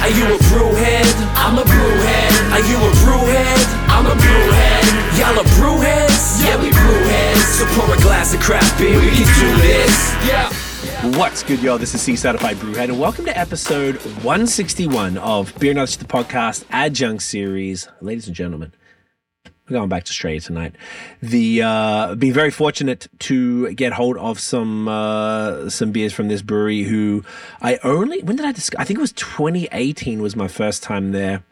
Are 0.00 0.08
you 0.08 0.24
a 0.24 0.38
brewhead? 0.48 1.04
I'm 1.36 1.58
a 1.58 1.62
brewhead. 1.62 2.52
Are 2.52 2.66
you 2.66 2.76
a 2.76 2.90
brewhead? 3.04 3.66
I'm 3.88 4.06
a 4.06 4.14
brewhead. 4.14 5.18
Y'all 5.18 5.38
are 5.38 5.44
brewheads? 5.60 6.42
Yeah, 6.42 6.56
we 6.60 6.70
brewheads. 6.70 7.58
So 7.58 7.66
pour 7.78 7.94
a 7.94 7.98
glass 8.00 8.32
of 8.32 8.40
craft 8.40 8.78
beer, 8.78 8.98
we 8.98 9.10
can 9.10 9.26
do 9.38 9.60
this. 9.60 10.14
Yeah. 10.26 10.50
What's 11.18 11.42
good, 11.42 11.62
y'all? 11.62 11.76
This 11.76 11.94
is 11.94 12.00
Cee 12.00 12.16
Certified 12.16 12.56
Brewhead, 12.56 12.84
and 12.84 12.98
welcome 12.98 13.26
to 13.26 13.38
episode 13.38 13.96
161 14.24 15.18
of 15.18 15.56
Beer 15.58 15.74
Knowledge 15.74 15.98
the 15.98 16.06
Podcast 16.06 16.64
Adjunct 16.70 17.22
Series. 17.22 17.86
Ladies 18.00 18.26
and 18.26 18.34
gentlemen, 18.34 18.72
we're 19.70 19.78
going 19.78 19.88
back 19.88 20.04
to 20.04 20.10
Australia 20.10 20.40
tonight. 20.40 20.74
The 21.22 21.62
uh, 21.62 22.14
been 22.16 22.32
very 22.32 22.50
fortunate 22.50 23.06
to 23.20 23.72
get 23.74 23.92
hold 23.92 24.16
of 24.18 24.40
some 24.40 24.88
uh, 24.88 25.70
some 25.70 25.92
beers 25.92 26.12
from 26.12 26.28
this 26.28 26.42
brewery. 26.42 26.82
Who 26.82 27.24
I 27.62 27.78
only 27.84 28.22
when 28.22 28.36
did 28.36 28.46
I 28.46 28.52
discover? 28.52 28.82
I 28.82 28.84
think 28.84 28.98
it 28.98 29.02
was 29.02 29.12
2018 29.12 30.20
was 30.20 30.34
my 30.34 30.48
first 30.48 30.82
time 30.82 31.12
there. 31.12 31.44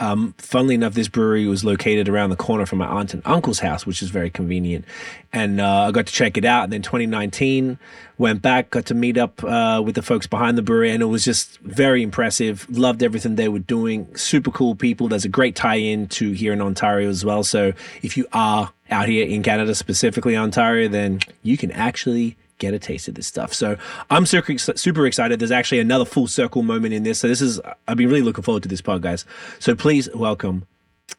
Um, 0.00 0.34
funnily 0.38 0.74
enough, 0.74 0.94
this 0.94 1.08
brewery 1.08 1.46
was 1.46 1.64
located 1.64 2.08
around 2.08 2.30
the 2.30 2.36
corner 2.36 2.66
from 2.66 2.78
my 2.78 2.86
aunt 2.86 3.14
and 3.14 3.22
uncle's 3.24 3.60
house, 3.60 3.86
which 3.86 4.02
is 4.02 4.10
very 4.10 4.30
convenient. 4.30 4.84
And 5.32 5.60
uh, 5.60 5.82
I 5.82 5.90
got 5.90 6.06
to 6.06 6.12
check 6.12 6.36
it 6.36 6.44
out. 6.44 6.64
And 6.64 6.72
then 6.72 6.82
2019, 6.82 7.78
went 8.18 8.42
back, 8.42 8.70
got 8.70 8.86
to 8.86 8.94
meet 8.94 9.18
up 9.18 9.42
uh, 9.42 9.82
with 9.84 9.94
the 9.94 10.02
folks 10.02 10.26
behind 10.26 10.56
the 10.56 10.62
brewery, 10.62 10.90
and 10.90 11.02
it 11.02 11.06
was 11.06 11.24
just 11.24 11.58
very 11.60 12.02
impressive. 12.02 12.66
Loved 12.70 13.02
everything 13.02 13.36
they 13.36 13.48
were 13.48 13.58
doing. 13.58 14.14
Super 14.16 14.50
cool 14.50 14.74
people. 14.74 15.08
There's 15.08 15.24
a 15.24 15.30
great 15.30 15.56
tie 15.56 15.76
in 15.76 16.08
to 16.08 16.32
here 16.32 16.52
in 16.52 16.60
Ontario 16.60 17.08
as 17.08 17.24
well. 17.24 17.44
So 17.44 17.72
if 18.02 18.16
you 18.16 18.26
are 18.32 18.72
out 18.90 19.08
here 19.08 19.26
in 19.26 19.42
Canada, 19.42 19.74
specifically 19.74 20.36
Ontario, 20.36 20.88
then 20.88 21.20
you 21.42 21.56
can 21.56 21.70
actually 21.72 22.36
get 22.58 22.74
a 22.74 22.78
taste 22.78 23.08
of 23.08 23.14
this 23.14 23.26
stuff. 23.26 23.52
So 23.52 23.76
I'm 24.10 24.26
super, 24.26 24.56
super 24.58 25.06
excited. 25.06 25.38
There's 25.38 25.50
actually 25.50 25.80
another 25.80 26.04
full 26.04 26.26
circle 26.26 26.62
moment 26.62 26.94
in 26.94 27.02
this. 27.02 27.18
So 27.18 27.28
this 27.28 27.40
is, 27.40 27.60
I've 27.88 27.96
been 27.96 28.08
really 28.08 28.22
looking 28.22 28.44
forward 28.44 28.62
to 28.64 28.68
this 28.68 28.80
pod, 28.80 29.02
guys. 29.02 29.24
So 29.58 29.74
please 29.74 30.08
welcome, 30.14 30.66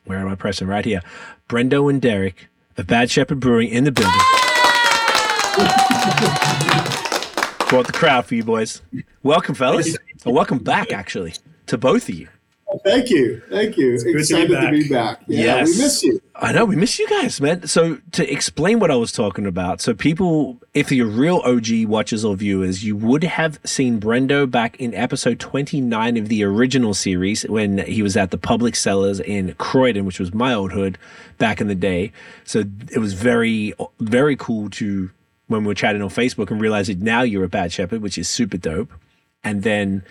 where 0.05 0.20
am 0.20 0.27
I 0.27 0.35
pressing? 0.35 0.68
Right 0.68 0.85
here. 0.85 1.01
Brendo 1.49 1.90
and 1.90 2.01
Dereck 2.01 2.34
of 2.77 2.87
Bad 2.87 3.12
Shepherd 3.12 3.40
Brewing 3.40 3.70
in 3.70 3.84
the 3.84 3.91
building. 3.91 4.12
Brought 7.70 7.87
the 7.87 7.93
crowd 7.93 8.26
for 8.26 8.35
you 8.35 8.43
boys. 8.43 8.81
Welcome, 9.24 9.55
fellas. 9.55 9.98
Or 10.26 10.34
welcome 10.34 10.59
back, 10.59 10.93
actually, 10.93 11.34
to 11.68 11.77
both 11.77 12.09
of 12.09 12.15
you. 12.15 12.27
Thank 12.84 13.09
you. 13.09 13.41
Thank 13.49 13.77
you. 13.77 13.93
Excited 13.93 14.48
to 14.48 14.48
be 14.48 14.54
back. 14.54 14.65
To 14.65 14.71
be 14.71 14.90
back. 14.90 15.21
Yeah, 15.27 15.40
yes. 15.40 15.68
we 15.68 15.84
miss 15.84 16.04
you. 16.04 16.21
I 16.35 16.51
know 16.51 16.65
we 16.65 16.76
miss 16.76 16.99
you 16.99 17.07
guys, 17.07 17.40
man. 17.40 17.68
So 17.68 17.99
to 18.12 18.31
explain 18.31 18.79
what 18.79 18.91
I 18.91 18.95
was 18.95 19.12
talking 19.12 19.45
about, 19.45 19.79
so 19.79 19.93
people, 19.93 20.59
if 20.73 20.91
you're 20.91 21.07
real 21.07 21.37
OG 21.46 21.85
watchers 21.85 22.26
or 22.26 22.35
viewers, 22.35 22.84
you 22.84 22.96
would 22.96 23.23
have 23.23 23.59
seen 23.63 23.99
Brendo 23.99 24.49
back 24.49 24.79
in 24.79 24.93
episode 24.93 25.40
29 25.40 26.18
of 26.18 26.27
the 26.27 26.43
original 26.43 26.93
series 26.93 27.43
when 27.43 27.77
he 27.79 28.01
was 28.01 28.18
at 28.18 28.31
the 28.31 28.37
Public 28.37 28.76
Cellars 28.76 29.20
in 29.20 29.53
Croydon, 29.55 30.05
which 30.05 30.20
was 30.20 30.34
my 30.34 30.53
old 30.53 30.73
hood 30.73 30.98
back 31.37 31.62
in 31.62 31.68
the 31.68 31.76
day. 31.76 32.12
So 32.43 32.63
it 32.91 32.99
was 32.99 33.13
very, 33.13 33.73
very 33.99 34.35
cool 34.35 34.70
to 34.71 35.09
when 35.48 35.62
we 35.62 35.68
were 35.68 35.76
chatting 35.76 36.01
on 36.01 36.09
Facebook 36.09 36.51
and 36.51 36.59
realize 36.59 36.87
that 36.87 36.99
now 36.99 37.21
you're 37.21 37.43
a 37.43 37.49
bad 37.49 37.71
shepherd, 37.71 38.01
which 38.01 38.18
is 38.18 38.27
super 38.27 38.57
dope. 38.57 38.91
And 39.43 39.63
then 39.63 40.03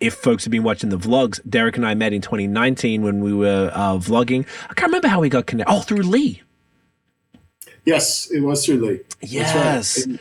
if 0.00 0.14
folks 0.14 0.44
have 0.44 0.50
been 0.50 0.62
watching 0.62 0.90
the 0.90 0.98
vlogs, 0.98 1.40
Dereck 1.48 1.76
and 1.76 1.86
I 1.86 1.94
met 1.94 2.12
in 2.12 2.22
2019 2.22 3.02
when 3.02 3.20
we 3.20 3.32
were 3.34 3.70
uh, 3.72 3.94
vlogging. 3.94 4.46
I 4.64 4.74
can't 4.74 4.88
remember 4.88 5.08
how 5.08 5.20
we 5.20 5.28
got 5.28 5.46
connected. 5.46 5.72
Oh, 5.72 5.80
through 5.80 6.02
Lee. 6.02 6.42
Yes, 7.84 8.30
it 8.30 8.40
was 8.40 8.64
through 8.64 8.86
Lee. 8.86 9.00
Yes. 9.20 10.06
Right. 10.06 10.20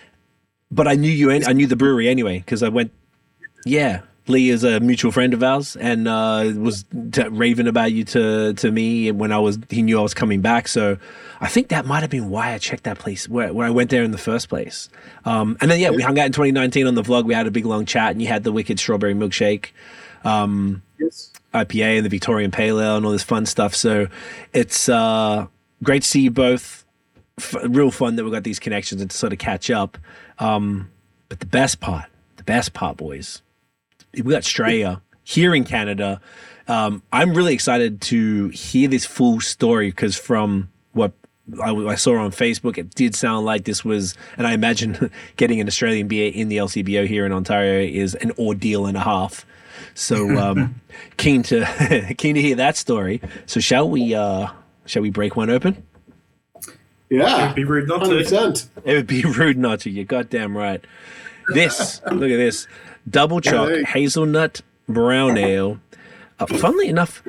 But 0.71 0.87
I 0.87 0.95
knew 0.95 1.11
you. 1.11 1.31
I 1.31 1.53
knew 1.53 1.67
the 1.67 1.75
brewery 1.75 2.07
anyway 2.07 2.39
because 2.39 2.61
I 2.61 2.69
went. 2.69 2.91
Yeah, 3.65 4.01
Lee 4.29 4.49
is 4.49 4.63
a 4.63 4.79
mutual 4.79 5.11
friend 5.11 5.33
of 5.33 5.43
ours 5.43 5.75
and 5.75 6.07
uh, 6.07 6.51
was 6.55 6.85
t- 7.11 7.27
raving 7.27 7.67
about 7.67 7.91
you 7.91 8.03
to 8.05 8.53
to 8.53 8.71
me 8.71 9.11
when 9.11 9.31
I 9.31 9.39
was. 9.39 9.59
He 9.69 9.81
knew 9.81 9.99
I 9.99 10.01
was 10.01 10.13
coming 10.13 10.41
back, 10.41 10.67
so 10.67 10.97
I 11.41 11.47
think 11.47 11.69
that 11.69 11.85
might 11.85 12.01
have 12.01 12.09
been 12.09 12.29
why 12.29 12.53
I 12.53 12.57
checked 12.57 12.83
that 12.83 12.99
place 12.99 13.27
where, 13.27 13.53
where 13.53 13.65
I 13.65 13.69
went 13.69 13.89
there 13.89 14.03
in 14.03 14.11
the 14.11 14.17
first 14.17 14.49
place. 14.49 14.89
Um, 15.25 15.57
and 15.61 15.71
then 15.71 15.79
yeah, 15.79 15.89
we 15.89 16.01
hung 16.01 16.19
out 16.19 16.27
in 16.27 16.31
2019 16.31 16.87
on 16.87 16.95
the 16.95 17.01
vlog. 17.01 17.25
We 17.25 17.33
had 17.33 17.47
a 17.47 17.51
big 17.51 17.65
long 17.65 17.85
chat, 17.85 18.11
and 18.11 18.21
you 18.21 18.27
had 18.27 18.43
the 18.43 18.51
wicked 18.51 18.79
strawberry 18.79 19.13
milkshake, 19.13 19.67
um, 20.23 20.81
yes. 20.99 21.31
IPA, 21.53 21.97
and 21.97 22.05
the 22.05 22.09
Victorian 22.09 22.51
Pale 22.51 22.79
Ale, 22.79 22.97
and 22.97 23.05
all 23.05 23.11
this 23.11 23.23
fun 23.23 23.45
stuff. 23.45 23.75
So 23.75 24.07
it's 24.53 24.89
uh, 24.89 25.47
great 25.83 26.03
to 26.03 26.07
see 26.07 26.21
you 26.21 26.31
both. 26.31 26.85
F- 27.37 27.55
real 27.63 27.91
fun 27.91 28.15
that 28.17 28.25
we 28.25 28.31
got 28.31 28.43
these 28.43 28.59
connections 28.59 29.01
and 29.01 29.09
to 29.09 29.17
sort 29.17 29.33
of 29.33 29.39
catch 29.39 29.71
up. 29.71 29.97
Um, 30.39 30.91
but 31.29 31.39
the 31.39 31.45
best 31.45 31.79
part, 31.79 32.05
the 32.35 32.43
best 32.43 32.73
part, 32.73 32.97
boys, 32.97 33.41
we 34.13 34.21
got 34.23 34.43
Straya 34.43 35.01
here 35.23 35.53
in 35.53 35.63
Canada. 35.63 36.21
Um, 36.67 37.01
I'm 37.11 37.33
really 37.33 37.53
excited 37.53 38.01
to 38.01 38.49
hear 38.49 38.87
this 38.87 39.05
full 39.05 39.41
story 39.41 39.89
because 39.89 40.15
from 40.15 40.69
what 40.93 41.13
I, 41.63 41.71
I, 41.71 41.95
saw 41.95 42.17
on 42.17 42.31
Facebook, 42.31 42.77
it 42.77 42.93
did 42.93 43.15
sound 43.15 43.45
like 43.45 43.63
this 43.65 43.83
was, 43.83 44.15
and 44.37 44.45
I 44.45 44.53
imagine 44.53 45.09
getting 45.35 45.59
an 45.59 45.67
Australian 45.67 46.07
beer 46.07 46.31
in 46.31 46.47
the 46.47 46.57
LCBO 46.57 47.07
here 47.07 47.25
in 47.25 47.31
Ontario 47.31 47.81
is 47.81 48.15
an 48.15 48.31
ordeal 48.37 48.85
and 48.85 48.97
a 48.97 49.01
half. 49.01 49.45
So 49.95 50.37
um, 50.37 50.81
keen 51.17 51.43
to 51.43 52.13
keen 52.17 52.35
to 52.35 52.41
hear 52.41 52.55
that 52.57 52.77
story. 52.77 53.21
So 53.45 53.59
shall 53.59 53.89
we 53.89 54.13
uh, 54.13 54.47
shall 54.85 55.01
we 55.01 55.09
break 55.09 55.35
one 55.35 55.49
open? 55.49 55.83
Yeah, 57.09 57.45
it'd 57.45 57.55
be 57.55 57.63
rude 57.63 57.87
not 57.87 58.01
100%. 58.01 58.69
to. 58.75 58.89
It 58.89 58.95
would 58.95 59.07
be 59.07 59.23
rude 59.23 59.57
not 59.57 59.79
to. 59.81 59.89
You're 59.89 60.05
goddamn 60.05 60.55
right. 60.55 60.83
This 61.51 62.01
look 62.05 62.29
at 62.29 62.37
this 62.37 62.67
double 63.09 63.41
choc 63.41 63.69
yeah, 63.69 63.83
hazelnut 63.83 64.61
brown 64.87 65.37
ale. 65.37 65.79
Uh, 66.39 66.45
funnily 66.45 66.87
enough, 66.87 67.23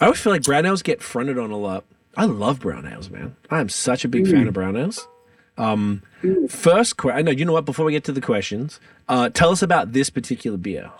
I 0.00 0.06
always 0.06 0.20
feel 0.20 0.32
like 0.32 0.42
brown 0.42 0.66
ales 0.66 0.82
get 0.82 1.02
fronted 1.02 1.38
on 1.38 1.50
a 1.50 1.56
lot. 1.56 1.84
I 2.16 2.26
love 2.26 2.60
brown 2.60 2.86
ales, 2.86 3.10
man. 3.10 3.36
I 3.50 3.60
am 3.60 3.68
such 3.68 4.04
a 4.04 4.08
big 4.08 4.26
mm. 4.26 4.30
fan 4.30 4.48
of 4.48 4.54
brown 4.54 4.76
ales. 4.76 5.08
Um, 5.56 6.02
first, 6.48 6.96
question. 6.96 7.18
I 7.18 7.22
know 7.22 7.30
you 7.30 7.44
know 7.44 7.52
what. 7.52 7.64
Before 7.64 7.84
we 7.84 7.92
get 7.92 8.04
to 8.04 8.12
the 8.12 8.20
questions, 8.20 8.80
uh, 9.08 9.28
tell 9.30 9.50
us 9.50 9.62
about 9.62 9.92
this 9.92 10.10
particular 10.10 10.58
beer. 10.58 10.90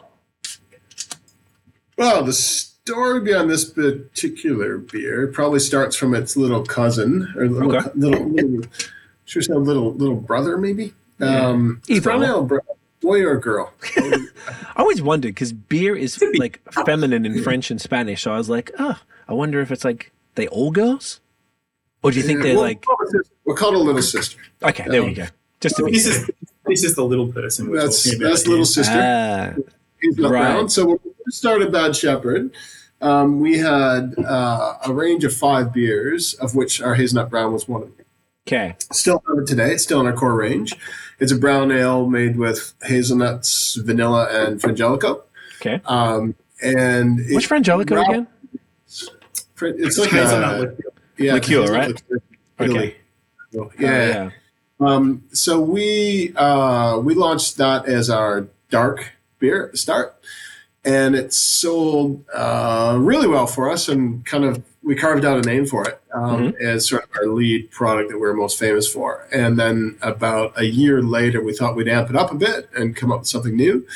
Well, 1.96 2.24
the 2.24 2.32
story 2.32 3.20
behind 3.20 3.50
this 3.50 3.64
particular 3.64 4.78
beer 4.78 5.26
probably 5.28 5.60
starts 5.60 5.96
from 5.96 6.14
its 6.14 6.36
little 6.36 6.64
cousin 6.64 7.32
or 7.36 7.48
little, 7.48 7.76
okay. 7.76 7.90
little, 7.94 8.28
little 8.28 8.62
should 9.24 9.44
say 9.44 9.54
little 9.54 9.94
little 9.94 10.16
brother, 10.16 10.58
maybe. 10.58 10.94
Yeah. 11.18 11.46
Um, 11.48 11.80
brown 12.02 12.24
ale, 12.24 12.44
boy 13.02 13.24
or 13.24 13.36
girl. 13.36 13.72
I 13.96 14.28
always 14.76 15.02
wondered 15.02 15.34
because 15.34 15.52
beer 15.52 15.94
is 15.94 16.22
like 16.38 16.60
feminine 16.84 17.26
in 17.26 17.42
French 17.42 17.70
and 17.70 17.80
Spanish, 17.80 18.22
so 18.22 18.32
I 18.32 18.38
was 18.38 18.48
like, 18.48 18.70
oh, 18.78 18.98
I 19.28 19.34
wonder 19.34 19.60
if 19.60 19.70
it's 19.70 19.84
like 19.84 20.12
they 20.34 20.48
all 20.48 20.70
girls? 20.70 21.20
Or 22.02 22.10
do 22.10 22.18
you 22.18 22.24
think 22.24 22.42
they're 22.42 22.56
like 22.56 22.84
we'll 23.44 23.56
call 23.56 23.74
it 23.74 23.76
a 23.76 23.78
little 23.78 24.02
sister? 24.02 24.40
Okay, 24.62 24.84
there 24.88 25.02
um, 25.02 25.08
we 25.08 25.14
go. 25.14 25.26
Just 25.60 25.76
to 25.76 25.84
be 25.84 25.92
this 25.92 26.06
is 26.06 26.30
this 26.66 26.84
is 26.84 26.96
the 26.96 27.04
little 27.04 27.32
person. 27.32 27.72
that's 27.72 28.18
that's 28.18 28.46
little 28.46 28.64
sister. 28.64 28.94
Ah, 28.96 29.54
He's 30.00 30.16
not 30.16 30.32
right. 30.32 30.56
Around. 30.56 30.70
So 30.70 30.86
when 30.86 30.98
we 31.04 31.30
started 31.30 31.70
Bad 31.70 31.94
Shepherd, 31.94 32.52
um, 33.00 33.40
we 33.40 33.58
had 33.58 34.16
uh, 34.18 34.78
a 34.84 34.92
range 34.92 35.22
of 35.24 35.32
five 35.32 35.72
beers, 35.72 36.34
of 36.34 36.56
which 36.56 36.82
our 36.82 36.94
hazelnut 36.96 37.30
brown 37.30 37.52
was 37.52 37.68
one 37.68 37.82
of 37.82 37.96
them. 37.96 38.06
Okay. 38.46 38.74
Still 38.90 39.22
have 39.28 39.38
it 39.38 39.46
today. 39.46 39.72
It's 39.72 39.84
still 39.84 40.00
in 40.00 40.06
our 40.06 40.12
core 40.12 40.34
range. 40.34 40.74
It's 41.22 41.30
a 41.30 41.36
brown 41.36 41.70
ale 41.70 42.08
made 42.08 42.36
with 42.36 42.74
hazelnuts, 42.82 43.76
vanilla, 43.76 44.26
and 44.28 44.60
frangelico. 44.60 45.22
Okay. 45.60 45.80
Um, 45.84 46.34
and 46.60 47.18
which 47.30 47.48
frangelico 47.48 48.04
again? 48.04 48.26
It's 49.60 49.98
like 49.98 50.12
a, 50.14 50.76
yeah, 51.16 51.34
liqueur, 51.34 51.72
right? 51.72 52.02
Okay. 52.58 52.96
Yeah. 53.52 53.70
yeah. 53.78 54.30
Um, 54.80 55.22
so 55.32 55.60
we 55.60 56.32
uh, 56.34 56.98
we 56.98 57.14
launched 57.14 57.56
that 57.56 57.86
as 57.86 58.10
our 58.10 58.48
dark 58.68 59.12
beer 59.38 59.70
start, 59.74 60.16
and 60.84 61.14
it 61.14 61.32
sold 61.32 62.24
uh, 62.34 62.96
really 62.98 63.28
well 63.28 63.46
for 63.46 63.70
us, 63.70 63.88
and 63.88 64.26
kind 64.26 64.44
of 64.44 64.64
we 64.82 64.96
carved 64.96 65.24
out 65.24 65.38
a 65.38 65.48
name 65.48 65.64
for 65.64 65.88
it 65.88 66.00
um, 66.12 66.52
mm-hmm. 66.52 66.66
as 66.66 66.88
sort 66.88 67.04
of 67.04 67.10
our 67.14 67.26
lead 67.26 67.70
product 67.70 68.10
that 68.10 68.16
we 68.16 68.22
we're 68.22 68.34
most 68.34 68.58
famous 68.58 68.92
for. 68.92 69.28
And 69.32 69.58
then 69.58 69.96
about 70.02 70.58
a 70.58 70.64
year 70.64 71.02
later, 71.02 71.42
we 71.42 71.54
thought 71.54 71.76
we'd 71.76 71.88
amp 71.88 72.10
it 72.10 72.16
up 72.16 72.32
a 72.32 72.34
bit 72.34 72.68
and 72.76 72.96
come 72.96 73.12
up 73.12 73.20
with 73.20 73.28
something 73.28 73.54
new. 73.54 73.86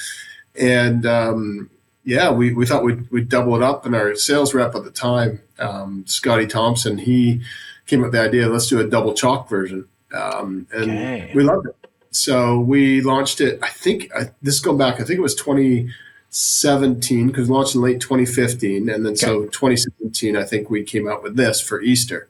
And 0.59 1.05
um, 1.05 1.71
yeah, 2.05 2.31
we, 2.31 2.55
we 2.55 2.67
thought 2.67 2.85
we'd, 2.85 3.11
we'd 3.11 3.29
double 3.29 3.57
it 3.57 3.63
up. 3.63 3.85
And 3.85 3.97
our 3.97 4.15
sales 4.15 4.55
rep 4.55 4.75
at 4.75 4.85
the 4.85 4.91
time, 4.91 5.43
um, 5.59 6.05
Scotty 6.07 6.47
Thompson, 6.47 6.99
he 6.99 7.43
came 7.87 8.01
up 8.01 8.07
with 8.07 8.13
the 8.13 8.21
idea, 8.21 8.49
let's 8.49 8.69
do 8.69 8.81
a 8.81 8.87
double 8.87 9.13
choc 9.13 9.49
version. 9.49 9.89
Um, 10.13 10.69
and 10.73 10.91
okay. 10.91 11.33
we 11.35 11.43
loved 11.43 11.67
it. 11.67 11.77
So 12.11 12.61
we 12.61 13.03
launched 13.03 13.41
it, 13.41 13.59
I 13.63 13.69
think, 13.69 14.11
I, 14.15 14.31
this 14.41 14.55
is 14.55 14.61
going 14.61 14.79
back, 14.79 14.95
I 14.95 15.05
think 15.05 15.19
it 15.19 15.23
was 15.23 15.35
2017, 16.37 17.29
because 17.29 17.49
launched 17.49 17.75
in 17.75 17.81
late 17.81 18.01
2015. 18.01 18.91
And 18.91 19.07
then 19.07 19.13
okay. 19.13 19.17
so 19.17 19.47
2017, 19.47 20.37
I 20.37 20.45
think 20.45 20.69
we 20.69 20.85
came 20.85 21.09
out 21.09 21.23
with 21.23 21.37
this 21.37 21.61
for 21.61 21.81
Easter. 21.81 22.29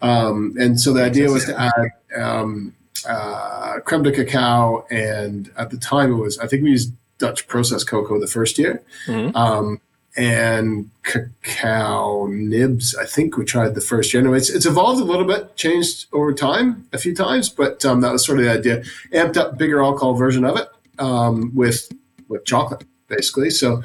Um, 0.00 0.54
and 0.58 0.80
so 0.80 0.92
the 0.92 1.04
idea 1.04 1.30
was 1.30 1.44
to 1.46 1.60
add 1.60 2.20
um, 2.20 2.74
uh, 3.06 3.80
creme 3.84 4.02
de 4.02 4.12
cacao. 4.12 4.86
And 4.90 5.50
at 5.58 5.70
the 5.70 5.76
time, 5.76 6.12
it 6.12 6.16
was, 6.16 6.38
I 6.38 6.46
think 6.46 6.62
we 6.62 6.70
used 6.70 6.92
Dutch 7.18 7.46
processed 7.46 7.86
cocoa 7.86 8.18
the 8.18 8.26
first 8.26 8.58
year. 8.58 8.82
Mm-hmm. 9.06 9.36
Um, 9.36 9.80
and 10.16 10.90
cacao 11.02 12.26
nibs. 12.26 12.94
I 12.94 13.04
think 13.04 13.36
we 13.36 13.44
tried 13.44 13.74
the 13.74 13.80
first 13.80 14.14
year. 14.14 14.22
Anyway, 14.22 14.38
it's, 14.38 14.48
it's 14.48 14.64
evolved 14.64 15.02
a 15.02 15.04
little 15.04 15.26
bit, 15.26 15.56
changed 15.56 16.06
over 16.12 16.32
time 16.32 16.86
a 16.92 16.98
few 16.98 17.14
times, 17.14 17.48
but 17.48 17.84
um, 17.84 18.00
that 18.00 18.12
was 18.12 18.24
sort 18.24 18.38
of 18.38 18.44
the 18.44 18.50
idea. 18.50 18.84
Amped 19.12 19.36
up, 19.36 19.58
bigger 19.58 19.82
alcohol 19.82 20.14
version 20.14 20.44
of 20.44 20.56
it 20.56 20.68
um, 21.00 21.52
with 21.54 21.90
with 22.28 22.44
chocolate, 22.44 22.84
basically. 23.08 23.50
So, 23.50 23.82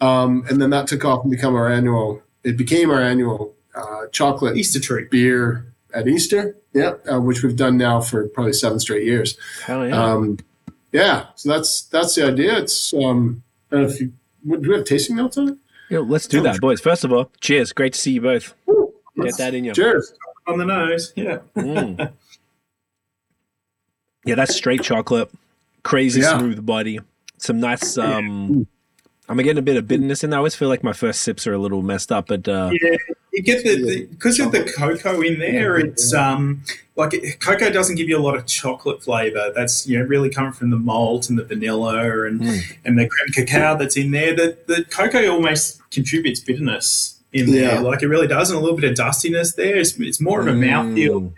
um, 0.00 0.44
and 0.48 0.60
then 0.60 0.70
that 0.70 0.86
took 0.86 1.04
off 1.04 1.22
and 1.22 1.30
become 1.30 1.54
our 1.54 1.70
annual. 1.70 2.22
It 2.44 2.56
became 2.56 2.90
our 2.90 3.00
annual 3.00 3.54
uh, 3.74 4.06
chocolate 4.12 4.56
Easter 4.56 4.80
treat 4.80 5.10
beer 5.10 5.66
at 5.94 6.08
Easter. 6.08 6.56
Yeah, 6.72 6.94
uh, 7.10 7.20
which 7.20 7.42
we've 7.42 7.56
done 7.56 7.76
now 7.76 8.00
for 8.00 8.28
probably 8.28 8.52
seven 8.52 8.78
straight 8.78 9.04
years. 9.04 9.36
Hell 9.64 9.88
yeah. 9.88 10.02
Um, 10.04 10.38
yeah, 10.92 11.26
so 11.34 11.48
that's 11.48 11.82
that's 11.82 12.14
the 12.14 12.26
idea. 12.26 12.58
It's 12.58 12.94
um, 12.94 13.42
I 13.70 13.76
don't 13.76 13.84
know 13.84 13.90
if 13.92 14.00
you 14.00 14.12
do 14.48 14.70
we 14.70 14.74
have 14.76 14.84
tasting 14.84 15.16
notes 15.16 15.36
on 15.36 15.48
it? 15.48 15.58
Yeah, 15.90 15.98
let's 15.98 16.26
do 16.28 16.40
that, 16.42 16.60
boys. 16.60 16.80
First 16.80 17.02
of 17.04 17.12
all, 17.12 17.30
cheers. 17.40 17.72
Great 17.72 17.94
to 17.94 17.98
see 17.98 18.12
you 18.12 18.20
both. 18.20 18.54
Get 19.20 19.36
that 19.38 19.54
in 19.54 19.64
your 19.64 19.74
Cheers. 19.74 20.14
on 20.46 20.58
the 20.58 20.64
nose. 20.64 21.12
Yeah. 21.16 21.38
Mm. 21.56 22.12
yeah, 24.24 24.34
that's 24.34 24.54
straight 24.54 24.82
chocolate. 24.82 25.28
Crazy 25.82 26.20
Yeah. 26.20 26.38
smooth 26.38 26.64
body. 26.64 27.00
Some 27.40 27.58
nice. 27.60 27.96
um 27.98 28.66
I'm 29.28 29.36
getting 29.38 29.58
a 29.58 29.62
bit 29.62 29.76
of 29.76 29.86
bitterness 29.86 30.24
in 30.24 30.30
there. 30.30 30.38
I 30.38 30.40
always 30.40 30.56
feel 30.56 30.68
like 30.68 30.82
my 30.82 30.92
first 30.92 31.22
sips 31.22 31.46
are 31.46 31.52
a 31.52 31.58
little 31.58 31.82
messed 31.82 32.10
up, 32.10 32.26
but 32.26 32.48
uh, 32.48 32.70
Yeah, 32.82 32.96
you 33.32 33.42
get 33.42 33.62
the 33.62 34.06
because 34.06 34.40
of 34.40 34.50
the 34.50 34.64
cocoa 34.76 35.20
in 35.22 35.38
there. 35.38 35.76
It's 35.76 36.12
um 36.12 36.62
like 36.96 37.14
it, 37.14 37.40
cocoa 37.40 37.70
doesn't 37.70 37.94
give 37.96 38.08
you 38.08 38.18
a 38.18 38.20
lot 38.20 38.36
of 38.36 38.44
chocolate 38.46 39.02
flavor. 39.02 39.52
That's 39.54 39.86
you 39.86 39.98
know 39.98 40.04
really 40.04 40.30
coming 40.30 40.52
from 40.52 40.70
the 40.70 40.76
malt 40.78 41.30
and 41.30 41.38
the 41.38 41.44
vanilla 41.44 42.26
and 42.26 42.40
Mm. 42.40 42.60
and 42.84 42.98
the 42.98 43.08
cream 43.08 43.28
cacao 43.32 43.76
that's 43.78 43.96
in 43.96 44.10
there. 44.10 44.34
The 44.34 44.58
the 44.66 44.84
cocoa 44.90 45.28
almost 45.30 45.80
contributes 45.90 46.40
bitterness 46.40 47.20
in 47.32 47.52
there. 47.52 47.74
Yeah. 47.74 47.80
Like 47.80 48.02
it 48.02 48.08
really 48.08 48.26
does, 48.26 48.50
and 48.50 48.58
a 48.58 48.60
little 48.60 48.76
bit 48.76 48.90
of 48.90 48.96
dustiness 48.96 49.54
there. 49.54 49.76
It's, 49.76 49.96
it's 50.00 50.20
more 50.20 50.40
of 50.40 50.48
a 50.48 50.52
mouthfeel 50.52 51.20
Mm. 51.20 51.32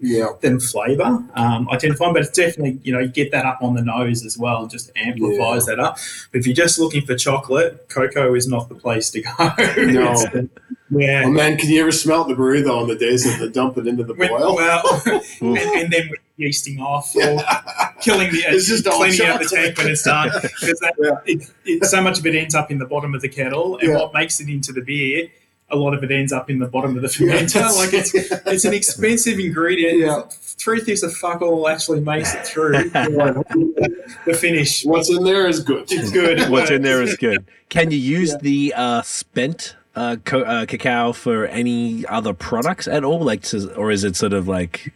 Yeah. 0.00 0.28
than 0.42 0.60
flavour. 0.60 1.24
Um, 1.34 1.68
I 1.70 1.76
tend 1.78 1.92
to 1.92 1.96
find, 1.96 2.12
but 2.12 2.22
it's 2.22 2.30
definitely 2.36 2.78
you 2.84 2.92
know 2.92 2.98
you 3.00 3.08
get 3.08 3.30
that 3.32 3.44
up 3.46 3.62
on 3.62 3.74
the 3.74 3.82
nose 3.82 4.24
as 4.24 4.36
well, 4.36 4.66
just 4.66 4.90
amplifies 4.96 5.66
that 5.66 5.80
up. 5.80 5.98
But 6.30 6.40
if 6.40 6.46
you're 6.46 6.54
just 6.56 6.78
looking 6.78 7.04
for 7.06 7.16
chocolate, 7.16 7.88
cocoa 7.88 8.34
is 8.34 8.46
not 8.46 8.68
the 8.68 8.74
place 8.74 9.10
to 9.10 9.22
go. 9.22 9.30
No. 9.38 10.12
It's- 10.12 10.46
yeah. 10.90 11.24
Oh 11.26 11.30
man, 11.30 11.58
can 11.58 11.68
you 11.68 11.82
ever 11.82 11.92
smell 11.92 12.24
the 12.24 12.34
brewery 12.34 12.62
though 12.62 12.78
on 12.78 12.88
the 12.88 12.96
days 12.96 13.22
that 13.24 13.38
they 13.40 13.50
dump 13.50 13.76
it 13.76 13.86
into 13.86 14.04
the 14.04 14.14
boil? 14.14 14.56
well, 14.56 15.02
and, 15.42 15.58
and 15.58 15.92
then 15.92 16.08
yeasting 16.38 16.80
off 16.80 17.14
or 17.14 17.20
killing 18.00 18.30
the 18.30 18.38
It's 18.48 18.68
just 18.68 18.86
cleaning 18.86 19.20
out 19.26 19.38
the 19.40 19.48
tank 19.54 19.76
when 19.76 19.88
it's 19.88 20.02
done. 20.04 20.30
Because 20.40 20.80
that, 20.80 20.94
Yeah. 20.98 21.10
it, 21.26 21.50
it, 21.66 21.84
so 21.84 22.00
much 22.00 22.18
of 22.18 22.24
it 22.26 22.34
ends 22.34 22.54
up 22.54 22.70
in 22.70 22.78
the 22.78 22.86
bottom 22.86 23.14
of 23.14 23.20
the 23.20 23.28
kettle, 23.28 23.76
and 23.78 23.90
Yeah. 23.90 23.98
what 23.98 24.14
makes 24.14 24.40
it 24.40 24.48
into 24.48 24.72
the 24.72 24.80
beer, 24.80 25.28
a 25.70 25.76
lot 25.76 25.92
of 25.94 26.02
it 26.02 26.10
ends 26.10 26.32
up 26.32 26.48
in 26.50 26.58
the 26.58 26.66
bottom 26.66 26.96
of 26.96 27.02
the 27.02 27.08
fermenter. 27.08 27.52
that's- 27.52 27.76
like 27.76 27.92
it's 27.92 28.14
it's 28.46 28.64
an 28.64 28.72
expensive 28.74 29.38
ingredient. 29.38 29.98
Yeah. 29.98 30.22
Truth 30.56 30.88
is, 30.88 31.02
a 31.04 31.08
fuck 31.10 31.40
all 31.40 31.68
actually 31.68 32.00
makes 32.00 32.34
it 32.34 32.44
through 32.44 32.72
the 32.90 34.36
finish. 34.38 34.84
What's 34.84 35.10
in 35.10 35.24
there 35.24 35.46
is 35.46 35.60
good. 35.60 35.90
It's 35.90 36.10
good. 36.10 36.48
what's 36.50 36.70
in 36.70 36.82
there 36.82 37.02
is 37.02 37.16
good. 37.16 37.44
Can 37.68 37.90
you 37.90 37.98
use 37.98 38.36
the 38.38 38.72
uh, 38.76 39.02
spent 39.02 39.76
uh, 39.94 40.16
co- 40.24 40.42
uh, 40.42 40.66
cacao 40.66 41.12
for 41.12 41.46
any 41.46 42.04
other 42.06 42.32
products 42.32 42.88
at 42.88 43.04
all? 43.04 43.20
Like, 43.20 43.42
to, 43.42 43.72
or 43.74 43.90
is 43.90 44.04
it 44.04 44.16
sort 44.16 44.32
of 44.32 44.48
like 44.48 44.92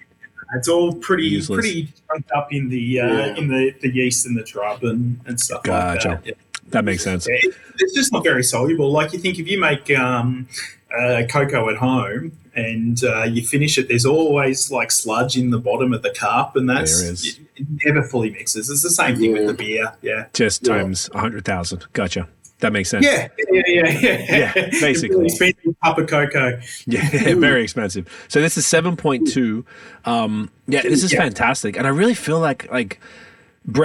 It's 0.56 0.68
all 0.68 0.94
pretty 0.94 1.24
Useless. 1.26 1.60
pretty 1.60 1.92
chunked 2.10 2.30
up 2.32 2.52
in 2.52 2.68
the 2.68 3.00
uh, 3.00 3.06
Yeah. 3.06 3.36
in 3.36 3.48
the, 3.48 3.72
the 3.82 3.88
yeast 3.94 4.26
and 4.26 4.36
the 4.36 4.42
trub 4.42 4.82
and, 4.82 5.20
and 5.26 5.38
stuff 5.40 5.62
Gotcha. 5.62 6.08
like 6.08 6.24
that. 6.24 6.26
Yeah. 6.28 6.34
That 6.72 6.84
makes 6.84 7.04
sense? 7.04 7.26
It's 7.28 7.94
just 7.94 8.12
not 8.12 8.24
very 8.24 8.42
soluble. 8.44 8.90
Like 8.90 9.12
you 9.12 9.18
think 9.18 9.38
if 9.38 9.48
you 9.48 9.58
make 9.60 9.90
um, 9.96 10.48
uh, 10.96 11.22
cocoa 11.30 11.68
at 11.70 11.76
home 11.76 12.32
and 12.54 13.02
uh, 13.04 13.24
you 13.24 13.46
finish 13.46 13.78
it, 13.78 13.88
there's 13.88 14.04
always 14.04 14.70
like 14.70 14.90
sludge 14.90 15.36
in 15.38 15.50
the 15.50 15.58
bottom 15.58 15.92
of 15.92 16.02
the 16.02 16.10
cup, 16.10 16.56
and 16.56 16.68
that's 16.68 17.00
It, 17.00 17.38
it 17.56 17.66
never 17.84 18.02
fully 18.02 18.30
mixes. 18.30 18.68
It's 18.68 18.82
the 18.82 18.90
same 18.90 19.16
thing 19.16 19.30
Yeah. 19.34 19.38
with 19.38 19.46
the 19.48 19.54
beer. 19.54 19.92
Yeah. 20.02 20.26
Just 20.34 20.66
Yeah. 20.66 20.76
times 20.78 21.08
a 21.14 21.18
hundred 21.18 21.44
thousand. 21.44 21.86
Gotcha. 21.92 22.28
That 22.60 22.72
makes 22.72 22.90
sense. 22.90 23.04
Yeah, 23.04 23.26
yeah, 23.50 23.62
yeah, 23.66 23.88
yeah. 24.00 24.52
Yeah, 24.54 24.68
basically. 24.80 25.16
Really 25.16 25.26
expensive 25.30 25.74
cup 25.82 25.98
of 25.98 26.06
cocoa. 26.06 26.60
Yeah, 26.86 27.08
very 27.34 27.64
expensive. 27.64 28.06
So 28.28 28.40
this 28.40 28.56
is 28.56 28.66
seven 28.68 28.96
point 28.96 29.26
two. 29.32 29.64
Um, 30.04 30.48
yeah, 30.68 30.82
this 30.82 31.02
is 31.02 31.12
Yeah. 31.12 31.20
fantastic, 31.22 31.76
and 31.76 31.86
I 31.86 31.90
really 31.90 32.14
feel 32.14 32.38
like 32.38 32.70
like. 32.70 33.00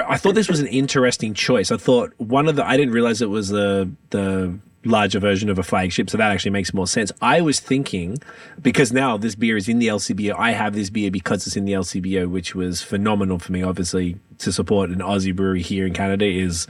I 0.07 0.17
thought 0.17 0.35
this 0.35 0.49
was 0.49 0.59
an 0.59 0.67
interesting 0.67 1.33
choice. 1.33 1.71
I 1.71 1.77
thought 1.77 2.13
one 2.17 2.47
of 2.47 2.55
the 2.55 2.65
I 2.65 2.77
didn't 2.77 2.93
realize 2.93 3.21
it 3.21 3.29
was 3.29 3.49
the 3.49 3.89
the 4.09 4.57
larger 4.83 5.19
version 5.19 5.49
of 5.49 5.59
a 5.59 5.63
flagship, 5.63 6.09
so 6.09 6.17
that 6.17 6.31
actually 6.31 6.51
makes 6.51 6.73
more 6.73 6.87
sense. 6.87 7.11
I 7.21 7.41
was 7.41 7.59
thinking 7.59 8.17
because 8.61 8.91
now 8.91 9.17
this 9.17 9.35
beer 9.35 9.57
is 9.57 9.69
in 9.69 9.79
the 9.79 9.87
LCBO. 9.87 10.33
I 10.37 10.51
have 10.51 10.73
this 10.73 10.89
beer 10.89 11.11
because 11.11 11.45
it's 11.45 11.55
in 11.55 11.65
the 11.65 11.73
LCBO, 11.73 12.27
which 12.29 12.55
was 12.55 12.81
phenomenal 12.81 13.37
for 13.37 13.51
me. 13.51 13.61
Obviously, 13.61 14.17
to 14.39 14.51
support 14.51 14.89
an 14.89 14.99
Aussie 14.99 15.35
brewery 15.35 15.61
here 15.61 15.85
in 15.85 15.93
Canada 15.93 16.25
is 16.25 16.67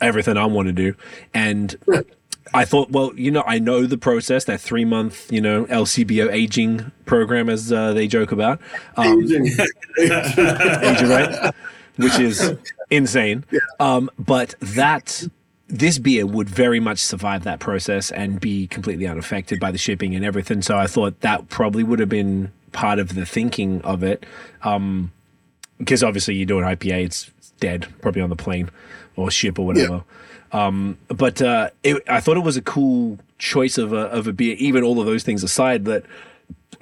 everything 0.00 0.36
I 0.36 0.46
want 0.46 0.68
to 0.68 0.72
do, 0.72 0.94
and 1.34 1.76
I 2.54 2.64
thought, 2.64 2.90
well, 2.90 3.12
you 3.16 3.30
know, 3.30 3.42
I 3.46 3.58
know 3.58 3.86
the 3.86 3.98
process, 3.98 4.44
that 4.44 4.60
three 4.60 4.84
month, 4.84 5.32
you 5.32 5.40
know, 5.40 5.64
LCBO 5.64 6.32
aging 6.32 6.92
program, 7.04 7.48
as 7.48 7.72
uh, 7.72 7.92
they 7.92 8.06
joke 8.06 8.30
about, 8.30 8.60
um, 8.96 9.22
Aging. 9.22 9.46
aging, 9.98 11.08
right? 11.08 11.54
Which 11.96 12.18
is 12.18 12.54
insane. 12.90 13.44
Um, 13.80 14.10
but 14.18 14.54
that, 14.60 15.26
this 15.68 15.98
beer 15.98 16.26
would 16.26 16.48
very 16.48 16.80
much 16.80 16.98
survive 16.98 17.44
that 17.44 17.60
process 17.60 18.10
and 18.10 18.40
be 18.40 18.66
completely 18.66 19.06
unaffected 19.06 19.60
by 19.60 19.70
the 19.70 19.78
shipping 19.78 20.14
and 20.14 20.24
everything. 20.24 20.62
So 20.62 20.76
I 20.76 20.86
thought 20.86 21.20
that 21.20 21.48
probably 21.48 21.82
would 21.82 21.98
have 21.98 22.08
been 22.08 22.52
part 22.72 22.98
of 22.98 23.14
the 23.14 23.26
thinking 23.26 23.80
of 23.82 24.02
it. 24.02 24.24
Um, 24.62 25.12
because 25.78 26.02
obviously 26.02 26.34
you 26.34 26.46
do 26.46 26.58
an 26.58 26.64
IPA, 26.64 27.04
it's 27.04 27.30
dead, 27.60 27.86
probably 28.00 28.22
on 28.22 28.30
the 28.30 28.36
plane 28.36 28.70
or 29.16 29.30
ship 29.30 29.58
or 29.58 29.66
whatever. 29.66 30.04
Um, 30.52 30.98
but 31.08 31.42
uh, 31.42 31.70
it, 31.82 32.02
I 32.08 32.20
thought 32.20 32.36
it 32.36 32.44
was 32.44 32.56
a 32.56 32.62
cool 32.62 33.18
choice 33.38 33.78
of 33.78 33.92
a 33.92 34.06
of 34.08 34.26
a 34.26 34.32
beer. 34.32 34.56
Even 34.58 34.82
all 34.82 35.00
of 35.00 35.06
those 35.06 35.22
things 35.22 35.42
aside, 35.42 35.84
that 35.86 36.04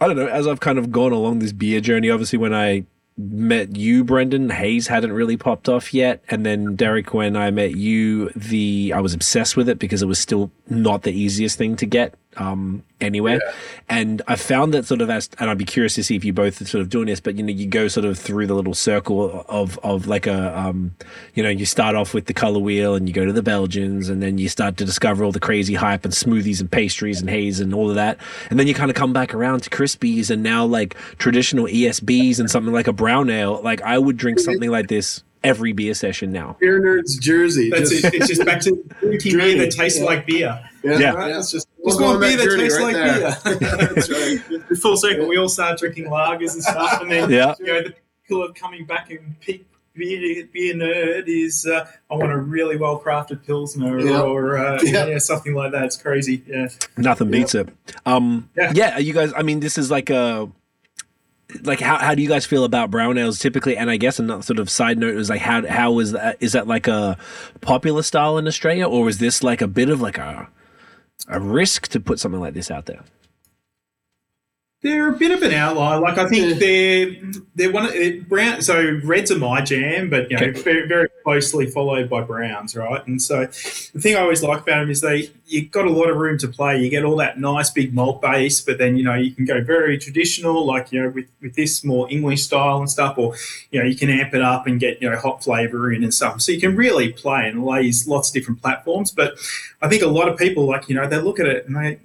I 0.00 0.06
don't 0.06 0.16
know. 0.16 0.26
As 0.26 0.46
I've 0.46 0.60
kind 0.60 0.78
of 0.78 0.92
gone 0.92 1.12
along 1.12 1.38
this 1.38 1.52
beer 1.52 1.80
journey, 1.80 2.10
obviously 2.10 2.38
when 2.38 2.54
I 2.54 2.84
met 3.16 3.76
you, 3.76 4.04
Brendan. 4.04 4.50
Haze 4.50 4.88
hadn't 4.88 5.12
really 5.12 5.36
popped 5.36 5.68
off 5.68 5.94
yet, 5.94 6.22
and 6.28 6.44
then 6.44 6.76
Dereck, 6.76 7.12
when 7.12 7.36
I 7.36 7.50
met 7.50 7.76
you, 7.76 8.30
the 8.30 8.92
I 8.94 9.00
was 9.00 9.14
obsessed 9.14 9.56
with 9.56 9.68
it 9.68 9.78
because 9.78 10.02
it 10.02 10.06
was 10.06 10.18
still 10.18 10.50
not 10.68 11.02
the 11.02 11.12
easiest 11.12 11.58
thing 11.58 11.76
to 11.76 11.86
get 11.86 12.14
um, 12.36 12.82
anywhere. 13.00 13.40
And 13.88 14.22
I 14.26 14.36
found 14.36 14.72
that 14.74 14.86
sort 14.86 15.00
of 15.00 15.10
as, 15.10 15.28
and 15.38 15.50
I'd 15.50 15.58
be 15.58 15.64
curious 15.64 15.94
to 15.94 16.04
see 16.04 16.16
if 16.16 16.24
you 16.24 16.32
both 16.32 16.60
are 16.60 16.64
sort 16.64 16.80
of 16.82 16.88
doing 16.88 17.06
this, 17.06 17.20
but 17.20 17.36
you 17.36 17.42
know, 17.42 17.52
you 17.52 17.66
go 17.66 17.88
sort 17.88 18.06
of 18.06 18.18
through 18.18 18.46
the 18.46 18.54
little 18.54 18.74
circle 18.74 19.44
of, 19.48 19.78
of 19.82 20.06
like 20.06 20.26
a, 20.26 20.58
um, 20.58 20.94
you 21.34 21.42
know, 21.42 21.48
you 21.48 21.66
start 21.66 21.94
off 21.96 22.14
with 22.14 22.26
the 22.26 22.34
color 22.34 22.58
wheel 22.58 22.94
and 22.94 23.08
you 23.08 23.14
go 23.14 23.24
to 23.24 23.32
the 23.32 23.42
Belgians 23.42 24.08
and 24.08 24.22
then 24.22 24.38
you 24.38 24.48
start 24.48 24.76
to 24.78 24.84
discover 24.84 25.24
all 25.24 25.32
the 25.32 25.40
crazy 25.40 25.74
hype 25.74 26.04
and 26.04 26.14
smoothies 26.14 26.60
and 26.60 26.70
pastries 26.70 27.20
and 27.20 27.28
haze 27.30 27.60
and 27.60 27.74
all 27.74 27.88
of 27.90 27.96
that. 27.96 28.18
And 28.50 28.58
then 28.58 28.66
you 28.66 28.74
kind 28.74 28.90
of 28.90 28.96
come 28.96 29.12
back 29.12 29.34
around 29.34 29.62
to 29.64 29.70
Crispies 29.70 30.30
and 30.30 30.42
now 30.42 30.64
like 30.64 30.94
traditional 31.18 31.66
ESBs 31.66 32.38
and 32.40 32.50
something 32.50 32.72
like 32.72 32.86
a 32.86 32.92
brown 32.92 33.28
ale. 33.30 33.60
Like 33.62 33.82
I 33.82 33.98
would 33.98 34.16
drink 34.16 34.38
something 34.38 34.70
like 34.70 34.88
this 34.88 35.22
every 35.42 35.72
beer 35.72 35.92
session 35.92 36.32
now. 36.32 36.56
Beer 36.58 36.80
nerds 36.80 37.20
jersey. 37.20 37.68
That's 37.68 37.90
just, 37.90 38.04
it. 38.06 38.14
It's 38.14 38.28
just 38.28 38.44
back 38.46 38.62
to 38.62 38.82
drinking 39.00 39.36
beer 39.36 39.58
that 39.58 39.72
tastes 39.72 39.98
Yeah. 40.00 40.04
like 40.06 40.26
beer. 40.26 40.70
Yeah, 40.84 40.98
Yeah. 40.98 41.12
Right? 41.14 41.36
It's 41.36 41.50
just, 41.50 41.68
We'll 41.78 41.98
just 41.98 42.00
go 42.00 42.18
beer 42.20 42.36
that 42.36 42.48
that 42.48 42.56
tastes 42.58 42.78
right 42.78 42.94
like 42.94 42.94
there. 42.94 43.58
beer. 43.58 43.88
That's 43.94 44.10
right. 44.10 44.78
Full 44.80 44.96
circle. 44.96 45.26
We 45.28 45.36
all 45.38 45.48
start 45.48 45.78
drinking 45.78 46.06
lagers 46.06 46.54
and 46.54 46.62
stuff, 46.62 47.00
and 47.02 47.10
then 47.10 47.30
Yeah. 47.30 47.54
you 47.58 47.66
know 47.66 47.82
the 47.82 47.94
pinnacle 48.28 48.48
of 48.48 48.54
coming 48.54 48.84
back 48.84 49.10
and 49.10 49.38
peak 49.40 49.66
beer, 49.94 50.46
beer 50.52 50.74
nerd 50.74 51.24
is 51.28 51.66
uh, 51.66 51.86
I 52.10 52.14
want 52.16 52.32
a 52.32 52.36
really 52.38 52.76
well 52.76 53.00
crafted 53.00 53.44
pilsner 53.46 54.00
Yeah. 54.00 54.20
or 54.22 54.58
uh, 54.58 54.80
Yeah. 54.82 55.06
yeah. 55.06 55.18
something 55.18 55.54
like 55.54 55.72
that. 55.72 55.84
It's 55.84 55.96
crazy. 55.96 56.42
Yeah. 56.46 56.68
Nothing 56.96 57.30
beats 57.30 57.54
it. 57.54 57.68
Um, 58.06 58.50
yeah. 58.56 58.72
Yeah. 58.74 58.98
you 58.98 59.12
guys. 59.12 59.32
I 59.36 59.42
mean, 59.42 59.60
this 59.60 59.78
is 59.78 59.90
like 59.90 60.10
a 60.10 60.48
like 61.62 61.78
how 61.80 61.98
how 61.98 62.14
do 62.14 62.22
you 62.22 62.28
guys 62.28 62.44
feel 62.46 62.64
about 62.64 62.90
brown 62.90 63.16
ales 63.18 63.38
typically? 63.38 63.76
And 63.76 63.90
I 63.90 63.96
guess 63.96 64.18
another 64.18 64.42
sort 64.42 64.58
of 64.58 64.68
side 64.70 64.98
note 64.98 65.14
is 65.16 65.28
like 65.30 65.40
how 65.40 65.66
how 65.66 65.98
is 66.00 66.12
that 66.12 66.36
is 66.40 66.52
that 66.52 66.66
like 66.66 66.88
a 66.88 67.16
popular 67.60 68.02
style 68.02 68.38
in 68.38 68.46
Australia, 68.48 68.88
or 68.88 69.08
is 69.08 69.18
this 69.18 69.42
like 69.44 69.60
a 69.60 69.68
bit 69.68 69.88
of 69.90 70.00
like 70.00 70.18
a 70.18 70.48
a 71.28 71.40
risk 71.40 71.88
to 71.88 72.00
put 72.00 72.18
something 72.18 72.40
like 72.40 72.54
this 72.54 72.70
out 72.70 72.86
there? 72.86 73.02
They're 74.84 75.08
a 75.08 75.16
bit 75.16 75.30
of 75.30 75.42
an 75.42 75.54
outlier. 75.54 75.98
Like 75.98 76.18
I 76.18 76.28
think 76.28 76.58
they're 76.58 77.16
they're 77.54 77.72
one 77.72 77.86
of 77.86 77.92
eh, 77.94 78.20
brown. 78.28 78.60
So 78.60 79.00
reds 79.02 79.32
are 79.32 79.38
my 79.38 79.62
jam, 79.62 80.10
but 80.10 80.30
you 80.30 80.36
know 80.36 80.48
okay. 80.48 80.60
very, 80.60 80.86
very 80.86 81.08
closely 81.22 81.64
followed 81.64 82.10
by 82.10 82.20
browns, 82.20 82.76
right? 82.76 83.04
And 83.06 83.20
so 83.20 83.46
the 83.46 83.98
thing 83.98 84.14
I 84.14 84.20
always 84.20 84.42
like 84.42 84.60
about 84.60 84.80
them 84.80 84.90
is 84.90 85.00
they 85.00 85.30
you've 85.46 85.70
got 85.70 85.86
a 85.86 85.90
lot 85.90 86.10
of 86.10 86.18
room 86.18 86.36
to 86.36 86.48
play. 86.48 86.78
You 86.78 86.90
get 86.90 87.02
all 87.02 87.16
that 87.16 87.40
nice 87.40 87.70
big 87.70 87.94
malt 87.94 88.20
base, 88.20 88.60
but 88.60 88.76
then 88.76 88.98
you 88.98 89.04
know 89.04 89.14
you 89.14 89.32
can 89.32 89.46
go 89.46 89.64
very 89.64 89.96
traditional, 89.96 90.66
like 90.66 90.92
you 90.92 91.02
know 91.02 91.08
with 91.08 91.28
with 91.40 91.54
this 91.54 91.82
more 91.82 92.06
English 92.10 92.42
style 92.42 92.76
and 92.76 92.90
stuff, 92.90 93.16
or 93.16 93.34
you 93.70 93.80
know 93.80 93.86
you 93.86 93.96
can 93.96 94.10
amp 94.10 94.34
it 94.34 94.42
up 94.42 94.66
and 94.66 94.80
get 94.80 95.00
you 95.00 95.08
know 95.08 95.16
hot 95.16 95.42
flavour 95.42 95.90
in 95.94 96.04
and 96.04 96.12
stuff. 96.12 96.42
So 96.42 96.52
you 96.52 96.60
can 96.60 96.76
really 96.76 97.10
play 97.10 97.48
and 97.48 97.64
lays 97.64 98.06
lots 98.06 98.28
of 98.28 98.34
different 98.34 98.60
platforms. 98.60 99.10
But 99.10 99.38
I 99.80 99.88
think 99.88 100.02
a 100.02 100.08
lot 100.08 100.28
of 100.28 100.36
people 100.36 100.66
like 100.66 100.90
you 100.90 100.94
know 100.94 101.08
they 101.08 101.16
look 101.22 101.40
at 101.40 101.46
it 101.46 101.66
and 101.66 101.74
they 101.74 102.00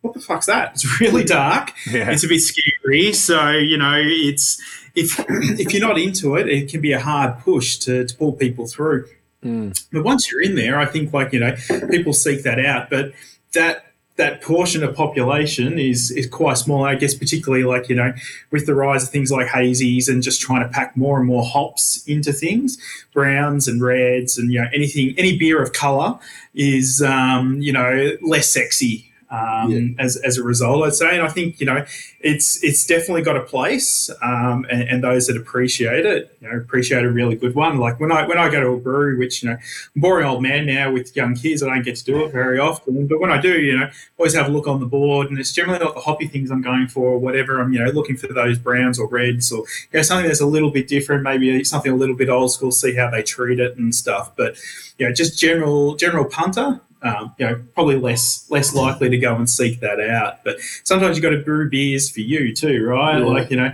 what 0.00 0.14
the 0.14 0.20
fuck's 0.20 0.46
that? 0.46 0.72
It's 0.74 1.00
really 1.00 1.24
dark. 1.24 1.72
Yeah. 1.86 2.10
It's 2.10 2.24
a 2.24 2.28
bit 2.28 2.40
scary. 2.40 3.12
So 3.12 3.50
you 3.50 3.76
know, 3.76 4.00
it's 4.02 4.60
if 4.94 5.18
if 5.28 5.72
you're 5.72 5.86
not 5.86 5.98
into 5.98 6.36
it, 6.36 6.48
it 6.48 6.70
can 6.70 6.80
be 6.80 6.92
a 6.92 7.00
hard 7.00 7.38
push 7.40 7.76
to, 7.78 8.06
to 8.06 8.16
pull 8.16 8.32
people 8.32 8.66
through. 8.66 9.06
Mm. 9.44 9.82
But 9.92 10.04
once 10.04 10.30
you're 10.30 10.42
in 10.42 10.54
there, 10.54 10.78
I 10.78 10.86
think 10.86 11.12
like 11.12 11.32
you 11.32 11.40
know, 11.40 11.54
people 11.90 12.12
seek 12.12 12.42
that 12.44 12.64
out. 12.64 12.90
But 12.90 13.12
that 13.52 13.86
that 14.16 14.42
portion 14.42 14.84
of 14.84 14.94
population 14.94 15.78
is 15.78 16.10
is 16.10 16.26
quite 16.26 16.58
small. 16.58 16.84
I 16.84 16.94
guess 16.94 17.14
particularly 17.14 17.64
like 17.64 17.88
you 17.88 17.96
know 17.96 18.12
with 18.50 18.66
the 18.66 18.74
rise 18.74 19.04
of 19.04 19.10
things 19.10 19.30
like 19.30 19.48
hazies 19.48 20.08
and 20.08 20.22
just 20.22 20.40
trying 20.40 20.62
to 20.62 20.68
pack 20.68 20.96
more 20.96 21.18
and 21.18 21.26
more 21.26 21.44
hops 21.44 22.04
into 22.06 22.32
things, 22.32 22.78
browns 23.12 23.66
and 23.66 23.82
reds 23.82 24.38
and 24.38 24.52
you 24.52 24.60
know 24.60 24.68
anything 24.72 25.14
any 25.18 25.38
beer 25.38 25.62
of 25.62 25.72
color 25.72 26.18
is 26.54 27.02
um, 27.02 27.60
you 27.60 27.72
know 27.72 28.16
less 28.22 28.50
sexy 28.50 29.09
um, 29.30 29.70
yeah. 29.70 30.04
as, 30.04 30.16
as 30.16 30.38
a 30.38 30.42
result, 30.42 30.84
I'd 30.84 30.94
say. 30.94 31.16
And 31.16 31.22
I 31.22 31.28
think, 31.28 31.60
you 31.60 31.66
know, 31.66 31.84
it's 32.20 32.62
it's 32.64 32.84
definitely 32.84 33.22
got 33.22 33.36
a 33.36 33.42
place 33.42 34.10
um, 34.22 34.66
and, 34.70 34.82
and, 34.82 35.04
those 35.04 35.28
that 35.28 35.36
appreciate 35.36 36.04
it, 36.04 36.36
you 36.40 36.50
know, 36.50 36.56
appreciate 36.58 37.04
a 37.04 37.10
really 37.10 37.36
good 37.36 37.54
one. 37.54 37.78
Like 37.78 38.00
when 38.00 38.12
I 38.12 38.26
when 38.26 38.38
I 38.38 38.50
go 38.50 38.60
to 38.60 38.68
a 38.68 38.76
brewery, 38.76 39.16
which, 39.16 39.42
you 39.42 39.50
know, 39.50 39.56
I'm 39.56 40.00
boring 40.00 40.26
old 40.26 40.42
man 40.42 40.66
now 40.66 40.92
with 40.92 41.14
young 41.16 41.34
kids, 41.34 41.62
I 41.62 41.66
don't 41.66 41.82
get 41.82 41.96
to 41.96 42.04
do 42.04 42.24
it 42.24 42.32
very 42.32 42.58
often. 42.58 43.06
But 43.06 43.20
when 43.20 43.30
I 43.30 43.40
do, 43.40 43.60
you 43.60 43.78
know, 43.78 43.88
always 44.18 44.34
have 44.34 44.48
a 44.48 44.50
look 44.50 44.66
on 44.66 44.80
the 44.80 44.86
board 44.86 45.30
and 45.30 45.38
it's 45.38 45.52
generally 45.52 45.78
not 45.78 45.94
the 45.94 46.00
hoppy 46.00 46.26
things 46.26 46.50
I'm 46.50 46.60
going 46.60 46.88
for 46.88 47.06
or 47.06 47.18
whatever. 47.18 47.60
I'm, 47.60 47.72
you 47.72 47.82
know, 47.82 47.90
looking 47.92 48.16
for 48.16 48.26
those 48.26 48.58
browns 48.58 48.98
or 48.98 49.06
reds 49.06 49.52
or, 49.52 49.58
you 49.58 49.98
know, 49.98 50.02
something 50.02 50.26
that's 50.26 50.40
a 50.40 50.46
little 50.46 50.70
bit 50.70 50.88
different, 50.88 51.22
maybe 51.22 51.62
something 51.64 51.92
a 51.92 51.96
little 51.96 52.16
bit 52.16 52.28
old 52.28 52.52
school, 52.52 52.72
see 52.72 52.96
how 52.96 53.10
they 53.10 53.22
treat 53.22 53.60
it 53.60 53.76
and 53.76 53.94
stuff. 53.94 54.34
But, 54.36 54.58
you 54.98 55.06
know, 55.06 55.12
just 55.12 55.38
general 55.38 55.94
general 55.94 56.24
punter, 56.24 56.80
um, 57.02 57.34
you 57.38 57.46
know, 57.46 57.62
probably 57.74 57.96
less 57.96 58.46
less 58.50 58.74
likely 58.74 59.08
to 59.10 59.18
go 59.18 59.34
and 59.34 59.48
seek 59.48 59.80
that 59.80 60.00
out. 60.00 60.44
But 60.44 60.60
sometimes 60.84 61.16
you've 61.16 61.22
got 61.22 61.30
to 61.30 61.42
brew 61.42 61.68
beers 61.68 62.10
for 62.10 62.20
you 62.20 62.54
too, 62.54 62.84
right? 62.84 63.18
Yeah. 63.18 63.24
Like 63.24 63.50
you 63.50 63.56
know, 63.56 63.72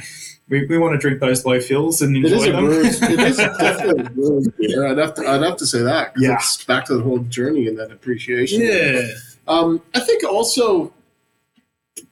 we, 0.48 0.66
we 0.66 0.78
want 0.78 0.94
to 0.94 0.98
drink 0.98 1.20
those 1.20 1.44
low 1.44 1.60
fills 1.60 2.02
and 2.02 2.16
enjoy 2.16 2.28
it 2.28 2.32
is 2.34 2.44
them. 2.44 2.64
Brewer's, 2.64 3.02
it 3.02 3.20
is 3.20 3.36
definitely 3.58 4.04
a 4.04 4.10
brewer's 4.10 4.48
beer. 4.58 4.86
I'd 4.86 4.98
have 4.98 5.14
to 5.14 5.26
I'd 5.26 5.42
have 5.42 5.56
to 5.56 5.66
say 5.66 5.82
that. 5.82 6.12
Yeah, 6.16 6.34
it's 6.34 6.64
back 6.64 6.84
to 6.86 6.96
the 6.96 7.02
whole 7.02 7.18
journey 7.18 7.66
and 7.66 7.78
that 7.78 7.90
appreciation. 7.90 8.62
Yeah. 8.62 9.02
Um, 9.48 9.82
I 9.94 10.00
think 10.00 10.24
also 10.24 10.92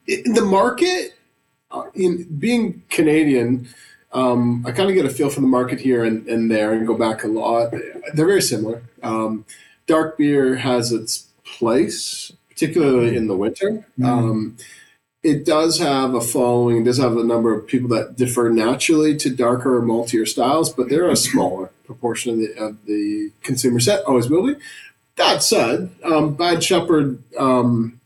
in 0.06 0.34
the 0.34 0.42
market, 0.42 1.14
uh, 1.70 1.84
in 1.94 2.24
being 2.38 2.82
Canadian. 2.90 3.68
Um, 4.12 4.64
I 4.64 4.70
kind 4.70 4.88
of 4.88 4.94
get 4.94 5.04
a 5.04 5.10
feel 5.10 5.28
for 5.28 5.40
the 5.40 5.48
market 5.48 5.80
here 5.80 6.04
and, 6.04 6.24
and 6.28 6.48
there 6.48 6.72
and 6.72 6.86
go 6.86 6.96
back 6.96 7.24
a 7.24 7.26
lot. 7.26 7.72
They're 7.72 8.26
very 8.26 8.42
similar. 8.42 8.80
Um, 9.02 9.44
dark 9.86 10.18
beer 10.18 10.56
has 10.56 10.92
its 10.92 11.28
place, 11.44 12.32
particularly 12.48 13.16
in 13.16 13.26
the 13.26 13.36
winter. 13.36 13.86
Mm. 13.98 14.06
Um, 14.06 14.56
it 15.22 15.46
does 15.46 15.78
have 15.78 16.14
a 16.14 16.20
following. 16.20 16.82
It 16.82 16.84
does 16.84 16.98
have 16.98 17.16
a 17.16 17.24
number 17.24 17.54
of 17.54 17.66
people 17.66 17.88
that 17.90 18.16
defer 18.16 18.50
naturally 18.50 19.16
to 19.16 19.30
darker 19.30 19.76
or 19.76 19.82
maltier 19.82 20.28
styles, 20.28 20.70
but 20.70 20.90
they're 20.90 21.08
a 21.08 21.16
smaller 21.16 21.70
proportion 21.86 22.32
of 22.32 22.38
the, 22.38 22.62
of 22.62 22.86
the 22.86 23.30
consumer 23.42 23.80
set. 23.80 24.04
Always 24.04 24.28
will 24.28 24.46
be. 24.46 24.60
That 25.16 25.42
said, 25.42 25.90
um, 26.02 26.34
Bad 26.34 26.62
Shepherd, 26.62 27.22
um, 27.38 28.00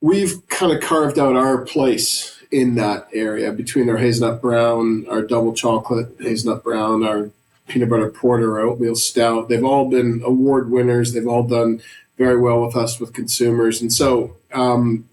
we've 0.00 0.46
kind 0.48 0.72
of 0.72 0.80
carved 0.80 1.18
out 1.18 1.36
our 1.36 1.58
place 1.58 2.40
in 2.50 2.76
that 2.76 3.08
area 3.12 3.52
between 3.52 3.90
our 3.90 3.96
hazelnut 3.96 4.40
brown, 4.40 5.06
our 5.10 5.20
double 5.20 5.52
chocolate 5.52 6.14
hazelnut 6.20 6.62
brown, 6.62 7.04
our 7.04 7.30
peanut 7.66 7.88
butter 7.88 8.10
porter 8.10 8.56
or 8.56 8.60
oatmeal 8.60 8.94
stout. 8.94 9.48
They've 9.48 9.64
all 9.64 9.88
been 9.88 10.22
award 10.24 10.70
winners. 10.70 11.12
They've 11.12 11.26
all 11.26 11.42
done 11.42 11.80
very 12.16 12.40
well 12.40 12.64
with 12.64 12.76
us 12.76 12.98
with 12.98 13.12
consumers. 13.12 13.80
And 13.80 13.92
so, 13.92 14.36
um, 14.52 15.08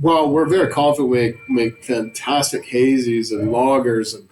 while 0.00 0.30
we're 0.30 0.48
very 0.48 0.72
confident 0.72 1.10
we 1.10 1.38
make, 1.48 1.84
fantastic 1.84 2.64
hazies 2.64 3.30
and 3.30 3.48
lagers 3.50 4.14
and, 4.14 4.28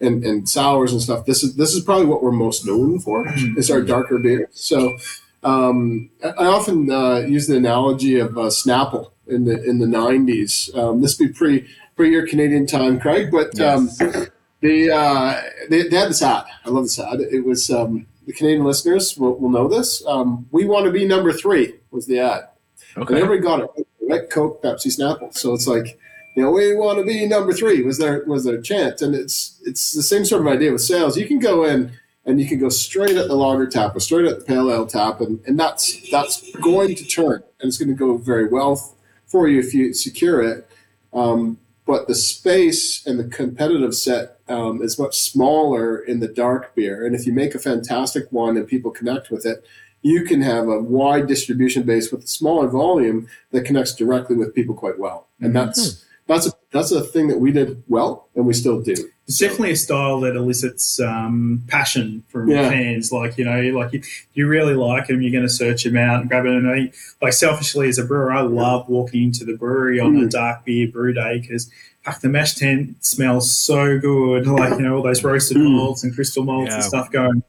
and, 0.00 0.24
and 0.24 0.48
sours 0.48 0.92
and 0.92 1.02
stuff, 1.02 1.26
this 1.26 1.42
is 1.42 1.56
this 1.56 1.74
is 1.74 1.84
probably 1.84 2.06
what 2.06 2.22
we're 2.22 2.32
most 2.32 2.66
known 2.66 2.98
for 2.98 3.24
mm-hmm. 3.24 3.58
is 3.58 3.70
our 3.70 3.82
darker 3.82 4.18
beer. 4.18 4.48
So 4.52 4.96
um, 5.42 6.10
I 6.22 6.46
often 6.46 6.90
uh, 6.90 7.18
use 7.18 7.46
the 7.46 7.56
analogy 7.56 8.18
of 8.18 8.36
uh, 8.38 8.48
Snapple 8.48 9.10
in 9.26 9.44
the 9.44 9.62
in 9.62 9.78
the 9.78 9.86
'90s. 9.86 10.74
Um, 10.76 11.02
this 11.02 11.18
would 11.18 11.28
be 11.28 11.34
pre 11.34 11.68
pre 11.94 12.10
your 12.10 12.26
Canadian 12.26 12.66
time, 12.66 12.98
Craig, 12.98 13.30
but 13.30 13.58
um, 13.60 13.90
yes. 14.00 14.30
They, 14.60 14.90
uh, 14.90 15.40
they, 15.68 15.88
they 15.88 15.96
had 15.96 16.10
this 16.10 16.22
ad. 16.22 16.44
I 16.64 16.70
love 16.70 16.84
this 16.84 16.98
ad. 16.98 17.20
It 17.20 17.44
was 17.44 17.70
um, 17.70 18.06
the 18.26 18.32
Canadian 18.32 18.64
listeners 18.64 19.16
will, 19.16 19.36
will 19.38 19.50
know 19.50 19.68
this. 19.68 20.04
Um, 20.06 20.46
we 20.50 20.64
want 20.64 20.86
to 20.86 20.92
be 20.92 21.06
number 21.06 21.32
three 21.32 21.74
was 21.90 22.06
the 22.06 22.20
ad. 22.20 22.48
Okay. 22.96 23.14
And 23.14 23.22
everybody 23.22 23.40
got 23.40 23.60
it. 23.78 23.86
Right? 24.08 24.30
Coke, 24.30 24.62
Pepsi, 24.62 24.86
Snapple. 24.86 25.34
So 25.36 25.52
it's 25.52 25.66
like, 25.66 25.98
you 26.36 26.42
know, 26.42 26.50
we 26.50 26.74
want 26.76 26.98
to 26.98 27.04
be 27.04 27.26
number 27.26 27.52
three 27.52 27.82
was 27.82 27.98
their 27.98 28.24
was 28.24 28.44
their 28.44 28.60
chant, 28.60 29.00
and 29.00 29.14
it's 29.14 29.60
it's 29.64 29.92
the 29.92 30.02
same 30.02 30.24
sort 30.24 30.42
of 30.42 30.48
idea 30.48 30.70
with 30.70 30.82
sales. 30.82 31.16
You 31.16 31.26
can 31.26 31.38
go 31.38 31.64
in 31.64 31.92
and 32.26 32.40
you 32.40 32.46
can 32.46 32.58
go 32.58 32.68
straight 32.68 33.16
at 33.16 33.28
the 33.28 33.34
lager 33.34 33.66
tap 33.66 33.96
or 33.96 34.00
straight 34.00 34.26
at 34.26 34.40
the 34.40 34.44
pale 34.44 34.70
ale 34.70 34.86
tap, 34.86 35.20
and, 35.20 35.40
and 35.46 35.58
that's 35.58 36.08
that's 36.10 36.50
going 36.56 36.94
to 36.94 37.04
turn, 37.04 37.42
and 37.60 37.68
it's 37.68 37.78
going 37.78 37.88
to 37.88 37.94
go 37.94 38.16
very 38.18 38.48
well 38.48 38.94
for 39.26 39.48
you 39.48 39.58
if 39.60 39.72
you 39.72 39.94
secure 39.94 40.42
it. 40.42 40.68
Um, 41.12 41.58
but 41.86 42.08
the 42.08 42.14
space 42.14 43.06
and 43.06 43.18
the 43.18 43.24
competitive 43.24 43.94
set 43.94 44.40
um, 44.48 44.82
is 44.82 44.98
much 44.98 45.18
smaller 45.18 45.98
in 45.98 46.18
the 46.18 46.28
dark 46.28 46.74
beer. 46.74 47.06
And 47.06 47.14
if 47.14 47.26
you 47.26 47.32
make 47.32 47.54
a 47.54 47.60
fantastic 47.60 48.30
one 48.30 48.56
and 48.56 48.66
people 48.66 48.90
connect 48.90 49.30
with 49.30 49.46
it, 49.46 49.64
you 50.02 50.24
can 50.24 50.42
have 50.42 50.68
a 50.68 50.80
wide 50.80 51.26
distribution 51.26 51.84
base 51.84 52.10
with 52.10 52.24
a 52.24 52.28
smaller 52.28 52.68
volume 52.68 53.28
that 53.52 53.64
connects 53.64 53.94
directly 53.94 54.36
with 54.36 54.54
people 54.54 54.74
quite 54.74 54.98
well. 54.98 55.28
And 55.40 55.54
mm-hmm. 55.54 55.66
that's 55.66 56.04
that's 56.26 56.48
a, 56.48 56.52
that's 56.72 56.90
a 56.90 57.02
thing 57.02 57.28
that 57.28 57.38
we 57.38 57.52
did 57.52 57.82
well, 57.86 58.28
and 58.34 58.46
we 58.46 58.52
still 58.52 58.80
do. 58.80 58.96
It's 59.28 59.38
definitely 59.38 59.72
a 59.72 59.76
style 59.76 60.20
that 60.20 60.36
elicits 60.36 61.00
um, 61.00 61.64
passion 61.66 62.22
from 62.28 62.48
yeah. 62.48 62.68
fans. 62.68 63.10
Like 63.10 63.36
you 63.36 63.44
know, 63.44 63.60
like 63.76 63.92
if 63.92 64.26
you 64.34 64.46
really 64.46 64.74
like 64.74 65.08
them, 65.08 65.20
you're 65.20 65.32
going 65.32 65.42
to 65.42 65.52
search 65.52 65.82
them 65.82 65.96
out 65.96 66.20
and 66.20 66.28
grab 66.28 66.46
it. 66.46 66.52
And 66.52 66.70
I, 66.70 66.92
like 67.20 67.32
selfishly 67.32 67.88
as 67.88 67.98
a 67.98 68.04
brewer, 68.04 68.32
I 68.32 68.42
love 68.42 68.88
walking 68.88 69.24
into 69.24 69.44
the 69.44 69.56
brewery 69.56 69.98
on 69.98 70.14
mm. 70.14 70.26
a 70.26 70.28
dark 70.28 70.64
beer 70.64 70.86
brew 70.86 71.12
day 71.12 71.40
because 71.40 71.68
fuck, 72.02 72.20
the 72.20 72.28
mash 72.28 72.54
tun 72.54 72.94
smells 73.00 73.50
so 73.50 73.98
good. 73.98 74.46
Like 74.56 74.74
you 74.74 74.82
know, 74.82 74.98
all 74.98 75.02
those 75.02 75.24
roasted 75.24 75.56
mm. 75.56 75.72
malts 75.72 76.04
and 76.04 76.14
crystal 76.14 76.44
malts 76.44 76.70
yeah. 76.70 76.76
and 76.76 76.84
stuff 76.84 77.10
going. 77.10 77.42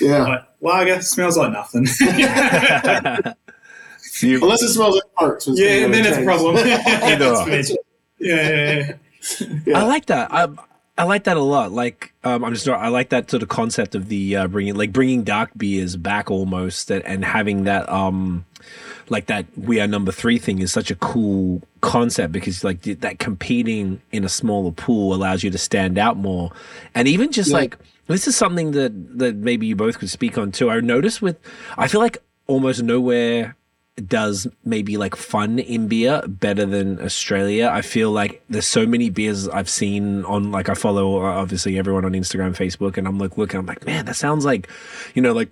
Yeah, 0.00 0.24
like, 0.24 0.44
lager 0.60 1.00
smells 1.00 1.36
like 1.38 1.52
nothing. 1.52 1.86
Unless 4.22 4.62
it 4.62 4.68
smells 4.70 4.96
like 4.96 5.14
parts. 5.14 5.48
Yeah, 5.48 5.84
and 5.84 5.94
then 5.94 6.04
it's 6.06 6.18
a 6.18 6.24
problem. 6.24 6.56
yeah, 8.18 8.94
yeah, 9.66 9.76
I 9.78 9.84
like 9.84 10.06
that. 10.06 10.32
I, 10.32 10.48
I 10.98 11.04
like 11.04 11.24
that 11.24 11.36
a 11.36 11.42
lot. 11.42 11.72
Like, 11.72 12.12
um, 12.24 12.44
I'm 12.44 12.52
just 12.52 12.68
I 12.68 12.88
like 12.88 13.08
that 13.08 13.30
sort 13.30 13.42
of 13.42 13.48
concept 13.48 13.94
of 13.94 14.08
the 14.08 14.36
uh, 14.36 14.48
bringing 14.48 14.74
like 14.74 14.92
bringing 14.92 15.24
dark 15.24 15.50
beers 15.56 15.96
back 15.96 16.30
almost, 16.30 16.90
and, 16.90 17.04
and 17.04 17.24
having 17.24 17.64
that 17.64 17.88
um, 17.88 18.44
like 19.08 19.26
that 19.26 19.46
we 19.56 19.80
are 19.80 19.86
number 19.86 20.12
three 20.12 20.38
thing 20.38 20.58
is 20.60 20.72
such 20.72 20.90
a 20.90 20.96
cool 20.96 21.62
concept 21.80 22.32
because 22.32 22.62
like 22.64 22.82
that 22.82 23.18
competing 23.18 24.00
in 24.12 24.24
a 24.24 24.28
smaller 24.28 24.72
pool 24.72 25.14
allows 25.14 25.42
you 25.42 25.50
to 25.50 25.58
stand 25.58 25.98
out 25.98 26.16
more, 26.16 26.52
and 26.94 27.08
even 27.08 27.32
just 27.32 27.50
yeah. 27.50 27.56
like 27.56 27.78
this 28.06 28.26
is 28.26 28.36
something 28.36 28.72
that 28.72 29.18
that 29.18 29.36
maybe 29.36 29.66
you 29.66 29.76
both 29.76 29.98
could 29.98 30.10
speak 30.10 30.36
on 30.36 30.52
too. 30.52 30.70
I 30.70 30.80
noticed 30.80 31.22
with 31.22 31.38
I 31.78 31.88
feel 31.88 32.00
like 32.00 32.18
almost 32.46 32.82
nowhere 32.82 33.56
does 34.08 34.46
maybe 34.64 34.96
like 34.96 35.16
fun 35.16 35.58
in 35.58 35.88
beer 35.88 36.22
better 36.26 36.66
than 36.66 37.00
Australia. 37.00 37.70
I 37.72 37.82
feel 37.82 38.10
like 38.10 38.42
there's 38.48 38.66
so 38.66 38.86
many 38.86 39.10
beers 39.10 39.48
I've 39.48 39.68
seen 39.68 40.24
on 40.24 40.50
like 40.50 40.68
I 40.68 40.74
follow 40.74 41.18
uh, 41.18 41.40
obviously 41.40 41.78
everyone 41.78 42.04
on 42.04 42.12
Instagram, 42.12 42.56
Facebook, 42.56 42.96
and 42.96 43.06
I'm 43.06 43.18
like 43.18 43.38
looking, 43.38 43.60
I'm 43.60 43.66
like, 43.66 43.84
man, 43.86 44.06
that 44.06 44.16
sounds 44.16 44.44
like, 44.44 44.68
you 45.14 45.22
know, 45.22 45.32
like 45.32 45.48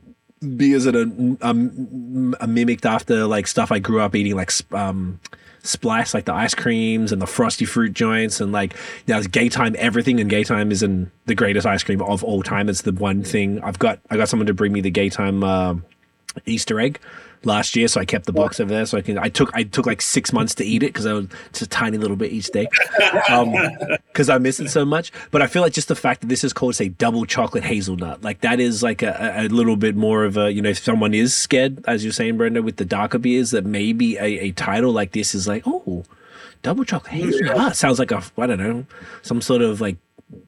beers 0.57 0.85
that 0.85 0.95
are 0.97 1.11
um, 1.47 2.37
mimicked 2.47 2.87
after 2.87 3.26
like 3.26 3.47
stuff 3.47 3.73
I 3.73 3.78
grew 3.78 4.00
up 4.00 4.14
eating, 4.14 4.37
like 4.37 4.52
um, 4.73 5.21
Splice, 5.62 6.14
like 6.14 6.25
the 6.25 6.35
ice 6.35 6.55
creams 6.55 7.12
and 7.12 7.21
the 7.21 7.26
frosty 7.26 7.64
fruit 7.64 7.93
joints, 7.93 8.40
and 8.40 8.52
like 8.52 8.75
now 9.07 9.19
it's 9.19 9.26
Gaytime 9.26 9.75
everything, 9.76 10.21
and 10.21 10.31
Gaytime 10.31 10.71
isn't 10.71 11.11
the 11.26 11.35
greatest 11.35 11.67
ice 11.67 11.83
cream 11.83 12.00
of 12.00 12.23
all 12.23 12.43
time. 12.43 12.69
It's 12.69 12.83
the 12.83 12.93
one 12.93 13.23
thing 13.23 13.61
I've 13.62 13.78
got. 13.78 13.99
I 14.11 14.17
got 14.17 14.28
someone 14.28 14.47
to 14.47 14.55
bring 14.55 14.73
me 14.73 14.81
the 14.81 14.90
Gaytime. 14.90 15.45
Uh, 15.45 15.81
Easter 16.47 16.78
egg 16.78 17.00
last 17.45 17.76
year, 17.76 17.88
so 17.88 18.00
I 18.00 18.04
kept 18.04 18.26
the 18.26 18.33
box 18.33 18.61
over 18.61 18.73
there. 18.73 18.87
So 18.87 18.99
I 18.99 19.02
can. 19.02 19.18
I 19.18 19.28
took 19.28 19.50
I 19.54 19.64
took 19.64 19.87
like 19.87 20.02
six 20.02 20.33
months 20.33 20.54
to 20.57 20.64
eat 20.64 20.83
it 20.83 20.87
because 20.87 21.07
I 21.07 21.12
was 21.12 21.26
just 21.52 21.62
a 21.62 21.66
tiny 21.66 21.99
little 21.99 22.16
bit 22.16 22.33
each 22.33 22.49
day, 22.50 22.68
because 22.97 24.28
um, 24.28 24.35
I 24.35 24.38
miss 24.38 24.61
it 24.61 24.71
so 24.71 24.85
much. 24.85 25.12
But 25.30 25.42
I 25.42 25.47
feel 25.47 25.62
like 25.62 25.73
just 25.73 25.88
the 25.88 25.97
fact 25.97 26.21
that 26.23 26.28
this 26.28 26.45
is 26.45 26.52
called 26.52 26.75
say 26.75 26.88
double 26.88 27.25
chocolate 27.25 27.64
hazelnut, 27.64 28.23
like 28.23 28.40
that 28.40 28.61
is 28.61 28.83
like 28.83 29.02
a, 29.02 29.35
a 29.37 29.49
little 29.49 29.76
bit 29.76 29.97
more 29.97 30.25
of 30.25 30.37
a 30.37 30.52
you 30.52 30.62
know 30.62 30.71
if 30.71 30.78
someone 30.78 31.14
is 31.14 31.37
scared, 31.37 31.85
as 31.87 32.04
you're 32.04 32.12
saying, 32.12 32.38
Brendo, 32.38 32.62
with 32.62 32.76
the 32.76 32.85
darker 32.85 33.18
beers, 33.18 33.50
that 33.52 33.64
maybe 33.64 34.16
a, 34.16 34.47
a 34.47 34.52
title 34.52 34.92
like 34.92 35.12
this 35.12 35.35
is 35.35 35.47
like 35.49 35.62
oh. 35.66 36.04
Double 36.61 36.85
chocolate 36.85 37.12
hazelnut. 37.12 37.57
Ah, 37.57 37.71
sounds 37.71 38.00
like 38.00 38.11
a 38.11 38.21
I 38.37 38.49
don't 38.49 38.59
know 38.59 38.85
some 39.23 39.40
sort 39.40 39.62
of 39.62 39.80
like 39.80 39.97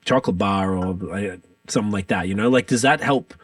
chocolate 0.04 0.36
bar 0.36 0.74
or 0.74 0.94
like, 0.94 1.40
something 1.68 1.92
like 1.92 2.08
that. 2.08 2.28
You 2.28 2.34
know, 2.34 2.48
like 2.48 2.66
does 2.66 2.82
that 2.82 3.00
help 3.00 3.34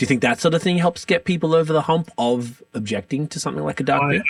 do 0.00 0.04
you 0.04 0.06
think 0.06 0.22
that 0.22 0.40
sort 0.40 0.54
of 0.54 0.62
thing 0.62 0.78
helps 0.78 1.04
get 1.04 1.26
people 1.26 1.54
over 1.54 1.74
the 1.74 1.82
hump 1.82 2.10
of 2.16 2.62
objecting 2.72 3.28
to 3.28 3.38
something 3.38 3.62
like 3.62 3.80
a 3.80 3.82
dark 3.82 4.00
beer? 4.08 4.22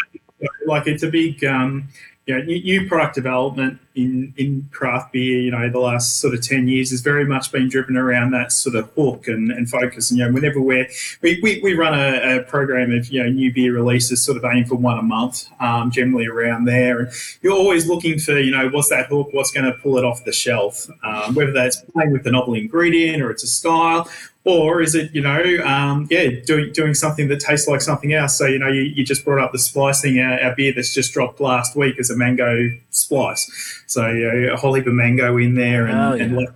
Like 0.66 0.88
it's 0.88 1.04
a 1.04 1.08
big, 1.08 1.44
um, 1.44 1.86
you 2.26 2.36
know, 2.36 2.42
new 2.42 2.88
product 2.88 3.14
development 3.14 3.78
in 3.94 4.34
in 4.36 4.68
craft 4.72 5.12
beer. 5.12 5.40
You 5.40 5.52
know, 5.52 5.70
the 5.70 5.78
last 5.78 6.18
sort 6.18 6.34
of 6.34 6.42
ten 6.42 6.66
years 6.66 6.90
has 6.90 7.02
very 7.02 7.24
much 7.24 7.52
been 7.52 7.68
driven 7.68 7.96
around 7.96 8.32
that 8.32 8.50
sort 8.50 8.74
of 8.74 8.90
hook 8.96 9.28
and, 9.28 9.52
and 9.52 9.70
focus. 9.70 10.10
And 10.10 10.18
you 10.18 10.26
know, 10.26 10.32
whenever 10.32 10.60
we're 10.60 10.88
we, 11.22 11.38
we, 11.40 11.60
we 11.62 11.74
run 11.74 11.94
a, 11.94 12.38
a, 12.38 12.42
program 12.42 12.90
of 12.90 13.08
you 13.08 13.22
know 13.22 13.28
new 13.28 13.52
beer 13.52 13.72
releases, 13.72 14.24
sort 14.24 14.38
of 14.38 14.44
aim 14.44 14.64
for 14.64 14.74
one 14.74 14.98
a 14.98 15.02
month, 15.02 15.46
um, 15.60 15.92
generally 15.92 16.26
around 16.26 16.64
there. 16.64 16.98
And 16.98 17.12
you're 17.42 17.56
always 17.56 17.86
looking 17.86 18.18
for 18.18 18.36
you 18.40 18.50
know 18.50 18.68
what's 18.70 18.88
that 18.88 19.06
hook, 19.06 19.28
what's 19.30 19.52
going 19.52 19.66
to 19.66 19.78
pull 19.78 19.98
it 19.98 20.04
off 20.04 20.24
the 20.24 20.32
shelf, 20.32 20.88
um, 21.04 21.36
whether 21.36 21.52
that's 21.52 21.76
playing 21.92 22.10
with 22.10 22.24
the 22.24 22.32
novel 22.32 22.54
ingredient 22.54 23.22
or 23.22 23.30
it's 23.30 23.44
a 23.44 23.46
style 23.46 24.08
or 24.44 24.80
is 24.80 24.94
it 24.94 25.14
you 25.14 25.20
know 25.20 25.42
um, 25.64 26.06
yeah 26.10 26.28
doing 26.46 26.72
doing 26.72 26.94
something 26.94 27.28
that 27.28 27.40
tastes 27.40 27.68
like 27.68 27.80
something 27.80 28.12
else. 28.12 28.38
So 28.38 28.46
you 28.46 28.58
know 28.58 28.68
you, 28.68 28.82
you 28.82 29.04
just 29.04 29.24
brought 29.24 29.42
up 29.42 29.52
the 29.52 29.58
splicing 29.58 30.18
our, 30.18 30.40
our, 30.40 30.54
beer 30.54 30.72
that's 30.74 30.94
just 30.94 31.12
dropped 31.12 31.40
last 31.40 31.76
week 31.76 31.98
as 31.98 32.10
a 32.10 32.16
mango 32.16 32.70
splice. 32.90 33.82
So 33.86 34.08
you 34.08 34.46
know, 34.46 34.54
a 34.54 34.56
whole 34.56 34.74
heap 34.74 34.86
of 34.86 34.94
mango 34.94 35.36
in 35.36 35.54
there 35.54 35.86
and, 35.86 35.98
oh, 35.98 36.14
yeah. 36.14 36.22
and 36.24 36.48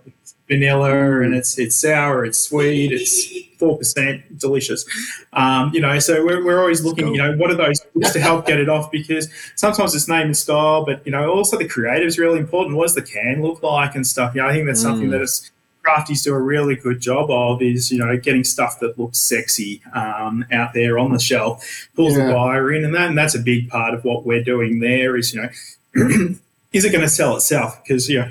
vanilla 0.46 1.22
and 1.22 1.34
it's 1.34 1.58
it's 1.58 1.74
sour 1.74 2.22
it's 2.22 2.38
sweet 2.38 2.92
it's 2.92 3.26
four 3.58 3.76
percent 3.76 4.38
delicious. 4.38 4.84
Um, 5.34 5.70
you 5.74 5.80
know 5.80 5.98
so 5.98 6.24
we're, 6.24 6.42
we're 6.42 6.60
always 6.60 6.82
looking 6.84 7.08
you 7.08 7.18
know 7.18 7.36
what 7.36 7.50
are 7.50 7.54
those 7.54 7.80
to 8.12 8.20
help 8.20 8.46
get 8.46 8.60
it 8.60 8.70
off? 8.70 8.90
Because 8.90 9.28
sometimes 9.56 9.94
it's 9.94 10.08
name 10.08 10.28
and 10.28 10.36
style 10.36 10.86
but 10.86 11.04
you 11.04 11.12
know 11.12 11.30
also 11.30 11.58
the 11.58 11.68
creative 11.68 12.06
is 12.06 12.18
really 12.18 12.38
important. 12.38 12.78
What 12.78 12.84
does 12.84 12.94
the 12.94 13.02
can 13.02 13.42
look 13.42 13.62
like 13.62 13.94
and 13.94 14.06
stuff? 14.06 14.34
You 14.34 14.40
know 14.40 14.48
i 14.48 14.52
think 14.52 14.66
that's 14.66 14.80
mm. 14.80 14.84
something 14.84 15.10
that 15.10 15.20
is 15.20 15.50
crafties 15.84 16.24
do 16.24 16.34
a 16.34 16.40
really 16.40 16.76
good 16.76 17.00
job 17.00 17.30
of 17.30 17.62
is 17.62 17.90
you 17.90 17.98
know 17.98 18.16
getting 18.16 18.44
stuff 18.44 18.80
that 18.80 18.98
looks 18.98 19.18
sexy 19.18 19.82
um, 19.92 20.44
out 20.50 20.72
there 20.72 20.98
on 20.98 21.12
the 21.12 21.18
shelf, 21.18 21.88
pulls 21.94 22.16
yeah. 22.16 22.26
the 22.26 22.32
buyer 22.32 22.72
in, 22.72 22.84
and 22.84 22.94
that 22.94 23.08
and 23.08 23.18
that's 23.18 23.34
a 23.34 23.40
big 23.40 23.68
part 23.68 23.94
of 23.94 24.04
what 24.04 24.24
we're 24.24 24.42
doing 24.42 24.80
there. 24.80 25.16
Is 25.16 25.34
you 25.34 25.42
know, 25.42 25.48
is 26.72 26.84
it 26.84 26.90
going 26.90 27.02
to 27.02 27.08
sell 27.08 27.36
itself? 27.36 27.82
Because 27.82 28.08
you 28.08 28.20
know, 28.20 28.30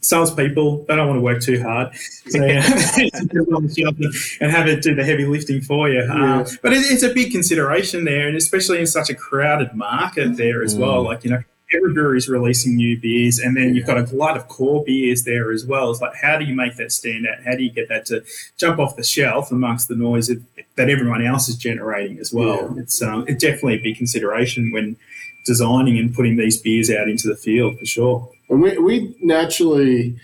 salespeople 0.00 0.84
they 0.84 0.96
don't 0.96 1.08
want 1.08 1.18
to 1.18 1.22
work 1.22 1.42
too 1.42 1.62
hard, 1.62 1.94
so 2.28 2.38
yeah, 2.44 2.62
and 4.40 4.52
have 4.52 4.68
it 4.68 4.82
do 4.82 4.94
the 4.94 5.04
heavy 5.04 5.26
lifting 5.26 5.60
for 5.60 5.88
you. 5.88 6.02
Yeah. 6.02 6.38
Um, 6.38 6.46
but 6.62 6.72
it, 6.72 6.90
it's 6.90 7.02
a 7.02 7.12
big 7.12 7.32
consideration 7.32 8.04
there, 8.04 8.28
and 8.28 8.36
especially 8.36 8.78
in 8.78 8.86
such 8.86 9.10
a 9.10 9.14
crowded 9.14 9.74
market 9.74 10.36
there 10.36 10.62
as 10.62 10.74
mm. 10.74 10.80
well. 10.80 11.02
Like 11.02 11.24
you 11.24 11.30
know 11.30 11.42
every 11.74 11.92
brewery 11.92 12.18
is 12.18 12.28
releasing 12.28 12.76
new 12.76 12.98
beers, 12.98 13.38
and 13.38 13.56
then 13.56 13.74
you've 13.74 13.86
got 13.86 13.98
a 13.98 14.14
lot 14.14 14.36
of 14.36 14.48
core 14.48 14.82
beers 14.84 15.24
there 15.24 15.52
as 15.52 15.66
well. 15.66 15.90
It's 15.90 16.00
like, 16.00 16.14
how 16.14 16.38
do 16.38 16.44
you 16.44 16.54
make 16.54 16.76
that 16.76 16.92
stand 16.92 17.26
out? 17.26 17.44
How 17.44 17.56
do 17.56 17.62
you 17.62 17.70
get 17.70 17.88
that 17.88 18.06
to 18.06 18.24
jump 18.56 18.78
off 18.78 18.96
the 18.96 19.04
shelf 19.04 19.52
amongst 19.52 19.88
the 19.88 19.96
noise 19.96 20.28
that 20.28 20.88
everyone 20.88 21.24
else 21.24 21.48
is 21.48 21.56
generating 21.56 22.18
as 22.18 22.32
well? 22.32 22.72
Yeah. 22.74 22.82
It's 22.82 23.02
um, 23.02 23.24
it's 23.28 23.42
definitely 23.42 23.74
a 23.74 23.82
big 23.82 23.96
consideration 23.96 24.72
when 24.72 24.96
designing 25.44 25.98
and 25.98 26.14
putting 26.14 26.36
these 26.36 26.60
beers 26.60 26.90
out 26.90 27.08
into 27.08 27.28
the 27.28 27.36
field 27.36 27.78
for 27.78 27.86
sure. 27.86 28.30
And 28.48 28.62
we, 28.62 28.78
we 28.78 29.16
naturally 29.20 30.16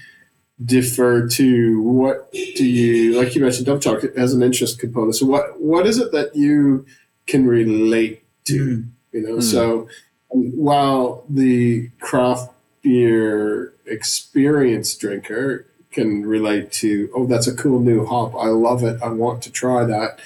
defer 0.64 1.28
to 1.28 1.82
what 1.82 2.30
do 2.32 2.64
you 2.64 3.18
like 3.18 3.34
you 3.34 3.40
mentioned 3.40 3.66
double 3.66 3.80
chocolate 3.80 4.16
has 4.16 4.32
an 4.32 4.40
interest 4.40 4.78
component 4.78 5.16
so 5.16 5.26
what 5.26 5.60
what 5.60 5.84
is 5.84 5.98
it 5.98 6.12
that 6.12 6.34
you 6.36 6.86
can 7.26 7.44
relate 7.44 8.22
to 8.44 8.76
mm. 8.78 8.88
you 9.10 9.20
know 9.20 9.36
mm. 9.38 9.42
so 9.42 9.88
while 10.34 11.24
the 11.28 11.90
craft 12.00 12.52
beer 12.82 13.72
experience 13.86 14.94
drinker 14.96 15.66
can 15.92 16.26
relate 16.26 16.72
to, 16.72 17.10
oh, 17.14 17.26
that's 17.26 17.46
a 17.46 17.54
cool 17.54 17.78
new 17.78 18.04
hop. 18.04 18.34
I 18.34 18.48
love 18.48 18.82
it. 18.82 19.00
I 19.00 19.08
want 19.08 19.42
to 19.44 19.52
try 19.52 19.84
that. 19.84 20.18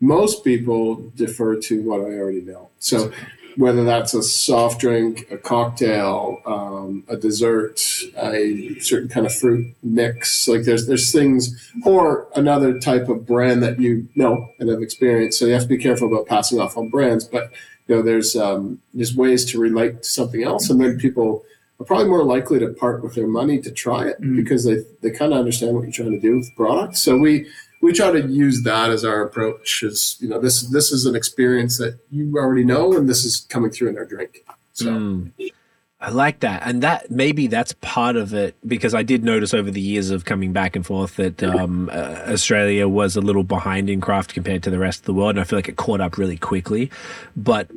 Most 0.00 0.44
people 0.44 1.10
defer 1.16 1.56
to 1.56 1.82
what 1.82 2.00
I 2.00 2.18
already 2.18 2.42
know. 2.42 2.68
So 2.78 3.10
whether 3.56 3.84
that's 3.84 4.12
a 4.14 4.22
soft 4.22 4.80
drink, 4.80 5.30
a 5.30 5.38
cocktail, 5.38 6.42
um, 6.44 7.04
a 7.08 7.16
dessert, 7.16 7.80
a 8.18 8.78
certain 8.80 9.08
kind 9.08 9.24
of 9.24 9.34
fruit 9.34 9.74
mix, 9.82 10.46
like 10.48 10.64
there's 10.64 10.86
there's 10.86 11.12
things, 11.12 11.72
or 11.84 12.26
another 12.34 12.78
type 12.78 13.08
of 13.08 13.26
brand 13.26 13.62
that 13.62 13.80
you 13.80 14.08
know 14.14 14.50
and 14.58 14.68
have 14.68 14.82
experienced. 14.82 15.38
So 15.38 15.46
you 15.46 15.52
have 15.52 15.62
to 15.62 15.68
be 15.68 15.78
careful 15.78 16.08
about 16.08 16.26
passing 16.26 16.60
off 16.60 16.76
on 16.76 16.88
brands, 16.88 17.24
but 17.24 17.52
you 17.86 17.96
know, 17.96 18.02
there's 18.02 18.34
um, 18.36 18.80
there's 18.92 19.14
ways 19.14 19.44
to 19.46 19.58
relate 19.58 20.02
to 20.02 20.08
something 20.08 20.42
else, 20.42 20.70
and 20.70 20.80
then 20.80 20.98
people 20.98 21.44
are 21.80 21.84
probably 21.84 22.08
more 22.08 22.24
likely 22.24 22.58
to 22.58 22.68
part 22.68 23.02
with 23.02 23.14
their 23.14 23.26
money 23.26 23.60
to 23.60 23.70
try 23.70 24.06
it 24.06 24.20
mm. 24.20 24.36
because 24.36 24.64
they 24.64 24.84
they 25.02 25.10
kind 25.10 25.32
of 25.32 25.38
understand 25.38 25.74
what 25.74 25.82
you're 25.82 25.92
trying 25.92 26.12
to 26.12 26.20
do 26.20 26.36
with 26.36 26.46
the 26.46 26.54
product. 26.56 26.96
So 26.96 27.18
we 27.18 27.46
we 27.82 27.92
try 27.92 28.10
to 28.10 28.26
use 28.26 28.62
that 28.62 28.90
as 28.90 29.04
our 29.04 29.22
approach. 29.22 29.82
Is 29.82 30.16
you 30.20 30.28
know 30.28 30.40
this 30.40 30.62
this 30.68 30.92
is 30.92 31.04
an 31.04 31.14
experience 31.14 31.78
that 31.78 31.98
you 32.10 32.36
already 32.36 32.64
know, 32.64 32.94
and 32.96 33.08
this 33.08 33.24
is 33.24 33.46
coming 33.50 33.70
through 33.70 33.90
in 33.90 33.98
our 33.98 34.06
drink. 34.06 34.44
So. 34.72 34.86
Mm. 34.86 35.32
I 36.04 36.10
like 36.10 36.40
that, 36.40 36.62
and 36.66 36.82
that 36.82 37.10
maybe 37.10 37.46
that's 37.46 37.72
part 37.80 38.16
of 38.16 38.34
it 38.34 38.54
because 38.66 38.94
I 38.94 39.02
did 39.02 39.24
notice 39.24 39.54
over 39.54 39.70
the 39.70 39.80
years 39.80 40.10
of 40.10 40.26
coming 40.26 40.52
back 40.52 40.76
and 40.76 40.84
forth 40.84 41.16
that 41.16 41.42
um, 41.42 41.88
uh, 41.90 42.24
Australia 42.28 42.86
was 42.86 43.16
a 43.16 43.22
little 43.22 43.42
behind 43.42 43.88
in 43.88 44.02
craft 44.02 44.34
compared 44.34 44.62
to 44.64 44.70
the 44.70 44.78
rest 44.78 45.00
of 45.00 45.06
the 45.06 45.14
world, 45.14 45.30
and 45.30 45.40
I 45.40 45.44
feel 45.44 45.58
like 45.58 45.68
it 45.68 45.76
caught 45.76 46.02
up 46.02 46.18
really 46.18 46.36
quickly. 46.36 46.90
But 47.34 47.70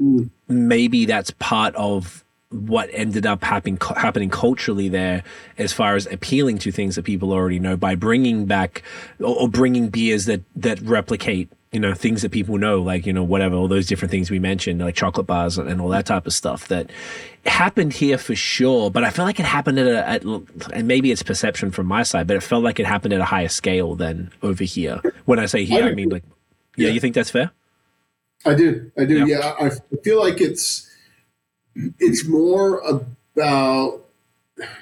maybe 0.50 1.06
that's 1.06 1.32
part 1.32 1.74
of 1.76 2.26
what 2.50 2.90
ended 2.92 3.26
up 3.26 3.46
happening 3.46 3.78
happening 3.96 4.30
culturally 4.30 4.90
there 4.90 5.24
as 5.58 5.72
far 5.72 5.96
as 5.96 6.06
appealing 6.08 6.58
to 6.58 6.72
things 6.72 6.96
that 6.96 7.04
people 7.04 7.32
already 7.32 7.60
know 7.60 7.78
by 7.78 7.96
bringing 7.96 8.46
back 8.46 8.84
or, 9.20 9.42
or 9.42 9.48
bringing 9.48 9.88
beers 9.88 10.26
that 10.26 10.42
that 10.54 10.82
replicate 10.82 11.50
you 11.72 11.80
know 11.80 11.94
things 11.94 12.22
that 12.22 12.32
people 12.32 12.58
know 12.58 12.82
like 12.82 13.06
you 13.06 13.14
know 13.14 13.24
whatever 13.24 13.56
all 13.56 13.68
those 13.68 13.88
different 13.88 14.12
things 14.12 14.32
we 14.32 14.40
mentioned 14.40 14.80
like 14.80 14.96
chocolate 14.96 15.28
bars 15.28 15.58
and 15.58 15.82
all 15.82 15.90
that 15.90 16.06
type 16.06 16.26
of 16.26 16.34
stuff 16.34 16.68
that 16.68 16.90
happened 17.46 17.94
here 17.94 18.18
for 18.18 18.36
sure 18.36 18.90
but 18.90 19.04
i 19.04 19.10
feel 19.10 19.26
like 19.26 19.40
it 19.40 19.46
happened 19.46 19.78
at 19.78 19.88
a 19.88 20.08
at, 20.08 20.24
and 20.74 20.88
maybe 20.88 21.12
it's 21.12 21.24
perception 21.24 21.72
from 21.72 21.86
my 21.86 22.04
side 22.04 22.28
but 22.28 22.36
it 22.36 22.44
felt 22.44 22.64
like 22.64 22.80
it 22.80 22.86
happened 22.86 23.14
at 23.14 23.20
a 23.20 23.26
higher 23.26 23.48
scale 23.48 23.96
than 23.96 24.32
over 24.42 24.64
here. 24.64 25.02
When 25.26 25.40
i 25.40 25.46
say 25.46 25.66
here 25.66 25.86
i, 25.86 25.90
I 25.90 25.94
mean 25.94 26.10
like 26.10 26.24
yeah, 26.76 26.88
yeah, 26.88 26.94
you 26.94 27.00
think 27.00 27.16
that's 27.16 27.32
fair? 27.32 27.52
I 28.46 28.54
do 28.54 28.92
i 28.98 29.06
do 29.06 29.26
yeah, 29.28 29.38
yeah 29.38 29.54
I 29.60 29.98
feel 30.04 30.20
like 30.20 30.40
it's 30.40 30.90
it's 32.00 32.26
more 32.26 32.80
about 32.80 34.06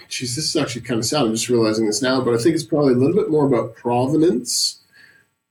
geez 0.07 0.35
this 0.35 0.45
is 0.45 0.55
actually 0.55 0.81
kind 0.81 0.99
of 0.99 1.05
sad 1.05 1.23
i'm 1.23 1.33
just 1.33 1.49
realizing 1.49 1.85
this 1.85 2.01
now 2.01 2.21
but 2.21 2.33
i 2.33 2.37
think 2.37 2.55
it's 2.55 2.63
probably 2.63 2.93
a 2.93 2.97
little 2.97 3.15
bit 3.15 3.29
more 3.29 3.45
about 3.45 3.75
provenance 3.75 4.81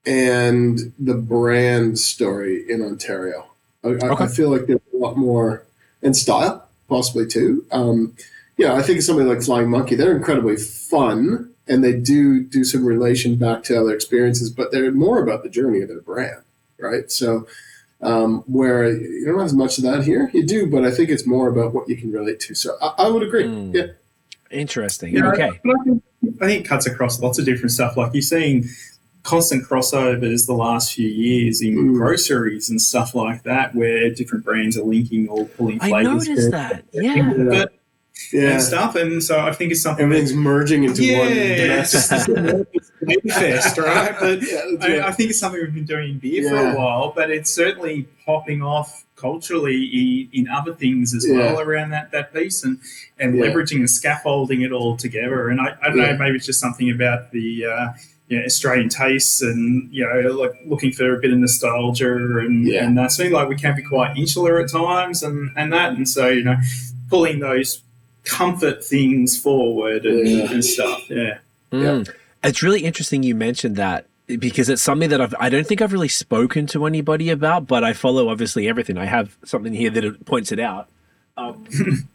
and 0.07 0.93
the 0.99 1.15
brand 1.15 1.99
story 1.99 2.71
in 2.71 2.83
Ontario. 2.83 3.47
I, 3.83 3.89
okay. 3.89 4.25
I, 4.25 4.27
feel 4.29 4.51
like 4.51 4.67
there's 4.67 4.81
a 4.93 4.97
lot 4.97 5.17
more 5.17 5.65
in 6.03 6.15
style, 6.15 6.67
possibly 6.89 7.27
too. 7.27 7.65
Um, 7.71 8.15
yeah, 8.57 8.75
I 8.75 8.83
think 8.83 9.03
somebody 9.03 9.29
like 9.29 9.43
Flying 9.43 9.71
Monkey, 9.71 9.95
they're 9.95 10.17
incredibly 10.17 10.57
fun 10.57 11.51
and 11.67 11.83
they 11.83 11.95
do 11.95 12.43
do 12.43 12.65
some 12.65 12.85
relation 12.85 13.37
back 13.37 13.63
to 13.65 13.81
other 13.81 13.95
experiences, 13.95 14.51
but 14.51 14.71
they're 14.71 14.93
more 14.93 15.23
about 15.23 15.43
the 15.43 15.49
journey 15.49 15.81
of 15.81 15.89
their 15.89 16.01
brand, 16.01 16.43
right? 16.79 17.11
So, 17.11 17.47
um, 18.03 18.43
where 18.47 18.91
you 18.91 19.25
don't 19.25 19.39
have 19.39 19.47
as 19.47 19.55
much 19.55 19.79
of 19.79 19.85
that 19.85 20.05
here, 20.05 20.31
you 20.35 20.47
do, 20.47 20.71
but 20.71 20.85
I 20.85 20.91
think 20.91 21.09
it's 21.09 21.27
more 21.27 21.49
about 21.49 21.73
what 21.73 21.89
you 21.89 21.97
can 21.97 22.13
relate 22.13 22.39
to. 22.41 22.55
So, 22.55 22.77
I, 22.83 23.05
I 23.05 23.09
would 23.09 23.23
agree. 23.23 23.45
Mm. 23.45 23.75
Yeah. 23.75 23.87
Interesting. 24.51 25.15
Yeah, 25.15 25.31
okay. 25.33 25.49
I 25.49 25.85
think, 25.85 26.03
I 26.41 26.47
think 26.47 26.65
it 26.65 26.69
cuts 26.69 26.87
across 26.87 27.21
lots 27.21 27.39
of 27.39 27.45
different 27.45 27.73
stuff. 27.73 27.97
Like 27.97 28.13
you're 28.13 28.23
seeing 28.23 28.69
constant 29.25 29.67
crossovers 29.67 30.47
the 30.47 30.55
last 30.55 30.95
few 30.95 31.09
years 31.09 31.63
in 31.63 31.77
mm. 31.77 31.95
groceries 31.95 32.71
and 32.71 32.81
stuff 32.81 33.15
like 33.15 33.43
that, 33.43 33.75
where 33.75 34.11
different 34.11 34.45
brands 34.45 34.79
are 34.79 34.85
linking 34.85 35.29
or 35.29 35.47
pulling 35.47 35.81
flavors. 35.81 35.97
I 35.97 36.03
noticed 36.03 36.51
that. 36.53 36.85
Yeah. 36.93 37.33
But, 37.37 37.73
yeah. 38.33 38.53
and 38.53 38.63
stuff. 38.63 38.95
And 38.97 39.23
so 39.23 39.41
I 39.41 39.53
think 39.53 39.73
it's 39.73 39.83
something 39.83 40.05
everything's 40.05 40.35
merging 40.35 40.85
into 40.85 41.05
yeah, 41.05 41.19
one. 41.19 41.29
Yeah, 41.29 41.81
it's 41.81 41.93
just 41.93 42.11
fest, 43.33 43.79
right? 43.79 44.15
But 44.19 44.43
yeah, 44.51 44.61
I, 44.81 45.09
I, 45.09 45.13
think 45.13 45.31
it's 45.31 45.41
something 45.41 45.61
we've 45.61 45.75
been 45.75 45.85
doing 45.85 46.11
in 46.11 46.19
beer 46.19 46.43
yeah. 46.43 46.51
for 46.51 46.57
a 46.57 46.79
while, 46.79 47.13
but 47.15 47.31
it's 47.31 47.51
certainly 47.51 48.09
popping 48.25 48.63
off 48.63 49.05
culturally 49.17 50.29
in 50.33 50.49
other 50.49 50.75
things 50.75 51.15
as 51.15 51.27
well 51.29 51.61
around 51.61 51.91
that, 51.91 52.11
that 52.11 52.35
piece 52.35 52.65
and, 52.65 52.79
and 53.19 53.35
leveraging 53.35 53.77
and 53.77 53.89
scaffolding 53.89 54.63
it 54.63 54.73
all 54.73 54.97
together. 54.97 55.49
And 55.49 55.61
I, 55.61 55.77
I 55.83 55.89
don't 55.89 55.99
know, 55.99 56.17
maybe 56.17 56.37
it's 56.37 56.47
just 56.47 56.61
something 56.61 56.91
about 56.91 57.31
the 57.31 57.65
uh, 57.65 57.93
you 58.29 58.39
know, 58.39 58.45
Australian 58.45 58.89
tastes 58.89 59.43
and 59.43 59.93
you 59.93 60.05
know 60.05 60.31
like 60.33 60.53
looking 60.67 60.93
for 60.93 61.15
a 61.15 61.21
bit 61.21 61.33
of 61.33 61.39
nostalgia 61.39 62.17
and 62.17 62.67
Yeah. 62.67 62.85
and 62.85 62.97
that 62.97 63.13
sort 63.13 63.27
of 63.27 63.33
like 63.33 63.49
we 63.49 63.57
can 63.57 63.77
be 63.77 63.83
quite 63.83 64.17
insular 64.17 64.59
at 64.61 64.71
times 64.71 65.23
and 65.23 65.51
and 65.57 65.73
that 65.73 65.93
and 65.93 66.09
so 66.09 66.29
you 66.29 66.43
know 66.43 66.57
pulling 67.11 67.41
those 67.41 67.83
comfort 68.25 68.83
things 68.85 69.39
forward 69.39 70.07
and, 70.07 70.27
Yeah. 70.29 70.51
and 70.53 70.65
stuff 70.65 71.09
yeah 71.11 71.39
Mm. 71.73 72.09
It's 72.45 72.63
really 72.63 72.85
interesting 72.85 73.23
you 73.25 73.35
mentioned 73.35 73.75
that 73.77 74.07
because 74.27 74.69
it's 74.69 74.81
something 74.81 75.09
that 75.11 75.21
I've, 75.21 75.35
I 75.41 75.49
don't 75.49 75.67
think 75.67 75.83
I've 75.83 75.93
really 75.93 76.09
spoken 76.09 76.67
to 76.69 76.87
anybody 76.87 77.29
about, 77.31 77.67
but 77.67 77.83
I 77.83 77.93
follow 77.95 78.29
obviously 78.29 78.69
everything. 78.69 78.97
I 78.97 79.07
have 79.07 79.37
something 79.45 79.73
here 79.75 79.91
that 79.91 80.05
it 80.05 80.25
points 80.25 80.53
it 80.53 80.61
out. 80.61 80.89
Um, 81.37 81.67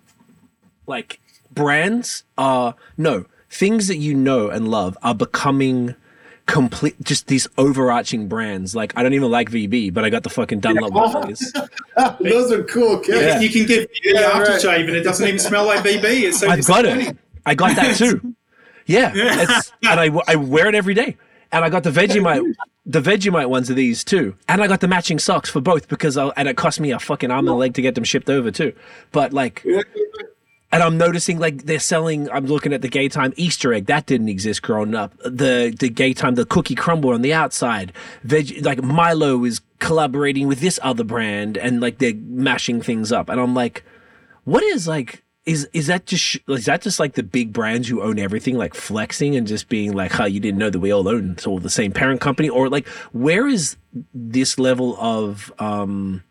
like 0.88 1.20
brands 1.52 2.24
are 2.38 2.76
no 2.98 3.26
things 3.50 3.88
that 3.88 3.98
you 3.98 4.14
know 4.14 4.50
and 4.50 4.70
love 4.70 4.98
are 5.02 5.16
becoming 5.16 5.96
complete 6.46 6.96
just 7.04 7.28
these 7.28 7.48
overarching 7.58 8.28
brands. 8.28 8.76
Like 8.76 8.94
I 8.98 9.04
don't 9.04 9.14
even 9.14 9.30
like 9.30 9.52
VB, 9.52 9.94
but 9.94 10.04
I 10.04 10.10
got 10.10 10.24
the 10.24 10.30
fucking 10.30 10.60
Dunlop 10.62 10.92
mufflers. 10.94 11.54
Those 12.20 12.52
are 12.52 12.64
cool 12.64 13.00
kids. 13.00 13.22
Yeah. 13.22 13.40
you 13.40 13.50
can 13.50 13.66
give 13.68 13.88
the 13.88 14.00
Yeah, 14.04 14.30
right. 14.40 14.48
aftershave 14.48 14.88
and 14.88 14.96
it 14.96 15.04
doesn't 15.04 15.28
even 15.28 15.40
smell 15.40 15.66
like 15.66 15.84
VB 15.84 16.04
it's 16.24 16.40
so 16.40 16.50
I've 16.50 16.66
got 16.66 16.86
it. 16.86 17.16
I 17.46 17.56
got 17.56 17.76
that 17.76 17.96
too. 17.98 18.36
Yeah, 18.86 19.12
it's, 19.14 19.72
and 19.84 20.00
I, 20.00 20.10
I 20.28 20.36
wear 20.36 20.68
it 20.68 20.74
every 20.74 20.96
day. 20.96 21.16
And 21.52 21.64
I 21.64 21.70
got 21.70 21.84
the 21.84 21.92
Vegemite, 21.92 22.56
the 22.88 23.02
Vegemite 23.02 23.48
ones 23.48 23.70
of 23.70 23.76
these 23.76 24.04
too. 24.04 24.36
And 24.48 24.64
I 24.64 24.68
got 24.68 24.80
the 24.80 24.88
matching 24.88 25.20
socks 25.20 25.48
for 25.48 25.62
both 25.62 25.88
because 25.88 26.18
I, 26.18 26.30
and 26.30 26.48
it 26.48 26.58
cost 26.58 26.80
me 26.80 26.90
a 26.90 26.98
fucking 26.98 27.30
arm 27.30 27.46
and 27.48 27.50
a 27.50 27.54
leg 27.54 27.76
to 27.76 27.84
get 27.84 27.94
them 27.94 28.04
shipped 28.04 28.32
over 28.32 28.50
too. 28.50 28.74
But 29.12 29.32
like, 29.32 29.64
and 30.72 30.84
I'm 30.84 30.98
noticing 30.98 31.40
like 31.40 31.66
they're 31.66 31.80
selling. 31.80 32.30
I'm 32.30 32.46
looking 32.46 32.74
at 32.74 32.82
the 32.82 32.90
Gaytime 32.90 33.34
Easter 33.38 33.74
egg 33.74 33.88
that 33.88 34.06
didn't 34.06 34.30
exist 34.30 34.62
growing 34.62 34.96
up. 34.96 35.18
The 35.20 35.76
the 35.78 35.90
Gaytime 35.90 36.36
the 36.36 36.46
cookie 36.46 36.76
crumble 36.76 37.12
on 37.12 37.22
the 37.22 37.34
outside. 37.34 37.94
Veg 38.24 38.64
like 38.64 38.84
Milo 38.84 39.44
is 39.46 39.62
collaborating 39.80 40.48
with 40.48 40.60
this 40.60 40.80
other 40.84 41.04
brand 41.04 41.58
and 41.58 41.82
like 41.82 41.98
they're 41.98 42.14
mashing 42.16 42.82
things 42.82 43.12
up. 43.12 43.30
And 43.30 43.40
I'm 43.40 43.56
like, 43.56 43.84
what 44.44 44.64
is 44.64 44.88
like 44.88 45.24
is 45.46 45.68
is 45.74 45.88
that 45.88 46.06
just 46.06 46.38
is 46.48 46.66
that 46.66 46.82
just 46.82 47.00
like 47.00 47.14
the 47.14 47.24
big 47.24 47.52
brands 47.52 47.88
who 47.88 48.04
own 48.04 48.20
everything 48.20 48.58
like 48.58 48.76
flexing 48.76 49.36
and 49.36 49.48
just 49.48 49.70
being 49.70 49.94
like 49.94 50.12
huh 50.12 50.26
you 50.26 50.40
didn't 50.40 50.60
know 50.60 50.70
that 50.70 50.80
we 50.80 50.92
all 50.92 51.08
own 51.08 51.38
all 51.48 51.60
the 51.60 51.70
same 51.70 51.92
parent 51.92 52.22
company 52.22 52.50
or 52.50 52.70
like 52.70 52.88
where 53.14 53.48
is 53.48 53.78
this 54.14 54.60
level 54.60 54.96
of 55.00 55.52
um 55.58 56.24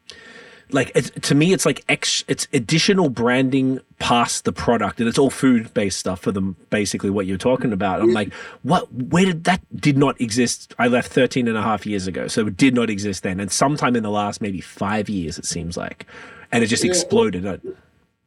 like 0.70 0.92
it's, 0.94 1.10
to 1.10 1.34
me 1.34 1.52
it's 1.52 1.64
like 1.66 1.84
ex 1.88 2.24
it's 2.28 2.46
additional 2.52 3.08
branding 3.08 3.80
past 3.98 4.44
the 4.44 4.52
product 4.52 5.00
and 5.00 5.08
it's 5.08 5.18
all 5.18 5.30
food 5.30 5.72
based 5.74 5.98
stuff 5.98 6.20
for 6.20 6.30
them 6.32 6.56
basically 6.70 7.10
what 7.10 7.26
you're 7.26 7.38
talking 7.38 7.72
about 7.72 8.00
i'm 8.00 8.12
like 8.12 8.32
what 8.62 8.92
where 8.92 9.24
did 9.24 9.44
that 9.44 9.60
did 9.80 9.96
not 9.96 10.20
exist 10.20 10.74
i 10.78 10.86
left 10.86 11.10
13 11.12 11.48
and 11.48 11.56
a 11.56 11.62
half 11.62 11.86
years 11.86 12.06
ago 12.06 12.28
so 12.28 12.46
it 12.46 12.56
did 12.56 12.74
not 12.74 12.90
exist 12.90 13.22
then 13.22 13.40
and 13.40 13.50
sometime 13.50 13.96
in 13.96 14.02
the 14.02 14.10
last 14.10 14.40
maybe 14.40 14.60
five 14.60 15.08
years 15.08 15.38
it 15.38 15.44
seems 15.44 15.76
like 15.76 16.06
and 16.52 16.62
it 16.62 16.66
just 16.68 16.84
Yeah. 16.84 16.90
exploded 16.90 17.44
Uh, 17.46 17.56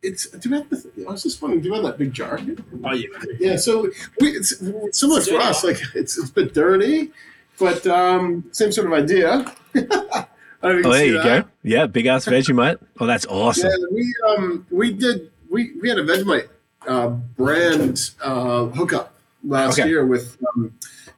It's. 0.04 0.28
Do 0.32 0.50
you 0.50 0.56
have 0.56 0.70
the, 0.70 0.90
I 1.08 1.12
was 1.12 1.22
just 1.24 1.42
wondering. 1.44 1.62
Do 1.62 1.68
you 1.70 1.74
have 1.76 1.84
that 1.84 1.98
big 2.00 2.12
jar? 2.12 2.40
oh 2.84 2.94
yeah 2.94 3.08
Yeah. 3.40 3.56
So 3.58 3.90
we, 4.20 4.30
it's, 4.30 4.52
it's 4.60 5.00
similar 5.00 5.22
for 5.22 5.38
us. 5.38 5.64
Like 5.64 5.78
it's 5.96 6.18
it's 6.18 6.30
a 6.30 6.34
bit 6.34 6.56
dirty, 6.56 7.12
but 7.60 7.86
um, 7.86 8.44
same 8.52 8.72
sort 8.72 8.88
of 8.88 8.94
idea. 8.94 9.46
I 10.64 10.68
don't 10.68 10.76
know 10.76 10.80
if 10.80 10.86
Oh, 10.86 10.92
there 10.94 11.06
you 11.06 11.14
that. 11.22 11.44
go. 11.44 11.50
Yeah, 11.64 11.86
big 11.88 12.06
ass 12.06 12.26
Vegemite. 12.26 12.78
Oh, 13.00 13.06
that's 13.06 13.26
awesome. 13.26 13.70
Yeah, 13.70 13.86
we 13.92 14.14
um 14.28 14.66
we 14.70 14.92
did 14.94 15.32
we 15.50 15.72
we 15.82 15.90
had 15.90 15.98
a 15.98 16.04
Vegemite 16.04 16.48
uh, 16.88 17.08
brand 17.10 18.12
uh, 18.24 18.66
hookup 18.66 19.14
last 19.44 19.80
Okay. 19.80 19.90
year 19.90 20.06
with 20.06 20.38
um, 20.56 20.74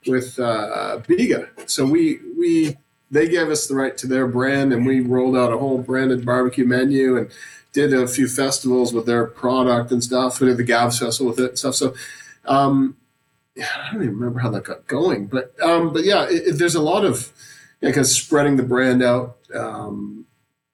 with 0.06 0.38
uh, 0.38 1.00
Bega. 1.06 1.48
So 1.66 1.84
we 1.86 2.20
we 2.38 2.76
they 3.10 3.28
gave 3.28 3.48
us 3.50 3.66
the 3.66 3.74
right 3.74 3.96
to 3.98 4.06
their 4.06 4.26
brand, 4.26 4.72
and 4.72 4.84
we 4.86 5.00
rolled 5.00 5.36
out 5.36 5.52
a 5.52 5.58
whole 5.58 5.78
branded 5.78 6.24
barbecue 6.26 6.66
menu 6.66 7.16
and 7.16 7.30
did 7.72 7.92
a 7.92 8.06
few 8.08 8.28
festivals 8.28 8.92
with 8.94 9.04
their 9.06 9.26
product 9.26 9.90
and 9.92 10.02
stuff. 10.02 10.40
We 10.40 10.46
did 10.48 10.56
the 10.56 10.64
GABS 10.64 10.98
Festival 11.00 11.30
with 11.30 11.40
it 11.40 11.48
and 11.50 11.58
stuff. 11.58 11.74
So. 11.74 11.94
Um, 12.46 12.96
yeah, 13.56 13.68
I 13.88 13.92
don't 13.92 14.02
even 14.02 14.18
remember 14.18 14.40
how 14.40 14.50
that 14.50 14.64
got 14.64 14.86
going, 14.88 15.26
but 15.28 15.54
um, 15.62 15.92
but 15.92 16.04
yeah, 16.04 16.24
it, 16.24 16.48
it- 16.48 16.58
there's 16.58 16.74
a 16.74 16.82
lot 16.82 17.04
of 17.04 17.32
because 17.88 18.14
spreading 18.14 18.56
the 18.56 18.62
brand 18.62 19.02
out 19.02 19.38
um, 19.54 20.26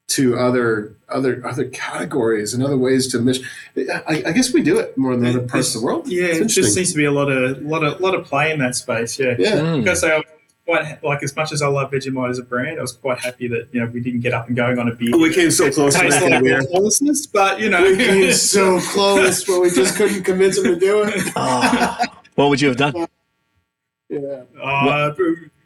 to 0.09 0.37
other 0.39 0.97
other 1.09 1.45
other 1.47 1.69
categories 1.69 2.55
and 2.55 2.63
other 2.63 2.77
ways 2.77 3.09
to 3.09 3.19
mission. 3.21 3.45
I, 3.77 4.23
I 4.27 4.33
guess 4.33 4.53
we 4.53 4.63
do 4.63 4.79
it 4.79 4.97
more 4.97 5.17
than 5.17 5.27
other 5.27 5.47
parts 5.47 5.75
of 5.75 5.81
the 5.81 5.87
world. 5.87 6.09
yeah 6.09 6.27
it 6.27 6.47
just 6.47 6.75
seems 6.75 6.91
to 6.93 6.97
be 6.97 7.05
a 7.05 7.13
lot 7.13 7.31
of 7.31 7.63
lot 7.63 7.85
of 7.85 8.01
lot 8.01 8.15
of 8.15 8.25
play 8.25 8.53
in 8.53 8.59
that 8.61 8.75
space 8.75 9.19
yeah 9.19 9.35
yeah. 9.39 9.57
Mm. 9.57 9.79
because 9.79 10.05
I 10.05 10.17
was 10.17 10.25
quite 10.71 11.03
like 11.03 11.23
as 11.23 11.35
much 11.35 11.53
as 11.53 11.63
I 11.63 11.69
love 11.69 11.91
Vegemite 11.91 12.31
as 12.31 12.39
a 12.39 12.43
brand, 12.43 12.79
I 12.79 12.83
was 12.83 12.93
quite 12.93 13.19
happy 13.19 13.49
that 13.49 13.69
you 13.73 13.81
know 13.81 13.87
we 13.87 14.01
didn't 14.01 14.21
get 14.21 14.33
up 14.33 14.47
and 14.47 14.57
going 14.57 14.79
on 14.79 14.89
a 14.89 14.95
beer. 14.95 15.17
We 15.17 15.33
came 15.35 15.51
so 15.51 15.71
close 15.71 15.95
to 15.95 16.01
tastes 16.01 16.21
making 16.21 16.31
like 16.33 16.41
a 16.41 16.45
beer. 16.45 16.63
but 17.33 17.61
you 17.61 17.71
know, 17.71 17.83
We 17.83 17.97
came 17.97 18.33
so 18.33 18.81
close, 18.81 19.45
but 19.45 19.61
we 19.61 19.71
just 19.71 19.97
couldn't 19.97 20.23
convince 20.25 20.59
him 20.59 20.65
to 20.65 20.77
do 20.77 21.03
it. 21.03 21.33
Oh, 21.37 21.99
what 22.37 22.49
would 22.51 22.61
you 22.61 22.69
have 22.69 22.77
done? 22.77 23.07
Yeah. 24.09 24.43
uh, 24.61 25.13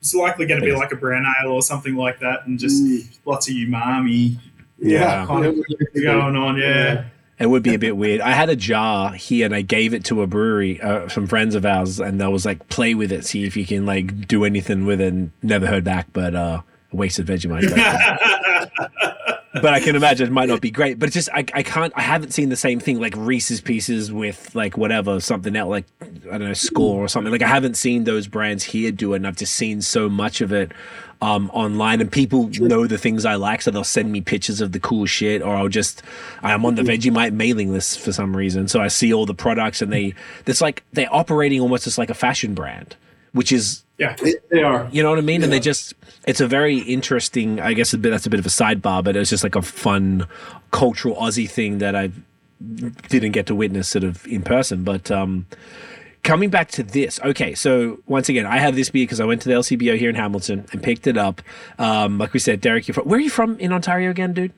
it's 0.04 0.14
likely 0.14 0.44
going 0.44 0.60
to 0.60 0.66
be 0.66 0.72
like 0.72 0.92
a 0.92 0.96
brown 0.96 1.24
ale 1.42 1.52
or 1.52 1.62
something 1.62 1.94
like 1.96 2.20
that, 2.20 2.46
and 2.46 2.58
just 2.58 2.84
Mm. 2.84 3.06
lots 3.24 3.48
of 3.48 3.54
umami 3.54 4.36
Yeah. 4.78 5.24
kind 5.26 5.46
of 5.46 5.56
going 5.94 6.36
on. 6.36 6.58
Yeah, 6.58 7.04
It 7.38 7.46
would 7.46 7.62
be 7.62 7.72
a 7.74 7.78
bit 7.78 7.96
weird. 7.96 8.20
I 8.20 8.32
had 8.32 8.50
a 8.50 8.54
jar 8.56 9.12
here 9.12 9.46
and 9.46 9.54
I 9.54 9.62
gave 9.62 9.94
it 9.94 10.04
to 10.04 10.20
a 10.20 10.26
brewery, 10.26 10.78
uh, 10.82 11.08
some 11.08 11.26
friends 11.26 11.54
of 11.54 11.64
ours, 11.64 12.00
and 12.00 12.22
I 12.22 12.28
was 12.28 12.44
like, 12.44 12.68
play 12.68 12.94
with 12.94 13.10
it, 13.12 13.24
see 13.24 13.44
if 13.44 13.56
you 13.56 13.64
can 13.64 13.86
like 13.86 14.28
do 14.28 14.44
anything 14.44 14.84
with 14.84 15.00
it. 15.00 15.08
And 15.14 15.30
never 15.42 15.66
heard 15.66 15.84
back, 15.84 16.08
but 16.12 16.34
uh, 16.34 16.60
wasted 16.92 17.26
Vegemite. 17.26 17.72
But, 19.54 19.72
I 19.72 19.80
can 19.80 19.96
imagine 19.96 20.26
it 20.26 20.32
might 20.32 20.48
not 20.48 20.60
be 20.60 20.70
great. 20.70 20.98
But 20.98 21.06
it's 21.06 21.14
just 21.14 21.28
I, 21.32 21.44
I 21.54 21.62
can't 21.62 21.92
I 21.96 22.02
haven't 22.02 22.32
seen 22.32 22.48
the 22.48 22.56
same 22.56 22.80
thing 22.80 23.00
like 23.00 23.14
Reese's 23.16 23.60
Pieces 23.60 24.12
with 24.12 24.54
like 24.54 24.76
whatever 24.76 25.20
something 25.20 25.54
else 25.54 25.70
like 25.70 25.86
I 26.00 26.38
don't 26.38 26.40
know 26.40 26.50
Skor 26.50 26.96
or 26.96 27.08
something. 27.08 27.30
Like 27.32 27.42
I 27.42 27.48
haven't 27.48 27.74
seen 27.74 28.04
those 28.04 28.26
brands 28.26 28.64
here 28.64 28.90
do 28.90 29.12
it. 29.12 29.16
And 29.16 29.26
I've 29.26 29.36
just 29.36 29.54
seen 29.54 29.80
so 29.80 30.08
much 30.08 30.40
of 30.40 30.52
it 30.52 30.72
um, 31.22 31.50
online, 31.54 32.00
and 32.00 32.10
people 32.10 32.48
know 32.60 32.86
the 32.86 32.98
things 32.98 33.24
I 33.24 33.36
like, 33.36 33.62
so 33.62 33.70
they'll 33.70 33.84
send 33.84 34.12
me 34.12 34.20
pictures 34.20 34.60
of 34.60 34.72
the 34.72 34.80
cool 34.80 35.06
shit, 35.06 35.40
or 35.40 35.54
I'll 35.54 35.68
just 35.68 36.02
I'm 36.42 36.66
on 36.66 36.74
the 36.74 36.82
Vegemite 36.82 37.32
mailing 37.32 37.72
list 37.72 38.00
for 38.00 38.12
some 38.12 38.36
reason, 38.36 38.68
so 38.68 38.80
I 38.80 38.88
see 38.88 39.12
all 39.12 39.24
the 39.24 39.34
products, 39.34 39.80
and 39.80 39.92
they 39.92 40.14
it's 40.46 40.60
like 40.60 40.84
they're 40.92 41.12
operating 41.14 41.60
almost 41.60 41.86
as 41.86 41.96
like 41.96 42.10
a 42.10 42.14
fashion 42.14 42.54
brand, 42.54 42.96
which 43.32 43.52
is 43.52 43.83
yeah. 43.98 44.16
They, 44.50 44.62
are. 44.62 44.88
you 44.92 45.02
know 45.02 45.10
what 45.10 45.18
I 45.18 45.22
mean? 45.22 45.42
And 45.42 45.52
they 45.52 45.60
just, 45.60 45.94
it's 46.26 46.40
a 46.40 46.48
very 46.48 46.78
interesting, 46.78 47.60
I 47.60 47.74
guess 47.74 47.92
a 47.92 47.98
bit, 47.98 48.10
that's 48.10 48.26
a 48.26 48.30
bit 48.30 48.40
of 48.40 48.46
a 48.46 48.50
sidebar, 48.50 49.04
but 49.04 49.16
it's 49.16 49.30
just 49.30 49.44
like 49.44 49.54
a 49.54 49.62
fun 49.62 50.26
cultural 50.70 51.14
Aussie 51.16 51.48
thing 51.48 51.78
that 51.78 51.94
I 51.94 52.10
didn't 53.08 53.32
get 53.32 53.46
to 53.46 53.54
witness 53.54 53.88
sort 53.88 54.04
of 54.04 54.26
in 54.26 54.42
person. 54.42 54.84
But 54.84 55.10
um, 55.10 55.46
coming 56.22 56.50
back 56.50 56.70
to 56.72 56.82
this, 56.82 57.20
okay, 57.24 57.54
so 57.54 58.00
once 58.06 58.28
again, 58.28 58.46
I 58.46 58.58
have 58.58 58.74
this 58.74 58.90
beer 58.90 59.04
because 59.04 59.20
I 59.20 59.24
went 59.24 59.42
to 59.42 59.48
the 59.48 59.54
LCBO 59.54 59.96
here 59.98 60.10
in 60.10 60.16
Hamilton 60.16 60.66
and 60.72 60.82
picked 60.82 61.06
it 61.06 61.16
up. 61.16 61.42
Um, 61.78 62.18
like 62.18 62.32
we 62.32 62.40
said, 62.40 62.60
Dereck, 62.62 62.88
you're 62.88 62.94
from, 62.94 63.08
where 63.08 63.18
are 63.18 63.22
you 63.22 63.30
from 63.30 63.58
in 63.58 63.72
Ontario 63.72 64.10
again, 64.10 64.32
dude? 64.32 64.52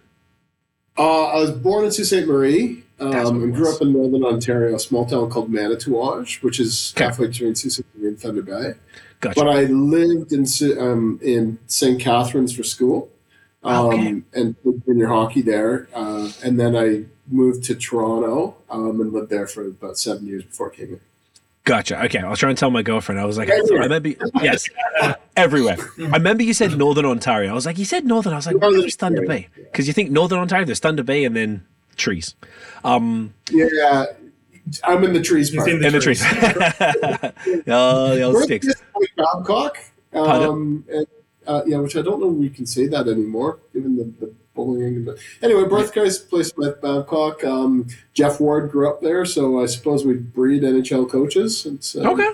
Uh, 0.99 1.27
I 1.27 1.40
was 1.40 1.51
born 1.51 1.85
in 1.85 1.92
Sault 1.92 2.07
Ste. 2.07 2.27
Marie 2.27 2.83
um, 3.01 3.42
and 3.42 3.55
grew 3.55 3.70
up 3.75 3.83
in 3.83 3.92
northern 3.92 4.25
Ontario, 4.25 4.75
a 4.77 4.79
small 4.79 5.05
town 5.05 5.29
called 5.29 5.53
Manitouwadge, 5.53 6.42
which 6.42 6.59
is 6.59 6.94
Okay. 6.96 7.05
halfway 7.05 7.27
between 7.27 7.55
Sault 7.55 7.72
Ste. 7.72 7.83
Marie 7.94 8.09
and 8.09 8.18
Thunder 8.18 8.40
Bay. 8.40 8.72
Gotcha. 9.20 9.40
But 9.40 9.48
I 9.48 9.62
lived 9.64 10.33
in 10.33 10.46
um, 10.79 11.18
in 11.22 11.59
St. 11.66 12.00
Catharines 12.00 12.55
for 12.55 12.62
school, 12.62 13.09
um, 13.64 13.87
Okay. 13.87 14.22
and 14.35 14.62
played 14.62 14.85
junior 14.85 15.07
hockey 15.09 15.42
there. 15.42 15.88
Uh, 15.94 16.31
and 16.44 16.59
then 16.61 16.76
I 16.76 17.05
moved 17.29 17.64
to 17.64 17.74
Toronto 17.74 18.57
um, 18.70 19.00
and 19.00 19.12
lived 19.12 19.31
there 19.31 19.46
for 19.46 19.66
about 19.66 19.98
seven 19.98 20.26
years 20.26 20.44
before 20.44 20.70
I 20.72 20.76
came 20.76 20.88
in. 20.90 21.00
Gotcha. 21.64 22.05
Okay, 22.05 22.20
I 22.20 22.29
was 22.31 22.38
trying 22.38 22.55
to 22.55 22.61
tell 22.61 22.70
my 22.70 22.83
girlfriend. 22.83 23.20
I 23.20 23.24
was 23.24 23.37
like, 23.38 23.50
I, 23.50 23.57
Everywhere. 23.57 23.83
remember. 23.83 24.11
Yes, 24.40 24.68
everywhere. 25.37 25.76
I 25.98 26.16
remember 26.18 26.44
you 26.44 26.55
said 26.55 26.76
Northern 26.79 27.05
Ontario. 27.07 27.50
I 27.50 27.55
was 27.55 27.66
like, 27.66 27.76
you 27.79 27.85
said 27.85 28.05
Northern. 28.05 28.35
I 28.35 28.37
was 28.37 28.46
like, 28.46 28.57
where's 28.59 28.94
Thunder 28.94 29.26
Bay? 29.26 29.48
Because 29.57 29.88
you 29.88 29.92
think 29.92 30.12
Northern 30.12 30.38
Ontario, 30.38 30.64
there's 30.64 30.79
Thunder 30.79 31.02
Bay, 31.02 31.24
and 31.24 31.35
then 31.35 31.66
trees. 31.96 32.37
Um, 32.85 33.35
Yeah, 33.50 34.05
I'm 34.85 35.05
in 35.05 35.12
the 35.12 35.20
trees 35.22 35.48
It's 35.48 35.57
part. 35.57 35.70
in 35.70 35.81
the 35.81 35.87
in 35.87 35.92
the 35.92 36.00
trees. 36.00 36.22
oh, 37.68 38.14
the 38.14 38.22
old 38.22 38.35
We're 38.35 38.42
sticks. 38.44 38.66
just 38.66 38.83
Babcock. 39.16 39.79
Um, 40.12 40.85
and, 40.90 41.07
uh, 41.46 41.62
yeah, 41.66 41.79
which 41.79 41.96
I 41.96 42.02
don't 42.02 42.20
know 42.20 42.31
if 42.31 42.37
we 42.37 42.50
can 42.50 42.66
say 42.66 42.87
that 42.88 43.07
anymore, 43.09 43.59
given 43.72 43.96
the, 43.96 44.05
the 44.26 44.33
bullying. 44.55 45.05
But 45.05 45.18
anyway, 45.42 45.64
birthplace 45.68 46.18
place 46.18 46.52
with 46.57 46.81
Babcock. 46.81 47.44
Um, 47.44 47.87
Jeff 48.14 48.40
Ward 48.40 48.70
grew 48.70 48.88
up 48.88 49.00
there, 49.02 49.24
so 49.24 49.62
I 49.62 49.66
suppose 49.66 50.05
we 50.05 50.14
breed 50.14 50.62
NHL 50.62 51.09
coaches. 51.11 51.66
It's, 51.66 51.94
uh, 51.94 52.00
Okay. 52.11 52.31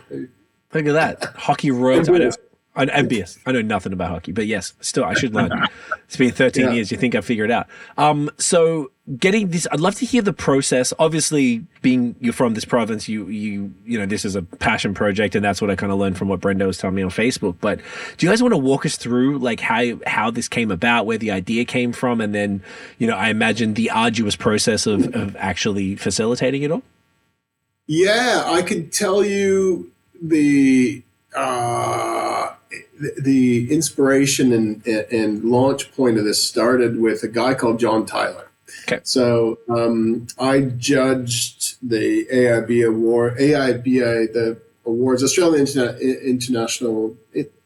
Look 0.75 0.87
at 0.87 0.93
that 0.93 1.23
hockey 1.37 1.71
royalty. 1.71 2.09
I 2.13 2.19
know, 2.19 2.25
Envious. 2.25 2.37
I'm 2.75 2.89
envious. 2.91 3.39
I 3.45 3.53
know 3.53 3.61
nothing 3.61 3.93
about 3.93 4.09
hockey, 4.11 4.33
but 4.33 4.47
yes, 4.47 4.73
still 4.81 5.05
I 5.05 5.15
should 5.15 5.35
learn. 5.35 5.51
It's 6.07 6.17
been 6.19 6.31
13 6.31 6.65
Yeah. 6.67 6.73
years. 6.73 6.91
You 6.91 6.99
think 6.99 7.15
I 7.15 7.23
figure 7.23 7.45
it 7.45 7.51
out? 7.51 7.67
Um, 7.97 8.31
so 8.37 8.91
getting 9.19 9.49
this 9.49 9.67
i'd 9.73 9.81
love 9.81 9.97
to 9.97 10.05
hear 10.07 10.23
the 10.23 10.33
process 10.33 10.93
obviously 11.01 11.59
being 11.81 12.15
you're 12.21 12.33
from 12.33 12.55
this 12.55 12.65
province 12.65 13.09
you 13.09 13.27
you 13.27 13.75
you 13.85 13.99
know 13.99 14.07
this 14.07 14.25
is 14.25 14.37
a 14.37 14.43
passion 14.43 14.95
project 14.95 15.35
and 15.35 15.45
that's 15.45 15.61
what 15.61 15.69
i 15.73 15.75
kind 15.75 15.91
of 15.91 15.99
learned 15.99 16.17
from 16.17 16.29
what 16.29 16.39
Brendo 16.39 16.69
was 16.69 16.79
telling 16.79 16.95
me 16.95 17.03
on 17.03 17.11
facebook 17.11 17.57
but 17.61 17.81
do 18.17 18.25
you 18.25 18.31
guys 18.31 18.41
want 18.41 18.53
to 18.55 18.59
walk 18.59 18.87
us 18.87 18.97
through 18.97 19.39
like 19.39 19.59
how 19.59 19.83
how 20.07 20.31
this 20.31 20.47
came 20.47 20.71
about 20.71 21.05
where 21.05 21.19
the 21.19 21.33
idea 21.33 21.65
came 21.65 21.93
from 21.93 22.21
and 22.21 22.33
then 22.33 22.63
you 22.99 23.09
know 23.09 23.17
i 23.17 23.29
imagine 23.29 23.75
the 23.75 23.91
arduous 23.91 24.37
process 24.37 24.87
of 24.87 25.13
of 25.17 25.35
actually 25.35 25.97
facilitating 25.97 26.63
it 26.63 26.71
all 26.71 26.83
yeah 27.89 28.45
i 28.47 28.63
could 28.63 28.93
tell 28.93 29.25
you 29.25 29.91
the 30.23 31.03
uh 31.35 32.42
the 33.19 33.73
inspiration 33.73 34.53
and, 34.53 34.87
and 34.87 35.45
launch 35.45 35.93
point 35.93 36.19
of 36.19 36.25
this 36.25 36.43
started 36.43 36.99
with 37.01 37.23
a 37.23 37.29
guy 37.29 37.53
called 37.55 37.79
john 37.81 38.07
tyler 38.07 38.49
Okay. 38.89 39.01
So 39.05 39.59
um, 39.69 40.27
I 40.39 40.61
judged 40.63 41.77
the 41.87 42.27
AIB 42.33 42.89
award, 42.89 43.37
AIBA, 43.39 44.33
the 44.33 44.59
awards, 44.87 45.23
Australian 45.23 45.67
Interna- 45.67 46.01
International 46.25 47.17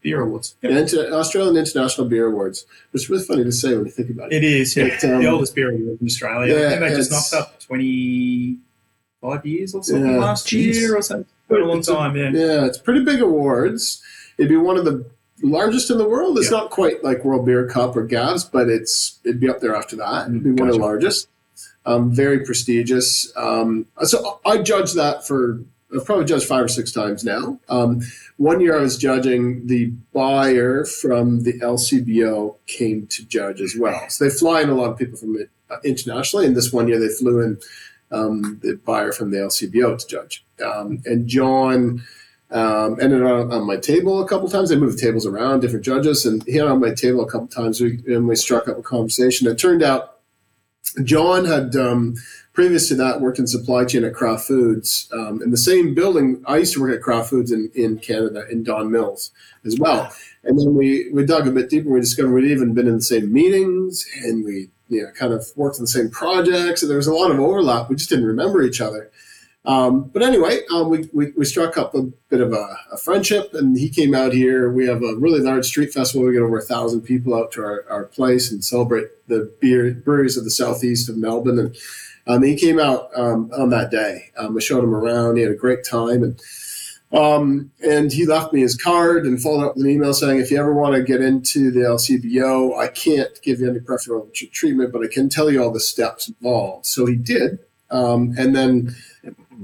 Beer 0.03 0.21
Awards. 0.23 0.57
yeah, 0.63 0.79
Inter- 0.79 1.13
Australian 1.13 1.57
International 1.57 2.09
Beer 2.09 2.27
Awards. 2.27 2.67
It's 2.93 3.09
really 3.09 3.25
funny 3.25 3.45
to 3.45 3.53
say 3.53 3.77
when 3.77 3.87
you 3.87 3.93
think 3.93 4.11
about 4.11 4.33
it. 4.33 4.43
It 4.43 4.45
is, 4.45 4.77
yeah. 4.77 4.89
But, 5.01 5.05
um, 5.11 5.23
the 5.23 5.29
oldest 5.31 5.55
beer 5.55 5.71
award 5.71 5.99
in 6.01 6.07
Australia. 6.07 6.55
I 6.55 6.59
yeah, 6.61 6.69
think 6.71 6.81
they 6.81 6.95
just 6.97 7.11
knocked 7.13 7.33
up 7.35 7.61
25 7.61 9.47
years 9.47 9.75
or 9.75 9.83
something 9.85 10.11
Yeah, 10.13 10.19
last 10.19 10.49
geez. 10.49 10.77
year 10.79 10.97
or 10.97 11.03
something. 11.03 11.27
Quite 11.49 11.61
a 11.63 11.65
long 11.65 11.79
It's 11.79 11.89
a- 11.89 11.95
time, 11.95 12.17
yeah. 12.17 12.31
Yeah, 12.31 12.67
it's 12.67 12.79
pretty 12.79 13.05
big 13.05 13.23
awards. 13.23 14.03
It'd 14.39 14.49
be 14.51 14.57
one 14.57 14.77
of 14.77 14.85
the 14.85 15.05
largest 15.43 15.91
in 15.91 15.99
the 15.99 16.09
world. 16.09 16.39
It's 16.39 16.51
Yeah. 16.51 16.59
not 16.59 16.71
quite 16.71 17.05
like 17.05 17.25
World 17.25 17.45
Beer 17.47 17.67
Cup 17.67 17.97
or 17.97 18.05
GABS, 18.05 18.45
but 18.45 18.69
it's 18.69 19.19
it'd 19.25 19.41
be 19.41 19.49
up 19.49 19.61
there 19.61 19.75
after 19.75 19.97
that. 19.97 20.29
It'd 20.29 20.43
be 20.43 20.51
one 20.53 20.69
of 20.69 20.75
the 20.75 20.81
largest. 20.81 21.29
Um, 21.85 22.11
very 22.13 22.41
prestigious. 22.41 23.33
Um, 23.37 23.87
so 24.03 24.41
I 24.45 24.59
judge 24.59 24.95
that 24.95 25.27
for 25.27 25.61
I've 25.95 26.05
probably 26.05 26.25
judged 26.25 26.47
five 26.47 26.65
or 26.65 26.69
six 26.69 26.91
times 26.91 27.23
now. 27.25 27.61
Um, 27.69 28.01
one 28.39 28.61
year 28.61 28.77
I 28.77 28.83
was 28.83 28.99
judging 28.99 29.67
the 29.69 29.93
buyer 30.13 30.85
from 30.85 31.45
the 31.45 31.53
LCBO 31.61 32.57
came 32.67 33.07
to 33.09 33.25
judge 33.25 33.61
as 33.61 33.77
well. 33.79 34.05
So 34.09 34.25
they 34.25 34.31
fly 34.31 34.63
in 34.63 34.69
a 34.69 34.75
lot 34.75 34.91
of 34.91 34.99
people 34.99 35.17
from 35.17 35.37
it 35.37 35.49
uh, 35.71 35.77
internationally, 35.85 36.45
and 36.47 36.57
this 36.57 36.73
one 36.73 36.89
year 36.89 36.99
they 36.99 37.09
flew 37.09 37.41
in 37.41 37.59
um, 38.11 38.59
the 38.63 38.75
buyer 38.85 39.13
from 39.13 39.31
the 39.31 39.39
LCBO 39.39 39.97
to 39.99 40.07
judge. 40.07 40.45
Um, 40.65 41.03
and 41.07 41.29
John 41.29 42.03
um, 42.51 42.99
ended 43.01 43.23
on, 43.23 43.53
on 43.53 43.67
my 43.67 43.77
table 43.77 44.23
a 44.23 44.29
couple 44.29 44.49
times. 44.49 44.71
I 44.71 44.77
moved 44.77 44.99
the 44.99 45.03
tables 45.03 45.27
around, 45.27 45.61
different 45.61 45.85
judges, 45.85 46.25
and 46.25 46.43
he 46.45 46.57
had 46.57 46.69
on 46.69 46.81
my 46.81 46.95
table 46.95 47.23
a 47.23 47.31
couple 47.31 47.49
times. 47.49 47.81
We, 47.81 48.03
and 48.07 48.29
we 48.29 48.37
struck 48.37 48.69
up 48.69 48.79
a 48.79 48.83
conversation. 48.83 49.49
It 49.49 49.59
turned 49.59 49.83
out 49.83 50.17
John 51.03 51.45
had 51.45 51.75
um, 51.77 52.17
previous 52.53 52.89
to 52.89 52.95
that 52.95 53.21
worked 53.21 53.39
in 53.39 53.47
supply 53.47 53.85
chain 53.85 54.05
at 54.05 54.15
Kraft 54.15 54.47
Foods 54.47 55.09
um, 55.13 55.43
in 55.43 55.51
the 55.51 55.57
same 55.57 55.95
building. 55.95 56.43
I 56.47 56.59
used 56.59 56.73
to 56.75 56.81
work 56.81 56.95
at 56.95 57.03
Kraft 57.03 57.31
Foods 57.31 57.53
in, 57.53 57.71
in 57.75 57.99
Canada 57.99 58.45
in 58.51 58.63
Don 58.63 58.91
Mills 58.91 59.31
as 59.65 59.79
well. 59.79 60.13
And 60.45 60.59
then 60.59 60.75
we, 60.75 61.11
we 61.13 61.27
dug 61.27 61.47
a 61.47 61.51
bit 61.51 61.69
deeper. 61.69 61.91
We 61.91 62.01
discovered 62.01 62.33
we'd 62.33 62.51
even 62.51 62.73
been 62.73 62.89
in 62.89 62.97
the 62.97 63.03
same 63.03 63.33
meetings 63.33 64.07
and 64.23 64.45
we 64.45 64.71
you 64.89 65.03
know 65.03 65.11
kind 65.13 65.33
of 65.33 65.47
worked 65.57 65.77
on 65.77 65.83
the 65.83 65.89
same 65.89 66.09
projects. 66.09 66.83
And 66.83 66.91
there 66.91 66.97
was 66.97 67.09
a 67.09 67.15
lot 67.15 67.31
of 67.31 67.39
overlap. 67.39 67.91
We 67.91 67.97
just 67.97 68.09
didn't 68.09 68.25
remember 68.25 68.63
each 68.63 68.81
other. 68.81 69.11
Um, 69.67 70.05
but 70.05 70.23
anyway, 70.23 70.61
um, 70.73 70.89
we, 70.89 71.09
we, 71.13 71.33
we 71.37 71.45
struck 71.45 71.77
up 71.77 71.95
a 71.95 72.03
bit 72.31 72.41
of 72.41 72.53
a, 72.53 72.79
a 72.93 72.97
friendship, 72.97 73.53
and 73.53 73.77
he 73.77 73.89
came 73.89 74.15
out 74.15 74.33
here. 74.33 74.71
We 74.71 74.87
have 74.87 75.03
a 75.03 75.17
really 75.17 75.41
large 75.41 75.67
street 75.67 75.93
festival. 75.93 76.27
We 76.27 76.35
get 76.35 76.43
over 76.43 76.59
a 76.59 76.63
thousand 76.63 77.03
people 77.03 77.35
out 77.35 77.51
to 77.53 77.63
our, 77.63 77.85
our 77.91 78.05
place 78.05 78.53
and 78.53 78.65
celebrate 78.65 79.09
the 79.27 79.53
beer 79.61 79.93
breweries 79.93 80.37
of 80.37 80.45
the 80.45 80.51
southeast 80.51 81.09
of 81.09 81.17
Melbourne. 81.17 81.59
And 81.59 81.77
um, 82.29 82.43
he 82.45 82.55
came 82.55 82.79
out 82.79 83.11
um, 83.17 83.51
on 83.59 83.71
that 83.71 83.91
day. 83.91 84.31
Um, 84.39 84.57
I 84.57 84.61
showed 84.61 84.85
him 84.85 84.95
around. 84.95 85.37
He 85.37 85.43
had 85.43 85.51
a 85.51 85.57
great 85.57 85.85
time, 85.85 86.23
and 86.23 86.41
um, 87.13 87.71
and 87.85 88.13
he 88.13 88.27
left 88.27 88.53
me 88.53 88.61
his 88.61 88.77
card 88.77 89.27
and 89.27 89.41
followed 89.41 89.65
up 89.65 89.77
with 89.77 89.87
an 89.87 89.91
email 89.91 90.13
saying, 90.13 90.41
if 90.41 90.51
you 90.51 90.59
ever 90.59 90.75
want 90.75 90.95
to 90.97 91.03
get 91.03 91.21
into 91.21 91.71
the 91.71 91.81
LCBO, 91.81 92.77
I 92.77 92.89
can't 92.89 93.31
give 93.43 93.61
you 93.61 93.71
any 93.71 93.79
preferential 93.79 94.29
treatment, 94.53 94.93
but 94.93 95.05
I 95.05 95.07
can 95.07 95.29
tell 95.29 95.51
you 95.51 95.63
all 95.63 95.71
the 95.71 95.81
steps 95.81 96.29
involved. 96.29 96.85
So 96.87 97.07
he 97.07 97.15
did. 97.15 97.61
Um, 97.91 98.35
and 98.37 98.57
then 98.57 98.97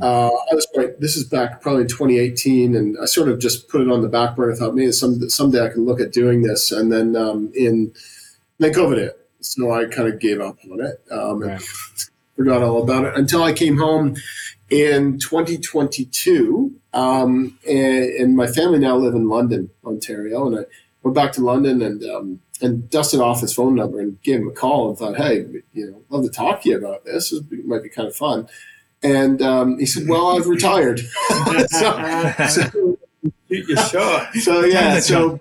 uh, 0.00 0.28
I 0.28 0.54
was 0.54 0.66
quite, 0.72 1.00
this 1.00 1.16
is 1.16 1.24
back 1.24 1.60
probably 1.60 1.82
in 1.82 1.88
2018, 1.88 2.74
and 2.74 2.96
I 3.00 3.04
sort 3.06 3.28
of 3.28 3.38
just 3.38 3.68
put 3.68 3.80
it 3.80 3.90
on 3.90 4.02
the 4.02 4.08
back 4.08 4.36
burner. 4.36 4.54
thought, 4.54 4.74
maybe 4.74 4.92
some, 4.92 5.28
someday 5.28 5.64
I 5.66 5.68
can 5.68 5.84
look 5.84 6.00
at 6.00 6.12
doing 6.12 6.42
this. 6.42 6.72
And 6.72 6.90
then 6.92 7.16
um, 7.16 7.52
in, 7.54 7.92
then 8.58 8.72
COVID 8.72 8.96
hit. 8.96 9.18
So 9.40 9.72
I 9.72 9.86
kind 9.86 10.08
of 10.08 10.20
gave 10.20 10.40
up 10.40 10.58
on 10.70 10.80
it 10.80 11.02
um, 11.10 11.42
and 11.42 11.52
Right. 11.52 11.62
forgot 12.36 12.62
all 12.62 12.82
about 12.82 13.04
it 13.04 13.16
until 13.16 13.42
I 13.42 13.52
came 13.52 13.78
home 13.78 14.16
in 14.70 15.18
2022. 15.18 16.74
Um, 16.94 17.58
and, 17.68 18.04
and 18.04 18.36
my 18.36 18.46
family 18.46 18.78
now 18.78 18.96
live 18.96 19.14
in 19.14 19.28
London, 19.28 19.70
Ontario. 19.84 20.46
And 20.46 20.60
I 20.60 20.62
went 21.02 21.14
back 21.14 21.32
to 21.32 21.42
London 21.44 21.82
and, 21.82 22.02
um, 22.04 22.40
and 22.60 22.88
dusted 22.88 23.20
off 23.20 23.40
his 23.40 23.52
phone 23.52 23.74
number 23.74 24.00
and 24.00 24.22
gave 24.22 24.40
him 24.40 24.48
a 24.48 24.52
call 24.52 24.88
and 24.88 24.98
thought, 24.98 25.16
hey, 25.16 25.44
you 25.72 25.90
know, 25.90 26.02
love 26.08 26.24
to 26.24 26.30
talk 26.30 26.62
to 26.62 26.68
you 26.70 26.78
about 26.78 27.04
this. 27.04 27.30
This 27.30 27.42
might 27.64 27.82
be 27.82 27.88
kind 27.88 28.08
of 28.08 28.16
fun. 28.16 28.48
And 29.02 29.42
um, 29.42 29.78
he 29.78 29.86
said, 29.86 30.08
well, 30.08 30.36
I've 30.36 30.46
retired. 30.46 31.00
so, 31.68 32.34
so, 32.48 32.98
Shoot 33.52 33.68
your 33.68 33.76
so 33.76 34.64
yeah, 34.64 34.98
so 34.98 35.40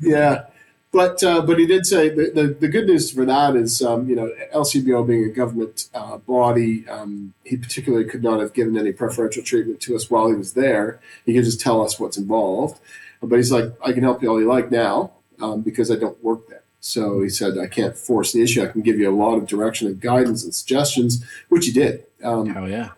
yeah, 0.00 0.46
but 0.90 1.22
uh, 1.22 1.40
but 1.42 1.58
he 1.58 1.66
did 1.66 1.86
say 1.86 2.08
the, 2.08 2.30
the, 2.34 2.46
the 2.48 2.68
good 2.68 2.86
news 2.86 3.12
for 3.12 3.24
that 3.24 3.54
is 3.54 3.80
um, 3.80 4.08
you 4.08 4.16
know 4.16 4.32
LCBO 4.52 5.06
being 5.06 5.24
a 5.24 5.28
government 5.28 5.88
uh, 5.94 6.16
body, 6.18 6.88
um, 6.88 7.34
he 7.44 7.56
particularly 7.56 8.06
could 8.06 8.24
not 8.24 8.40
have 8.40 8.52
given 8.54 8.76
any 8.76 8.90
preferential 8.92 9.44
treatment 9.44 9.80
to 9.82 9.94
us 9.94 10.10
while 10.10 10.28
he 10.28 10.34
was 10.34 10.54
there. 10.54 11.00
He 11.26 11.34
could 11.34 11.44
just 11.44 11.60
tell 11.60 11.80
us 11.80 12.00
what's 12.00 12.16
involved, 12.16 12.80
but 13.22 13.36
he's 13.36 13.52
like, 13.52 13.72
I 13.84 13.92
can 13.92 14.02
help 14.02 14.20
you 14.20 14.30
all 14.30 14.40
you 14.40 14.48
like 14.48 14.72
now 14.72 15.12
um, 15.40 15.60
because 15.60 15.92
I 15.92 15.96
don't 15.96 16.22
work 16.24 16.48
there. 16.48 16.57
So 16.80 17.22
he 17.22 17.28
said, 17.28 17.58
I 17.58 17.66
can't 17.66 17.96
force 17.96 18.32
the 18.32 18.42
issue. 18.42 18.62
I 18.62 18.68
can 18.68 18.82
give 18.82 18.98
you 18.98 19.10
a 19.10 19.14
lot 19.14 19.36
of 19.36 19.46
direction 19.46 19.88
and 19.88 20.00
guidance 20.00 20.44
and 20.44 20.54
suggestions, 20.54 21.24
which 21.48 21.66
he 21.66 21.72
did. 21.72 22.04
Um, 22.22 22.46
hell 22.46 22.68
yeah 22.68 22.90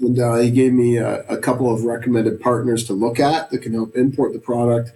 and 0.00 0.18
uh, 0.18 0.36
he 0.36 0.50
gave 0.50 0.72
me 0.72 0.96
a, 0.98 1.20
a 1.22 1.38
couple 1.38 1.72
of 1.72 1.84
recommended 1.84 2.40
partners 2.40 2.84
to 2.84 2.92
look 2.92 3.18
at 3.18 3.50
that 3.50 3.58
can 3.58 3.72
help 3.72 3.96
import 3.96 4.32
the 4.32 4.38
product. 4.38 4.92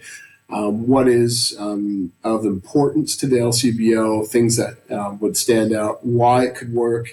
Um, 0.49 0.87
what 0.87 1.07
is 1.07 1.55
um, 1.59 2.11
of 2.23 2.45
importance 2.45 3.15
to 3.17 3.27
the 3.27 3.37
LCBO, 3.37 4.27
things 4.27 4.57
that 4.57 4.77
um, 4.91 5.17
would 5.19 5.37
stand 5.37 5.73
out, 5.73 6.05
why 6.05 6.45
it 6.45 6.55
could 6.55 6.73
work, 6.73 7.07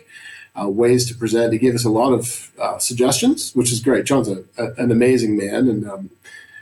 uh, 0.60 0.68
ways 0.68 1.06
to 1.06 1.14
present. 1.14 1.52
He 1.52 1.58
gave 1.58 1.76
us 1.76 1.84
a 1.84 1.90
lot 1.90 2.12
of 2.12 2.50
uh, 2.60 2.78
suggestions, 2.78 3.54
which 3.54 3.70
is 3.70 3.80
great. 3.80 4.06
John's 4.06 4.28
a, 4.28 4.42
a, 4.58 4.72
an 4.72 4.90
amazing 4.90 5.36
man, 5.36 5.68
and 5.68 5.88
um, 5.88 6.10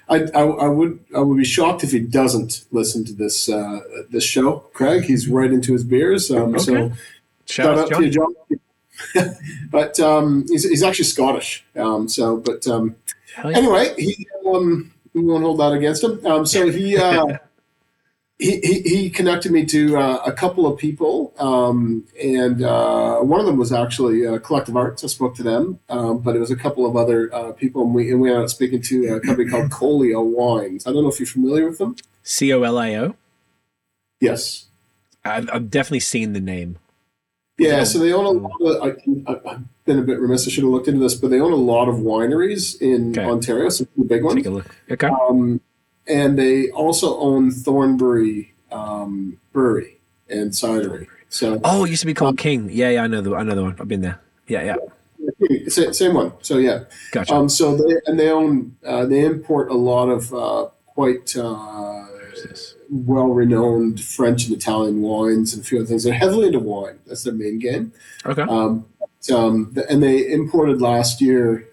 I, 0.08 0.22
I, 0.34 0.42
I 0.42 0.68
would 0.68 1.00
I 1.14 1.20
would 1.20 1.36
be 1.36 1.44
shocked 1.44 1.82
if 1.82 1.90
he 1.90 1.98
doesn't 1.98 2.64
listen 2.70 3.04
to 3.06 3.12
this 3.12 3.48
uh, 3.48 3.80
this 4.10 4.24
show. 4.24 4.58
Craig, 4.72 5.04
he's 5.04 5.28
right 5.28 5.52
into 5.52 5.72
his 5.72 5.84
beers, 5.84 6.30
um, 6.30 6.58
so 6.58 6.88
shout 6.88 6.98
shout 7.46 7.78
out 7.78 7.92
out 7.92 7.98
to 7.98 8.04
you, 8.06 8.10
John. 8.10 8.34
but 9.70 9.98
um, 10.00 10.46
he's, 10.48 10.68
he's 10.68 10.82
actually 10.82 11.04
Scottish. 11.04 11.64
Um, 11.74 12.08
so, 12.08 12.36
but 12.36 12.66
um, 12.66 12.96
yeah. 13.44 13.56
anyway, 13.56 13.94
he 13.96 14.26
um, 14.46 14.92
we 15.12 15.22
won't 15.22 15.42
hold 15.42 15.60
that 15.60 15.72
against 15.72 16.04
him. 16.04 16.24
Um, 16.24 16.46
so 16.46 16.68
he, 16.70 16.96
uh, 16.96 17.38
he 18.38 18.60
he 18.60 18.80
he 18.82 19.10
connected 19.10 19.50
me 19.52 19.64
to 19.66 19.96
uh, 19.96 20.22
a 20.26 20.32
couple 20.32 20.66
of 20.66 20.78
people, 20.78 21.32
um, 21.38 22.04
and 22.22 22.62
uh, 22.62 23.18
one 23.20 23.40
of 23.40 23.46
them 23.46 23.56
was 23.56 23.72
actually 23.72 24.26
uh, 24.26 24.38
Collective 24.40 24.76
Arts. 24.76 25.02
I 25.04 25.06
spoke 25.06 25.34
to 25.36 25.42
them, 25.42 25.78
um, 25.88 26.18
but 26.18 26.36
it 26.36 26.38
was 26.38 26.50
a 26.50 26.56
couple 26.56 26.84
of 26.84 26.96
other 26.96 27.34
uh, 27.34 27.52
people, 27.52 27.82
and 27.82 27.94
we 27.94 28.10
and 28.10 28.20
we 28.20 28.28
ended 28.30 28.44
up 28.44 28.50
speaking 28.50 28.82
to 28.82 29.14
a 29.14 29.20
company 29.20 29.48
called 29.48 29.70
Colio 29.70 30.22
Wines. 30.22 30.86
I 30.86 30.92
don't 30.92 31.02
know 31.02 31.08
if 31.10 31.18
you're 31.18 31.26
familiar 31.26 31.66
with 31.68 31.78
them. 31.78 31.96
c-o-l-i-o 32.24 33.14
Yes. 34.20 34.66
I've, 35.24 35.48
I've 35.52 35.70
definitely 35.70 36.00
seen 36.00 36.32
the 36.32 36.40
name 36.40 36.78
Yeah, 37.58 37.84
so 37.84 37.98
they 37.98 38.12
own 38.12 38.24
a 38.26 38.30
lot 38.30 38.60
of. 38.60 38.82
I, 38.82 39.32
I, 39.32 39.52
I've 39.52 39.84
been 39.84 39.98
a 39.98 40.02
bit 40.02 40.18
remiss. 40.20 40.46
I 40.46 40.50
should 40.50 40.62
have 40.64 40.72
looked 40.72 40.88
into 40.88 41.00
this, 41.00 41.14
but 41.14 41.30
they 41.30 41.40
own 41.40 41.52
a 41.52 41.56
lot 41.56 41.88
of 41.88 41.96
wineries 41.96 42.80
in 42.80 43.10
Okay. 43.10 43.24
Ontario, 43.24 43.68
some 43.70 43.88
big 44.06 44.22
ones. 44.24 44.36
take 44.36 44.46
a 44.46 44.50
look 44.50 44.74
okay 44.90 45.08
Um, 45.08 45.60
and 46.08 46.38
they 46.38 46.70
also 46.70 47.18
own 47.18 47.50
Thornbury 47.50 48.54
um, 48.70 49.38
Brewery 49.52 49.98
and 50.28 50.50
Cidery. 50.50 51.06
So 51.28 51.60
oh 51.64 51.84
it 51.84 51.90
used 51.90 52.00
to 52.02 52.06
be 52.06 52.14
called 52.14 52.38
king 52.38 52.68
yeah 52.70 52.88
yeah 52.88 53.02
i 53.02 53.06
know 53.08 53.20
the 53.20 53.34
i 53.34 53.42
know 53.42 53.54
the 53.54 53.62
one 53.62 53.76
i've 53.80 53.88
been 53.88 54.00
there 54.00 54.20
yeah 54.46 54.62
yeah 54.62 54.76
sa- 55.68 55.92
same 55.92 56.14
one. 56.14 56.32
So 56.42 56.58
yeah. 56.58 56.84
gotcha 57.12 57.34
Um, 57.34 57.48
so 57.48 57.76
they 57.76 57.96
and 58.06 58.18
they 58.18 58.30
own 58.30 58.76
uh, 58.84 59.06
they 59.06 59.24
import 59.24 59.70
a 59.70 59.74
lot 59.74 60.08
of 60.08 60.32
uh, 60.32 60.68
quite 60.86 61.36
uh, 61.36 62.06
well-renowned 62.90 64.00
French 64.00 64.46
and 64.46 64.56
Italian 64.56 65.02
wines 65.02 65.54
and 65.54 65.62
a 65.62 65.66
few 65.66 65.78
other 65.78 65.86
things. 65.86 66.04
They're 66.04 66.14
heavily 66.14 66.48
into 66.48 66.60
wine. 66.60 66.98
That's 67.06 67.24
their 67.24 67.32
main 67.32 67.58
game. 67.58 67.92
okay 68.24 68.42
Um, 68.42 68.86
um, 69.34 69.74
and 69.88 70.02
they 70.02 70.30
imported 70.30 70.80
last 70.80 71.20
year 71.20 71.68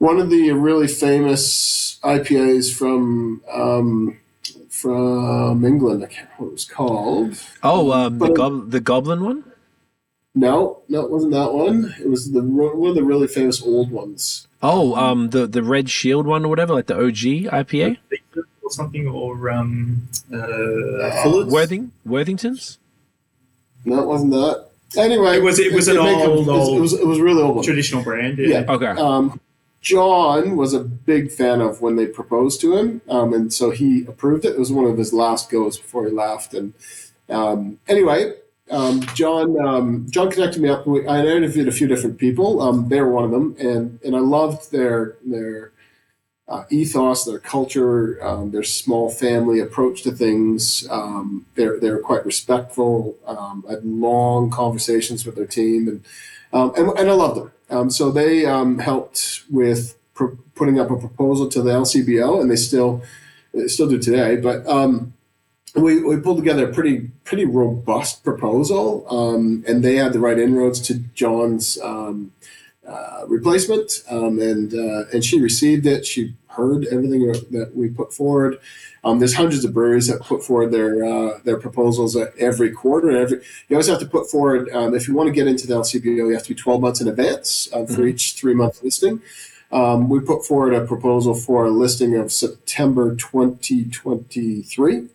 one 0.00 0.18
of 0.18 0.28
the 0.30 0.50
really 0.52 0.88
famous 0.88 1.98
IPAs 2.02 2.74
from 2.74 3.42
um, 3.52 4.18
from 4.68 5.64
England. 5.64 6.02
I 6.04 6.06
can't 6.08 6.28
remember 6.30 6.44
what 6.44 6.48
it 6.48 6.52
was 6.52 6.64
called. 6.64 7.36
oh 7.62 7.92
um 7.92 8.18
the 8.18 8.28
gob- 8.32 8.70
the 8.70 8.80
goblin 8.80 9.22
one 9.22 9.44
No, 10.34 10.82
no, 10.88 11.00
it 11.04 11.10
wasn't 11.10 11.32
that 11.32 11.52
one. 11.52 11.94
It 12.00 12.08
was 12.08 12.32
the 12.32 12.42
one 12.42 12.88
of 12.90 12.94
the 12.96 13.04
really 13.04 13.26
famous 13.28 13.62
old 13.62 13.90
ones. 13.90 14.46
Oh, 14.62 14.94
um, 14.94 15.30
the 15.30 15.46
the 15.46 15.62
Red 15.62 15.88
Shield 15.90 16.26
one 16.26 16.44
or 16.44 16.48
whatever, 16.48 16.72
like 16.74 16.86
the 16.86 16.96
OG 16.96 17.22
IPA 17.60 17.96
or 18.62 18.70
something, 18.70 19.06
or 19.08 19.50
um, 19.50 20.08
uh, 20.32 21.22
Fuller's? 21.22 21.52
Worthing 21.52 21.92
Worthingtons. 22.06 22.78
No, 23.84 24.00
it 24.02 24.06
wasn't 24.06 24.32
that. 24.32 24.66
Anyway, 24.96 25.36
It 25.38 25.42
was- 25.42 25.58
it 25.58 25.72
was 25.72 25.88
an 25.88 25.96
make 25.96 26.16
a- 26.24 26.26
old, 26.30 26.46
it 26.48 26.52
was, 26.52 26.68
it 26.68 26.80
was 26.80 26.92
it 27.04 27.06
was 27.06 27.18
a 27.18 27.22
really 27.22 27.42
old 27.42 27.56
one. 27.56 27.64
traditional 27.64 28.02
brand. 28.02 28.38
Yeah. 28.38 28.48
Yeah. 28.64 28.72
Okay. 28.76 28.86
Um, 29.08 29.40
John 29.80 30.56
was 30.56 30.74
a 30.74 30.80
big 30.80 31.30
fan 31.30 31.60
of 31.60 31.80
when 31.80 31.96
they 31.96 32.06
proposed 32.06 32.60
to 32.60 32.76
him, 32.76 33.00
um, 33.08 33.32
and 33.32 33.52
so 33.52 33.70
he 33.70 34.04
approved 34.06 34.44
it. 34.44 34.54
It 34.54 34.58
was 34.58 34.70
one 34.70 34.84
of 34.84 34.98
his 34.98 35.12
last 35.12 35.50
goes 35.50 35.78
before 35.78 36.06
he 36.06 36.12
left. 36.12 36.52
And 36.52 36.74
um, 37.30 37.78
anyway, 37.88 38.34
um, 38.70 39.00
John 39.14 39.58
um, 39.58 40.06
John 40.10 40.30
connected 40.30 40.60
me 40.60 40.68
up. 40.68 40.86
With, 40.86 41.08
I 41.08 41.24
interviewed 41.26 41.66
a 41.66 41.72
few 41.72 41.86
different 41.86 42.18
people. 42.18 42.60
Um, 42.60 42.88
they 42.88 43.00
were 43.00 43.10
one 43.10 43.24
of 43.24 43.30
them, 43.30 43.56
and 43.58 43.98
and 44.04 44.14
I 44.14 44.18
loved 44.18 44.70
their 44.70 45.16
their 45.24 45.72
uh, 46.46 46.64
ethos, 46.68 47.24
their 47.24 47.38
culture, 47.38 48.22
um, 48.22 48.50
their 48.50 48.64
small 48.64 49.08
family 49.08 49.60
approach 49.60 50.02
to 50.02 50.12
things. 50.12 50.86
They're 51.54 51.80
they're 51.80 52.00
quite 52.00 52.26
respectful. 52.26 53.16
I 53.26 53.72
had 53.72 53.84
long 53.84 54.50
conversations 54.50 55.24
with 55.24 55.36
their 55.36 55.46
team, 55.46 55.88
and 55.88 56.04
and, 56.52 56.90
and 56.98 57.08
I 57.08 57.12
loved 57.12 57.40
them. 57.40 57.52
Um, 57.70 57.90
so 57.90 58.10
they 58.10 58.46
um, 58.46 58.78
helped 58.78 59.44
with 59.50 59.96
putting 60.54 60.78
up 60.78 60.90
a 60.90 60.96
proposal 60.96 61.48
to 61.48 61.62
the 61.62 61.70
LCBO, 61.70 62.40
and 62.40 62.50
they 62.50 62.56
still 62.56 63.02
they 63.54 63.68
still 63.68 63.88
do 63.88 63.98
today. 63.98 64.36
But 64.36 64.66
um, 64.66 65.14
we, 65.74 66.02
we 66.02 66.16
pulled 66.18 66.38
together 66.38 66.68
a 66.68 66.72
pretty 66.72 67.10
pretty 67.24 67.44
robust 67.44 68.24
proposal, 68.24 69.06
um, 69.08 69.64
and 69.66 69.84
they 69.84 69.96
had 69.96 70.12
the 70.12 70.20
right 70.20 70.38
inroads 70.38 70.80
to 70.80 70.94
John's 71.14 71.78
um, 71.82 72.32
uh, 72.86 73.24
replacement, 73.28 74.02
um, 74.10 74.40
and 74.40 74.74
uh, 74.74 75.04
and 75.12 75.24
she 75.24 75.40
received 75.40 75.86
it. 75.86 76.04
She 76.04 76.34
heard 76.48 76.86
everything 76.86 77.32
that 77.50 77.72
we 77.74 77.88
put 77.88 78.12
forward. 78.12 78.58
Um, 79.02 79.18
there's 79.18 79.34
hundreds 79.34 79.64
of 79.64 79.72
breweries 79.72 80.08
that 80.08 80.20
put 80.20 80.44
forward 80.44 80.72
their 80.72 81.04
uh, 81.04 81.38
their 81.44 81.56
proposals 81.58 82.16
at 82.16 82.36
every 82.38 82.70
quarter. 82.70 83.08
And 83.08 83.18
every 83.18 83.38
you 83.68 83.76
always 83.76 83.86
have 83.88 83.98
to 84.00 84.06
put 84.06 84.30
forward 84.30 84.68
um, 84.74 84.94
if 84.94 85.08
you 85.08 85.14
want 85.14 85.28
to 85.28 85.32
get 85.32 85.46
into 85.46 85.66
the 85.66 85.74
LCBO, 85.74 86.28
you 86.28 86.34
have 86.34 86.42
to 86.42 86.50
be 86.50 86.54
12 86.54 86.80
months 86.80 87.00
in 87.00 87.08
advance 87.08 87.68
um, 87.72 87.86
for 87.86 88.02
Mhm. 88.02 88.10
each 88.10 88.34
three 88.34 88.54
month 88.54 88.82
listing. 88.82 89.22
Um, 89.72 90.08
we 90.08 90.20
put 90.20 90.44
forward 90.44 90.74
a 90.74 90.84
proposal 90.84 91.34
for 91.34 91.64
a 91.64 91.70
listing 91.70 92.16
of 92.16 92.32
September 92.32 93.14
2023 93.14 95.06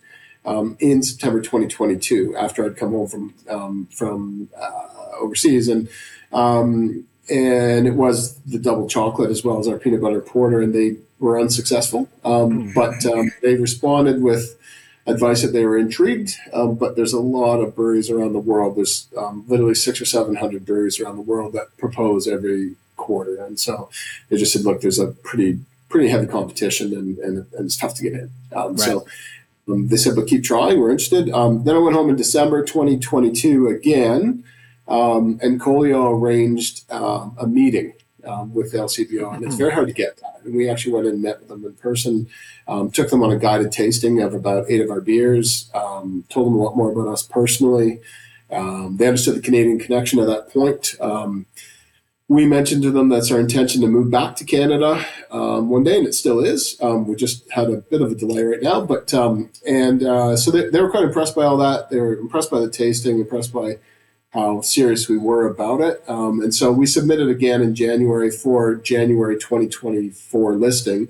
um, 0.44 0.76
in 0.80 1.02
September 1.02 1.40
2022 1.40 2.34
after 2.36 2.64
I'd 2.64 2.76
come 2.76 2.92
home 2.92 3.06
from 3.06 3.34
um, 3.48 3.88
from 3.92 4.48
uh, 4.58 5.18
overseas 5.20 5.68
and 5.68 5.88
um, 6.32 7.04
and 7.28 7.86
it 7.86 7.94
was 7.94 8.36
the 8.40 8.58
double 8.58 8.88
chocolate 8.88 9.30
as 9.30 9.44
well 9.44 9.58
as 9.58 9.68
our 9.68 9.78
peanut 9.78 10.00
butter 10.00 10.20
porter 10.20 10.60
and 10.60 10.74
they 10.74 10.96
were 11.18 11.40
unsuccessful. 11.40 12.08
Um, 12.24 12.72
but 12.74 13.04
um, 13.06 13.32
they 13.42 13.56
responded 13.56 14.22
with 14.22 14.58
advice 15.06 15.42
that 15.42 15.52
they 15.52 15.64
were 15.64 15.78
intrigued 15.78 16.36
um, 16.52 16.74
but 16.74 16.96
there's 16.96 17.12
a 17.12 17.20
lot 17.20 17.60
of 17.60 17.76
breweries 17.76 18.10
around 18.10 18.32
the 18.32 18.38
world. 18.38 18.76
There's 18.76 19.08
um, 19.16 19.44
literally 19.48 19.74
six 19.74 20.00
or 20.00 20.04
seven 20.04 20.36
hundred 20.36 20.66
breweries 20.66 21.00
around 21.00 21.16
the 21.16 21.22
world 21.22 21.52
that 21.54 21.76
propose 21.78 22.26
every 22.26 22.74
quarter. 22.96 23.42
And 23.44 23.58
so 23.58 23.88
they 24.28 24.36
just 24.36 24.52
said 24.52 24.62
look 24.62 24.80
there's 24.80 24.98
a 24.98 25.08
pretty 25.08 25.60
pretty 25.88 26.08
heavy 26.08 26.26
competition 26.26 26.92
and, 26.92 27.18
and, 27.18 27.46
and 27.52 27.66
it's 27.66 27.76
tough 27.76 27.94
to 27.94 28.02
get 28.02 28.12
in. 28.12 28.30
Um, 28.54 28.76
so 28.76 29.06
um, 29.68 29.88
they 29.88 29.96
said, 29.96 30.14
but 30.16 30.26
keep 30.26 30.44
trying. 30.44 30.78
We're 30.78 30.90
interested. 30.90 31.30
Um, 31.30 31.64
then 31.64 31.74
I 31.74 31.78
went 31.78 31.96
home 31.96 32.10
in 32.10 32.16
December 32.16 32.64
2022 32.64 33.68
again, 33.68 34.44
um, 34.88 35.38
and 35.42 35.60
Colio 35.60 36.10
arranged 36.10 36.90
um, 36.90 37.36
a 37.38 37.46
meeting 37.46 37.94
um, 38.24 38.52
with 38.54 38.72
LCBO, 38.72 39.34
and 39.34 39.44
it's 39.44 39.56
very 39.56 39.72
hard 39.72 39.88
to 39.88 39.92
get 39.92 40.16
that. 40.18 40.40
And 40.44 40.54
we 40.54 40.68
actually 40.68 40.92
went 40.92 41.06
and 41.06 41.22
met 41.22 41.40
with 41.40 41.48
them 41.48 41.64
in 41.64 41.74
person, 41.74 42.28
um, 42.68 42.90
took 42.90 43.10
them 43.10 43.22
on 43.22 43.32
a 43.32 43.38
guided 43.38 43.72
tasting 43.72 44.20
of 44.20 44.34
about 44.34 44.66
eight 44.68 44.80
of 44.80 44.90
our 44.90 45.00
beers, 45.00 45.70
um, 45.74 46.24
told 46.28 46.46
them 46.46 46.54
a 46.54 46.62
lot 46.62 46.76
more 46.76 46.92
about 46.92 47.08
us 47.08 47.22
personally. 47.22 48.00
Um, 48.50 48.96
they 48.96 49.06
understood 49.06 49.36
the 49.36 49.40
Canadian 49.40 49.78
connection 49.78 50.18
at 50.20 50.26
that 50.26 50.50
point. 50.50 50.94
Um, 51.00 51.46
we 52.28 52.44
mentioned 52.44 52.82
to 52.82 52.90
them 52.90 53.08
that's 53.08 53.30
our 53.30 53.38
intention 53.38 53.80
to 53.82 53.86
move 53.86 54.10
back 54.10 54.34
to 54.36 54.44
Canada 54.44 55.04
um, 55.30 55.68
one 55.68 55.84
day, 55.84 55.98
and 55.98 56.08
it 56.08 56.12
still 56.12 56.40
is. 56.40 56.76
Um, 56.80 57.06
we 57.06 57.14
just 57.14 57.48
had 57.52 57.70
a 57.70 57.76
bit 57.76 58.02
of 58.02 58.10
a 58.10 58.16
delay 58.16 58.42
right 58.42 58.62
now, 58.62 58.80
but 58.80 59.14
um, 59.14 59.50
and 59.66 60.02
uh, 60.02 60.36
so 60.36 60.50
they, 60.50 60.68
they 60.68 60.80
were 60.80 60.90
quite 60.90 61.04
impressed 61.04 61.36
by 61.36 61.44
all 61.44 61.56
that. 61.58 61.90
They 61.90 62.00
were 62.00 62.18
impressed 62.18 62.50
by 62.50 62.58
the 62.58 62.70
tasting, 62.70 63.20
impressed 63.20 63.52
by 63.52 63.78
how 64.36 64.60
serious 64.60 65.08
we 65.08 65.16
were 65.16 65.46
about 65.46 65.80
it, 65.80 66.02
um, 66.08 66.40
and 66.42 66.54
so 66.54 66.70
we 66.70 66.86
submitted 66.86 67.28
again 67.28 67.62
in 67.62 67.74
January 67.74 68.30
for 68.30 68.74
January 68.76 69.36
2024 69.38 70.54
listing, 70.56 71.08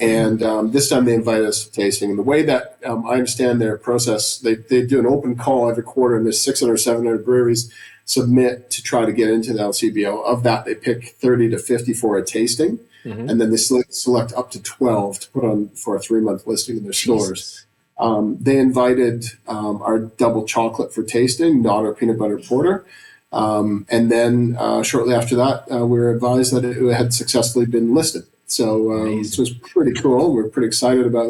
and 0.00 0.42
um, 0.42 0.72
this 0.72 0.88
time 0.88 1.04
they 1.04 1.14
invited 1.14 1.46
us 1.46 1.64
to 1.64 1.70
tasting. 1.72 2.10
And 2.10 2.18
the 2.18 2.22
way 2.24 2.42
that 2.42 2.78
um, 2.84 3.06
I 3.06 3.12
understand 3.14 3.60
their 3.60 3.76
process, 3.76 4.38
they, 4.38 4.54
they 4.56 4.84
do 4.84 4.98
an 4.98 5.06
open 5.06 5.36
call 5.36 5.70
every 5.70 5.82
quarter, 5.84 6.16
and 6.16 6.26
there's 6.26 6.40
600 6.40 6.72
or 6.72 6.76
700 6.76 7.24
breweries 7.24 7.72
submit 8.04 8.70
to 8.70 8.82
try 8.82 9.04
to 9.04 9.12
get 9.12 9.30
into 9.30 9.52
the 9.52 9.60
LCBO. 9.60 10.24
Of 10.24 10.42
that, 10.44 10.64
they 10.64 10.74
pick 10.74 11.10
30 11.20 11.50
to 11.50 11.58
50 11.58 11.92
for 11.92 12.16
a 12.16 12.24
tasting, 12.24 12.78
Mhm. 13.04 13.30
and 13.30 13.40
then 13.40 13.50
they 13.50 13.56
select, 13.56 13.94
select 13.94 14.32
up 14.32 14.50
to 14.52 14.60
12 14.62 15.20
to 15.20 15.30
put 15.30 15.44
on 15.44 15.68
for 15.76 15.94
a 15.94 16.00
three 16.00 16.20
month 16.20 16.46
listing 16.46 16.76
in 16.78 16.82
their 16.84 16.92
stores. 16.92 17.65
Jesus. 17.98 18.06
Um, 18.16 18.38
they 18.40 18.58
invited 18.58 19.26
um, 19.48 19.80
our 19.82 19.98
double 19.98 20.44
chocolate 20.46 20.92
for 20.94 21.02
tasting, 21.02 21.62
not 21.62 21.84
our 21.84 21.94
peanut 21.94 22.18
butter 22.18 22.38
porter. 22.38 22.84
Um, 23.32 23.86
and 23.88 24.10
then 24.10 24.56
uh, 24.58 24.82
shortly 24.82 25.14
after 25.14 25.36
that, 25.36 25.64
uh, 25.70 25.86
we 25.86 25.98
were 25.98 26.10
advised 26.10 26.54
that 26.54 26.64
it 26.64 26.92
had 26.94 27.12
successfully 27.12 27.66
been 27.66 27.94
listed. 27.94 28.24
So, 28.46 28.92
um, 28.92 29.00
Amazing. 29.08 29.24
so 29.24 29.42
it's 29.42 29.72
pretty 29.72 29.92
cool. 30.00 30.32
We're 30.32 30.48
pretty 30.48 30.68
excited 30.68 31.06
about 31.06 31.28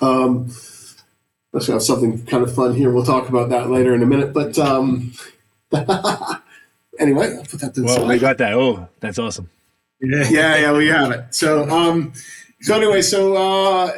that. 0.00 0.04
Um, 0.04 0.50
let's 1.52 1.68
have 1.68 1.82
something 1.82 2.26
kind 2.26 2.42
of 2.42 2.54
fun 2.54 2.74
here. 2.74 2.90
We'll 2.90 3.04
talk 3.04 3.28
about 3.28 3.48
that 3.50 3.70
later 3.70 3.94
in 3.94 4.02
a 4.02 4.06
minute. 4.06 4.32
But 4.34 4.58
um, 4.58 5.12
anyway, 6.98 7.36
I'll 7.36 7.44
put 7.44 7.60
that 7.60 7.74
to 7.74 7.80
the 7.80 7.86
Well, 7.86 7.96
side 7.96 8.08
we 8.08 8.18
got 8.18 8.38
that. 8.38 8.54
Oh, 8.54 8.88
that's 9.00 9.18
awesome. 9.18 9.48
Yeah. 10.00 10.28
yeah, 10.28 10.56
yeah, 10.56 10.72
we 10.72 10.88
have 10.88 11.12
it. 11.12 11.34
So, 11.34 11.68
um, 11.70 12.12
so 12.60 12.76
anyway, 12.76 13.00
so 13.00 13.34
uh, 13.36 13.92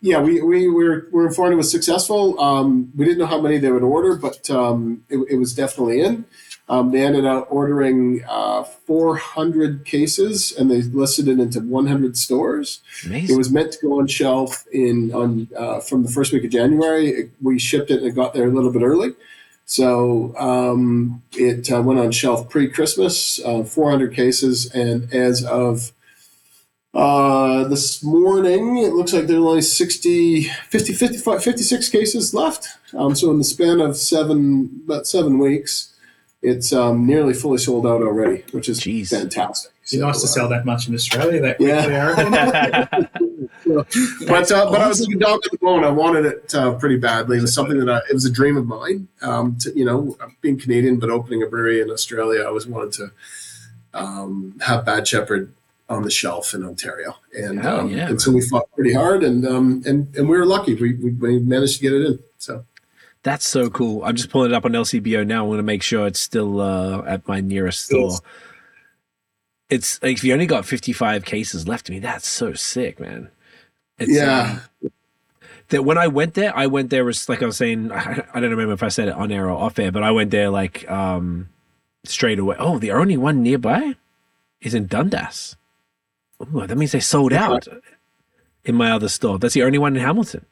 yeah, 0.00 0.20
we 0.20 0.40
we 0.42 0.68
were 0.68 1.08
were 1.10 1.26
informed 1.26 1.52
it 1.54 1.56
was 1.56 1.70
successful. 1.70 2.38
Um, 2.40 2.92
we 2.96 3.04
didn't 3.04 3.18
know 3.18 3.26
how 3.26 3.40
many 3.40 3.58
they 3.58 3.70
would 3.72 3.82
order, 3.82 4.14
but 4.16 4.48
um, 4.50 5.02
it, 5.08 5.18
it 5.30 5.36
was 5.36 5.54
definitely 5.54 6.00
in. 6.00 6.24
Um, 6.70 6.90
they 6.92 7.00
ended 7.02 7.24
up 7.24 7.46
ordering 7.50 8.22
uh, 8.28 8.62
400 8.62 9.86
cases, 9.86 10.52
and 10.56 10.70
they 10.70 10.82
listed 10.82 11.26
it 11.26 11.40
into 11.40 11.60
100 11.60 12.16
stores. 12.18 12.80
It 13.30 13.38
was 13.38 13.50
meant 13.50 13.72
to 13.72 13.78
go 13.80 13.98
on 13.98 14.06
shelf 14.06 14.66
in 14.70 15.10
on 15.14 15.48
uh, 15.56 15.80
from 15.80 16.02
the 16.04 16.10
first 16.10 16.32
week 16.32 16.44
of 16.44 16.50
January. 16.50 17.08
It- 17.08 17.30
we 17.40 17.58
shipped 17.58 17.90
it 17.90 17.98
and 17.98 18.06
it 18.06 18.14
got 18.14 18.34
there 18.34 18.46
a 18.48 18.52
little 18.52 18.70
bit 18.70 18.82
early, 18.82 19.14
so 19.64 20.34
um, 20.38 21.22
it 21.32 21.72
uh, 21.72 21.80
went 21.82 21.98
on 22.00 22.10
shelf 22.10 22.48
pre-Christmas. 22.50 23.40
Uh, 23.44 23.62
400 23.64 24.14
cases, 24.14 24.70
and 24.72 25.12
as 25.12 25.44
of 25.44 25.92
uh, 26.98 27.62
this 27.68 28.02
morning, 28.02 28.78
it 28.78 28.92
looks 28.92 29.12
like 29.12 29.28
there 29.28 29.36
are 29.38 29.46
only 29.48 29.62
60, 29.62 30.42
50, 30.42 30.92
55, 30.94 31.42
56 31.44 31.88
cases 31.90 32.34
left. 32.34 32.66
Um, 32.92 33.14
so 33.14 33.30
in 33.30 33.38
the 33.38 33.44
span 33.44 33.80
of 33.80 33.96
seven, 33.96 34.82
about 34.84 35.06
seven 35.06 35.38
weeks, 35.38 35.94
it's 36.42 36.72
um, 36.72 37.06
nearly 37.06 37.34
fully 37.34 37.58
sold 37.58 37.86
out 37.86 38.02
already, 38.02 38.42
which 38.50 38.68
is 38.68 38.80
Jeez. 38.80 39.10
fantastic. 39.10 39.70
It'd 39.86 40.00
be 40.00 40.04
nice 40.06 40.18
to 40.20 40.24
uh, 40.24 40.28
sell 40.28 40.48
that 40.48 40.66
much 40.66 40.88
in 40.88 40.94
Australia 40.94 41.40
that 41.40 41.60
Yeah. 41.60 42.14
quickly, 42.14 42.38
I 42.38 43.08
but 44.26 44.50
uh, 44.52 44.70
but 44.70 44.80
I 44.80 44.88
was 44.88 45.00
like 45.06 45.14
a 45.14 45.18
dog 45.18 45.40
at 45.44 45.50
the 45.52 45.58
bone. 45.60 45.84
I 45.84 45.90
wanted 45.90 46.26
it 46.26 46.54
uh, 46.54 46.74
pretty 46.74 46.96
badly. 46.96 47.38
It 47.38 47.42
was 47.42 47.54
something 47.54 47.78
that 47.78 47.88
I, 47.88 47.98
it 48.10 48.14
was 48.14 48.24
a 48.24 48.30
dream 48.30 48.56
of 48.56 48.66
mine. 48.66 49.08
Um, 49.22 49.56
to, 49.60 49.72
you 49.78 49.84
know, 49.84 50.16
being 50.40 50.58
Canadian 50.58 50.98
but 50.98 51.10
opening 51.10 51.42
a 51.42 51.46
brewery 51.46 51.80
in 51.80 51.90
Australia, 51.90 52.42
I 52.42 52.46
always 52.46 52.66
wanted 52.66 52.92
to 52.94 53.10
um, 53.94 54.58
have 54.66 54.84
Bad 54.84 55.06
Shepherd 55.08 55.52
on 55.88 56.02
the 56.02 56.10
shelf 56.10 56.54
in 56.54 56.64
Ontario, 56.64 57.16
and 57.32 57.60
Hell 57.60 57.80
um, 57.80 57.90
yeah, 57.90 58.08
and 58.08 58.20
so 58.20 58.30
we 58.30 58.40
fought 58.42 58.70
pretty 58.74 58.92
hard, 58.92 59.22
and 59.22 59.46
um, 59.46 59.82
and 59.86 60.14
and 60.16 60.28
we 60.28 60.36
were 60.36 60.46
lucky. 60.46 60.74
We, 60.74 60.94
we 60.94 61.10
we 61.10 61.38
managed 61.38 61.76
to 61.76 61.82
get 61.82 61.92
it 61.92 62.06
in. 62.06 62.18
So 62.38 62.64
That's 63.22 63.46
so 63.46 63.70
cool. 63.70 64.04
I'm 64.04 64.14
just 64.16 64.30
pulling 64.30 64.50
it 64.50 64.54
up 64.54 64.64
on 64.64 64.72
LCBO 64.72 65.26
now. 65.26 65.44
I 65.44 65.48
want 65.48 65.58
to 65.58 65.64
make 65.64 65.82
sure 65.82 66.06
it's 66.06 66.20
still 66.20 66.60
uh, 66.60 67.02
at 67.02 67.26
my 67.26 67.40
nearest 67.40 67.86
store. 67.86 68.18
It's 69.70 70.02
like 70.02 70.16
if 70.16 70.24
you 70.24 70.32
only 70.32 70.46
got 70.46 70.64
55 70.64 71.24
cases 71.24 71.68
left. 71.68 71.90
I 71.90 71.94
mean, 71.94 72.02
that's 72.02 72.26
so 72.26 72.54
sick, 72.54 73.00
man. 73.00 73.28
It's, 73.98 74.12
yeah, 74.12 74.60
um, 74.82 74.90
that 75.68 75.84
when 75.84 75.98
I 75.98 76.06
went 76.06 76.34
there, 76.34 76.56
I 76.56 76.66
went 76.66 76.90
there 76.90 77.04
was 77.04 77.28
like 77.28 77.42
I 77.42 77.46
was 77.46 77.56
saying. 77.56 77.92
I, 77.92 78.24
I 78.34 78.40
don't 78.40 78.50
remember 78.50 78.74
if 78.74 78.82
I 78.82 78.88
said 78.88 79.08
it 79.08 79.14
on 79.14 79.32
air 79.32 79.46
or 79.46 79.52
off 79.52 79.78
air, 79.78 79.92
but 79.92 80.02
I 80.02 80.10
went 80.10 80.30
there 80.30 80.50
like 80.50 80.88
um, 80.90 81.48
straight 82.04 82.38
away. 82.38 82.56
Oh, 82.58 82.78
the 82.78 82.92
only 82.92 83.16
one 83.16 83.42
nearby 83.42 83.94
is 84.60 84.74
in 84.74 84.86
Dundas. 84.86 85.56
Ooh, 86.42 86.66
that 86.66 86.76
means 86.76 86.92
they 86.92 87.00
sold 87.00 87.32
out 87.32 87.66
in 88.64 88.74
my 88.74 88.90
other 88.90 89.08
store. 89.08 89.38
That's 89.38 89.54
the 89.54 89.62
only 89.62 89.78
one 89.78 89.96
in 89.96 90.02
Hamilton. 90.02 90.44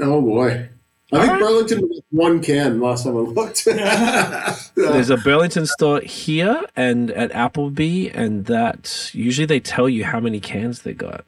oh 0.00 0.20
boy, 0.20 0.68
I 1.12 1.26
think 1.26 1.38
Burlington 1.40 1.88
was 1.88 2.00
one 2.10 2.42
can 2.42 2.80
last 2.80 3.04
time 3.04 3.16
I 3.16 3.20
looked. 3.20 3.64
There's 4.74 5.10
a 5.10 5.16
Burlington 5.16 5.66
store 5.66 6.00
here 6.00 6.62
and 6.76 7.10
at 7.12 7.32
Appleby, 7.32 8.08
and 8.10 8.44
that 8.46 9.10
usually 9.14 9.46
they 9.46 9.60
tell 9.60 9.88
you 9.88 10.04
how 10.04 10.20
many 10.20 10.40
cans 10.40 10.82
they 10.82 10.92
got. 10.92 11.24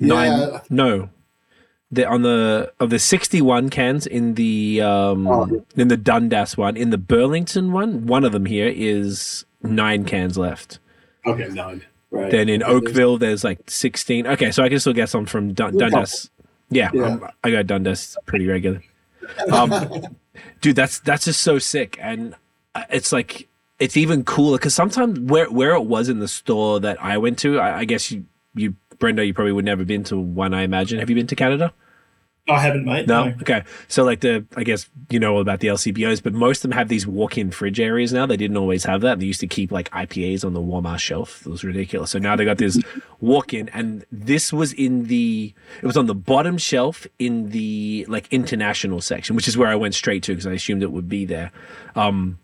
Nine. 0.00 0.30
Yeah. 0.38 0.60
No. 0.70 1.10
The, 1.90 2.08
on 2.08 2.22
the 2.22 2.72
of 2.80 2.90
the 2.90 2.98
61 2.98 3.68
cans 3.70 4.04
in 4.06 4.34
the 4.34 4.80
um 4.80 5.28
Oh. 5.28 5.64
in 5.76 5.86
the 5.88 5.96
Dundas 5.96 6.56
one 6.56 6.76
in 6.76 6.90
the 6.90 6.98
Burlington 6.98 7.70
one 7.70 8.06
one 8.06 8.24
of 8.24 8.32
them 8.32 8.46
here 8.46 8.66
is 8.74 9.44
nine 9.62 10.04
cans 10.04 10.36
left 10.36 10.80
okay, 11.24 11.46
none. 11.50 11.82
Right. 12.14 12.30
then 12.30 12.48
in 12.48 12.62
Oakville 12.62 13.18
there's 13.18 13.42
like 13.44 13.58
16 13.68 14.26
okay 14.28 14.50
so 14.52 14.62
I 14.62 14.68
can 14.68 14.78
still 14.78 14.92
get 14.92 15.08
some 15.08 15.26
from 15.26 15.52
Dun- 15.52 15.76
Dundas. 15.76 16.30
yeah, 16.70 16.90
Yeah. 16.94 17.18
I 17.42 17.50
got 17.50 17.66
Dundas 17.66 18.16
pretty 18.26 18.46
regular. 18.46 18.82
Um 19.50 19.72
dude 20.60 20.76
that's 20.76 21.00
that's 21.00 21.24
just 21.24 21.40
so 21.42 21.58
sick. 21.58 21.98
And 22.00 22.34
uh, 22.74 22.84
it's 22.90 23.12
like 23.12 23.48
it's 23.80 23.96
even 23.96 24.24
cooler 24.24 24.58
because 24.58 24.74
sometimes 24.74 25.18
where 25.18 25.50
where 25.50 25.74
it 25.74 25.84
was 25.84 26.08
in 26.08 26.18
the 26.20 26.28
store 26.28 26.78
that 26.80 27.02
I 27.02 27.18
went 27.18 27.38
to 27.40 27.58
I, 27.58 27.78
I 27.80 27.84
guess 27.84 28.10
you 28.10 28.24
you 28.54 28.74
Brendo 28.98 29.26
you 29.26 29.34
probably 29.34 29.52
would 29.52 29.64
never 29.64 29.84
been 29.84 30.04
to 30.04 30.16
one 30.18 30.54
I 30.54 30.62
imagine. 30.62 31.00
Have 31.00 31.10
you 31.10 31.16
been 31.16 31.26
to 31.26 31.36
Canada 31.36 31.72
I 32.46 32.60
haven't, 32.60 32.84
mate. 32.84 33.06
no? 33.06 33.34
Okay. 33.40 33.62
So 33.88 34.04
like 34.04 34.20
the 34.20 34.44
I 34.54 34.64
guess 34.64 34.88
you 35.08 35.18
know 35.18 35.34
all 35.34 35.40
about 35.40 35.60
the 35.60 35.68
LCBOs, 35.68 36.22
but 36.22 36.34
most 36.34 36.58
of 36.58 36.70
them 36.70 36.72
have 36.72 36.88
these 36.88 37.06
walk-in 37.06 37.50
fridge 37.50 37.80
areas 37.80 38.12
now. 38.12 38.26
They 38.26 38.36
didn't 38.36 38.58
always 38.58 38.84
have 38.84 39.00
that. 39.00 39.18
They 39.18 39.24
used 39.24 39.40
to 39.40 39.46
keep 39.46 39.72
like 39.72 39.90
IPAs 39.92 40.44
on 40.44 40.52
the 40.52 40.60
Walmart 40.60 40.98
shelf. 40.98 41.46
It 41.46 41.48
was 41.48 41.64
ridiculous. 41.64 42.10
So 42.10 42.18
now 42.18 42.36
they 42.36 42.44
got 42.44 42.58
this 42.58 42.78
walk-in 43.20 43.70
and 43.70 44.04
this 44.12 44.52
was 44.52 44.74
in 44.74 45.04
the 45.04 45.54
it 45.82 45.86
was 45.86 45.96
on 45.96 46.04
the 46.04 46.14
bottom 46.14 46.58
shelf 46.58 47.06
in 47.18 47.48
the 47.48 48.04
like 48.08 48.28
international 48.30 49.00
section, 49.00 49.36
which 49.36 49.48
is 49.48 49.56
where 49.56 49.68
I 49.68 49.76
went 49.76 49.94
straight 49.94 50.22
to 50.24 50.32
because 50.32 50.46
I 50.46 50.52
assumed 50.52 50.82
it 50.82 50.92
would 50.92 51.08
be 51.08 51.24
there. 51.24 51.50
Um 51.96 52.38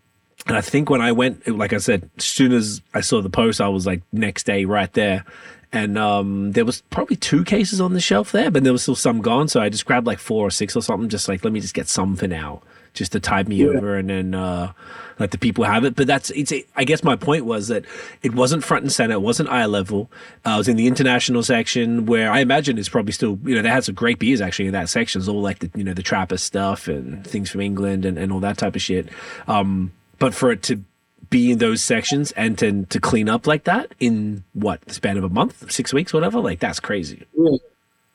and 0.47 0.57
I 0.57 0.63
think 0.63 0.89
when 0.89 1.03
I 1.03 1.13
went, 1.13 1.47
like 1.47 1.75
I 1.75 1.79
said, 1.79 2.09
as 2.17 2.25
soon 2.25 2.53
as 2.53 2.81
I 2.95 3.03
saw 3.03 3.21
the 3.21 3.29
post, 3.29 3.61
I 3.61 3.69
was 3.69 3.87
like 3.87 4.03
next 4.11 4.45
day 4.47 4.65
right 4.65 4.91
there. 4.95 5.27
And 5.73 5.97
um, 5.97 6.53
there 6.53 6.65
was 6.65 6.81
probably 6.91 7.17
two 7.17 7.45
cases 7.45 7.81
on 7.81 7.95
the 7.95 8.01
shelf 8.01 8.33
there, 8.33 8.51
but 8.51 8.65
there 8.65 8.73
was 8.73 8.83
still 8.83 8.97
some 8.97 9.21
gone. 9.21 9.47
So 9.47 9.61
I 9.61 9.69
just 9.69 9.87
grabbed 9.87 10.07
like 10.07 10.19
four 10.19 10.47
or 10.47 10.51
six 10.51 10.75
or 10.75 10.83
something, 10.83 11.09
just 11.09 11.29
like 11.29 11.45
let 11.45 11.53
me 11.53 11.61
just 11.61 11.75
get 11.75 11.87
some 11.87 12.17
for 12.17 12.27
now, 12.27 12.61
just 12.93 13.13
to 13.13 13.21
tide 13.21 13.49
me 13.49 13.65
over, 13.65 13.97
and 13.97 14.11
then 14.11 14.35
uh, 14.35 14.73
let 15.21 15.31
the 15.31 15.39
people 15.39 15.63
have 15.63 15.85
it. 15.85 15.95
But 15.95 16.09
that's 16.09 16.31
it's. 16.31 16.53
I 16.75 16.83
guess 16.83 17.05
my 17.05 17.15
point 17.15 17.45
was 17.45 17.69
that 17.69 17.85
it 18.23 18.35
wasn't 18.35 18.65
front 18.65 18.83
and 18.83 18.93
center, 18.93 19.15
it 19.15 19.23
wasn't 19.23 19.49
eye 19.49 19.67
level. 19.67 20.11
Uh, 20.45 20.51
I 20.51 20.59
was 20.59 20.67
in 20.67 20.77
the 20.77 20.89
international 20.89 21.45
section 21.45 22.05
where 22.05 22.33
I 22.33 22.41
imagine 22.41 22.77
it's 22.77 22.89
probably 22.89 23.13
still 23.13 23.39
you 23.45 23.55
know 23.55 23.63
they 23.63 23.69
had 23.69 23.85
some 23.85 23.95
great 23.95 24.19
beers 24.19 24.41
actually 24.41 24.67
in 24.67 24.73
that 24.73 24.89
section. 24.89 25.21
It's 25.21 25.29
all 25.29 25.41
like 25.41 25.61
the 25.61 25.71
you 25.77 25.85
know 25.85 25.95
the 25.95 26.03
Trappist 26.03 26.45
stuff 26.45 26.89
and 26.89 27.25
things 27.25 27.49
from 27.49 27.61
England 27.61 28.05
and, 28.05 28.19
and 28.19 28.33
all 28.33 28.41
that 28.41 28.59
type 28.59 28.75
of 28.75 28.83
shit. 28.83 29.09
Um, 29.47 29.93
but 30.19 30.35
for 30.35 30.51
it 30.51 30.65
to 30.65 30.83
be 31.31 31.53
in 31.53 31.59
those 31.59 31.83
sections 31.83 32.33
and 32.33 32.59
to 32.59 32.85
to 32.87 33.01
clean 33.01 33.29
up 33.29 33.47
like 33.47 33.65
that 33.65 33.95
in 34.01 34.45
what 34.53 34.81
the 34.83 34.95
span 34.95 35.17
of 35.17 35.25
a 35.25 35.29
month, 35.29 35.71
six 35.73 35.93
weeks, 35.95 36.13
whatever, 36.13 36.41
like 36.41 36.59
that's 36.61 36.81
crazy. 36.81 37.25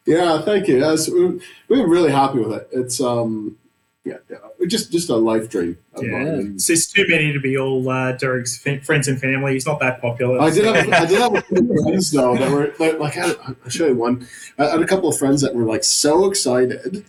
Yeah, 0.06 0.42
thank 0.42 0.68
you. 0.68 0.80
Yes, 0.80 1.10
we- 1.10 1.40
we're 1.68 1.88
really 1.88 2.12
happy 2.12 2.40
with 2.40 2.54
it. 2.54 2.68
It's 2.72 3.02
um, 3.02 3.58
yeah, 4.04 4.18
yeah 4.30 4.38
just 4.68 4.92
just 4.92 5.10
a 5.10 5.16
life 5.16 5.50
dream. 5.50 5.78
of 5.96 6.04
Yeah, 6.04 6.12
mine. 6.12 6.54
It's 6.58 6.92
too 6.92 7.06
many 7.08 7.34
to 7.34 7.40
be 7.40 7.58
all 7.58 7.88
uh, 7.90 8.16
Dereck's 8.16 8.62
f- 8.66 8.84
friends 8.86 9.08
and 9.08 9.20
family. 9.20 9.54
He's 9.54 9.66
not 9.66 9.80
that 9.80 10.02
popular. 10.02 10.40
I 10.40 10.52
did 10.52 10.66
have 10.66 10.76
I 10.94 11.06
did 11.06 11.20
have 11.20 11.36
a 11.36 11.42
few 11.42 11.84
friends 11.84 12.12
though 12.12 12.36
that 12.38 12.52
were 12.52 12.72
like, 12.80 13.00
like 13.00 13.18
I 13.18 13.28
had, 13.28 13.38
I'll 13.48 13.70
show 13.70 13.88
you 13.88 13.96
one. 13.96 14.28
I 14.60 14.66
had 14.66 14.82
a 14.82 14.86
couple 14.88 15.10
of 15.10 15.18
friends 15.18 15.42
that 15.42 15.56
were 15.56 15.64
like 15.64 15.84
so 15.84 16.26
excited, 16.30 17.04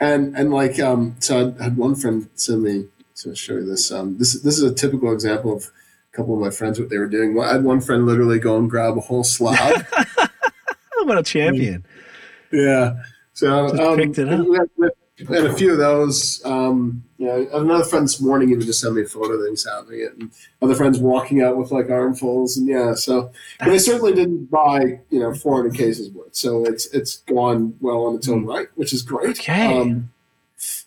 and 0.00 0.36
and 0.36 0.52
like 0.52 0.80
um, 0.80 1.14
so 1.20 1.54
I 1.60 1.62
had 1.64 1.76
one 1.76 1.94
friend 1.94 2.28
send 2.34 2.62
me 2.64 2.86
to 3.16 3.34
show 3.34 3.54
you 3.54 3.64
this. 3.64 3.90
Um, 3.90 4.18
this 4.18 4.40
this 4.40 4.58
is 4.58 4.64
a 4.64 4.74
typical 4.74 5.12
example 5.12 5.54
of 5.56 5.70
a 6.12 6.16
couple 6.16 6.34
of 6.34 6.40
my 6.40 6.50
friends 6.50 6.78
what 6.78 6.88
they 6.88 6.98
were 6.98 7.08
doing. 7.08 7.38
I 7.40 7.52
had 7.52 7.64
one 7.64 7.80
friend 7.80 8.06
literally 8.06 8.38
go 8.38 8.56
and 8.58 8.68
grab 8.68 8.96
a 8.96 9.00
whole 9.00 9.24
slab. 9.24 9.86
Oh, 10.94 11.04
what 11.04 11.18
a 11.18 11.22
champion! 11.24 11.84
Yeah. 12.52 12.94
So 13.32 13.70
Just 13.70 13.80
um, 13.80 13.96
picked 13.96 14.18
it 14.18 14.28
up. 14.28 14.46
We, 14.46 14.56
had, 14.56 14.68
we 15.28 15.36
had 15.36 15.46
a 15.46 15.54
few 15.54 15.72
of 15.72 15.78
those. 15.78 16.40
Um, 16.44 17.02
yeah, 17.18 17.42
another 17.52 17.84
friend 17.84 18.04
this 18.04 18.20
morning 18.20 18.50
even 18.50 18.62
just 18.62 18.80
sent 18.80 18.94
me 18.94 19.02
a 19.02 19.06
photo 19.06 19.36
that 19.40 19.48
he's 19.50 19.66
having 19.68 20.00
it, 20.00 20.12
and 20.16 20.30
other 20.60 20.74
friends 20.74 20.98
walking 20.98 21.42
out 21.42 21.56
with 21.56 21.70
like 21.70 21.90
armfuls, 21.90 22.56
and 22.56 22.68
yeah. 22.68 22.94
So, 22.94 23.32
but 23.58 23.70
they 23.70 23.78
certainly 23.78 24.12
didn't 24.12 24.50
buy 24.50 25.00
you 25.10 25.20
know 25.20 25.34
400 25.34 25.74
cases 25.74 26.10
worth. 26.10 26.34
So 26.34 26.64
it's 26.64 26.86
it's 26.86 27.18
gone 27.18 27.76
well 27.80 28.06
on 28.06 28.16
its 28.16 28.28
own 28.28 28.46
right, 28.46 28.68
which 28.74 28.92
is 28.92 29.02
great. 29.02 29.40
Okay. 29.40 29.80
Um, 29.80 30.11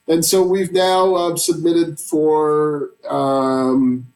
and 0.07 0.23
so 0.23 0.43
we've 0.43 0.71
now 0.71 1.15
uh, 1.15 1.35
submitted 1.35 1.99
for 1.99 2.91
um, 3.09 4.07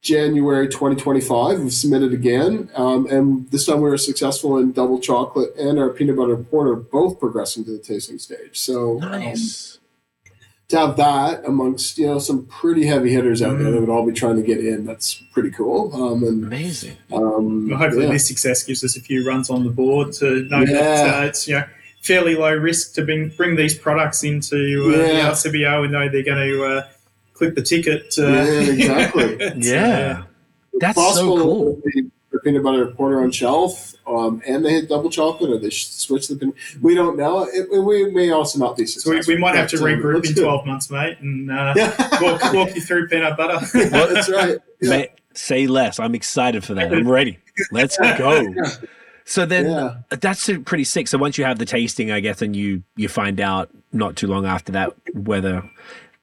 January 0.00 0.66
2025. 0.68 1.60
We've 1.60 1.72
submitted 1.72 2.12
again, 2.12 2.70
um, 2.74 3.06
and 3.06 3.48
this 3.50 3.66
time 3.66 3.76
we 3.80 3.88
were 3.88 3.98
successful 3.98 4.58
in 4.58 4.72
double 4.72 4.98
chocolate 4.98 5.54
and 5.56 5.78
our 5.78 5.90
peanut 5.90 6.16
butter 6.16 6.36
porter 6.36 6.74
both 6.74 7.20
progressing 7.20 7.64
to 7.66 7.70
the 7.70 7.78
tasting 7.78 8.18
stage. 8.18 8.58
So 8.58 9.00
um, 9.02 9.10
Nice. 9.12 9.78
to 10.68 10.78
have 10.78 10.96
that 10.96 11.44
amongst 11.46 11.98
you 11.98 12.06
know 12.08 12.18
some 12.18 12.46
pretty 12.46 12.86
heavy 12.86 13.12
hitters 13.12 13.42
out 13.42 13.58
there 13.58 13.70
that 13.70 13.80
would 13.80 13.90
all 13.90 14.04
be 14.04 14.12
trying 14.12 14.36
to 14.36 14.42
get 14.42 14.58
in, 14.58 14.84
that's 14.86 15.22
pretty 15.32 15.50
cool. 15.52 15.94
Um, 15.94 16.24
and 16.24 16.44
Amazing. 16.46 16.96
um, 17.12 17.68
Well, 17.68 17.78
hopefully, 17.78 18.06
yeah. 18.06 18.12
this 18.12 18.26
success 18.26 18.64
gives 18.64 18.82
us 18.82 18.96
a 18.96 19.00
few 19.00 19.24
runs 19.24 19.50
on 19.50 19.62
the 19.62 19.70
board 19.70 20.12
to 20.14 20.42
know 20.48 20.60
Yeah. 20.62 20.72
that 20.72 21.22
uh, 21.22 21.26
it's 21.28 21.46
you 21.46 21.54
know 21.60 21.64
fairly 22.02 22.34
low 22.34 22.54
risk 22.54 22.94
to 22.94 23.04
bring 23.04 23.28
bring 23.30 23.56
these 23.56 23.76
products 23.76 24.22
into 24.24 24.56
uh, 24.94 24.96
Yeah. 24.98 25.06
the 25.06 25.48
LCBO 25.50 25.84
and 25.84 25.92
know 25.92 26.08
they're 26.08 26.22
going 26.22 26.48
to 26.48 26.64
uh, 26.64 26.88
clip 27.32 27.54
the 27.54 27.62
ticket. 27.62 28.14
Uh, 28.18 28.26
Yeah, 28.26 28.60
exactly. 28.60 29.24
it's, 29.40 29.68
Yeah, 29.68 30.24
that's 30.80 30.96
so 31.14 31.36
cool. 31.38 31.74
that 31.76 31.92
they 31.94 32.02
put 32.30 32.44
peanut 32.44 32.62
butter 32.62 32.86
porter 32.86 33.20
on 33.22 33.30
shelf, 33.30 33.94
um, 34.06 34.42
and 34.46 34.64
they 34.64 34.72
hit 34.72 34.88
double 34.88 35.10
chocolate, 35.10 35.50
or 35.50 35.58
they 35.58 35.70
switch 35.70 36.26
the 36.28 36.34
peanut. 36.36 36.54
We 36.80 36.94
don't 36.94 37.16
know. 37.16 37.44
It, 37.44 37.68
it- 37.70 37.80
we 37.84 38.10
may 38.10 38.30
also 38.30 38.58
not 38.58 38.76
be 38.76 38.86
So 38.86 39.10
we, 39.10 39.20
we 39.28 39.36
might 39.38 39.54
have 39.54 39.68
to 39.70 39.76
regroup 39.76 40.26
in 40.26 40.34
12 40.34 40.66
months, 40.66 40.90
mate, 40.90 41.18
and 41.20 41.50
uh, 41.50 41.74
Yeah, 41.76 42.20
walk, 42.20 42.52
walk 42.52 42.74
you 42.74 42.80
through 42.80 43.08
peanut 43.08 43.36
butter. 43.36 43.64
Well, 43.92 44.08
that's 44.14 44.28
right. 44.30 44.58
Yeah. 44.80 44.90
Mate, 44.90 45.10
say 45.34 45.66
less. 45.66 46.00
I'm 46.00 46.14
excited 46.14 46.64
for 46.64 46.74
that. 46.74 46.92
I'm 46.92 47.06
ready. 47.08 47.38
Let's 47.70 47.96
go. 47.98 48.52
So 49.24 49.46
then 49.46 49.66
Yeah. 49.70 49.94
that's 50.10 50.50
pretty 50.64 50.84
sick. 50.84 51.08
So 51.08 51.18
once 51.18 51.38
you 51.38 51.44
have 51.44 51.58
the 51.58 51.64
tasting, 51.66 52.10
I 52.10 52.20
guess, 52.20 52.42
and 52.42 52.54
you 52.56 52.82
you 52.96 53.08
find 53.08 53.40
out 53.40 53.70
not 53.92 54.16
too 54.16 54.26
long 54.26 54.46
after 54.46 54.72
that 54.72 54.92
whether 55.14 55.62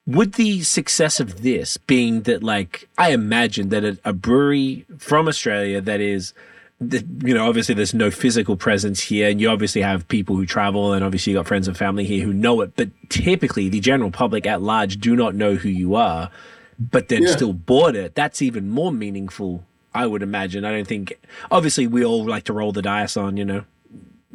would 0.07 0.33
the 0.33 0.61
success 0.63 1.19
of 1.19 1.43
this 1.43 1.77
being 1.77 2.21
that 2.23 2.41
like 2.41 2.89
I 2.97 3.11
imagine 3.11 3.69
that 3.69 3.83
a, 3.83 3.97
a 4.03 4.11
brewery 4.13 4.85
from 4.97 5.27
Australia 5.27 5.81
that 5.81 6.01
is 6.01 6.33
that 6.81 7.05
you 7.23 7.33
know 7.35 7.47
obviously 7.47 7.75
there's 7.75 7.93
no 7.93 8.09
physical 8.09 8.55
presence 8.55 9.01
here 9.01 9.29
and 9.29 9.39
you 9.39 9.49
obviously 9.49 9.81
have 9.81 10.07
people 10.07 10.35
who 10.35 10.45
travel 10.47 10.93
and 10.93 11.03
obviously 11.03 11.31
you 11.33 11.37
got 11.37 11.45
friends 11.45 11.67
and 11.67 11.77
family 11.77 12.05
here 12.05 12.25
who 12.25 12.33
know 12.33 12.61
it 12.61 12.71
but 12.75 12.89
typically 13.09 13.69
the 13.69 13.79
general 13.81 14.09
public 14.09 14.47
at 14.47 14.61
large 14.63 14.97
do 14.99 15.15
not 15.15 15.35
know 15.35 15.55
who 15.55 15.69
you 15.69 15.93
are 15.93 16.31
but 16.79 17.09
then 17.09 17.23
Yeah. 17.23 17.31
still 17.31 17.53
bought 17.53 17.95
it 17.95 18.15
that's 18.15 18.41
even 18.41 18.69
more 18.69 18.91
meaningful 18.93 19.63
I 19.99 20.07
would 20.07 20.23
imagine 20.23 20.65
I 20.65 20.71
don't 20.71 20.87
think 20.87 21.19
obviously 21.51 21.87
we 21.87 22.05
all 22.05 22.23
like 22.25 22.45
to 22.45 22.53
roll 22.53 22.71
the 22.71 22.81
dice 22.81 23.17
on 23.17 23.37
you 23.37 23.45
know 23.45 23.63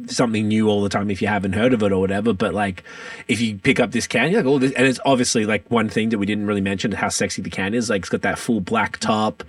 something 0.07 0.47
new 0.47 0.67
all 0.67 0.83
the 0.83 0.89
time 0.89 1.09
if 1.09 1.21
you 1.21 1.27
haven't 1.27 1.53
heard 1.53 1.73
of 1.73 1.81
it 1.81 1.91
or 1.91 1.99
whatever. 1.99 2.33
But 2.33 2.53
like, 2.53 2.83
if 3.27 3.39
you 3.39 3.57
pick 3.57 3.79
up 3.79 3.91
this 3.91 4.07
can, 4.07 4.31
you're 4.31 4.43
like, 4.43 4.51
oh, 4.51 4.59
this, 4.59 4.73
and 4.73 4.85
it's 4.85 4.99
obviously 5.05 5.45
like 5.45 5.69
one 5.71 5.89
thing 5.89 6.09
that 6.09 6.17
we 6.17 6.25
didn't 6.25 6.47
really 6.47 6.61
mention 6.61 6.91
how 6.91 7.09
sexy 7.09 7.41
the 7.41 7.49
can 7.49 7.73
is. 7.73 7.89
Like, 7.89 8.01
it's 8.01 8.09
got 8.09 8.21
that 8.23 8.37
full 8.37 8.59
black 8.59 8.97
top, 8.97 9.43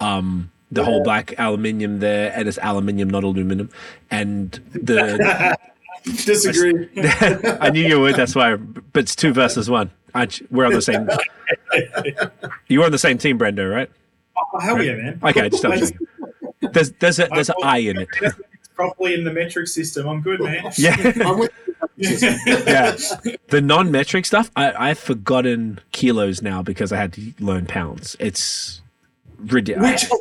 um, 0.00 0.52
the 0.70 0.84
whole 0.84 1.02
black 1.02 1.34
aluminium 1.38 2.00
there, 2.00 2.30
and 2.34 2.46
it's 2.46 2.58
aluminium, 2.58 3.08
not 3.08 3.24
aluminum. 3.24 3.70
And 4.10 4.50
the 4.72 5.56
Disagree. 6.04 6.88
I 7.60 7.70
knew 7.70 7.84
you 7.84 8.00
would. 8.00 8.14
That's 8.14 8.34
why. 8.34 8.54
But 8.56 9.04
it's 9.04 9.16
two 9.16 9.32
versus 9.32 9.68
one. 9.68 9.90
Aren't 10.14 10.40
you? 10.40 10.46
We're 10.50 10.66
on 10.66 10.72
the 10.72 10.82
same. 10.82 11.08
You 12.68 12.80
were 12.80 12.86
on 12.86 12.92
the 12.92 12.98
same 12.98 13.18
team, 13.18 13.38
Brendo, 13.38 13.70
right? 13.70 13.90
Oh, 14.36 14.58
hell 14.60 14.82
yeah, 14.82 14.94
man. 14.94 15.20
Okay, 15.22 15.48
just 15.50 15.62
double 15.62 15.76
Let's- 15.76 15.90
checking. 15.92 16.06
There's 16.72 16.90
there's 16.92 17.18
a 17.18 17.28
there's 17.32 17.48
an 17.50 17.56
I 17.62 17.78
in 17.78 17.98
it. 17.98 18.08
It's 18.20 18.68
properly 18.74 19.14
in 19.14 19.24
the 19.24 19.32
metric 19.32 19.68
system. 19.68 20.08
I'm 20.08 20.20
good, 20.22 20.40
man. 20.40 20.70
Yeah. 20.76 20.96
Yeah. 21.98 22.96
The 23.48 23.60
non-metric 23.62 24.26
stuff, 24.26 24.50
I, 24.56 24.72
I've 24.90 24.98
forgotten 24.98 25.80
kilos 25.92 26.42
now 26.42 26.62
because 26.62 26.92
I 26.92 26.96
had 26.96 27.12
to 27.14 27.32
learn 27.38 27.66
pounds. 27.66 28.16
It's 28.18 28.80
ridiculous. 29.38 30.10
Which, 30.10 30.20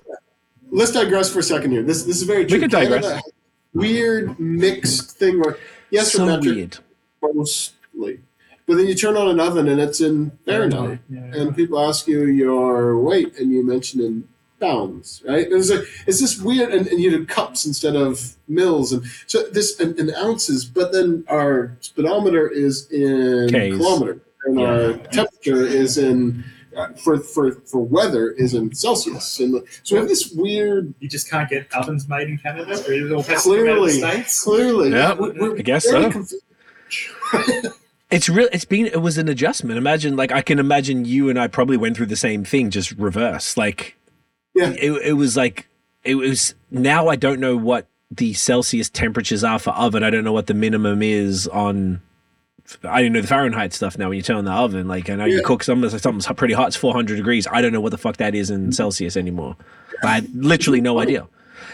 let's 0.72 0.92
digress 0.92 1.32
for 1.32 1.40
a 1.40 1.44
second 1.44 1.72
here. 1.72 1.84
This 1.84 2.04
this 2.04 2.18
is 2.18 2.24
very 2.24 2.46
true. 2.46 2.60
can 2.60 2.70
digress. 2.70 3.02
Canada 3.04 3.16
has 3.16 3.24
a 3.28 3.78
Weird 3.78 4.40
mixed 4.40 5.12
thing 5.18 5.40
where 5.42 5.58
yes, 5.90 6.12
so 6.14 6.26
metric 6.26 6.56
weird. 6.56 6.78
mostly, 7.22 8.20
but 8.68 8.76
then 8.78 8.88
you 8.88 8.96
turn 8.96 9.16
on 9.18 9.28
an 9.28 9.40
oven 9.40 9.68
and 9.68 9.80
it's 9.80 10.02
in 10.02 10.32
Fahrenheit, 10.46 11.00
Yeah. 11.10 11.20
and 11.36 11.56
people 11.56 11.80
ask 11.80 12.08
you 12.08 12.26
your 12.26 13.00
weight, 13.00 13.38
and 13.40 13.52
you 13.52 13.66
mention 13.66 14.02
in 14.02 14.28
pounds, 14.60 15.22
right? 15.28 15.46
It 15.48 15.54
was 15.54 15.70
like 15.70 15.84
it's 16.08 16.20
this 16.22 16.40
weird, 16.40 16.74
and, 16.74 16.88
and 16.88 17.00
you 17.00 17.12
do 17.12 17.26
cups 17.26 17.66
instead 17.66 17.96
of 17.96 18.36
mils, 18.48 18.94
and 18.94 19.04
so 19.28 19.44
this 19.52 19.80
in, 19.80 19.98
in 20.00 20.14
ounces. 20.16 20.66
But 20.66 20.92
then 20.94 21.26
our 21.28 21.76
speedometer 21.82 22.48
is 22.48 22.90
in 22.92 23.50
Ks. 23.50 23.78
kilometer, 23.78 24.22
and 24.46 24.60
Yeah. 24.60 24.66
our 24.66 24.94
temperature 25.12 25.66
is 25.66 25.98
in 25.98 26.44
uh, 26.76 26.88
for 27.04 27.20
for 27.20 27.52
for 27.52 27.82
weather 27.82 28.32
is 28.32 28.54
in 28.54 28.74
Celsius, 28.74 29.40
and 29.40 29.62
so 29.84 29.96
we 29.96 30.00
have 30.00 30.08
this 30.10 30.32
weird. 30.32 30.94
You 31.00 31.08
just 31.10 31.30
can't 31.30 31.50
get 31.50 31.68
ovens 31.74 32.08
made 32.08 32.30
in 32.30 32.38
Canada, 32.38 32.72
or 32.88 32.94
it 32.94 33.12
all 33.12 33.22
has 33.24 33.44
to 33.44 33.50
come 33.50 33.68
out 33.68 33.78
of 33.78 33.78
Clearly, 33.78 33.92
states. 33.92 34.44
clearly, 34.44 34.90
Yeah, 34.92 35.14
we're- 35.14 35.38
we're 35.40 35.58
I 35.58 35.62
guess 35.62 35.84
so. 35.86 36.12
It's 38.12 38.30
real. 38.30 38.48
It's 38.54 38.66
been. 38.66 38.86
It 38.86 39.02
was 39.02 39.18
an 39.18 39.28
adjustment. 39.28 39.78
Imagine, 39.78 40.16
like, 40.16 40.32
I 40.32 40.42
can 40.42 40.60
imagine 40.60 41.06
you 41.06 41.30
and 41.30 41.40
I 41.40 41.48
probably 41.48 41.78
went 41.78 41.98
through 41.98 42.06
the 42.06 42.16
same 42.16 42.44
thing, 42.46 42.70
just 42.70 42.92
reverse. 42.92 43.58
Like, 43.58 43.98
Yeah. 44.54 44.70
it, 44.70 44.92
it 45.04 45.14
was 45.14 45.36
like 45.36 45.68
it 46.04 46.16
was. 46.16 46.54
Now 46.70 47.08
I 47.08 47.16
don't 47.16 47.40
know 47.40 47.58
what 47.58 47.88
the 48.12 48.34
Celsius 48.34 48.90
temperatures 48.90 49.44
are 49.44 49.58
for 49.60 49.72
oven. 49.72 50.04
I 50.04 50.10
don't 50.12 50.24
know 50.24 50.34
what 50.34 50.48
the 50.48 50.54
minimum 50.54 51.02
is 51.02 51.48
on. 51.48 52.02
I 52.84 53.02
don't 53.02 53.14
know 53.14 53.22
the 53.22 53.28
Fahrenheit 53.28 53.74
stuff 53.74 53.98
now. 53.98 54.10
When 54.10 54.18
you 54.18 54.24
turn 54.24 54.38
on 54.38 54.46
the 54.46 54.52
oven, 54.52 54.88
like 54.88 55.10
I 55.10 55.16
know 55.16 55.26
you 55.26 55.42
cook 55.44 55.64
something, 55.64 55.90
something's 55.98 56.28
pretty 56.38 56.54
hot. 56.54 56.68
It's 56.68 56.76
four 56.76 56.94
hundred 56.94 57.16
degrees. 57.18 57.48
I 57.52 57.62
don't 57.62 57.74
know 57.74 57.82
what 57.82 57.92
the 57.92 57.98
fuck 57.98 58.18
that 58.18 58.34
is 58.36 58.50
in 58.52 58.72
Celsius 58.72 59.18
anymore. 59.18 59.56
I 60.04 60.16
had 60.16 60.34
literally 60.36 60.82
no 60.82 61.00
idea. 61.00 61.28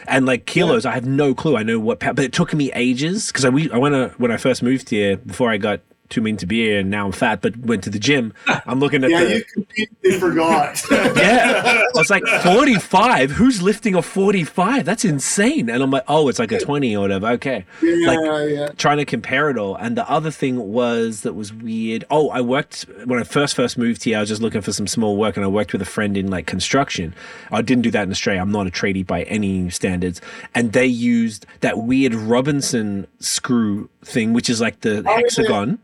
And 0.08 0.26
like 0.26 0.46
kilos, 0.46 0.86
I 0.86 0.92
have 0.94 1.06
no 1.06 1.34
clue. 1.36 1.56
I 1.58 1.64
know 1.64 1.78
what, 1.80 2.00
but 2.00 2.20
it 2.20 2.34
took 2.34 2.54
me 2.54 2.72
ages 2.74 3.28
because 3.28 3.44
I 3.46 3.50
we 3.50 3.70
I 3.72 3.78
went 3.78 3.94
to, 3.96 4.14
when 4.18 4.32
I 4.32 4.38
first 4.38 4.64
moved 4.64 4.90
here 4.90 5.18
before 5.18 5.50
I 5.50 5.58
got 5.58 5.82
too 6.12 6.22
mean 6.22 6.38
to 6.38 6.46
beer 6.46 6.80
and 6.80 6.90
now 6.90 7.06
I'm 7.08 7.12
fat, 7.12 7.42
but 7.42 7.58
went 7.58 7.84
to 7.86 7.90
the 7.90 8.00
gym. 8.00 8.34
I'm 8.48 8.80
looking 8.80 9.04
at 9.04 9.10
Yeah, 9.10 9.24
the 9.24 9.36
you 9.38 9.44
completely 9.54 10.20
forgot. 10.20 10.82
yeah. 10.92 11.84
I 11.84 11.98
was 11.98 12.10
like 12.10 12.24
45. 12.44 13.32
Who's 13.32 13.62
lifting 13.62 13.96
a 13.96 14.02
45? 14.02 14.86
That's 14.86 15.06
insane. 15.06 15.70
And 15.70 15.82
I'm 15.82 15.92
like, 15.92 16.04
oh, 16.08 16.28
it's 16.30 16.40
like 16.40 16.52
a 16.52 16.60
20 16.60 16.96
or 16.96 17.02
whatever. 17.02 17.28
Okay. 17.30 17.66
yeah, 17.82 18.08
Like, 18.08 18.50
yeah. 18.50 18.68
trying 18.78 18.98
to 18.98 19.06
compare 19.06 19.50
it 19.50 19.58
all. 19.58 19.76
And 19.76 19.98
the 19.98 20.10
other 20.10 20.32
thing 20.32 20.72
was 20.72 21.22
that 21.22 21.34
was 21.34 21.54
weird. 21.54 22.06
Oh, 22.12 22.30
I 22.30 22.42
worked 22.42 22.86
when 23.06 23.20
I 23.20 23.24
first 23.24 23.56
first 23.56 23.78
moved 23.78 24.04
here. 24.04 24.18
I 24.18 24.20
was 24.20 24.30
just 24.30 24.42
looking 24.42 24.62
for 24.62 24.74
some 24.74 24.88
small 24.88 25.18
work, 25.18 25.38
and 25.38 25.44
I 25.44 25.48
worked 25.48 25.74
with 25.74 25.82
a 25.82 25.86
friend 25.86 26.18
in 26.18 26.30
like 26.30 26.46
construction. 26.46 27.16
I 27.52 27.62
didn't 27.62 27.84
do 27.84 27.92
that 27.92 28.04
in 28.04 28.12
Australia. 28.12 28.42
I'm 28.42 28.52
not 28.52 28.68
a 28.68 28.72
tradie 28.72 29.06
by 29.06 29.24
any 29.24 29.70
standards. 29.70 30.22
And 30.54 30.74
they 30.74 30.86
used 30.86 31.46
that 31.62 31.78
weird 31.80 32.14
Robertson 32.14 33.08
screw 33.20 33.90
thing, 34.04 34.34
which 34.34 34.50
is 34.50 34.60
like 34.62 34.82
the 34.82 35.00
oh, 35.00 35.10
yeah. 35.10 35.16
hexagon. 35.18 35.80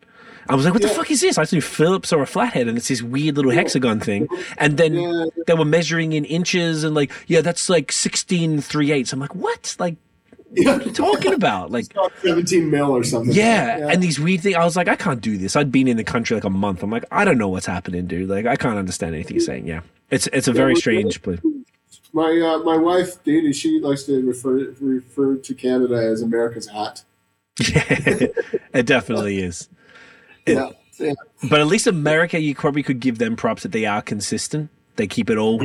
I 0.50 0.56
was 0.56 0.66
like, 0.66 0.74
what 0.74 0.82
the 0.82 0.90
fuck 0.90 1.10
is 1.12 1.22
this? 1.22 1.38
I 1.38 1.46
thought 1.46 1.64
Phillips 1.64 2.12
or 2.14 2.22
a 2.22 2.28
flathead, 2.28 2.68
and 2.68 2.78
it's 2.78 2.88
this 2.88 3.02
weird 3.02 3.36
little 3.36 3.52
hexagon 3.52 4.00
thing. 4.00 4.28
And 4.58 4.78
then 4.78 4.94
Yeah. 4.96 5.26
they 5.46 5.54
were 5.54 5.66
measuring 5.66 6.14
in 6.14 6.26
inches 6.26 6.84
and 6.84 6.96
like, 6.96 7.12
yeah, 7.28 7.42
that's 7.42 7.70
like 7.70 7.92
16 7.92 8.62
three 8.62 8.92
eighths. 8.92 9.14
I'm 9.14 9.20
like, 9.20 9.36
what? 9.36 9.76
Like, 9.80 9.96
yeah. 10.54 10.74
what 10.74 10.82
are 10.82 10.86
you 10.86 10.92
talking 10.94 11.34
about? 11.34 11.72
Like, 11.72 11.86
17 12.24 12.70
mil 12.72 12.92
or 12.92 13.04
something. 13.04 13.34
yeah, 13.34 13.90
and 13.92 14.02
these 14.02 14.20
weird 14.20 14.42
things. 14.42 14.56
I 14.56 14.64
was 14.64 14.76
like, 14.78 14.88
I 14.88 14.96
can't 14.96 15.22
do 15.22 15.38
this. 15.38 15.56
I'd 15.56 15.72
been 15.72 15.88
in 15.88 15.98
the 15.98 16.04
country 16.04 16.36
like 16.36 16.46
a 16.46 16.50
month. 16.50 16.84
I'm 16.84 16.90
like, 16.90 17.06
I 17.12 17.26
don't 17.26 17.38
know 17.38 17.50
what's 17.50 17.66
happening, 17.66 18.08
dude. 18.08 18.30
Like, 18.30 18.46
I 18.46 18.56
can't 18.56 18.78
understand 18.78 19.14
anything 19.16 19.36
you're 19.38 19.46
saying. 19.46 19.68
Yeah, 19.68 19.82
it's 20.10 20.28
it's 20.28 20.48
a 20.48 20.54
very 20.54 20.76
strange 20.76 21.22
place. 21.22 21.40
My 22.14 22.32
uh, 22.40 22.64
my 22.64 22.78
wife, 22.78 23.22
Dee, 23.26 23.52
she 23.54 23.80
likes 23.82 24.04
to 24.04 24.26
refer 24.26 24.74
refer 24.80 25.36
to 25.36 25.54
Canada 25.54 25.96
as 25.96 26.22
America's 26.22 26.68
hat. 26.68 27.04
Yeah, 27.60 28.28
it 28.74 28.86
definitely 28.86 29.40
is. 29.40 29.68
Yeah. 30.48 30.70
But 31.44 31.60
at 31.60 31.68
least 31.68 31.86
America, 31.86 32.40
you 32.40 32.56
probably 32.56 32.82
could 32.82 33.00
give 33.00 33.20
them 33.20 33.36
props 33.36 33.64
that 33.64 33.72
they 33.72 33.86
are 33.86 34.02
consistent. 34.02 34.70
They 34.98 35.08
keep 35.08 35.30
it 35.30 35.38
all 35.38 35.62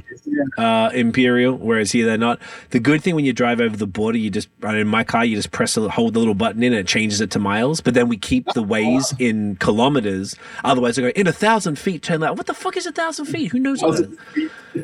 uh, 0.59 0.91
imperial, 0.95 1.57
whereas 1.57 1.93
here 1.93 2.07
they're 2.07 2.19
not. 2.19 2.39
The 2.71 2.81
good 2.81 3.03
thing 3.03 3.15
when 3.15 3.25
you 3.25 3.33
drive 3.33 3.61
over 3.61 3.77
the 3.77 3.87
border, 3.87 4.19
you 4.19 4.31
just 4.31 4.49
in 4.63 4.87
my 4.87 5.05
car, 5.05 5.25
you 5.25 5.37
just 5.37 5.51
press 5.51 5.77
a, 5.77 5.89
hold 5.89 6.15
the 6.15 6.19
little 6.19 6.35
button 6.35 6.63
in, 6.63 6.73
and 6.73 6.81
it 6.81 6.87
changes 6.87 7.21
it 7.21 7.31
to 7.33 7.39
miles. 7.39 7.81
But 7.81 7.95
then 7.95 8.09
we 8.09 8.17
keep 8.17 8.47
the 8.53 8.63
ways 8.63 9.15
in 9.19 9.57
kilometers. 9.57 10.37
Otherwise, 10.65 10.99
I 10.99 11.03
go 11.03 11.09
in 11.09 11.27
a 11.27 11.33
thousand 11.33 11.79
feet. 11.79 12.03
Turn 12.03 12.21
like, 12.21 12.37
what 12.37 12.47
the 12.47 12.55
fuck 12.55 12.77
is 12.77 12.87
a 12.87 12.93
thousand 12.93 13.27
feet? 13.27 13.53
Who 13.53 13.59
knows? 13.59 13.83
What 13.83 14.01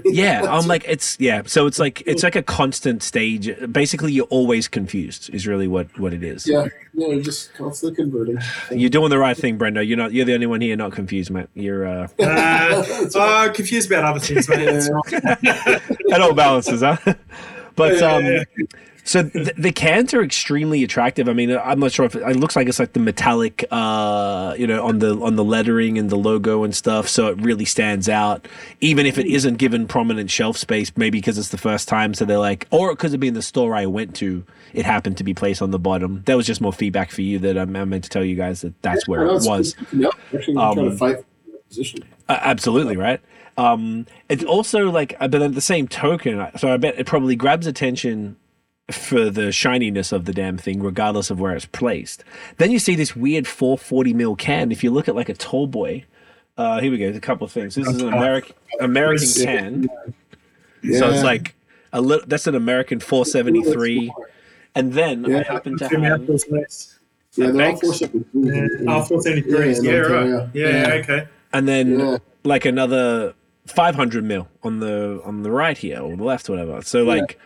yeah, 0.04 0.42
I'm 0.48 0.66
like 0.66 0.84
it's 0.86 1.18
yeah. 1.18 1.42
So 1.46 1.66
it's 1.66 1.78
like 1.78 2.02
it's 2.06 2.22
like 2.22 2.36
a 2.36 2.42
constant 2.42 3.02
stage. 3.02 3.50
Basically, 3.70 4.12
you're 4.12 4.26
always 4.26 4.68
confused. 4.68 5.30
Is 5.32 5.46
really 5.46 5.68
what 5.68 5.98
what 5.98 6.12
it 6.12 6.22
is. 6.22 6.46
Yeah, 6.46 6.68
yeah, 6.94 7.18
just 7.20 7.54
constantly 7.54 7.96
converting. 7.96 8.38
You're 8.70 8.90
doing 8.90 9.10
the 9.10 9.18
right 9.18 9.36
thing, 9.36 9.58
Brendo. 9.58 9.86
You're 9.86 9.96
not. 9.96 10.12
You're 10.12 10.24
the 10.24 10.34
only 10.34 10.46
one 10.46 10.60
here 10.60 10.76
not 10.76 10.92
confused, 10.92 11.30
mate. 11.30 11.48
You're 11.54 11.86
uh, 11.86 12.08
Uh, 12.20 12.84
oh, 13.14 13.50
confused 13.54 13.90
about 13.90 14.04
other 14.04 14.20
things, 14.20 14.37
That's 14.46 14.88
right. 14.90 15.12
it 15.42 16.20
all 16.20 16.34
balances, 16.34 16.80
huh? 16.82 16.96
But 17.76 18.02
um, 18.02 18.44
so 19.04 19.22
the, 19.22 19.54
the 19.56 19.70
cans 19.70 20.12
are 20.12 20.20
extremely 20.20 20.82
attractive. 20.82 21.28
I 21.28 21.32
mean, 21.32 21.56
I'm 21.56 21.78
not 21.78 21.92
sure 21.92 22.04
if 22.06 22.16
it, 22.16 22.22
it 22.22 22.34
looks 22.36 22.56
like 22.56 22.66
it's 22.68 22.80
like 22.80 22.92
the 22.92 22.98
metallic, 22.98 23.64
uh, 23.70 24.56
you 24.58 24.66
know, 24.66 24.84
on 24.84 24.98
the 24.98 25.16
on 25.20 25.36
the 25.36 25.44
lettering 25.44 25.96
and 25.96 26.10
the 26.10 26.16
logo 26.16 26.64
and 26.64 26.74
stuff. 26.74 27.06
So 27.08 27.28
it 27.28 27.40
really 27.40 27.64
stands 27.64 28.08
out, 28.08 28.48
even 28.80 29.06
if 29.06 29.16
it 29.16 29.26
isn't 29.26 29.58
given 29.58 29.86
prominent 29.86 30.28
shelf 30.28 30.56
space. 30.56 30.90
Maybe 30.96 31.18
because 31.18 31.38
it's 31.38 31.50
the 31.50 31.56
first 31.56 31.86
time, 31.86 32.14
so 32.14 32.24
they're 32.24 32.36
like, 32.36 32.66
or 32.72 32.90
it 32.90 32.98
could 32.98 33.12
have 33.12 33.20
been 33.20 33.34
the 33.34 33.42
store 33.42 33.76
I 33.76 33.86
went 33.86 34.16
to. 34.16 34.44
It 34.74 34.84
happened 34.84 35.16
to 35.18 35.24
be 35.24 35.34
placed 35.34 35.62
on 35.62 35.70
the 35.70 35.78
bottom. 35.78 36.24
That 36.26 36.36
was 36.36 36.46
just 36.48 36.60
more 36.60 36.72
feedback 36.72 37.12
for 37.12 37.22
you 37.22 37.38
that 37.38 37.56
I'm, 37.56 37.76
I 37.76 37.84
meant 37.84 38.02
to 38.04 38.10
tell 38.10 38.24
you 38.24 38.34
guys 38.34 38.62
that 38.62 38.74
that's 38.82 39.06
where 39.06 39.28
Oh, 39.28 39.36
it 39.36 39.44
was. 39.46 39.76
actually, 39.78 40.04
I'm 40.04 40.42
trying 40.42 40.58
Um, 40.58 40.74
to 40.90 40.96
fight 40.96 41.16
position. 41.68 42.02
Uh, 42.28 42.38
absolutely 42.42 42.96
right. 42.96 43.20
Um, 43.58 44.06
it's 44.28 44.44
also 44.44 44.90
like, 44.90 45.14
uh, 45.20 45.28
but 45.28 45.42
at 45.42 45.54
the 45.54 45.60
same 45.60 45.88
token, 45.88 46.46
so 46.56 46.72
I 46.72 46.76
bet 46.76 46.98
it 46.98 47.06
probably 47.06 47.34
grabs 47.36 47.66
attention 47.66 48.36
for 48.90 49.28
the 49.30 49.52
shininess 49.52 50.12
of 50.12 50.24
the 50.24 50.32
damn 50.32 50.56
thing, 50.56 50.80
regardless 50.82 51.28
of 51.30 51.40
where 51.40 51.54
it's 51.54 51.66
placed. 51.66 52.24
Then 52.56 52.70
you 52.70 52.78
see 52.78 52.94
this 52.94 53.14
weird 53.16 53.46
440 53.46 54.14
mil 54.14 54.36
can. 54.36 54.70
If 54.72 54.82
you 54.84 54.90
look 54.90 55.08
at 55.08 55.16
like 55.16 55.28
a 55.28 55.34
tall 55.34 55.66
boy, 55.66 56.04
uh, 56.56 56.80
here 56.80 56.90
we 56.90 56.98
go. 56.98 57.04
There's 57.06 57.16
a 57.16 57.20
couple 57.20 57.44
of 57.44 57.52
things. 57.52 57.74
This 57.74 57.86
is 57.88 58.00
an 58.00 58.08
American 58.14 58.54
American 58.80 59.26
can, 59.44 59.88
so 60.96 61.10
it's 61.10 61.24
like 61.24 61.54
a 61.92 62.00
little. 62.00 62.26
That's 62.26 62.46
an 62.46 62.54
American 62.54 63.00
473. 63.00 64.12
And 64.76 64.92
then 64.92 65.26
I 65.26 65.28
Yeah. 65.38 65.42
happen 65.52 65.76
to 65.78 65.88
have 65.88 66.00
mouthfuls 66.00 66.44
less. 66.48 66.98
Yeah, 67.34 67.50
they're 67.50 67.54
all 67.54 67.58
Thanks. 67.58 67.80
four 67.80 67.94
separate. 67.94 68.24
Yeah. 68.32 68.66
Oh, 68.86 69.02
473. 69.02 69.72
Yeah, 69.72 69.92
Yeah, 69.92 69.98
right. 69.98 70.48
Yeah, 70.54 70.68
Yeah. 70.68 70.94
okay. 71.02 71.26
and 71.52 71.66
then 71.66 71.98
Yeah. 71.98 72.18
like 72.44 72.64
another 72.64 73.34
500 73.70 74.24
mil 74.24 74.48
on 74.62 74.80
the 74.80 75.20
on 75.24 75.42
the 75.42 75.50
right 75.50 75.76
here 75.78 76.00
or 76.00 76.16
the 76.16 76.24
left 76.24 76.48
or 76.48 76.52
whatever. 76.52 76.82
So 76.82 77.02
like 77.04 77.38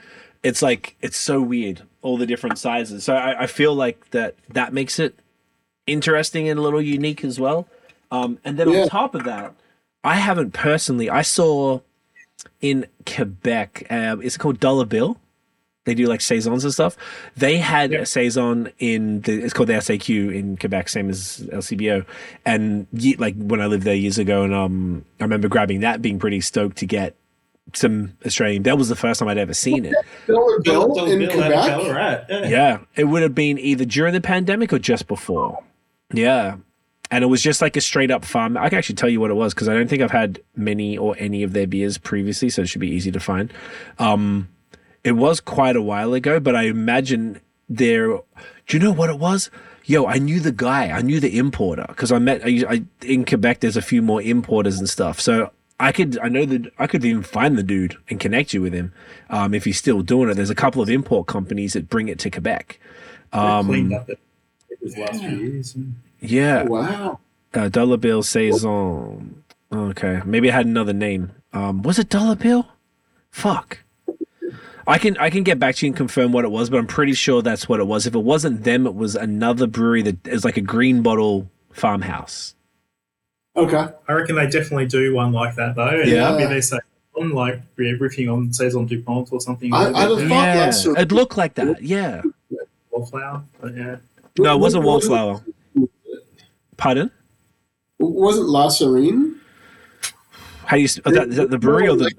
it's 0.42 0.62
like 0.62 0.96
it's 1.00 1.16
so 1.16 1.40
weird 1.40 1.82
all 2.02 2.16
the 2.16 2.26
different 2.26 2.58
sizes. 2.58 3.04
So 3.04 3.14
I, 3.14 3.42
I 3.42 3.46
feel 3.46 3.74
like 3.74 4.10
that 4.10 4.34
that 4.48 4.72
makes 4.72 4.98
it 4.98 5.18
interesting 5.86 6.48
and 6.48 6.58
a 6.58 6.62
little 6.62 6.82
unique 6.82 7.24
as 7.24 7.38
well. 7.40 7.68
Um 8.10 8.38
and 8.44 8.58
then 8.58 8.68
Yeah. 8.70 8.82
on 8.82 8.88
top 8.88 9.14
of 9.14 9.24
that 9.24 9.54
i 10.04 10.16
haven't 10.16 10.52
personally 10.52 11.08
i 11.08 11.22
saw 11.22 11.78
in 12.60 12.86
quebec 13.06 13.86
um 13.88 14.20
it's 14.20 14.36
called 14.36 14.58
dollar 14.58 14.84
bill 14.84 15.16
they 15.84 15.94
do 15.94 16.06
like 16.06 16.20
saisons 16.20 16.64
and 16.64 16.72
stuff. 16.72 16.96
They 17.36 17.56
had 17.58 17.92
a 17.92 18.06
saison 18.06 18.70
in 18.78 19.22
the 19.22 19.42
it's 19.42 19.52
called 19.52 19.68
the 19.68 19.74
SAQ 19.74 20.34
in 20.34 20.56
Quebec, 20.56 20.88
same 20.88 21.10
as 21.10 21.46
LCBO. 21.52 22.06
And 22.44 22.86
ye, 22.92 23.16
like 23.16 23.34
when 23.36 23.60
I 23.60 23.66
lived 23.66 23.82
there 23.84 23.94
years 23.94 24.18
ago, 24.18 24.44
and 24.44 24.54
um, 24.54 25.04
I 25.20 25.24
remember 25.24 25.48
grabbing 25.48 25.80
that, 25.80 26.00
being 26.00 26.18
pretty 26.18 26.40
stoked 26.40 26.76
to 26.78 26.86
get 26.86 27.16
some 27.74 28.16
Australian. 28.26 28.64
That 28.64 28.78
was 28.78 28.88
the 28.88 28.96
first 28.96 29.20
time 29.20 29.28
I'd 29.28 29.38
ever 29.38 29.54
seen 29.54 29.84
it. 29.84 29.94
Dollar 30.26 30.60
bill 30.60 30.94
Dollar 30.94 31.12
in 31.12 31.18
bill 31.20 31.30
Quebec. 31.30 31.50
Ballarat, 31.50 32.24
Yeah. 32.28 32.48
Yeah, 32.48 32.78
it 32.96 33.04
would 33.04 33.22
have 33.22 33.34
been 33.34 33.58
either 33.58 33.84
during 33.84 34.12
the 34.12 34.20
pandemic 34.20 34.72
or 34.72 34.78
just 34.78 35.06
before. 35.08 35.62
Yeah. 36.12 36.56
And 37.10 37.22
it 37.22 37.26
was 37.26 37.42
just 37.42 37.60
like 37.60 37.76
a 37.76 37.80
straight 37.80 38.10
up 38.10 38.24
farm. 38.24 38.56
I 38.56 38.68
can 38.68 38.78
actually 38.78 38.94
tell 38.94 39.08
you 39.08 39.20
what 39.20 39.30
it 39.30 39.34
was 39.34 39.52
because 39.52 39.68
I 39.68 39.74
don't 39.74 39.88
think 39.88 40.02
I've 40.02 40.10
had 40.10 40.40
many 40.56 40.96
or 40.96 41.14
any 41.18 41.42
of 41.42 41.52
their 41.52 41.66
beers 41.66 41.98
previously, 41.98 42.48
so 42.48 42.62
it 42.62 42.68
should 42.68 42.80
be 42.80 42.88
easy 42.90 43.10
to 43.12 43.20
find. 43.20 43.52
Um, 43.98 44.48
it 45.04 45.12
was 45.12 45.40
quite 45.40 45.76
a 45.76 45.82
while 45.82 46.14
ago, 46.14 46.38
but 46.40 46.54
I 46.56 46.64
imagine 46.64 47.40
there. 47.68 48.06
Do 48.08 48.22
you 48.76 48.78
know 48.78 48.92
what 48.92 49.10
it 49.10 49.18
was? 49.18 49.50
Yo, 49.84 50.06
I 50.06 50.18
knew 50.18 50.38
the 50.38 50.52
guy. 50.52 50.90
I 50.90 51.02
knew 51.02 51.18
the 51.18 51.36
importer 51.38 51.84
because 51.88 52.12
I 52.12 52.18
met 52.18 52.42
I, 52.44 52.64
I, 52.68 52.84
in 53.04 53.24
Quebec. 53.24 53.60
There's 53.60 53.76
a 53.76 53.82
few 53.82 54.00
more 54.00 54.22
importers 54.22 54.78
and 54.78 54.88
stuff, 54.88 55.20
so 55.20 55.50
I 55.80 55.90
could 55.90 56.18
I 56.20 56.28
know 56.28 56.44
that 56.46 56.72
I 56.78 56.86
could 56.86 57.04
even 57.04 57.22
find 57.24 57.58
the 57.58 57.64
dude 57.64 57.96
and 58.08 58.20
connect 58.20 58.54
you 58.54 58.62
with 58.62 58.72
him 58.72 58.92
um, 59.28 59.54
if 59.54 59.64
he's 59.64 59.78
still 59.78 60.02
doing 60.02 60.30
it. 60.30 60.34
There's 60.34 60.50
a 60.50 60.54
couple 60.54 60.80
of 60.82 60.88
import 60.88 61.26
companies 61.26 61.72
that 61.72 61.88
bring 61.88 62.06
it 62.08 62.18
to 62.20 62.30
Quebec. 62.30 62.78
Um, 63.32 63.66
cleaned 63.66 63.94
up 63.94 64.08
it 64.08 64.20
these 64.80 64.96
last 64.96 65.20
few 65.20 65.36
years. 65.36 65.76
yeah, 66.20 66.62
Wow. 66.62 67.18
uh, 67.54 67.68
Dollar 67.68 67.96
Bill 67.96 68.22
saison. 68.22 69.42
Okay, 69.72 70.20
maybe 70.24 70.48
it 70.48 70.54
had 70.54 70.66
another 70.66 70.92
name. 70.92 71.32
Um, 71.52 71.82
was 71.82 71.98
it 71.98 72.08
Dollar 72.08 72.36
Bill? 72.36 72.68
Fuck. 73.30 73.78
I 74.86 74.98
can 74.98 75.16
I 75.18 75.30
can 75.30 75.42
get 75.42 75.58
back 75.58 75.76
to 75.76 75.86
you 75.86 75.90
and 75.90 75.96
confirm 75.96 76.32
what 76.32 76.44
it 76.44 76.50
was, 76.50 76.70
but 76.70 76.78
I'm 76.78 76.86
pretty 76.86 77.14
sure 77.14 77.42
that's 77.42 77.68
what 77.68 77.80
it 77.80 77.86
was. 77.86 78.06
If 78.06 78.14
it 78.14 78.22
wasn't 78.22 78.64
them, 78.64 78.86
it 78.86 78.94
was 78.94 79.14
another 79.14 79.66
brewery 79.66 80.02
that 80.02 80.26
is 80.26 80.44
like 80.44 80.56
a 80.56 80.60
green 80.60 81.02
bottle 81.02 81.48
farmhouse. 81.72 82.54
Okay. 83.56 83.86
I 84.08 84.12
reckon 84.12 84.36
they 84.36 84.46
definitely 84.48 84.86
do 84.86 85.14
one 85.14 85.32
like 85.32 85.54
that 85.56 85.76
though. 85.76 85.88
And 85.88 86.10
Yeah. 86.10 86.32
maybe 86.36 86.54
they 86.54 86.60
say 86.60 86.78
one 87.12 87.30
like 87.30 87.60
riffing 87.76 88.32
on 88.32 88.52
saison 88.52 88.86
Dupont 88.86 89.28
or 89.32 89.40
something. 89.40 89.72
I, 89.72 89.88
I 89.90 89.92
thought 89.92 90.20
yeah, 90.28 90.72
it 91.00 91.12
looked 91.12 91.36
like 91.36 91.54
that. 91.54 91.82
Yeah. 91.82 92.22
Wallflower, 92.90 93.42
but 93.60 93.76
yeah. 93.76 93.96
No, 94.38 94.56
it 94.56 94.60
wasn't 94.60 94.84
Wallflower. 94.84 95.42
Pardon? 96.76 97.10
Wasn't 97.98 98.48
La 98.48 98.68
Sirène? 98.68 99.36
How 100.64 100.76
do 100.76 100.82
you? 100.82 100.88
Oh, 101.04 101.10
that, 101.12 101.28
is 101.28 101.36
that 101.36 101.50
the 101.50 101.58
brewery 101.58 101.88
or 101.88 101.96
the 101.96 102.10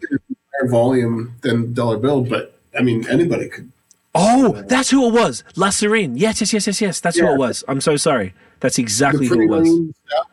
higher 0.59 0.69
volume 0.69 1.35
than 1.41 1.73
Dollar 1.73 1.97
Bill? 1.97 2.21
But 2.23 2.59
I 2.77 2.81
mean, 2.81 3.07
anybody 3.09 3.49
could. 3.49 3.71
Oh, 4.15 4.61
that's 4.67 4.91
who 4.91 5.07
it 5.07 5.13
was. 5.13 5.43
La 5.55 5.69
Sirène. 5.69 6.13
Yes, 6.15 6.39
yes, 6.39 6.53
yes, 6.53 6.67
yes, 6.67 6.81
yes. 6.81 6.99
That's 6.99 7.17
yeah. 7.17 7.25
who 7.25 7.33
it 7.33 7.37
was. 7.37 7.63
I'm 7.67 7.81
so 7.81 7.97
sorry. 7.97 8.33
That's 8.59 8.77
exactly 8.77 9.27
who 9.27 9.41
it 9.41 9.47
was. 9.47 9.69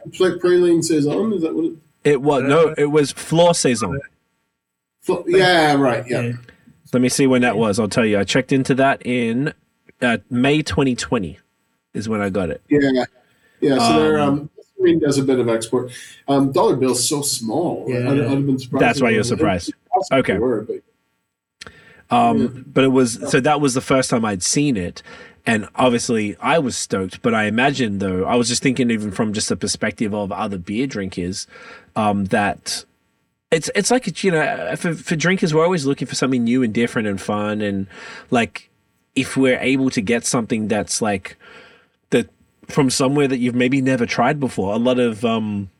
It's 0.06 0.20
Like 0.20 0.34
praline 0.34 0.84
saison. 0.84 1.32
Is 1.32 1.42
that 1.42 1.54
what? 1.54 1.64
It, 1.64 1.78
it 2.04 2.22
was 2.22 2.42
no. 2.42 2.74
It 2.76 2.86
was 2.86 3.12
Flor 3.12 3.54
saison. 3.54 4.00
Yeah, 5.26 5.74
right. 5.74 6.06
Yeah. 6.06 6.32
Let 6.92 7.00
me 7.00 7.08
see 7.08 7.26
when 7.26 7.42
that 7.42 7.56
was. 7.56 7.78
I'll 7.78 7.88
tell 7.88 8.04
you. 8.04 8.18
I 8.18 8.24
checked 8.24 8.52
into 8.52 8.74
that 8.76 9.04
in 9.06 9.54
uh, 10.02 10.18
May 10.28 10.62
2020 10.62 11.38
is 11.94 12.08
when 12.08 12.20
I 12.20 12.30
got 12.30 12.50
it. 12.50 12.62
Yeah. 12.68 13.04
Yeah. 13.60 13.78
So 13.78 13.84
um, 13.84 13.96
they're 13.96 14.20
um, 14.20 14.50
Green 14.78 14.98
does 14.98 15.18
a 15.18 15.22
bit 15.22 15.38
of 15.38 15.48
export. 15.48 15.92
Um, 16.26 16.52
dollar 16.52 16.76
bill's 16.76 17.06
so 17.06 17.22
small. 17.22 17.84
Yeah. 17.88 18.10
I'd, 18.10 18.20
I'd 18.20 18.30
have 18.30 18.46
been 18.46 18.58
surprised. 18.58 18.82
That's 18.82 19.02
why 19.02 19.10
you're 19.10 19.24
surprised. 19.24 19.74
Okay. 20.12 20.38
Word, 20.38 20.68
but, 20.68 22.16
um, 22.16 22.64
but 22.66 22.84
it 22.84 22.88
was 22.88 23.18
so 23.30 23.40
that 23.40 23.60
was 23.60 23.74
the 23.74 23.80
first 23.80 24.10
time 24.10 24.24
I'd 24.24 24.42
seen 24.42 24.76
it, 24.76 25.02
and 25.46 25.68
obviously 25.74 26.36
I 26.40 26.58
was 26.58 26.76
stoked. 26.76 27.22
But 27.22 27.34
I 27.34 27.44
imagine 27.44 27.98
though, 27.98 28.24
I 28.24 28.34
was 28.34 28.48
just 28.48 28.62
thinking 28.62 28.90
even 28.90 29.10
from 29.10 29.32
just 29.32 29.48
the 29.48 29.56
perspective 29.56 30.14
of 30.14 30.32
other 30.32 30.58
beer 30.58 30.86
drinkers, 30.86 31.46
um, 31.96 32.26
that 32.26 32.84
it's 33.50 33.70
it's 33.74 33.90
like 33.90 34.22
you 34.24 34.30
know 34.30 34.74
for 34.76 34.94
for 34.94 35.16
drinkers 35.16 35.52
we're 35.52 35.64
always 35.64 35.86
looking 35.86 36.06
for 36.06 36.14
something 36.14 36.44
new 36.44 36.62
and 36.62 36.72
different 36.72 37.08
and 37.08 37.20
fun 37.20 37.60
and 37.60 37.88
like 38.30 38.70
if 39.16 39.36
we're 39.36 39.58
able 39.58 39.90
to 39.90 40.00
get 40.00 40.24
something 40.24 40.68
that's 40.68 41.02
like 41.02 41.36
that 42.10 42.28
from 42.68 42.90
somewhere 42.90 43.28
that 43.28 43.38
you've 43.38 43.54
maybe 43.54 43.80
never 43.80 44.06
tried 44.06 44.38
before. 44.38 44.72
A 44.74 44.78
lot 44.78 44.98
of 44.98 45.24
um, 45.24 45.70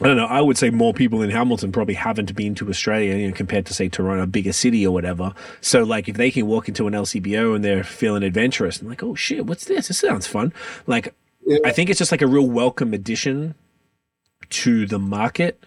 I 0.00 0.06
don't 0.06 0.16
know. 0.16 0.26
I 0.26 0.40
would 0.40 0.56
say 0.56 0.70
more 0.70 0.94
people 0.94 1.20
in 1.20 1.30
Hamilton 1.30 1.72
probably 1.72 1.94
haven't 1.94 2.34
been 2.34 2.54
to 2.56 2.68
Australia, 2.70 3.16
you 3.16 3.28
know, 3.28 3.34
compared 3.34 3.66
to 3.66 3.74
say 3.74 3.88
Toronto, 3.88 4.22
a 4.22 4.26
bigger 4.26 4.52
city 4.52 4.86
or 4.86 4.92
whatever. 4.92 5.34
So 5.60 5.82
like, 5.82 6.08
if 6.08 6.16
they 6.16 6.30
can 6.30 6.46
walk 6.46 6.68
into 6.68 6.86
an 6.86 6.94
LCBO 6.94 7.54
and 7.54 7.64
they're 7.64 7.84
feeling 7.84 8.22
adventurous 8.22 8.78
and 8.80 8.88
like, 8.88 9.02
oh 9.02 9.14
shit, 9.14 9.46
what's 9.46 9.66
this? 9.66 9.88
This 9.88 9.98
sounds 9.98 10.26
fun. 10.26 10.52
Like, 10.86 11.14
yeah. 11.46 11.58
I 11.64 11.72
think 11.72 11.90
it's 11.90 11.98
just 11.98 12.12
like 12.12 12.22
a 12.22 12.26
real 12.26 12.46
welcome 12.46 12.94
addition 12.94 13.54
to 14.50 14.86
the 14.86 14.98
market. 14.98 15.62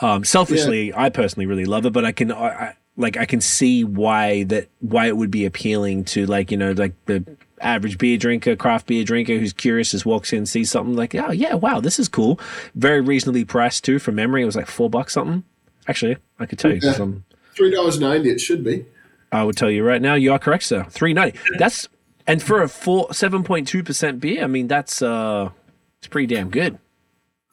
Um, 0.00 0.22
selfishly, 0.22 0.88
yeah. 0.88 1.00
I 1.00 1.08
personally 1.08 1.46
really 1.46 1.64
love 1.64 1.86
it, 1.86 1.92
but 1.92 2.04
I 2.04 2.12
can, 2.12 2.30
I, 2.30 2.76
like, 2.96 3.16
I 3.16 3.24
can 3.24 3.40
see 3.40 3.84
why 3.84 4.44
that 4.44 4.68
why 4.80 5.06
it 5.06 5.16
would 5.16 5.30
be 5.30 5.44
appealing 5.44 6.04
to 6.04 6.26
like 6.26 6.50
you 6.50 6.56
know 6.56 6.72
like 6.72 6.92
the 7.06 7.24
average 7.60 7.98
beer 7.98 8.16
drinker, 8.16 8.56
craft 8.56 8.86
beer 8.86 9.04
drinker 9.04 9.38
who's 9.38 9.52
curious 9.52 9.90
just 9.90 10.06
walks 10.06 10.32
in 10.32 10.38
and 10.38 10.48
sees 10.48 10.70
something 10.70 10.96
like, 10.96 11.14
oh 11.14 11.30
yeah, 11.30 11.54
wow, 11.54 11.80
this 11.80 11.98
is 11.98 12.08
cool. 12.08 12.40
Very 12.74 13.00
reasonably 13.00 13.44
priced 13.44 13.84
too. 13.84 13.98
From 13.98 14.14
memory, 14.16 14.42
it 14.42 14.46
was 14.46 14.56
like 14.56 14.66
four 14.66 14.90
bucks 14.90 15.14
something. 15.14 15.44
Actually, 15.86 16.16
I 16.38 16.46
could 16.46 16.58
tell 16.58 16.72
you. 16.72 16.80
Yeah. 16.82 17.06
Three 17.54 17.70
dollars 17.70 17.98
ninety. 17.98 18.30
It 18.30 18.40
should 18.40 18.62
be. 18.62 18.86
I 19.32 19.44
would 19.44 19.56
tell 19.56 19.70
you 19.70 19.84
right 19.84 20.00
now, 20.00 20.14
you 20.14 20.32
are 20.32 20.38
correct, 20.38 20.64
sir. 20.64 20.84
Three 20.90 21.12
ninety. 21.12 21.38
That's 21.58 21.88
and 22.26 22.42
for 22.42 22.62
a 22.62 22.68
four 22.68 23.12
seven 23.12 23.42
point 23.42 23.66
two 23.66 23.82
percent 23.82 24.20
beer, 24.20 24.44
I 24.44 24.46
mean 24.46 24.68
that's 24.68 25.02
uh, 25.02 25.50
it's 25.98 26.08
pretty 26.08 26.32
damn 26.32 26.50
good. 26.50 26.78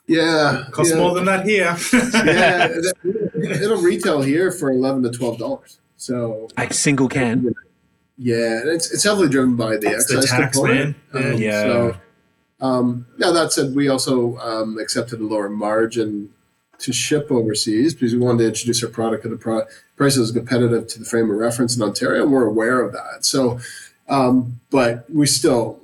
Yeah, 0.08 0.66
costs 0.72 0.94
yeah. 0.94 1.00
more 1.00 1.16
than 1.16 1.26
that 1.26 1.46
here. 1.46 1.76
yeah, 2.24 2.70
it'll 3.62 3.82
retail 3.82 4.22
here 4.22 4.52
for 4.52 4.70
eleven 4.70 5.02
to 5.04 5.12
twelve 5.12 5.40
dollars. 5.40 5.80
So 5.98 6.50
like 6.58 6.74
single 6.74 7.08
can. 7.10 7.56
Yeah, 8.18 8.62
it's 8.66 8.92
it's 8.92 9.04
heavily 9.04 9.28
driven 9.28 9.56
by 9.56 9.78
the 9.78 9.88
excise 9.88 10.22
the 10.22 10.28
tax, 10.28 10.58
component. 10.58 10.96
Man. 11.14 11.34
Um, 11.34 11.38
yeah. 11.38 11.62
So, 11.64 11.98
um, 12.62 13.06
yeah. 13.18 13.32
That 13.32 13.52
said, 13.52 13.76
we 13.76 13.90
also 13.90 14.38
um, 14.38 14.78
accepted 14.80 15.20
a 15.20 15.26
lower 15.26 15.50
margin 15.50 16.34
to 16.80 16.94
ship 16.94 17.28
overseas 17.30 17.94
because 17.94 18.14
we 18.14 18.20
wanted 18.20 18.40
to 18.40 18.48
introduce 18.48 18.84
our 18.84 18.90
product 18.90 19.26
at 19.26 19.32
a 19.32 19.36
pro- 19.36 19.66
price 19.96 20.16
that 20.16 20.22
was 20.22 20.32
competitive 20.32 20.88
to 20.88 21.00
the 21.00 21.06
frame 21.06 21.30
of 21.30 21.38
reference 21.38 21.76
in 21.76 21.82
Ontario, 21.84 22.24
and 22.24 22.32
we're 22.32 22.46
aware 22.46 22.82
of 22.82 22.94
that. 22.94 23.26
So, 23.26 23.60
um, 24.08 24.62
but 24.70 25.10
we 25.10 25.28
still, 25.28 25.82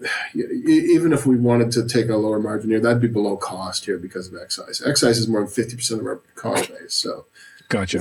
even 0.34 1.12
if 1.12 1.26
we 1.26 1.36
wanted 1.36 1.70
to 1.72 1.86
take 1.86 2.08
a 2.08 2.16
lower 2.16 2.40
margin 2.40 2.70
here, 2.70 2.80
that'd 2.80 3.00
be 3.00 3.06
below 3.06 3.36
cost 3.36 3.84
here 3.84 3.98
because 3.98 4.26
of 4.26 4.34
excise. 4.40 4.82
Excise 4.84 5.18
is 5.18 5.28
more 5.28 5.42
than 5.42 5.48
fifty 5.50 5.76
percent 5.76 6.00
of 6.00 6.06
our 6.08 6.16
cost 6.34 6.70
base. 6.70 6.94
So, 6.94 7.26
gotcha 7.68 8.00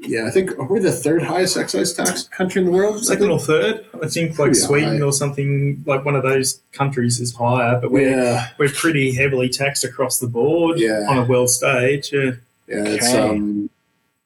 yeah, 0.00 0.26
I 0.26 0.30
think 0.30 0.56
we're 0.58 0.80
the 0.80 0.92
third 0.92 1.22
highest 1.22 1.56
excise 1.56 1.92
tax 1.92 2.24
country 2.24 2.60
in 2.60 2.66
the 2.66 2.72
world. 2.72 3.04
Second 3.04 3.30
or 3.30 3.38
third, 3.38 3.86
I 4.02 4.08
think 4.08 4.30
like 4.30 4.48
pretty 4.48 4.54
Sweden 4.54 4.98
high. 4.98 5.02
or 5.02 5.12
something 5.12 5.82
like 5.86 6.04
one 6.04 6.14
of 6.14 6.22
those 6.22 6.60
countries 6.72 7.20
is 7.20 7.34
higher, 7.34 7.80
but 7.80 7.90
we're 7.90 8.10
yeah. 8.10 8.48
we're 8.58 8.68
pretty 8.68 9.14
heavily 9.14 9.48
taxed 9.48 9.84
across 9.84 10.18
the 10.18 10.26
board 10.26 10.78
yeah. 10.78 11.06
on 11.08 11.18
a 11.18 11.24
world 11.24 11.50
stage. 11.50 12.12
Yeah, 12.12 12.32
yeah. 12.66 12.76
Okay. 12.76 12.94
It's, 12.96 13.14
um, 13.14 13.70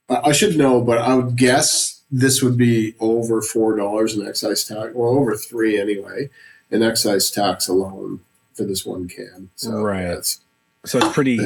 I 0.09 0.33
should 0.33 0.57
know, 0.57 0.81
but 0.81 0.99
I 0.99 1.15
would 1.15 1.37
guess 1.37 2.03
this 2.11 2.43
would 2.43 2.57
be 2.57 2.95
over 2.99 3.43
four 3.43 3.77
dollars 3.77 4.17
in 4.17 4.27
excise 4.27 4.65
tax, 4.65 4.95
well, 4.95 5.11
over 5.11 5.37
three 5.37 5.79
anyway, 5.79 6.31
in 6.71 6.83
excise 6.83 7.31
tax 7.31 7.69
alone 7.69 8.21
for 8.55 8.65
this 8.65 8.85
one 8.85 9.09
can. 9.09 9.51
So, 9.57 9.83
right. 9.83 10.03
Yeah, 10.03 10.15
it's, 10.15 10.41
so 10.85 10.99
it's 10.99 11.13
pretty. 11.13 11.39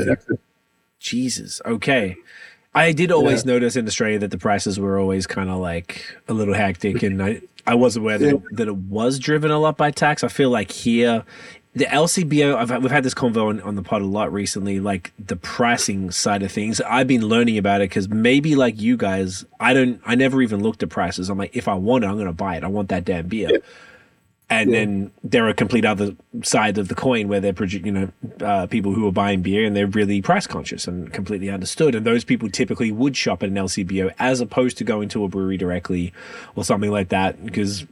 Jesus. 1.00 1.60
Okay. 1.66 2.16
I 2.74 2.92
did 2.92 3.12
always 3.12 3.44
yeah. 3.44 3.52
notice 3.52 3.76
in 3.76 3.86
Australia 3.86 4.18
that 4.20 4.30
the 4.30 4.38
prices 4.38 4.80
were 4.80 4.98
always 4.98 5.26
kind 5.26 5.50
of 5.50 5.58
like 5.58 6.04
a 6.28 6.32
little 6.32 6.54
hectic, 6.54 7.02
and 7.02 7.22
I 7.22 7.42
I 7.66 7.74
was 7.74 7.96
aware 7.96 8.18
that, 8.18 8.26
yeah. 8.26 8.34
it, 8.34 8.56
that 8.56 8.68
it 8.68 8.76
was 8.76 9.18
driven 9.18 9.50
a 9.50 9.58
lot 9.58 9.76
by 9.76 9.90
tax. 9.90 10.24
I 10.24 10.28
feel 10.28 10.50
like 10.50 10.70
here, 10.70 11.24
the 11.74 11.84
LCBO, 11.84 12.56
I've, 12.56 12.82
we've 12.82 12.90
had 12.90 13.04
this 13.04 13.14
convo 13.14 13.48
on, 13.48 13.60
on 13.60 13.76
the 13.76 13.82
pod 13.82 14.02
a 14.02 14.06
lot 14.06 14.32
recently, 14.32 14.80
like 14.80 15.12
the 15.18 15.36
pricing 15.36 16.10
side 16.10 16.42
of 16.42 16.50
things. 16.50 16.80
I've 16.80 17.06
been 17.06 17.26
learning 17.26 17.58
about 17.58 17.80
it 17.80 17.90
because 17.90 18.08
maybe 18.08 18.56
like 18.56 18.80
you 18.80 18.96
guys, 18.96 19.44
I 19.60 19.74
don't, 19.74 20.00
I 20.04 20.14
never 20.14 20.42
even 20.42 20.62
looked 20.62 20.82
at 20.82 20.88
prices. 20.88 21.28
I'm 21.28 21.38
like, 21.38 21.54
if 21.54 21.68
I 21.68 21.74
want 21.74 22.04
it, 22.04 22.08
I'm 22.08 22.14
going 22.14 22.26
to 22.26 22.32
buy 22.32 22.56
it. 22.56 22.64
I 22.64 22.68
want 22.68 22.88
that 22.88 23.04
damn 23.04 23.28
beer. 23.28 23.50
Yeah 23.52 23.58
and 24.52 24.70
yeah. 24.70 24.78
then 24.80 25.10
there 25.24 25.48
are 25.48 25.54
complete 25.54 25.84
other 25.84 26.14
sides 26.42 26.78
of 26.78 26.88
the 26.88 26.94
coin 26.94 27.26
where 27.28 27.40
they're 27.40 27.64
you 27.64 27.90
know 27.90 28.08
uh, 28.40 28.66
people 28.66 28.92
who 28.92 29.06
are 29.06 29.12
buying 29.12 29.40
beer 29.40 29.64
and 29.64 29.74
they're 29.74 29.86
really 29.86 30.20
price 30.20 30.46
conscious 30.46 30.86
and 30.86 31.12
completely 31.12 31.48
understood 31.48 31.94
and 31.94 32.06
those 32.06 32.24
people 32.24 32.50
typically 32.50 32.92
would 32.92 33.16
shop 33.16 33.42
at 33.42 33.48
an 33.48 33.54
LCBO 33.54 34.12
as 34.18 34.40
opposed 34.40 34.76
to 34.78 34.84
going 34.84 35.08
to 35.08 35.24
a 35.24 35.28
brewery 35.28 35.56
directly 35.56 36.12
or 36.54 36.64
something 36.64 36.90
like 36.90 37.08
that 37.08 37.44
because 37.44 37.86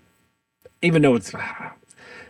even 0.82 1.02
though 1.02 1.14
it's 1.14 1.32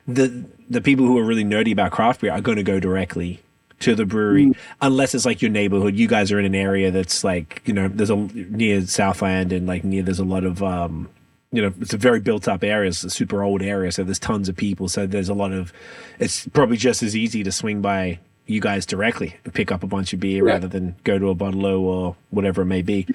the 0.06 0.44
the 0.68 0.80
people 0.80 1.06
who 1.06 1.18
are 1.18 1.24
really 1.24 1.44
nerdy 1.44 1.72
about 1.72 1.90
craft 1.90 2.20
beer 2.20 2.32
are 2.32 2.40
going 2.40 2.56
to 2.56 2.62
go 2.62 2.78
directly 2.78 3.40
to 3.80 3.94
the 3.94 4.04
brewery 4.04 4.46
mm. 4.46 4.56
unless 4.80 5.14
it's 5.14 5.26
like 5.26 5.42
your 5.42 5.50
neighborhood 5.50 5.96
you 5.96 6.06
guys 6.06 6.30
are 6.30 6.38
in 6.38 6.44
an 6.44 6.54
area 6.54 6.90
that's 6.90 7.24
like 7.24 7.62
you 7.64 7.72
know 7.72 7.88
there's 7.88 8.10
a 8.10 8.16
near 8.16 8.86
southland 8.86 9.52
and 9.52 9.66
like 9.66 9.82
near 9.82 10.02
there's 10.02 10.20
a 10.20 10.24
lot 10.24 10.44
of 10.44 10.62
um 10.62 11.08
you 11.52 11.62
know, 11.62 11.72
it's 11.80 11.92
a 11.92 11.98
very 11.98 12.20
built 12.20 12.46
up 12.46 12.62
area. 12.62 12.88
It's 12.88 13.02
a 13.02 13.10
super 13.10 13.42
old 13.42 13.62
area. 13.62 13.90
So 13.90 14.04
there's 14.04 14.18
tons 14.18 14.48
of 14.48 14.56
people. 14.56 14.88
So 14.88 15.06
there's 15.06 15.28
a 15.28 15.34
lot 15.34 15.52
of, 15.52 15.72
it's 16.18 16.46
probably 16.48 16.76
just 16.76 17.02
as 17.02 17.16
easy 17.16 17.42
to 17.42 17.50
swing 17.50 17.80
by 17.80 18.20
you 18.46 18.60
guys 18.60 18.86
directly 18.86 19.36
and 19.44 19.52
pick 19.52 19.72
up 19.72 19.82
a 19.82 19.86
bunch 19.86 20.12
of 20.12 20.20
beer 20.20 20.46
yeah. 20.46 20.52
rather 20.52 20.68
than 20.68 20.94
go 21.04 21.18
to 21.18 21.28
a 21.28 21.34
bottle 21.34 21.66
or 21.66 22.16
whatever 22.30 22.62
it 22.62 22.66
may 22.66 22.82
be 22.82 23.06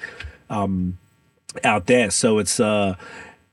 um, 0.50 0.98
out 1.64 1.86
there. 1.86 2.12
So 2.12 2.40
it's, 2.40 2.60
uh, 2.60 2.96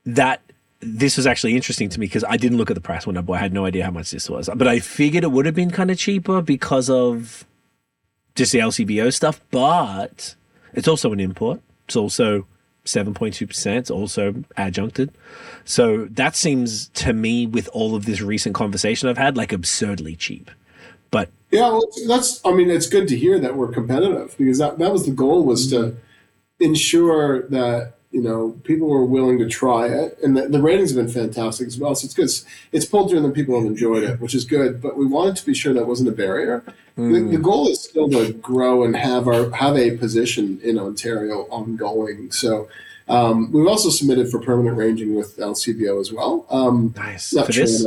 that, 0.05 0.43
this 0.81 1.17
was 1.17 1.29
actually 1.29 1.55
interesting 1.55 1.89
to 1.89 2.01
me 2.01 2.07
because 2.07 2.25
I 2.29 2.37
didn't 2.37 2.59
look 2.59 2.69
at 2.69 2.75
the 2.75 2.81
price 2.81 3.07
when 3.07 3.17
I 3.17 3.21
bought. 3.21 3.35
I 3.35 3.39
had 3.39 3.53
no 3.53 3.67
idea 3.67 3.85
how 3.85 3.93
much 3.93 4.11
this 4.11 4.29
was, 4.29 4.51
but 4.53 4.67
I 4.67 4.81
figured 4.81 5.23
it 5.23 5.31
would 5.31 5.47
have 5.47 5.55
been 5.55 5.71
kind 5.71 5.93
of 5.93 5.99
cheaper 5.99 6.43
because 6.43 6.91
of 6.91 7.47
just 8.35 8.51
the 8.51 8.59
LCBO 8.59 9.15
stuff. 9.15 9.41
But 9.53 10.35
it's 10.73 10.89
also 10.89 11.13
an 11.13 11.21
import. 11.21 11.61
It's 11.87 11.95
also 11.95 12.49
7.2% 12.85 13.91
also 13.91 14.35
adjuncted. 14.57 15.13
So 15.65 16.07
that 16.07 16.35
seems 16.35 16.89
to 16.89 17.13
me, 17.13 17.47
with 17.47 17.69
all 17.73 17.95
of 17.95 18.07
this 18.07 18.21
recent 18.21 18.55
conversation 18.55 19.09
I've 19.09 19.19
had, 19.19 19.37
like 19.37 19.53
absurdly 19.53 20.17
cheap. 20.17 20.51
But 21.11 21.31
yeah, 21.51 21.69
well, 21.69 21.87
that's, 22.09 22.41
I 22.45 22.53
mean, 22.53 22.71
it's 22.71 22.89
good 22.89 23.07
to 23.09 23.17
hear 23.17 23.39
that 23.39 23.57
we're 23.57 23.69
competitive 23.69 24.35
because 24.39 24.59
that, 24.59 24.79
that 24.79 24.93
was 24.93 25.07
the 25.07 25.13
goal 25.13 25.45
was 25.45 25.71
to 25.71 25.97
ensure 26.59 27.49
that 27.49 27.95
you 28.13 28.21
know, 28.21 28.51
people 28.65 28.89
were 28.89 29.05
willing 29.05 29.39
to 29.39 29.49
try 29.49 29.87
it, 29.87 30.19
and 30.23 30.37
the, 30.37 30.47
the, 30.47 30.61
ratings 30.61 30.95
have 30.95 31.05
been 31.05 31.13
fantastic 31.13 31.67
as 31.67 31.79
well. 31.79 31.95
So 31.95 32.05
it's 32.05 32.15
good. 32.15 32.29
It's, 32.71 32.85
pulled 32.85 33.09
through, 33.09 33.19
and 33.19 33.27
the 33.27 33.33
people 33.33 33.59
have 33.59 33.67
enjoyed 33.67 34.03
it, 34.03 34.21
which 34.21 34.35
is 34.35 34.45
good. 34.45 34.83
But 34.83 34.99
we 34.99 35.07
wanted 35.07 35.37
to 35.37 35.47
be 35.47 35.55
sure 35.55 35.73
that 35.73 35.87
wasn't 35.87 36.11
a 36.11 36.13
barrier. 36.13 36.63
Mm. 36.99 37.13
The, 37.13 37.21
the, 37.31 37.37
hmm. 37.37 37.43
goal 37.43 37.69
is 37.69 37.83
still 37.83 38.11
to 38.11 38.35
grow 38.35 38.85
and 38.85 38.95
have 38.95 39.27
our 39.27 39.51
have 39.53 39.79
a 39.79 39.97
position 39.97 40.61
in 40.63 40.79
Ontario 40.79 41.47
ongoing. 41.51 42.31
So 42.31 42.69
um, 43.09 43.51
we've 43.51 43.67
also 43.67 43.89
submitted 43.89 44.31
for 44.31 44.41
permanent 44.41 44.77
ranging 44.77 45.15
with 45.15 45.39
LCBO 45.39 45.99
as 45.99 46.13
well. 46.13 46.47
Um, 46.51 46.93
nice. 46.97 47.33
Not 47.33 47.47
for 47.47 47.53
sure 47.53 47.65
this? 47.65 47.87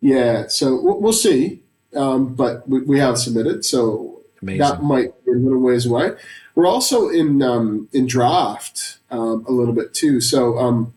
Yeah. 0.00 0.46
So 0.46 0.80
we'll, 0.80 1.00
we'll 1.00 1.12
see, 1.12 1.62
um, 1.96 2.34
but 2.34 2.68
we, 2.68 2.82
we 2.82 3.00
have 3.00 3.18
submitted. 3.18 3.64
So 3.64 4.22
Amazing. 4.40 4.60
that 4.60 4.82
might 4.82 5.24
be 5.24 5.32
a 5.32 5.34
little 5.34 5.60
ways 5.60 5.86
away. 5.86 6.12
We're 6.58 6.66
also 6.66 7.08
in 7.08 7.40
um, 7.40 7.88
in 7.92 8.08
draft 8.08 8.98
um, 9.12 9.46
a 9.46 9.52
little 9.52 9.72
bit 9.72 9.94
too. 9.94 10.20
So 10.20 10.58
um, 10.58 10.92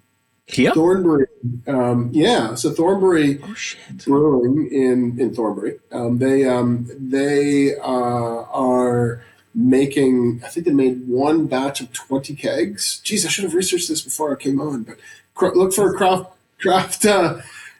Here? 0.47 0.74
Thornbury, 0.74 1.28
um, 1.68 2.09
yeah. 2.12 2.55
So 2.55 2.72
Thornbury 2.72 3.39
Oh 3.43 3.53
shit. 3.53 4.05
Brewing 4.05 4.72
in 4.72 5.20
in 5.20 5.36
Thornbury, 5.36 5.78
um, 5.91 6.18
they 6.18 6.49
um, 6.49 6.89
they 6.99 7.76
uh, 7.78 7.84
are 7.84 9.24
making. 9.53 10.41
I 10.43 10.47
think 10.47 10.66
they 10.66 10.74
made 10.74 11.07
one 11.07 11.45
batch 11.45 11.80
of 11.80 11.93
twenty 11.93 12.34
kegs. 12.34 12.99
Geez, 13.03 13.24
I 13.24 13.30
should 13.30 13.43
have 13.43 13.53
researched 13.53 13.88
this 13.88 14.01
before 14.01 14.32
I 14.36 14.41
came 14.41 14.59
on. 14.59 14.82
But 14.82 14.97
cr- 15.36 15.53
look 15.53 15.74
for 15.74 15.93
craft 15.93 16.32
craft 16.57 17.05
uh, 17.05 17.38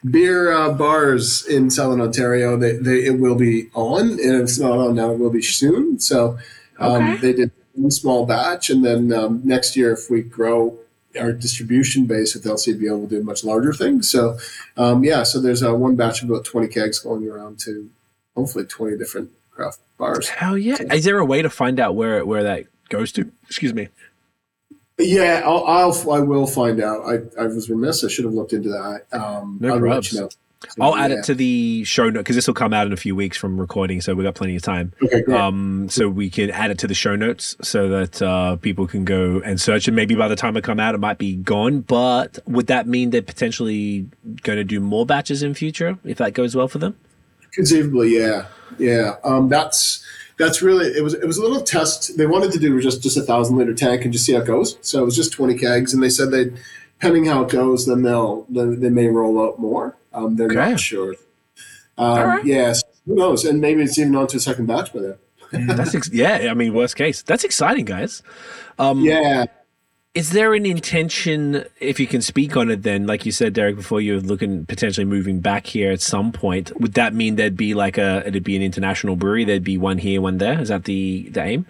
beer 0.08 0.52
uh, 0.52 0.72
bars 0.72 1.44
in 1.48 1.68
Southern 1.68 2.00
Ontario. 2.00 2.56
They, 2.56 2.74
they 2.76 3.06
it 3.06 3.18
will 3.18 3.34
be 3.34 3.70
on, 3.74 4.02
and 4.10 4.36
if 4.36 4.42
it's 4.42 4.60
not 4.60 4.78
on 4.78 4.94
now, 4.94 5.10
it 5.10 5.18
will 5.18 5.30
be 5.30 5.42
soon. 5.42 5.98
So 5.98 6.38
um, 6.78 7.14
Okay. 7.14 7.16
they 7.22 7.32
did 7.32 7.50
one 7.74 7.90
small 7.90 8.26
batch, 8.26 8.70
and 8.70 8.84
then 8.84 9.12
um, 9.12 9.40
next 9.44 9.76
year, 9.76 9.92
if 9.92 10.10
we 10.10 10.22
grow 10.22 10.78
our 11.18 11.32
distribution 11.32 12.06
base 12.06 12.34
with 12.34 12.44
LCBO, 12.44 12.98
we'll 12.98 13.06
do 13.06 13.22
much 13.22 13.44
larger 13.44 13.72
things. 13.72 14.10
So 14.10 14.38
um, 14.76 15.04
yeah, 15.04 15.22
so 15.22 15.40
there's 15.40 15.62
uh, 15.62 15.74
one 15.74 15.96
batch 15.96 16.22
of 16.22 16.30
about 16.30 16.44
20 16.44 16.68
kegs 16.68 16.98
going 16.98 17.28
around 17.28 17.58
to 17.60 17.90
hopefully 18.34 18.64
20 18.64 18.96
different 18.96 19.30
craft 19.50 19.80
bars. 19.98 20.28
Hell 20.28 20.56
yeah. 20.56 20.76
Is 20.92 21.04
there 21.04 21.18
a 21.18 21.24
way 21.24 21.42
to 21.42 21.50
find 21.50 21.78
out 21.78 21.94
where 21.94 22.24
where 22.24 22.42
that 22.42 22.66
goes 22.88 23.12
to? 23.12 23.30
Excuse 23.44 23.74
me. 23.74 23.88
Yeah, 24.98 25.42
I'll, 25.44 25.64
I'll 25.64 26.10
I 26.10 26.20
will 26.20 26.46
find 26.46 26.80
out. 26.80 27.00
I, 27.06 27.42
I 27.42 27.46
was 27.46 27.68
remiss. 27.68 28.04
I 28.04 28.08
should 28.08 28.24
have 28.24 28.34
looked 28.34 28.52
into 28.52 28.68
that. 28.68 29.06
Um, 29.12 29.58
No 29.60 29.74
I'll 29.74 29.80
let 29.80 30.12
you 30.12 30.20
know. 30.20 30.28
So, 30.70 30.82
I'll 30.82 30.96
add 30.96 31.10
it 31.10 31.24
to 31.24 31.34
the 31.34 31.84
show 31.84 32.08
note 32.08 32.20
because 32.20 32.36
this 32.36 32.46
will 32.46 32.54
come 32.54 32.72
out 32.72 32.86
in 32.86 32.92
a 32.92 32.96
few 32.96 33.14
weeks 33.14 33.36
from 33.36 33.60
recording, 33.60 34.00
so 34.00 34.14
we've 34.14 34.24
got 34.24 34.34
plenty 34.34 34.56
of 34.56 34.62
time. 34.62 34.92
Okay, 35.02 35.22
great. 35.22 35.38
Um, 35.38 35.88
so 35.88 36.08
we 36.08 36.30
can 36.30 36.50
add 36.50 36.70
it 36.70 36.78
to 36.78 36.86
the 36.86 36.94
show 36.94 37.16
notes 37.16 37.56
so 37.62 37.88
that 37.88 38.22
uh, 38.22 38.56
people 38.56 38.86
can 38.86 39.04
go 39.04 39.40
and 39.44 39.60
search. 39.60 39.88
And 39.88 39.96
maybe 39.96 40.14
by 40.14 40.28
the 40.28 40.36
time 40.36 40.56
it 40.56 40.64
come 40.64 40.80
out, 40.80 40.94
it 40.94 40.98
might 40.98 41.18
be 41.18 41.36
gone. 41.36 41.80
But 41.80 42.38
would 42.46 42.68
that 42.68 42.86
mean 42.86 43.10
they're 43.10 43.22
potentially 43.22 44.08
going 44.42 44.56
to 44.58 44.64
do 44.64 44.80
more 44.80 45.04
batches 45.04 45.42
in 45.42 45.54
future 45.54 45.98
if 46.04 46.18
that 46.18 46.32
goes 46.32 46.54
well 46.54 46.68
for 46.68 46.78
them? 46.78 46.96
Conceivably, 47.52 48.16
yeah, 48.16 48.46
yeah. 48.78 49.16
Um, 49.24 49.48
that's 49.48 50.04
that's 50.38 50.62
really 50.62 50.86
it 50.86 51.02
was 51.02 51.14
it 51.14 51.26
was 51.26 51.38
a 51.38 51.42
little 51.42 51.60
test. 51.60 52.16
They 52.16 52.26
wanted 52.26 52.52
to 52.52 52.58
do 52.58 52.80
just 52.80 53.02
just 53.02 53.16
a 53.16 53.22
thousand 53.22 53.56
liter 53.56 53.74
tank 53.74 54.04
and 54.04 54.12
just 54.12 54.24
see 54.24 54.32
how 54.32 54.40
it 54.40 54.46
goes. 54.46 54.78
So 54.80 55.02
it 55.02 55.04
was 55.04 55.16
just 55.16 55.32
20 55.32 55.56
kegs, 55.58 55.92
and 55.92 56.02
they 56.02 56.08
said 56.08 56.30
they, 56.30 56.50
depending 56.98 57.26
how 57.26 57.42
it 57.44 57.50
goes, 57.50 57.86
then 57.86 58.02
they'll 58.02 58.46
then 58.48 58.80
they 58.80 58.90
may 58.90 59.08
roll 59.08 59.40
out 59.40 59.58
more. 59.58 59.96
Um, 60.14 60.36
they're 60.36 60.46
Okay. 60.46 60.70
not 60.72 60.80
sure. 60.80 61.14
Um, 61.98 62.18
right. 62.18 62.44
Yes, 62.44 62.82
who 63.06 63.14
knows? 63.14 63.44
And 63.44 63.60
maybe 63.60 63.82
it's 63.82 63.98
even 63.98 64.14
on 64.16 64.26
to 64.28 64.36
a 64.36 64.40
second 64.40 64.66
batch 64.66 64.92
by 64.92 65.00
then. 65.00 65.66
That's 65.76 65.94
ex- 65.94 66.10
yeah. 66.12 66.48
I 66.50 66.54
mean, 66.54 66.72
worst 66.74 66.96
case. 66.96 67.22
That's 67.22 67.44
exciting, 67.44 67.84
guys. 67.84 68.22
Um, 68.78 69.00
Yeah. 69.04 69.44
Is 70.14 70.32
there 70.32 70.52
an 70.52 70.66
intention, 70.66 71.64
if 71.80 71.98
you 71.98 72.06
can 72.06 72.20
speak 72.20 72.54
on 72.54 72.70
it, 72.70 72.82
then, 72.82 73.06
like 73.06 73.24
you 73.24 73.32
said, 73.32 73.54
Dereck, 73.54 73.76
before 73.76 73.98
you're 73.98 74.20
looking 74.20 74.66
potentially 74.66 75.06
moving 75.06 75.40
back 75.40 75.66
here 75.66 75.90
at 75.90 76.02
some 76.02 76.32
point, 76.32 76.70
would 76.78 76.92
that 76.94 77.14
mean 77.14 77.36
there'd 77.36 77.56
be 77.56 77.72
like 77.72 77.96
a 77.96 78.22
it'd 78.26 78.44
be 78.44 78.54
an 78.54 78.60
international 78.60 79.16
brewery? 79.16 79.44
There'd 79.46 79.64
be 79.64 79.78
one 79.78 79.96
here, 79.96 80.20
one 80.20 80.36
there. 80.36 80.60
Is 80.60 80.68
that 80.68 80.84
the 80.84 81.28
the 81.30 81.42
aim? 81.42 81.66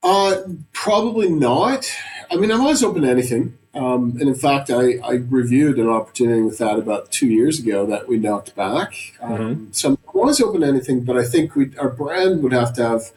Uh, 0.00 0.36
probably 0.72 1.28
not. 1.28 1.90
I 2.30 2.36
mean, 2.36 2.52
I'm 2.52 2.60
always 2.60 2.84
open 2.84 3.02
to 3.02 3.08
anything. 3.08 3.58
Um, 3.72 4.16
and 4.18 4.28
in 4.28 4.34
fact, 4.34 4.70
I, 4.70 4.98
I 4.98 5.12
reviewed 5.28 5.78
an 5.78 5.88
opportunity 5.88 6.42
with 6.42 6.58
that 6.58 6.78
about 6.78 7.12
two 7.12 7.28
years 7.28 7.60
ago 7.60 7.86
that 7.86 8.08
we 8.08 8.16
knocked 8.18 8.56
back. 8.56 8.94
Um, 9.20 9.68
So 9.72 9.90
I'm 9.90 9.98
always 10.12 10.40
open 10.40 10.62
to 10.62 10.66
anything, 10.66 11.04
but 11.04 11.16
I 11.16 11.24
think 11.24 11.54
we 11.54 11.76
our 11.78 11.88
brand 11.88 12.42
would 12.42 12.52
have 12.52 12.72
to 12.74 12.82
have 12.82 13.12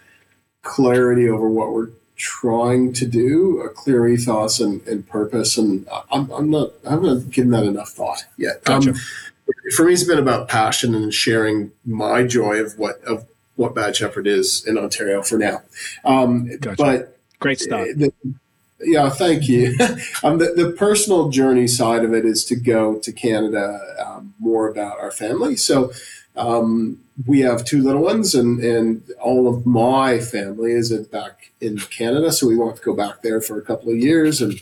clarity 0.62 1.28
over 1.28 1.50
what 1.50 1.74
we're 1.74 1.90
trying 2.16 2.94
to 2.94 3.06
do, 3.08 3.62
a 3.62 3.70
clear 3.70 4.08
ethos 4.08 4.60
and, 4.60 4.86
and 4.88 5.08
purpose. 5.08 5.58
And 5.58 5.88
I'm, 6.12 6.30
I'm 6.32 6.50
not, 6.52 6.74
I'm 6.88 7.02
not 7.02 7.32
giving 7.32 7.52
that 7.52 7.64
enough 7.64 7.90
thought 7.90 8.26
yet. 8.38 8.64
Gotcha. 8.64 8.92
Um, 8.92 8.96
for 9.76 9.86
me, 9.86 9.94
it's 9.94 10.04
been 10.04 10.20
about 10.20 10.48
passion 10.48 10.96
and 10.96 11.14
sharing 11.14 11.72
my 11.86 12.24
joy 12.24 12.62
of 12.62 12.78
what 12.78 13.04
of 13.04 13.26
what 13.56 13.76
Bad 13.76 13.96
Shepherd 13.96 14.26
is 14.28 14.66
in 14.66 14.78
Ontario 14.78 15.22
for 15.22 15.38
now. 15.38 15.62
Um, 16.06 16.58
Gotcha. 16.58 16.76
But 16.78 17.20
Great 17.40 17.60
stuff. 17.60 17.88
the, 17.96 18.14
yeah, 18.84 19.10
thank 19.10 19.48
you. 19.48 19.76
um, 20.24 20.38
the, 20.38 20.54
the 20.56 20.74
personal 20.78 21.30
journey 21.30 21.68
side 21.68 22.04
of 22.04 22.14
it 22.14 22.26
is 22.26 22.46
to 22.46 22.56
go 22.56 23.00
to 23.00 23.12
Canada 23.12 23.80
um, 24.06 24.34
more 24.40 24.68
about 24.68 25.00
our 25.00 25.12
family. 25.12 25.56
So 25.56 25.92
um, 26.36 27.00
we 27.26 27.42
have 27.42 27.64
two 27.64 27.82
little 27.82 28.02
ones, 28.02 28.34
and, 28.34 28.60
and 28.64 29.04
all 29.22 29.48
of 29.48 29.66
my 29.66 30.20
family 30.20 30.72
is 30.72 30.92
back 31.08 31.52
in 31.62 31.78
Canada. 31.78 32.32
So 32.32 32.48
we 32.48 32.58
want 32.58 32.78
to 32.78 32.82
go 32.82 32.96
back 32.96 33.22
there 33.22 33.42
for 33.42 33.58
a 33.58 33.62
couple 33.62 33.92
of 33.92 33.98
years 33.98 34.42
and 34.42 34.60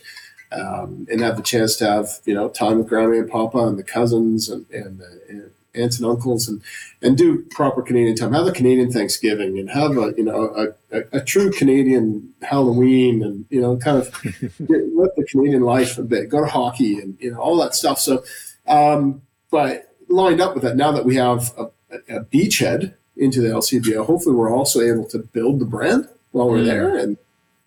um, 0.51 1.07
and 1.09 1.21
have 1.21 1.37
the 1.37 1.43
chance 1.43 1.77
to 1.77 1.85
have 1.85 2.09
you 2.25 2.33
know 2.33 2.49
time 2.49 2.77
with 2.77 2.89
Grammy 2.89 3.19
and 3.19 3.29
Papa 3.29 3.59
and 3.59 3.79
the 3.79 3.83
cousins 3.83 4.49
and 4.49 4.69
and, 4.71 5.01
and 5.29 5.51
aunts 5.75 5.97
and 5.99 6.05
uncles 6.09 6.47
and 6.47 6.61
and 7.01 7.17
do 7.17 7.43
proper 7.49 7.81
Canadian 7.81 8.15
time. 8.15 8.33
Have 8.33 8.47
a 8.47 8.51
Canadian 8.51 8.91
Thanksgiving 8.91 9.57
and 9.59 9.69
have 9.69 9.91
a 9.97 10.13
you 10.17 10.23
know 10.23 10.53
a, 10.91 10.97
a, 10.97 11.03
a 11.13 11.21
true 11.23 11.51
Canadian 11.51 12.33
Halloween 12.41 13.23
and 13.23 13.45
you 13.49 13.61
know 13.61 13.77
kind 13.77 13.97
of 13.97 14.07
live 14.59 15.11
the 15.15 15.25
Canadian 15.29 15.61
life 15.63 15.97
a 15.97 16.03
bit. 16.03 16.29
Go 16.29 16.41
to 16.41 16.47
hockey 16.49 16.97
and 16.99 17.17
you 17.19 17.31
know 17.31 17.39
all 17.39 17.57
that 17.57 17.73
stuff. 17.75 17.99
So, 17.99 18.23
um, 18.67 19.21
but 19.49 19.93
lined 20.09 20.41
up 20.41 20.53
with 20.55 20.63
that, 20.63 20.75
now 20.75 20.91
that 20.91 21.05
we 21.05 21.15
have 21.15 21.53
a, 21.57 21.63
a, 21.91 22.17
a 22.17 22.23
beachhead 22.25 22.93
into 23.15 23.41
the 23.41 23.49
LCBO, 23.49 24.05
hopefully 24.05 24.35
we're 24.35 24.53
also 24.53 24.81
able 24.81 25.05
to 25.05 25.19
build 25.19 25.59
the 25.59 25.65
brand 25.65 26.07
while 26.31 26.49
we're 26.49 26.59
Mm. 26.59 26.65
there 26.65 26.95
and 26.97 27.17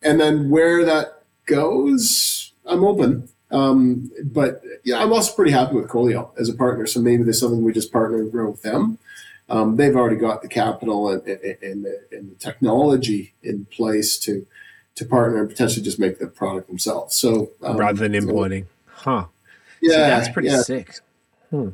and 0.03 0.21
then 0.21 0.51
where 0.51 0.85
that 0.85 1.23
goes, 1.47 2.53
I'm 2.67 2.85
open. 2.85 3.29
Um, 3.55 4.11
but 4.25 4.63
yeah, 4.85 5.01
I'm 5.01 5.13
also 5.13 5.33
pretty 5.35 5.53
happy 5.53 5.77
with 5.77 5.89
Colio 5.89 6.31
as 6.39 6.49
a 6.49 6.55
partner. 6.55 6.87
So 6.87 7.01
maybe 7.01 7.23
there's 7.23 7.39
something 7.39 7.63
we 7.63 7.73
just 7.73 7.93
partner 7.93 8.19
and 8.19 8.31
grow 8.33 8.51
with 8.51 8.63
them. 8.63 8.99
Um, 9.49 9.77
they've 9.77 9.95
already 9.95 10.17
got 10.17 10.43
the 10.43 10.49
capital 10.49 11.09
and, 11.11 11.23
and, 11.29 11.85
the, 11.85 12.01
and 12.11 12.31
the 12.33 12.35
technology 12.39 13.35
in 13.43 13.67
place 13.67 14.19
to 14.21 14.47
to 14.97 15.05
partner 15.05 15.41
and 15.41 15.49
potentially 15.49 15.83
just 15.83 15.99
make 15.99 16.19
the 16.21 16.27
product 16.29 16.69
themselves. 16.69 17.15
So 17.17 17.51
um, 17.63 17.77
Rather 17.77 17.99
than 18.09 18.13
so- 18.13 18.29
importing. 18.29 18.67
Huh. 18.87 19.27
yeah, 19.83 19.91
See, 19.91 19.97
that's 19.97 20.29
pretty 20.31 20.49
yeah, 20.49 20.63
sick. 20.63 21.01
yeah. 21.53 21.69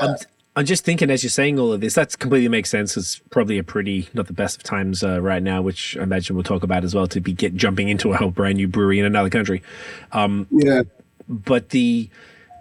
I'm, 0.00 0.16
I'm 0.56 0.64
just 0.66 0.84
thinking 0.84 1.10
as 1.10 1.22
you're 1.22 1.30
saying 1.30 1.58
all 1.58 1.72
of 1.72 1.80
this, 1.80 1.94
that's 1.94 2.16
completely 2.16 2.48
makes 2.48 2.70
sense. 2.70 2.96
It's 2.96 3.20
probably 3.30 3.56
a 3.58 3.62
pretty 3.62 4.08
not 4.14 4.26
the 4.26 4.32
best 4.32 4.56
of 4.56 4.62
times 4.64 5.02
uh, 5.04 5.20
right 5.20 5.42
now, 5.42 5.62
which 5.62 5.96
I 5.98 6.02
imagine 6.02 6.34
we'll 6.34 6.42
talk 6.44 6.62
about 6.62 6.82
as 6.82 6.94
well 6.94 7.06
to 7.08 7.20
be 7.20 7.32
get 7.32 7.54
jumping 7.54 7.88
into 7.88 8.12
a 8.12 8.16
whole 8.16 8.30
brand 8.30 8.56
new 8.56 8.68
brewery 8.68 8.98
in 8.98 9.04
another 9.04 9.30
country. 9.30 9.62
yeah. 10.12 10.82
But 11.32 11.70
the 11.70 12.10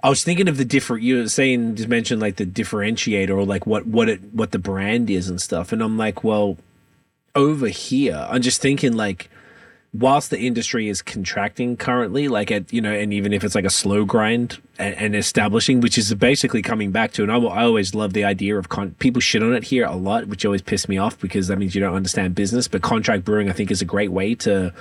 I 0.04 0.10
was 0.10 0.24
thinking 0.24 0.48
of 0.48 0.58
the 0.58 0.66
different 0.66 1.04
you 1.04 1.18
were 1.18 1.28
saying 1.28 1.76
just 1.76 1.90
mentioned 1.90 2.22
like 2.22 2.38
the 2.38 2.46
differentiator 2.46 3.30
or 3.30 3.46
like 3.46 3.68
what 3.68 3.86
what 3.86 4.10
it 4.10 4.22
what 4.34 4.52
the 4.52 4.60
brand 4.60 5.10
is 5.10 5.30
and 5.30 5.40
stuff, 5.40 5.72
and 5.72 5.84
I'm 5.84 5.98
like, 5.98 6.24
well, 6.24 6.58
over 7.36 7.68
here, 7.68 8.26
I'm 8.30 8.42
just 8.42 8.62
thinking 8.62 8.94
like 8.94 9.30
whilst 9.94 10.30
the 10.30 10.40
industry 10.40 10.88
is 10.88 11.02
contracting 11.02 11.76
currently, 11.76 12.28
like 12.30 12.50
at 12.50 12.72
you 12.72 12.80
know, 12.82 12.94
and 12.94 13.14
even 13.14 13.34
if 13.34 13.44
it's 13.44 13.56
like 13.56 13.66
a 13.66 13.70
slow 13.70 14.06
grind 14.06 14.62
and, 14.80 14.96
and 14.96 15.16
establishing, 15.16 15.82
which 15.82 15.98
is 15.98 16.14
basically 16.14 16.62
coming 16.62 16.92
back 16.92 17.12
to, 17.12 17.24
and 17.24 17.32
I, 17.32 17.38
will- 17.38 17.52
I 17.52 17.64
always 17.64 17.94
love 17.94 18.14
the 18.14 18.24
idea 18.24 18.58
of 18.58 18.70
con- 18.70 18.96
people 19.00 19.20
shit 19.20 19.44
on 19.44 19.54
it 19.54 19.66
here 19.66 19.86
a 19.86 19.96
lot, 19.96 20.28
which 20.28 20.46
always 20.46 20.62
piss 20.62 20.88
me 20.88 20.98
off 20.98 21.20
because 21.20 21.48
that 21.50 21.58
means 21.58 21.76
you 21.76 21.82
don't 21.82 21.94
understand 21.96 22.36
business. 22.36 22.68
But 22.70 22.82
contract 22.82 23.26
brewing, 23.26 23.50
I 23.50 23.54
think, 23.54 23.70
is 23.70 23.82
a 23.82 23.86
great 23.86 24.12
way 24.14 24.34
to, 24.36 24.74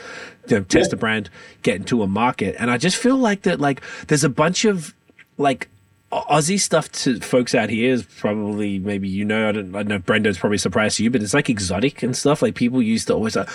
to 0.47 0.61
test 0.63 0.93
a 0.93 0.97
brand, 0.97 1.29
get 1.63 1.77
into 1.77 2.03
a 2.03 2.07
market, 2.07 2.55
and 2.59 2.71
I 2.71 2.79
just 2.79 2.97
feel 2.97 3.17
like 3.17 3.43
that, 3.43 3.61
like 3.61 3.83
there's 4.07 4.25
a 4.25 4.29
bunch 4.31 4.65
of 4.65 4.95
like 5.39 5.69
Aussie 6.13 6.59
stuff 6.59 6.91
to 6.91 7.21
folks 7.21 7.55
out 7.55 7.71
here 7.71 7.93
is 7.93 8.03
probably 8.03 8.81
maybe 8.81 9.09
you 9.09 9.25
know 9.25 9.49
I 9.49 9.53
don't, 9.53 9.75
I 9.77 9.79
don't 9.79 9.89
know 9.89 9.95
if 9.97 10.05
Brendo's 10.07 10.39
probably 10.39 10.59
surprised 10.59 10.99
you, 10.99 11.09
but 11.09 11.23
it's 11.23 11.35
like 11.35 11.49
exotic 11.49 12.03
and 12.03 12.17
stuff. 12.17 12.43
Like 12.43 12.57
people 12.57 12.83
used 12.83 13.07
to 13.09 13.15
always 13.15 13.37
like 13.37 13.49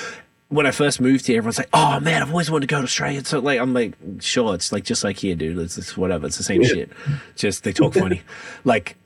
when 0.50 0.66
I 0.66 0.72
first 0.72 1.02
moved 1.02 1.28
here, 1.28 1.38
everyone's 1.38 1.58
like, 1.58 1.70
"Oh 1.74 2.00
man, 2.00 2.22
I've 2.22 2.30
always 2.30 2.52
wanted 2.52 2.68
to 2.68 2.74
go 2.74 2.80
to 2.80 2.86
Australia." 2.86 3.24
So 3.26 3.40
like 3.40 3.60
I'm 3.60 3.74
like, 3.74 3.94
sure, 4.20 4.54
it's 4.56 4.72
like 4.72 4.84
just 4.84 5.04
like 5.04 5.18
here, 5.18 5.36
dude. 5.36 5.58
It's, 5.58 5.78
it's 5.78 5.98
whatever. 5.98 6.28
It's 6.28 6.38
the 6.38 6.44
same 6.44 6.64
shit. 6.64 6.92
Just 7.36 7.64
they 7.64 7.74
talk 7.74 7.94
funny, 7.94 8.22
like. 8.64 8.98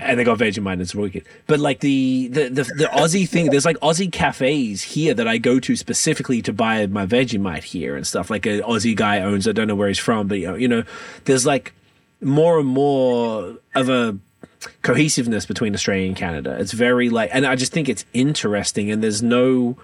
And 0.00 0.18
they 0.18 0.24
got 0.24 0.38
Vegemite, 0.38 0.72
and 0.72 0.82
it's 0.82 0.92
wicked. 0.92 1.24
But 1.46 1.60
like 1.60 1.78
the, 1.78 2.26
the 2.26 2.48
the 2.48 2.64
the 2.64 2.90
Aussie 2.92 3.28
thing, 3.28 3.50
there's 3.50 3.64
like 3.64 3.78
Aussie 3.78 4.10
cafes 4.10 4.82
here 4.82 5.14
that 5.14 5.28
I 5.28 5.38
go 5.38 5.60
to 5.60 5.76
specifically 5.76 6.42
to 6.42 6.52
buy 6.52 6.84
my 6.86 7.06
Vegemite 7.06 7.62
here 7.62 7.94
and 7.94 8.04
stuff. 8.04 8.28
Like 8.28 8.44
an 8.46 8.62
Aussie 8.62 8.96
guy 8.96 9.20
owns. 9.20 9.46
I 9.46 9.52
don't 9.52 9.68
know 9.68 9.76
where 9.76 9.86
he's 9.86 10.00
from, 10.00 10.26
but 10.26 10.40
you 10.40 10.48
know, 10.48 10.54
you 10.56 10.66
know, 10.66 10.82
there's 11.26 11.46
like 11.46 11.74
more 12.20 12.58
and 12.58 12.66
more 12.66 13.58
of 13.76 13.88
a 13.88 14.18
cohesiveness 14.82 15.46
between 15.46 15.74
Australia 15.74 16.06
and 16.06 16.16
Canada. 16.16 16.56
It's 16.58 16.72
very 16.72 17.08
like, 17.08 17.30
and 17.32 17.46
I 17.46 17.54
just 17.54 17.72
think 17.72 17.88
it's 17.88 18.04
interesting. 18.12 18.90
And 18.90 19.00
there's 19.00 19.22
no 19.22 19.76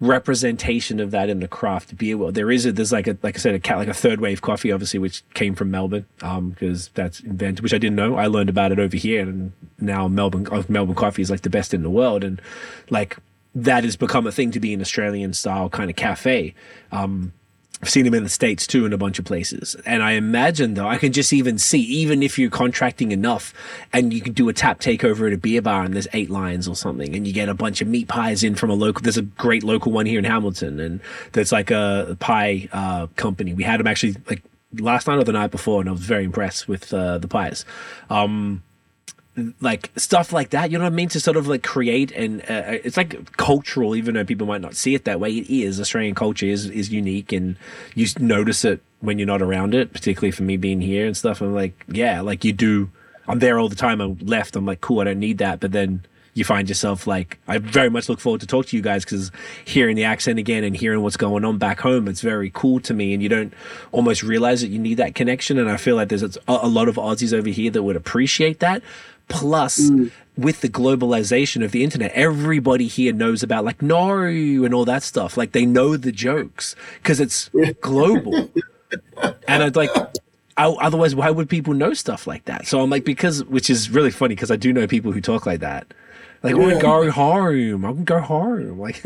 representation 0.00 1.00
of 1.00 1.10
that 1.10 1.28
in 1.28 1.40
the 1.40 1.48
craft 1.48 1.96
beer 1.96 2.16
world. 2.16 2.34
There 2.34 2.50
is 2.50 2.64
a 2.66 2.72
there's 2.72 2.92
like 2.92 3.06
a 3.06 3.16
like 3.22 3.36
I 3.36 3.38
said 3.38 3.54
a 3.54 3.58
cat 3.58 3.78
like 3.78 3.88
a 3.88 3.94
third 3.94 4.20
wave 4.20 4.40
coffee, 4.40 4.70
obviously, 4.70 4.98
which 4.98 5.22
came 5.34 5.54
from 5.54 5.70
Melbourne, 5.70 6.06
um, 6.22 6.50
because 6.50 6.88
that's 6.94 7.20
invented, 7.20 7.62
which 7.62 7.74
I 7.74 7.78
didn't 7.78 7.96
know. 7.96 8.16
I 8.16 8.26
learned 8.26 8.50
about 8.50 8.72
it 8.72 8.78
over 8.78 8.96
here, 8.96 9.22
and 9.22 9.52
now 9.80 10.08
Melbourne 10.08 10.46
uh, 10.50 10.62
Melbourne 10.68 10.94
coffee 10.94 11.22
is 11.22 11.30
like 11.30 11.42
the 11.42 11.50
best 11.50 11.74
in 11.74 11.82
the 11.82 11.90
world, 11.90 12.22
and 12.24 12.40
like 12.90 13.16
that 13.54 13.84
has 13.84 13.96
become 13.96 14.26
a 14.26 14.32
thing 14.32 14.50
to 14.52 14.60
be 14.60 14.72
an 14.72 14.80
Australian 14.80 15.32
style 15.32 15.68
kind 15.68 15.90
of 15.90 15.96
cafe. 15.96 16.54
Um, 16.92 17.32
I've 17.80 17.88
seen 17.88 18.04
them 18.04 18.14
in 18.14 18.24
the 18.24 18.28
States 18.28 18.66
too, 18.66 18.84
in 18.86 18.92
a 18.92 18.98
bunch 18.98 19.18
of 19.18 19.24
places. 19.24 19.76
And 19.86 20.02
I 20.02 20.12
imagine, 20.12 20.74
though, 20.74 20.88
I 20.88 20.98
can 20.98 21.12
just 21.12 21.32
even 21.32 21.58
see, 21.58 21.80
even 21.80 22.22
if 22.22 22.38
you're 22.38 22.50
contracting 22.50 23.12
enough 23.12 23.54
and 23.92 24.12
you 24.12 24.20
can 24.20 24.32
do 24.32 24.48
a 24.48 24.52
tap 24.52 24.80
takeover 24.80 25.28
at 25.28 25.32
a 25.32 25.38
beer 25.38 25.62
bar 25.62 25.84
and 25.84 25.94
there's 25.94 26.08
eight 26.12 26.30
lines 26.30 26.66
or 26.66 26.74
something, 26.74 27.14
and 27.14 27.26
you 27.26 27.32
get 27.32 27.48
a 27.48 27.54
bunch 27.54 27.80
of 27.80 27.88
meat 27.88 28.08
pies 28.08 28.42
in 28.42 28.54
from 28.54 28.70
a 28.70 28.74
local, 28.74 29.02
there's 29.02 29.16
a 29.16 29.22
great 29.22 29.62
local 29.62 29.92
one 29.92 30.06
here 30.06 30.18
in 30.18 30.24
Hamilton, 30.24 30.80
and 30.80 31.00
there's 31.32 31.52
like 31.52 31.70
a 31.70 32.16
pie 32.18 32.68
uh, 32.72 33.06
company. 33.16 33.54
We 33.54 33.62
had 33.64 33.78
them 33.78 33.86
actually 33.86 34.16
like 34.28 34.42
last 34.74 35.06
night 35.06 35.18
or 35.18 35.24
the 35.24 35.32
night 35.32 35.50
before, 35.50 35.80
and 35.80 35.88
I 35.88 35.92
was 35.92 36.00
very 36.00 36.24
impressed 36.24 36.68
with 36.68 36.92
uh, 36.92 37.18
the 37.18 37.28
pies. 37.28 37.64
Um, 38.10 38.62
like 39.60 39.90
stuff 39.96 40.32
like 40.32 40.50
that. 40.50 40.70
You 40.70 40.78
know 40.78 40.84
what 40.84 40.92
I 40.92 40.96
mean? 40.96 41.08
To 41.10 41.20
sort 41.20 41.36
of 41.36 41.46
like 41.46 41.62
create 41.62 42.12
and 42.12 42.42
uh, 42.42 42.54
uh, 42.54 42.78
it's 42.84 42.96
like 42.96 43.36
cultural, 43.36 43.96
even 43.96 44.14
though 44.14 44.24
people 44.24 44.46
might 44.46 44.60
not 44.60 44.74
see 44.74 44.94
it 44.94 45.04
that 45.04 45.20
way. 45.20 45.30
It 45.30 45.50
is 45.50 45.80
Australian 45.80 46.14
culture 46.14 46.46
is 46.46 46.66
is 46.66 46.90
unique, 46.90 47.32
and 47.32 47.56
you 47.94 48.06
notice 48.18 48.64
it 48.64 48.80
when 49.00 49.18
you're 49.18 49.26
not 49.26 49.42
around 49.42 49.74
it. 49.74 49.92
Particularly 49.92 50.32
for 50.32 50.42
me 50.42 50.56
being 50.56 50.80
here 50.80 51.06
and 51.06 51.16
stuff. 51.16 51.40
I'm 51.40 51.54
like, 51.54 51.84
yeah, 51.88 52.20
like 52.20 52.44
you 52.44 52.52
do. 52.52 52.90
I'm 53.26 53.40
there 53.40 53.58
all 53.58 53.68
the 53.68 53.76
time. 53.76 54.00
I'm 54.00 54.18
left. 54.18 54.56
I'm 54.56 54.64
like, 54.64 54.80
cool. 54.80 55.00
I 55.00 55.04
don't 55.04 55.20
need 55.20 55.38
that. 55.38 55.60
But 55.60 55.72
then 55.72 56.06
you 56.38 56.44
find 56.44 56.68
yourself 56.68 57.06
like, 57.06 57.38
I 57.48 57.58
very 57.58 57.90
much 57.90 58.08
look 58.08 58.20
forward 58.20 58.40
to 58.40 58.46
talk 58.46 58.66
to 58.66 58.76
you 58.76 58.82
guys 58.82 59.04
because 59.04 59.30
hearing 59.64 59.96
the 59.96 60.04
accent 60.04 60.38
again 60.38 60.64
and 60.64 60.76
hearing 60.76 61.02
what's 61.02 61.16
going 61.16 61.44
on 61.44 61.58
back 61.58 61.80
home, 61.80 62.08
it's 62.08 62.20
very 62.20 62.50
cool 62.54 62.80
to 62.80 62.94
me. 62.94 63.12
And 63.12 63.22
you 63.22 63.28
don't 63.28 63.52
almost 63.92 64.22
realize 64.22 64.60
that 64.60 64.68
you 64.68 64.78
need 64.78 64.94
that 64.94 65.14
connection. 65.14 65.58
And 65.58 65.68
I 65.68 65.76
feel 65.76 65.96
like 65.96 66.08
there's 66.08 66.22
a, 66.22 66.40
a 66.46 66.68
lot 66.68 66.88
of 66.88 66.94
Aussies 66.94 67.36
over 67.36 67.48
here 67.48 67.70
that 67.72 67.82
would 67.82 67.96
appreciate 67.96 68.60
that. 68.60 68.82
Plus, 69.28 69.78
mm. 69.78 70.10
with 70.36 70.60
the 70.60 70.68
globalization 70.68 71.64
of 71.64 71.72
the 71.72 71.84
internet, 71.84 72.10
everybody 72.12 72.86
here 72.86 73.12
knows 73.12 73.42
about 73.42 73.64
like 73.64 73.82
no 73.82 74.22
and 74.22 74.74
all 74.74 74.84
that 74.84 75.02
stuff. 75.02 75.36
Like 75.36 75.52
they 75.52 75.66
know 75.66 75.96
the 75.96 76.12
jokes 76.12 76.74
because 77.02 77.20
it's 77.20 77.50
global. 77.80 78.50
and 79.48 79.62
I'd 79.62 79.76
like, 79.76 79.90
I, 80.56 80.66
otherwise, 80.66 81.14
why 81.14 81.30
would 81.30 81.48
people 81.48 81.74
know 81.74 81.94
stuff 81.94 82.26
like 82.26 82.46
that? 82.46 82.66
So 82.66 82.80
I'm 82.80 82.90
like, 82.90 83.04
because, 83.04 83.44
which 83.44 83.70
is 83.70 83.90
really 83.90 84.10
funny 84.10 84.34
because 84.34 84.50
I 84.50 84.56
do 84.56 84.72
know 84.72 84.86
people 84.86 85.12
who 85.12 85.20
talk 85.20 85.46
like 85.46 85.60
that. 85.60 85.86
Like, 86.42 86.54
yeah. 86.56 86.62
oh, 86.62 86.80
go 86.80 87.10
home. 87.10 87.84
I 87.84 87.92
can 87.92 88.04
go 88.04 88.20
home. 88.20 88.78
Like, 88.78 89.00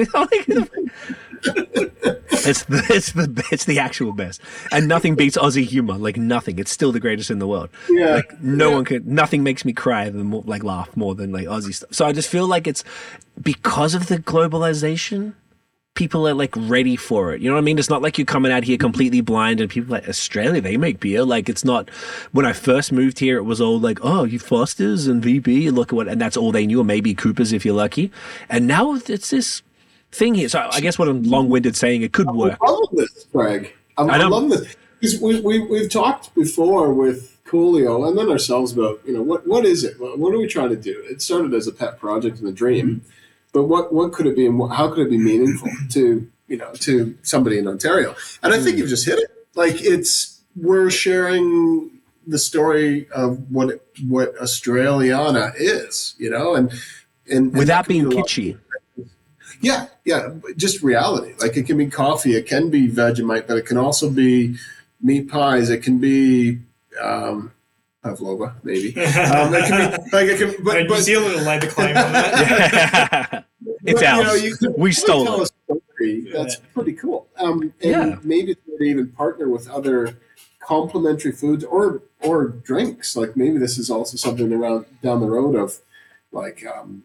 it's 2.47 2.65
the, 2.65 2.87
it's 2.91 3.13
the 3.13 3.45
it's 3.51 3.65
the 3.65 3.79
actual 3.79 4.13
best, 4.13 4.41
and 4.71 4.87
nothing 4.87 5.17
beats 5.17 5.37
Aussie 5.37 5.65
humor. 5.65 5.95
Like 5.95 6.17
nothing. 6.17 6.59
It's 6.59 6.71
still 6.71 6.93
the 6.93 7.01
greatest 7.01 7.31
in 7.31 7.39
the 7.39 7.49
world. 7.49 7.71
Yeah. 7.91 8.17
Like 8.17 8.41
no 8.41 8.69
yeah. 8.69 8.75
one 8.77 8.85
could. 8.85 9.07
Nothing 9.07 9.43
makes 9.43 9.65
me 9.65 9.73
cry 9.73 10.09
than 10.09 10.27
more, 10.27 10.43
like 10.47 10.63
laugh 10.63 10.97
more 10.97 11.15
than 11.15 11.33
like 11.33 11.47
Aussie 11.47 11.75
stuff. 11.75 11.93
So 11.93 12.07
I 12.07 12.13
just 12.13 12.29
feel 12.29 12.47
like 12.47 12.67
it's 12.67 12.85
because 13.41 13.95
of 13.95 14.07
the 14.07 14.19
globalization. 14.19 15.35
People 15.95 16.27
are 16.27 16.35
like 16.35 16.55
ready 16.57 16.97
for 16.97 17.35
it. 17.35 17.43
You 17.43 17.49
know 17.49 17.55
what 17.55 17.61
I 17.61 17.65
mean? 17.65 17.79
It's 17.79 17.91
not 17.91 18.01
like 18.01 18.17
you're 18.17 18.25
coming 18.25 18.51
out 18.51 18.65
here 18.65 18.79
completely 18.79 19.21
blind 19.21 19.61
and 19.61 19.69
people 19.69 19.93
like 19.93 20.09
Australia, 20.09 20.61
they 20.61 20.77
make 20.77 21.01
beer. 21.01 21.23
Like 21.25 21.49
it's 21.49 21.65
not 21.65 21.91
when 22.33 22.47
I 22.47 22.53
first 22.53 22.93
moved 22.93 23.19
here, 23.19 23.37
it 23.37 23.43
was 23.43 23.61
all 23.61 23.79
like, 23.79 23.99
oh, 24.03 24.25
you 24.25 24.39
Foster's 24.39 25.07
and 25.07 25.23
VB, 25.23 25.71
look 25.71 25.93
at 25.93 25.97
what, 25.97 26.09
and 26.09 26.21
that's 26.21 26.37
all 26.37 26.51
they 26.51 26.67
knew, 26.67 26.81
or 26.81 26.85
maybe 26.85 27.15
Cooper's 27.15 27.53
if 27.53 27.65
you're 27.65 27.75
lucky. 27.75 28.11
And 28.49 28.67
now 28.67 28.95
it's 28.95 29.31
this 29.31 29.63
thing 30.13 30.35
here. 30.35 30.49
So 30.49 30.67
I 30.73 30.81
guess 30.81 30.99
what 30.99 31.09
I'm 31.09 31.23
long-winded 31.25 31.77
saying, 31.77 32.03
it 32.03 32.13
could 32.13 32.31
work. 32.31 32.59
I 32.63 32.71
love 32.71 32.89
this, 32.93 33.27
Craig. 33.31 33.75
I, 33.99 34.05
I, 34.05 34.19
I 34.19 34.25
love 34.25 34.49
this 34.49 34.75
because 35.01 35.21
we, 35.21 35.41
we 35.41 35.59
we've 35.61 35.91
talked 35.91 36.35
before 36.35 36.95
with 36.95 37.39
Colio 37.45 38.09
and 38.09 38.17
then 38.17 38.31
ourselves 38.31 38.73
about 38.73 39.01
you 39.05 39.13
know 39.13 39.23
what 39.23 39.47
what 39.47 39.67
is 39.67 39.85
it? 39.85 39.99
What 39.99 40.35
are 40.35 40.39
we 40.39 40.47
trying 40.47 40.71
to 40.71 40.77
do? 40.77 41.05
It 41.11 41.21
started 41.21 41.53
as 41.55 41.67
a 41.67 41.73
pet 41.73 41.99
project 41.99 42.39
and 42.39 42.49
a 42.49 42.53
dream, 42.53 43.03
but 43.53 43.65
what 43.65 43.93
what 43.93 44.13
could 44.13 44.27
it 44.27 44.37
be 44.37 44.47
and 44.47 44.59
what, 44.59 44.69
how 44.69 44.89
could 44.89 45.07
it 45.07 45.11
be 45.11 45.19
meaningful 45.19 45.69
to 45.91 46.29
you 46.49 46.57
know 46.57 46.73
to 46.75 47.17
somebody 47.23 47.59
in 47.59 47.69
Ontario? 47.69 48.15
And 48.43 48.53
I 48.53 48.61
think 48.61 48.79
you've 48.79 48.89
just 48.89 49.07
hit 49.07 49.19
it. 49.19 49.31
Like 49.55 49.83
it's 49.83 50.41
we're 50.57 50.91
sharing 50.91 51.91
the 52.27 52.39
story 52.39 53.09
of 53.11 53.51
what 53.51 53.85
what 54.09 54.35
Australiana 54.37 55.53
is, 55.57 56.15
you 56.19 56.31
know, 56.31 56.55
and 56.55 56.71
and, 57.31 57.47
and 57.49 57.57
without 57.57 57.89
being 57.89 58.07
kitschy. 58.07 58.59
Yeah, 59.61 59.87
yeah, 60.05 60.31
just 60.57 60.83
reality. 60.83 61.35
Like 61.41 61.57
it 61.57 61.67
can 61.67 61.79
be 61.79 61.87
coffee, 61.87 62.35
it 62.35 62.47
can 62.47 62.69
be 62.69 62.89
Vegemite, 62.89 63.47
but 63.47 63.57
it 63.57 63.67
can 63.67 63.77
also 63.77 64.11
be 64.11 64.57
meat 65.01 65.31
pies. 65.31 65.71
It 65.71 65.83
can 65.83 65.99
be 65.99 66.61
um, 67.01 67.53
pavlova, 68.03 68.57
maybe. 68.63 68.95
Um, 69.33 69.55
it 69.55 69.67
can 69.67 69.91
be 69.91 70.17
like 70.17 70.27
it 70.27 70.39
can. 70.39 70.65
But, 70.65 70.89
but 70.89 70.97
New 70.97 71.03
Zealand 71.03 71.47
lay 71.47 71.59
the 71.59 71.67
claim 71.69 71.97
on 71.97 72.13
that. 72.13 73.45
it's 73.85 74.03
ours. 74.03 74.43
You 74.43 74.57
know, 74.61 74.75
we 74.77 74.93
stole 74.93 75.43
it. 75.43 75.51
That's 76.33 76.57
yeah. 76.57 76.65
pretty 76.75 76.95
cool. 76.95 77.29
Um, 77.37 77.73
and 77.83 78.11
yeah. 78.11 78.17
maybe 78.23 78.57
they 78.79 78.87
even 78.87 79.09
partner 79.09 79.49
with 79.49 79.69
other 79.69 80.19
complementary 80.61 81.33
foods 81.33 81.65
or 81.65 82.03
or 82.21 82.49
drinks. 82.49 83.17
Like 83.17 83.37
maybe 83.37 83.59
this 83.59 83.79
is 83.79 83.91
also 83.91 84.17
something 84.17 84.53
around 84.53 84.87
down 85.03 85.21
the 85.21 85.29
road 85.29 85.55
of 85.55 85.79
like 86.33 86.65
um, 86.67 87.05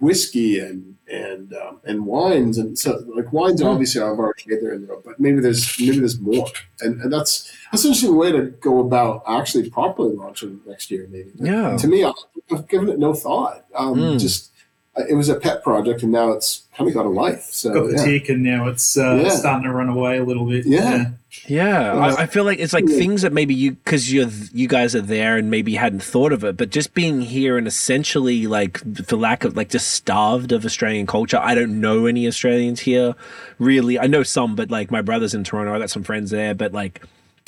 whiskey 0.00 0.58
and 0.58 0.96
and 1.08 1.52
um, 1.54 1.80
and 1.84 2.06
wines 2.06 2.58
and 2.58 2.78
so 2.78 3.04
like 3.14 3.32
wines 3.32 3.60
mm. 3.60 3.66
obviously 3.66 4.00
I've 4.00 4.18
already 4.18 4.44
made 4.46 4.62
there 4.62 4.72
in 4.72 4.82
Europe, 4.82 5.02
but 5.04 5.20
maybe 5.20 5.40
there's 5.40 5.78
maybe 5.78 5.98
there's 5.98 6.18
more, 6.18 6.46
and, 6.80 7.00
and 7.00 7.12
that's 7.12 7.52
that's 7.70 7.84
an 7.84 7.88
interesting 7.88 8.16
way 8.16 8.32
to 8.32 8.42
go 8.42 8.80
about 8.80 9.22
actually 9.26 9.68
properly 9.68 10.14
launching 10.14 10.60
next 10.66 10.90
year. 10.90 11.06
Maybe 11.10 11.30
yeah. 11.36 11.76
To 11.76 11.86
me, 11.86 12.04
I've, 12.04 12.14
I've 12.50 12.68
given 12.68 12.88
it 12.88 12.98
no 12.98 13.14
thought. 13.14 13.64
Um, 13.74 13.96
mm. 13.96 14.20
Just 14.20 14.51
it 14.96 15.14
was 15.14 15.28
a 15.28 15.36
pet 15.36 15.62
project, 15.62 16.02
and 16.02 16.12
now 16.12 16.32
it's 16.32 16.64
kind 16.76 16.88
of 16.88 16.94
got 16.94 17.06
a 17.06 17.08
life. 17.08 17.44
So 17.44 17.72
got 17.72 17.86
the 17.86 17.96
yeah. 17.96 18.04
tick, 18.04 18.28
and 18.28 18.42
now 18.42 18.68
it's 18.68 18.96
uh, 18.96 19.22
yeah. 19.24 19.30
starting 19.30 19.64
to 19.64 19.72
run 19.72 19.88
away 19.88 20.18
a 20.18 20.24
little 20.24 20.46
bit. 20.46 20.66
Yeah. 20.66 20.96
yeah. 20.96 21.10
Yeah, 21.46 21.94
I, 21.94 22.22
I, 22.22 22.26
feel 22.26 22.44
like 22.44 22.58
it's 22.58 22.74
like 22.74 22.86
yeah. 22.86 22.98
things 22.98 23.22
that 23.22 23.32
maybe 23.32 23.54
you 23.54 23.72
because 23.72 24.12
you're 24.12 24.28
you 24.52 24.68
guys 24.68 24.94
are 24.94 25.00
there 25.00 25.38
and 25.38 25.50
maybe 25.50 25.74
hadn't 25.74 26.02
thought 26.02 26.30
of 26.30 26.44
it, 26.44 26.58
but 26.58 26.68
just 26.68 26.92
being 26.92 27.22
here 27.22 27.56
and 27.56 27.66
essentially 27.66 28.46
like 28.46 28.80
for 29.06 29.16
lack 29.16 29.44
of 29.44 29.56
like 29.56 29.70
just 29.70 29.92
starved 29.92 30.52
of 30.52 30.66
Australian 30.66 31.06
culture. 31.06 31.38
I 31.38 31.54
don't 31.54 31.80
know 31.80 32.04
any 32.04 32.26
Australians 32.26 32.80
here, 32.80 33.14
really. 33.58 33.98
I 33.98 34.08
know 34.08 34.22
some, 34.22 34.54
but 34.54 34.70
like 34.70 34.90
my 34.90 35.00
brother's 35.00 35.32
in 35.32 35.42
Toronto. 35.42 35.74
I 35.74 35.78
got 35.78 35.88
some 35.88 36.02
friends 36.02 36.30
there, 36.30 36.54
but 36.54 36.72
like 36.74 37.00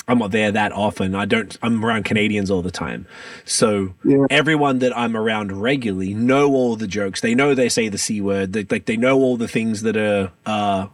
I'm 0.07 0.19
not 0.19 0.31
there 0.31 0.51
that 0.51 0.71
often. 0.71 1.15
I 1.15 1.25
don't. 1.25 1.57
I'm 1.61 1.83
around 1.83 2.05
Canadians 2.05 2.51
all 2.51 2.61
the 2.61 2.71
time, 2.71 3.07
so 3.43 3.93
yeah. 4.03 4.25
everyone 4.29 4.79
that 4.79 4.95
I'm 4.95 5.17
around 5.17 5.61
regularly 5.61 6.13
know 6.13 6.53
all 6.53 6.75
the 6.75 6.87
jokes. 6.87 7.21
They 7.21 7.33
know 7.33 7.55
they 7.55 7.69
say 7.69 7.89
the 7.89 7.97
c 7.97 8.21
word. 8.21 8.53
They, 8.53 8.65
like 8.69 8.85
they 8.85 8.97
know 8.97 9.17
all 9.17 9.35
the 9.37 9.47
things 9.47 9.81
that 9.81 9.97
are 9.97 10.31
uh, 10.45 10.87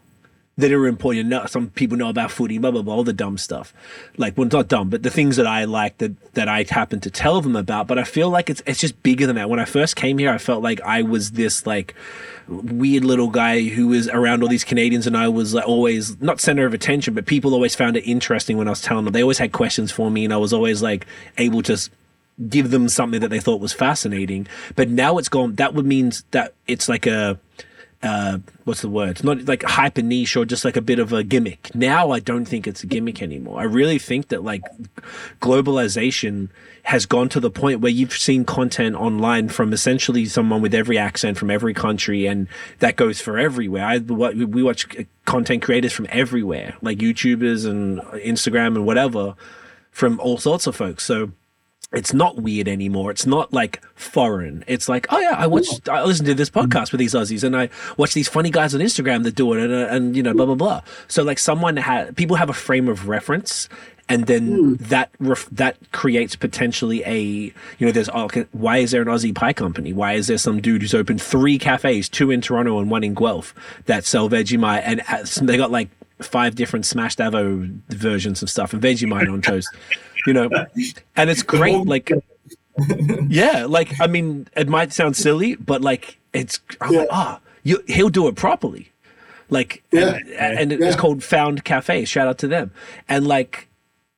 that 0.58 0.72
are 0.72 0.88
important. 0.88 1.30
Know, 1.30 1.46
some 1.46 1.70
people 1.70 1.98
know 1.98 2.10
about 2.10 2.32
footy, 2.32 2.58
blah 2.58 2.72
blah 2.72 2.82
blah, 2.82 2.94
all 2.94 3.04
the 3.04 3.14
dumb 3.14 3.38
stuff. 3.38 3.74
Like, 4.18 4.38
well, 4.38 4.48
not 4.52 4.68
dumb, 4.68 4.90
but 4.90 5.04
the 5.04 5.10
things 5.10 5.38
that 5.38 5.48
I 5.48 5.66
like 5.66 5.98
that 6.00 6.34
that 6.34 6.48
I 6.48 6.66
happen 6.70 7.00
to 7.02 7.10
tell 7.10 7.42
them 7.42 7.56
about. 7.56 7.88
But 7.88 7.98
I 7.98 8.04
feel 8.04 8.30
like 8.30 8.50
it's 8.50 8.62
it's 8.66 8.80
just 8.80 9.02
bigger 9.04 9.26
than 9.26 9.36
that. 9.36 9.50
When 9.50 9.60
I 9.60 9.66
first 9.66 9.96
came 9.96 10.18
here, 10.18 10.32
I 10.32 10.38
felt 10.38 10.62
like 10.62 10.82
I 10.82 11.02
was 11.02 11.32
this 11.32 11.66
like 11.66 11.96
weird 12.48 13.06
little 13.06 13.30
guy 13.30 13.62
who 13.64 13.88
was 13.88 14.10
around 14.10 14.44
all 14.44 14.50
these 14.50 14.64
Canadians, 14.64 15.08
and 15.08 15.16
I 15.16 15.30
was 15.30 15.54
like, 15.54 15.68
always 15.68 16.20
not 16.22 16.42
center 16.42 16.66
of 16.66 16.74
attention, 16.74 17.14
but 17.14 17.26
people 17.26 17.54
always 17.54 17.76
found 17.76 17.96
it 17.98 18.02
interesting 18.02 18.58
when 18.58 18.68
I 18.68 18.72
was 18.72 18.82
telling 18.82 19.06
them. 19.06 19.14
They 19.14 19.22
always 19.22 19.38
had 19.38 19.52
questions 19.52 19.92
for 19.92 20.12
me, 20.12 20.26
and 20.26 20.34
I 20.34 20.38
was 20.38 20.54
always 20.54 20.82
like 20.82 21.06
able 21.38 21.62
to 21.64 21.78
give 22.50 22.72
them 22.72 22.90
something 22.90 23.22
that 23.22 23.30
they 23.30 23.40
thought 23.40 23.62
was 23.62 23.74
fascinating. 23.74 24.48
But 24.76 24.90
now 24.90 25.18
it's 25.18 25.30
gone. 25.30 25.56
That 25.56 25.74
would 25.74 25.86
mean 25.86 26.12
that 26.32 26.54
it's 26.68 26.90
like 26.90 27.06
a 27.06 27.40
uh, 28.04 28.40
what's 28.64 28.82
the 28.82 28.90
word? 28.90 29.10
It's 29.10 29.24
not 29.24 29.46
like 29.46 29.64
hyper 29.64 30.02
niche 30.02 30.36
or 30.36 30.46
just 30.46 30.66
like 30.66 30.76
a 30.76 30.82
bit 30.82 30.98
of 30.98 31.14
a 31.14 31.24
gimmick. 31.24 31.74
Now 31.76 32.12
I 32.12 32.20
don't 32.20 32.46
think 32.46 32.66
it's 32.68 32.84
a 32.84 32.88
gimmick 32.88 33.22
anymore. 33.22 33.60
I 33.60 33.64
really 33.64 34.00
think 34.00 34.30
that 34.30 34.44
like 34.44 34.64
globalization 35.40 36.50
has 36.84 37.06
gone 37.06 37.30
to 37.30 37.40
the 37.40 37.52
point 37.52 37.80
where 37.80 37.92
you've 37.92 38.14
seen 38.14 38.44
content 38.44 38.96
online 38.96 39.50
from 39.50 39.72
essentially 39.72 40.26
someone 40.26 40.62
with 40.62 40.74
every 40.74 40.98
accent 40.98 41.38
from 41.38 41.52
every 41.52 41.76
country, 41.76 42.26
and 42.26 42.48
that 42.80 42.96
goes 42.96 43.22
for 43.22 43.38
everywhere. 43.38 43.86
I 43.86 44.00
what 44.00 44.36
we 44.36 44.64
watch 44.64 44.88
content 45.26 45.62
creators 45.62 45.94
from 45.94 46.08
everywhere, 46.10 46.76
like 46.82 46.98
YouTubers 46.98 47.70
and 47.70 48.00
Instagram 48.02 48.76
and 48.76 48.86
whatever, 48.86 49.36
from 49.92 50.20
all 50.20 50.40
sorts 50.40 50.66
of 50.66 50.76
folks. 50.76 51.04
So 51.06 51.34
it's 51.94 52.14
not 52.14 52.38
weird 52.38 52.68
anymore. 52.68 53.12
It's 53.12 53.26
not 53.26 53.52
like 53.52 53.82
foreign. 53.96 54.64
It's 54.66 54.88
like, 54.88 55.08
oh 55.10 55.20
yeah, 55.20 55.36
I 55.38 55.48
watched, 55.48 55.90
I 55.90 56.04
listened 56.04 56.28
to 56.28 56.34
this 56.34 56.50
podcast 56.50 56.92
with 56.92 57.00
these 57.00 57.14
Aussies, 57.14 57.44
and 57.44 57.56
I 57.56 57.70
watch 57.98 58.14
these 58.14 58.30
funny 58.30 58.50
guys 58.50 58.74
on 58.74 58.82
Instagram 58.82 59.24
that 59.24 59.36
do 59.36 59.54
it, 59.54 59.64
and, 59.64 59.74
and 59.74 60.16
you 60.16 60.24
know, 60.24 60.34
blah 60.34 60.46
blah 60.46 60.56
blah. 60.56 60.82
So 61.08 61.24
like, 61.24 61.40
someone 61.40 61.78
had 61.78 62.16
people 62.16 62.38
have 62.38 62.50
a 62.50 62.54
frame 62.54 62.88
of 62.88 63.10
reference, 63.10 63.68
and 64.08 64.26
then 64.26 64.78
mm. 64.78 64.78
that 64.88 65.10
ref, 65.20 65.50
that 65.52 65.78
creates 65.92 66.36
potentially 66.38 67.04
a 67.06 67.20
you 67.20 67.86
know, 67.86 67.92
there's 67.92 68.10
oh, 68.14 68.30
why 68.54 68.78
is 68.78 68.92
there 68.92 69.02
an 69.02 69.10
Aussie 69.10 69.36
pie 69.36 69.54
company? 69.54 69.92
Why 69.92 70.14
is 70.14 70.28
there 70.28 70.38
some 70.38 70.62
dude 70.62 70.82
who's 70.82 70.94
opened 70.94 71.22
three 71.22 71.60
cafes, 71.60 72.08
two 72.08 72.32
in 72.32 72.40
Toronto 72.40 72.80
and 72.80 72.90
one 72.90 73.04
in 73.04 73.14
Guelph, 73.14 73.54
that 73.86 74.06
sell 74.06 74.30
Vegemite, 74.30 74.84
and 74.86 75.48
they 75.48 75.58
got 75.58 75.72
like 75.72 75.90
five 76.20 76.56
different 76.56 76.86
smashed 76.86 77.20
avo 77.20 77.68
versions 77.90 78.44
of 78.44 78.50
stuff 78.50 78.74
and 78.74 78.82
Vegemite 78.82 79.32
on 79.32 79.42
toast 79.42 79.68
you 80.26 80.34
know, 80.34 80.50
and 81.16 81.30
it's 81.30 81.44
great. 81.44 81.86
Like, 81.86 82.12
yeah, 83.28 83.66
like 83.68 84.00
I 84.00 84.08
mean, 84.08 84.48
it 84.56 84.68
might 84.68 84.94
sound 84.94 85.16
silly, 85.16 85.56
but 85.56 85.82
like 85.82 86.18
it's 86.34 86.60
yeah. 86.90 87.00
like, 87.00 87.08
ah, 87.12 87.40
you, 87.64 87.84
he'll 87.88 88.10
do 88.10 88.28
it 88.28 88.36
properly. 88.36 88.92
Like, 89.50 89.84
Yeah. 89.92 90.16
and, 90.40 90.60
and 90.60 90.72
it's 90.72 90.82
Yeah. 90.82 90.96
called 90.96 91.24
Found 91.26 91.64
Cafe. 91.66 92.06
Shout 92.06 92.28
out 92.28 92.38
to 92.40 92.48
them. 92.48 92.72
And 93.10 93.28
like, 93.28 93.68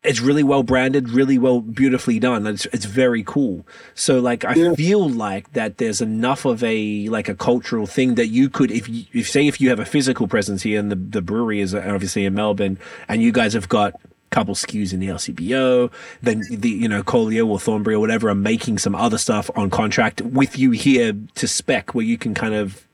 it's 0.04 0.20
really 0.22 0.44
well 0.44 0.62
branded, 0.64 1.10
really 1.10 1.40
well, 1.40 1.62
beautifully 1.62 2.20
done. 2.20 2.46
It's 2.46 2.66
it's 2.68 2.86
very 2.86 3.24
cool. 3.24 3.66
So 3.96 4.20
like, 4.20 4.46
I 4.46 4.54
Yeah. 4.54 4.74
feel 4.76 5.10
like 5.10 5.54
that 5.54 5.80
there's 5.80 6.02
enough 6.02 6.46
of 6.46 6.64
a 6.64 7.08
like 7.10 7.30
a 7.30 7.36
cultural 7.36 7.88
thing 7.88 8.16
that 8.16 8.28
you 8.28 8.50
could, 8.50 8.70
if 8.70 8.88
you, 8.88 9.06
if 9.14 9.28
say 9.30 9.48
if 9.48 9.60
you 9.60 9.70
have 9.70 9.80
a 9.80 9.86
physical 9.86 10.28
presence 10.28 10.62
here, 10.62 10.80
and 10.80 10.92
the 10.92 10.96
the 10.96 11.22
brewery 11.22 11.62
is 11.62 11.74
obviously 11.74 12.26
in 12.26 12.36
Melbourne, 12.36 12.78
and 13.08 13.22
you 13.24 13.32
guys 13.32 13.54
have 13.54 13.70
got 13.70 14.00
couple 14.34 14.56
SKUs 14.56 14.94
in 14.94 15.00
the 15.00 15.08
LCBO, 15.08 15.92
then 16.22 16.42
the 16.50 16.70
you 16.70 16.88
know 16.88 17.04
Colio 17.04 17.46
or 17.48 17.60
Thornbury 17.60 17.96
or 17.96 18.00
whatever 18.00 18.30
are 18.30 18.36
making 18.36 18.78
some 18.80 18.96
other 18.96 19.18
stuff 19.18 19.50
on 19.56 19.70
contract 19.70 20.22
with 20.22 20.58
you 20.58 20.72
here 20.72 21.14
to 21.36 21.48
spec 21.48 21.94
where 21.94 22.06
you 22.06 22.18
can 22.18 22.34
kind 22.34 22.54
of 22.54 22.86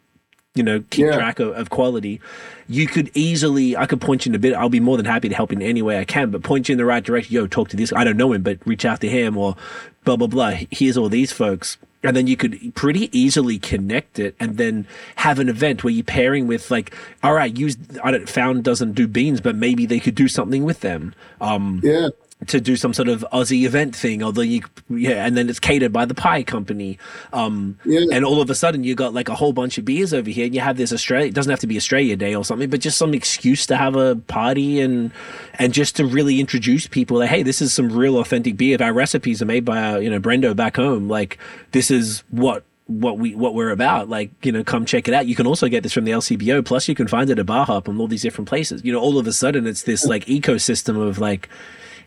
you 0.56 0.64
know 0.64 0.84
keep 0.90 1.06
Yeah. 1.06 1.16
track 1.16 1.40
of, 1.40 1.50
of 1.56 1.70
quality. 1.70 2.20
You 2.68 2.86
could 2.88 3.10
easily 3.14 3.76
I 3.78 3.86
could 3.86 4.02
point 4.02 4.26
you 4.26 4.32
in 4.32 4.36
a 4.36 4.40
bit. 4.40 4.54
I'll 4.54 4.70
be 4.70 4.80
more 4.80 4.98
than 4.98 5.06
happy 5.06 5.30
to 5.30 5.36
help 5.36 5.52
in 5.54 5.62
any 5.62 5.82
way 5.82 6.00
I 6.00 6.06
can, 6.06 6.30
but 6.32 6.44
point 6.44 6.68
you 6.70 6.74
in 6.74 6.78
the 6.78 6.86
right 6.86 7.04
direction. 7.04 7.34
Yo, 7.34 7.48
talk 7.48 7.70
to 7.70 7.78
this. 7.78 7.94
I 7.94 8.04
don't 8.04 8.18
know 8.18 8.34
him, 8.34 8.42
but 8.44 8.60
reach 8.66 8.86
out 8.86 9.00
to 9.02 9.10
him 9.10 9.38
or 9.38 9.56
blah 10.04 10.18
blah 10.18 10.28
blah. 10.28 10.54
Here's 10.72 10.98
all 10.98 11.10
these 11.10 11.32
folks. 11.32 11.78
And 12.02 12.16
then 12.16 12.28
you 12.28 12.38
could 12.38 12.74
pretty 12.76 13.10
easily 13.18 13.60
connect 13.60 14.20
it 14.20 14.36
and 14.40 14.58
then 14.58 14.88
have 15.18 15.40
an 15.40 15.50
event 15.50 15.84
where 15.84 15.92
you're 15.92 16.04
pairing 16.04 16.48
with 16.48 16.72
like, 16.72 16.96
all 17.24 17.34
right, 17.34 17.56
use 17.58 17.78
I 18.04 18.12
don't 18.12 18.30
found 18.30 18.64
doesn't 18.64 18.94
do 18.94 19.08
beans, 19.08 19.42
but 19.42 19.56
maybe 19.56 19.86
they 19.86 20.00
could 20.00 20.16
do 20.16 20.28
something 20.28 20.64
with 20.64 20.80
them. 20.80 21.14
Um 21.42 21.82
Yeah. 21.84 22.10
To 22.48 22.62
do 22.62 22.78
some 22.78 22.94
sort 22.94 23.10
of 23.10 23.26
Aussie 23.34 23.64
event 23.66 23.94
thing, 23.94 24.24
although 24.24 24.42
you, 24.42 24.62
yeah, 24.90 25.26
and 25.26 25.36
then 25.36 25.50
it's 25.50 25.60
catered 25.60 25.92
by 25.92 26.06
the 26.06 26.14
pie 26.14 26.42
company. 26.42 26.98
Um, 27.34 27.78
Yeah. 27.84 28.06
and 28.14 28.24
all 28.24 28.42
of 28.42 28.50
a 28.50 28.56
sudden 28.56 28.86
you 28.86 28.96
got 28.96 29.14
like 29.14 29.28
a 29.28 29.36
whole 29.36 29.52
bunch 29.52 29.78
of 29.78 29.84
beers 29.84 30.14
over 30.14 30.30
here 30.30 30.46
and 30.46 30.56
you 30.56 30.62
have 30.62 30.78
this 30.78 30.94
Australia, 30.94 31.28
it 31.28 31.34
doesn't 31.34 31.50
have 31.50 31.60
to 31.60 31.68
be 31.68 31.76
Australia 31.76 32.16
Day 32.16 32.34
or 32.34 32.46
something, 32.46 32.70
but 32.70 32.80
just 32.80 32.98
some 32.98 33.14
excuse 33.14 33.66
to 33.66 33.76
have 33.76 33.98
a 33.98 34.16
party 34.16 34.80
and, 34.80 35.12
and 35.56 35.74
just 35.74 35.98
to 35.98 36.06
really 36.06 36.40
introduce 36.40 36.88
people 36.88 37.18
that, 37.20 37.28
hey, 37.28 37.44
this 37.44 37.62
is 37.62 37.74
some 37.74 37.90
real 37.92 38.18
authentic 38.18 38.56
beer. 38.56 38.78
Our 38.80 38.94
recipes 38.94 39.42
are 39.42 39.46
made 39.46 39.66
by, 39.66 39.82
our, 39.84 40.02
you 40.02 40.10
know, 40.10 40.20
Brendo 40.22 40.56
back 40.56 40.78
home. 40.78 41.10
Like 41.10 41.38
this 41.72 41.92
is 41.92 42.24
what, 42.30 42.64
what 42.88 43.20
we 43.20 43.36
what 43.36 43.54
we're 43.54 43.70
about 43.70 44.10
like 44.10 44.32
you 44.44 44.52
know 44.52 44.64
come 44.64 44.84
check 44.84 45.08
it 45.08 45.14
out 45.14 45.28
you 45.28 45.36
can 45.36 45.46
also 45.46 45.68
get 45.68 45.84
this 45.84 45.94
from 45.94 46.06
the 46.06 46.12
lcbo 46.12 46.66
plus 46.66 46.88
you 46.88 46.96
can 46.96 47.08
find 47.08 47.30
it 47.30 47.38
at 47.38 47.46
bar 47.46 47.64
hop 47.64 47.88
and 47.88 48.00
all 48.00 48.08
these 48.08 48.24
different 48.24 48.50
places 48.50 48.84
you 48.84 48.92
know 48.92 49.00
all 49.00 49.20
of 49.20 49.28
a 49.28 49.32
sudden 49.32 49.68
it's 49.68 49.84
this 49.84 50.06
like 50.06 50.26
ecosystem 50.26 51.00
of 51.00 51.20
like 51.20 51.48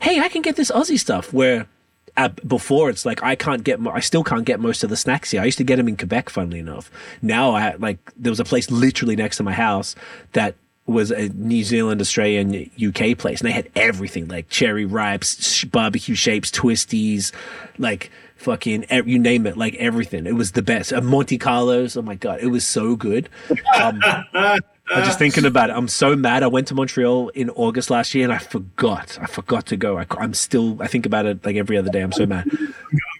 hey, 0.01 0.20
I 0.20 0.28
can 0.28 0.43
get 0.43 0.57
this 0.57 0.70
Aussie 0.70 0.99
stuff. 0.99 1.32
Where 1.32 1.66
uh, 2.16 2.28
before 2.47 2.90
it's 2.90 3.07
like 3.07 3.22
I 3.22 3.34
can't 3.34 3.64
get, 3.64 3.80
I 3.86 4.01
still 4.01 4.24
can't 4.24 4.45
get 4.45 4.61
most 4.61 4.84
of 4.84 4.90
the 4.90 4.97
snacks 4.97 5.30
here. 5.30 5.40
I 5.40 5.45
used 5.45 5.59
to 5.59 5.64
get 5.64 5.76
them 5.76 5.88
in 5.88 5.97
Quebec, 5.97 6.30
funnily 6.30 6.59
enough. 6.59 6.90
Now 7.22 7.53
I 7.53 7.74
like 7.76 7.99
there 8.16 8.30
was 8.30 8.40
a 8.40 8.45
place 8.45 8.70
literally 8.70 9.16
next 9.16 9.38
to 9.38 9.43
my 9.43 9.53
house 9.53 9.95
that 10.32 10.55
was 10.86 11.11
a 11.11 11.28
New 11.30 11.62
Zealand, 11.62 12.01
Australian, 12.01 12.70
UK 12.84 13.16
place, 13.16 13.40
and 13.40 13.49
they 13.49 13.53
had 13.53 13.70
everything 13.76 14.28
like 14.28 14.49
cherry 14.49 14.84
ripes, 14.84 15.64
barbecue 15.64 16.14
shapes, 16.14 16.51
twisties, 16.51 17.32
like 17.78 18.11
fucking 18.36 18.84
you 18.90 19.18
name 19.18 19.47
it, 19.47 19.57
like 19.57 19.74
everything. 19.76 20.26
It 20.26 20.34
was 20.34 20.53
the 20.53 20.62
best. 20.62 20.93
Uh, 20.93 21.01
Monte 21.01 21.38
Carlos, 21.38 21.97
oh 21.97 22.03
my 22.03 22.16
god, 22.16 22.40
it 22.40 22.49
was 22.49 22.66
so 22.66 22.97
good. 22.97 23.28
Um, 23.80 24.03
I'm 24.91 25.05
just 25.05 25.18
thinking 25.18 25.45
about 25.45 25.70
it. 25.70 25.76
I'm 25.76 25.89
so 25.89 26.16
mad. 26.16 26.43
I 26.43 26.49
went 26.49 26.68
to 26.68 26.74
Montreal 26.74 27.28
in 27.30 27.51
August 27.51 27.91
last 27.91 28.14
year 28.14 28.24
and 28.24 28.33
I 28.33 28.39
forgot. 28.39 29.18
I 29.20 29.26
forgot 29.26 29.66
to 29.66 29.76
go. 29.76 29.99
I, 29.99 30.07
am 30.20 30.35
still. 30.35 30.80
I 30.83 30.87
think 30.87 31.07
about 31.07 31.26
it 31.26 31.45
like 31.45 31.57
every 31.57 31.78
other 31.78 31.91
day. 31.91 32.01
I'm 32.01 32.12
so 32.12 32.26
mad. 32.26 32.51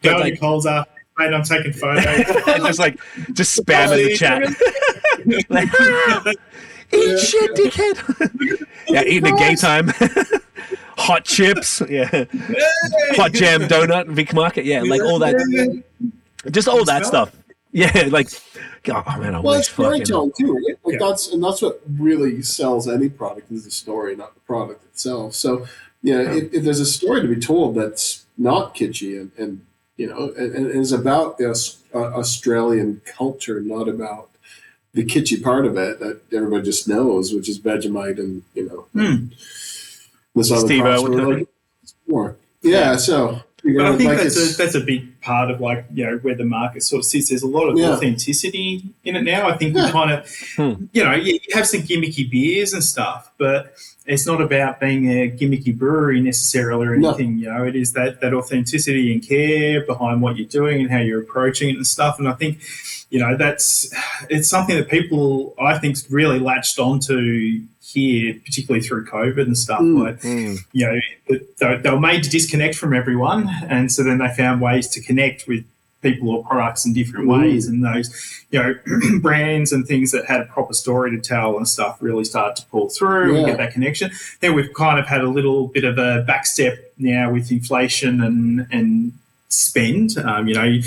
Go 0.03 0.17
like- 0.19 0.35
to 0.35 0.41
Coles 0.41 0.67
up, 0.67 0.89
mate. 1.19 1.33
I'm 1.33 1.43
taking 1.43 1.73
photos. 1.73 2.05
just 2.47 2.79
like 2.79 2.99
just 3.33 3.59
spam 3.59 3.97
in 3.99 4.07
the 4.07 4.17
chat. 4.17 4.43
Like, 5.49 5.69
"Ah, 5.79 6.25
eat 6.93 7.19
shit, 7.19 7.55
dickhead. 7.55 8.67
yeah, 8.89 9.05
eating 9.05 9.33
a 9.33 9.37
Gaytime. 9.37 9.93
Hot 10.99 11.25
chips. 11.25 11.81
Yeah. 11.89 12.25
Hot 13.17 13.33
jam 13.33 13.63
donut, 13.63 14.09
Vic 14.09 14.35
Market. 14.35 14.65
Yeah, 14.65 14.83
like 14.83 15.01
all 15.03 15.19
that. 15.21 15.83
Just 16.51 16.69
all 16.69 16.85
that 16.85 17.07
stuff. 17.07 17.33
Yeah, 17.73 18.07
like. 18.11 18.29
Oh 18.89 19.03
man, 19.18 19.35
I 19.35 19.41
Well, 19.41 19.55
wish 19.57 19.61
it's 19.61 19.68
fucking. 19.68 20.05
storytelling 20.07 20.33
too. 20.39 20.55
Right? 20.55 20.77
Like 20.85 21.01
Yeah. 21.01 21.09
that's 21.09 21.33
and 21.33 21.43
that's 21.43 21.62
what 21.62 21.81
really 21.99 22.43
sells 22.43 22.89
any 22.89 23.09
product 23.09 23.51
is 23.53 23.64
the 23.64 23.70
story, 23.70 24.14
not 24.16 24.35
the 24.35 24.41
product 24.41 24.85
itself. 24.87 25.35
So, 25.35 25.66
you 26.03 26.14
know, 26.14 26.33
if, 26.33 26.53
if 26.53 26.64
there's 26.64 26.81
a 26.81 26.87
story 26.87 27.23
to 27.23 27.29
be 27.29 27.41
told 27.41 27.77
that's 27.77 28.25
not 28.37 28.75
kitschy 28.75 29.20
and, 29.20 29.31
and 29.39 29.64
you 29.97 30.09
know, 30.09 30.33
and, 30.37 30.55
and 30.55 30.66
is 30.70 30.91
about 30.93 31.39
the 31.39 31.49
Aus- 31.51 31.79
uh, 31.95 31.99
Australian 31.99 33.03
culture, 33.07 33.61
not 33.61 33.89
about 33.89 34.31
the 34.95 35.05
kitschy 35.05 35.41
part 35.43 35.64
of 35.64 35.77
it 35.79 36.01
that 36.01 36.20
everybody 36.33 36.64
just 36.64 36.89
knows, 36.89 37.33
which 37.33 37.49
is 37.49 37.59
Vegemite 37.61 38.18
and 38.18 38.43
you 38.55 38.66
know, 38.68 38.87
Hmm. 38.93 39.27
this 40.35 40.51
other 40.51 40.66
Steve 40.66 40.83
parts 40.83 41.03
Irwin. 41.05 41.27
were 41.27 41.35
like, 41.39 41.49
it's 41.83 41.95
more. 42.09 42.37
Yeah, 42.62 42.97
so 42.97 43.31
you 43.31 43.43
But 43.65 43.71
know, 43.75 43.93
I 43.93 43.97
think 43.97 44.09
like 44.09 44.19
that's 44.19 44.37
a, 44.37 44.57
that's 44.57 44.75
a 44.75 44.81
big 44.81 45.21
part 45.21 45.51
of 45.51 45.61
like 45.61 45.85
you 45.95 46.05
know 46.05 46.17
where 46.19 46.35
the 46.35 46.45
market 46.45 46.83
sort 46.83 47.01
of 47.01 47.05
sits. 47.05 47.29
There's 47.29 47.43
a 47.43 47.47
lot 47.47 47.69
of 47.69 47.79
Yeah. 47.79 47.91
authenticity 47.93 48.83
in 49.05 49.15
it 49.17 49.23
now. 49.23 49.49
I 49.49 49.57
think 49.57 49.77
Yeah. 49.77 49.87
we 49.87 49.93
kind 49.93 50.11
of 50.11 50.29
Hmm. 50.57 50.85
you 50.93 51.05
know 51.05 51.15
you 51.15 51.35
you 51.35 51.55
have 51.55 51.67
some 51.69 51.83
gimmicky 51.83 52.29
beers 52.29 52.73
and 52.73 52.83
stuff, 52.83 53.31
but 53.39 53.75
it's 54.05 54.27
not 54.27 54.41
about 54.41 54.81
being 54.81 55.09
a 55.09 55.31
gimmicky 55.31 55.77
brewery 55.77 56.21
necessarily 56.21 56.89
or 56.89 56.97
No. 56.97 57.11
anything. 57.11 57.39
You 57.39 57.47
know, 57.53 57.65
it 57.65 57.77
is 57.77 57.93
that 57.93 58.21
that 58.21 58.35
authenticity 58.35 59.13
and 59.13 59.27
care 59.27 59.81
behind 59.87 60.23
what 60.23 60.37
you're 60.37 60.49
doing 60.49 60.81
and 60.81 60.91
how 60.91 60.99
you're 60.99 61.21
approaching 61.21 61.71
it 61.71 61.77
and 61.77 61.87
stuff. 61.87 62.19
And 62.19 62.27
I 62.29 62.33
think 62.33 62.59
you 63.13 63.19
know 63.19 63.37
that's 63.37 63.93
it's 64.31 64.49
something 64.49 64.75
that 64.75 64.89
people 64.89 65.55
I 65.61 65.79
think 65.79 65.99
really 66.09 66.39
latched 66.41 66.79
onto 66.79 67.61
here, 67.83 68.35
particularly 68.43 68.85
through 68.85 69.05
COVID 69.05 69.43
and 69.43 69.59
stuff. 69.59 69.83
Mm. 69.83 70.03
Like 70.03 70.21
Mm. 70.23 70.59
you 70.73 70.87
know, 70.87 71.39
they, 71.83 71.91
were 71.91 72.01
made 72.01 72.23
to 72.25 72.31
disconnect 72.31 72.75
from 72.75 72.95
everyone, 72.95 73.51
and 73.69 73.93
so 73.93 74.03
then 74.03 74.17
they 74.17 74.29
found 74.29 74.63
ways 74.63 74.89
to 74.89 75.03
connect 75.03 75.47
with 75.47 75.63
people 76.01 76.31
or 76.31 76.43
products 76.43 76.87
in 76.87 76.95
different 76.95 77.27
Mm. 77.27 77.41
ways, 77.43 77.67
and 77.69 77.85
those, 77.85 78.09
you 78.51 78.59
know, 78.63 78.75
brands 79.21 79.73
and 79.73 79.87
things 79.87 80.11
that 80.13 80.25
had 80.25 80.41
a 80.41 80.45
proper 80.47 80.73
story 80.73 81.11
to 81.11 81.21
tell 81.21 81.59
and 81.59 81.69
stuff 81.69 81.99
really 82.01 82.25
started 82.25 82.57
to 82.63 82.67
pull 82.71 82.89
through 82.89 83.37
and 83.37 83.45
get 83.47 83.59
that 83.59 83.75
connection. 83.75 84.11
Then 84.41 84.55
we've 84.55 84.73
kind 84.73 84.99
of 84.99 85.07
had 85.07 85.21
a 85.21 85.29
little 85.29 85.69
bit 85.69 85.85
of 85.85 85.99
a 85.99 86.25
backstep 86.27 86.79
now 86.97 87.31
with 87.31 87.53
inflation 87.53 88.23
and 88.23 88.67
and 88.71 89.13
spend. 89.53 90.16
Um, 90.18 90.48
you 90.48 90.55
know, 90.55 90.78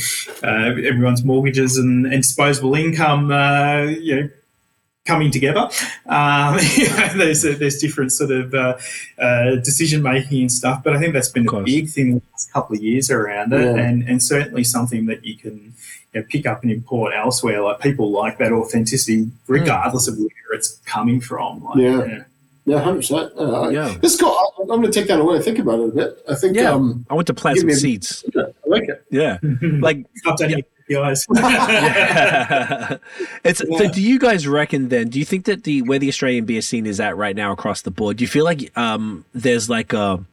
uh, 0.44 0.72
everyone's 0.88 1.24
mortgages 1.24 1.78
and, 1.78 2.06
and 2.06 2.22
disposable 2.24 2.76
income, 2.76 3.32
uh, 3.32 3.84
you 3.84 4.16
know, 4.16 4.30
coming 5.06 5.30
together. 5.32 5.70
Um, 6.08 6.58
you 6.76 6.88
know, 6.90 7.10
there's 7.16 7.44
there's 7.44 7.78
different 7.80 8.12
sort 8.12 8.32
of 8.32 8.54
uh, 8.54 8.78
uh, 9.20 9.56
decision 9.58 10.02
making 10.02 10.42
and 10.42 10.52
stuff, 10.52 10.84
but 10.84 10.96
I 10.96 11.00
think 11.00 11.14
that's 11.14 11.30
been 11.30 11.48
a 11.48 11.62
big 11.64 11.90
thing 11.90 12.16
the 12.16 12.22
last 12.32 12.52
couple 12.52 12.76
of 12.76 12.82
years 12.84 13.10
around 13.12 13.54
it, 13.54 13.62
Yeah. 13.62 13.76
and 13.84 14.08
and 14.10 14.22
certainly 14.22 14.64
something 14.64 15.06
that 15.08 15.24
you 15.26 15.38
can. 15.38 15.74
You 16.14 16.22
know, 16.22 16.28
pick 16.30 16.46
up 16.46 16.64
and 16.64 16.72
import 16.72 17.12
elsewhere. 17.14 17.62
Like 17.62 17.82
people 17.82 18.10
like 18.10 18.38
that 18.38 18.54
authenticity, 18.54 19.30
regardless 19.48 20.08
of 20.08 20.18
where 20.18 20.54
it's 20.54 20.78
coming 20.86 21.20
from. 21.20 21.62
Like, 21.66 21.76
Yeah. 21.76 22.06
Yeah, 22.06 22.24
hundred 22.68 22.96
percent. 22.98 23.32
Uh, 23.38 23.70
Yeah. 23.70 23.96
This 24.02 24.14
is 24.16 24.20
cool. 24.20 24.30
I- 24.32 24.62
I'm 24.62 24.68
going 24.68 24.84
to 24.84 24.92
take 24.92 25.08
that 25.10 25.20
away 25.20 25.36
and 25.36 25.46
think 25.46 25.60
about 25.60 25.80
it 25.80 25.90
a 25.90 25.92
bit. 25.92 26.24
I 26.28 26.34
think. 26.36 26.56
Yeah. 26.58 26.72
Um, 26.72 27.06
I 27.10 27.14
want 27.14 27.28
to 27.28 27.34
plant 27.36 27.56
Give 27.56 27.62
some 27.62 27.68
me 27.68 27.74
a- 27.74 27.78
seeds. 27.78 28.26
I 28.36 28.42
like 28.66 28.84
it. 28.90 29.06
Yeah, 29.12 29.38
like 29.80 30.06
Updating 30.26 30.64
your 30.88 31.04
KPIs. 31.04 31.26
yeah. 31.36 32.98
it's 33.44 33.60
so 33.60 33.90
do 33.92 34.02
you 34.02 34.20
guys 34.20 34.48
reckon 34.48 34.90
then 34.90 35.10
do 35.10 35.20
you 35.20 35.26
think 35.26 35.46
that 35.46 35.64
the 35.64 35.82
where 35.84 35.98
the 36.00 36.08
australian 36.10 36.46
beer 36.46 36.62
scene 36.62 36.86
is 36.86 37.00
at 37.00 37.18
right 37.18 37.36
now 37.36 37.52
across 37.52 37.82
the 37.82 37.90
board 37.92 38.18
do 38.18 38.24
you 38.24 38.28
feel 38.28 38.46
like 38.46 38.76
um 38.78 39.26
there's 39.34 39.68
like 39.70 39.94
a 39.94 40.24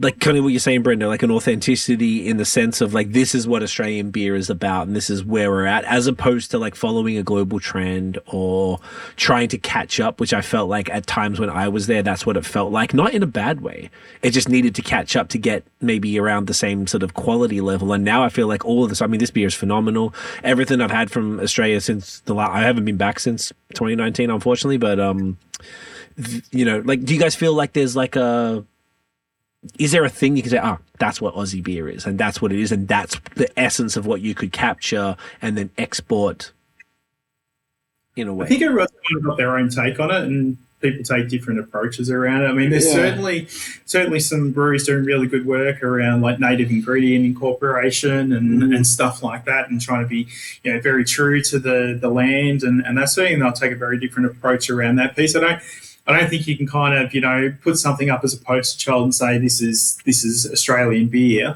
like 0.00 0.20
kind 0.20 0.38
of 0.38 0.44
what 0.44 0.50
you're 0.50 0.60
saying 0.60 0.82
Brendo 0.82 1.08
like 1.08 1.22
an 1.22 1.30
authenticity 1.30 2.26
in 2.26 2.36
the 2.36 2.44
sense 2.44 2.80
of 2.80 2.94
like 2.94 3.12
this 3.12 3.34
is 3.34 3.46
what 3.46 3.62
australian 3.62 4.10
beer 4.10 4.34
is 4.34 4.48
about 4.48 4.86
and 4.86 4.96
this 4.96 5.10
is 5.10 5.24
where 5.24 5.50
we're 5.50 5.66
at 5.66 5.84
as 5.84 6.06
opposed 6.06 6.50
to 6.50 6.58
like 6.58 6.74
following 6.74 7.18
a 7.18 7.22
global 7.22 7.60
trend 7.60 8.18
or 8.26 8.78
trying 9.16 9.48
to 9.48 9.58
catch 9.58 10.00
up 10.00 10.18
which 10.18 10.32
i 10.32 10.40
felt 10.40 10.68
like 10.70 10.88
at 10.88 11.06
times 11.06 11.38
when 11.38 11.50
i 11.50 11.68
was 11.68 11.86
there 11.88 12.02
that's 12.02 12.24
what 12.24 12.36
it 12.36 12.44
felt 12.44 12.72
like. 12.72 12.94
Not 12.94 13.14
in 13.14 13.22
a 13.22 13.26
bad 13.26 13.60
way. 13.60 13.90
It 14.22 14.30
just 14.30 14.48
needed 14.48 14.74
to 14.76 14.82
catch 14.82 15.16
up 15.16 15.28
to 15.28 15.38
get 15.38 15.64
maybe 15.80 16.18
around 16.18 16.46
the 16.46 16.54
same 16.54 16.86
sort 16.86 17.02
of 17.02 17.14
quality 17.14 17.60
level. 17.60 17.92
And 17.92 18.04
now 18.04 18.22
i 18.22 18.28
feel 18.28 18.46
like 18.46 18.64
all 18.64 18.84
of 18.84 18.90
this 18.90 19.02
i 19.02 19.06
mean 19.06 19.20
this 19.20 19.30
beer 19.30 19.46
is 19.46 19.54
phenomenal. 19.54 20.14
Everything 20.42 20.80
i've 20.80 20.90
had 20.90 21.10
from 21.10 21.40
australia 21.40 21.80
since 21.80 22.20
the 22.20 22.34
last 22.34 22.50
i 22.52 22.60
haven't 22.60 22.84
been 22.84 22.96
back 22.96 23.18
since 23.18 23.52
2019 23.74 24.30
unfortunately 24.30 24.76
but 24.76 25.00
um 25.00 25.38
th- 26.22 26.44
you 26.50 26.64
know 26.64 26.80
like 26.84 27.04
do 27.04 27.14
you 27.14 27.20
guys 27.20 27.34
feel 27.34 27.54
like 27.54 27.72
there's 27.72 27.96
like 27.96 28.16
a 28.16 28.64
is 29.78 29.92
there 29.92 30.04
a 30.04 30.08
thing 30.08 30.36
you 30.36 30.42
can 30.42 30.50
say 30.50 30.58
ah 30.58 30.78
that's 30.98 31.20
what 31.20 31.34
aussie 31.34 31.62
beer 31.62 31.88
is 31.88 32.04
and 32.04 32.18
that's 32.18 32.42
what 32.42 32.52
it 32.52 32.58
is 32.58 32.72
and 32.72 32.88
that's 32.88 33.20
the 33.36 33.48
essence 33.58 33.96
of 33.96 34.06
what 34.06 34.20
you 34.20 34.34
could 34.34 34.52
capture 34.52 35.16
and 35.40 35.56
then 35.56 35.70
export 35.78 36.52
in 38.16 38.28
a 38.28 38.34
way 38.34 38.46
I 38.46 38.48
think 38.48 38.62
everyone's 38.62 38.90
got 39.22 39.36
their 39.36 39.56
own 39.56 39.68
take 39.68 39.98
on 39.98 40.10
it, 40.10 40.24
and 40.24 40.58
people 40.80 41.04
take 41.04 41.28
different 41.28 41.60
approaches 41.60 42.10
around 42.10 42.42
it. 42.42 42.48
I 42.48 42.52
mean, 42.52 42.70
there's 42.70 42.86
yeah. 42.86 42.94
certainly 42.94 43.46
certainly 43.86 44.20
some 44.20 44.50
breweries 44.50 44.86
doing 44.86 45.04
really 45.04 45.26
good 45.26 45.46
work 45.46 45.82
around 45.82 46.20
like 46.20 46.38
native 46.38 46.70
ingredient 46.70 47.24
incorporation 47.24 48.32
and, 48.32 48.62
mm. 48.62 48.76
and 48.76 48.86
stuff 48.86 49.22
like 49.22 49.44
that, 49.46 49.70
and 49.70 49.80
trying 49.80 50.02
to 50.02 50.08
be 50.08 50.28
you 50.62 50.74
know 50.74 50.80
very 50.80 51.04
true 51.04 51.42
to 51.42 51.58
the 51.58 51.96
the 51.98 52.08
land 52.08 52.62
and 52.62 52.84
and 52.84 52.98
that's 52.98 53.14
something 53.14 53.38
they'll 53.38 53.52
take 53.52 53.72
a 53.72 53.76
very 53.76 53.98
different 53.98 54.30
approach 54.30 54.68
around 54.68 54.96
that 54.96 55.16
piece. 55.16 55.34
I 55.34 55.40
don't. 55.40 55.62
I 56.06 56.18
don't 56.18 56.28
think 56.28 56.46
you 56.46 56.56
can 56.56 56.66
kind 56.66 56.98
of, 56.98 57.14
you 57.14 57.20
know, 57.20 57.54
put 57.62 57.76
something 57.78 58.10
up 58.10 58.24
as 58.24 58.34
a 58.34 58.38
poster 58.38 58.78
child 58.78 59.04
and 59.04 59.14
say 59.14 59.38
this 59.38 59.60
is 59.60 59.98
this 60.04 60.24
is 60.24 60.50
Australian 60.50 61.08
beer. 61.08 61.54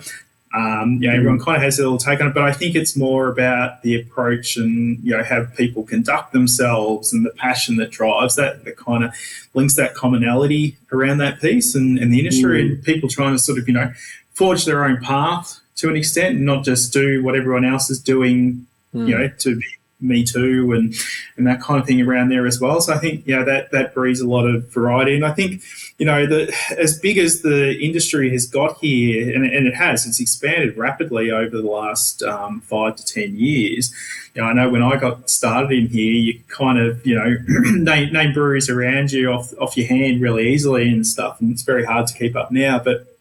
Um, 0.55 1.03
you 1.03 1.09
know, 1.09 1.15
everyone 1.15 1.39
kind 1.39 1.57
of 1.57 1.63
has 1.63 1.79
a 1.79 1.83
little 1.83 1.99
take 1.99 2.21
on 2.21 2.29
it, 2.29 2.35
but 2.35 2.45
I 2.45 2.53
think 2.53 2.77
it's 2.77 2.97
more 2.97 3.29
about 3.29 3.83
the 3.83 4.01
approach 4.01 4.57
and 4.57 5.03
you 5.03 5.17
know 5.17 5.23
how 5.23 5.45
people 5.57 5.83
conduct 5.83 6.33
themselves 6.33 7.13
and 7.13 7.27
the 7.27 7.31
passion 7.31 7.77
that 7.77 7.91
drives 7.91 8.37
that 8.37 8.65
that 8.65 8.77
kind 8.77 9.05
of 9.05 9.13
links 9.53 9.75
that 9.75 9.95
commonality 9.95 10.77
around 10.93 11.19
that 11.19 11.41
piece 11.41 11.75
and, 11.75 11.99
and 11.99 12.13
the 12.13 12.21
industry 12.21 12.63
mm. 12.63 12.73
and 12.73 12.85
people 12.85 13.09
trying 13.09 13.33
to 13.33 13.39
sort 13.39 13.59
of 13.59 13.69
you 13.69 13.75
know 13.75 13.93
forge 14.33 14.65
their 14.65 14.85
own 14.85 14.99
path 14.99 15.61
to 15.77 15.91
an 15.91 15.97
extent 15.97 16.37
and 16.37 16.47
not 16.47 16.65
just 16.65 16.93
do 16.93 17.23
what 17.23 17.35
everyone 17.35 17.65
else 17.65 17.91
is 17.91 18.01
doing, 18.01 18.67
mm. 18.95 19.09
you 19.09 19.19
know, 19.19 19.29
to 19.29 19.57
be 19.57 19.67
me 20.01 20.25
Too 20.25 20.73
and 20.73 20.95
and 21.37 21.47
that 21.47 21.61
kind 21.61 21.81
of 21.81 21.87
thing 21.87 22.01
around 22.03 22.29
there 22.29 22.47
as 22.47 22.61
well. 22.61 22.81
So 22.81 22.93
I 22.93 22.99
think 22.99 23.27
know 23.27 23.45
that 23.45 23.71
that 23.71 23.95
breeds 23.95 24.21
a 24.21 24.29
lot 24.29 24.47
of 24.47 24.69
variety, 24.73 25.15
and 25.15 25.25
I 25.25 25.33
think 25.33 25.63
you 25.99 26.07
know 26.07 26.27
that 26.27 26.53
as 26.79 26.99
big 26.99 27.19
as 27.19 27.43
the 27.43 27.79
industry 27.79 28.31
has 28.31 28.47
got 28.47 28.79
here, 28.79 29.35
and, 29.35 29.45
and 29.45 29.67
it 29.67 29.75
has, 29.75 30.07
it's 30.07 30.21
expanded 30.21 30.77
rapidly 30.77 31.31
over 31.31 31.57
the 31.57 31.69
last 31.69 32.23
um, 32.23 32.61
five 32.61 32.97
to 32.97 33.05
ten 33.05 33.37
years. 33.37 33.95
You 34.35 34.43
know, 34.43 34.49
I 34.49 34.53
know 34.53 34.69
when 34.69 34.83
I 34.83 34.97
got 34.97 35.31
started 35.31 35.73
in 35.73 35.89
here, 35.89 36.13
you 36.13 36.41
kind 36.49 36.79
of 36.79 37.07
you 37.07 37.15
know 37.15 37.37
name, 37.71 38.13
name 38.13 38.33
breweries 38.35 38.69
around 38.69 39.13
you 39.13 39.31
off 39.33 39.55
off 39.59 39.77
your 39.77 39.87
hand 39.87 40.21
really 40.21 40.49
easily 40.49 40.89
and 40.89 41.07
stuff, 41.07 41.41
and 41.41 41.51
it's 41.53 41.63
very 41.63 41.85
hard 41.85 42.07
to 42.09 42.15
keep 42.15 42.37
up 42.37 42.53
now, 42.53 42.79
but 42.79 43.16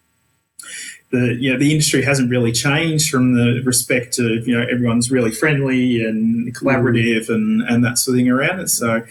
the 1.12 1.36
you 1.40 1.52
know 1.52 1.60
the 1.60 1.72
industry 1.72 2.02
hasn't 2.02 2.30
really 2.30 2.52
changed 2.52 3.10
from 3.10 3.36
the 3.36 3.62
respect 3.64 4.20
of 4.20 4.48
you 4.48 4.58
know 4.58 4.66
everyone's 4.70 5.12
really 5.12 5.32
friendly 5.32 6.04
and 6.04 6.56
collaborative 6.56 7.30
and 7.30 7.62
and 7.64 7.84
that 7.84 7.98
sort 7.98 8.16
of 8.16 8.20
thing 8.20 8.30
around 8.30 8.60
it. 8.60 8.70
So. 8.70 9.04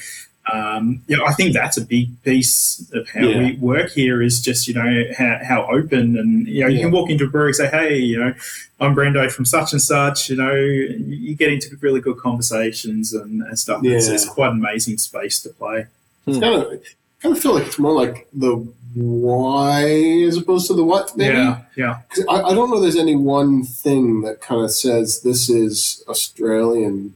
Um, 0.53 1.03
you 1.07 1.17
know, 1.17 1.25
I 1.25 1.33
think 1.33 1.55
that's 1.55 1.79
a 1.79 1.81
big 1.81 2.23
piece 2.23 2.87
of 2.93 3.09
how 3.09 3.23
yeah. 3.23 3.39
we 3.39 3.53
work 3.57 3.93
here 3.93 4.21
is 4.21 4.43
just, 4.43 4.69
you 4.69 4.75
know, 4.75 5.05
how, 5.17 5.39
how 5.43 5.67
open 5.71 6.19
and, 6.19 6.47
you 6.47 6.61
know, 6.61 6.67
you 6.67 6.81
can 6.81 6.91
walk 6.91 7.09
into 7.09 7.25
a 7.25 7.29
brewery 7.29 7.49
and 7.49 7.57
say, 7.57 7.69
hey, 7.69 7.97
you 7.97 8.19
know, 8.19 8.35
I'm 8.79 8.95
Brendo 8.95 9.33
from 9.33 9.47
such 9.47 9.73
and 9.73 9.81
such, 9.81 10.29
you 10.29 10.37
know, 10.37 10.55
you 10.55 11.35
get 11.35 11.51
into 11.51 11.75
really 11.81 12.03
good 12.03 12.19
conversations 12.19 13.15
and, 13.15 13.41
and 13.41 13.59
stuff. 13.59 13.83
Yeah. 13.83 13.97
It's, 13.97 14.09
it's, 14.09 14.29
quite 14.29 14.51
an 14.51 14.59
amazing 14.59 14.99
space 14.99 15.41
to 15.45 15.49
play. 15.49 15.87
It's 16.27 16.39
kind 16.39 16.63
of, 16.63 16.83
kind 17.23 17.35
of 17.35 17.43
feel 17.43 17.55
like 17.55 17.67
it's 17.67 17.79
more 17.79 17.93
like 17.93 18.29
the 18.35 18.69
why 18.95 19.85
as 20.27 20.37
opposed 20.37 20.67
to 20.69 20.75
the 20.75 20.85
what. 20.85 21.17
Maybe? 21.17 21.37
Yeah, 21.37 21.61
yeah. 21.77 21.99
I, 22.29 22.43
I 22.43 22.55
don't 22.55 22.71
know. 22.71 22.81
There's 22.81 22.97
any 22.97 23.17
one 23.17 23.65
thing 23.65 24.23
that 24.23 24.41
kind 24.41 24.63
of 24.63 24.71
says 24.71 25.23
this 25.23 25.51
is 25.51 26.05
Australian, 26.09 27.15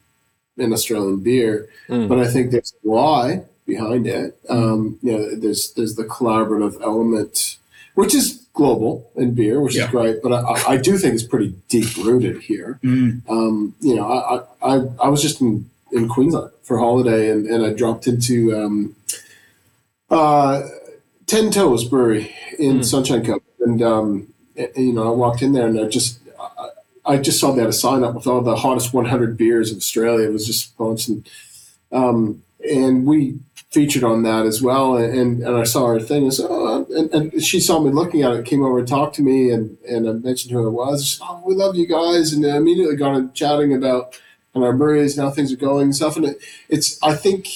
an 0.56 0.72
Australian 0.72 1.20
beer, 1.20 1.68
mm. 1.88 2.08
but 2.08 2.18
I 2.18 2.26
think 2.26 2.50
there's 2.50 2.74
why 2.82 3.44
behind 3.66 4.06
it. 4.06 4.36
Um, 4.48 4.98
you 5.02 5.12
know, 5.12 5.34
there's 5.36 5.72
there's 5.74 5.94
the 5.94 6.04
collaborative 6.04 6.80
element, 6.82 7.58
which 7.94 8.14
is 8.14 8.46
global 8.54 9.08
in 9.14 9.34
beer, 9.34 9.60
which 9.60 9.76
yeah. 9.76 9.84
is 9.84 9.90
great. 9.90 10.22
But 10.22 10.32
I, 10.32 10.72
I, 10.72 10.76
do 10.78 10.98
think 10.98 11.14
it's 11.14 11.22
pretty 11.22 11.54
deep 11.68 11.96
rooted 11.96 12.42
here. 12.42 12.80
Mm. 12.82 13.22
Um, 13.30 13.74
you 13.80 13.94
know, 13.94 14.10
I, 14.10 14.74
I 14.74 14.74
I 15.04 15.08
was 15.08 15.22
just 15.22 15.40
in 15.40 15.70
in 15.92 16.08
Queensland 16.08 16.50
for 16.62 16.78
holiday, 16.78 17.30
and, 17.30 17.46
and 17.46 17.64
I 17.64 17.72
dropped 17.72 18.06
into 18.06 18.56
um, 18.56 18.96
uh, 20.10 20.62
Ten 21.28 21.50
Toes 21.50 21.84
Brewery 21.84 22.34
in 22.58 22.80
mm. 22.80 22.84
Sunshine 22.84 23.24
Coast, 23.24 23.44
and 23.60 23.82
um, 23.82 24.34
you 24.74 24.92
know, 24.92 25.06
I 25.06 25.14
walked 25.14 25.42
in 25.42 25.52
there 25.52 25.66
and 25.66 25.78
I 25.78 25.84
just 25.84 26.18
I, 26.40 26.68
I, 27.04 27.16
just 27.18 27.38
saw 27.38 27.52
they 27.52 27.60
had 27.60 27.68
a 27.68 27.72
sign 27.72 28.02
up 28.02 28.14
with 28.14 28.26
all 28.26 28.40
the 28.40 28.56
hottest 28.56 28.94
100 28.94 29.36
beers 29.36 29.70
of 29.70 29.76
Australia. 29.76 30.26
It 30.26 30.32
was 30.32 30.46
just 30.46 30.72
and 30.80 31.28
um, 31.92 32.42
and 32.68 33.06
we 33.06 33.38
featured 33.70 34.04
on 34.04 34.22
that 34.22 34.46
as 34.46 34.62
well. 34.62 34.96
And, 34.96 35.42
and 35.42 35.56
I 35.56 35.64
saw 35.64 35.88
her 35.88 36.00
thing, 36.00 36.24
and, 36.24 36.34
said, 36.34 36.46
oh, 36.48 36.86
and, 36.90 37.12
and, 37.12 37.44
she 37.44 37.60
saw 37.60 37.78
me 37.78 37.90
looking 37.90 38.22
at 38.22 38.32
it, 38.32 38.46
came 38.46 38.64
over 38.64 38.78
and 38.78 38.88
talked 38.88 39.14
to 39.16 39.22
me, 39.22 39.50
and, 39.50 39.76
and 39.86 40.08
I 40.08 40.12
mentioned 40.12 40.52
who 40.52 40.66
it 40.66 40.70
was. 40.70 41.18
Said, 41.18 41.26
oh, 41.28 41.42
we 41.44 41.54
love 41.54 41.76
you 41.76 41.86
guys, 41.86 42.32
and 42.32 42.46
I 42.46 42.56
immediately 42.56 42.96
got 42.96 43.12
on 43.12 43.32
chatting 43.34 43.74
about 43.74 44.18
and 44.54 44.64
our 44.64 44.72
breweries 44.72 45.18
and 45.18 45.26
how 45.28 45.30
things 45.32 45.52
are 45.52 45.56
going 45.56 45.84
and 45.84 45.96
stuff. 45.96 46.16
And 46.16 46.24
it, 46.24 46.38
it's 46.70 47.00
I 47.02 47.14
think 47.14 47.48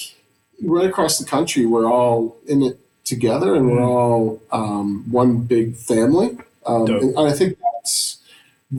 right 0.61 0.87
across 0.87 1.17
the 1.17 1.25
country, 1.25 1.65
we're 1.65 1.91
all 1.91 2.37
in 2.45 2.61
it 2.61 2.79
together 3.03 3.55
and 3.55 3.69
we're 3.69 3.77
mm-hmm. 3.77 3.85
all 3.85 4.41
um, 4.51 5.05
one 5.11 5.39
big 5.39 5.75
family. 5.75 6.37
Um, 6.65 6.87
and 6.87 7.19
I 7.19 7.33
think 7.33 7.57
that's 7.59 8.19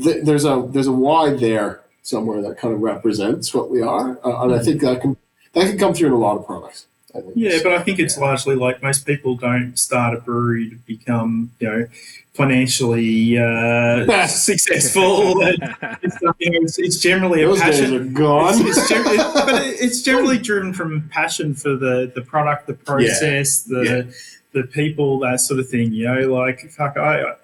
th- 0.02 0.24
there's 0.24 0.44
a 0.44 0.66
there's 0.70 0.86
a 0.86 0.92
why 0.92 1.34
there 1.34 1.82
somewhere 2.02 2.42
that 2.42 2.58
kind 2.58 2.74
of 2.74 2.80
represents 2.80 3.54
what 3.54 3.70
we 3.70 3.82
are, 3.82 4.18
uh, 4.24 4.42
and 4.42 4.54
I 4.54 4.58
think 4.62 4.80
that 4.80 5.00
can 5.00 5.16
that 5.52 5.68
can 5.68 5.78
come 5.78 5.94
through 5.94 6.08
in 6.08 6.12
a 6.14 6.18
lot 6.18 6.36
of 6.36 6.46
products. 6.46 6.86
Yeah, 7.34 7.58
but 7.62 7.72
I 7.72 7.82
think 7.82 8.00
it's 8.00 8.18
largely 8.18 8.56
like 8.56 8.82
most 8.82 9.06
people 9.06 9.36
don't 9.36 9.78
start 9.78 10.16
a 10.16 10.20
brewery 10.20 10.70
to 10.70 10.76
become, 10.76 11.52
you 11.60 11.68
know, 11.68 11.86
financially 12.34 13.38
uh, 13.38 14.26
successful. 14.26 15.40
it's, 15.40 16.20
you 16.38 16.50
know, 16.50 16.58
it's, 16.62 16.78
it's, 16.78 16.98
generally 16.98 17.44
Those 17.44 17.60
a 17.60 17.62
passion. 17.62 17.90
Days 17.90 18.00
are 18.00 18.04
gone. 18.04 18.54
It's, 18.66 18.78
it's 18.78 18.88
generally, 18.88 19.16
but 19.34 19.62
it's 19.64 20.02
generally 20.02 20.38
driven 20.38 20.72
from 20.72 21.08
passion 21.08 21.54
for 21.54 21.76
the, 21.76 22.10
the 22.14 22.22
product, 22.22 22.66
the 22.66 22.74
process, 22.74 23.66
yeah. 23.68 23.78
the 23.78 23.84
yeah. 23.84 24.12
the 24.52 24.62
people, 24.64 25.20
that 25.20 25.40
sort 25.40 25.60
of 25.60 25.68
thing. 25.68 25.92
You 25.92 26.06
know, 26.06 26.34
like 26.34 26.70
fuck, 26.70 26.96
I 26.96 27.34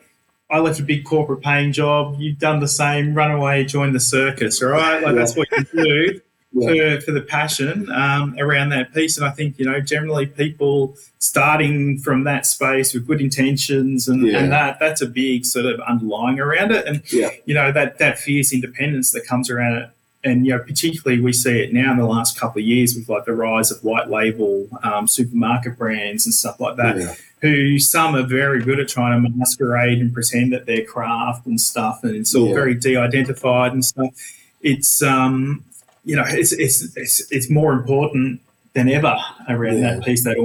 I 0.51 0.59
left 0.59 0.80
a 0.80 0.82
big 0.82 1.05
corporate 1.05 1.43
paying 1.43 1.72
job. 1.72 2.16
You've 2.18 2.38
done 2.38 2.61
the 2.61 2.68
same. 2.68 3.14
Run 3.14 3.30
away, 3.30 3.64
join 3.64 3.93
the 3.93 4.01
circus. 4.01 4.61
All 4.62 4.70
right, 4.70 5.03
like 5.03 5.07
yeah. 5.07 5.12
that's 5.12 5.36
what 5.36 5.49
you 5.53 5.64
do 5.72 6.20
yeah. 6.53 6.96
for, 6.96 7.01
for 7.03 7.12
the 7.12 7.20
passion 7.20 7.90
um, 7.90 8.36
around 8.38 8.70
that 8.70 8.92
piece. 8.94 9.16
And 9.16 9.26
I 9.26 9.30
think, 9.30 9.59
you 9.59 9.64
know, 9.64 9.80
generally 9.80 10.26
people 10.26 10.96
starting 11.18 11.98
from 11.98 12.24
that 12.24 12.46
space 12.46 12.94
with 12.94 13.07
good 13.07 13.20
intentions 13.20 14.09
and, 14.09 14.26
yeah. 14.26 14.38
and 14.38 14.53
that, 14.53 14.78
that's 14.80 15.03
a 15.03 15.07
big 15.07 15.44
sort 15.44 15.66
of 15.66 15.80
underlying 15.80 16.40
around 16.40 16.72
it. 16.72 16.86
And, 16.86 17.03
yeah. 17.12 17.30
you 17.44 17.55
know, 17.55 17.72
that, 17.72 17.98
that 17.98 18.18
fierce 18.18 18.53
independence 18.53 19.12
that 19.12 19.26
comes 19.26 19.51
around 19.51 19.76
it. 19.76 19.90
And, 20.22 20.44
you 20.44 20.53
know, 20.53 20.59
particularly 20.59 21.22
we 21.22 21.32
see 21.32 21.61
it 21.61 21.72
now 21.72 21.92
in 21.92 21.96
the 21.96 22.07
last 22.07 22.38
couple 22.38 22.61
of 22.61 22.66
years 22.66 22.94
with 22.94 23.09
like 23.09 23.24
the 23.24 23.32
rise 23.32 23.70
of 23.70 23.82
white 23.82 24.11
label 24.11 24.68
um, 24.82 25.09
supermarket 25.09 25.78
brands 25.78 26.26
and 26.26 26.34
stuff 26.34 26.61
like 26.61 26.76
that. 26.76 27.18
Who 27.40 27.78
some 27.78 28.14
are 28.14 28.26
very 28.26 28.62
good 28.62 28.78
at 28.80 28.88
trying 28.88 29.22
to 29.22 29.30
masquerade 29.30 29.98
and 29.98 30.12
pretend 30.12 30.53
that 30.53 30.66
they're 30.66 30.84
craft 30.84 31.46
and 31.46 31.59
stuff, 31.59 32.05
and 32.05 32.14
it's 32.14 32.34
all 32.34 32.48
yeah. 32.48 32.55
very 32.55 32.74
de-identified 32.74 33.72
and 33.72 33.82
stuff. 33.82 34.11
It's 34.61 35.01
um, 35.03 35.64
you 36.11 36.17
know, 36.17 36.25
it's, 36.27 36.51
it's, 36.51 36.97
it's, 36.97 37.31
it's 37.31 37.49
more 37.49 37.73
important 37.73 38.41
than 38.73 38.89
ever 38.89 39.17
around 39.49 39.79
yeah. 39.79 39.95
that 39.95 40.05
piece, 40.05 40.25
that 40.25 40.37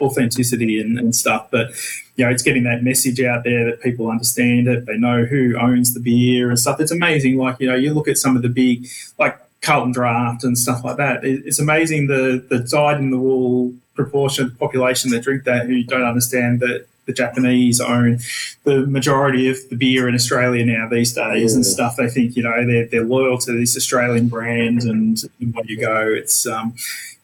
authenticity 0.00 0.80
and, 0.80 0.98
and, 0.98 1.14
stuff. 1.14 1.46
But, 1.52 1.68
you 2.16 2.24
know, 2.24 2.30
it's 2.32 2.42
getting 2.42 2.64
that 2.64 2.82
message 2.82 3.20
out 3.20 3.44
there 3.44 3.64
that 3.66 3.80
people 3.80 4.10
understand 4.10 4.66
it. 4.66 4.86
They 4.86 4.98
know 4.98 5.24
who 5.24 5.56
owns 5.56 5.94
the 5.94 6.00
beer 6.00 6.48
and 6.48 6.58
stuff. 6.58 6.80
It's 6.80 6.90
amazing. 6.90 7.36
Like, 7.36 7.60
you 7.60 7.68
know, 7.68 7.76
you 7.76 7.94
look 7.94 8.08
at 8.08 8.18
some 8.18 8.34
of 8.34 8.42
the 8.42 8.48
big, 8.48 8.88
like 9.16 9.38
Carlton 9.60 9.92
Draft 9.92 10.42
and 10.42 10.58
stuff 10.58 10.82
like 10.82 10.96
that. 10.96 11.24
It's 11.24 11.60
amazing 11.60 12.08
the, 12.08 12.44
the 12.48 12.58
dyed 12.58 12.98
in 12.98 13.12
the 13.12 13.18
wool 13.18 13.72
proportion 13.94 14.46
of 14.46 14.52
the 14.52 14.58
population 14.58 15.12
that 15.12 15.22
drink 15.22 15.44
that 15.44 15.66
who 15.66 15.84
don't 15.84 16.02
understand 16.02 16.58
that 16.60 16.86
the 17.06 17.12
Japanese 17.12 17.80
own 17.80 18.18
the 18.64 18.86
majority 18.86 19.50
of 19.50 19.56
the 19.70 19.76
beer 19.76 20.08
in 20.08 20.14
Australia 20.14 20.64
now 20.64 20.88
these 20.88 21.12
days 21.12 21.52
yeah. 21.52 21.56
and 21.56 21.66
stuff. 21.66 21.96
They 21.96 22.08
think 22.08 22.36
you 22.36 22.42
know 22.42 22.66
they're 22.66 22.86
they're 22.86 23.04
loyal 23.04 23.38
to 23.38 23.52
this 23.52 23.76
Australian 23.76 24.28
brand 24.28 24.82
and, 24.82 25.18
and 25.40 25.54
where 25.54 25.64
you 25.66 25.80
go, 25.80 26.06
it's 26.06 26.46
um, 26.46 26.74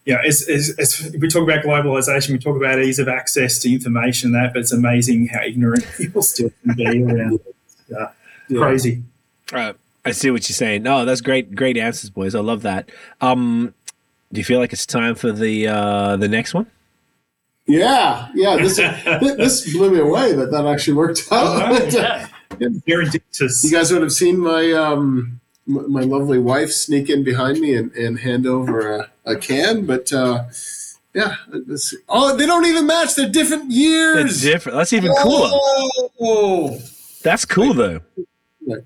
you 0.05 0.15
know, 0.15 0.21
as, 0.25 0.47
as, 0.49 0.75
as, 0.79 1.15
we 1.19 1.27
talk 1.27 1.43
about 1.43 1.63
globalization, 1.63 2.31
we 2.31 2.39
talk 2.39 2.57
about 2.57 2.79
ease 2.79 2.97
of 2.97 3.07
access 3.07 3.59
to 3.59 3.71
information, 3.71 4.31
that, 4.31 4.53
but 4.53 4.61
it's 4.61 4.71
amazing 4.71 5.27
how 5.27 5.41
ignorant 5.43 5.85
people 5.97 6.23
still 6.23 6.49
can 6.63 6.75
be 6.75 7.03
around. 7.03 7.39
Uh, 7.95 8.07
yeah. 8.47 8.59
Crazy. 8.59 9.03
Uh, 9.53 9.73
I 10.03 10.11
see 10.11 10.31
what 10.31 10.49
you're 10.49 10.55
saying. 10.55 10.81
No, 10.81 11.05
that's 11.05 11.21
great, 11.21 11.53
great 11.53 11.77
answers, 11.77 12.09
boys. 12.09 12.33
I 12.33 12.39
love 12.39 12.63
that. 12.63 12.89
Um, 13.21 13.75
do 14.33 14.39
you 14.39 14.45
feel 14.45 14.59
like 14.59 14.73
it's 14.73 14.87
time 14.87 15.13
for 15.13 15.31
the 15.31 15.67
uh, 15.67 16.17
the 16.17 16.27
next 16.27 16.53
one? 16.55 16.65
Yeah, 17.69 18.29
yeah. 18.33 18.57
This 18.57 18.77
this 19.37 19.71
blew 19.73 19.91
me 19.91 19.99
away 19.99 20.33
that 20.33 20.51
that 20.51 20.65
actually 20.65 20.95
worked 20.95 21.27
out. 21.31 21.71
Oh, 21.71 21.85
yeah. 21.91 22.27
You 22.59 23.71
guys 23.71 23.93
would 23.93 24.01
have 24.01 24.11
seen 24.11 24.39
my 24.39 24.71
um, 24.73 25.39
my 25.65 26.01
lovely 26.01 26.39
wife 26.39 26.71
sneak 26.71 27.09
in 27.09 27.23
behind 27.23 27.59
me 27.59 27.75
and, 27.75 27.91
and 27.93 28.19
hand 28.19 28.47
over 28.47 28.91
a, 28.95 29.11
a 29.25 29.35
can, 29.35 29.85
but 29.85 30.11
uh, 30.11 30.45
yeah, 31.13 31.35
oh, 32.09 32.35
they 32.35 32.47
don't 32.47 32.65
even 32.65 32.87
match. 32.87 33.15
They're 33.15 33.29
different 33.29 33.69
years. 33.69 34.41
They're 34.41 34.53
different. 34.53 34.77
That's 34.77 34.93
even 34.93 35.13
cooler. 35.19 35.49
Oh, 36.19 36.79
that's 37.23 37.45
cool 37.45 37.75
though. 37.75 38.01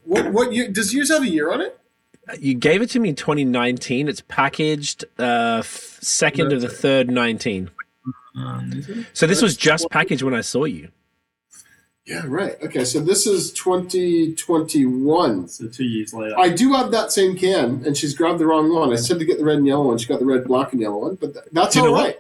What 0.03 0.31
what 0.31 0.53
year 0.53 0.69
does 0.69 0.93
yours 0.93 1.10
have 1.10 1.23
a 1.23 1.30
year 1.30 1.51
on 1.51 1.61
it? 1.61 1.80
You 2.39 2.53
gave 2.53 2.81
it 2.81 2.89
to 2.91 2.99
me 2.99 3.10
in 3.10 3.15
2019. 3.15 4.07
It's 4.07 4.22
packaged 4.22 5.05
uh, 5.19 5.61
second 5.64 6.53
of 6.53 6.61
the 6.61 6.69
third 6.69 7.10
19. 7.10 7.69
Um, 8.35 9.05
So 9.14 9.27
this 9.27 9.41
was 9.41 9.55
just 9.55 9.89
packaged 9.89 10.23
when 10.23 10.34
I 10.34 10.41
saw 10.41 10.65
you. 10.65 10.89
Yeah, 12.05 12.23
right. 12.26 12.57
Okay, 12.61 12.84
so 12.84 12.99
this 12.99 13.26
is 13.26 13.53
2021. 13.53 15.47
so 15.47 15.68
two 15.69 15.85
years 15.85 16.14
later. 16.14 16.38
I 16.38 16.49
do 16.49 16.73
have 16.73 16.91
that 16.91 17.14
same 17.14 17.38
can, 17.38 17.81
and 17.85 17.95
she's 17.95 18.14
grabbed 18.14 18.39
the 18.39 18.45
wrong 18.45 18.73
one. 18.73 18.91
I 18.91 18.97
said 18.97 19.19
to 19.19 19.26
get 19.26 19.38
the 19.38 19.45
red 19.45 19.57
and 19.60 19.68
yellow 19.68 19.88
one. 19.88 19.97
She 19.97 20.07
got 20.07 20.19
the 20.19 20.26
red, 20.26 20.43
black, 20.43 20.73
and 20.73 20.81
yellow 20.81 20.97
one, 20.97 21.15
but 21.15 21.34
th- 21.34 21.45
that's 21.53 21.73
Do 21.76 21.80
you 21.80 21.85
all 21.88 21.91
know 21.95 22.03
right. 22.03 22.19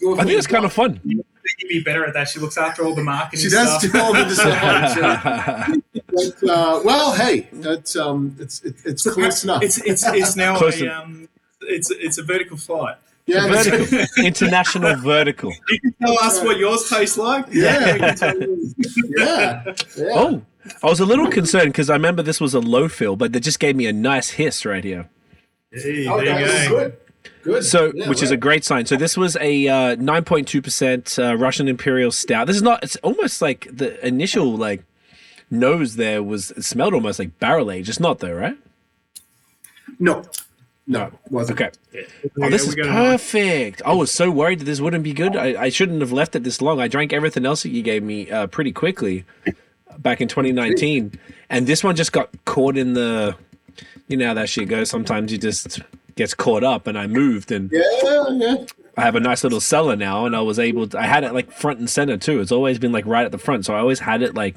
Go 0.00 0.14
I 0.18 0.24
think 0.24 0.36
it's 0.38 0.48
kind 0.48 0.64
of 0.64 0.72
fun. 0.72 1.00
You'd 1.04 1.24
be 1.68 1.80
better 1.84 2.04
at 2.04 2.14
that. 2.14 2.28
She 2.28 2.40
looks 2.40 2.58
after 2.58 2.84
all 2.84 2.94
the 2.96 3.04
marketing 3.04 3.44
She 3.44 3.48
does 3.48 3.78
stuff. 3.78 3.92
do 3.92 4.00
all 4.00 4.12
the 4.12 4.24
design. 4.34 5.82
but, 6.06 6.50
uh, 6.50 6.80
well, 6.84 7.12
hey, 7.12 7.48
that's 7.52 7.94
um, 7.94 8.34
it's 8.40 8.62
it, 8.64 8.74
it's 8.84 9.08
close 9.08 9.44
enough. 9.44 9.62
It's 9.62 9.78
it's 9.78 10.04
it's 10.04 10.34
now 10.34 10.56
Close 10.56 10.82
a 10.82 10.88
um, 10.88 11.28
it's 11.60 11.90
it's 11.92 12.18
a 12.18 12.24
vertical 12.24 12.56
flight. 12.56 12.96
Yeah, 13.26 13.46
vertical, 13.48 13.98
international 14.24 14.96
vertical. 14.96 15.52
You 15.70 15.80
can 15.80 15.92
tell 16.02 16.18
us 16.20 16.42
what 16.42 16.58
yours 16.58 16.88
tastes 16.88 17.16
like. 17.18 17.46
Yeah. 17.52 17.92
we 17.94 17.98
can 18.00 18.16
tell 18.16 18.38
you. 18.38 18.74
yeah, 19.16 19.62
yeah. 19.96 20.04
Oh, 20.14 20.42
I 20.82 20.86
was 20.86 21.00
a 21.00 21.06
little 21.06 21.28
concerned 21.28 21.72
because 21.72 21.90
I 21.90 21.94
remember 21.94 22.22
this 22.22 22.40
was 22.40 22.54
a 22.54 22.60
low 22.60 22.88
fill, 22.88 23.16
but 23.16 23.32
they 23.32 23.40
just 23.40 23.58
gave 23.60 23.76
me 23.76 23.86
a 23.86 23.92
nice 23.92 24.30
hiss 24.30 24.64
right 24.64 24.84
here. 24.84 25.08
Hey, 25.72 26.06
Oh, 26.08 26.18
there 26.22 26.40
you 26.40 26.46
go. 26.46 26.76
good. 26.76 26.96
Good. 27.42 27.64
So, 27.64 27.92
Yeah, 27.94 28.08
which 28.08 28.22
is 28.22 28.30
a 28.30 28.36
great 28.36 28.64
sign. 28.64 28.86
So 28.86 28.96
this 28.96 29.16
was 29.16 29.36
a 29.40 29.66
uh, 29.68 29.96
9.2% 29.96 31.18
uh, 31.18 31.36
Russian 31.36 31.66
Imperial 31.66 32.12
Stout. 32.12 32.46
This 32.46 32.56
is 32.56 32.62
not. 32.62 32.82
It's 32.84 32.96
almost 32.96 33.42
like 33.42 33.66
the 33.72 34.04
initial 34.06 34.56
like 34.56 34.84
nose 35.50 35.96
there 35.96 36.22
was 36.22 36.50
it 36.52 36.62
smelled 36.64 36.94
almost 36.94 37.18
like 37.18 37.38
barrel 37.40 37.70
aged. 37.70 37.88
It's 37.88 37.98
not 38.00 38.20
though, 38.20 38.32
right? 38.32 38.56
no, 39.98 40.24
no, 40.86 41.04
it 41.04 41.32
wasn't. 41.32 41.60
Okay. 41.60 41.70
Oh, 42.40 42.50
this 42.50 42.66
is 42.66 42.74
perfect. 42.74 43.82
I 43.84 43.92
was 43.92 44.10
so 44.10 44.30
worried 44.30 44.60
that 44.60 44.64
this 44.64 44.80
wouldn't 44.80 45.04
be 45.04 45.12
good. 45.12 45.36
I, 45.36 45.62
I 45.64 45.68
shouldn't 45.68 46.00
have 46.00 46.12
left 46.12 46.34
it 46.34 46.42
this 46.42 46.60
long. 46.60 46.80
I 46.80 46.88
drank 46.88 47.12
everything 47.12 47.46
else 47.46 47.62
that 47.62 47.70
you 47.70 47.82
gave 47.82 48.02
me 48.02 48.30
uh, 48.30 48.48
pretty 48.48 48.72
quickly 48.72 49.24
back 49.98 50.20
in 50.20 50.28
2019, 50.28 51.18
and 51.50 51.66
this 51.66 51.84
one 51.84 51.94
just 51.94 52.12
got 52.12 52.30
caught 52.44 52.76
in 52.76 52.94
the. 52.94 53.36
You 54.08 54.16
know 54.16 54.26
how 54.26 54.34
that 54.34 54.48
shit 54.48 54.68
goes. 54.68 54.90
Sometimes 54.90 55.32
you 55.32 55.38
just 55.38 55.80
gets 56.16 56.34
caught 56.34 56.64
up, 56.64 56.86
and 56.86 56.98
I 56.98 57.06
moved, 57.06 57.52
and 57.52 57.70
Yeah, 57.72 58.28
yeah. 58.30 58.56
I 58.96 59.02
have 59.02 59.14
a 59.14 59.20
nice 59.20 59.42
little 59.42 59.60
cellar 59.60 59.96
now, 59.96 60.26
and 60.26 60.36
I 60.36 60.40
was 60.40 60.58
able 60.58 60.86
to. 60.88 60.98
I 60.98 61.06
had 61.06 61.24
it 61.24 61.32
like 61.32 61.50
front 61.50 61.78
and 61.78 61.88
center 61.88 62.16
too. 62.18 62.40
It's 62.40 62.52
always 62.52 62.78
been 62.78 62.92
like 62.92 63.06
right 63.06 63.24
at 63.24 63.32
the 63.32 63.38
front, 63.38 63.64
so 63.64 63.74
I 63.74 63.78
always 63.78 64.00
had 64.00 64.20
it 64.22 64.34
like. 64.34 64.56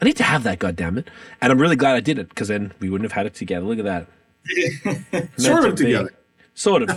I 0.00 0.04
need 0.04 0.16
to 0.16 0.24
have 0.24 0.42
that, 0.42 0.58
goddamn 0.58 0.98
it! 0.98 1.08
And 1.40 1.52
I'm 1.52 1.60
really 1.60 1.76
glad 1.76 1.94
I 1.94 2.00
did 2.00 2.18
it 2.18 2.28
because 2.30 2.48
then 2.48 2.72
we 2.80 2.90
wouldn't 2.90 3.08
have 3.10 3.16
had 3.16 3.26
it 3.26 3.34
together. 3.34 3.64
Look 3.64 3.78
at 3.78 3.84
that. 3.84 4.06
Meant 5.12 5.40
Sort 5.40 5.64
of 5.66 5.74
together. 5.76 6.14
Sort 6.54 6.82
of. 6.82 6.90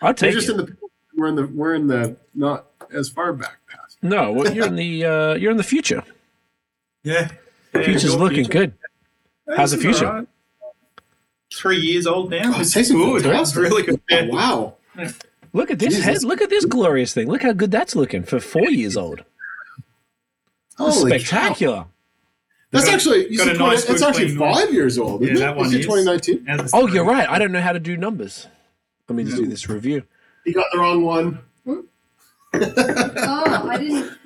I'll 0.00 0.10
We're 0.10 0.12
take 0.14 0.32
just 0.34 0.48
it. 0.48 0.52
in 0.52 0.56
the 0.58 0.76
we're 1.16 1.26
in 1.28 1.34
the 1.36 1.46
we're 1.48 1.74
in 1.74 1.86
the 1.88 2.16
not 2.34 2.66
as 2.92 3.08
far 3.08 3.32
back 3.32 3.58
past. 3.68 3.98
No, 4.02 4.32
well, 4.32 4.52
you're 4.52 4.66
in 4.66 4.76
the 4.76 5.04
uh, 5.04 5.34
you're 5.34 5.50
in 5.50 5.56
the 5.56 5.62
future. 5.64 6.02
Yeah. 7.02 7.28
yeah 7.74 7.82
Future's 7.82 8.14
looking 8.16 8.44
future. 8.44 8.50
good. 9.46 9.56
How's 9.56 9.72
the 9.72 9.78
future? 9.78 10.06
alright. 10.06 10.28
Three 11.54 11.78
years 11.78 12.06
old 12.06 12.30
now. 12.30 12.52
Oh, 12.54 12.60
it's 12.60 12.72
tasting 12.72 12.98
good. 12.98 13.16
It's 13.16 13.24
fantastic. 13.24 13.62
really 13.62 13.82
good. 13.82 14.00
Oh, 14.10 14.26
wow. 14.26 14.74
Look 15.54 15.70
at 15.70 15.78
this 15.78 15.94
Jesus. 15.94 16.04
head. 16.04 16.22
Look 16.24 16.42
at 16.42 16.50
this 16.50 16.64
glorious 16.66 17.14
thing. 17.14 17.28
Look 17.28 17.42
how 17.42 17.52
good 17.52 17.70
that's 17.70 17.96
looking 17.96 18.22
for 18.22 18.38
four 18.38 18.68
years 18.68 18.96
old. 18.96 19.24
Holy 20.76 21.18
cow. 21.22 21.88
Spectacular. 22.70 22.72
That's 22.72 22.84
Got 22.84 22.94
actually 22.94 23.36
got 23.36 23.48
a 23.48 23.54
20 23.54 23.58
nice 23.58 23.88
it's 23.88 24.02
actually 24.02 24.36
clean 24.36 24.38
five 24.38 24.72
years 24.74 24.98
old, 24.98 25.22
isn't 25.22 25.36
that 25.36 25.50
it? 25.50 25.56
one 25.56 25.66
Is 25.66 25.74
it 25.74 25.80
is. 25.80 25.86
2019? 25.86 26.68
Oh, 26.74 26.86
you're 26.86 27.04
right. 27.04 27.28
I 27.28 27.38
don't 27.38 27.52
know 27.52 27.60
how 27.62 27.72
to 27.72 27.80
do 27.80 27.96
numbers. 27.96 28.46
Let 29.08 29.16
me 29.16 29.24
just 29.24 29.36
do 29.36 29.46
this 29.46 29.68
review. 29.68 30.02
You 30.44 30.52
got 30.52 30.66
the 30.72 30.78
wrong 30.78 31.02
one. 31.02 31.38
Oh, 31.66 31.84
I 32.54 33.76
didn't. 33.78 34.18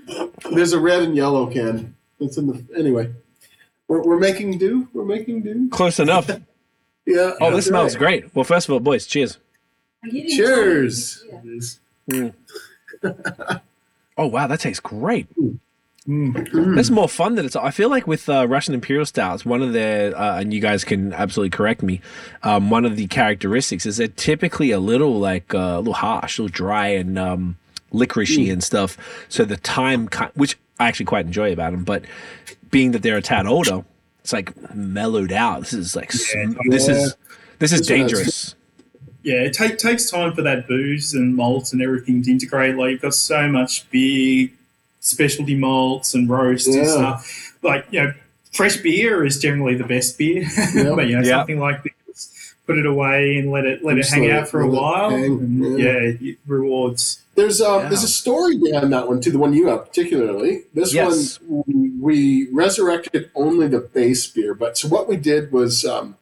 There's 0.54 0.72
a 0.72 0.80
red 0.80 1.02
and 1.02 1.14
yellow 1.16 1.46
can. 1.46 1.94
It's 2.20 2.36
in 2.36 2.46
the 2.46 2.64
anyway. 2.76 3.12
We're, 3.88 4.02
we're 4.02 4.18
making 4.18 4.58
do. 4.58 4.88
We're 4.92 5.04
making 5.04 5.42
do. 5.42 5.68
Close 5.70 5.98
enough. 5.98 6.30
Yeah. 7.04 7.32
Oh, 7.40 7.50
this 7.50 7.66
smells 7.66 7.94
right. 7.94 8.22
great. 8.22 8.34
Well, 8.36 8.44
first 8.44 8.68
of 8.68 8.72
all, 8.72 8.78
boys, 8.78 9.06
cheers. 9.06 9.38
Cheers. 10.08 11.24
Yeah. 11.28 11.40
It 11.42 11.48
is. 11.48 11.80
Oh 14.16 14.26
wow, 14.28 14.46
that 14.46 14.60
tastes 14.60 14.78
great. 14.78 15.26
Hmm. 15.36 15.54
Mm. 16.08 16.74
That's 16.74 16.90
more 16.90 17.08
fun 17.08 17.36
than 17.36 17.46
it's. 17.46 17.54
I 17.54 17.70
feel 17.70 17.88
like 17.88 18.06
with 18.08 18.28
uh, 18.28 18.48
Russian 18.48 18.74
Imperial 18.74 19.06
Stouts, 19.06 19.44
one 19.44 19.62
of 19.62 19.72
their, 19.72 20.16
uh, 20.16 20.40
and 20.40 20.52
you 20.52 20.60
guys 20.60 20.82
can 20.84 21.12
absolutely 21.12 21.50
correct 21.50 21.82
me. 21.82 22.00
Um, 22.42 22.70
one 22.70 22.84
of 22.84 22.96
the 22.96 23.06
characteristics 23.06 23.86
is 23.86 23.98
they're 23.98 24.08
typically 24.08 24.72
a 24.72 24.80
little 24.80 25.20
like 25.20 25.54
uh, 25.54 25.58
a 25.58 25.78
little 25.78 25.92
harsh, 25.92 26.38
a 26.38 26.42
little 26.42 26.52
dry 26.52 26.88
and 26.88 27.18
um, 27.18 27.56
licoricey 27.92 28.52
and 28.52 28.64
stuff. 28.64 28.98
So 29.28 29.44
the 29.44 29.56
time, 29.56 30.08
which 30.34 30.58
I 30.80 30.88
actually 30.88 31.06
quite 31.06 31.26
enjoy 31.26 31.52
about 31.52 31.70
them, 31.70 31.84
but 31.84 32.04
being 32.70 32.90
that 32.92 33.02
they're 33.02 33.18
a 33.18 33.22
tad 33.22 33.46
older, 33.46 33.84
it's 34.20 34.32
like 34.32 34.74
mellowed 34.74 35.32
out. 35.32 35.60
This 35.60 35.72
is 35.72 35.94
like 35.94 36.10
sm- 36.12 36.56
this 36.68 36.88
is 36.88 37.14
this 37.58 37.72
is 37.72 37.80
This 37.80 37.86
dangerous. 37.86 38.54
Yeah, 39.22 39.42
it 39.42 39.52
take, 39.52 39.78
takes 39.78 40.10
time 40.10 40.34
for 40.34 40.42
that 40.42 40.66
booze 40.66 41.14
and 41.14 41.36
malt 41.36 41.72
and 41.72 41.80
everything 41.80 42.24
to 42.24 42.30
integrate. 42.32 42.74
Like 42.74 42.90
you've 42.90 43.02
got 43.02 43.14
so 43.14 43.46
much 43.46 43.88
beer, 43.90 44.48
specialty 45.02 45.54
malts 45.54 46.14
and 46.14 46.30
roasts 46.30 46.66
and 46.74 46.86
stuff. 46.86 47.54
Like 47.62 47.84
you 47.90 48.02
know, 48.02 48.12
fresh 48.52 48.76
beer 48.78 49.24
is 49.26 49.38
generally 49.38 49.74
the 49.74 49.84
best 49.84 50.16
beer, 50.16 50.42
Yeah. 50.74 50.94
but 50.94 51.06
you 51.08 51.16
know 51.18 51.22
Yeah. 51.26 51.38
something 51.40 51.58
like 51.60 51.82
this, 52.06 52.54
put 52.66 52.78
it 52.78 52.86
away 52.86 53.36
and 53.36 53.50
let 53.50 53.66
it 53.66 53.84
let 53.84 53.98
it 53.98 54.06
hang 54.08 54.30
out 54.30 54.48
for 54.48 54.60
a 54.62 54.68
while. 54.68 55.10
and, 55.14 55.78
yeah. 55.78 56.12
yeah, 56.20 56.32
rewards. 56.46 57.18
There's 57.34 57.60
um, 57.60 57.82
Yeah. 57.82 57.88
there's 57.88 58.04
a 58.04 58.08
story 58.08 58.56
behind 58.58 58.92
that 58.92 59.08
one 59.08 59.20
too. 59.20 59.32
The 59.32 59.38
one 59.38 59.52
you 59.52 59.66
have 59.68 59.86
particularly. 59.86 60.62
This 60.74 60.94
Yes. 60.94 61.38
one 61.46 61.64
we, 61.66 61.90
we 62.00 62.48
resurrected 62.52 63.30
only 63.34 63.68
the 63.68 63.80
base 63.80 64.26
beer, 64.26 64.54
but 64.54 64.78
so 64.78 64.88
what 64.88 65.08
we 65.08 65.16
did 65.16 65.50
was 65.52 65.84
um, 65.84 66.16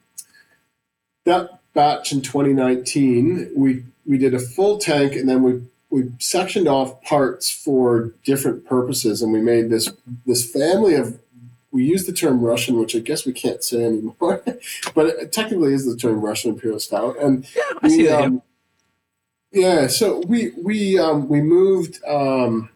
that 1.25 1.59
batch 1.73 2.11
in 2.11 2.21
2019 2.21 3.51
we 3.55 3.83
we 4.05 4.17
did 4.17 4.33
a 4.33 4.39
full 4.39 4.77
tank 4.77 5.13
and 5.13 5.29
then 5.29 5.41
we 5.43 5.61
we 5.91 6.09
sectioned 6.19 6.67
off 6.67 7.01
parts 7.03 7.51
for 7.51 8.13
different 8.23 8.65
purposes 8.65 9.21
and 9.21 9.31
we 9.31 9.41
made 9.41 9.69
this 9.69 9.91
this 10.25 10.49
family 10.49 10.95
of 10.95 11.19
we 11.71 11.83
use 11.85 12.05
the 12.05 12.11
term 12.11 12.41
Russian, 12.41 12.77
which 12.79 12.95
I 12.95 12.99
guess 12.99 13.25
we 13.25 13.31
can't 13.31 13.63
say 13.63 13.85
anymore, 13.85 14.41
but 14.95 15.05
it 15.05 15.31
technically 15.31 15.73
is 15.73 15.85
the 15.85 15.95
term 15.95 16.19
Russian 16.19 16.51
Imperial 16.51 16.79
Stout. 16.79 17.17
And 17.21 17.45
Yeah, 17.55 17.63
I 17.81 17.87
see 17.87 17.97
we, 17.97 18.07
that. 18.07 18.21
um, 18.23 18.41
yeah, 19.51 19.87
so 19.87 20.21
we 20.27 20.51
we 20.57 20.97
um, 20.97 21.27
we 21.29 21.41
moved. 21.41 22.03
Um, 22.05 22.69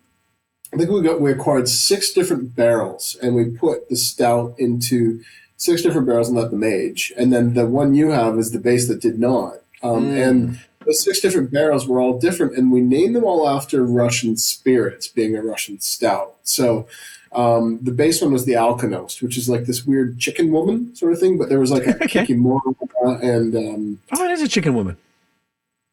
I 0.74 0.78
think 0.78 0.90
we 0.90 1.02
got 1.02 1.22
we 1.22 1.32
acquired 1.32 1.70
six 1.70 2.12
different 2.12 2.56
barrels, 2.56 3.16
and 3.22 3.34
we 3.36 3.46
put 3.46 3.88
the 3.90 3.96
stout 3.96 4.56
into 4.58 5.22
six 5.58 5.82
different 5.82 6.06
barrels 6.08 6.28
and 6.28 6.38
let 6.38 6.52
them 6.52 6.64
age. 6.64 7.14
And 7.18 7.32
then 7.32 7.54
the 7.54 7.66
one 7.66 7.96
you 7.96 8.10
have 8.12 8.38
is 8.38 8.52
the 8.52 8.60
base 8.60 8.88
that 8.90 9.02
did 9.02 9.20
not. 9.20 9.56
Um, 9.84 10.06
Mm. 10.06 10.30
And 10.30 10.60
the 10.86 10.94
six 10.94 11.20
different 11.22 11.52
barrels 11.52 11.88
were 11.88 12.00
all 12.00 12.20
different, 12.20 12.58
and 12.58 12.72
we 12.72 12.82
named 12.82 13.16
them 13.16 13.24
all 13.24 13.48
after 13.50 13.84
Russian 13.86 14.38
spirits, 14.38 15.08
being 15.08 15.36
a 15.36 15.42
Russian 15.42 15.80
stout. 15.80 16.36
So. 16.44 16.88
Um, 17.32 17.80
the 17.82 17.92
base 17.92 18.22
one 18.22 18.32
was 18.32 18.46
the 18.46 18.56
Alkonost, 18.56 19.22
which 19.22 19.38
is 19.38 19.50
like 19.50 19.66
this 19.66 19.86
weird 19.86 20.18
chicken 20.20 20.54
woman 20.54 20.96
sort 20.96 21.12
of 21.12 21.20
thing, 21.20 21.38
but 21.38 21.50
there 21.50 21.60
was 21.60 21.70
like 21.70 21.86
a 21.86 21.90
Okay. 22.06 22.26
Kikimora 22.26 23.22
and 23.22 23.54
um, 23.58 24.00
oh, 24.14 24.24
it 24.24 24.32
is 24.32 24.42
a 24.42 24.48
chicken 24.48 24.74
woman. 24.74 24.96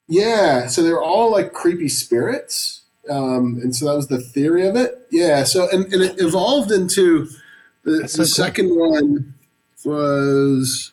yeah, 0.06 0.68
so 0.68 0.84
they're 0.84 1.02
all 1.02 1.32
like 1.32 1.52
creepy 1.52 1.88
spirits, 1.88 2.82
um, 3.10 3.58
and 3.60 3.74
so 3.74 3.86
that 3.86 3.96
was 3.96 4.06
the 4.06 4.20
theory 4.20 4.68
of 4.68 4.76
it. 4.76 5.04
Yeah, 5.10 5.42
so 5.42 5.68
and, 5.72 5.92
and 5.92 6.00
it 6.02 6.20
evolved 6.20 6.70
into 6.70 7.28
the, 7.82 8.06
so 8.06 8.18
the 8.22 8.22
cool. 8.22 8.26
second 8.26 8.78
one 8.78 9.34
was. 9.84 10.92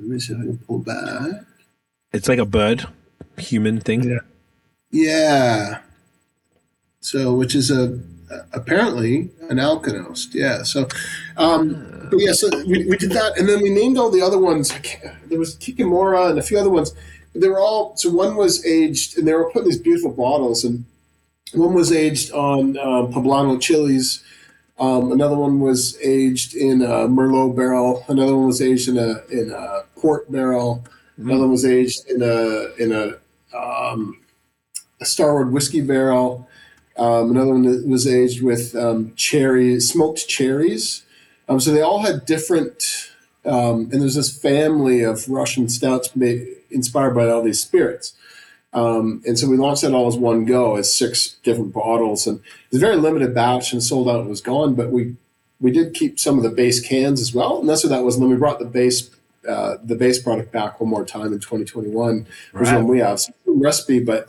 Let 0.00 0.08
me 0.08 0.18
see 0.18 0.32
if 0.32 0.40
I 0.40 0.42
can 0.46 0.58
pull 0.58 0.78
back. 0.80 1.44
It's 2.12 2.26
like 2.28 2.40
a 2.40 2.44
bird, 2.44 2.88
human 3.40 3.80
thing. 3.80 4.04
Yeah. 4.04 4.18
Yeah. 4.90 5.78
So, 7.00 7.34
which 7.34 7.54
is 7.54 7.70
a 7.70 7.98
apparently 8.52 9.30
an 9.48 9.58
alkonost. 9.58 10.34
Yeah. 10.34 10.62
So, 10.62 10.88
um, 11.36 12.08
but 12.10 12.18
yeah. 12.20 12.32
So 12.32 12.48
we, 12.66 12.86
we 12.86 12.96
did 12.96 13.12
that, 13.12 13.38
and 13.38 13.48
then 13.48 13.62
we 13.62 13.70
named 13.70 13.98
all 13.98 14.10
the 14.10 14.22
other 14.22 14.38
ones. 14.38 14.72
There 15.26 15.38
was 15.38 15.56
Kikimora 15.56 16.30
and 16.30 16.38
a 16.38 16.42
few 16.42 16.58
other 16.58 16.70
ones. 16.70 16.92
They 17.34 17.48
were 17.48 17.60
all. 17.60 17.96
So 17.96 18.10
one 18.10 18.36
was 18.36 18.64
aged, 18.66 19.18
and 19.18 19.26
they 19.26 19.34
were 19.34 19.50
put 19.50 19.62
in 19.62 19.68
these 19.68 19.78
beautiful 19.78 20.12
bottles, 20.12 20.64
and 20.64 20.84
one 21.54 21.74
was 21.74 21.92
aged 21.92 22.32
on 22.32 22.78
um, 22.78 23.12
poblano 23.12 23.60
chilies. 23.60 24.22
Um, 24.78 25.12
another 25.12 25.36
one 25.36 25.60
was 25.60 25.98
aged 26.02 26.54
in 26.54 26.80
a 26.82 27.06
Merlot 27.06 27.54
barrel. 27.54 28.04
Another 28.08 28.34
one 28.34 28.46
was 28.46 28.62
aged 28.62 28.88
in 28.88 28.98
a 28.98 29.22
in 29.30 29.50
a 29.50 29.82
port 29.96 30.30
barrel. 30.32 30.84
Another 31.16 31.40
one 31.40 31.50
was 31.50 31.66
aged 31.66 32.08
in 32.08 32.22
a 32.22 32.74
in 32.82 32.92
a 32.92 33.18
um, 33.54 34.20
a 35.00 35.04
Starward 35.04 35.52
whiskey 35.52 35.80
barrel. 35.80 36.48
Um, 36.96 37.30
another 37.30 37.52
one 37.52 37.62
that 37.62 37.86
was 37.86 38.06
aged 38.06 38.42
with 38.42 38.74
um, 38.76 39.14
cherry 39.16 39.80
smoked 39.80 40.28
cherries. 40.28 41.04
Um, 41.48 41.60
so 41.60 41.72
they 41.72 41.80
all 41.80 42.02
had 42.02 42.26
different. 42.26 43.10
Um, 43.44 43.88
and 43.90 44.02
there's 44.02 44.16
this 44.16 44.36
family 44.36 45.02
of 45.02 45.28
Russian 45.28 45.68
stouts 45.70 46.14
made, 46.14 46.46
inspired 46.70 47.14
by 47.14 47.28
all 47.28 47.42
these 47.42 47.60
spirits. 47.60 48.12
Um, 48.72 49.22
and 49.26 49.38
so 49.38 49.48
we 49.48 49.56
launched 49.56 49.82
that 49.82 49.94
all 49.94 50.06
as 50.06 50.16
one 50.16 50.44
go 50.44 50.76
as 50.76 50.94
six 50.94 51.36
different 51.42 51.72
bottles, 51.72 52.26
and 52.26 52.40
it's 52.66 52.76
a 52.76 52.80
very 52.80 52.96
limited 52.96 53.34
batch 53.34 53.72
and 53.72 53.82
sold 53.82 54.08
out 54.08 54.20
and 54.20 54.28
was 54.28 54.40
gone. 54.40 54.74
But 54.74 54.90
we 54.90 55.16
we 55.60 55.70
did 55.70 55.94
keep 55.94 56.20
some 56.20 56.36
of 56.36 56.42
the 56.42 56.50
base 56.50 56.80
cans 56.80 57.20
as 57.20 57.34
well, 57.34 57.60
and 57.60 57.68
that's 57.68 57.82
what 57.82 57.90
that 57.90 58.04
was. 58.04 58.14
And 58.14 58.22
then 58.22 58.30
we 58.30 58.36
brought 58.36 58.60
the 58.60 58.64
base 58.64 59.10
uh, 59.48 59.76
the 59.82 59.94
base 59.94 60.22
product 60.22 60.52
back 60.52 60.80
one 60.80 60.90
more 60.90 61.04
time 61.04 61.32
in 61.32 61.40
2021, 61.40 62.26
which 62.52 62.62
is 62.68 62.72
when 62.72 62.86
we 62.88 62.98
have 62.98 63.20
same 63.20 63.34
recipe, 63.46 64.00
but 64.00 64.28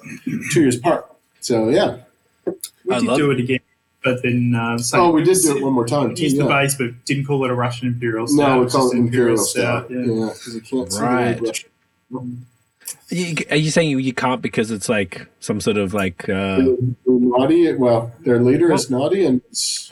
two 0.51 0.61
years 0.61 0.77
apart. 0.77 1.05
So 1.41 1.69
yeah, 1.69 1.97
We 2.45 2.95
I 2.95 2.99
did 2.99 3.07
love 3.07 3.17
do 3.17 3.31
it 3.31 3.39
again, 3.39 3.59
but 4.03 4.21
then 4.23 4.55
uh, 4.55 4.77
so 4.77 5.05
oh, 5.05 5.11
we 5.11 5.23
did 5.23 5.38
do 5.41 5.57
it 5.57 5.63
one 5.63 5.73
more 5.73 5.88
time. 5.88 6.15
Too, 6.15 6.23
Used 6.23 6.38
the 6.38 6.45
base, 6.45 6.75
but 6.75 7.03
didn't 7.05 7.25
call 7.25 7.43
it 7.45 7.51
a 7.51 7.55
Russian 7.55 7.88
Imperial 7.88 8.27
Stout. 8.27 8.49
No, 8.49 8.59
we 8.59 8.65
it's 8.65 8.75
call 8.75 8.91
it 8.91 8.97
Imperial 8.97 9.38
Stout. 9.38 9.89
Yeah. 9.91 9.97
Yeah, 9.99 10.29
because 10.33 10.55
you 10.55 10.61
can't 10.61 10.91
see 10.91 10.99
the 10.99 11.39
Russian. 11.41 12.45
You- 13.09 13.35
Are 13.49 13.55
you 13.57 13.71
saying 13.71 13.89
you, 13.89 13.97
you 13.99 14.13
can't 14.13 14.41
because 14.41 14.71
it's 14.71 14.89
like 14.89 15.27
some 15.39 15.61
sort 15.61 15.77
of 15.77 15.93
like? 15.93 16.27
Uh, 16.29 16.63
naughty. 17.05 17.73
Well, 17.73 18.11
their 18.21 18.41
leader 18.41 18.71
is 18.73 18.89
naughty, 18.89 19.25
and 19.25 19.41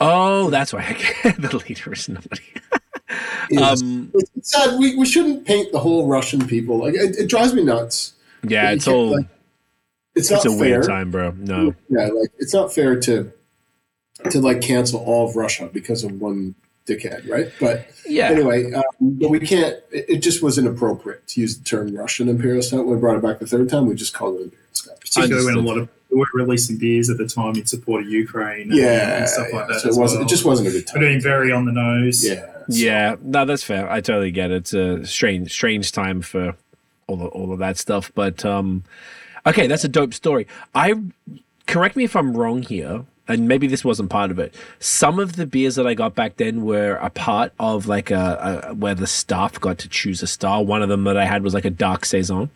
oh, 0.00 0.50
that's 0.50 0.72
why 0.72 0.96
the 1.22 1.62
leader 1.66 1.92
is 1.92 2.08
nobody. 2.08 2.42
It's, 3.50 3.82
Um, 3.82 4.10
it's 4.14 4.50
sad. 4.52 4.78
We, 4.78 4.96
we 4.96 5.06
shouldn't 5.06 5.44
paint 5.46 5.72
the 5.72 5.78
whole 5.80 6.06
Russian 6.06 6.46
people. 6.46 6.78
Like 6.78 6.94
it, 6.94 7.16
it 7.16 7.28
drives 7.28 7.52
me 7.54 7.62
nuts. 7.64 8.12
yeah, 8.42 8.70
it's 8.70 8.86
all. 8.88 9.12
like, 9.16 9.26
It's 10.14 10.30
not 10.30 10.44
It's 10.44 10.46
a 10.54 10.58
fair. 10.58 10.58
weird 10.58 10.84
time, 10.86 11.10
bro. 11.10 11.32
No. 11.32 11.74
Yeah, 11.88 12.06
like 12.08 12.30
it's 12.38 12.54
not 12.54 12.72
fair 12.72 12.98
to 13.00 13.32
to 14.30 14.40
like 14.40 14.60
cancel 14.60 15.00
all 15.00 15.28
of 15.28 15.36
Russia 15.36 15.68
because 15.72 16.04
of 16.04 16.20
one 16.20 16.54
dickhead, 16.86 17.28
right? 17.30 17.50
But 17.60 17.90
Yeah. 18.06 18.28
anyway, 18.30 18.72
um, 18.72 18.82
but 19.00 19.30
we 19.30 19.40
can't. 19.40 19.76
It, 19.92 20.04
it 20.08 20.16
just 20.18 20.42
was 20.42 20.58
inappropriate 20.58 21.26
to 21.28 21.40
use 21.40 21.56
the 21.58 21.64
term 21.64 21.94
Russian 21.94 22.28
Imperial 22.28 22.62
Stout. 22.62 22.84
When 22.86 22.96
we 22.96 23.00
brought 23.00 23.16
it 23.16 23.22
back 23.22 23.38
the 23.38 23.46
third 23.46 23.68
time, 23.68 23.86
we 23.86 23.94
just 23.94 24.12
called 24.14 24.36
it 24.40 24.44
Imperial 24.44 24.66
Stout. 24.72 25.00
Particularly 25.00 25.46
when 25.46 25.56
a 25.64 25.66
lot 25.66 25.78
of 25.78 25.88
we 26.10 26.18
were 26.18 26.26
releasing 26.34 26.76
beers 26.76 27.08
at 27.10 27.18
the 27.18 27.26
time 27.26 27.56
in 27.56 27.66
support 27.66 28.02
of 28.04 28.08
Ukraine 28.10 28.70
and, 28.70 28.74
Yeah, 28.78 29.18
and 29.20 29.28
stuff 29.28 29.52
like 29.52 29.68
that. 29.68 29.80
So 29.80 29.88
it 29.90 29.96
wasn't. 29.96 30.20
well. 30.20 30.26
It 30.26 30.30
just 30.30 30.44
wasn't 30.44 30.68
a 30.68 30.70
good 30.72 30.84
We're 30.88 30.92
time. 30.92 31.00
doing 31.02 31.20
very 31.20 31.52
on 31.52 31.64
the 31.66 31.72
nose. 31.72 32.24
Yeah. 32.26 32.46
Yeah, 32.68 33.16
no, 33.22 33.44
that's 33.44 33.64
fair. 33.64 33.90
I 33.90 34.00
totally 34.00 34.30
get 34.30 34.50
it. 34.52 34.56
It's 34.56 34.74
a 34.74 35.04
strange, 35.04 35.50
strange 35.50 35.90
time 35.90 36.22
for 36.22 36.54
all 37.08 37.20
of, 37.26 37.32
all 37.32 37.52
of 37.52 37.58
that 37.58 37.76
stuff. 37.78 38.12
But 38.14 38.44
um, 38.44 38.84
okay, 39.44 39.66
that's 39.66 39.82
a 39.82 39.88
dope 39.88 40.14
story. 40.14 40.46
I 40.74 40.94
correct 41.66 41.96
me 41.96 42.04
if 42.04 42.14
I'm 42.14 42.36
wrong 42.36 42.62
here, 42.62 43.04
and 43.26 43.48
maybe 43.48 43.66
this 43.66 43.84
wasn't 43.84 44.08
part 44.10 44.30
of 44.30 44.38
it. 44.38 44.54
Some 44.78 45.18
of 45.18 45.34
the 45.34 45.46
beers 45.46 45.74
that 45.76 45.86
I 45.86 45.94
got 45.94 46.14
back 46.14 46.36
then 46.36 46.62
were 46.62 46.94
a 46.96 47.10
part 47.10 47.52
of 47.58 47.86
like 47.88 48.12
a, 48.12 48.66
a 48.68 48.74
where 48.74 48.94
the 48.94 49.06
staff 49.08 49.60
got 49.60 49.78
to 49.78 49.88
choose 49.88 50.22
a 50.22 50.28
style. 50.28 50.64
One 50.64 50.80
of 50.82 50.88
them 50.88 51.02
that 51.04 51.16
I 51.16 51.24
had 51.24 51.42
was 51.42 51.54
like 51.54 51.64
a 51.64 51.70
dark 51.70 52.04
saison 52.04 52.50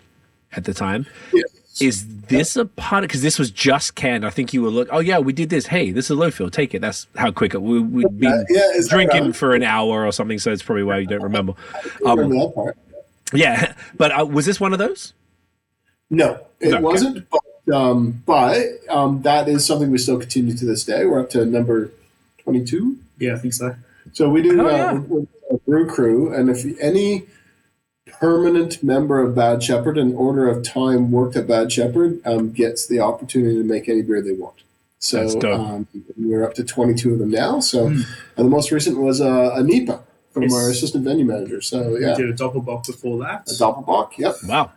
at 0.53 0.63
the 0.65 0.75
time. 0.75 1.07
Yes. 1.33 1.54
Is 1.81 2.07
this 2.29 2.57
a 2.57 2.65
part? 2.67 3.03
Because 3.03 3.21
this 3.23 3.39
was 3.39 3.51
just 3.51 3.95
canned. 3.97 4.25
I 4.25 4.31
think 4.31 4.53
you 4.53 4.63
were 4.63 4.71
look. 4.71 4.89
Oh 4.93 5.01
yeah, 5.01 5.19
we 5.19 5.33
did 5.33 5.51
this. 5.51 5.67
Hey, 5.67 5.91
this 5.91 6.07
is 6.07 6.11
a 6.13 6.15
low 6.15 6.31
fill. 6.31 6.51
Take 6.51 6.75
it. 6.75 6.81
That's 6.81 7.07
how 7.17 7.31
quick 7.33 7.55
it. 7.55 7.63
We, 7.63 7.81
we'd 7.81 8.19
been 8.19 8.33
Uh, 8.33 8.45
yeah, 8.49 8.71
is 8.75 8.89
drinking 8.89 9.33
for 9.33 9.55
an 9.55 9.63
hour 9.65 10.07
or 10.07 10.13
something. 10.13 10.39
So 10.39 10.53
it's 10.53 10.63
probably 10.63 10.85
why 10.85 10.99
you 10.99 11.07
don't 11.07 11.23
remember. 11.23 11.55
Um, 12.07 12.19
remember 12.19 12.47
that 12.47 12.55
part. 12.55 12.77
yeah, 13.33 13.75
but 13.97 14.19
uh, 14.19 14.25
was 14.25 14.47
this 14.47 14.61
one 14.61 14.73
of 14.73 14.79
those? 14.79 15.15
No, 16.11 16.39
it 16.61 16.75
Okay. 16.75 16.83
wasn't. 16.83 17.27
But, 17.31 17.75
um, 17.75 18.23
but 18.27 18.59
um, 18.91 19.23
that 19.23 19.49
is 19.49 19.67
something 19.67 19.91
we 19.91 19.99
still 19.99 20.19
continue 20.19 20.55
to 20.57 20.65
this 20.67 20.85
day. 20.85 21.05
We're 21.07 21.21
up 21.21 21.31
to 21.31 21.45
number 21.45 21.91
twenty-two. 22.39 22.99
Yeah, 23.19 23.35
I 23.35 23.39
think 23.39 23.55
so. 23.55 23.75
So 24.13 24.29
we 24.29 24.43
do 24.43 24.61
Oh, 24.61 24.67
uh, 24.67 24.71
yeah. 24.71 24.93
we're- 24.93 25.27
we're 25.49 25.57
a 25.57 25.59
brew 25.61 25.87
crew, 25.87 26.33
and 26.33 26.49
if 26.51 26.65
any 26.81 27.25
permanent 28.21 28.83
member 28.83 29.21
of 29.21 29.35
Bad 29.35 29.63
Shepherd 29.63 29.99
and 29.99 30.15
Order 30.15 30.49
of 30.49 30.63
Time 30.65 31.11
worked 31.11 31.37
at 31.37 31.47
Bad 31.47 31.71
Shepherd 31.73 32.21
um, 32.27 32.51
gets 32.53 32.87
the 32.87 33.01
opportunity 33.01 33.57
to 33.57 33.65
make 33.65 33.89
any 33.89 34.03
beer 34.03 34.21
they 34.23 34.33
want. 34.33 34.57
So 34.99 35.27
um, 35.53 35.87
we're 36.17 36.45
up 36.45 36.55
to 36.55 36.65
22 36.65 37.13
of 37.15 37.19
them 37.19 37.31
now. 37.31 37.61
So 37.61 37.89
Hmm. 37.89 38.01
and 38.37 38.47
the 38.47 38.51
most 38.51 38.71
recent 38.71 38.99
was 38.99 39.21
uh, 39.21 39.53
a 39.55 39.63
NEPA 39.63 40.03
from 40.33 40.45
Yes. 40.45 40.55
our 40.55 40.71
assistant 40.71 41.05
venue 41.05 41.25
manager. 41.25 41.61
So 41.61 41.97
yeah, 41.97 42.17
We 42.17 42.23
did 42.25 42.31
a 42.31 42.33
doppelbock 42.35 42.87
before 42.87 43.19
that. 43.25 43.43
a 43.49 43.55
Doppelbock. 43.55 44.17
Yep 44.19 44.37
Wow. 44.49 44.71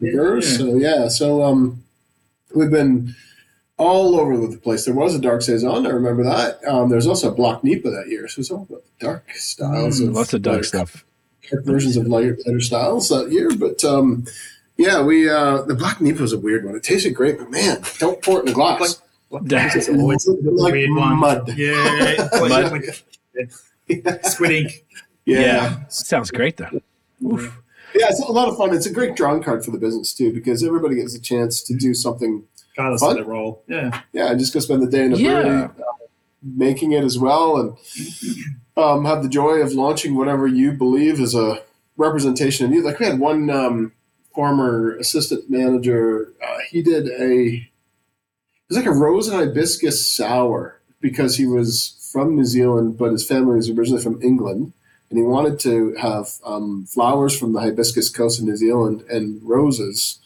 Yeah. 0.00 0.40
So 0.40 0.76
yeah, 0.76 1.08
so 1.08 1.42
um, 1.42 1.82
we've 2.54 2.70
been 2.70 3.14
all 3.78 4.20
over 4.20 4.36
the 4.46 4.56
place. 4.58 4.84
There 4.84 4.94
was 4.94 5.14
a 5.14 5.18
dark 5.18 5.42
saison. 5.42 5.86
I 5.86 5.90
remember 5.90 6.22
that. 6.24 6.60
Um, 6.68 6.88
there 6.88 6.96
was 6.96 7.06
also 7.06 7.30
a 7.32 7.34
black 7.34 7.64
Nipa 7.64 7.90
that 7.90 8.08
year. 8.08 8.28
So 8.28 8.40
it's 8.40 8.50
all 8.50 8.66
about 8.68 8.82
the 8.98 9.06
dark 9.06 9.30
styles. 9.34 10.00
Mm, 10.00 10.08
of, 10.08 10.14
Lots 10.14 10.34
of 10.34 10.42
dark 10.42 10.56
like, 10.58 10.64
stuff. 10.66 11.04
Dark 11.50 11.64
versions 11.64 11.96
of 11.96 12.06
lighter, 12.06 12.38
lighter 12.46 12.60
styles 12.60 13.08
that 13.08 13.30
year. 13.30 13.50
But 13.56 13.84
um, 13.84 14.24
yeah, 14.76 15.02
we 15.02 15.28
uh, 15.28 15.62
the 15.62 15.74
black 15.74 16.00
Nipa 16.00 16.22
was 16.22 16.32
a 16.32 16.38
weird 16.38 16.64
one. 16.64 16.74
It 16.74 16.82
tasted 16.82 17.10
great, 17.14 17.38
but 17.38 17.50
man, 17.50 17.82
don't 17.98 18.22
pour 18.22 18.40
it 18.40 18.42
in 18.42 18.48
a 18.48 18.52
glass. 18.52 19.00
It's 19.30 19.88
always 19.88 20.26
a 20.26 20.32
like 20.32 20.72
weird 20.72 20.90
one. 20.90 21.16
mud. 21.16 21.54
Yeah, 21.56 22.28
Mud. 22.32 22.50
like, 22.50 24.24
squid 24.24 24.50
ink. 24.50 24.84
Yeah. 25.24 25.40
yeah. 25.40 25.88
Sounds 25.88 26.30
great 26.30 26.56
though. 26.56 26.80
Oof. 27.24 27.58
Yeah, 27.94 28.06
it's 28.08 28.20
a 28.20 28.32
lot 28.32 28.48
of 28.48 28.56
fun. 28.56 28.74
It's 28.74 28.86
a 28.86 28.92
great 28.92 29.16
drawing 29.16 29.42
card 29.42 29.64
for 29.64 29.70
the 29.70 29.78
business 29.78 30.14
too, 30.14 30.32
because 30.32 30.64
everybody 30.64 30.96
gets 30.96 31.14
a 31.14 31.20
chance 31.20 31.62
to 31.62 31.74
do 31.74 31.94
something. 31.94 32.44
Regardless 32.76 33.02
Fun. 33.02 33.18
of 33.18 33.24
the 33.26 33.30
role. 33.30 33.62
Yeah. 33.68 34.00
Yeah, 34.14 34.32
just 34.34 34.54
go 34.54 34.60
spend 34.60 34.82
the 34.82 34.86
day 34.86 35.04
in 35.04 35.12
a 35.12 35.16
Yeah. 35.16 35.42
brewery, 35.42 35.62
uh, 35.64 35.68
making 36.42 36.92
it 36.92 37.04
as 37.04 37.18
well, 37.18 37.56
and 37.56 37.76
um, 38.76 39.04
have 39.04 39.22
the 39.22 39.28
joy 39.28 39.56
of 39.56 39.72
launching 39.72 40.14
whatever 40.14 40.46
you 40.46 40.72
believe 40.72 41.20
is 41.20 41.34
a 41.34 41.62
representation 41.96 42.66
of 42.66 42.72
you. 42.72 42.82
Like 42.82 42.98
we 42.98 43.06
had 43.06 43.18
one 43.18 43.50
um, 43.50 43.92
former 44.34 44.96
assistant 44.96 45.50
manager. 45.50 46.32
Uh, 46.42 46.58
he 46.70 46.82
did 46.82 47.08
a 47.08 47.68
it 48.62 48.68
was 48.68 48.76
like 48.76 48.86
a 48.86 48.98
rose 48.98 49.28
and 49.28 49.36
hibiscus 49.36 50.10
sour 50.10 50.80
because 51.00 51.36
he 51.36 51.44
was 51.46 52.08
from 52.12 52.36
New 52.36 52.44
Zealand, 52.44 52.96
but 52.96 53.12
his 53.12 53.26
family 53.26 53.56
was 53.56 53.68
originally 53.68 54.02
from 54.02 54.22
England. 54.22 54.72
And 55.10 55.18
he 55.18 55.24
wanted 55.24 55.58
to 55.60 55.94
have 55.96 56.28
um, 56.42 56.86
flowers 56.86 57.38
from 57.38 57.52
the 57.52 57.60
hibiscus 57.60 58.08
coast 58.08 58.40
of 58.40 58.46
New 58.46 58.56
Zealand 58.56 59.04
and 59.10 59.42
roses 59.42 60.20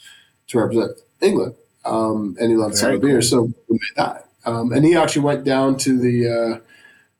to 0.48 0.60
represent 0.60 0.98
England. 1.20 1.56
Um, 1.84 2.36
and 2.38 2.50
he 2.50 2.56
loved 2.56 2.76
sour 2.76 2.98
beer, 2.98 3.20
so 3.20 3.42
we 3.42 3.52
made 3.70 3.96
that. 3.96 4.25
Um, 4.46 4.72
and 4.72 4.84
he 4.84 4.94
actually 4.94 5.22
went 5.22 5.44
down 5.44 5.76
to 5.78 5.98
the. 5.98 6.60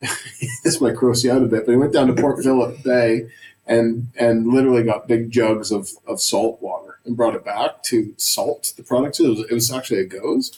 Uh, 0.01 0.07
this 0.63 0.79
might 0.79 0.95
gross 0.95 1.23
you 1.23 1.31
out 1.31 1.41
a 1.41 1.45
bit, 1.47 1.65
but 1.65 1.71
he 1.71 1.77
went 1.77 1.91
down 1.91 2.07
to 2.07 2.13
Port 2.13 2.43
Phillip 2.43 2.83
Bay 2.83 3.27
and 3.67 4.07
and 4.17 4.47
literally 4.47 4.83
got 4.83 5.07
big 5.07 5.29
jugs 5.31 5.71
of, 5.71 5.89
of 6.07 6.21
salt 6.21 6.61
water 6.61 6.99
and 7.05 7.17
brought 7.17 7.35
it 7.35 7.45
back 7.45 7.83
to 7.83 8.13
salt 8.17 8.73
the 8.77 8.83
product. 8.83 9.19
It 9.19 9.27
was, 9.27 9.39
it 9.39 9.53
was 9.53 9.71
actually 9.71 10.01
a 10.01 10.05
goes, 10.05 10.57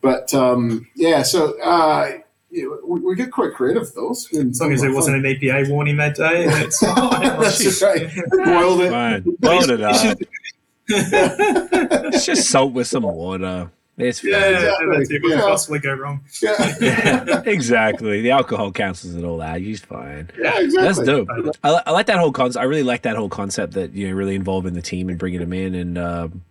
but 0.00 0.32
um, 0.34 0.88
yeah. 0.94 1.22
So 1.22 1.60
uh, 1.60 2.18
you 2.50 2.68
know, 2.68 2.78
we, 2.86 3.00
we 3.00 3.14
get 3.14 3.30
quite 3.30 3.54
creative 3.54 3.82
with 3.82 3.94
those. 3.94 4.32
As 4.32 4.60
long 4.60 4.72
as 4.72 4.82
there 4.82 4.94
wasn't 4.94 5.16
an 5.16 5.22
EPA 5.22 5.70
warning 5.70 5.96
that 5.96 6.16
day, 6.16 6.46
that's 6.46 6.78
fine. 6.78 7.20
That's 7.20 7.82
right. 7.82 8.10
Boiled 8.30 8.80
it. 8.82 8.90
Fine. 8.90 9.22
Boiled 9.38 9.70
it 9.70 9.80
up. 9.80 10.18
It's 10.88 12.26
just 12.26 12.50
salt 12.50 12.72
with 12.72 12.88
some 12.88 13.04
water. 13.04 13.70
It's 14.00 14.20
fine. 14.20 14.30
Yeah, 14.30 14.48
Exactly. 14.48 14.86
that's 14.96 15.10
it. 15.10 15.22
What 15.22 15.30
could 15.30 15.38
Yeah. 15.38 15.40
possibly 15.42 15.78
go 15.78 15.94
wrong? 15.94 16.20
Yeah, 16.42 16.74
Yeah, 16.80 17.42
exactly. 17.46 18.20
The 18.22 18.30
alcohol 18.30 18.72
cancels 18.72 19.14
it 19.14 19.24
all 19.24 19.40
out. 19.40 19.60
He's 19.60 19.80
fine. 19.80 20.30
yeah, 20.38 20.58
exactly. 20.60 20.82
That's 20.82 20.98
dope. 21.00 21.28
I, 21.64 21.82
I 21.86 21.90
like 21.90 22.06
that 22.06 22.18
whole 22.18 22.32
concept. 22.32 22.60
I 22.62 22.66
really 22.66 22.82
like 22.82 23.02
that 23.02 23.16
whole 23.16 23.28
concept 23.28 23.74
that 23.74 23.92
you 23.92 24.08
know 24.08 24.14
really 24.14 24.34
involving 24.34 24.74
the 24.74 24.82
team 24.82 25.08
and 25.08 25.18
bringing 25.18 25.40
them 25.40 25.52
in. 25.52 25.74
And 25.74 25.98
um, 25.98 26.42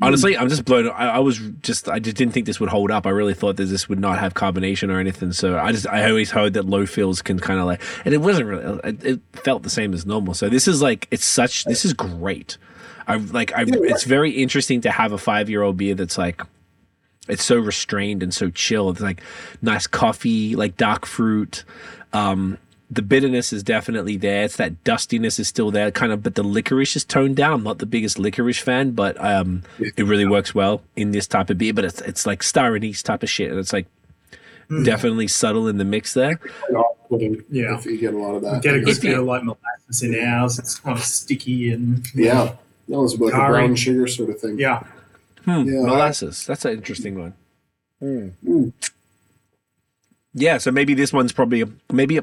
honestly, 0.00 0.36
I'm 0.36 0.48
just 0.48 0.64
blown. 0.64 0.88
I, 0.90 1.08
I 1.08 1.18
was 1.18 1.38
just 1.62 1.88
I 1.88 1.98
just 1.98 2.16
didn't 2.16 2.32
think 2.34 2.46
this 2.46 2.60
would 2.60 2.68
hold 2.68 2.90
up. 2.90 3.06
I 3.06 3.10
really 3.10 3.34
thought 3.34 3.56
that 3.56 3.64
this 3.64 3.88
would 3.88 3.98
not 3.98 4.18
have 4.18 4.34
carbonation 4.34 4.90
or 4.92 4.98
anything. 5.00 5.32
So 5.32 5.58
I 5.58 5.72
just 5.72 5.86
I 5.88 6.08
always 6.08 6.30
heard 6.30 6.52
that 6.54 6.64
low 6.66 6.86
fills 6.86 7.22
can 7.22 7.38
kind 7.38 7.58
of 7.60 7.66
like, 7.66 7.82
and 8.04 8.14
it 8.14 8.18
wasn't 8.18 8.48
really. 8.48 8.80
It, 8.84 9.04
it 9.04 9.20
felt 9.32 9.62
the 9.62 9.70
same 9.70 9.92
as 9.94 10.06
normal. 10.06 10.34
So 10.34 10.48
this 10.48 10.68
is 10.68 10.82
like 10.82 11.08
it's 11.10 11.24
such. 11.24 11.64
This 11.64 11.84
is 11.84 11.92
great. 11.92 12.56
I 13.06 13.16
like. 13.16 13.52
I, 13.54 13.64
it's 13.66 14.04
very 14.04 14.30
interesting 14.32 14.82
to 14.82 14.90
have 14.90 15.12
a 15.12 15.18
five 15.18 15.48
year 15.48 15.62
old 15.62 15.78
beer 15.78 15.94
that's 15.94 16.18
like 16.18 16.42
it's 17.28 17.44
so 17.44 17.56
restrained 17.58 18.22
and 18.22 18.32
so 18.34 18.50
chill. 18.50 18.90
It's 18.90 19.00
like 19.00 19.22
nice 19.62 19.86
coffee, 19.86 20.56
like 20.56 20.76
dark 20.76 21.06
fruit. 21.06 21.64
Um, 22.12 22.58
the 22.90 23.02
bitterness 23.02 23.52
is 23.52 23.62
definitely 23.62 24.16
there. 24.16 24.44
It's 24.44 24.56
that 24.56 24.82
dustiness 24.82 25.38
is 25.38 25.46
still 25.46 25.70
there, 25.70 25.90
kind 25.90 26.10
of, 26.10 26.22
but 26.22 26.36
the 26.36 26.42
licorice 26.42 26.96
is 26.96 27.04
toned 27.04 27.36
down. 27.36 27.52
I'm 27.52 27.62
not 27.62 27.78
the 27.78 27.86
biggest 27.86 28.18
licorice 28.18 28.58
fan, 28.60 28.92
but 28.92 29.22
um, 29.22 29.62
it 29.78 30.04
really 30.06 30.24
works 30.24 30.54
well 30.54 30.80
in 30.96 31.10
this 31.10 31.26
type 31.26 31.50
of 31.50 31.58
beer. 31.58 31.74
But 31.74 31.84
it's 31.84 32.00
it's 32.00 32.24
like 32.26 32.42
star 32.42 32.74
anise 32.74 33.02
type 33.02 33.22
of 33.22 33.28
shit, 33.28 33.50
and 33.50 33.60
it's 33.60 33.74
like 33.74 33.86
definitely 34.84 35.28
subtle 35.28 35.68
in 35.68 35.76
the 35.78 35.84
mix 35.84 36.14
there. 36.14 36.40
Yeah. 36.70 37.76
if 37.78 37.86
you 37.86 37.98
get 37.98 38.14
a 38.14 38.18
lot 38.18 38.34
of 38.34 38.42
that. 38.42 38.62
Get 38.62 38.74
a 38.74 38.80
good 38.80 38.88
If 38.96 39.04
you- 39.04 39.10
bit 39.10 39.18
of 39.18 39.24
like 39.26 39.42
molasses 39.44 40.02
in 40.02 40.18
ours. 40.22 40.58
It's 40.58 40.78
kind 40.78 40.96
of 40.98 41.04
sticky 41.04 41.70
and 41.72 42.06
Yeah, 42.14 42.54
that 42.88 42.98
was 43.00 43.18
like 43.18 43.32
a 43.32 43.36
brown 43.36 43.74
sugar 43.76 44.06
sort 44.06 44.30
of 44.30 44.40
thing. 44.40 44.58
yeah. 44.58 44.82
Hmm, 45.48 45.66
Yeah. 45.68 45.80
molasses. 45.82 46.44
That's 46.46 46.64
an 46.64 46.72
interesting 46.72 47.18
one. 47.18 47.34
Mm. 48.02 48.72
Yeah, 50.34 50.58
so 50.58 50.70
maybe 50.70 50.94
this 50.94 51.12
one's 51.12 51.32
probably 51.32 51.62
a, 51.62 51.68
maybe 51.90 52.18
a, 52.18 52.22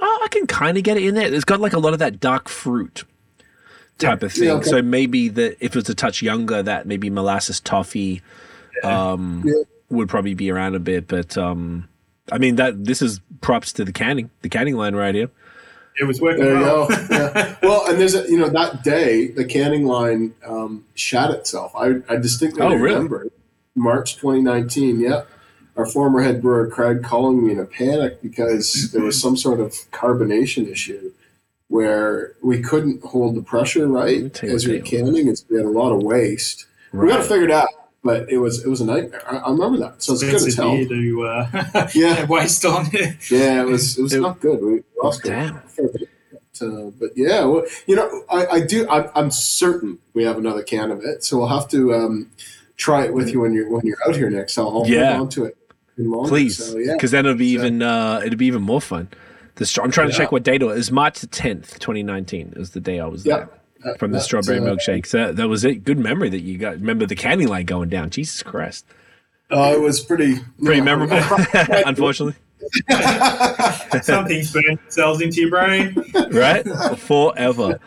oh, 0.00 0.20
I 0.24 0.28
can 0.30 0.46
kind 0.46 0.76
of 0.76 0.82
get 0.82 0.96
it 0.96 1.04
in 1.04 1.14
there. 1.14 1.32
It's 1.32 1.44
got 1.44 1.60
like 1.60 1.72
a 1.72 1.78
lot 1.78 1.92
of 1.92 2.00
that 2.00 2.20
dark 2.20 2.48
fruit 2.48 3.04
type 3.98 4.22
of 4.22 4.32
thing. 4.32 4.44
Yeah, 4.44 4.52
okay. 4.54 4.68
So 4.70 4.82
maybe 4.82 5.28
that 5.28 5.56
if 5.60 5.76
it's 5.76 5.88
a 5.88 5.94
touch 5.94 6.22
younger, 6.22 6.62
that 6.62 6.86
maybe 6.86 7.08
molasses 7.08 7.60
toffee 7.60 8.20
um, 8.82 9.42
Yeah. 9.46 9.62
would 9.88 10.08
probably 10.08 10.34
be 10.34 10.50
around 10.50 10.74
a 10.74 10.80
bit. 10.80 11.08
But 11.08 11.38
um, 11.38 11.88
I 12.30 12.38
mean 12.38 12.56
that 12.56 12.84
this 12.84 13.00
is 13.00 13.20
props 13.40 13.72
to 13.74 13.84
the 13.84 13.92
canning, 13.92 14.28
the 14.42 14.48
canning 14.48 14.76
line 14.76 14.94
right 14.96 15.14
here. 15.14 15.30
It 15.98 16.04
was 16.04 16.20
working 16.20 16.44
There 16.44 16.54
you 16.56 16.60
well. 16.60 16.88
go. 16.88 16.94
Yeah. 17.10 17.54
Well, 17.62 17.86
and 17.88 17.98
there's 17.98 18.14
a, 18.14 18.28
you 18.30 18.38
know 18.38 18.48
that 18.50 18.84
day 18.84 19.28
the 19.28 19.44
canning 19.44 19.86
line 19.86 20.34
um, 20.46 20.84
shot 20.94 21.30
itself. 21.32 21.72
I, 21.74 21.94
I 22.08 22.16
distinctly 22.16 22.62
Oh, 22.62 22.68
really? 22.74 22.94
remember 22.94 23.28
March 23.74 24.16
2019. 24.16 25.00
Yeah, 25.00 25.22
our 25.76 25.86
former 25.86 26.22
head 26.22 26.42
brewer 26.42 26.68
Craig 26.68 27.02
calling 27.02 27.44
me 27.44 27.52
in 27.52 27.58
a 27.58 27.64
panic 27.64 28.22
because 28.22 28.92
there 28.92 29.02
was 29.02 29.20
some 29.20 29.36
sort 29.36 29.58
of 29.60 29.72
carbonation 29.90 30.68
issue 30.70 31.12
where 31.68 32.34
we 32.42 32.60
couldn't 32.62 33.02
hold 33.04 33.34
the 33.34 33.42
pressure 33.42 33.88
right 33.88 34.42
as 34.44 34.66
we 34.66 34.78
were 34.78 34.84
canning. 34.84 35.26
It's, 35.28 35.44
we 35.50 35.56
had 35.56 35.66
a 35.66 35.70
lot 35.70 35.90
of 35.92 36.02
waste. 36.02 36.66
We 36.92 37.08
got 37.08 37.16
to 37.18 37.22
figure 37.24 37.44
it 37.46 37.50
out, 37.50 37.68
but 38.06 38.30
it 38.30 38.38
was 38.38 38.64
it 38.64 38.68
was 38.68 38.80
a 38.80 38.86
nightmare. 38.86 39.22
I, 39.30 39.36
I 39.38 39.50
remember 39.50 39.78
that. 39.78 40.02
So 40.02 40.14
it's 40.14 40.22
good 40.22 40.34
as 40.34 40.46
Expensive 40.46 40.64
hell. 40.64 40.76
beer 40.76 40.88
to 40.88 41.26
uh, 41.26 41.90
Yeah. 41.94 42.24
waste 42.34 42.64
on. 42.64 42.86
it. 42.92 43.30
Yeah, 43.30 43.62
it 43.62 43.66
was 43.66 43.98
it 43.98 44.02
was 44.02 44.12
It- 44.14 44.20
not 44.20 44.40
good. 44.40 44.62
We 44.62 44.82
lost 45.02 45.24
it. 45.26 45.30
Damn. 45.30 45.60
But, 45.76 46.66
uh, 46.66 46.90
but 46.98 47.10
yeah, 47.16 47.44
well, 47.44 47.64
you 47.86 47.96
know, 47.96 48.22
I, 48.30 48.46
I 48.46 48.60
do. 48.60 48.88
I, 48.88 49.10
I'm 49.18 49.30
certain 49.30 49.98
we 50.14 50.24
have 50.24 50.38
another 50.38 50.62
can 50.62 50.90
of 50.90 51.02
it, 51.04 51.22
so 51.22 51.38
we'll 51.38 51.48
have 51.48 51.68
to 51.68 51.94
um, 51.94 52.30
try 52.78 53.04
it 53.04 53.12
with 53.12 53.28
you 53.30 53.40
when 53.40 53.52
you're 53.52 53.68
when 53.70 53.84
you're 53.84 53.98
out 54.08 54.16
here 54.16 54.30
next. 54.30 54.56
I'll 54.56 54.70
hold 54.70 54.88
Yeah. 54.88 55.20
on 55.20 55.28
to 55.30 55.44
it. 55.44 55.56
in 55.98 56.10
longer. 56.10 56.28
Please, 56.30 56.56
So, 56.56 56.78
yeah. 56.78 56.94
because 56.94 57.10
then 57.10 57.26
it'll 57.26 57.36
be 57.36 57.54
So- 57.56 57.60
even 57.60 57.82
uh, 57.82 58.22
it'll 58.24 58.38
be 58.38 58.46
even 58.46 58.62
more 58.62 58.80
fun. 58.80 59.08
The 59.56 59.66
str- 59.66 59.82
I'm 59.82 59.90
trying 59.90 60.10
to 60.10 60.16
check 60.16 60.32
what 60.32 60.42
date 60.44 60.60
it 60.62 60.66
was. 60.66 60.90
March 60.92 61.20
the 61.20 61.26
10th, 61.26 61.78
2019. 61.78 62.54
Is 62.56 62.70
the 62.70 62.80
day 62.80 63.00
I 63.00 63.06
was 63.06 63.24
Yeah. 63.26 63.36
there 63.36 63.48
from 63.98 64.12
the 64.12 64.20
strawberry 64.20 64.58
uh, 64.58 64.62
milkshake. 64.62 65.06
So 65.06 65.32
that 65.32 65.48
was 65.48 65.64
it. 65.64 65.84
Good 65.84 65.98
memory 65.98 66.28
that 66.30 66.40
you 66.40 66.58
got. 66.58 66.74
Remember 66.74 67.06
the 67.06 67.14
canning 67.16 67.48
line 67.48 67.66
going 67.66 67.88
down. 67.88 68.10
Jesus 68.10 68.42
Christ, 68.42 68.84
Uh, 69.50 69.72
it 69.76 69.80
was 69.80 70.00
pretty 70.00 70.38
pretty 70.62 70.78
yeah, 70.78 70.84
memorable. 70.84 71.18
Unfortunately, 71.86 72.34
Some 74.02 74.26
things 74.26 74.52
burn 74.52 74.64
themselves 74.82 75.20
into 75.20 75.40
your 75.42 75.50
brain. 75.50 75.94
right? 76.32 76.64
Forever. 76.98 77.78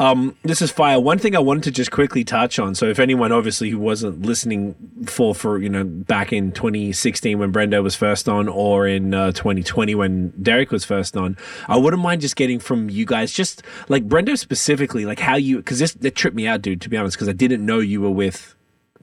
Um, 0.00 0.34
this 0.42 0.62
is 0.62 0.70
fire. 0.70 0.98
One 0.98 1.18
thing 1.18 1.36
I 1.36 1.40
wanted 1.40 1.64
to 1.64 1.70
just 1.70 1.90
quickly 1.90 2.24
touch 2.24 2.58
on. 2.58 2.74
So, 2.74 2.86
if 2.86 2.98
anyone 2.98 3.32
obviously 3.32 3.68
who 3.68 3.78
wasn't 3.78 4.22
listening 4.22 4.74
for 5.04 5.34
for 5.34 5.58
you 5.58 5.68
know 5.68 5.84
back 5.84 6.32
in 6.32 6.52
2016 6.52 7.38
when 7.38 7.52
Brendo 7.52 7.82
was 7.82 7.94
first 7.94 8.26
on, 8.26 8.48
or 8.48 8.86
in 8.86 9.12
uh, 9.12 9.32
2020 9.32 9.94
when 9.94 10.32
Dereck 10.32 10.70
was 10.70 10.86
first 10.86 11.18
on, 11.18 11.36
I 11.68 11.76
wouldn't 11.76 12.02
mind 12.02 12.22
just 12.22 12.34
getting 12.34 12.58
from 12.58 12.88
you 12.88 13.04
guys 13.04 13.30
just 13.30 13.62
like 13.90 14.08
Brendo 14.08 14.38
specifically, 14.38 15.04
like 15.04 15.18
how 15.18 15.36
you 15.36 15.58
because 15.58 15.78
this 15.78 15.92
that 15.92 16.14
tripped 16.14 16.34
me 16.34 16.46
out, 16.46 16.62
dude. 16.62 16.80
To 16.80 16.88
be 16.88 16.96
honest, 16.96 17.18
because 17.18 17.28
I 17.28 17.32
didn't 17.32 17.64
know 17.64 17.78
you 17.78 18.00
were 18.00 18.10
with 18.10 18.56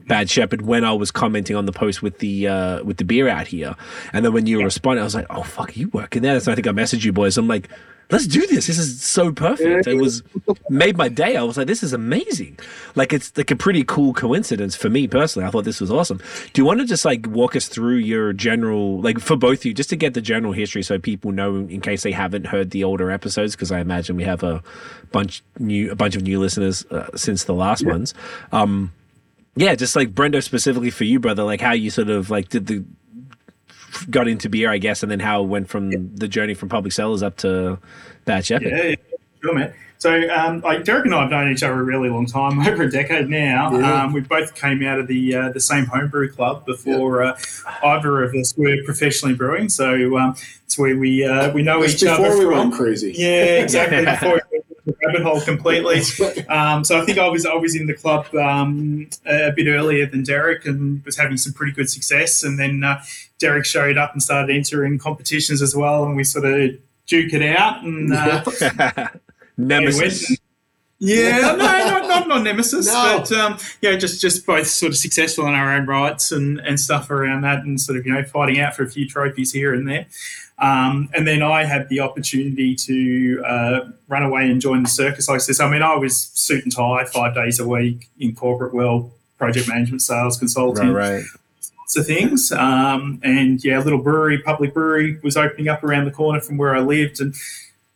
Bad 0.08 0.32
Shepherd 0.32 0.64
when 0.64 0.84
I 0.84 0.94
was 0.94 1.12
commenting 1.12 1.56
on 1.56 1.68
the 1.68 1.72
post 1.72 2.02
with 2.02 2.18
the 2.18 2.48
uh, 2.48 2.84
with 2.84 2.98
the 2.98 3.06
beer 3.06 3.28
out 3.30 3.46
here, 3.46 3.76
and 4.14 4.26
then 4.26 4.34
when 4.34 4.48
you 4.48 4.58
were 4.58 4.64
responding, 4.64 5.02
I 5.02 5.06
was 5.06 5.14
like, 5.14 5.28
"Oh 5.30 5.44
fuck, 5.44 5.70
are 5.70 5.80
you 5.80 5.90
working 5.90 6.24
there?" 6.24 6.40
So 6.40 6.52
I 6.52 6.56
think 6.56 6.66
I 6.66 6.72
messaged 6.72 7.06
you 7.06 7.14
boys. 7.14 7.38
I'm 7.38 7.48
like, 7.48 7.70
"Let's 8.10 8.28
do 8.28 8.46
this. 8.48 8.68
This 8.68 8.78
is 8.78 9.02
so 9.02 9.32
perfect." 9.32 9.88
It 9.88 9.96
was 9.96 10.24
made 10.70 10.98
my 10.98 11.10
day. 11.10 11.36
I 11.36 11.44
was 11.44 11.58
like, 11.58 11.68
"This 11.68 11.84
is 11.84 11.94
amazing." 11.94 12.58
Like 12.96 13.14
it's 13.14 13.36
like 13.38 13.52
a 13.52 13.56
pretty 13.56 13.84
cool 13.84 14.14
coincidence 14.14 14.76
for 14.76 14.90
me 14.90 15.08
personally. 15.08 15.48
I 15.48 15.52
thought 15.52 15.66
this 15.66 15.82
was 15.82 15.92
awesome. 15.92 16.22
Do 16.54 16.62
you 16.62 16.66
want 16.66 16.80
to 16.80 16.86
just 16.86 17.06
like 17.06 17.28
walk 17.28 17.56
us 17.56 17.68
through 17.68 17.98
your 17.98 18.34
general 18.34 19.02
like 19.02 19.20
for 19.20 19.36
both 19.36 19.60
of 19.60 19.66
you, 19.66 19.74
just 19.74 19.90
to 19.90 19.96
get 19.96 20.14
the 20.14 20.22
general 20.22 20.54
history, 20.54 20.84
so 20.84 21.00
people 21.00 21.32
know 21.32 21.56
in 21.56 21.82
case 21.82 22.04
they 22.04 22.12
haven't 22.12 22.48
heard 22.48 22.72
the 22.72 22.84
older 22.84 23.12
episodes, 23.12 23.56
because 23.56 23.72
I 23.72 23.80
imagine 23.80 24.16
we 24.16 24.24
have 24.24 24.44
a 24.44 24.64
bunch 25.12 25.44
new 25.60 25.92
a 25.92 25.96
bunch 25.96 26.16
of 26.16 26.24
new 26.24 26.40
listeners 26.40 26.86
uh, 26.92 27.10
since 27.16 27.44
the 27.44 27.54
last 27.54 27.86
ones. 27.86 28.14
Um, 28.52 28.94
yeah, 29.56 29.74
just 29.74 29.96
like 29.96 30.14
Brendo 30.14 30.42
specifically 30.44 30.92
for 30.92 31.04
you, 31.04 31.20
brother, 31.20 31.44
like 31.44 31.62
how 31.62 31.74
you 31.74 31.90
sort 31.90 32.10
of 32.10 32.30
like 32.30 32.50
did 32.50 32.68
the 32.68 32.84
got 34.10 34.28
into 34.28 34.50
beer, 34.50 34.70
I 34.72 34.78
guess, 34.78 35.04
and 35.04 35.12
then 35.12 35.20
how 35.20 35.44
it 35.44 35.48
went 35.48 35.70
from 35.70 36.16
the 36.16 36.28
journey 36.28 36.54
from 36.54 36.70
public 36.70 36.94
sellers 36.94 37.24
up 37.24 37.38
to 37.38 37.80
Bad 38.26 38.46
Shepherd. 38.46 38.70
Yeah, 38.70 38.84
yeah, 38.84 38.96
sure, 39.42 39.54
man. 39.54 39.74
So, 40.00 40.30
um, 40.30 40.62
like 40.62 40.84
Dereck 40.84 41.06
and 41.06 41.16
I 41.16 41.22
have 41.22 41.32
known 41.32 41.52
each 41.52 41.64
other 41.64 41.80
a 41.80 41.84
really 41.84 42.10
long 42.10 42.28
time, 42.28 42.60
over 42.68 42.84
a 42.84 42.92
decade 42.92 43.30
now. 43.30 43.76
Yeah. 43.76 44.04
Um, 44.04 44.14
we 44.14 44.22
both 44.22 44.54
came 44.54 44.84
out 44.84 45.00
of 45.00 45.08
the 45.08 45.36
uh, 45.36 45.50
the 45.50 45.60
same 45.60 45.86
homebrew 45.86 46.32
club 46.32 46.66
before 46.68 47.24
uh, 47.24 47.38
either 47.84 48.24
of 48.24 48.36
us 48.36 48.56
were 48.56 48.78
professionally 48.86 49.34
brewing. 49.34 49.70
So, 49.70 50.18
um, 50.20 50.36
it's 50.66 50.78
where 50.78 50.96
we 50.96 51.26
uh, 51.26 51.52
we 51.52 51.64
know 51.64 51.82
It's 51.82 51.96
each 51.96 52.08
other 52.08 52.24
before 52.24 52.38
we 52.38 52.46
from. 52.46 52.58
went 52.70 52.74
crazy. 52.74 53.14
Yeah, 53.18 53.62
exactly. 53.62 54.06
Before 54.06 54.34
we 54.34 54.34
went 54.34 54.44
down 54.44 54.47
the 54.88 54.96
rabbit 55.06 55.22
hole 55.22 55.42
completely. 55.42 55.98
Um, 56.48 56.84
so 56.84 57.00
I 57.00 57.06
think 57.06 57.18
I 57.18 57.28
was 57.28 57.46
I 57.46 57.54
was 57.56 57.76
in 57.76 57.88
the 57.88 57.94
club 57.94 58.34
um, 58.36 59.10
a 59.26 59.52
bit 59.52 59.68
earlier 59.68 60.06
than 60.06 60.24
Dereck 60.24 60.66
and 60.66 61.04
was 61.06 61.18
having 61.18 61.38
some 61.38 61.54
pretty 61.54 61.74
good 61.74 61.90
success. 61.90 62.42
And 62.44 62.58
then 62.58 62.84
uh, 62.84 63.02
Dereck 63.40 63.66
showed 63.66 63.98
up 63.98 64.14
and 64.14 64.24
started 64.24 64.56
entering 64.56 64.98
competitions 64.98 65.62
as 65.62 65.76
well, 65.76 66.06
and 66.06 66.16
we 66.16 66.24
sort 66.24 66.46
of 66.46 66.72
duke 67.06 67.34
it 67.34 67.44
out. 67.58 67.84
And 67.84 68.14
uh, 68.14 68.44
Nemesis. 69.58 70.38
yeah, 71.00 71.40
no, 71.40 71.56
not, 71.58 72.08
not, 72.08 72.28
not 72.28 72.42
nemesis, 72.44 72.88
No. 72.88 73.20
but 73.20 73.32
um, 73.34 73.58
yeah, 73.82 73.96
just 73.98 74.22
just 74.22 74.46
both 74.46 74.68
sort 74.68 74.92
of 74.92 74.98
successful 74.98 75.46
in 75.48 75.54
our 75.54 75.74
own 75.76 75.86
rights 75.86 76.32
and, 76.32 76.60
and 76.62 76.80
stuff 76.80 77.10
around 77.12 77.42
that, 77.42 77.60
and 77.64 77.80
sort 77.82 77.98
of 78.00 78.06
you 78.06 78.14
know 78.14 78.24
fighting 78.24 78.60
out 78.60 78.76
for 78.76 78.84
a 78.84 78.90
few 78.90 79.08
trophies 79.08 79.52
here 79.52 79.74
and 79.74 79.88
there. 79.88 80.06
Um, 80.60 81.10
and 81.14 81.28
then 81.28 81.44
I 81.44 81.66
had 81.66 81.88
the 81.90 82.00
opportunity 82.00 82.76
to 82.76 83.44
uh, 83.46 83.80
run 84.08 84.24
away 84.24 84.50
and 84.50 84.60
join 84.60 84.84
the 84.84 84.90
circus. 84.90 85.30
I 85.30 85.38
said, 85.38 85.64
I 85.64 85.70
mean, 85.70 85.84
I 85.84 85.96
was 85.96 86.18
suit 86.18 86.64
and 86.64 86.76
tie 86.76 87.06
five 87.06 87.36
days 87.36 87.60
a 87.60 87.68
week 87.68 88.10
in 88.20 88.36
corporate 88.36 88.74
world, 88.74 89.12
project 89.38 89.68
management, 89.68 90.02
sales, 90.02 90.38
consulting, 90.38 90.92
right. 90.92 91.24
lots 91.80 91.96
of 91.96 92.08
things. 92.08 92.52
Um, 92.52 93.20
and 93.24 93.64
yeah, 93.64 93.80
a 93.80 93.84
little 93.84 94.00
brewery, 94.00 94.42
public 94.42 94.74
brewery, 94.74 95.20
was 95.22 95.38
opening 95.38 95.68
up 95.68 95.84
around 95.84 96.06
the 96.06 96.12
corner 96.12 96.42
from 96.42 96.58
where 96.58 96.76
I 96.76 96.80
lived, 96.80 97.22
and 97.22 97.36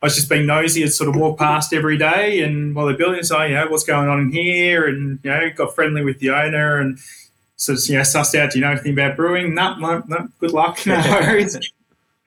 I 0.04 0.06
was 0.06 0.16
just 0.16 0.30
being 0.30 0.46
nosy. 0.46 0.84
I'd 0.84 0.94
sort 0.94 1.10
of 1.10 1.16
walk 1.16 1.40
past 1.40 1.74
every 1.74 1.98
day, 1.98 2.42
and 2.42 2.76
while 2.76 2.86
they're 2.86 2.98
building, 2.98 3.24
so 3.24 3.42
you 3.42 3.56
know 3.56 3.68
what's 3.70 3.84
going 3.84 4.08
on 4.08 4.20
in 4.20 4.32
here, 4.32 4.88
and 4.88 5.20
you 5.24 5.32
know 5.32 5.50
got 5.56 5.74
friendly 5.74 6.04
with 6.04 6.20
the 6.20 6.30
owner, 6.30 6.78
and 6.78 7.00
sort 7.56 7.80
of 7.80 7.86
you 7.88 7.96
know 7.96 8.02
sussed 8.02 8.36
out. 8.36 8.52
Do 8.52 8.60
you 8.60 8.66
know 8.66 8.72
anything 8.72 8.94
about 8.94 9.16
brewing? 9.16 9.56
No, 9.56 9.74
no, 9.80 10.04
no. 10.08 10.30
Good 10.40 10.52
luck. 10.52 10.80
No 10.86 11.02
worries. 11.08 11.58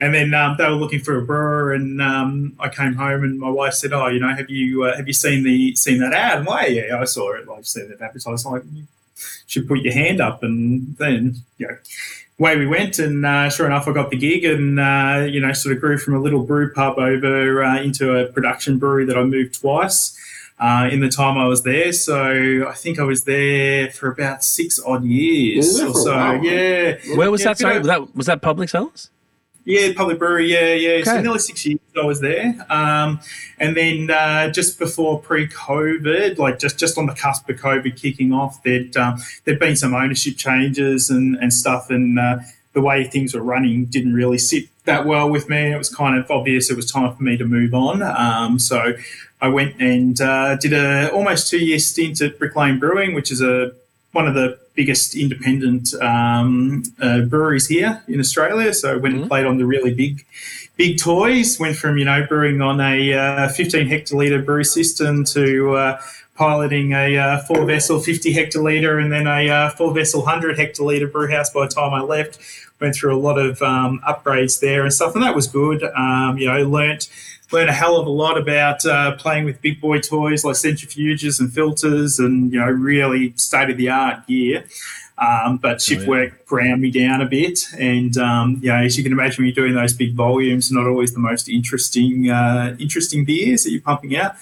And 0.04 0.14
then 0.14 0.34
um, 0.34 0.56
they 0.58 0.64
were 0.64 0.76
looking 0.76 1.00
for 1.00 1.16
a 1.18 1.22
brewer, 1.24 1.72
and 1.72 2.00
um, 2.02 2.54
I 2.60 2.68
came 2.68 2.94
home, 2.94 3.24
and 3.24 3.38
my 3.38 3.48
wife 3.48 3.72
said, 3.74 3.92
"Oh, 3.92 4.08
you 4.08 4.20
know, 4.20 4.34
have 4.34 4.50
you 4.50 4.84
uh, 4.84 4.96
have 4.96 5.06
you 5.06 5.14
seen 5.14 5.44
the 5.44 5.74
seen 5.76 5.98
that 6.00 6.12
ad?" 6.12 6.38
And 6.38 6.46
like, 6.46 6.70
yeah, 6.72 6.98
I 7.00 7.04
saw 7.04 7.32
it. 7.32 7.46
Like, 7.48 7.58
I've 7.58 7.66
seen 7.66 7.90
it 7.90 8.00
advertised. 8.00 8.44
Like, 8.44 8.62
you 8.74 8.84
should 9.46 9.66
put 9.66 9.80
your 9.80 9.94
hand 9.94 10.20
up, 10.20 10.42
and 10.42 10.96
then 10.98 11.36
you 11.58 11.68
know, 11.68 11.76
away 12.38 12.58
we 12.58 12.66
went. 12.66 12.98
And 12.98 13.24
uh, 13.24 13.48
sure 13.48 13.66
enough, 13.66 13.88
I 13.88 13.92
got 13.92 14.10
the 14.10 14.18
gig, 14.18 14.44
and 14.44 14.78
uh, 14.78 15.26
you 15.30 15.40
know, 15.40 15.52
sort 15.52 15.74
of 15.74 15.80
grew 15.80 15.96
from 15.96 16.14
a 16.14 16.20
little 16.20 16.42
brew 16.42 16.70
pub 16.72 16.98
over 16.98 17.64
uh, 17.64 17.80
into 17.80 18.14
a 18.14 18.26
production 18.30 18.78
brewery 18.78 19.06
that 19.06 19.16
I 19.16 19.24
moved 19.24 19.60
twice. 19.60 20.18
Uh, 20.60 20.88
in 20.92 21.00
the 21.00 21.08
time 21.08 21.36
I 21.36 21.46
was 21.46 21.64
there, 21.64 21.92
so 21.92 22.68
I 22.68 22.74
think 22.74 23.00
I 23.00 23.02
was 23.02 23.24
there 23.24 23.90
for 23.90 24.08
about 24.12 24.44
six 24.44 24.78
odd 24.86 25.02
years 25.02 25.80
or 25.80 25.92
so. 25.94 26.32
Yeah, 26.42 26.96
Where 27.16 27.28
was 27.28 27.40
Yeah, 27.40 27.48
that? 27.48 27.58
Sorry, 27.58 27.78
was 27.78 27.88
that 27.88 28.14
was 28.14 28.26
that 28.26 28.40
public 28.40 28.68
sellers? 28.68 29.10
Yeah, 29.64 29.92
public 29.96 30.18
brewery. 30.18 30.52
Yeah, 30.52 30.74
yeah. 30.74 31.04
So 31.04 31.20
nearly 31.20 31.38
six 31.38 31.64
years 31.64 31.80
I 32.00 32.04
was 32.04 32.20
there, 32.20 32.54
um, 32.68 33.20
and 33.58 33.76
then 33.76 34.10
uh, 34.10 34.50
just 34.50 34.78
before 34.78 35.20
pre-COVID, 35.20 36.38
like 36.38 36.58
just 36.58 36.78
just 36.78 36.98
on 36.98 37.06
the 37.06 37.14
cusp 37.14 37.48
of 37.48 37.56
COVID 37.56 38.00
kicking 38.00 38.32
off, 38.32 38.62
there'd 38.62 38.96
um, 38.96 39.18
there'd 39.44 39.58
been 39.58 39.76
some 39.76 39.94
ownership 39.94 40.36
changes 40.36 41.08
and 41.10 41.36
and 41.36 41.52
stuff, 41.52 41.88
and 41.90 42.18
uh, 42.18 42.38
the 42.74 42.82
way 42.82 43.04
things 43.04 43.34
were 43.34 43.42
running 43.42 43.86
didn't 43.86 44.12
really 44.12 44.38
sit 44.38 44.64
that 44.84 45.06
well 45.06 45.30
with 45.30 45.48
me. 45.48 45.72
It 45.72 45.78
was 45.78 45.88
kind 45.88 46.18
of 46.18 46.30
obvious 46.30 46.70
it 46.70 46.76
was 46.76 46.90
time 46.90 47.14
for 47.16 47.22
me 47.22 47.36
to 47.38 47.44
move 47.44 47.72
on. 47.72 48.02
Um, 48.02 48.58
so 48.58 48.92
I 49.40 49.48
went 49.48 49.80
and 49.80 50.20
uh, 50.20 50.56
did 50.56 50.74
a 50.74 51.10
almost 51.10 51.48
two 51.48 51.58
year 51.58 51.78
stint 51.78 52.20
at 52.20 52.38
Brick 52.38 52.54
Lane 52.54 52.78
Brewing, 52.78 53.14
which 53.14 53.30
is 53.30 53.40
a 53.40 53.72
one 54.12 54.28
of 54.28 54.34
the 54.34 54.58
biggest 54.74 55.14
independent 55.14 55.94
um, 56.02 56.82
uh, 57.00 57.20
breweries 57.20 57.66
here 57.68 58.02
in 58.08 58.20
Australia. 58.20 58.74
So 58.74 58.98
went 58.98 59.14
and 59.14 59.28
played 59.28 59.46
on 59.46 59.58
the 59.58 59.66
really 59.66 59.94
big, 59.94 60.26
big 60.76 60.98
toys. 60.98 61.58
Went 61.58 61.76
from 61.76 61.98
you 61.98 62.04
know 62.04 62.26
brewing 62.26 62.60
on 62.60 62.80
a 62.80 63.12
uh, 63.12 63.48
15 63.48 63.88
hectoliter 63.88 64.44
brew 64.44 64.64
system 64.64 65.24
to 65.26 65.76
uh, 65.76 66.00
piloting 66.34 66.92
a 66.92 67.16
uh, 67.16 67.38
four 67.42 67.64
vessel 67.64 68.00
50 68.00 68.34
hectoliter 68.34 69.00
and 69.02 69.12
then 69.12 69.26
a 69.26 69.48
uh, 69.48 69.70
four 69.70 69.94
vessel 69.94 70.22
100 70.22 70.56
hectoliter 70.56 71.10
brew 71.10 71.30
house. 71.30 71.50
By 71.50 71.66
the 71.66 71.74
time 71.74 71.94
I 71.94 72.00
left, 72.00 72.38
went 72.80 72.94
through 72.94 73.16
a 73.16 73.20
lot 73.20 73.38
of 73.38 73.62
um, 73.62 74.00
upgrades 74.06 74.60
there 74.60 74.82
and 74.82 74.92
stuff, 74.92 75.14
and 75.14 75.22
that 75.22 75.34
was 75.34 75.46
good. 75.46 75.84
Um, 75.84 76.38
you 76.38 76.48
know, 76.48 76.68
learnt 76.68 77.08
learned 77.54 77.70
a 77.70 77.72
hell 77.72 77.96
of 77.96 78.06
a 78.06 78.10
lot 78.10 78.36
about 78.36 78.84
uh, 78.84 79.16
playing 79.16 79.44
with 79.44 79.60
big 79.62 79.80
boy 79.80 80.00
toys 80.00 80.44
like 80.44 80.56
centrifuges 80.56 81.40
and 81.40 81.52
filters 81.52 82.18
and 82.18 82.52
you 82.52 82.60
know 82.60 82.66
really 82.66 83.32
state 83.36 83.70
of 83.70 83.76
the 83.76 83.88
art 83.88 84.26
gear. 84.26 84.64
Um, 85.16 85.58
but 85.58 85.80
shift 85.80 86.02
yeah. 86.02 86.08
work 86.08 86.44
ground 86.44 86.82
me 86.82 86.90
down 86.90 87.20
a 87.20 87.26
bit, 87.26 87.60
and 87.78 88.16
um, 88.18 88.58
know, 88.68 88.82
as 88.82 88.98
you 88.98 89.04
can 89.04 89.12
imagine, 89.12 89.44
when 89.44 89.46
you're 89.46 89.54
doing 89.54 89.76
those 89.76 89.92
big 89.92 90.12
volumes, 90.14 90.72
not 90.72 90.88
always 90.88 91.14
the 91.14 91.20
most 91.20 91.48
interesting 91.48 92.30
uh, 92.30 92.76
interesting 92.80 93.24
beers 93.24 93.62
that 93.62 93.70
you're 93.70 93.80
pumping 93.80 94.16
out. 94.16 94.34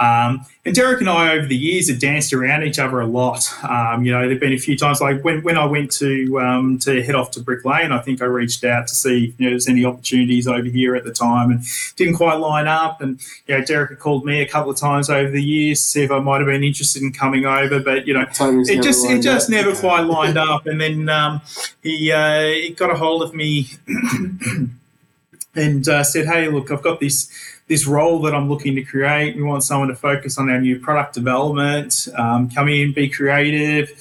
Um, 0.00 0.46
and 0.64 0.74
Dereck 0.74 1.00
and 1.00 1.10
I, 1.10 1.36
over 1.36 1.46
the 1.46 1.56
years, 1.56 1.90
have 1.90 1.98
danced 1.98 2.32
around 2.32 2.64
each 2.64 2.78
other 2.78 3.00
a 3.00 3.06
lot. 3.06 3.46
Um, 3.62 4.04
you 4.04 4.12
know, 4.12 4.26
there've 4.26 4.40
been 4.40 4.54
a 4.54 4.58
few 4.58 4.76
times, 4.76 5.00
like 5.00 5.22
when, 5.22 5.42
when 5.42 5.58
I 5.58 5.66
went 5.66 5.90
to 5.92 6.40
um, 6.40 6.78
to 6.80 7.02
head 7.02 7.14
off 7.14 7.30
to 7.32 7.40
Brick 7.40 7.66
Lane, 7.66 7.92
I 7.92 7.98
think 8.00 8.22
I 8.22 8.24
reached 8.24 8.64
out 8.64 8.88
to 8.88 8.94
see 8.94 9.26
if 9.26 9.40
you 9.40 9.46
know, 9.46 9.50
there's 9.50 9.68
any 9.68 9.84
opportunities 9.84 10.48
over 10.48 10.68
here 10.68 10.96
at 10.96 11.04
the 11.04 11.12
time, 11.12 11.50
and 11.50 11.62
didn't 11.96 12.14
quite 12.14 12.36
line 12.36 12.66
up. 12.66 13.02
And 13.02 13.20
you 13.46 13.58
know, 13.58 13.62
Dereck 13.62 13.90
had 13.90 13.98
called 13.98 14.24
me 14.24 14.40
a 14.40 14.48
couple 14.48 14.70
of 14.70 14.78
times 14.78 15.10
over 15.10 15.30
the 15.30 15.42
years 15.42 15.78
to 15.80 15.84
see 15.84 16.02
if 16.02 16.10
I 16.10 16.18
might 16.18 16.38
have 16.38 16.46
been 16.46 16.64
interested 16.64 17.02
in 17.02 17.12
coming 17.12 17.44
over, 17.44 17.78
but 17.80 18.06
you 18.06 18.14
know, 18.14 18.24
Timing's 18.24 18.70
it 18.70 18.82
just 18.82 19.04
it 19.04 19.22
just 19.22 19.48
up. 19.48 19.50
never 19.50 19.74
quite 19.74 20.00
lined 20.06 20.38
up. 20.38 20.66
And 20.66 20.80
then 20.80 21.10
um, 21.10 21.42
he 21.82 22.10
uh, 22.10 22.42
he 22.42 22.70
got 22.70 22.90
a 22.90 22.96
hold 22.96 23.22
of 23.22 23.34
me 23.34 23.68
and 25.54 25.88
uh, 25.88 26.04
said, 26.04 26.26
"Hey, 26.26 26.48
look, 26.48 26.70
I've 26.70 26.82
got 26.82 27.00
this 27.00 27.30
this 27.70 27.86
role 27.86 28.20
that 28.22 28.34
I'm 28.34 28.48
looking 28.48 28.74
to 28.74 28.82
create. 28.82 29.36
We 29.36 29.44
want 29.44 29.62
someone 29.62 29.88
to 29.88 29.94
focus 29.94 30.36
on 30.38 30.50
our 30.50 30.60
new 30.60 30.80
product 30.80 31.14
development, 31.14 32.08
um, 32.16 32.50
come 32.50 32.68
in, 32.68 32.92
be 32.92 33.08
creative." 33.08 33.92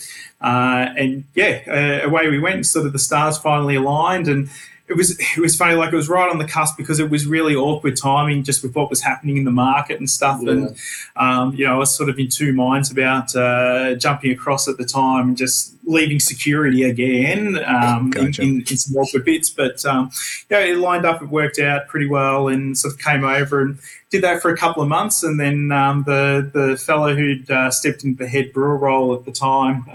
Uh, 0.42 0.88
and 0.98 1.24
yeah, 1.36 1.62
uh, 1.68 2.08
away 2.08 2.28
we 2.30 2.40
went. 2.40 2.66
Sort 2.66 2.88
of 2.88 2.94
the 2.94 3.00
stars 3.00 3.38
finally 3.38 3.76
aligned, 3.76 4.28
and 4.28 4.50
it 4.90 4.98
was 4.98 5.18
it 5.20 5.38
was 5.40 5.56
funny. 5.56 5.76
Like 5.76 5.94
it 5.94 5.96
was 5.96 6.10
right 6.10 6.30
on 6.30 6.40
the 6.40 6.48
cusp 6.48 6.76
because 6.76 7.00
it 7.00 7.10
was 7.12 7.28
really 7.28 7.56
awkward 7.56 7.96
timing, 7.96 8.44
just 8.44 8.64
with 8.64 8.76
what 8.76 8.90
was 8.90 9.02
happening 9.02 9.38
in 9.38 9.44
the 9.44 9.52
market 9.52 10.00
and 10.00 10.10
stuff. 10.10 10.42
Yeah. 10.42 10.52
And 10.52 10.78
um, 11.16 11.54
you 11.54 11.66
know, 11.66 11.76
I 11.76 11.78
was 11.78 11.96
sort 11.96 12.10
of 12.10 12.18
in 12.18 12.28
two 12.28 12.54
minds 12.54 12.90
about 12.90 13.36
uh, 13.36 13.94
jumping 13.96 14.32
across 14.32 14.68
at 14.68 14.78
the 14.78 14.86
time 14.86 15.30
and 15.30 15.38
just 15.38 15.76
leaving 15.86 16.20
security 16.20 16.84
again 16.84 17.60
um, 17.66 18.10
Gotcha. 18.10 18.42
in, 18.42 18.48
in, 18.48 18.56
in 18.62 18.78
some 18.78 18.96
awkward 18.98 19.26
bits. 19.26 19.50
But 19.52 19.86
um, 19.86 20.12
yeah, 20.50 20.60
it 20.60 20.78
lined 20.78 21.06
up. 21.06 21.22
It 21.22 21.30
worked 21.30 21.60
out 21.60 21.88
pretty 21.88 22.08
well, 22.08 22.48
and 22.48 22.76
sort 22.76 22.96
of 22.96 23.00
came 23.00 23.24
over 23.24 23.62
and 23.62 23.78
did 24.10 24.24
that 24.24 24.42
for 24.42 24.50
a 24.50 24.58
couple 24.58 24.82
of 24.82 24.90
months. 24.90 25.22
And 25.22 25.40
then 25.40 25.72
um, 25.72 26.04
the 26.04 26.50
the 26.52 26.78
fellow 26.78 27.14
who'd 27.14 27.50
uh, 27.52 27.70
stepped 27.70 28.04
into 28.04 28.24
the 28.24 28.28
head 28.28 28.54
brewer 28.54 28.76
role 28.76 29.14
at 29.14 29.26
the 29.26 29.32
time. 29.32 29.86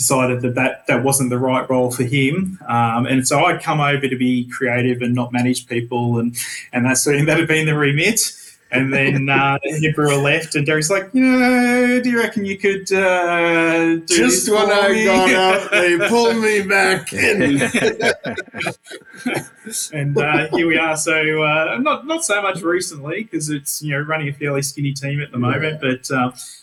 decided 0.00 0.40
that, 0.42 0.54
that 0.54 0.86
that 0.86 1.04
wasn't 1.04 1.30
the 1.30 1.38
right 1.38 1.68
role 1.68 1.90
for 1.90 2.04
him 2.04 2.58
um, 2.68 3.06
and 3.06 3.26
so 3.26 3.44
I'd 3.44 3.62
come 3.62 3.80
over 3.80 4.08
to 4.08 4.16
be 4.16 4.48
creative 4.48 5.02
and 5.02 5.14
not 5.14 5.32
manage 5.32 5.66
people 5.66 6.18
and 6.18 6.36
and 6.72 6.86
that's 6.86 7.04
that 7.04 7.26
had 7.26 7.48
been 7.48 7.66
the 7.66 7.76
remit 7.76 8.32
and 8.72 8.92
then 8.92 9.28
uh, 9.28 9.58
brewer 9.94 10.16
left 10.16 10.54
and 10.54 10.66
Dereck's 10.66 10.90
like 10.90 11.10
you 11.12 11.24
know 11.24 12.00
do 12.00 12.10
you 12.10 12.18
reckon 12.18 12.44
you 12.44 12.56
could 12.56 12.90
uh, 12.92 13.96
do 13.96 14.06
Just 14.06 14.50
when 14.50 14.70
I 14.70 14.88
me?" 14.90 15.04
got 15.04 15.30
out, 15.30 15.70
they 15.70 15.98
pulled 16.08 16.36
me 16.36 16.62
back 16.62 17.12
in. 17.12 17.60
and 19.92 20.16
uh, 20.16 20.48
here 20.48 20.66
we 20.66 20.78
are. 20.78 20.96
So 20.96 21.42
uh, 21.42 21.78
not 21.80 22.06
not 22.06 22.24
so 22.24 22.40
much 22.42 22.62
recently 22.62 23.24
because 23.24 23.50
it's 23.50 23.82
you 23.82 23.92
know 23.92 24.00
running 24.00 24.28
a 24.28 24.32
fairly 24.32 24.62
skinny 24.62 24.92
team 24.92 25.20
at 25.20 25.32
the 25.32 25.38
moment, 25.38 25.80
but. 25.80 26.10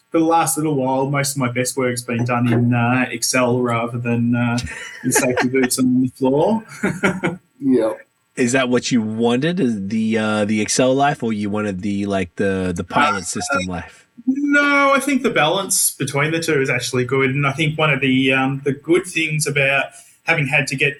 Uh, 0.07 0.11
for 0.11 0.19
the 0.19 0.25
last 0.25 0.57
little 0.57 0.75
while, 0.75 1.09
most 1.09 1.31
of 1.31 1.37
my 1.37 1.51
best 1.51 1.77
work's 1.77 2.01
been 2.01 2.25
done 2.25 2.51
in 2.51 2.73
uh, 2.73 3.05
Excel 3.09 3.61
rather 3.61 3.97
than 3.97 4.35
uh, 4.35 4.57
in 5.03 5.11
safety 5.11 5.49
boots 5.49 5.79
on 5.79 6.01
the 6.01 6.07
floor. 6.09 6.63
yeah. 7.59 7.93
Is 8.35 8.51
that 8.51 8.69
what 8.69 8.91
you 8.91 9.01
wanted? 9.01 9.89
The 9.89 10.17
uh, 10.17 10.45
the 10.45 10.61
Excel 10.61 10.93
life, 10.93 11.23
or 11.23 11.33
you 11.33 11.49
wanted 11.49 11.81
the 11.81 12.05
like 12.05 12.35
the 12.35 12.71
the 12.75 12.83
pilot 12.83 13.25
system 13.25 13.65
life? 13.65 14.07
No, 14.27 14.93
I 14.93 14.99
think 14.99 15.23
the 15.23 15.29
balance 15.31 15.91
between 15.91 16.31
the 16.31 16.39
two 16.39 16.61
is 16.61 16.69
actually 16.69 17.05
good, 17.05 17.31
and 17.31 17.47
I 17.47 17.53
think 17.53 17.77
one 17.77 17.91
of 17.91 17.99
the 17.99 18.31
um, 18.33 18.61
the 18.63 18.73
good 18.73 19.05
things 19.05 19.47
about 19.47 19.85
having 20.23 20.47
had 20.47 20.67
to 20.67 20.75
get 20.75 20.97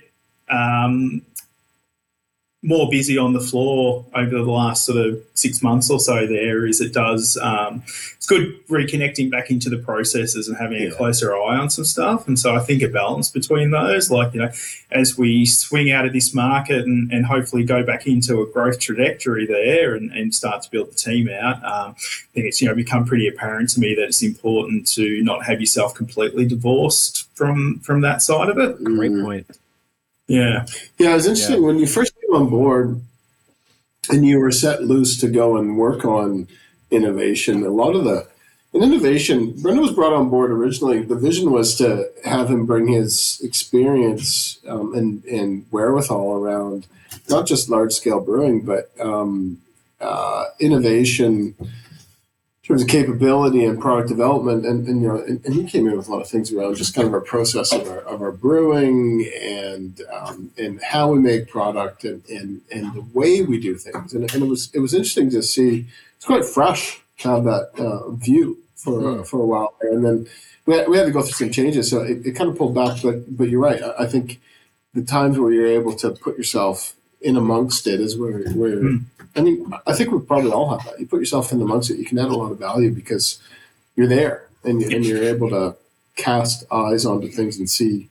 um, 0.49 1.21
more 2.67 2.89
busy 2.89 3.17
on 3.17 3.31
the 3.31 3.39
floor 3.39 4.05
over 4.13 4.29
the 4.29 4.51
last 4.51 4.85
sort 4.85 4.97
of 4.97 5.17
six 5.35 5.63
months 5.63 5.89
or 5.89 6.01
so 6.01 6.27
there 6.27 6.65
is 6.67 6.81
it 6.81 6.91
does 6.91 7.37
um, 7.41 7.81
it's 8.17 8.25
good 8.27 8.45
reconnecting 8.67 9.31
back 9.31 9.49
into 9.49 9.69
the 9.69 9.77
processes 9.77 10.49
and 10.49 10.57
having 10.57 10.81
Yeah. 10.81 10.89
a 10.89 10.91
closer 10.91 11.33
eye 11.33 11.55
on 11.57 11.69
some 11.69 11.85
stuff 11.85 12.27
and 12.27 12.37
so 12.37 12.53
i 12.53 12.59
think 12.59 12.81
a 12.83 12.89
balance 12.89 13.31
between 13.31 13.71
those 13.71 14.11
like 14.11 14.33
you 14.33 14.41
know 14.41 14.51
as 14.91 15.17
we 15.17 15.45
swing 15.45 15.91
out 15.91 16.05
of 16.05 16.11
this 16.11 16.33
market 16.33 16.83
and, 16.85 17.09
and 17.13 17.25
hopefully 17.25 17.63
go 17.63 17.83
back 17.83 18.05
into 18.05 18.41
a 18.41 18.45
growth 18.51 18.79
trajectory 18.81 19.45
there 19.45 19.95
and, 19.95 20.11
and 20.11 20.35
start 20.35 20.61
to 20.63 20.69
build 20.69 20.91
the 20.91 20.95
team 20.95 21.29
out 21.29 21.57
um, 21.63 21.91
i 21.97 22.29
think 22.33 22.47
it's 22.47 22.61
you 22.61 22.67
know 22.67 22.75
become 22.75 23.05
pretty 23.05 23.29
apparent 23.29 23.69
to 23.69 23.79
me 23.79 23.95
that 23.95 24.03
it's 24.03 24.21
important 24.21 24.85
to 24.85 25.23
not 25.23 25.45
have 25.45 25.61
yourself 25.61 25.95
completely 25.95 26.45
divorced 26.45 27.29
from 27.33 27.79
from 27.79 28.01
that 28.01 28.21
side 28.21 28.49
of 28.49 28.57
it 28.57 28.83
Great 28.83 29.13
point. 29.23 29.47
yeah 30.27 30.65
Yeah, 30.97 31.11
it 31.11 31.13
was 31.13 31.27
interesting 31.27 31.63
when 31.63 31.77
you 31.79 31.87
first 31.87 32.11
came 32.27 32.35
on 32.35 32.49
board 32.49 33.01
and 34.09 34.25
you 34.25 34.39
were 34.39 34.51
set 34.51 34.83
loose 34.83 35.19
to 35.19 35.27
go 35.27 35.57
and 35.57 35.77
work 35.77 36.05
on 36.05 36.47
innovation. 36.91 37.65
A 37.65 37.69
lot 37.69 37.95
of 37.95 38.03
the 38.03 38.27
in 38.73 38.83
innovation, 38.83 39.53
Brendan 39.61 39.81
was 39.81 39.93
brought 39.93 40.13
on 40.13 40.29
board 40.29 40.51
originally. 40.51 41.01
The 41.01 41.15
vision 41.15 41.51
was 41.51 41.75
to 41.77 42.09
have 42.25 42.49
him 42.49 42.65
bring 42.65 42.87
his 42.87 43.39
experience 43.43 44.59
um, 44.67 44.93
and, 44.93 45.23
and 45.23 45.65
wherewithal 45.71 46.33
around 46.33 46.85
not 47.29 47.47
just 47.47 47.69
large 47.69 47.93
scale 47.93 48.19
brewing, 48.19 48.61
but 48.61 48.91
um, 48.99 49.59
uh, 50.01 50.45
innovation 50.59 51.55
in 51.59 51.67
terms 52.67 52.81
of 52.81 52.87
capability 52.89 53.63
and 53.63 53.79
product 53.79 54.09
development. 54.09 54.65
And, 54.65 54.87
and 54.87 55.01
you 55.01 55.07
know, 55.07 55.17
and, 55.17 55.43
and 55.45 55.53
he 55.53 55.63
came 55.65 55.87
in 55.87 55.95
with 55.95 56.07
a 56.07 56.11
lot 56.11 56.21
of 56.21 56.29
things 56.29 56.51
around 56.51 56.75
just 56.75 56.93
kind 56.93 57.07
of 57.07 57.13
our 57.13 57.21
process 57.21 57.71
of 57.71 57.87
our, 57.87 57.99
of 57.99 58.21
our 58.21 58.31
brewing 58.31 59.29
and 59.41 60.01
um, 60.11 60.51
and 60.57 60.81
how 60.83 61.11
we 61.11 61.19
make 61.19 61.49
product 61.49 62.03
and, 62.03 62.23
and, 62.29 62.61
and 62.71 62.93
the 62.93 63.05
way 63.13 63.41
we 63.41 63.59
do 63.59 63.75
things. 63.75 64.13
And, 64.13 64.31
and 64.33 64.43
it 64.43 64.47
was 64.47 64.69
it 64.73 64.79
was 64.79 64.93
interesting 64.93 65.29
to 65.31 65.41
see. 65.41 65.87
It's 66.17 66.25
quite 66.25 66.45
fresh 66.45 67.01
to 67.19 67.29
have 67.29 67.43
that 67.45 67.71
uh, 67.77 68.09
view 68.11 68.57
for 68.75 69.23
for 69.23 69.39
a 69.41 69.45
while. 69.45 69.75
And 69.81 70.03
then 70.03 70.27
we 70.65 70.75
had, 70.75 70.89
we 70.89 70.97
had 70.97 71.05
to 71.05 71.11
go 71.11 71.21
through 71.21 71.31
some 71.31 71.51
changes, 71.51 71.89
so 71.89 72.01
it, 72.01 72.25
it 72.25 72.31
kind 72.33 72.49
of 72.49 72.57
pulled 72.57 72.75
back. 72.75 73.01
But 73.01 73.37
but 73.37 73.49
you're 73.49 73.61
right. 73.61 73.81
I, 73.81 74.03
I 74.03 74.05
think 74.07 74.41
the 74.93 75.03
times 75.03 75.37
where 75.37 75.51
you're 75.51 75.67
able 75.67 75.93
to 75.95 76.11
put 76.11 76.37
yourself 76.37 76.95
in 77.21 77.37
amongst 77.37 77.87
it 77.87 77.99
is 77.99 78.17
where 78.17 78.43
where 78.51 78.79
Hmm. 78.79 78.97
I 79.37 79.41
mean 79.41 79.71
I 79.85 79.93
think 79.93 80.11
we 80.11 80.19
probably 80.19 80.51
all 80.51 80.69
have 80.75 80.83
that. 80.85 80.99
You 80.99 81.05
put 81.07 81.19
yourself 81.19 81.51
in 81.51 81.61
amongst 81.61 81.89
it, 81.91 81.97
you 81.97 82.05
can 82.05 82.19
add 82.19 82.29
a 82.29 82.35
lot 82.35 82.51
of 82.51 82.59
value 82.59 82.91
because 82.91 83.39
you're 83.95 84.07
there 84.07 84.47
and 84.63 84.81
and 84.81 85.05
you're 85.05 85.23
able 85.23 85.49
to 85.51 85.75
cast 86.15 86.65
eyes 86.71 87.05
onto 87.05 87.27
things 87.29 87.57
and 87.59 87.69
see 87.69 88.09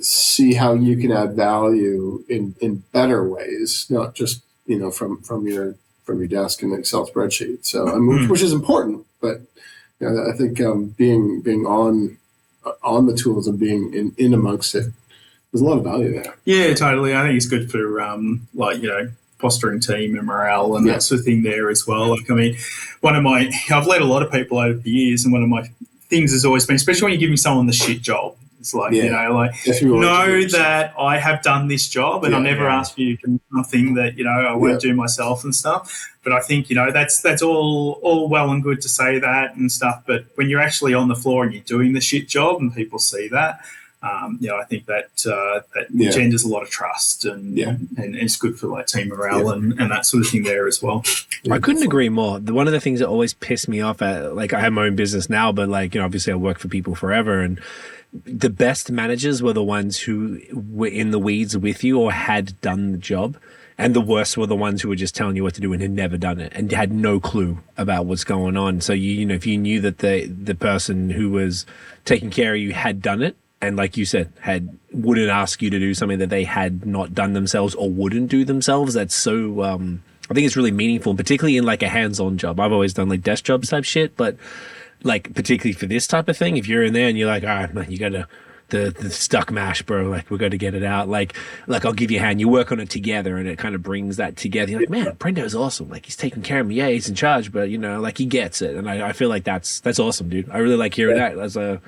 see 0.00 0.54
how 0.54 0.74
you 0.74 0.96
can 0.96 1.12
add 1.12 1.34
value 1.34 2.24
in 2.28 2.54
in 2.60 2.82
better 2.92 3.22
ways, 3.28 3.86
not 3.90 4.14
just 4.14 4.42
you 4.66 4.78
know 4.78 4.90
from 4.90 5.22
from 5.22 5.46
your 5.46 5.74
from 6.04 6.18
your 6.18 6.28
desk 6.28 6.62
in 6.62 6.72
an 6.72 6.78
Excel 6.78 7.06
spreadsheet. 7.06 7.64
So 7.66 7.88
I 7.88 7.98
mean, 7.98 8.24
Hmm. 8.24 8.28
which 8.28 8.42
is 8.42 8.52
important, 8.52 9.04
but 9.20 9.40
you 10.00 10.08
know, 10.08 10.30
I 10.32 10.36
think 10.36 10.60
um, 10.60 10.86
being 10.96 11.40
being 11.42 11.66
on 11.66 12.16
on 12.82 13.06
the 13.06 13.14
tools 13.16 13.46
and 13.48 13.58
being 13.58 13.92
in, 13.94 14.14
in 14.18 14.34
amongst 14.34 14.74
it, 14.74 14.86
there's 15.52 15.62
a 15.62 15.64
lot 15.64 15.78
of 15.78 15.84
value 15.84 16.12
there. 16.12 16.34
Yeah, 16.44 16.74
totally. 16.74 17.14
I 17.14 17.22
think 17.22 17.36
it's 17.36 17.46
good 17.46 17.70
for 17.70 18.00
um, 18.00 18.46
like 18.54 18.82
you 18.82 18.88
know 18.88 19.10
fostering 19.38 19.80
team 19.80 20.16
and 20.16 20.26
morale 20.26 20.76
and 20.76 20.86
Yeah. 20.86 20.94
that 20.94 21.02
sort 21.02 21.20
of 21.20 21.24
thing 21.24 21.42
there 21.42 21.70
as 21.70 21.86
well. 21.86 22.08
Like 22.10 22.30
I 22.30 22.34
mean, 22.34 22.56
one 23.00 23.16
of 23.16 23.22
my 23.22 23.50
I've 23.70 23.86
led 23.86 24.02
a 24.02 24.06
lot 24.06 24.22
of 24.22 24.30
people 24.32 24.58
over 24.58 24.78
the 24.78 24.90
years, 24.90 25.24
and 25.24 25.32
one 25.32 25.42
of 25.42 25.48
my 25.48 25.68
things 26.08 26.32
has 26.32 26.44
always 26.44 26.66
been, 26.66 26.76
especially 26.76 27.02
when 27.04 27.12
you're 27.12 27.20
giving 27.20 27.36
someone 27.36 27.66
the 27.66 27.72
shit 27.72 28.02
job. 28.02 28.34
It's 28.60 28.74
like 28.74 28.92
you 28.92 29.08
know, 29.10 29.32
like 29.34 29.52
know 29.82 30.42
that 30.48 30.92
I 30.98 31.18
have 31.18 31.42
done 31.42 31.68
this 31.68 31.88
job, 31.88 32.24
and 32.24 32.32
Yeah, 32.32 32.40
never 32.40 32.64
yeah. 32.64 32.78
ask 32.80 32.98
you 32.98 33.16
to 33.18 33.26
do 33.28 33.40
something 33.54 33.94
that 33.94 34.18
you 34.18 34.24
know 34.24 34.30
I 34.30 34.54
won't 34.54 34.80
do 34.80 34.92
myself 34.94 35.44
and 35.44 35.54
stuff. 35.54 36.10
But 36.24 36.32
I 36.32 36.40
think 36.40 36.68
you 36.68 36.74
know 36.74 36.90
that's 36.90 37.20
that's 37.20 37.40
all 37.40 38.00
all 38.02 38.28
well 38.28 38.50
and 38.50 38.60
good 38.60 38.80
to 38.80 38.88
say 38.88 39.20
that 39.20 39.54
and 39.54 39.70
stuff. 39.70 40.02
But 40.06 40.24
when 40.34 40.48
you're 40.50 40.60
actually 40.60 40.92
on 40.92 41.06
the 41.06 41.14
floor 41.14 41.44
and 41.44 41.54
you're 41.54 41.62
doing 41.62 41.92
the 41.92 42.00
shit 42.00 42.26
job, 42.28 42.60
and 42.60 42.74
people 42.74 42.98
see 42.98 43.28
that, 43.28 43.60
um, 44.02 44.38
you 44.40 44.48
know, 44.48 44.56
I 44.56 44.64
think 44.64 44.86
that 44.86 45.10
uh, 45.26 45.60
that 45.74 45.86
Yeah. 45.92 46.06
engenders 46.08 46.44
a 46.44 46.48
lot 46.48 46.62
of 46.62 46.70
trust, 46.70 47.24
and 47.24 47.56
Yeah. 47.58 47.76
and 47.96 48.14
it's 48.16 48.36
good 48.36 48.58
for 48.58 48.68
like 48.68 48.86
team 48.86 49.08
morale 49.08 49.50
and, 49.50 49.72
and 49.80 49.90
that 49.90 50.06
sort 50.06 50.22
of 50.24 50.30
thing 50.30 50.44
there 50.44 50.66
as 50.68 50.80
well. 50.82 51.02
I 51.50 51.58
couldn't 51.58 51.82
agree 51.82 52.08
more. 52.08 52.38
One 52.38 52.66
of 52.68 52.72
the 52.72 52.80
things 52.80 53.00
that 53.00 53.08
always 53.08 53.34
pissed 53.34 53.68
me 53.68 53.80
off 53.80 54.00
at 54.02 54.34
like 54.36 54.52
I 54.52 54.60
have 54.60 54.72
my 54.72 54.86
own 54.86 54.94
business 54.96 55.28
now, 55.28 55.50
but 55.52 55.68
like 55.68 55.94
you 55.94 56.00
know, 56.00 56.04
obviously 56.04 56.32
I 56.32 56.36
work 56.36 56.58
for 56.58 56.68
people 56.68 56.94
forever, 56.94 57.40
and 57.40 57.60
the 58.24 58.50
best 58.50 58.90
managers 58.90 59.42
were 59.42 59.52
the 59.52 59.62
ones 59.64 59.98
who 59.98 60.40
were 60.52 60.86
in 60.88 61.10
the 61.10 61.18
weeds 61.18 61.58
with 61.58 61.82
you 61.84 61.98
or 61.98 62.12
had 62.12 62.58
done 62.60 62.92
the 62.92 62.98
job, 62.98 63.36
and 63.76 63.94
the 63.94 64.00
worst 64.00 64.38
were 64.38 64.46
the 64.46 64.56
ones 64.56 64.80
who 64.80 64.88
were 64.88 64.96
just 64.96 65.14
telling 65.16 65.34
you 65.36 65.42
what 65.42 65.54
to 65.54 65.60
do 65.60 65.72
and 65.72 65.82
had 65.82 65.90
never 65.90 66.16
done 66.16 66.40
it 66.40 66.52
and 66.54 66.70
had 66.72 66.92
no 66.92 67.18
clue 67.20 67.58
about 67.76 68.06
what's 68.06 68.24
going 68.24 68.56
on. 68.56 68.80
So 68.80 68.92
you 68.92 69.10
you 69.12 69.26
know 69.26 69.34
if 69.34 69.44
you 69.44 69.58
knew 69.58 69.80
that 69.80 69.98
the 69.98 70.26
the 70.26 70.54
person 70.54 71.10
who 71.10 71.30
was 71.30 71.66
taking 72.04 72.30
care 72.30 72.54
of 72.54 72.60
you 72.60 72.72
had 72.74 73.02
done 73.02 73.22
it. 73.22 73.36
And 73.60 73.76
like 73.76 73.96
you 73.96 74.04
said, 74.04 74.32
had 74.40 74.78
wouldn't 74.92 75.30
ask 75.30 75.60
you 75.62 75.70
to 75.70 75.78
do 75.78 75.92
something 75.94 76.18
that 76.18 76.30
they 76.30 76.44
had 76.44 76.86
not 76.86 77.14
done 77.14 77.32
themselves 77.32 77.74
or 77.74 77.90
wouldn't 77.90 78.30
do 78.30 78.44
themselves. 78.44 78.94
That's 78.94 79.14
so 79.14 79.62
um, 79.62 80.02
I 80.30 80.34
think 80.34 80.46
it's 80.46 80.56
really 80.56 80.70
meaningful, 80.70 81.14
particularly 81.14 81.56
in 81.56 81.64
like 81.64 81.82
a 81.82 81.88
hands-on 81.88 82.38
job. 82.38 82.60
I've 82.60 82.72
always 82.72 82.94
done 82.94 83.08
like 83.08 83.22
desk 83.22 83.44
jobs 83.44 83.70
type 83.70 83.84
shit, 83.84 84.16
but 84.16 84.36
like 85.02 85.34
particularly 85.34 85.72
for 85.72 85.86
this 85.86 86.06
type 86.06 86.28
of 86.28 86.36
thing, 86.36 86.56
if 86.56 86.68
you're 86.68 86.84
in 86.84 86.92
there 86.92 87.08
and 87.08 87.18
you're 87.18 87.28
like, 87.28 87.42
all 87.42 87.48
right, 87.48 87.74
man, 87.74 87.90
you 87.90 87.98
gotta 87.98 88.28
the 88.68 88.94
the 88.98 89.10
stuck 89.10 89.50
mash, 89.50 89.82
bro. 89.82 90.08
Like 90.08 90.30
we're 90.30 90.38
going 90.38 90.50
to 90.52 90.58
get 90.58 90.74
it 90.74 90.82
out. 90.82 91.08
Like 91.08 91.34
like 91.66 91.84
I'll 91.84 91.92
give 91.92 92.10
you 92.10 92.18
a 92.18 92.20
hand. 92.20 92.40
You 92.40 92.48
work 92.48 92.70
on 92.72 92.80
it 92.80 92.90
together, 92.90 93.36
and 93.36 93.48
it 93.48 93.58
kind 93.58 93.74
of 93.74 93.82
brings 93.82 94.16
that 94.16 94.36
together. 94.36 94.72
You're 94.72 94.80
like, 94.80 94.90
man, 94.90 95.06
Brendo's 95.16 95.54
awesome. 95.54 95.88
Like 95.88 96.04
he's 96.04 96.16
taking 96.16 96.42
care 96.42 96.60
of 96.60 96.66
me. 96.66 96.76
Yeah, 96.76 96.88
he's 96.88 97.08
in 97.08 97.14
charge, 97.14 97.52
but 97.52 97.70
you 97.70 97.78
know, 97.78 98.00
like 98.00 98.18
he 98.18 98.26
gets 98.26 98.62
it, 98.62 98.76
and 98.76 98.88
I, 98.88 99.08
I 99.08 99.12
feel 99.12 99.28
like 99.28 99.44
that's 99.44 99.80
that's 99.80 99.98
awesome, 99.98 100.28
dude. 100.28 100.50
I 100.50 100.58
really 100.58 100.76
like 100.76 100.94
hearing 100.94 101.16
that 101.16 101.38
as 101.38 101.56
a. 101.56 101.80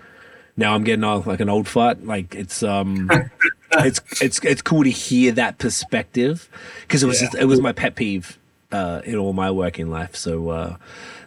Now 0.60 0.74
I'm 0.74 0.84
getting 0.84 1.04
all 1.04 1.22
like 1.24 1.40
an 1.40 1.48
old 1.48 1.66
fart. 1.66 2.04
Like 2.04 2.34
it's 2.34 2.62
um, 2.62 3.10
it's 3.72 4.00
it's 4.20 4.38
it's 4.44 4.60
cool 4.60 4.84
to 4.84 4.90
hear 4.90 5.32
that 5.32 5.56
perspective 5.56 6.48
because 6.82 7.02
it 7.02 7.06
was 7.06 7.20
Yeah. 7.22 7.28
just, 7.28 7.38
it 7.42 7.46
was 7.46 7.60
my 7.62 7.72
pet 7.72 7.94
peeve 7.94 8.38
uh, 8.70 9.00
in 9.04 9.16
all 9.16 9.32
my 9.32 9.50
working 9.50 9.88
life. 9.90 10.14
So 10.14 10.50
uh, 10.50 10.76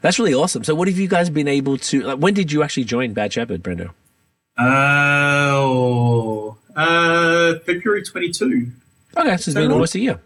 that's 0.01 0.19
really 0.19 0.35
awesome. 0.35 0.63
So 0.63 0.75
what 0.75 0.87
have 0.87 0.99
you 0.99 1.07
guys 1.07 1.31
been 1.31 1.47
able 1.47 1.77
to? 1.79 2.01
Like, 2.03 2.19
when 2.19 2.35
did 2.35 2.51
you 2.51 2.61
actually 2.61 2.83
join 2.83 3.13
Bad 3.13 3.33
Shepherd, 3.33 3.63
Brendo? 3.63 3.89
Oh, 5.55 6.57
uh, 6.75 7.57
February 7.65 8.03
22. 8.03 8.67
Okay, 9.17 9.29
so 9.29 9.33
it's 9.33 9.45
that 9.45 9.53
been 9.55 9.69
right? 9.69 9.73
almost 9.73 9.95
a 9.95 9.99
year. 9.99 10.19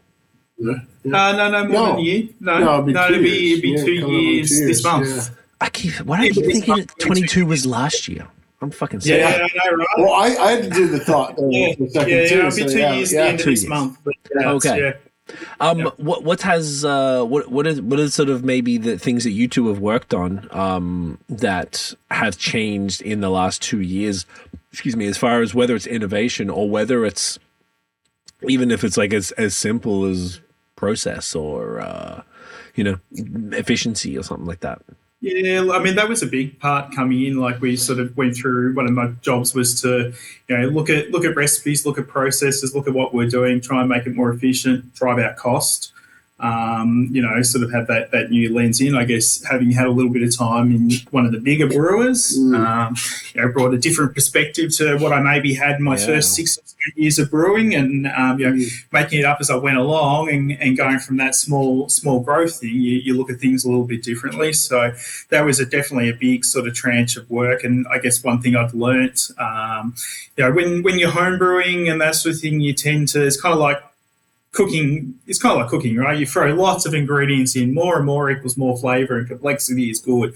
Yeah. 0.58 0.74
Uh, 1.06 1.32
no, 1.34 1.50
no, 1.50 1.64
more 1.64 1.72
No. 1.72 1.86
than 1.92 1.98
a 1.98 2.02
year. 2.02 2.28
No, 2.42 2.58
No, 2.60 2.74
it'd 2.74 2.86
be 2.88 2.94
no 2.94 3.06
it'd 3.08 3.24
be, 3.24 3.52
it'd 3.52 3.62
be 3.62 3.70
Yeah, 3.70 3.84
two, 3.86 4.02
coming 4.02 4.04
up 4.04 4.10
on 4.20 4.34
years 4.34 4.50
this 4.50 4.84
month. 4.84 5.08
yeah. 5.08 5.24
I 5.62 5.70
keep 5.70 5.94
why 6.02 6.18
do 6.18 6.24
I 6.24 6.30
keep 6.32 6.46
thinking 6.46 6.86
22 7.00 7.46
was 7.46 7.66
last 7.66 8.08
year? 8.10 8.28
I'm 8.62 8.72
fucking 8.72 9.02
Yeah, 9.04 9.32
sick. 9.32 9.52
I 9.64 9.70
know, 9.70 9.76
right? 9.78 9.88
Well, 9.98 10.14
I, 10.14 10.26
I 10.28 10.52
had 10.54 10.64
to 10.64 10.70
do 10.72 10.88
the 10.88 11.00
thought 11.00 11.36
there 11.38 11.50
yeah, 11.52 11.76
for 11.76 11.84
a 11.84 11.90
second 11.90 12.10
yeah, 12.10 12.28
too. 12.28 12.36
it'll 12.40 12.46
be 12.46 12.52
so 12.52 12.68
two 12.68 12.80
yeah, 12.80 12.94
years 12.94 13.14
yeah. 13.14 13.22
the 13.24 13.28
end 13.30 13.40
of 13.40 13.44
two 13.44 13.50
this 13.52 13.62
years. 13.64 13.70
month. 13.70 13.98
But 14.04 14.14
yeah, 14.40 14.52
Okay. 14.52 14.80
yeah. 14.80 14.94
Um, 15.60 15.80
Yeah. 15.80 15.86
what 15.98 16.24
what 16.24 16.42
has 16.44 16.86
uh, 16.86 17.24
what 17.26 17.52
what 17.52 17.68
is 17.68 17.82
what 17.82 18.00
is 18.00 18.14
sort 18.14 18.30
of 18.30 18.44
maybe 18.46 18.78
the 18.78 18.98
things 18.98 19.26
that 19.26 19.32
you 19.32 19.48
two 19.48 19.68
have 19.68 19.80
worked 19.80 20.14
on 20.14 20.48
um, 20.52 21.18
that 21.30 21.94
have 22.10 22.38
changed 22.38 23.02
in 23.02 23.20
the 23.20 23.30
last 23.30 23.62
two 23.62 23.82
years? 23.82 24.26
Excuse 24.72 24.96
me, 24.96 25.06
as 25.08 25.18
far 25.18 25.42
as 25.42 25.54
whether 25.54 25.76
it's 25.76 25.86
innovation 25.86 26.50
or 26.50 26.70
whether 26.70 27.06
it's 27.06 27.38
even 28.48 28.72
if 28.72 28.84
it's 28.84 28.96
like 28.98 29.14
as 29.14 29.32
as 29.34 29.56
simple 29.56 30.06
as 30.06 30.40
process 30.78 31.36
or 31.36 31.80
uh, 31.82 32.22
you 32.76 32.84
know 32.84 32.98
efficiency 33.52 34.18
or 34.18 34.24
something 34.24 34.46
like 34.48 34.62
that. 34.62 34.82
Yeah, 35.20 35.72
I 35.72 35.80
mean 35.80 35.96
that 35.96 36.08
was 36.08 36.22
a 36.22 36.28
big 36.28 36.60
part 36.60 36.94
coming 36.94 37.24
in. 37.24 37.38
Like 37.38 37.60
we 37.60 37.76
sort 37.76 38.00
of 38.00 38.16
went 38.16 38.36
through. 38.36 38.76
One 38.76 38.86
of 38.86 38.92
my 38.92 39.08
jobs 39.22 39.56
was 39.56 39.82
to, 39.82 40.14
you 40.48 40.58
know, 40.58 40.68
look 40.68 40.92
at 40.92 41.10
look 41.10 41.26
at 41.26 41.36
recipes, 41.36 41.88
look 41.88 41.98
at 41.98 42.08
processes, 42.08 42.76
look 42.76 42.88
at 42.88 42.94
what 42.94 43.16
we're 43.16 43.28
doing, 43.28 43.60
try 43.60 43.80
and 43.80 43.90
make 43.90 44.06
it 44.06 44.16
more 44.16 44.32
efficient, 44.32 44.94
drive 44.94 45.18
out 45.18 45.36
cost. 45.36 45.92
Um, 46.40 47.10
you 47.12 47.22
know, 47.24 47.42
sort 47.42 47.64
of 47.64 47.72
have 47.72 47.88
that 47.88 48.12
that 48.12 48.30
new 48.30 48.54
lens 48.54 48.80
in. 48.80 48.94
I 48.96 49.06
guess 49.06 49.44
having 49.44 49.72
had 49.72 49.88
a 49.88 49.92
little 49.92 50.12
bit 50.12 50.22
of 50.22 50.38
time 50.38 50.72
in 50.72 50.92
one 51.10 51.26
of 51.26 51.32
the 51.32 51.40
bigger 51.40 51.66
brewers, 51.68 52.38
Mm. 52.38 52.56
um, 52.64 52.96
you 53.34 53.42
know, 53.42 53.52
brought 53.52 53.74
a 53.74 53.78
different 53.80 54.14
perspective 54.14 54.72
to 54.78 54.98
what 54.98 55.12
I 55.14 55.20
maybe 55.20 55.56
had 55.56 55.78
in 55.78 55.84
my 55.84 55.98
Yeah. 55.98 56.06
first 56.06 56.36
six 56.36 56.60
years 56.96 57.18
of 57.18 57.32
brewing, 57.32 57.74
and 57.74 58.06
um, 58.08 58.40
you 58.40 58.46
know, 58.46 58.54
Mm. 58.54 58.70
making 58.94 59.20
it 59.22 59.26
up 59.26 59.40
as 59.42 59.50
I 59.50 59.56
went 59.56 59.78
along 59.78 60.30
and, 60.30 60.52
and 60.62 60.78
going 60.78 61.00
from 61.00 61.18
that 61.18 61.34
small 61.34 61.90
small 61.90 62.20
growth 62.20 62.60
thing, 62.60 62.76
you, 62.76 62.98
you 63.04 63.18
look 63.18 63.32
at 63.32 63.40
things 63.40 63.66
a 63.66 63.68
little 63.68 63.86
bit 63.86 64.04
differently. 64.04 64.54
So 64.54 64.94
that 65.30 65.44
was 65.44 65.60
a, 65.60 65.66
definitely 65.66 66.10
a 66.10 66.14
big 66.14 66.46
sort 66.46 66.68
of 66.68 66.76
tranche 66.76 67.18
of 67.18 67.28
work. 67.32 67.64
And 67.64 67.88
I 67.92 67.98
guess 67.98 68.24
one 68.24 68.42
thing 68.44 68.56
I've 68.56 68.76
learnt, 68.76 69.32
um, 69.40 69.96
you 70.38 70.44
know, 70.44 70.52
when 70.52 70.84
when 70.84 71.00
you're 71.00 71.10
home 71.10 71.40
brewing 71.40 71.90
and 71.90 72.00
that 72.02 72.14
sort 72.14 72.36
of 72.36 72.42
thing, 72.42 72.60
you 72.60 72.74
tend 72.74 73.08
to 73.10 73.26
it's 73.26 73.42
kind 73.42 73.54
of 73.54 73.60
like 73.60 73.82
cooking 74.58 75.14
it's 75.28 75.40
kind 75.40 75.54
of 75.54 75.62
like 75.62 75.70
cooking 75.70 75.98
right? 75.98 76.18
You 76.18 76.26
throw 76.26 76.52
lots 76.56 76.88
of 76.88 76.96
ingredients 76.96 77.56
in 77.56 77.76
more 77.76 77.98
and 77.98 78.08
more 78.08 78.32
equals 78.32 78.58
more 78.58 78.76
flavor 78.76 79.16
and 79.20 79.28
complexity 79.28 79.92
is 79.92 80.00
good. 80.00 80.34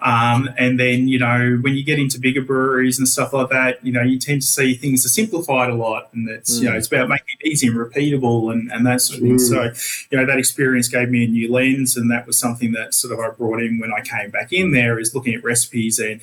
Um, 0.00 0.50
and 0.58 0.78
then 0.78 1.08
you 1.08 1.18
know 1.18 1.58
when 1.62 1.74
you 1.74 1.82
get 1.82 1.98
into 1.98 2.20
bigger 2.20 2.42
breweries 2.42 2.98
and 2.98 3.08
stuff 3.08 3.32
like 3.32 3.48
that 3.48 3.82
you 3.82 3.90
know 3.90 4.02
you 4.02 4.18
tend 4.18 4.42
to 4.42 4.46
see 4.46 4.74
things 4.74 5.06
are 5.06 5.08
simplified 5.08 5.70
a 5.70 5.74
lot 5.74 6.10
and 6.12 6.28
it's 6.28 6.60
you 6.60 6.68
know 6.68 6.76
it's 6.76 6.86
about 6.88 7.08
making 7.08 7.36
it 7.40 7.48
easy 7.48 7.68
and 7.68 7.76
repeatable 7.76 8.52
and, 8.52 8.70
and 8.72 8.84
that 8.84 9.00
sort 9.00 9.20
of 9.20 9.22
thing. 9.22 9.36
Mm. 9.36 9.40
so 9.40 9.62
you 10.10 10.18
know 10.18 10.26
that 10.26 10.38
experience 10.38 10.88
gave 10.88 11.08
me 11.08 11.24
a 11.24 11.28
new 11.28 11.50
lens 11.50 11.96
and 11.96 12.10
that 12.10 12.26
was 12.26 12.36
something 12.36 12.72
that 12.72 12.92
sort 12.92 13.14
of 13.14 13.20
i 13.20 13.30
brought 13.30 13.62
in 13.62 13.78
when 13.78 13.92
i 13.92 14.02
came 14.02 14.30
back 14.30 14.52
in 14.52 14.72
there 14.72 14.98
is 14.98 15.14
looking 15.14 15.34
at 15.34 15.42
recipes 15.42 15.98
and 15.98 16.20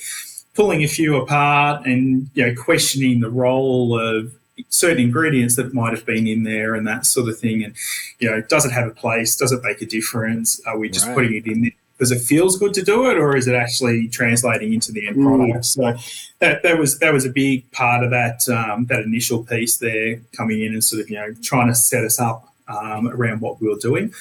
pulling 0.53 0.83
a 0.83 0.87
few 0.87 1.15
apart 1.15 1.85
and 1.87 2.29
you 2.35 2.45
know 2.45 2.53
questioning 2.53 3.21
the 3.21 3.29
role 3.29 3.99
of 3.99 4.38
certain 4.69 4.99
ingredients 4.99 5.55
that 5.55 5.73
might 5.73 5.93
have 5.93 6.05
been 6.05 6.27
in 6.27 6.43
there 6.43 6.75
and 6.75 6.85
that 6.87 7.05
sort 7.05 7.29
of 7.29 7.39
thing. 7.39 7.63
And 7.63 7.73
you 8.19 8.29
know 8.29 8.41
does 8.41 8.65
it 8.65 8.71
have 8.71 8.87
a 8.87 8.91
place? 8.93 9.35
Does 9.35 9.51
it 9.51 9.61
make 9.63 9.81
a 9.81 9.85
difference? 9.85 10.59
Are 10.65 10.77
we 10.77 10.89
just 10.89 11.07
Right. 11.07 11.15
putting 11.15 11.33
it 11.35 11.47
in 11.47 11.61
there 11.61 11.71
because 11.97 12.11
it 12.11 12.21
feels 12.21 12.57
good 12.57 12.73
to 12.75 12.81
do 12.81 13.09
it 13.09 13.17
or 13.17 13.35
is 13.35 13.45
it 13.47 13.55
actually 13.55 14.07
translating 14.07 14.73
into 14.73 14.91
the 14.93 15.07
end 15.07 15.17
Mm. 15.17 15.25
product? 15.37 15.65
So 15.65 15.95
that, 16.39 16.63
that 16.63 16.77
was 16.77 16.99
that 16.99 17.11
was 17.13 17.25
a 17.25 17.29
big 17.29 17.69
part 17.71 18.03
of 18.03 18.09
that 18.11 18.47
um, 18.49 18.85
that 18.85 19.01
initial 19.01 19.43
piece 19.43 19.77
there 19.77 20.19
coming 20.35 20.61
in 20.61 20.73
and 20.73 20.83
sort 20.83 21.01
of 21.01 21.09
you 21.09 21.15
know 21.17 21.33
trying 21.43 21.67
to 21.67 21.75
set 21.75 22.03
us 22.03 22.19
up 22.19 22.53
um, 22.67 23.07
around 23.09 23.41
what 23.41 23.59
we 23.61 23.67
were 23.67 23.79
doing 23.79 24.13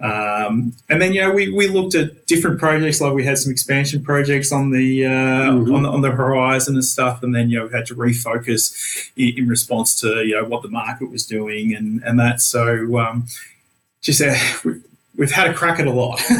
um, 0.00 0.72
and 0.88 1.00
then 1.02 1.12
you 1.12 1.20
know 1.20 1.30
we, 1.30 1.52
we 1.52 1.68
looked 1.68 1.94
at 1.94 2.26
different 2.26 2.58
projects 2.58 3.00
like 3.00 3.12
we 3.12 3.24
had 3.24 3.36
some 3.38 3.52
expansion 3.52 4.02
projects 4.02 4.50
on 4.52 4.70
the, 4.70 5.04
uh, 5.06 5.10
Mhm. 5.10 5.74
on 5.74 5.82
the 5.82 5.88
on 5.90 6.00
the 6.00 6.10
horizon 6.10 6.74
and 6.74 6.84
stuff 6.84 7.22
and 7.22 7.34
then 7.34 7.50
you 7.50 7.58
know 7.58 7.66
we 7.66 7.72
had 7.72 7.86
to 7.86 7.94
refocus 7.94 9.10
in, 9.16 9.38
in 9.38 9.48
response 9.48 10.00
to 10.00 10.24
you 10.24 10.34
know 10.34 10.44
what 10.44 10.62
the 10.62 10.68
market 10.68 11.10
was 11.10 11.26
doing 11.26 11.74
and 11.74 12.02
and 12.04 12.18
that 12.18 12.40
so 12.40 12.98
um, 12.98 13.26
just 14.00 14.22
uh, 14.22 14.34
we've, 14.64 14.82
we've 15.16 15.32
had 15.32 15.50
a 15.50 15.54
crack 15.54 15.78
at 15.80 15.86
a 15.86 15.92
lot 15.92 16.18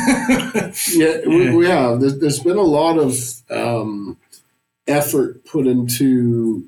Yeah, 0.93 1.19
we, 1.27 1.55
we 1.55 1.67
have. 1.67 2.01
There's, 2.01 2.19
there's 2.19 2.39
been 2.41 2.57
a 2.57 2.63
lot 2.63 2.97
of 2.99 3.15
um, 3.51 4.17
effort 4.87 5.45
put 5.45 5.67
into 5.67 6.65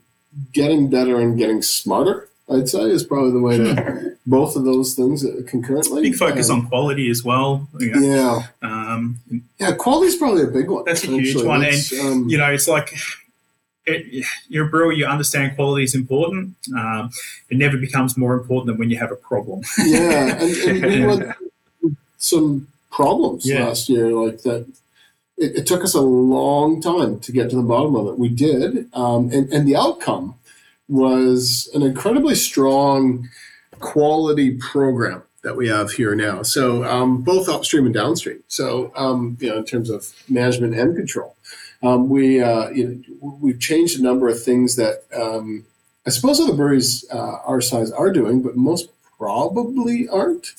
getting 0.53 0.91
better 0.91 1.21
and 1.21 1.39
getting 1.39 1.63
smarter. 1.63 2.29
I'd 2.55 2.69
say 2.69 2.83
is 2.83 3.05
probably 3.05 3.33
the 3.33 3.41
way 3.41 3.57
to 3.59 4.17
both 4.27 4.55
of 4.57 4.65
those 4.65 4.95
things 4.95 5.25
concurrently. 5.49 6.03
big 6.03 6.15
focus 6.15 6.49
Um, 6.51 6.61
on 6.61 6.67
quality 6.69 7.11
as 7.11 7.25
well 7.25 7.69
you 7.81 7.91
know. 7.93 8.01
Yeah, 8.01 8.43
Um, 8.69 9.19
yeah. 9.59 9.73
Quality 9.73 10.09
is 10.09 10.17
probably 10.17 10.43
a 10.45 10.47
big 10.49 10.69
one. 10.71 10.85
That's 10.87 11.03
a 11.05 11.09
huge 11.09 11.29
actually. 11.31 11.47
one, 11.49 11.61
That's, 11.63 11.93
um, 12.01 12.29
you 12.29 12.39
know, 12.39 12.51
it's 12.53 12.69
like 12.69 12.95
it, 13.85 14.25
you're 14.49 14.67
a 14.67 14.71
brewer, 14.71 14.93
you 14.93 15.07
understand 15.07 15.57
quality 15.57 15.83
is 15.85 15.95
important. 15.95 16.55
Um, 16.77 17.11
it 17.51 17.59
never 17.59 17.77
becomes 17.77 18.17
more 18.17 18.35
important 18.35 18.67
than 18.69 18.79
when 18.79 18.91
you 18.91 18.99
have 18.99 19.11
a 19.11 19.17
problem. 19.17 19.63
yeah, 19.85 20.41
and, 20.41 20.85
and 20.85 20.95
we 21.01 21.07
went 21.17 21.33
some 22.19 22.69
problems 22.93 23.45
Yeah. 23.45 23.67
last 23.67 23.89
year 23.89 24.13
like 24.13 24.43
that. 24.43 24.67
It, 25.37 25.57
it 25.57 25.67
took 25.67 25.83
us 25.83 25.95
a 25.95 26.01
long 26.01 26.81
time 26.81 27.19
to 27.21 27.33
get 27.33 27.51
to 27.51 27.57
the 27.57 27.63
bottom 27.63 27.97
of 27.97 28.07
it. 28.07 28.19
We 28.19 28.29
did, 28.29 28.87
um, 28.95 29.31
and 29.33 29.53
and 29.53 29.67
the 29.67 29.75
outcome 29.75 30.35
was 30.89 31.71
an 31.75 31.83
incredibly 31.83 32.35
strong 32.35 33.29
quality 33.81 34.57
program 34.57 35.23
that 35.43 35.57
we 35.57 35.69
have 35.69 35.93
here 35.93 36.15
now. 36.15 36.43
So 36.43 36.85
um, 36.85 37.23
both 37.23 37.49
upstream 37.49 37.87
and 37.87 37.95
downstream. 37.95 38.43
So 38.49 38.93
um, 38.95 39.37
you 39.41 39.51
know, 39.51 39.59
in 39.59 39.65
terms 39.65 39.91
of 39.91 40.13
management 40.29 40.75
and 40.75 40.97
control, 40.97 41.37
um, 41.83 42.09
we 42.09 42.41
uh, 42.41 42.69
you 42.71 43.03
know 43.21 43.39
we've 43.41 43.61
changed 43.61 43.99
a 43.99 44.03
number 44.03 44.29
of 44.29 44.43
things 44.43 44.77
that 44.77 45.03
um, 45.15 45.65
I 46.07 46.11
suppose 46.11 46.41
other 46.41 46.55
breweries 46.55 47.05
uh, 47.13 47.39
our 47.45 47.61
size 47.61 47.91
are 47.91 48.13
doing, 48.13 48.43
but 48.43 48.57
most 48.57 48.89
probably 49.19 50.09
aren't. 50.09 50.53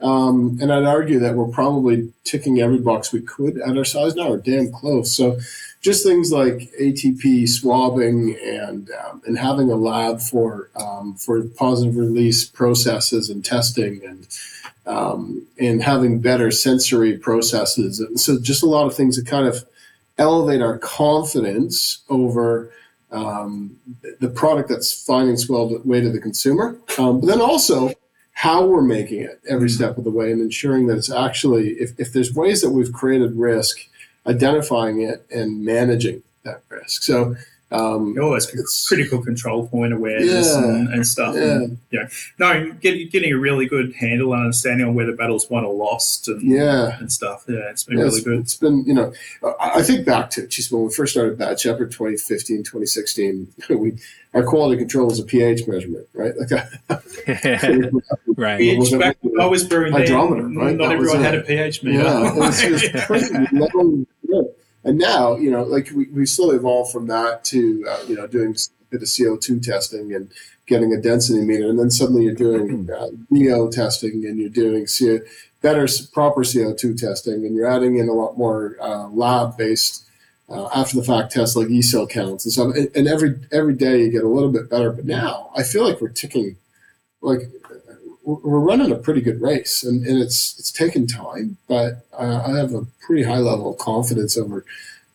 Um, 0.00 0.58
and 0.60 0.72
I'd 0.72 0.84
argue 0.84 1.20
that 1.20 1.34
we're 1.34 1.46
probably 1.46 2.12
ticking 2.24 2.60
every 2.60 2.78
box 2.78 3.12
we 3.12 3.20
could 3.20 3.58
at 3.58 3.78
our 3.78 3.84
size 3.84 4.16
now, 4.16 4.32
or 4.32 4.36
damn 4.36 4.72
close. 4.72 5.14
So, 5.14 5.38
just 5.82 6.04
things 6.04 6.30
like 6.30 6.70
ATP 6.80 7.48
swabbing 7.48 8.36
and 8.42 8.88
um, 9.04 9.20
and 9.26 9.36
having 9.36 9.70
a 9.70 9.74
lab 9.74 10.20
for 10.20 10.70
um, 10.76 11.14
for 11.14 11.42
positive 11.42 11.96
release 11.96 12.44
processes 12.44 13.28
and 13.28 13.44
testing 13.44 14.00
and 14.04 14.28
um, 14.86 15.46
and 15.58 15.82
having 15.82 16.20
better 16.20 16.50
sensory 16.50 17.18
processes. 17.18 18.00
And 18.00 18.18
so, 18.18 18.38
just 18.40 18.62
a 18.62 18.66
lot 18.66 18.86
of 18.86 18.94
things 18.94 19.16
that 19.16 19.26
kind 19.26 19.46
of 19.46 19.64
elevate 20.18 20.62
our 20.62 20.78
confidence 20.78 22.02
over 22.08 22.70
um, 23.10 23.76
the 24.20 24.28
product 24.28 24.68
that's 24.68 25.04
finding 25.04 25.34
its 25.34 25.48
way 25.48 26.00
to 26.00 26.10
the 26.10 26.20
consumer, 26.20 26.78
um, 26.98 27.20
but 27.20 27.26
then 27.26 27.40
also 27.40 27.92
how 28.34 28.64
we're 28.64 28.82
making 28.82 29.20
it 29.20 29.40
every 29.48 29.68
step 29.68 29.98
of 29.98 30.04
the 30.04 30.10
way 30.10 30.32
and 30.32 30.40
ensuring 30.40 30.86
that 30.86 30.96
it's 30.96 31.10
actually, 31.12 31.70
if, 31.72 31.98
if 32.00 32.12
there's 32.12 32.34
ways 32.34 32.62
that 32.62 32.70
we've 32.70 32.92
created 32.92 33.36
risk, 33.36 33.78
identifying 34.26 35.00
it 35.02 35.24
and 35.30 35.64
managing 35.64 36.22
that 36.44 36.62
risk. 36.68 37.02
So, 37.02 37.36
um, 37.70 38.14
Always 38.20 38.46
It's- 38.48 38.86
critical 38.86 39.22
control 39.22 39.66
point 39.66 39.94
awareness 39.94 40.48
Yeah. 40.48 40.62
and, 40.64 40.88
and 40.88 41.06
stuff. 41.06 41.34
Yeah. 41.34 41.42
And, 41.62 41.78
you 41.90 42.00
know, 42.00 42.06
no, 42.38 42.72
get, 42.82 43.10
getting 43.10 43.32
a 43.32 43.38
really 43.38 43.66
good 43.66 43.94
handle 43.94 44.34
and 44.34 44.42
understanding 44.42 44.86
on 44.86 44.94
where 44.94 45.06
the 45.06 45.12
battle's 45.12 45.48
won 45.48 45.64
or 45.64 45.72
lost 45.74 46.28
and, 46.28 46.42
Yeah. 46.42 46.98
and 47.00 47.10
stuff. 47.10 47.44
Yeah, 47.48 47.70
it's 47.70 47.84
been 47.84 47.96
Yeah, 47.96 48.04
really 48.04 48.18
it's- 48.18 48.24
good. 48.24 48.40
It's 48.40 48.56
been, 48.56 48.84
you 48.86 48.92
know, 48.92 49.12
I 49.42 49.70
I 49.76 49.82
think 49.82 50.04
back 50.04 50.28
to 50.32 50.46
geez, 50.46 50.70
when 50.70 50.84
we 50.84 50.92
first 50.92 51.12
started 51.14 51.38
Bad 51.38 51.58
Shepherd 51.60 51.90
2015, 51.92 52.58
2016, 52.62 53.48
we, 53.70 53.94
our 54.34 54.42
quality 54.42 54.78
control 54.78 55.06
was 55.06 55.18
a 55.18 55.24
pH 55.24 55.66
measurement, 55.66 56.06
right? 56.12 56.34
Like, 56.36 56.50
right. 58.36 58.58
pH 58.58 58.98
back 58.98 59.16
I 59.40 59.46
was 59.46 59.64
brewing 59.64 59.92
Hydrometer, 59.92 60.42
right? 60.48 60.76
not 60.76 60.88
That 60.88 60.92
everyone 60.96 61.22
had 61.22 61.34
a 61.36 61.40
pH 61.40 61.82
meter. 61.82 62.02
Yeah, 62.02 62.34
it 62.34 62.36
was, 62.38 62.62
it 62.62 63.08
was. 63.08 63.30
We 63.52 64.06
yeah. 64.32 64.42
And 64.84 64.98
now, 64.98 65.36
you 65.36 65.50
know, 65.50 65.62
like 65.62 65.90
we, 65.94 66.06
we 66.06 66.26
slowly 66.26 66.56
evolved 66.56 66.92
from 66.92 67.06
that 67.06 67.44
to, 67.46 67.84
uh, 67.88 68.02
you 68.08 68.16
know, 68.16 68.26
doing 68.26 68.54
a 68.54 68.84
bit 68.90 69.02
of 69.02 69.08
CO2 69.08 69.62
testing 69.62 70.12
and 70.12 70.32
getting 70.66 70.92
a 70.92 71.00
density 71.00 71.40
meter, 71.44 71.68
and 71.68 71.78
then 71.78 71.90
suddenly 71.90 72.24
you're 72.24 72.34
doing 72.34 72.88
uh, 72.90 73.08
NEO 73.30 73.70
testing 73.70 74.24
and 74.24 74.38
you're 74.38 74.48
doing 74.48 74.86
CO, 74.86 75.18
better 75.60 75.86
proper 76.12 76.42
CO2 76.42 76.96
testing, 76.98 77.44
and 77.46 77.54
you're 77.54 77.66
adding 77.66 77.98
in 77.98 78.08
a 78.08 78.12
lot 78.12 78.36
more 78.38 78.76
uh, 78.80 79.08
lab 79.08 79.56
based. 79.56 80.04
Uh, 80.48 80.68
after 80.74 80.96
the 80.96 81.04
fact 81.04 81.32
tests 81.32 81.56
like 81.56 81.68
E 81.68 81.80
cell 81.80 82.06
counts 82.06 82.44
and 82.44 82.52
stuff, 82.52 82.74
and, 82.74 82.90
and 82.94 83.08
every 83.08 83.36
every 83.52 83.72
day 83.72 84.02
you 84.02 84.10
get 84.10 84.24
a 84.24 84.28
little 84.28 84.52
bit 84.52 84.68
better. 84.68 84.90
But 84.90 85.06
now 85.06 85.50
I 85.56 85.62
feel 85.62 85.82
like 85.82 86.00
we're 86.00 86.08
ticking, 86.08 86.56
like 87.22 87.50
we're 88.42 88.58
running 88.60 88.92
a 88.92 88.96
pretty 88.96 89.20
good 89.20 89.40
race, 89.40 89.82
and, 89.84 90.04
and 90.06 90.20
it's 90.20 90.58
it's 90.58 90.72
taken 90.72 91.06
time, 91.06 91.56
but 91.68 92.06
uh, 92.18 92.42
I 92.46 92.56
have 92.56 92.74
a 92.74 92.86
pretty 93.06 93.22
high 93.24 93.38
level 93.38 93.70
of 93.72 93.78
confidence 93.78 94.36
over 94.38 94.64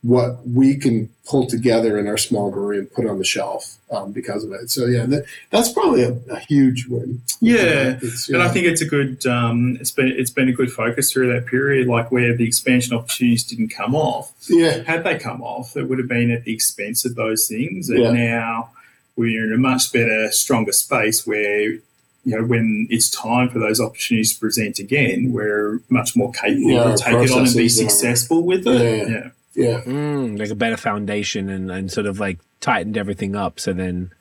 what 0.03 0.47
we 0.47 0.75
can 0.75 1.09
pull 1.27 1.47
together 1.47 1.97
in 1.97 2.07
our 2.07 2.17
small 2.17 2.51
brewery 2.51 2.77
and 2.77 2.91
put 2.93 3.07
on 3.07 3.17
the 3.17 3.25
shelf 3.25 3.77
um, 3.91 4.11
because 4.11 4.43
of 4.43 4.51
it. 4.53 4.69
So 4.69 4.85
yeah, 4.85 5.05
that, 5.07 5.25
that's 5.49 5.71
probably 5.73 6.03
a, 6.03 6.15
a 6.29 6.39
huge 6.39 6.85
win. 6.87 7.21
Yeah, 7.41 7.99
and 8.29 8.41
I 8.41 8.47
think 8.49 8.67
it's 8.67 8.81
a 8.81 8.85
good. 8.85 9.25
Um, 9.25 9.77
it's 9.81 9.91
been 9.91 10.07
it's 10.07 10.29
been 10.29 10.49
a 10.49 10.53
good 10.53 10.71
focus 10.71 11.11
through 11.11 11.33
that 11.33 11.47
period, 11.47 11.87
like 11.87 12.11
where 12.11 12.35
the 12.37 12.45
expansion 12.45 12.95
opportunities 12.95 13.43
didn't 13.43 13.69
come 13.69 13.95
off. 13.95 14.31
Yeah, 14.49 14.83
had 14.83 15.03
they 15.03 15.17
come 15.17 15.41
off, 15.41 15.75
it 15.75 15.83
would 15.89 15.97
have 15.97 16.07
been 16.07 16.31
at 16.31 16.43
the 16.43 16.53
expense 16.53 17.03
of 17.03 17.15
those 17.15 17.47
things, 17.47 17.89
and 17.89 17.99
Yeah. 17.99 18.11
now 18.11 18.69
we're 19.15 19.45
in 19.45 19.51
a 19.51 19.57
much 19.57 19.91
better, 19.91 20.31
stronger 20.31 20.71
space 20.71 21.25
where. 21.25 21.79
You 22.27 22.37
know, 22.37 22.43
when 22.43 22.87
it's 22.89 23.09
time 23.09 23.47
for 23.49 23.57
those 23.59 23.79
opportunities 23.79 24.33
to 24.33 24.39
present 24.41 24.79
again, 24.79 25.31
we're 25.31 25.79
much 25.87 26.13
more 26.13 26.29
capable 26.33 26.71
Yeah, 26.71 26.83
to 26.83 26.97
take 26.97 27.13
it 27.13 27.31
on 27.31 27.45
and 27.45 27.55
be 27.55 27.69
successful 27.69 28.43
with 28.43 28.67
it. 28.67 29.07
Yeah. 29.09 29.29
yeah. 29.55 29.69
yeah. 29.69 29.81
Mm, 29.81 30.37
like 30.37 30.49
a 30.49 30.55
better 30.55 30.75
foundation 30.75 31.49
and, 31.49 31.71
and 31.71 31.89
sort 31.89 32.05
of 32.05 32.19
like 32.19 32.39
tightened 32.59 32.97
everything 32.97 33.37
up. 33.37 33.61
So 33.61 33.71
then 33.71 34.11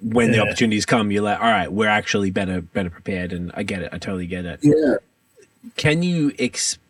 when 0.00 0.32
the 0.32 0.40
opportunities 0.40 0.86
come, 0.86 1.10
you're 1.10 1.22
like, 1.22 1.38
all 1.38 1.50
right, 1.50 1.70
we're 1.70 1.88
actually 1.88 2.30
better 2.30 2.62
better 2.62 2.88
prepared. 2.88 3.34
And 3.34 3.52
I 3.52 3.64
get 3.64 3.82
it. 3.82 3.90
I 3.92 3.98
totally 3.98 4.26
get 4.26 4.46
it. 4.46 4.60
Yeah. 4.62 4.94
Can 5.76 6.02
you 6.02 6.32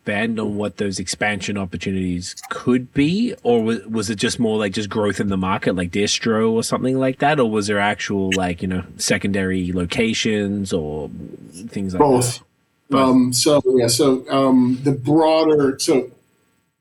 expand 0.07 0.39
on 0.39 0.57
what 0.57 0.77
those 0.77 1.01
expansion 1.01 1.59
opportunities 1.59 2.37
could 2.49 2.95
be, 2.95 3.35
or 3.43 3.63
was, 3.63 3.85
was 3.87 4.09
it 4.09 4.17
just 4.17 4.39
more 4.39 4.57
like 4.57 4.73
just 4.73 4.89
growth 4.89 5.19
in 5.19 5.29
the 5.29 5.37
market, 5.37 5.75
like 5.75 5.91
distro 5.91 6.51
or 6.53 6.63
something 6.63 6.97
like 6.97 7.19
that, 7.19 7.41
or 7.41 7.51
was 7.51 7.67
there 7.67 7.81
actual 7.81 8.31
like 8.37 8.63
you 8.63 8.69
know 8.69 8.85
secondary 8.99 9.73
locations 9.73 10.73
or 10.73 11.11
things 11.69 11.93
like 11.93 11.99
both. 11.99 12.41
Both. 12.89 13.01
Um, 13.01 13.33
so 13.33 13.61
yeah, 13.77 13.89
so 13.89 14.25
um, 14.31 14.79
the 14.85 14.93
broader, 14.93 15.77
so 15.81 16.13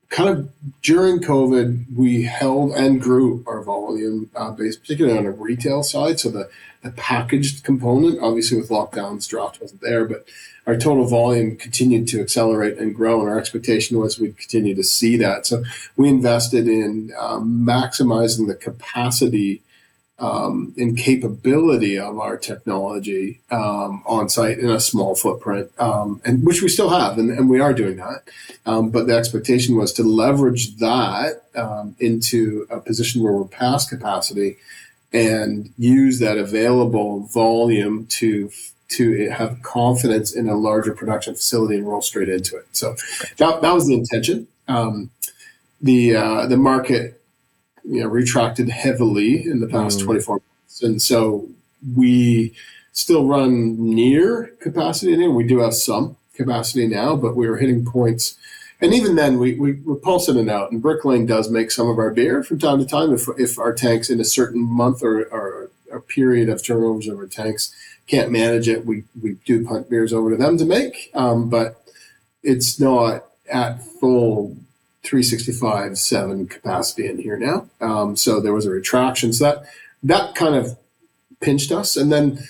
kind 0.08 0.28
of 0.28 0.48
during 0.82 1.18
COVID, 1.18 1.96
we 1.96 2.22
held 2.22 2.74
and 2.74 3.00
grew 3.02 3.42
our 3.48 3.60
volume 3.60 4.30
uh, 4.36 4.52
based, 4.52 4.82
particularly 4.82 5.18
on 5.18 5.24
the 5.24 5.32
retail 5.32 5.82
side. 5.82 6.20
So 6.20 6.30
the 6.30 6.48
the 6.86 6.92
packaged 6.92 7.64
component, 7.64 8.20
obviously 8.20 8.58
with 8.58 8.70
lockdowns, 8.70 9.28
draft 9.28 9.60
wasn't 9.60 9.80
there, 9.80 10.04
but 10.04 10.24
our 10.66 10.76
total 10.76 11.06
volume 11.06 11.56
continued 11.56 12.08
to 12.08 12.20
accelerate 12.20 12.78
and 12.78 12.94
grow, 12.94 13.20
and 13.20 13.28
our 13.28 13.38
expectation 13.38 13.98
was 13.98 14.18
we'd 14.18 14.38
continue 14.38 14.74
to 14.74 14.82
see 14.82 15.16
that. 15.16 15.46
So 15.46 15.64
we 15.96 16.08
invested 16.08 16.66
in 16.68 17.12
um, 17.18 17.64
maximizing 17.66 18.46
the 18.46 18.54
capacity 18.54 19.62
um, 20.18 20.74
and 20.78 20.96
capability 20.96 21.98
of 21.98 22.18
our 22.18 22.36
technology 22.36 23.40
um, 23.50 24.02
on 24.06 24.28
site 24.28 24.58
in 24.58 24.70
a 24.70 24.80
small 24.80 25.14
footprint, 25.14 25.70
um, 25.78 26.20
and 26.24 26.44
which 26.44 26.62
we 26.62 26.68
still 26.68 26.88
have, 26.88 27.18
and, 27.18 27.30
and 27.30 27.50
we 27.50 27.60
are 27.60 27.74
doing 27.74 27.96
that. 27.96 28.22
Um, 28.64 28.90
but 28.90 29.06
the 29.06 29.16
expectation 29.16 29.76
was 29.76 29.92
to 29.94 30.02
leverage 30.02 30.76
that 30.76 31.42
um, 31.54 31.96
into 31.98 32.66
a 32.70 32.80
position 32.80 33.22
where 33.22 33.32
we're 33.32 33.44
past 33.44 33.90
capacity 33.90 34.56
and 35.16 35.72
use 35.78 36.18
that 36.20 36.38
available 36.38 37.20
volume 37.20 38.06
to 38.06 38.50
to 38.88 39.28
have 39.30 39.60
confidence 39.62 40.34
in 40.34 40.48
a 40.48 40.54
larger 40.54 40.92
production 40.94 41.34
facility 41.34 41.76
and 41.76 41.88
roll 41.88 42.00
straight 42.02 42.28
into 42.28 42.56
it. 42.56 42.66
So 42.70 42.94
that, 43.38 43.60
that 43.62 43.74
was 43.74 43.88
the 43.88 43.94
intention. 43.94 44.46
Um, 44.68 45.10
the 45.80 46.14
uh, 46.16 46.46
the 46.46 46.56
market 46.56 47.20
you 47.84 48.00
know 48.00 48.08
retracted 48.08 48.68
heavily 48.68 49.44
in 49.46 49.60
the 49.60 49.66
past 49.68 50.00
Mm. 50.00 50.04
24 50.04 50.34
months 50.36 50.82
and 50.82 51.00
so 51.00 51.46
we 51.94 52.52
still 52.92 53.26
run 53.26 53.76
near 53.78 54.52
capacity 54.60 55.16
now 55.16 55.30
we 55.30 55.44
do 55.46 55.58
have 55.60 55.74
some 55.74 56.16
capacity 56.34 56.86
now 56.88 57.14
but 57.14 57.36
we 57.36 57.48
were 57.48 57.58
hitting 57.58 57.84
points 57.84 58.34
and 58.80 58.94
even 58.94 59.16
then 59.16 59.38
we, 59.38 59.54
we 59.54 59.72
we're 59.72 59.96
pulsing 59.96 60.36
it 60.36 60.48
out 60.48 60.70
and 60.70 60.82
Brick 60.82 61.04
Lane 61.04 61.26
does 61.26 61.50
make 61.50 61.70
some 61.70 61.88
of 61.88 61.98
our 61.98 62.10
beer 62.10 62.42
from 62.42 62.58
time 62.58 62.78
to 62.78 62.86
time 62.86 63.12
if, 63.12 63.28
if 63.38 63.58
our 63.58 63.72
tanks 63.72 64.10
in 64.10 64.20
a 64.20 64.24
certain 64.24 64.62
month 64.62 65.02
or, 65.02 65.24
or 65.26 65.70
a 65.92 66.00
period 66.00 66.48
of 66.48 66.64
turnovers 66.64 67.08
of 67.08 67.18
our 67.18 67.26
tanks 67.26 67.74
can't 68.06 68.30
manage 68.30 68.68
it 68.68 68.86
we 68.86 69.04
we 69.20 69.34
do 69.44 69.64
punt 69.64 69.88
beers 69.90 70.12
over 70.12 70.30
to 70.30 70.36
them 70.36 70.58
to 70.58 70.64
make 70.64 71.10
um, 71.14 71.48
but 71.48 71.82
it's 72.42 72.78
not 72.78 73.24
at 73.50 73.82
full 73.82 74.56
365 75.06 75.96
7 75.96 76.48
capacity 76.48 77.06
in 77.06 77.18
here 77.18 77.36
now. 77.36 77.68
Um, 77.80 78.16
so 78.16 78.40
there 78.40 78.52
was 78.52 78.66
a 78.66 78.70
retraction. 78.70 79.32
So 79.32 79.44
that 79.44 79.64
that 80.02 80.34
kind 80.34 80.54
of 80.54 80.76
pinched 81.40 81.70
us. 81.72 81.96
And 81.96 82.12
then 82.12 82.40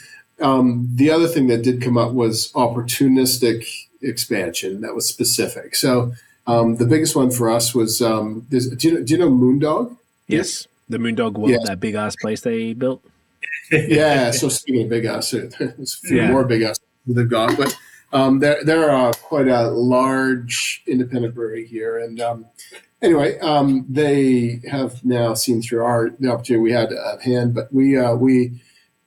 um, 0.40 0.88
the 0.94 1.10
other 1.10 1.28
thing 1.28 1.46
that 1.48 1.62
did 1.62 1.82
come 1.82 1.98
up 1.98 2.12
was 2.12 2.50
opportunistic 2.52 3.85
expansion 4.08 4.80
that 4.82 4.94
was 4.94 5.08
specific. 5.08 5.74
So 5.76 6.12
um, 6.46 6.76
the 6.76 6.86
biggest 6.86 7.16
one 7.16 7.30
for 7.30 7.50
us 7.50 7.74
was 7.74 8.00
um, 8.00 8.46
do, 8.50 8.58
you 8.80 8.94
know, 8.94 9.02
do 9.02 9.12
you 9.14 9.18
know 9.18 9.30
Moondog? 9.30 9.96
Yes, 10.28 10.66
the 10.88 10.98
Moondog 10.98 11.34
World, 11.34 11.50
Yeah. 11.50 11.58
that 11.64 11.80
big 11.80 11.94
ass 11.94 12.16
place 12.16 12.40
they 12.40 12.72
built. 12.72 13.02
yeah. 13.72 14.30
So 14.30 14.48
speaking 14.48 14.84
of 14.84 14.88
big 14.88 15.04
ass, 15.04 15.30
there's 15.32 15.54
a 16.04 16.06
few 16.06 16.16
Yeah. 16.18 16.30
more 16.30 16.44
big 16.44 16.62
ass 16.62 16.78
they've 17.06 17.28
got, 17.28 17.56
but 17.56 17.76
um, 18.12 18.38
they're 18.38 18.62
they're 18.64 18.90
uh, 18.90 19.12
quite 19.12 19.48
a 19.48 19.68
large 19.70 20.82
independent 20.86 21.34
brewery 21.34 21.66
here, 21.66 21.98
and 21.98 22.20
um, 22.20 22.46
anyway, 23.02 23.38
um, 23.40 23.84
they 23.88 24.60
have 24.70 25.04
now 25.04 25.34
seen 25.34 25.60
through 25.62 25.82
our 25.84 26.10
the 26.20 26.30
opportunity 26.30 26.62
we 26.62 26.72
had 26.72 26.92
at 26.92 27.22
hand, 27.22 27.54
but 27.54 27.72
we 27.72 27.98
uh, 27.98 28.14
we 28.14 28.60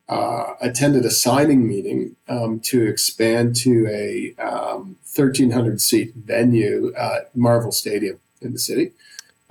uh, 0.10 0.56
attended 0.60 1.06
a 1.06 1.12
signing 1.12 1.68
meeting 1.68 2.16
um, 2.28 2.60
to 2.62 2.84
expand 2.86 3.56
to 3.56 3.88
a 3.88 4.34
um, 4.42 4.98
1,300 5.16 5.80
seat 5.80 6.14
venue 6.16 6.92
at 6.96 7.34
Marvel 7.36 7.72
Stadium 7.72 8.20
in 8.42 8.52
the 8.54 8.60
city. 8.60 8.92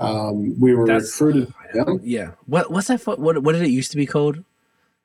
Um, 0.00 0.58
we 0.60 0.74
were 0.74 0.86
That's- 0.86 1.20
recruited. 1.20 1.52
by 1.54 1.84
them. 1.84 2.00
Yeah. 2.04 2.32
What 2.46 2.70
what's 2.70 2.88
that? 2.88 3.00
For, 3.00 3.16
what 3.16 3.42
what 3.42 3.52
did 3.52 3.62
it 3.62 3.70
used 3.70 3.90
to 3.92 3.96
be 3.96 4.06
called? 4.06 4.42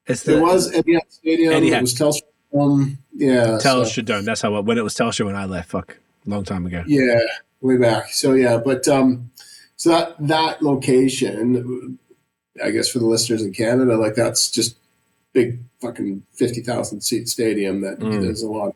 It's 0.08 0.24
the 0.24 0.38
It 0.38 0.42
was 0.42 0.72
Etihad 0.72 1.00
Stadium. 1.10 1.54
Etihad. 1.54 1.78
It 1.78 1.82
was 1.82 1.94
Telstra. 1.96 2.60
Um, 2.60 2.98
yeah. 3.14 3.58
so- 3.60 3.82
Telstra 3.84 4.06
Dome. 4.06 4.26
That's 4.26 4.42
how 4.42 4.60
when 4.62 4.78
it 4.78 4.84
was 4.84 4.94
Telstra 4.96 5.26
when 5.26 5.36
I 5.36 5.46
left. 5.46 5.70
Fuck, 5.70 5.98
long 6.26 6.44
time 6.44 6.66
ago. 6.66 6.84
Yeah, 6.88 7.20
way 7.62 7.78
back. 7.78 8.10
So 8.10 8.34
yeah, 8.34 8.58
but 8.58 8.88
um, 8.88 9.32
so 9.78 9.90
that 9.90 10.16
that 10.28 10.62
location, 10.62 11.98
I 12.64 12.70
guess 12.72 12.90
for 12.90 13.00
the 13.00 13.06
listeners 13.08 13.42
in 13.44 13.54
Canada, 13.54 13.98
like 13.98 14.16
that's 14.16 14.50
just 14.52 14.76
big 15.34 15.60
fucking 15.82 16.24
fifty 16.34 16.62
thousand 16.62 17.02
seat 17.02 17.28
stadium 17.28 17.82
that 17.82 18.00
Mm. 18.00 18.22
there's 18.22 18.44
a 18.44 18.48
lot 18.48 18.68
of 18.70 18.76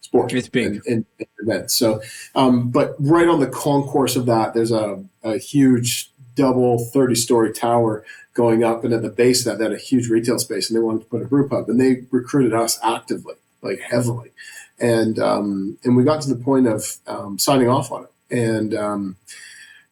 sport. 0.00 0.32
It's 0.32 0.48
big. 0.48 0.66
and, 0.66 0.82
and, 0.86 1.04
and 1.18 1.28
events. 1.40 1.74
So, 1.74 2.00
um, 2.34 2.70
but 2.70 2.94
right 2.98 3.28
on 3.28 3.40
the 3.40 3.48
concourse 3.48 4.14
of 4.16 4.26
that, 4.26 4.54
there's 4.54 4.70
a, 4.72 5.02
a 5.22 5.38
huge 5.38 6.10
double 6.34 6.78
thirty 6.92 7.14
story 7.14 7.52
tower 7.52 8.04
going 8.34 8.62
up, 8.62 8.84
and 8.84 8.92
at 8.92 9.02
the 9.02 9.08
base 9.08 9.40
of 9.46 9.52
that, 9.52 9.58
they 9.58 9.64
had 9.64 9.72
a 9.72 9.82
huge 9.82 10.08
retail 10.08 10.38
space, 10.38 10.68
and 10.70 10.76
they 10.76 10.82
wanted 10.82 11.00
to 11.00 11.06
put 11.06 11.22
a 11.22 11.24
brew 11.24 11.48
pub, 11.48 11.68
and 11.68 11.80
they 11.80 12.04
recruited 12.10 12.52
us 12.52 12.78
actively, 12.82 13.34
like 13.62 13.80
heavily 13.80 14.30
and 14.78 15.18
um, 15.18 15.78
and 15.84 15.96
we 15.96 16.04
got 16.04 16.20
to 16.20 16.28
the 16.28 16.36
point 16.44 16.66
of 16.66 16.98
um, 17.06 17.38
signing 17.38 17.66
off 17.68 17.90
on 17.90 18.04
it, 18.04 18.10
and 18.36 18.74
um, 18.74 19.16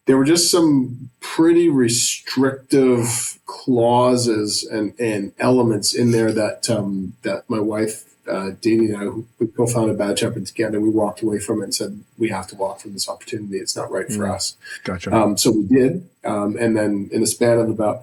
there 0.07 0.17
were 0.17 0.25
just 0.25 0.51
some 0.51 1.11
pretty 1.21 1.69
restrictive 1.69 3.39
clauses 3.47 4.65
and, 4.65 4.93
and 5.01 5.33
elements 5.39 5.95
in 5.95 6.11
there 6.11 6.33
that 6.33 6.69
um, 6.69 7.15
that 7.23 7.49
my 7.49 7.61
wife 7.61 8.05
uh, 8.29 8.53
Deanie 8.63 8.89
and 8.89 8.97
I, 8.97 9.01
who 9.01 9.27
we 9.39 9.47
co-founded 9.49 9.99
Bad 9.99 10.19
Shepherd 10.19 10.47
together, 10.47 10.81
we 10.81 10.89
walked 10.89 11.21
away 11.21 11.39
from 11.39 11.61
it 11.61 11.65
and 11.65 11.75
said 11.75 12.01
we 12.17 12.31
have 12.31 12.47
to 12.49 12.57
walk 12.57 12.81
from 12.81 12.95
this 12.95 13.07
opportunity. 13.09 13.59
It's 13.59 13.77
not 13.77 13.91
right 13.91 14.07
for 14.07 14.25
Mm. 14.25 14.35
us. 14.35 14.57
Gotcha. 14.83 15.15
Um, 15.15 15.37
so 15.37 15.51
we 15.51 15.65
did, 15.65 16.09
um, 16.25 16.57
and 16.59 16.75
then 16.77 17.11
in 17.13 17.23
a 17.23 17.27
span 17.27 17.59
of 17.59 17.69
about, 17.69 18.03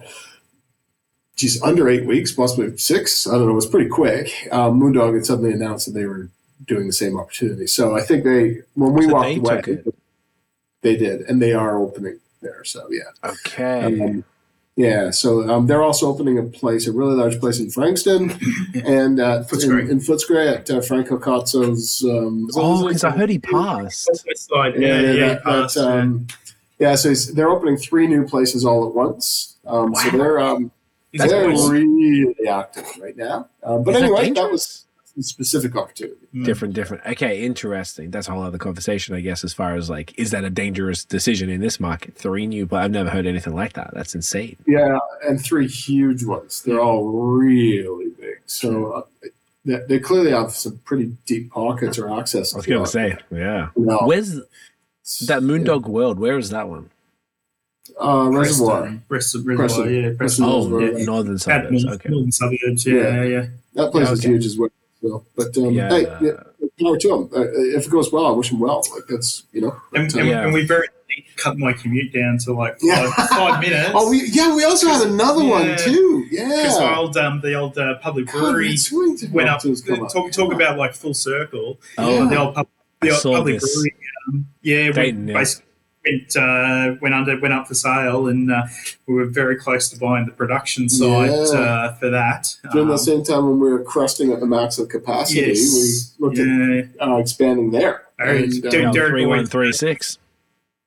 geez, 1.34 1.60
under 1.62 1.88
eight 1.88 2.06
weeks, 2.06 2.30
possibly 2.30 2.76
six. 2.76 3.26
I 3.26 3.32
don't 3.32 3.46
know. 3.46 3.50
It 3.50 3.54
was 3.54 3.66
pretty 3.66 3.88
quick. 3.90 4.48
Um, 4.52 4.80
Moondog 4.80 5.14
had 5.14 5.26
suddenly 5.26 5.52
announced 5.52 5.86
that 5.86 5.92
they 5.92 6.06
were 6.06 6.28
doing 6.64 6.86
the 6.86 6.92
same 6.92 7.18
opportunity. 7.18 7.66
So 7.66 7.96
I 7.96 8.02
think 8.02 8.22
they, 8.22 8.58
when 8.74 8.92
we 8.92 9.06
So 9.08 9.14
walked 9.14 9.38
away. 9.38 9.82
They 10.82 10.96
did, 10.96 11.22
and 11.22 11.40
they 11.40 11.52
are 11.52 11.78
opening 11.78 12.18
there. 12.42 12.64
So 12.64 12.86
yeah, 12.90 13.30
okay. 13.30 13.84
um, 14.04 14.24
yeah. 14.76 15.10
So 15.10 15.48
um, 15.48 15.66
they're 15.66 15.82
also 15.82 16.08
opening 16.08 16.38
a 16.38 16.42
place, 16.42 16.86
a 16.86 16.92
really 16.92 17.14
large 17.14 17.38
place 17.40 17.58
in 17.60 17.70
Frankston, 17.70 18.30
and 18.84 19.18
uh, 19.20 19.44
Footscray. 19.44 19.82
in, 19.84 19.90
in 19.90 19.98
Footscray 20.00 20.54
at 20.56 20.70
uh, 20.70 20.80
Franco 20.80 21.18
Cozzo's. 21.18 22.04
Um, 22.04 22.48
oh, 22.56 22.88
his 22.88 23.00
because 23.00 23.04
I 23.04 23.10
name? 23.10 23.18
heard 23.18 23.30
he 23.30 23.38
passed. 23.38 24.08
West 24.26 24.48
side, 24.48 24.74
yeah, 24.76 25.00
yeah, 25.00 25.26
that- 25.28 25.42
passed, 25.44 25.74
that, 25.76 25.98
um, 26.00 26.26
yeah, 26.78 26.96
so 26.96 27.10
it's, 27.10 27.26
they're 27.32 27.48
opening 27.50 27.76
three 27.76 28.08
new 28.08 28.26
places 28.26 28.64
all 28.64 28.86
at 28.88 28.92
once. 28.94 29.56
Um, 29.66 29.94
So 29.94 30.10
they're 30.10 30.40
um, 30.40 30.72
They're 31.12 31.42
always- 31.44 31.68
really 31.70 32.34
active 32.48 32.86
right 33.00 33.16
now. 33.16 33.48
Uh, 33.62 33.78
but 33.78 33.94
Is 33.94 34.02
anyway, 34.02 34.16
that 34.30 34.34
dangerous? 34.34 34.50
was 34.50 34.84
a 34.91 34.91
specific 35.20 35.76
opportunity. 35.76 36.26
Mm. 36.34 36.44
different 36.46 36.74
different 36.74 37.04
okay 37.06 37.42
interesting 37.44 38.10
that's 38.10 38.28
a 38.28 38.32
whole 38.32 38.42
other 38.42 38.56
conversation 38.56 39.14
i 39.14 39.20
guess 39.20 39.44
as 39.44 39.52
far 39.52 39.74
as 39.76 39.90
like 39.90 40.18
is 40.18 40.30
that 40.30 40.42
a 40.44 40.48
dangerous 40.50 41.04
decision 41.04 41.50
in 41.50 41.60
this 41.60 41.78
market 41.78 42.14
three 42.16 42.46
new 42.46 42.64
but 42.64 42.82
i've 42.82 42.90
never 42.90 43.10
heard 43.10 43.26
anything 43.26 43.54
like 43.54 43.74
that 43.74 43.90
that's 43.92 44.14
insane 44.14 44.56
Yeah, 44.66 44.98
and 45.28 45.38
three 45.38 45.68
huge 45.68 46.24
ones. 46.24 46.62
They're 46.62 46.80
all 46.80 47.04
really 47.12 48.08
big. 48.18 48.40
So 48.46 48.92
uh, 48.92 49.02
they, 49.66 49.80
they 49.86 49.98
clearly 49.98 50.30
have 50.30 50.52
some 50.52 50.78
pretty 50.84 51.14
deep 51.26 51.50
pockets 51.52 51.98
or 51.98 52.18
access. 52.18 52.54
i 52.54 52.56
was 52.56 52.66
gonna 52.66 52.86
say 52.86 53.18
yeah 53.30 53.68
No. 53.76 53.98
where's 54.06 54.36
that 55.26 55.42
moondog 55.42 55.84
world 55.86 56.18
where 56.18 56.38
is 56.38 56.48
that 56.50 56.68
one 56.68 56.88
uh, 58.00 58.28
reservoir. 58.30 58.82
Preston, 59.08 59.44
Preston, 59.44 59.44
Reservoir, 59.44 59.56
Preston. 59.84 59.94
yeah, 59.94 60.00
Preston. 60.16 60.16
Preston 60.16 60.44
oh 60.46 60.68
Reservoir. 60.68 60.98
yeah, 60.98 61.04
northern 61.04 61.34
Out 61.34 61.40
suburbs 61.42 61.84
okay 61.86 62.08
northern 62.08 62.32
suburbs, 62.32 62.86
yeah, 62.86 62.94
Yeah. 62.94 63.22
yeah. 63.24 63.46
That 63.74 63.90
place 63.92 64.10
is 64.10 64.20
Okay. 64.20 64.28
huge 64.28 64.46
as 64.46 64.58
well. 64.58 64.68
So, 65.02 65.24
but 65.36 65.56
um, 65.58 65.70
Yeah. 65.72 65.88
hey, 65.90 66.02
yeah, 66.20 66.32
power 66.80 66.96
to 66.96 67.08
them. 67.08 67.30
Uh, 67.34 67.48
if 67.78 67.86
it 67.86 67.90
goes 67.90 68.12
well, 68.12 68.26
I 68.26 68.30
wish 68.30 68.50
them 68.50 68.60
well. 68.60 68.82
Like 68.94 69.04
that's 69.08 69.44
you 69.52 69.60
know. 69.62 69.76
And, 69.94 70.08
but, 70.12 70.16
uh, 70.16 70.20
and, 70.20 70.28
Yeah. 70.28 70.44
and 70.44 70.52
we 70.54 70.64
very 70.64 70.86
cut 71.36 71.58
my 71.58 71.72
commute 71.72 72.12
down 72.12 72.38
to 72.38 72.52
like 72.52 72.76
Yeah. 72.80 73.10
five, 73.12 73.28
five 73.30 73.60
minutes. 73.60 73.90
Oh, 73.94 74.08
we, 74.10 74.22
yeah, 74.32 74.54
we 74.54 74.64
also 74.64 74.88
had 74.88 75.06
another 75.06 75.44
one 75.44 75.76
too. 75.76 76.26
Yeah. 76.30 76.44
too. 76.44 76.50
because 76.56 76.78
the 76.78 76.84
Yeah. 76.84 76.96
old 76.98 77.16
um, 77.16 77.40
the 77.40 77.54
old 77.54 77.76
uh, 77.78 77.98
public 77.98 78.26
God, 78.26 78.40
brewery 78.40 78.68
Red 78.68 78.78
Swington 78.78 79.32
went 79.32 79.48
up. 79.48 79.62
has 79.62 79.82
come 79.82 80.06
Talk, 80.08 80.30
talk 80.32 80.52
about 80.52 80.78
like 80.78 80.94
full 80.94 81.14
circle. 81.14 81.80
oh 81.98 82.28
The 82.28 82.36
old, 82.38 82.54
pub, 82.54 82.68
the 83.00 83.10
old 83.10 83.22
public 83.22 83.60
this. 83.60 83.74
brewery. 83.74 83.94
Um, 84.28 84.46
yeah, 84.62 84.86
we 84.86 84.92
Dayton, 84.92 85.28
yeah. 85.28 85.34
basically 85.34 85.66
went 86.04 86.36
uh, 86.36 86.94
went 87.00 87.14
under 87.14 87.38
went 87.40 87.54
up 87.54 87.68
for 87.68 87.74
sale, 87.74 88.26
and 88.28 88.50
uh, 88.50 88.62
we 89.06 89.14
were 89.14 89.26
very 89.26 89.56
close 89.56 89.88
to 89.90 89.98
buying 89.98 90.26
the 90.26 90.32
production 90.32 90.88
site 90.88 91.30
Yeah. 91.30 91.58
uh, 91.58 91.94
for 91.94 92.10
that. 92.10 92.48
During 92.72 92.86
Um, 92.88 92.92
the 92.92 92.98
same 92.98 93.24
time 93.24 93.46
when 93.48 93.60
we 93.60 93.70
were 93.70 93.82
crusting 93.82 94.32
at 94.32 94.40
the 94.40 94.46
max 94.46 94.78
of 94.78 94.88
capacity, 94.88 95.40
yes, 95.40 96.14
we 96.20 96.24
looked 96.26 96.38
at 96.38 96.46
yeah, 96.46 96.82
uh, 97.06 97.16
expanding 97.18 97.70
there. 97.70 98.02
Very- 98.18 98.44
And, 98.44 98.66
uh, 98.66 98.70
Dude, 98.70 98.82
yeah, 98.82 98.90
Dereck 98.90 99.08
three 99.10 99.26
one 99.26 99.38
always- 99.38 99.48
three 99.50 99.72
six 99.72 100.18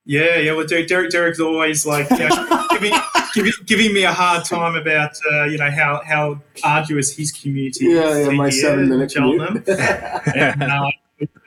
yeah, 0.08 0.38
yeah. 0.38 0.52
Well, 0.54 0.66
Dereck, 0.66 0.88
Dereck, 0.88 1.10
Dereck's 1.10 1.40
always 1.40 1.84
like 1.86 2.08
you 2.12 2.30
know, 2.30 2.68
giving, 2.70 2.94
giving 3.34 3.52
giving 3.66 3.92
me 3.94 4.04
a 4.04 4.14
hard 4.14 4.46
time 4.46 4.76
about 4.76 5.12
uh, 5.32 5.46
you 5.46 5.58
know 5.58 5.72
how 5.72 6.02
how 6.06 6.40
arduous 6.64 7.16
his 7.16 7.32
commute 7.32 7.78
is. 7.78 7.82
yeah, 7.82 8.20
yeah, 8.20 8.30
my 8.30 8.50
seven 8.52 8.84
in 8.84 8.90
minute 8.90 9.12
Cheltenham. 9.12 9.64
commute. 9.64 9.68
and, 10.36 10.64
uh, 10.64 10.92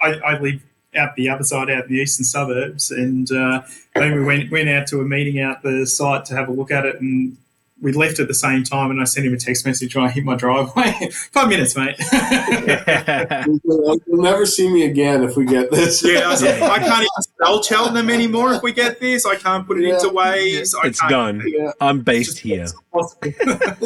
I, 0.02 0.08
I 0.26 0.40
live 0.40 0.60
out 0.98 1.14
the 1.16 1.28
other 1.28 1.44
side, 1.44 1.70
out 1.70 1.88
the 1.88 1.94
eastern 1.94 2.24
suburbs, 2.24 2.90
and 2.90 3.30
uh, 3.32 3.62
then 3.94 4.14
we 4.14 4.24
went 4.24 4.50
went 4.50 4.68
out 4.68 4.86
to 4.88 5.00
a 5.00 5.04
meeting 5.04 5.40
out 5.40 5.62
the 5.62 5.86
site 5.86 6.24
to 6.26 6.34
have 6.34 6.48
a 6.48 6.52
look 6.52 6.70
at 6.70 6.84
it, 6.84 7.00
and 7.00 7.36
we 7.80 7.92
left 7.92 8.18
at 8.18 8.28
the 8.28 8.34
same 8.34 8.64
time. 8.64 8.90
And 8.90 9.00
I 9.00 9.04
sent 9.04 9.26
him 9.26 9.34
a 9.34 9.36
text 9.36 9.64
message 9.66 9.92
trying 9.92 10.08
I 10.08 10.10
hit 10.10 10.24
my 10.24 10.34
driveway. 10.36 11.10
Five 11.32 11.48
minutes, 11.48 11.76
mate. 11.76 11.96
You'll 13.64 14.22
never 14.22 14.46
see 14.46 14.68
me 14.70 14.84
again 14.84 15.22
if 15.22 15.36
we 15.36 15.44
get 15.44 15.70
this. 15.70 16.02
yeah, 16.04 16.20
I, 16.20 16.28
was 16.30 16.42
like, 16.42 16.60
I 16.62 16.78
can't 16.78 17.02
even 17.02 17.08
spell 17.22 17.62
Cheltenham 17.62 18.10
anymore 18.10 18.52
if 18.54 18.62
we 18.62 18.72
get 18.72 19.00
this. 19.00 19.26
I 19.26 19.36
can't 19.36 19.66
put 19.66 19.78
it 19.78 19.86
Yeah. 19.86 19.94
into 19.94 20.08
ways. 20.10 20.74
I 20.74 20.88
it's 20.88 21.00
can't, 21.00 21.10
done 21.10 21.42
Yeah. 21.46 21.72
i'm 21.80 22.00
based 22.00 22.38
here 22.38 22.62
It's 22.64 22.74
impossible. 22.92 23.32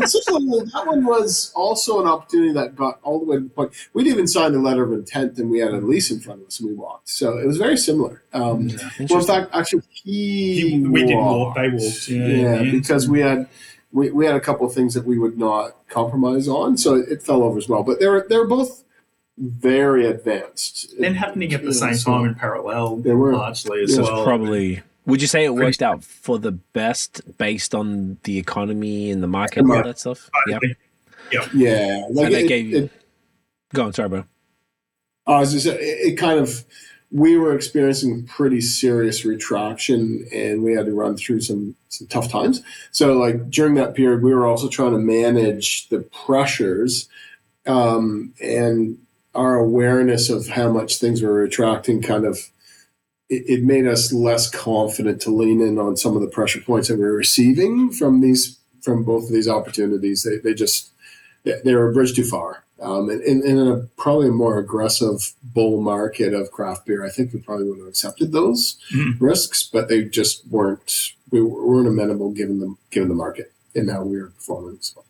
And 0.01 0.09
so 0.09 0.21
that 0.29 0.83
one 0.87 1.05
was 1.05 1.53
also 1.55 2.01
an 2.01 2.07
opportunity 2.09 2.53
that 2.53 2.75
got 2.77 2.99
all 3.03 3.19
the 3.19 3.25
way 3.27 3.37
to 3.37 3.43
the 3.43 3.49
point. 3.51 3.73
We'd 3.93 4.07
even 4.07 4.27
signed 4.27 4.55
a 4.55 4.59
letter 4.61 4.83
of 4.85 4.93
intent 4.93 5.39
and 5.39 5.51
we 5.51 5.59
had 5.59 5.73
a 5.73 5.79
lease 5.79 6.11
in 6.11 6.21
front 6.21 6.41
of 6.43 6.47
us 6.49 6.61
and 6.61 6.69
we 6.69 6.75
walked. 6.75 7.09
So 7.09 7.39
it 7.39 7.47
was 7.47 7.59
very 7.59 7.77
similar. 7.77 8.23
Um, 8.33 8.69
well, 9.11 9.21
in 9.21 9.27
fact, 9.27 9.51
actually, 9.55 9.83
he, 9.91 10.71
He- 10.71 10.79
we 10.81 11.03
didn't 11.03 11.19
walk, 11.25 11.57
they 11.57 11.69
walked, 11.69 12.09
yeah, 12.09 12.27
yeah, 12.27 12.61
yeah. 12.61 12.71
because 12.71 13.09
we 13.09 13.21
had 13.21 13.49
we, 13.93 14.11
we 14.11 14.27
had 14.27 14.35
a 14.35 14.41
couple 14.41 14.67
of 14.67 14.73
things 14.75 14.95
that 14.95 15.05
we 15.05 15.19
would 15.19 15.39
not 15.39 15.77
compromise 15.89 16.49
on, 16.49 16.77
so 16.77 16.95
it, 16.97 17.09
it 17.11 17.23
fell 17.23 17.43
over 17.43 17.59
as 17.59 17.69
well. 17.69 17.83
But 17.83 18.01
they're 18.01 18.27
they 18.29 18.37
were 18.37 18.47
both 18.47 18.85
very 19.39 20.07
advanced. 20.07 20.93
and 21.03 21.17
happening 21.17 21.53
at 21.55 21.63
the 21.65 21.73
same 21.75 21.95
so- 21.95 22.11
time 22.13 22.25
in 22.27 22.35
parallel, 22.35 22.97
They 22.97 23.13
were. 23.15 23.33
largely 23.35 23.83
as 23.83 23.95
So 23.95 24.03
well. 24.03 24.25
probably 24.25 24.83
would 25.07 25.21
you 25.21 25.27
say 25.27 25.45
it 25.47 25.49
Pretty- 25.49 25.65
worked 25.65 25.83
out 25.83 26.05
for 26.05 26.39
the 26.39 26.53
best 26.53 27.23
based 27.39 27.75
on 27.75 28.19
the 28.23 28.39
economy 28.39 29.11
and 29.11 29.23
the 29.23 29.27
market 29.27 29.61
and 29.61 29.73
all 29.73 29.83
that 29.83 29.99
stuff 29.99 30.31
yeah 30.47 30.59
Yeah, 31.53 32.07
like 32.11 32.27
and 32.27 32.35
that 32.35 32.43
it- 32.45 32.49
gave 32.49 32.67
you 32.67 32.77
it- 32.85 32.91
go 33.75 33.87
on 33.87 33.93
sorry 33.95 34.09
bro 34.11 34.25
I 35.27 35.41
was 35.41 35.53
just, 35.53 35.67
it, 35.67 35.81
it 35.81 36.19
kind 36.19 36.39
of, 36.41 36.65
we 37.13 37.37
were 37.37 37.55
experiencing 37.55 38.25
pretty 38.27 38.61
serious 38.61 39.25
retraction 39.25 40.27
and 40.33 40.63
we 40.63 40.73
had 40.73 40.87
to 40.87 40.95
run 40.95 41.17
through 41.17 41.43
some, 41.43 41.77
some 41.89 42.07
tough 42.07 42.31
times. 42.31 42.63
So, 42.91 43.19
like, 43.19 43.51
during 43.51 43.75
that 43.75 43.95
period, 43.95 44.23
we 44.23 44.35
were 44.35 44.47
also 44.47 44.69
trying 44.69 44.93
to 44.93 44.99
manage 44.99 45.89
the 45.91 46.01
pressures 46.01 47.09
um, 47.67 48.33
and 48.43 48.99
our 49.35 49.57
awareness 49.57 50.31
of 50.31 50.49
how 50.49 50.73
much 50.73 50.99
things 50.99 51.23
were 51.23 51.35
retracting 51.35 52.03
kind 52.03 52.25
of. 52.25 52.51
It, 53.29 53.45
it 53.49 53.63
made 53.63 53.87
us 53.87 54.13
less 54.13 54.51
confident 54.51 55.23
to 55.23 55.31
lean 55.31 55.63
in 55.63 55.79
on 55.79 55.97
some 55.97 56.17
of 56.17 56.23
the 56.23 56.29
pressure 56.29 56.61
points 56.61 56.89
that 56.89 56.99
we 56.99 57.05
were 57.05 57.13
receiving 57.13 57.91
from 57.91 58.21
these 58.21 58.59
from 58.83 59.05
both 59.05 59.25
of 59.25 59.31
these 59.31 59.49
opportunities. 59.49 60.23
They, 60.23 60.37
they 60.37 60.55
just 60.55 60.91
they, 61.45 61.61
they 61.65 61.75
were 61.75 61.89
a 61.89 61.93
bridge 61.93 62.15
too 62.15 62.25
far. 62.25 62.65
Um, 62.83 63.09
and, 63.11 63.21
and, 63.23 63.43
and 63.45 63.59
in 63.61 63.69
a 63.69 63.77
probably 63.97 64.29
a 64.29 64.33
more 64.33 64.59
aggressive 64.59 65.33
bull 65.55 65.81
market 65.81 66.35
of 66.35 66.51
craft 66.51 66.85
beer, 66.87 67.05
I 67.07 67.11
think 67.11 67.33
we 67.33 67.39
probably 67.41 67.69
would 67.69 67.79
have 67.79 67.87
accepted 67.89 68.33
those 68.33 68.77
Mhm. 68.95 69.17
risks, 69.21 69.63
but 69.63 69.89
they 69.89 70.05
just 70.05 70.47
weren't 70.49 71.13
we 71.31 71.41
weren't 71.41 71.87
amenable 71.89 72.31
given 72.33 72.59
the 72.61 72.75
given 72.91 73.09
the 73.09 73.15
market 73.15 73.53
and 73.75 73.89
how 73.91 74.03
we 74.05 74.21
were 74.21 74.29
performing. 74.31 74.79
So. 74.81 75.03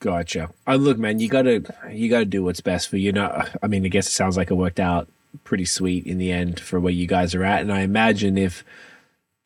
Gotcha. 0.00 0.50
Uh, 0.66 0.74
look, 0.76 0.98
man, 0.98 1.18
you 1.18 1.28
gotta 1.28 1.64
you 1.90 2.10
gotta 2.10 2.26
do 2.26 2.44
what's 2.44 2.60
best 2.60 2.88
for 2.88 2.98
you. 2.98 3.10
Know, 3.10 3.42
I 3.62 3.66
mean, 3.68 3.84
I 3.84 3.88
guess 3.88 4.06
it 4.06 4.12
sounds 4.12 4.36
like 4.36 4.50
it 4.50 4.54
worked 4.54 4.78
out 4.80 5.08
pretty 5.44 5.64
sweet 5.64 6.06
in 6.06 6.18
the 6.18 6.30
end 6.30 6.60
for 6.60 6.78
where 6.78 6.92
you 6.92 7.06
guys 7.06 7.34
are 7.34 7.42
at. 7.42 7.62
And 7.62 7.72
I 7.72 7.80
imagine 7.80 8.36
if 8.38 8.62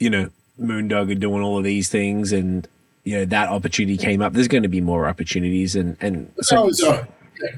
you 0.01 0.11
know 0.11 0.31
Moondog 0.61 1.11
are 1.13 1.15
doing 1.15 1.43
all 1.43 1.59
of 1.59 1.65
these 1.65 1.89
things, 1.89 2.33
and 2.33 2.67
you 3.05 3.19
know 3.19 3.25
that 3.27 3.49
opportunity 3.49 3.97
came 3.97 4.21
up, 4.21 4.33
there's 4.33 4.49
going 4.49 4.65
to 4.65 4.69
be 4.69 4.81
more 4.81 5.07
opportunities. 5.09 5.77
And 5.77 5.97
and 6.01 6.31
so, 6.41 6.71
So, 6.71 6.73
so 6.73 7.07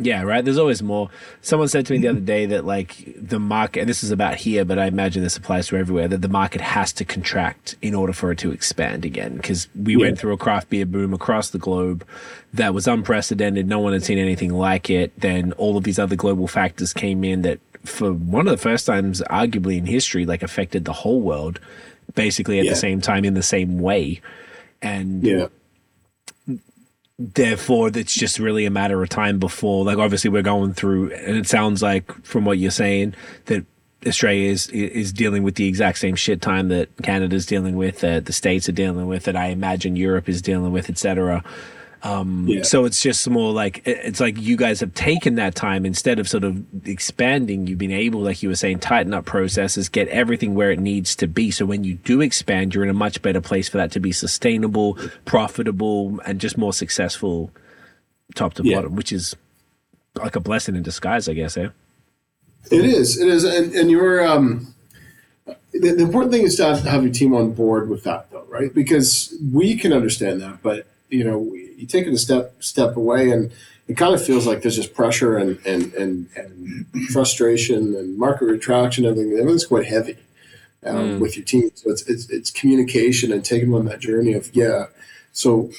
yeah, 0.00 0.22
right. 0.22 0.44
There's 0.44 0.58
always 0.58 0.82
more. 0.82 1.08
Someone 1.42 1.68
said 1.68 1.86
to 1.86 1.92
me 1.92 1.98
the 2.00 2.08
other 2.08 2.20
day 2.20 2.46
that 2.46 2.64
like 2.64 3.14
the 3.16 3.38
market, 3.38 3.80
and 3.80 3.88
this 3.88 4.02
is 4.04 4.10
about 4.10 4.36
here, 4.36 4.64
but 4.64 4.78
I 4.78 4.86
imagine 4.86 5.22
this 5.22 5.36
applies 5.36 5.68
to 5.68 5.76
everywhere, 5.76 6.08
that 6.08 6.22
the 6.22 6.28
market 6.28 6.60
has 6.60 6.92
to 6.94 7.04
contract 7.04 7.76
in 7.82 7.94
order 7.94 8.12
for 8.12 8.30
it 8.32 8.38
to 8.38 8.52
expand 8.52 9.04
again. 9.04 9.36
Because 9.36 9.68
we 9.74 9.92
Yeah. 9.94 9.98
went 10.06 10.18
through 10.18 10.32
a 10.32 10.36
craft 10.36 10.70
beer 10.70 10.86
boom 10.86 11.14
across 11.14 11.50
the 11.50 11.58
globe 11.58 12.04
that 12.52 12.74
was 12.74 12.86
unprecedented. 12.86 13.66
No 13.68 13.78
one 13.80 13.92
had 13.92 14.02
seen 14.04 14.18
anything 14.18 14.52
like 14.52 14.90
it. 14.90 15.12
Then 15.20 15.52
all 15.52 15.76
of 15.76 15.84
these 15.84 15.98
other 15.98 16.16
global 16.16 16.46
factors 16.48 16.92
came 16.92 17.24
in 17.24 17.42
that, 17.42 17.60
for 17.84 18.12
one 18.12 18.46
of 18.46 18.50
the 18.50 18.62
first 18.62 18.86
times, 18.86 19.22
arguably 19.30 19.78
in 19.78 19.86
history, 19.86 20.26
like 20.26 20.42
affected 20.42 20.84
the 20.84 20.92
whole 20.92 21.20
world, 21.20 21.60
basically 22.14 22.58
at 22.58 22.64
Yeah. 22.66 22.72
the 22.72 22.76
same 22.76 23.00
time 23.00 23.24
in 23.24 23.34
the 23.34 23.42
same 23.42 23.78
way. 23.78 24.20
And 24.82 25.22
yeah, 25.22 25.46
therefore 27.20 27.90
it's 27.94 28.14
just 28.14 28.38
really 28.38 28.64
a 28.64 28.70
matter 28.70 29.02
of 29.02 29.08
time 29.10 29.38
before 29.38 29.84
like 29.84 29.98
obviously 29.98 30.30
we're 30.30 30.40
going 30.40 30.72
through 30.72 31.12
and 31.12 31.36
it 31.36 31.46
sounds 31.46 31.82
like 31.82 32.10
from 32.24 32.46
what 32.46 32.56
you're 32.56 32.70
saying 32.70 33.14
that 33.44 33.62
australia 34.06 34.48
is 34.48 34.68
is 34.68 35.12
dealing 35.12 35.42
with 35.42 35.56
the 35.56 35.68
exact 35.68 35.98
same 35.98 36.16
shit 36.16 36.40
time 36.40 36.68
that 36.68 36.88
canada's 37.02 37.44
dealing 37.44 37.76
with 37.76 38.00
that 38.00 38.24
the 38.24 38.32
states 38.32 38.70
are 38.70 38.72
dealing 38.72 39.06
with 39.06 39.24
that 39.24 39.36
i 39.36 39.48
imagine 39.48 39.96
europe 39.96 40.30
is 40.30 40.40
dealing 40.40 40.72
with 40.72 40.88
etc 40.88 41.44
um 42.02 42.46
Yeah. 42.48 42.62
so 42.62 42.84
it's 42.86 43.02
just 43.02 43.28
more 43.28 43.52
like 43.52 43.82
it's 43.86 44.20
like 44.20 44.38
you 44.40 44.56
guys 44.56 44.80
have 44.80 44.94
taken 44.94 45.34
that 45.34 45.54
time 45.54 45.84
instead 45.84 46.18
of 46.18 46.28
sort 46.28 46.44
of 46.44 46.64
expanding 46.86 47.66
you've 47.66 47.78
been 47.78 47.92
able 47.92 48.20
like 48.20 48.42
you 48.42 48.48
were 48.48 48.54
saying 48.56 48.78
tighten 48.78 49.12
up 49.12 49.24
processes 49.26 49.88
get 49.88 50.08
everything 50.08 50.54
where 50.54 50.70
it 50.70 50.78
needs 50.80 51.14
to 51.16 51.26
be 51.26 51.50
so 51.50 51.66
when 51.66 51.84
you 51.84 51.94
do 51.94 52.20
expand 52.22 52.74
you're 52.74 52.84
in 52.84 52.90
a 52.90 52.94
much 52.94 53.20
better 53.22 53.40
place 53.40 53.68
for 53.68 53.76
that 53.76 53.92
to 53.92 54.00
be 54.00 54.12
sustainable 54.12 54.96
profitable 55.26 56.18
and 56.24 56.40
just 56.40 56.56
more 56.56 56.72
successful 56.72 57.50
top 58.34 58.54
to 58.54 58.62
Yeah. 58.64 58.76
bottom 58.76 58.96
which 58.96 59.12
is 59.12 59.36
like 60.16 60.36
a 60.36 60.40
blessing 60.40 60.76
in 60.76 60.82
disguise 60.82 61.28
i 61.28 61.34
guess 61.34 61.56
eh? 61.56 61.68
it 62.70 62.84
is. 62.84 63.18
It 63.18 63.26
is, 63.28 63.42
and 63.44 63.72
and 63.74 63.90
you're 63.90 64.26
um. 64.26 64.74
The, 65.72 65.92
the 65.92 66.02
important 66.02 66.30
thing 66.32 66.42
is 66.42 66.56
to 66.56 66.64
have, 66.66 66.80
have 66.82 67.02
your 67.04 67.12
team 67.12 67.32
on 67.34 67.52
board 67.52 67.88
with 67.88 68.02
that, 68.04 68.30
though, 68.30 68.44
right? 68.50 68.72
Because 68.74 69.34
we 69.52 69.76
can 69.76 69.92
understand 69.94 70.40
that, 70.42 70.60
but 70.62 70.86
you 71.08 71.24
know, 71.24 71.38
you 71.80 71.86
take 71.86 72.06
it 72.06 72.12
a 72.12 72.18
step 72.18 72.62
step 72.62 72.96
away, 72.96 73.30
and 73.30 73.50
it 73.88 73.96
kind 73.96 74.14
of 74.14 74.24
feels 74.24 74.46
like 74.46 74.62
there's 74.62 74.76
just 74.76 74.94
pressure 74.94 75.36
and 75.36 75.58
and 75.66 75.92
and, 75.94 76.28
and 76.36 76.86
frustration 77.12 77.94
and 77.96 78.18
market 78.18 78.44
retraction. 78.46 79.04
Everything 79.04 79.32
everything's 79.32 79.66
quite 79.66 79.86
heavy 79.86 80.16
um, 80.84 80.96
Mm. 80.96 81.20
with 81.20 81.36
your 81.36 81.44
team. 81.44 81.70
So 81.74 81.90
it's, 81.90 82.02
it's 82.08 82.28
it's 82.30 82.50
communication 82.50 83.32
and 83.32 83.44
taking 83.44 83.70
them 83.70 83.80
on 83.80 83.84
that 83.86 84.00
journey 84.00 84.32
of 84.34 84.54
yeah. 84.54 84.86
So 85.32 85.70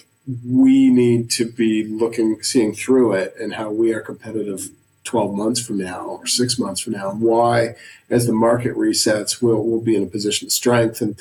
we 0.47 0.89
need 0.89 1.29
to 1.31 1.45
be 1.51 1.83
looking, 1.83 2.41
seeing 2.43 2.73
through 2.73 3.13
it, 3.13 3.33
and 3.39 3.55
how 3.55 3.71
we 3.71 3.91
are 3.93 4.01
competitive 4.01 4.69
12 5.03 5.33
months 5.33 5.59
from 5.59 5.79
now 5.79 6.05
or 6.05 6.27
six 6.27 6.59
months 6.59 6.79
from 6.81 6.93
now, 6.93 7.09
and 7.09 7.21
why, 7.21 7.75
as 8.09 8.27
the 8.27 8.33
market 8.33 8.75
resets, 8.75 9.41
we'll, 9.41 9.63
we'll 9.63 9.81
be 9.81 9.95
in 9.95 10.03
a 10.03 10.07
position 10.07 10.47
of 10.47 10.51
strength 10.51 11.01
and 11.01 11.15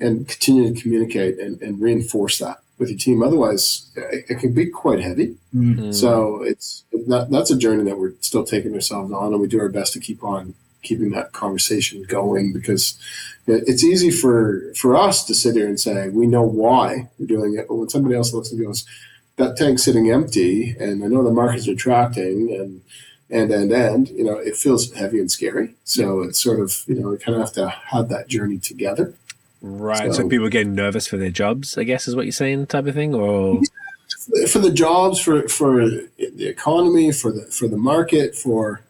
and 0.00 0.26
continue 0.26 0.74
to 0.74 0.80
communicate 0.82 1.38
and, 1.38 1.62
and 1.62 1.80
reinforce 1.80 2.38
that 2.38 2.58
with 2.82 2.90
your 2.90 2.98
team. 2.98 3.22
Otherwise, 3.22 3.90
it, 3.96 4.26
it 4.28 4.38
can 4.38 4.52
be 4.52 4.66
quite 4.66 5.00
heavy. 5.00 5.36
Mm. 5.54 5.94
So 5.94 6.42
it's 6.42 6.84
that, 7.08 7.30
that's 7.30 7.50
a 7.50 7.56
journey 7.56 7.84
that 7.84 7.98
we're 7.98 8.14
still 8.20 8.44
taking 8.44 8.74
ourselves 8.74 9.12
on, 9.12 9.32
and 9.32 9.40
we 9.40 9.48
do 9.48 9.60
our 9.60 9.68
best 9.68 9.92
to 9.94 10.00
keep 10.00 10.22
on 10.22 10.54
keeping 10.82 11.10
that 11.10 11.32
conversation 11.32 12.02
going 12.02 12.52
because 12.52 12.98
it's 13.46 13.84
easy 13.84 14.10
for 14.10 14.72
for 14.74 14.96
us 14.96 15.24
to 15.24 15.34
sit 15.34 15.54
here 15.54 15.66
and 15.66 15.80
say 15.80 16.08
we 16.08 16.26
know 16.26 16.42
why 16.42 17.08
we're 17.18 17.26
doing 17.26 17.56
it, 17.56 17.66
but 17.68 17.76
when 17.76 17.88
somebody 17.88 18.14
else 18.14 18.32
looks 18.32 18.52
and 18.52 18.64
goes, 18.64 18.84
"That 19.36 19.56
tank's 19.56 19.84
sitting 19.84 20.10
empty," 20.10 20.76
and 20.78 21.02
I 21.02 21.08
know 21.08 21.24
the 21.24 21.30
market's 21.30 21.68
retracting, 21.68 22.54
and 22.54 22.82
and 23.30 23.50
and 23.50 23.72
and 23.72 24.08
you 24.10 24.24
know 24.24 24.36
it 24.36 24.56
feels 24.56 24.92
heavy 24.92 25.18
and 25.18 25.30
scary. 25.30 25.74
So 25.84 26.22
it's 26.22 26.40
sort 26.40 26.60
of 26.60 26.84
you 26.86 26.94
know 26.94 27.08
we 27.08 27.18
kind 27.18 27.36
of 27.36 27.42
have 27.42 27.54
to 27.54 27.68
have 27.68 28.08
that 28.10 28.28
journey 28.28 28.58
together. 28.58 29.14
Right. 29.62 30.12
So, 30.12 30.22
So- 30.22 30.28
people 30.28 30.46
are 30.46 30.50
getting 30.50 30.74
nervous 30.74 31.06
for 31.06 31.16
their 31.16 31.30
jobs, 31.30 31.78
I 31.78 31.84
guess, 31.84 32.08
is 32.08 32.16
what 32.16 32.24
you're 32.26 32.32
saying, 32.32 32.66
type 32.66 32.86
of 32.86 32.94
thing, 32.94 33.14
or 33.14 33.60
for 34.48 34.58
the 34.58 34.70
jobs, 34.72 35.20
for 35.20 35.48
for 35.48 35.84
the 36.18 36.46
economy, 36.46 37.12
for 37.12 37.32
the 37.32 37.42
for 37.42 37.68
the 37.68 37.76
market, 37.76 38.34
for 38.34 38.82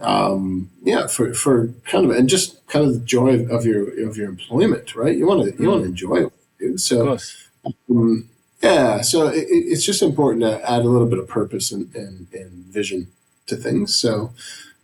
um, 0.00 0.70
yeah, 0.82 1.06
for, 1.06 1.32
for 1.34 1.68
kind 1.86 2.04
of 2.10 2.16
and 2.16 2.28
just 2.28 2.66
kind 2.66 2.84
of 2.84 2.92
the 2.94 3.00
joy 3.00 3.44
of, 3.46 3.64
your 3.64 3.82
of 4.06 4.16
your 4.16 4.28
employment, 4.28 4.94
right? 4.96 5.16
You 5.16 5.26
want 5.26 5.44
to 5.56 5.62
you 5.62 5.68
want 5.70 5.82
to 5.82 5.88
enjoy 5.88 6.22
what 6.24 6.32
you 6.58 6.74
of 6.74 6.80
So 6.80 7.18
um, 7.90 8.28
yeah, 8.62 9.02
so 9.02 9.28
it, 9.28 9.44
it- 9.44 9.66
it's 9.72 9.84
just 9.84 10.02
important 10.02 10.42
to 10.42 10.70
add 10.70 10.82
a 10.82 10.88
little 10.88 11.06
bit 11.06 11.18
of 11.18 11.28
purpose 11.28 11.70
and, 11.70 11.94
and, 11.94 12.26
and 12.32 12.50
vision 12.66 13.08
to 13.46 13.56
things. 13.56 13.94
So 13.94 14.32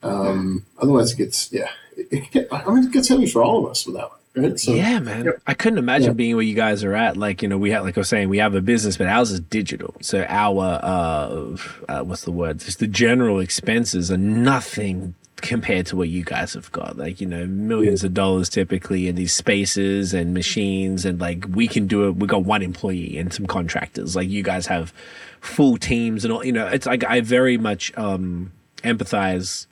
um, 0.03 0.65
otherwise, 0.81 1.12
it 1.12 1.17
gets 1.19 1.53
yeah, 1.53 1.71
it, 1.97 2.07
it 2.12 2.31
get, 2.31 2.49
I 2.53 2.73
mean, 2.73 2.85
it 2.85 2.93
gets 2.93 3.09
heavy 3.09 3.27
for 3.27 3.43
all 3.43 3.65
of 3.65 3.71
us 3.71 3.85
with 3.87 3.97
that 3.97 4.09
one, 4.11 4.19
right? 4.36 4.59
So 4.59 4.74
yeah, 4.74 4.98
man. 5.01 5.32
I 5.47 5.55
couldn't 5.55 5.78
imagine 5.78 6.09
Yeah. 6.09 6.12
being 6.15 6.36
where 6.36 6.44
you 6.44 6.55
guys 6.55 6.85
are 6.85 6.94
at. 6.94 7.16
Like, 7.16 7.43
you 7.43 7.48
know, 7.48 7.59
we 7.59 7.70
have, 7.70 7.85
like 7.85 7.97
I 7.97 8.01
was 8.01 8.09
saying, 8.09 8.28
we 8.28 8.39
have 8.39 8.55
a 8.55 8.61
business, 8.61 8.97
but 8.97 9.07
ours 9.07 9.31
is 9.31 9.40
digital. 9.40 9.94
So 10.01 10.24
our, 10.28 10.81
uh, 10.82 11.57
uh 11.89 12.02
what's 12.05 12.24
the 12.24 12.32
word? 12.32 12.61
Just 12.61 12.78
the 12.78 12.86
general 12.86 13.40
expenses 13.40 14.11
are 14.11 14.16
nothing 14.19 15.15
compared 15.36 15.86
to 15.86 15.97
what 15.97 16.09
you 16.11 16.23
guys 16.23 16.52
have 16.52 16.70
got. 16.70 16.98
Like, 16.98 17.20
you 17.20 17.27
know, 17.27 17.47
millions 17.47 18.05
of 18.05 18.12
dollars 18.12 18.48
typically 18.51 19.09
in 19.09 19.15
these 19.15 19.32
spaces 19.32 20.12
and 20.12 20.35
machines. 20.35 21.05
And 21.07 21.19
like, 21.20 21.47
we 21.55 21.66
can 21.66 21.86
do 21.86 22.09
it. 22.09 22.16
We 22.16 22.27
got 22.27 22.44
one 22.44 22.62
employee 22.62 23.16
and 23.16 23.32
some 23.32 23.47
contractors. 23.47 24.15
Like, 24.15 24.28
you 24.28 24.43
guys 24.43 24.66
have 24.66 24.93
full 25.40 25.78
teams 25.78 26.24
and 26.24 26.32
all, 26.32 26.44
you 26.44 26.52
know, 26.52 26.66
it's 26.66 26.86
like, 26.86 27.05
I 27.05 27.23
very 27.23 27.57
much, 27.57 27.97
um, 27.97 28.52
empathize 28.85 29.66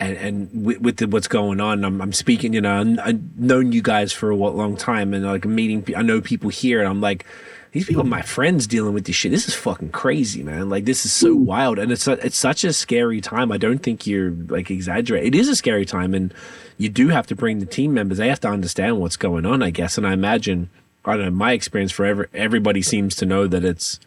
and 0.00 0.16
and 0.16 0.64
with, 0.64 0.80
with 0.80 0.96
the, 0.98 1.06
what's 1.08 1.28
going 1.28 1.60
on, 1.60 1.84
I'm, 1.84 2.00
I'm 2.00 2.12
speaking. 2.12 2.52
You 2.52 2.60
know, 2.60 2.74
I- 3.00 3.08
I've 3.08 3.38
known 3.38 3.72
you 3.72 3.82
guys 3.82 4.12
for 4.12 4.30
a 4.30 4.36
long 4.36 4.76
time, 4.76 5.14
and 5.14 5.24
like 5.24 5.44
meeting. 5.44 5.86
I 5.96 6.02
know 6.02 6.20
people 6.20 6.50
here, 6.50 6.78
and 6.80 6.88
I'm 6.88 7.00
like, 7.00 7.26
these 7.72 7.86
people, 7.86 8.02
are 8.02 8.06
my 8.06 8.22
friends, 8.22 8.66
dealing 8.66 8.94
with 8.94 9.04
this 9.04 9.16
shit. 9.16 9.30
This 9.30 9.46
is 9.48 9.54
fucking 9.54 9.90
crazy, 9.90 10.42
man. 10.42 10.68
Like 10.70 10.84
this 10.84 11.04
is 11.04 11.12
so 11.12 11.34
wild, 11.34 11.78
and 11.78 11.90
it's 11.92 12.06
a, 12.06 12.12
it's 12.24 12.36
such 12.36 12.64
a 12.64 12.72
scary 12.72 13.20
time. 13.20 13.50
I 13.52 13.58
don't 13.58 13.80
think 13.82 14.06
you're 14.06 14.30
like 14.30 14.70
exaggerating. 14.70 15.28
It 15.34 15.34
is 15.38 15.48
a 15.48 15.56
scary 15.56 15.84
time, 15.84 16.14
and 16.14 16.32
you 16.78 16.88
do 16.88 17.08
have 17.08 17.26
to 17.26 17.34
bring 17.34 17.58
the 17.58 17.66
team 17.66 17.92
members. 17.92 18.18
They 18.18 18.28
have 18.28 18.40
to 18.40 18.48
understand 18.48 19.00
what's 19.00 19.16
going 19.16 19.44
on, 19.44 19.62
I 19.62 19.70
guess. 19.70 19.98
And 19.98 20.06
I 20.06 20.12
imagine, 20.12 20.70
I 21.04 21.16
don't 21.16 21.24
know, 21.26 21.30
my 21.32 21.52
experience 21.52 21.90
for 21.92 22.06
every, 22.06 22.26
everybody 22.32 22.82
seems 22.82 23.16
to 23.16 23.26
know 23.26 23.46
that 23.48 23.64
it's 23.64 23.98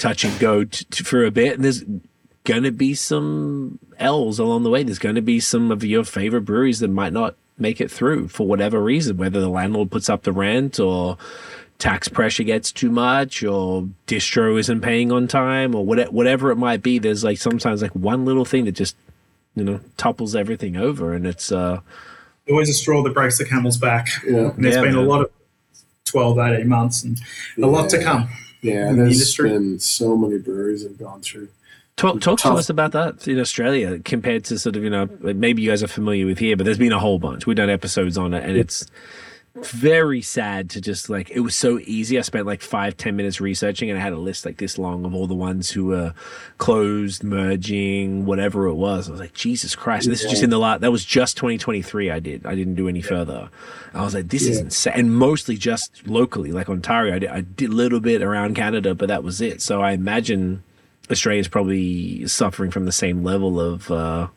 touch 0.00 0.24
and 0.24 0.38
go 0.40 0.64
t- 0.64 0.84
t- 0.90 1.04
for 1.04 1.24
a 1.24 1.30
bit, 1.30 1.54
and 1.56 1.64
there's 1.64 1.84
going 2.44 2.62
to 2.64 2.72
be 2.72 2.94
some 2.94 3.78
L's 3.98 4.38
along 4.38 4.62
the 4.64 4.70
way. 4.70 4.82
There's 4.82 4.98
going 4.98 5.14
to 5.14 5.22
be 5.22 5.40
some 5.40 5.70
of 5.70 5.84
your 5.84 6.04
favorite 6.04 6.42
breweries 6.42 6.80
that 6.80 6.88
might 6.88 7.12
not 7.12 7.36
make 7.58 7.80
it 7.80 7.90
through 7.90 8.28
for 8.28 8.46
whatever 8.46 8.82
reason, 8.82 9.16
whether 9.16 9.40
the 9.40 9.48
landlord 9.48 9.90
puts 9.90 10.08
up 10.08 10.22
the 10.22 10.32
rent 10.32 10.80
or 10.80 11.16
tax 11.78 12.08
pressure 12.08 12.42
gets 12.42 12.72
too 12.72 12.90
much 12.90 13.42
or 13.44 13.88
distro 14.06 14.58
isn't 14.58 14.80
paying 14.80 15.10
on 15.12 15.28
time 15.28 15.74
or 15.74 15.84
whatever, 15.84 16.10
whatever 16.10 16.50
it 16.50 16.56
might 16.56 16.82
be. 16.82 16.98
There's 16.98 17.22
like 17.24 17.38
sometimes 17.38 17.82
like 17.82 17.94
one 17.94 18.24
little 18.24 18.44
thing 18.44 18.64
that 18.64 18.72
just, 18.72 18.96
you 19.54 19.64
know, 19.64 19.80
topples 19.96 20.34
everything 20.34 20.76
over. 20.76 21.12
And 21.12 21.26
it's, 21.26 21.52
uh, 21.52 21.80
Always 22.50 22.68
a 22.68 22.74
straw 22.74 23.02
that 23.04 23.14
breaks 23.14 23.38
the 23.38 23.44
camel's 23.44 23.76
back. 23.76 24.08
yeah, 24.26 24.50
And 24.50 24.64
there's 24.64 24.74
Yeah, 24.76 24.82
been 24.82 24.94
man. 24.96 25.04
a 25.04 25.08
lot 25.08 25.20
of 25.22 25.30
12, 26.06 26.38
18 26.38 26.68
months 26.68 27.04
and 27.04 27.20
a 27.62 27.66
lot 27.66 27.88
to 27.90 28.02
come. 28.02 28.28
yeah. 28.62 28.88
in 28.90 28.96
the 28.96 29.02
There's 29.04 29.14
industry. 29.14 29.50
been 29.50 29.78
so 29.78 30.16
many 30.16 30.38
breweries 30.38 30.82
have 30.82 30.98
gone 30.98 31.20
through. 31.20 31.48
Talk, 31.96 32.20
talk 32.20 32.40
to 32.40 32.48
us 32.52 32.70
about 32.70 32.92
that 32.92 33.28
in 33.28 33.38
Australia 33.38 33.98
compared 33.98 34.44
to 34.46 34.58
sort 34.58 34.76
of, 34.76 34.82
you 34.82 34.90
know, 34.90 35.08
maybe 35.20 35.62
you 35.62 35.70
guys 35.70 35.82
are 35.82 35.88
familiar 35.88 36.26
with 36.26 36.38
here, 36.38 36.56
but 36.56 36.64
there's 36.64 36.78
been 36.78 36.92
a 36.92 36.98
whole 36.98 37.18
bunch. 37.18 37.46
We've 37.46 37.56
done 37.56 37.70
episodes 37.70 38.16
on 38.18 38.34
it 38.34 38.44
and 38.44 38.56
it's 38.56 38.86
very 39.54 40.22
sad 40.22 40.70
to 40.70 40.80
just 40.80 41.10
like, 41.10 41.30
it 41.30 41.40
was 41.40 41.54
so 41.54 41.78
easy. 41.80 42.18
I 42.18 42.22
spent 42.22 42.46
like 42.46 42.62
five, 42.62 42.96
ten 42.96 43.14
minutes 43.14 43.40
researching 43.40 43.90
and 43.90 43.98
I 43.98 44.02
had 44.02 44.14
a 44.14 44.18
list 44.18 44.46
like 44.46 44.56
this 44.56 44.78
long 44.78 45.04
of 45.04 45.14
all 45.14 45.26
the 45.26 45.34
ones 45.34 45.70
who 45.70 45.84
were 45.86 46.14
closed, 46.56 47.22
merging, 47.22 48.24
whatever 48.24 48.66
it 48.66 48.74
was. 48.74 49.08
I 49.08 49.12
was 49.12 49.20
like, 49.20 49.34
Jesus 49.34 49.76
Christ. 49.76 50.06
And 50.06 50.12
this 50.12 50.24
is 50.24 50.30
just 50.30 50.42
in 50.42 50.50
the 50.50 50.58
lot. 50.58 50.80
That 50.80 50.90
was 50.90 51.04
just 51.04 51.36
2023. 51.36 52.10
I 52.10 52.18
did. 52.18 52.46
I 52.46 52.54
didn't 52.54 52.76
do 52.76 52.88
any 52.88 53.02
further. 53.02 53.50
I 53.92 54.02
was 54.02 54.14
like, 54.14 54.28
this 54.28 54.46
is 54.46 54.58
insane. 54.58 54.94
And 54.96 55.14
mostly 55.14 55.58
just 55.58 56.06
locally, 56.06 56.50
like 56.52 56.70
Ontario. 56.70 57.14
I 57.14 57.18
did, 57.18 57.30
I 57.30 57.40
did 57.42 57.70
a 57.70 57.74
little 57.74 58.00
bit 58.00 58.22
around 58.22 58.56
Canada, 58.56 58.94
but 58.94 59.08
that 59.08 59.22
was 59.22 59.42
it. 59.42 59.60
So 59.60 59.82
I 59.82 59.92
imagine 59.92 60.64
Australia 61.10 61.40
is 61.40 61.48
probably 61.48 62.26
suffering 62.26 62.70
from 62.70 62.86
the 62.86 62.92
same 62.92 63.22
level 63.22 63.60
of 63.60 63.90
uh, 63.90 64.28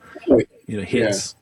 you 0.68 0.78
know 0.78 0.84
hits. 0.84 1.36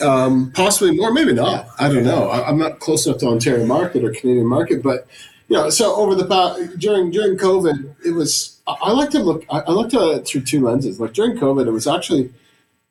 Um, 0.00 0.50
possibly 0.52 0.96
more, 0.96 1.12
maybe 1.12 1.32
not. 1.32 1.68
I 1.78 1.92
don't 1.92 2.04
know. 2.04 2.30
I, 2.30 2.48
I'm 2.48 2.58
not 2.58 2.78
close 2.78 3.06
enough 3.06 3.18
to 3.18 3.26
Ontario 3.26 3.66
market 3.66 4.02
or 4.02 4.12
Canadian 4.12 4.46
market, 4.46 4.82
but 4.82 5.06
you 5.48 5.56
know, 5.56 5.68
so 5.68 5.94
over 5.96 6.14
the 6.14 6.26
past 6.26 6.78
during 6.78 7.10
during 7.10 7.36
COVID, 7.36 7.96
it 8.04 8.12
was. 8.12 8.56
I, 8.66 8.92
like 8.92 9.10
to 9.10 9.18
look. 9.18 9.44
I, 9.50 9.72
looked 9.72 9.94
at 9.94 10.00
it 10.00 10.26
through 10.26 10.42
two 10.42 10.60
lenses. 10.60 11.00
Like 11.00 11.12
during 11.12 11.36
COVID, 11.36 11.66
it 11.66 11.72
was 11.72 11.88
actually 11.88 12.26
it 12.26 12.32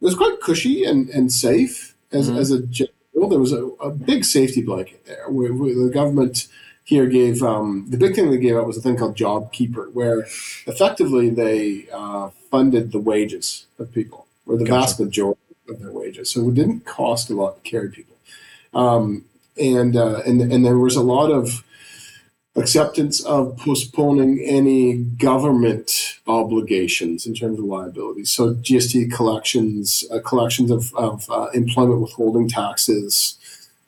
was 0.01 0.13
quite 0.13 0.41
cushy 0.41 0.84
and 0.84 1.09
and 1.09 1.31
safe 1.31 1.95
as 2.11 2.30
as 2.30 2.51
a 2.51 2.61
general. 2.67 3.30
There 3.30 3.39
was 3.39 3.53
a, 3.53 3.65
a 3.81 3.89
big 3.91 4.26
safety 4.26 4.61
blanket 4.61 5.05
there. 5.05 5.30
Where, 5.30 5.53
where 5.53 5.73
the 5.73 5.89
government 5.89 6.47
here 6.90 7.06
gave 7.06 7.44
um, 7.44 7.86
the 7.88 7.98
big 7.98 8.16
thing 8.16 8.32
they 8.32 8.40
gave 8.40 8.56
out 8.56 8.66
was 8.66 8.76
a 8.76 8.82
thing 8.82 8.98
called 8.98 9.16
Job 9.16 9.53
Keeper, 9.53 9.91
where 9.94 10.22
effectively 10.66 11.30
they 11.30 11.86
uh, 11.94 12.32
funded 12.49 12.91
the 12.91 12.99
wages 12.99 13.68
of 13.78 13.94
people, 13.94 14.26
or 14.48 14.57
the 14.57 14.66
Gotcha. 14.66 14.82
vast 14.82 14.99
majority 14.99 15.40
of 15.70 15.80
their 15.80 15.91
wages. 15.91 16.32
So 16.32 16.49
it 16.49 16.56
didn't 16.56 16.86
cost 16.86 17.30
a 17.30 17.36
lot 17.36 17.64
to 17.64 17.70
carry 17.70 17.90
people, 17.90 18.16
um, 18.74 19.26
and 19.56 19.95
uh, 19.95 20.24
and 20.26 20.41
and 20.41 20.66
there 20.66 20.80
was 20.80 20.95
a 20.95 21.03
lot 21.03 21.30
of 21.30 21.64
acceptance 22.56 23.24
of 23.24 23.56
postponing 23.57 24.40
any 24.44 24.95
government 24.95 26.18
obligations 26.26 27.28
in 27.28 27.36
terms 27.36 27.60
of 27.60 27.66
liabilities. 27.66 28.32
So 28.32 28.56
GST 28.56 29.14
collections, 29.14 30.03
uh, 30.11 30.20
collections 30.26 30.72
of, 30.72 30.91
of 30.95 31.30
uh, 31.30 31.49
employment 31.53 32.02
withholding 32.02 32.49
taxes, 32.49 33.39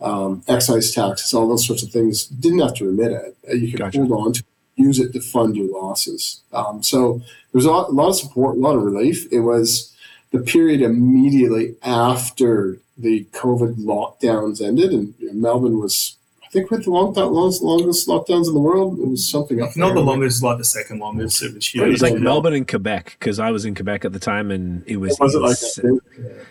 um, 0.01 0.43
excise 0.47 0.91
taxes, 0.91 1.33
all 1.33 1.47
those 1.47 1.65
sorts 1.65 1.83
of 1.83 1.91
things. 1.91 2.25
Didn't 2.27 2.59
have 2.59 2.73
to 2.75 2.85
remit 2.85 3.11
it. 3.11 3.37
Uh, 3.49 3.53
You 3.53 3.69
could 3.71 3.79
Gotcha. 3.79 3.97
hold 3.99 4.11
on 4.11 4.33
to, 4.33 4.43
use 4.75 4.99
it 4.99 5.13
to 5.13 5.19
fund 5.21 5.55
your 5.55 5.69
losses. 5.71 6.41
Um, 6.53 6.81
so 6.81 7.17
there 7.19 7.59
was 7.59 7.65
a 7.65 7.71
lot, 7.71 7.89
a 7.89 7.91
lot 7.91 8.09
of 8.09 8.15
support, 8.15 8.57
a 8.57 8.59
lot 8.59 8.75
of 8.75 8.83
relief. 8.83 9.27
It 9.31 9.41
was 9.41 9.93
the 10.31 10.39
period 10.39 10.81
immediately 10.81 11.75
after 11.83 12.79
the 12.97 13.25
COVID 13.33 13.75
lockdowns 13.75 14.61
ended, 14.61 14.91
and 14.91 15.13
you 15.19 15.27
know, 15.27 15.33
Melbourne 15.33 15.79
was, 15.79 16.15
I 16.51 16.53
think, 16.53 16.69
with 16.69 16.83
the 16.83 16.91
long, 16.91 17.13
longest, 17.13 17.61
longest 17.61 18.09
lockdowns 18.09 18.47
in 18.47 18.53
the 18.53 18.59
world. 18.59 18.99
It 18.99 19.07
was 19.07 19.25
something 19.25 19.61
up 19.61 19.73
Not 19.77 19.85
there. 19.87 19.95
the 19.95 20.01
longest, 20.01 20.43
like 20.43 20.57
the 20.57 20.65
second 20.65 20.99
longest. 20.99 21.41
It 21.41 21.53
was 21.55 21.71
It 21.73 21.87
was 21.87 22.01
like 22.01 22.11
Yeah. 22.15 22.19
Melbourne 22.19 22.53
and 22.53 22.67
Quebec 22.67 23.15
because 23.17 23.39
I 23.39 23.51
was 23.51 23.63
in 23.63 23.73
Quebec 23.73 24.03
at 24.03 24.11
the 24.11 24.19
time 24.19 24.51
and 24.51 24.83
it 24.85 24.97
was 24.97 25.15
Was 25.17 25.33
it 25.33 25.39
like 25.39 25.51
ins- 25.51 25.75
that? 25.75 25.81
too? 25.83 26.01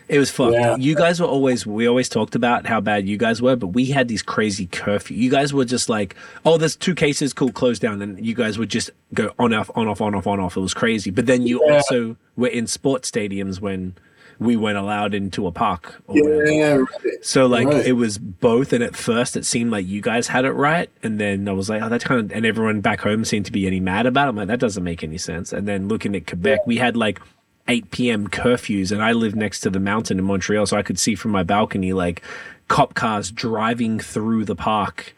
It 0.09 0.17
was 0.17 0.31
fucked. 0.31 0.53
Yeah. 0.53 0.75
You 0.77 0.95
guys 0.95 1.19
were 1.19 1.27
always 1.27 1.67
we 1.67 1.87
always 1.87 2.09
talked 2.09 2.33
about 2.33 2.65
how 2.65 2.81
bad 2.81 3.07
you 3.07 3.15
guys 3.15 3.43
were, 3.43 3.55
but 3.55 3.67
we 3.67 3.85
had 3.85 4.07
these 4.07 4.23
crazy 4.23 4.65
curfew. 4.65 5.15
You 5.15 5.29
guys 5.29 5.53
were 5.53 5.65
just 5.65 5.87
like, 5.87 6.15
oh, 6.45 6.57
there's 6.57 6.75
two 6.75 6.95
cases, 6.95 7.31
cool, 7.31 7.51
close 7.51 7.77
down, 7.77 8.01
and 8.01 8.25
you 8.25 8.33
guys 8.33 8.57
would 8.57 8.69
just 8.69 8.89
go 9.13 9.31
on 9.37 9.53
off, 9.53 9.69
on 9.75 9.87
off, 9.87 10.01
on 10.01 10.15
off, 10.15 10.25
on 10.25 10.39
off. 10.39 10.57
It 10.57 10.61
was 10.61 10.73
crazy. 10.73 11.11
But 11.11 11.27
then 11.27 11.43
you 11.45 11.61
Yeah. 11.63 11.75
also 11.75 12.17
were 12.35 12.47
in 12.47 12.65
sports 12.65 13.11
stadiums 13.11 13.61
when 13.61 13.93
we 14.41 14.55
weren't 14.57 14.77
allowed 14.77 15.13
into 15.13 15.45
a 15.45 15.51
park. 15.51 16.01
Whatever. 16.07 16.51
Yeah, 16.51 16.73
right. 16.77 16.87
So 17.23 17.45
like 17.45 17.67
Right. 17.67 17.85
it 17.85 17.91
was 17.93 18.17
both, 18.17 18.73
and 18.73 18.83
at 18.83 18.95
first 18.95 19.37
it 19.37 19.45
seemed 19.45 19.69
like 19.69 19.85
you 19.87 20.01
guys 20.01 20.27
had 20.27 20.45
it 20.45 20.53
right, 20.53 20.89
and 21.03 21.19
then 21.19 21.47
I 21.47 21.51
was 21.51 21.69
like, 21.69 21.81
oh, 21.83 21.89
that's 21.89 22.03
kind 22.03 22.19
of, 22.19 22.35
and 22.35 22.43
everyone 22.43 22.81
back 22.81 23.01
home 23.01 23.23
seemed 23.23 23.45
to 23.45 23.51
be 23.51 23.67
any 23.67 23.79
mad 23.79 24.07
about 24.07 24.25
it. 24.25 24.29
I'm 24.29 24.35
like, 24.35 24.47
that 24.47 24.59
doesn't 24.59 24.83
make 24.83 25.03
any 25.03 25.19
sense. 25.19 25.53
And 25.53 25.67
then 25.67 25.87
looking 25.87 26.15
at 26.15 26.25
Quebec, 26.25 26.65
we 26.65 26.77
had 26.77 26.97
like 26.97 27.21
8 27.67 27.91
p.m. 27.91 28.27
curfews, 28.27 28.91
and 28.91 29.03
I 29.03 29.11
live 29.11 29.35
next 29.35 29.59
to 29.59 29.69
the 29.69 29.79
mountain 29.79 30.17
in 30.17 30.25
Montreal, 30.25 30.65
so 30.65 30.75
I 30.75 30.81
could 30.81 30.97
see 30.97 31.13
from 31.13 31.29
my 31.29 31.43
balcony 31.43 31.93
like 31.93 32.23
cop 32.67 32.95
cars 32.95 33.29
driving 33.29 33.99
through 33.99 34.45
the 34.45 34.55
park, 34.55 35.13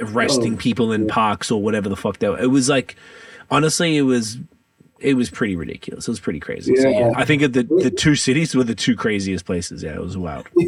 arresting 0.00 0.54
Oh. 0.54 0.56
people 0.58 0.92
in 0.92 1.08
parks 1.08 1.50
or 1.50 1.60
whatever 1.60 1.88
the 1.88 1.96
fuck 1.96 2.18
that. 2.20 2.34
It 2.40 2.46
was 2.46 2.68
like, 2.68 2.94
honestly, 3.50 3.96
it 3.96 4.02
was. 4.02 4.38
It 5.00 5.14
was 5.14 5.30
pretty 5.30 5.54
ridiculous. 5.56 6.08
It 6.08 6.10
was 6.10 6.20
pretty 6.20 6.40
crazy. 6.40 6.74
So, 6.76 6.88
yeah, 6.88 6.98
Yeah. 7.00 7.12
I 7.16 7.24
think 7.24 7.42
the 7.42 7.62
the 7.62 7.90
two 7.90 8.14
cities 8.16 8.54
were 8.54 8.64
the 8.64 8.74
two 8.74 8.96
craziest 8.96 9.44
places. 9.44 9.82
Yeah, 9.82 9.94
it 9.94 10.00
was 10.02 10.16
wild. 10.18 10.48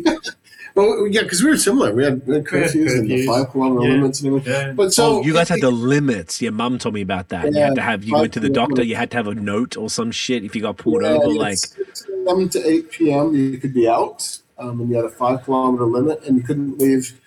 Well, 0.76 1.08
yeah, 1.08 1.22
because 1.22 1.42
we 1.42 1.50
were 1.50 1.56
similar. 1.56 1.92
We 1.92 2.04
had, 2.04 2.24
we 2.28 2.34
had 2.36 2.44
curfews 2.44 2.96
and 2.96 3.10
the 3.10 3.26
five 3.26 3.50
kilometer 3.50 3.88
Yeah. 3.88 3.94
limits 3.94 4.20
and 4.20 4.28
everything. 4.28 4.52
Yeah. 4.52 4.72
But 4.72 4.92
so 4.92 5.16
oh, 5.18 5.22
you 5.22 5.32
guys 5.32 5.48
had 5.48 5.60
the 5.60 5.70
limits. 5.72 6.40
Your 6.40 6.52
mum 6.52 6.78
told 6.78 6.94
me 6.94 7.00
about 7.00 7.30
that. 7.30 7.46
you 7.46 7.52
Yeah, 7.58 7.66
had 7.66 7.74
to 7.74 7.80
have. 7.82 8.04
You 8.04 8.14
went 8.14 8.32
to 8.34 8.40
the 8.40 8.48
doctor. 8.48 8.74
kilometers. 8.76 8.88
You 8.88 8.94
had 8.94 9.10
to 9.10 9.16
have 9.16 9.26
a 9.26 9.34
note 9.34 9.76
or 9.76 9.90
some 9.90 10.12
shit 10.12 10.44
if 10.44 10.54
you 10.54 10.62
got 10.62 10.76
pulled 10.76 11.02
Yeah, 11.02 11.08
over. 11.14 11.26
Like, 11.36 11.58
7 11.58 12.48
to 12.50 12.64
8 12.68 12.90
p.m. 12.92 13.34
you 13.34 13.58
could 13.58 13.74
be 13.74 13.88
out, 13.88 14.38
um, 14.58 14.80
and 14.80 14.90
you 14.90 14.94
had 14.94 15.06
a 15.06 15.10
five 15.10 15.42
kilometer 15.42 15.84
limit, 15.86 16.22
and 16.24 16.36
you 16.36 16.44
couldn't 16.44 16.78
leave 16.78 17.19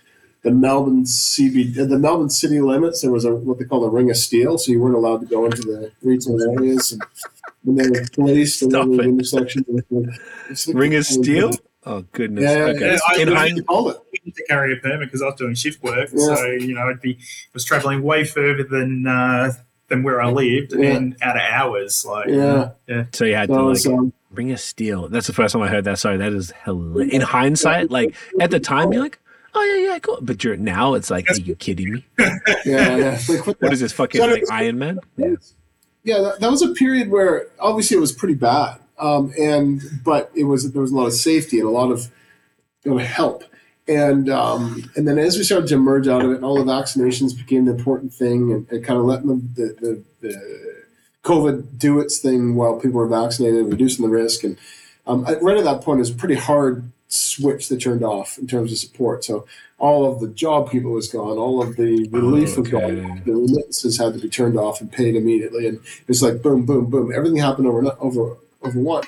the 0.43 0.51
Melbourne 0.51 1.03
CBD, 1.05 1.79
uh, 1.79 1.85
the 1.85 1.97
Melbourne 1.97 2.29
city 2.29 2.61
limits. 2.61 3.01
There 3.01 3.11
was 3.11 3.25
a 3.25 3.33
what 3.35 3.59
they 3.59 3.65
call 3.65 3.83
a 3.85 3.89
ring 3.89 4.09
of 4.09 4.17
steel, 4.17 4.57
so 4.57 4.71
you 4.71 4.79
weren't 4.81 4.95
allowed 4.95 5.21
to 5.21 5.25
go 5.25 5.45
into 5.45 5.61
the 5.61 5.91
retail 6.01 6.39
areas. 6.57 6.91
And 6.91 7.01
when 7.63 7.75
they 7.77 7.89
were 7.89 8.05
placed 8.11 8.61
in 8.61 8.69
Stop 8.71 8.87
the 8.87 8.99
it. 8.99 9.05
intersection, 9.05 9.65
it 9.67 9.85
was- 9.89 10.19
it's 10.49 10.67
like- 10.67 10.77
ring 10.77 10.95
of 10.95 11.05
steel. 11.05 11.51
Oh 11.85 12.05
goodness. 12.13 12.43
Yeah, 12.43 12.63
okay. 12.65 12.79
yeah, 12.93 12.97
I- 13.09 13.21
In 13.21 13.29
I- 13.29 13.35
hind- 13.35 13.57
You 13.57 13.63
it. 13.89 13.97
I 13.97 14.17
need 14.25 14.35
to 14.35 14.43
carry 14.47 14.73
a 14.73 14.75
permit 14.77 15.07
because 15.07 15.21
I 15.21 15.25
was 15.25 15.35
doing 15.35 15.53
shift 15.55 15.83
work. 15.83 16.09
Yeah. 16.13 16.35
So 16.35 16.45
you 16.45 16.73
know, 16.75 16.81
I'd 16.89 17.01
be 17.01 17.17
was 17.53 17.65
traveling 17.65 18.03
way 18.03 18.23
further 18.23 18.63
than 18.63 19.05
uh, 19.07 19.51
than 19.89 20.01
where 20.03 20.21
I 20.21 20.29
lived 20.31 20.73
Yeah. 20.73 20.95
and 20.95 21.15
out 21.21 21.35
of 21.35 21.41
hours. 21.41 22.05
Like 22.07 22.27
Yeah. 22.29 22.69
yeah. 22.87 23.05
so 23.13 23.25
you 23.25 23.35
had 23.35 23.49
So 23.49 23.53
to 23.55 23.59
it 23.59 23.63
like 23.63 23.69
was, 23.69 23.87
um, 23.87 24.13
ring 24.31 24.51
of 24.51 24.59
steel. 24.61 25.09
That's 25.09 25.27
the 25.27 25.33
first 25.33 25.53
time 25.53 25.61
I 25.61 25.67
heard 25.67 25.83
that. 25.83 25.99
Sorry, 25.99 26.15
that 26.17 26.31
is 26.33 26.53
hilarious. 26.63 27.13
In 27.13 27.21
hindsight, 27.21 27.91
like 27.91 28.15
at 28.39 28.49
the 28.49 28.59
time, 28.61 28.93
you're 28.93 29.01
like, 29.03 29.19
oh 29.55 29.63
yeah, 29.63 29.91
yeah, 29.91 29.99
cool. 29.99 30.19
But 30.21 30.43
you're 30.43 30.57
now, 30.57 30.93
it's 30.93 31.09
like, 31.09 31.29
are 31.29 31.35
you 31.35 31.55
kidding 31.55 31.93
me? 31.93 32.05
yeah, 32.65 32.97
yeah. 32.97 33.19
Like, 33.27 33.47
what 33.47 33.61
What 33.61 33.73
is 33.73 33.79
this 33.79 33.93
fucking 33.93 34.19
So 34.19 34.27
like 34.27 34.43
Iron 34.51 34.79
Man? 34.79 34.99
Yeah. 35.17 35.35
yeah, 36.03 36.21
that, 36.21 36.39
that 36.39 36.51
was 36.51 36.61
a 36.61 36.73
period 36.73 37.09
where 37.09 37.47
obviously 37.59 37.97
it 37.97 37.99
was 37.99 38.11
pretty 38.11 38.35
bad, 38.35 38.79
um, 38.99 39.33
and 39.39 39.81
but 40.03 40.31
it 40.35 40.45
was 40.45 40.71
there 40.71 40.81
was 40.81 40.91
a 40.91 40.95
lot 40.95 41.07
of 41.07 41.13
safety 41.13 41.59
and 41.59 41.67
a 41.67 41.71
lot 41.71 41.91
of 41.91 42.09
you 42.83 42.91
know, 42.91 42.97
help, 42.97 43.43
and 43.87 44.29
um, 44.29 44.89
and 44.95 45.07
then 45.07 45.17
as 45.17 45.37
we 45.37 45.43
started 45.43 45.67
to 45.67 45.75
emerge 45.75 46.07
out 46.07 46.23
of 46.23 46.31
it, 46.31 46.35
and 46.35 46.45
all 46.45 46.55
the 46.55 46.71
vaccinations 46.71 47.37
became 47.37 47.65
the 47.65 47.71
important 47.71 48.13
thing, 48.13 48.51
and, 48.51 48.69
and 48.71 48.83
kind 48.83 48.99
of 48.99 49.05
letting 49.05 49.27
the, 49.27 49.37
the, 49.55 49.75
the, 49.81 50.03
the 50.27 50.83
COVID 51.23 51.77
do 51.77 51.99
its 51.99 52.19
thing 52.19 52.55
while 52.55 52.79
people 52.79 52.99
were 52.99 53.07
vaccinated, 53.07 53.65
reducing 53.67 54.05
the 54.05 54.11
risk, 54.11 54.43
and 54.43 54.57
um, 55.05 55.23
right 55.41 55.57
at 55.57 55.63
that 55.65 55.81
point, 55.81 55.97
it 55.97 56.01
was 56.01 56.11
pretty 56.11 56.35
hard 56.35 56.91
switch 57.13 57.69
that 57.69 57.81
turned 57.81 58.03
off 58.03 58.37
in 58.37 58.47
terms 58.47 58.71
of 58.71 58.77
support. 58.77 59.23
So 59.23 59.45
all 59.77 60.11
of 60.11 60.19
the 60.19 60.27
Job 60.29 60.71
Keeper 60.71 60.89
was 60.89 61.07
gone, 61.09 61.37
all 61.37 61.61
of 61.61 61.75
the 61.75 62.07
relief 62.11 62.57
was 62.57 62.67
Okay. 62.67 62.71
gone, 62.71 63.21
the 63.25 63.33
remittances 63.33 63.97
had 63.97 64.13
to 64.13 64.19
be 64.19 64.29
turned 64.29 64.57
off 64.57 64.79
and 64.81 64.91
paid 64.91 65.15
immediately, 65.15 65.67
and 65.67 65.79
it's 66.07 66.21
like 66.21 66.41
boom, 66.41 66.65
boom, 66.65 66.85
boom. 66.89 67.11
Everything 67.13 67.37
happened 67.37 67.67
over 67.67 67.95
over 67.99 68.37
over 68.61 68.79
one 68.79 69.03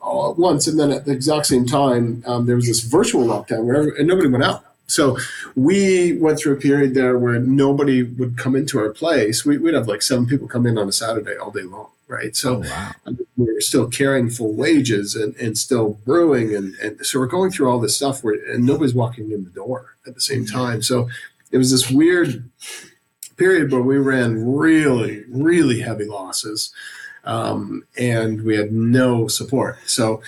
all 0.00 0.32
at 0.32 0.36
once, 0.38 0.66
and 0.66 0.78
then 0.80 0.90
at 0.90 1.04
the 1.04 1.12
exact 1.12 1.46
same 1.46 1.64
time, 1.64 2.24
um, 2.26 2.46
there 2.46 2.56
was 2.56 2.66
this 2.66 2.80
virtual 2.80 3.24
lockdown 3.24 3.64
where 3.64 3.88
and 3.90 4.08
nobody 4.08 4.28
went 4.28 4.42
out. 4.44 4.64
So 4.88 5.16
we 5.54 6.18
went 6.18 6.38
through 6.40 6.54
a 6.54 6.60
period 6.60 6.92
there 6.94 7.16
where 7.16 7.38
nobody 7.38 8.02
would 8.02 8.36
come 8.36 8.56
into 8.56 8.78
our 8.80 8.90
place. 8.90 9.44
We, 9.46 9.56
we'd 9.56 9.74
have 9.74 9.86
like 9.88 10.02
seven 10.02 10.26
people 10.26 10.48
come 10.48 10.66
in 10.66 10.76
on 10.76 10.88
a 10.88 10.92
Saturday 10.92 11.36
all 11.36 11.52
day 11.52 11.62
long, 11.62 11.88
right? 12.12 12.36
So 12.36 12.56
Oh 12.56 12.60
wow. 12.60 12.92
we're 13.36 13.60
still 13.60 13.88
carrying 13.88 14.28
full 14.30 14.52
wages 14.54 15.14
and, 15.16 15.34
and 15.36 15.56
still 15.56 15.88
brewing 16.04 16.54
and, 16.54 16.74
and 16.76 17.04
so 17.06 17.18
we're 17.18 17.26
going 17.38 17.50
through 17.50 17.68
all 17.70 17.80
this 17.80 17.96
stuff 17.96 18.22
where 18.22 18.34
and 18.52 18.64
nobody's 18.64 18.94
walking 18.94 19.32
in 19.32 19.44
the 19.44 19.50
door 19.50 19.96
at 20.06 20.14
the 20.14 20.20
same 20.20 20.44
time 20.46 20.82
so 20.82 21.08
it 21.50 21.58
was 21.58 21.70
this 21.70 21.90
weird 21.90 22.48
period 23.36 23.72
where 23.72 23.82
we 23.82 23.96
ran 23.98 24.44
really 24.66 25.24
really 25.28 25.80
heavy 25.80 26.04
losses 26.04 26.72
um, 27.24 27.84
and 27.98 28.42
we 28.42 28.56
had 28.56 28.70
no 28.72 29.26
support 29.28 29.78
so 29.86 30.20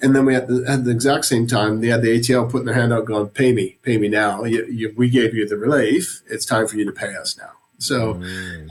and 0.00 0.14
then 0.16 0.24
we 0.26 0.34
had 0.34 0.46
the, 0.48 0.64
at 0.68 0.84
the 0.84 0.90
exact 0.90 1.24
same 1.24 1.46
time 1.46 1.80
they 1.80 1.88
had 1.88 2.02
the 2.02 2.16
ATO 2.18 2.46
putting 2.48 2.66
their 2.66 2.74
hand 2.74 2.92
out 2.92 3.04
going 3.06 3.28
pay 3.28 3.52
me 3.52 3.78
pay 3.82 3.98
me 3.98 4.08
now 4.08 4.44
you, 4.44 4.64
you, 4.66 4.94
we 4.96 5.10
gave 5.10 5.34
you 5.34 5.46
the 5.48 5.56
relief 5.56 6.22
it's 6.30 6.44
time 6.46 6.66
for 6.68 6.76
you 6.76 6.84
to 6.84 6.92
pay 6.92 7.14
us 7.16 7.36
now 7.36 7.52
so 7.78 8.14
Mm. 8.14 8.68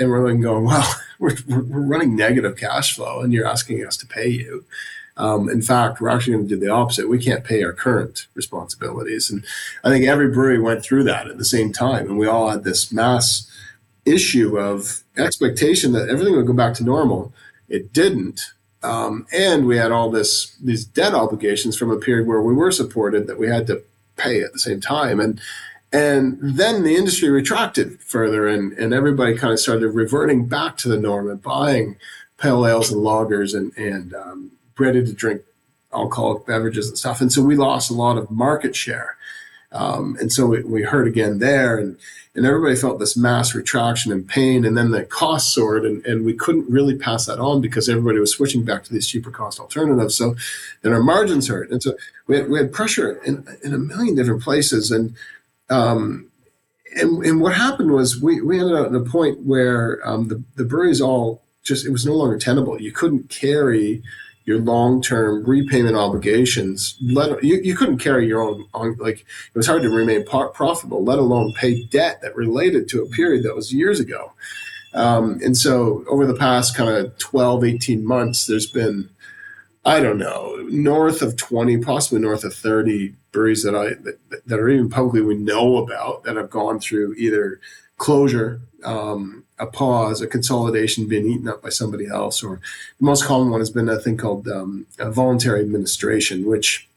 And 0.00 0.10
we're 0.10 0.32
going, 0.34 0.64
well, 0.64 0.94
we're, 1.18 1.36
we're 1.46 1.62
we're 1.62 1.80
running 1.80 2.16
negative 2.16 2.56
cash 2.56 2.96
flow 2.96 3.20
and 3.20 3.32
you're 3.32 3.46
asking 3.46 3.84
us 3.86 3.96
to 3.98 4.06
pay 4.06 4.28
you. 4.28 4.64
Um, 5.16 5.50
in 5.50 5.60
fact, 5.60 6.00
we're 6.00 6.08
actually 6.08 6.32
going 6.34 6.48
to 6.48 6.54
do 6.54 6.60
the 6.60 6.72
opposite. 6.72 7.08
We 7.08 7.22
can't 7.22 7.44
pay 7.44 7.62
our 7.62 7.74
current 7.74 8.26
responsibilities. 8.34 9.30
And 9.30 9.44
I 9.84 9.90
think 9.90 10.06
every 10.06 10.28
brewery 10.28 10.58
went 10.58 10.82
through 10.82 11.04
that 11.04 11.28
at 11.28 11.36
the 11.36 11.44
same 11.44 11.72
time. 11.72 12.06
And 12.06 12.18
we 12.18 12.26
all 12.26 12.48
had 12.48 12.64
this 12.64 12.90
mass 12.90 13.50
issue 14.06 14.58
of 14.58 15.02
expectation 15.18 15.92
that 15.92 16.08
everything 16.08 16.34
would 16.36 16.46
go 16.46 16.54
back 16.54 16.72
to 16.74 16.84
normal. 16.84 17.34
It 17.68 17.92
didn't. 17.92 18.40
Um, 18.82 19.26
and 19.30 19.66
we 19.66 19.76
had 19.76 19.92
all 19.92 20.10
this 20.10 20.56
these 20.56 20.86
debt 20.86 21.12
obligations 21.12 21.76
from 21.76 21.90
a 21.90 21.98
period 21.98 22.26
where 22.26 22.40
we 22.40 22.54
were 22.54 22.72
supported 22.72 23.26
that 23.26 23.38
we 23.38 23.46
had 23.46 23.66
to 23.66 23.82
pay 24.16 24.40
at 24.40 24.54
the 24.54 24.58
same 24.58 24.80
time. 24.80 25.20
And 25.20 25.38
and 25.92 26.38
then 26.40 26.84
the 26.84 26.94
industry 26.94 27.28
retracted 27.30 28.00
further, 28.00 28.46
and, 28.46 28.72
and 28.74 28.94
everybody 28.94 29.36
kind 29.36 29.52
of 29.52 29.58
started 29.58 29.88
reverting 29.88 30.46
back 30.46 30.76
to 30.78 30.88
the 30.88 30.96
norm 30.98 31.28
and 31.28 31.42
buying 31.42 31.96
pale 32.38 32.66
ales 32.66 32.92
and 32.92 33.02
lagers 33.02 33.54
and, 33.54 33.76
and 33.76 34.14
um, 34.14 34.52
ready 34.78 35.04
to 35.04 35.12
drink 35.12 35.42
alcoholic 35.92 36.46
beverages 36.46 36.88
and 36.88 36.96
stuff. 36.96 37.20
And 37.20 37.32
so 37.32 37.42
we 37.42 37.56
lost 37.56 37.90
a 37.90 37.94
lot 37.94 38.18
of 38.18 38.30
market 38.30 38.76
share. 38.76 39.16
Um, 39.72 40.16
and 40.20 40.32
so 40.32 40.46
we, 40.46 40.62
we 40.62 40.82
heard 40.82 41.06
again 41.06 41.38
there, 41.38 41.78
and, 41.78 41.96
and 42.34 42.46
everybody 42.46 42.76
felt 42.76 42.98
this 42.98 43.16
mass 43.16 43.54
retraction 43.54 44.12
and 44.12 44.26
pain. 44.26 44.64
And 44.64 44.76
then 44.76 44.92
the 44.92 45.04
cost 45.04 45.52
soared, 45.52 45.84
and, 45.84 46.04
and 46.06 46.24
we 46.24 46.34
couldn't 46.34 46.70
really 46.70 46.96
pass 46.96 47.26
that 47.26 47.40
on 47.40 47.60
because 47.60 47.88
everybody 47.88 48.18
was 48.18 48.32
switching 48.32 48.64
back 48.64 48.84
to 48.84 48.92
these 48.92 49.06
cheaper 49.06 49.30
cost 49.30 49.58
alternatives. 49.58 50.16
So 50.16 50.36
then 50.82 50.92
our 50.92 51.02
margins 51.02 51.48
hurt. 51.48 51.70
And 51.70 51.82
so 51.82 51.94
we 52.26 52.36
had, 52.36 52.48
we 52.48 52.58
had 52.58 52.72
pressure 52.72 53.20
in, 53.24 53.46
in 53.62 53.74
a 53.74 53.78
million 53.78 54.14
different 54.14 54.42
places. 54.42 54.90
And 54.90 55.14
um, 55.70 56.30
and, 56.96 57.24
and 57.24 57.40
what 57.40 57.54
happened 57.54 57.92
was 57.92 58.20
we, 58.20 58.40
we 58.40 58.58
ended 58.58 58.76
up 58.76 58.88
at 58.88 58.94
a 58.94 59.00
point 59.00 59.40
where 59.44 60.00
um, 60.06 60.28
the, 60.28 60.42
the 60.56 60.64
breweries 60.64 61.00
all 61.00 61.42
just, 61.62 61.86
it 61.86 61.90
was 61.90 62.04
no 62.04 62.14
longer 62.14 62.38
tenable. 62.38 62.80
You 62.80 62.92
couldn't 62.92 63.28
carry 63.28 64.02
your 64.44 64.58
long-term 64.58 65.44
repayment 65.44 65.96
obligations. 65.96 66.96
Let, 67.00 67.44
you, 67.44 67.60
you 67.62 67.76
couldn't 67.76 67.98
carry 67.98 68.26
your 68.26 68.42
own, 68.42 68.66
on, 68.74 68.96
like, 68.98 69.20
it 69.20 69.54
was 69.54 69.66
hard 69.66 69.82
to 69.82 69.90
remain 69.90 70.24
par- 70.24 70.48
profitable, 70.48 71.04
let 71.04 71.18
alone 71.18 71.52
pay 71.52 71.84
debt 71.84 72.20
that 72.22 72.34
related 72.34 72.88
to 72.88 73.02
a 73.02 73.08
period 73.08 73.44
that 73.44 73.54
was 73.54 73.72
years 73.72 74.00
ago. 74.00 74.32
Um, 74.92 75.38
and 75.44 75.56
so 75.56 76.04
over 76.08 76.26
the 76.26 76.34
past 76.34 76.76
kind 76.76 76.90
of 76.90 77.16
12, 77.18 77.64
18 77.64 78.04
months, 78.04 78.46
there's 78.46 78.66
been, 78.66 79.10
I 79.84 80.00
don't 80.00 80.18
know, 80.18 80.56
north 80.68 81.22
of 81.22 81.36
20, 81.36 81.78
possibly 81.78 82.20
north 82.20 82.42
of 82.42 82.54
30 82.54 83.14
breweries 83.32 83.62
that 83.62 83.74
I 83.74 83.90
that, 83.90 84.46
that 84.46 84.58
are 84.58 84.68
even 84.68 84.88
publicly 84.88 85.22
we 85.22 85.34
know 85.34 85.76
about 85.76 86.24
that 86.24 86.36
have 86.36 86.50
gone 86.50 86.80
through 86.80 87.14
either 87.14 87.60
closure, 87.96 88.60
um, 88.84 89.44
a 89.58 89.66
pause, 89.66 90.22
a 90.22 90.26
consolidation 90.26 91.06
being 91.06 91.26
eaten 91.26 91.48
up 91.48 91.62
by 91.62 91.68
somebody 91.68 92.06
else, 92.06 92.42
or 92.42 92.60
the 92.98 93.06
most 93.06 93.24
common 93.24 93.50
one 93.50 93.60
has 93.60 93.70
been 93.70 93.88
a 93.88 93.98
thing 93.98 94.16
called 94.16 94.48
um, 94.48 94.86
a 94.98 95.10
voluntary 95.10 95.60
administration, 95.60 96.46
which 96.46 96.88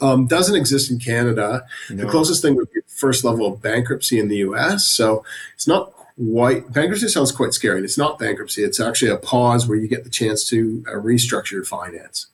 um, 0.00 0.26
doesn't 0.26 0.56
exist 0.56 0.90
in 0.90 0.98
Canada. 0.98 1.64
The 1.88 2.06
closest 2.06 2.42
thing 2.42 2.56
would 2.56 2.72
be 2.72 2.80
first 2.88 3.24
level 3.24 3.46
of 3.46 3.62
bankruptcy 3.62 4.18
in 4.18 4.28
the 4.28 4.38
U.S. 4.38 4.86
So 4.86 5.24
it's 5.54 5.68
not 5.68 5.92
quite 6.16 6.72
bankruptcy 6.72 7.08
sounds 7.08 7.30
quite 7.30 7.52
scary. 7.52 7.76
And 7.76 7.84
it's 7.84 7.98
not 7.98 8.18
bankruptcy. 8.18 8.64
It's 8.64 8.80
actually 8.80 9.10
a 9.10 9.18
pause 9.18 9.68
where 9.68 9.78
you 9.78 9.86
get 9.86 10.04
the 10.04 10.10
chance 10.10 10.48
to 10.48 10.84
uh, 10.88 10.92
restructure 10.92 11.52
your 11.52 11.64
finance. 11.64 12.26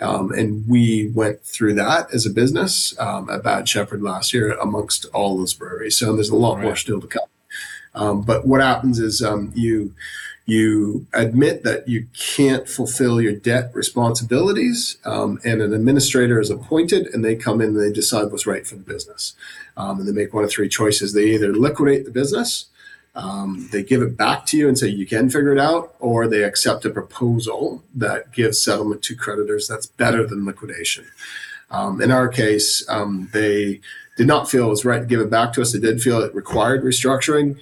Um, 0.00 0.32
and 0.32 0.66
we 0.68 1.10
went 1.14 1.42
through 1.42 1.74
that 1.74 2.12
as 2.12 2.26
a 2.26 2.30
business 2.30 2.98
um, 2.98 3.30
at 3.30 3.44
Bad 3.44 3.68
Shepherd 3.68 4.02
last 4.02 4.32
year 4.32 4.52
amongst 4.52 5.06
all 5.06 5.38
those 5.38 5.54
breweries. 5.54 5.96
So 5.96 6.14
there's 6.14 6.30
a 6.30 6.36
lot 6.36 6.60
more 6.60 6.76
still 6.76 7.00
to 7.00 7.06
come. 7.06 7.28
Um, 7.94 8.22
but 8.22 8.46
what 8.46 8.60
happens 8.60 8.98
is 8.98 9.22
um, 9.22 9.52
you 9.54 9.94
you 10.46 11.06
admit 11.14 11.62
that 11.62 11.88
you 11.88 12.06
can't 12.12 12.68
fulfill 12.68 13.18
your 13.18 13.32
debt 13.32 13.70
responsibilities, 13.72 14.98
um, 15.06 15.40
and 15.42 15.62
an 15.62 15.72
administrator 15.72 16.38
is 16.38 16.50
appointed, 16.50 17.06
and 17.06 17.24
they 17.24 17.34
come 17.34 17.62
in 17.62 17.70
and 17.70 17.80
they 17.80 17.92
decide 17.92 18.30
what's 18.30 18.46
right 18.46 18.66
for 18.66 18.74
the 18.74 18.82
business. 18.82 19.34
Um, 19.78 20.00
and 20.00 20.08
they 20.08 20.12
make 20.12 20.34
one 20.34 20.44
of 20.44 20.50
three 20.50 20.68
choices: 20.68 21.14
they 21.14 21.30
either 21.30 21.54
liquidate 21.54 22.04
the 22.04 22.10
business, 22.10 22.66
um, 23.14 23.68
they 23.70 23.82
give 23.82 24.02
it 24.02 24.16
back 24.16 24.44
to 24.46 24.56
you 24.56 24.68
and 24.68 24.78
say 24.78 24.88
you 24.88 25.06
can 25.06 25.30
figure 25.30 25.52
it 25.52 25.58
out, 25.58 25.94
or 26.00 26.26
they 26.26 26.42
accept 26.42 26.84
a 26.84 26.90
proposal 26.90 27.82
that 27.94 28.32
gives 28.32 28.60
settlement 28.60 29.02
to 29.04 29.14
creditors 29.14 29.68
that's 29.68 29.86
better 29.86 30.26
than 30.26 30.44
liquidation. 30.44 31.06
Um, 31.70 32.00
in 32.00 32.10
our 32.10 32.28
case, 32.28 32.84
um, 32.88 33.28
they 33.32 33.80
did 34.16 34.26
not 34.26 34.50
feel 34.50 34.66
it 34.66 34.70
was 34.70 34.84
right 34.84 35.00
to 35.00 35.06
give 35.06 35.20
it 35.20 35.30
back 35.30 35.52
to 35.54 35.62
us. 35.62 35.72
They 35.72 35.80
did 35.80 36.02
feel 36.02 36.20
it 36.22 36.34
required 36.34 36.82
restructuring. 36.82 37.56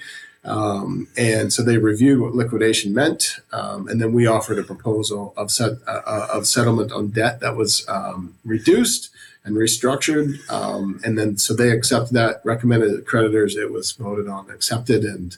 Um, 0.44 1.06
and 1.16 1.52
so 1.52 1.62
they 1.62 1.78
reviewed 1.78 2.20
what 2.20 2.34
liquidation 2.34 2.92
meant, 2.92 3.36
um, 3.52 3.86
and 3.86 4.00
then 4.00 4.12
we 4.12 4.26
offered 4.26 4.58
a 4.58 4.64
proposal 4.64 5.32
of 5.36 5.52
set, 5.52 5.74
uh, 5.86 6.02
uh, 6.04 6.28
of 6.32 6.48
settlement 6.48 6.90
on 6.90 7.10
debt 7.10 7.38
that 7.40 7.56
was 7.56 7.88
um, 7.88 8.34
reduced 8.44 9.10
and 9.44 9.56
restructured, 9.56 10.38
um, 10.50 11.00
and 11.04 11.18
then 11.18 11.36
so 11.36 11.54
they 11.54 11.70
accepted 11.70 12.14
that, 12.14 12.40
recommended 12.44 13.04
creditors. 13.06 13.56
It 13.56 13.72
was 13.72 13.92
voted 13.92 14.28
on, 14.28 14.50
accepted, 14.50 15.04
and 15.04 15.36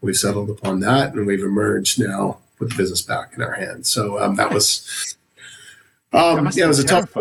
we've 0.00 0.16
settled 0.16 0.50
upon 0.50 0.80
that, 0.80 1.14
and 1.14 1.26
we've 1.26 1.42
emerged 1.42 2.00
now 2.00 2.38
with 2.58 2.70
the 2.70 2.76
business 2.76 3.02
back 3.02 3.32
in 3.34 3.42
our 3.42 3.52
hands. 3.52 3.90
So 3.90 4.18
um, 4.18 4.36
that 4.36 4.52
was, 4.52 5.16
um, 6.12 6.48
yeah, 6.54 6.64
it 6.64 6.68
was 6.68 6.78
a 6.78 6.86
tough. 6.86 7.14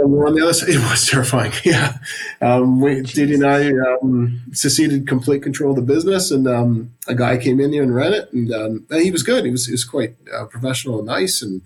On 0.00 0.34
the 0.34 0.42
other 0.42 0.52
side. 0.52 0.68
It 0.68 0.78
was 0.78 1.06
terrifying. 1.06 1.52
Yeah. 1.64 1.98
Um, 2.40 2.80
we, 2.80 3.02
Didi 3.02 3.34
and 3.34 3.44
I 3.44 3.70
um, 3.70 4.40
seceded 4.52 5.08
complete 5.08 5.42
control 5.42 5.70
of 5.70 5.76
the 5.76 5.82
business, 5.82 6.30
and 6.30 6.46
um, 6.46 6.92
a 7.08 7.14
guy 7.14 7.36
came 7.36 7.60
in 7.60 7.72
here 7.72 7.82
and 7.82 7.94
ran 7.94 8.12
it, 8.12 8.32
and, 8.32 8.52
um, 8.52 8.86
and 8.90 9.02
he 9.02 9.10
was 9.10 9.22
good. 9.22 9.44
He 9.44 9.50
was 9.50 9.66
he 9.66 9.72
was 9.72 9.84
quite 9.84 10.14
uh, 10.32 10.44
professional 10.46 10.98
and 10.98 11.06
nice 11.06 11.42
and 11.42 11.62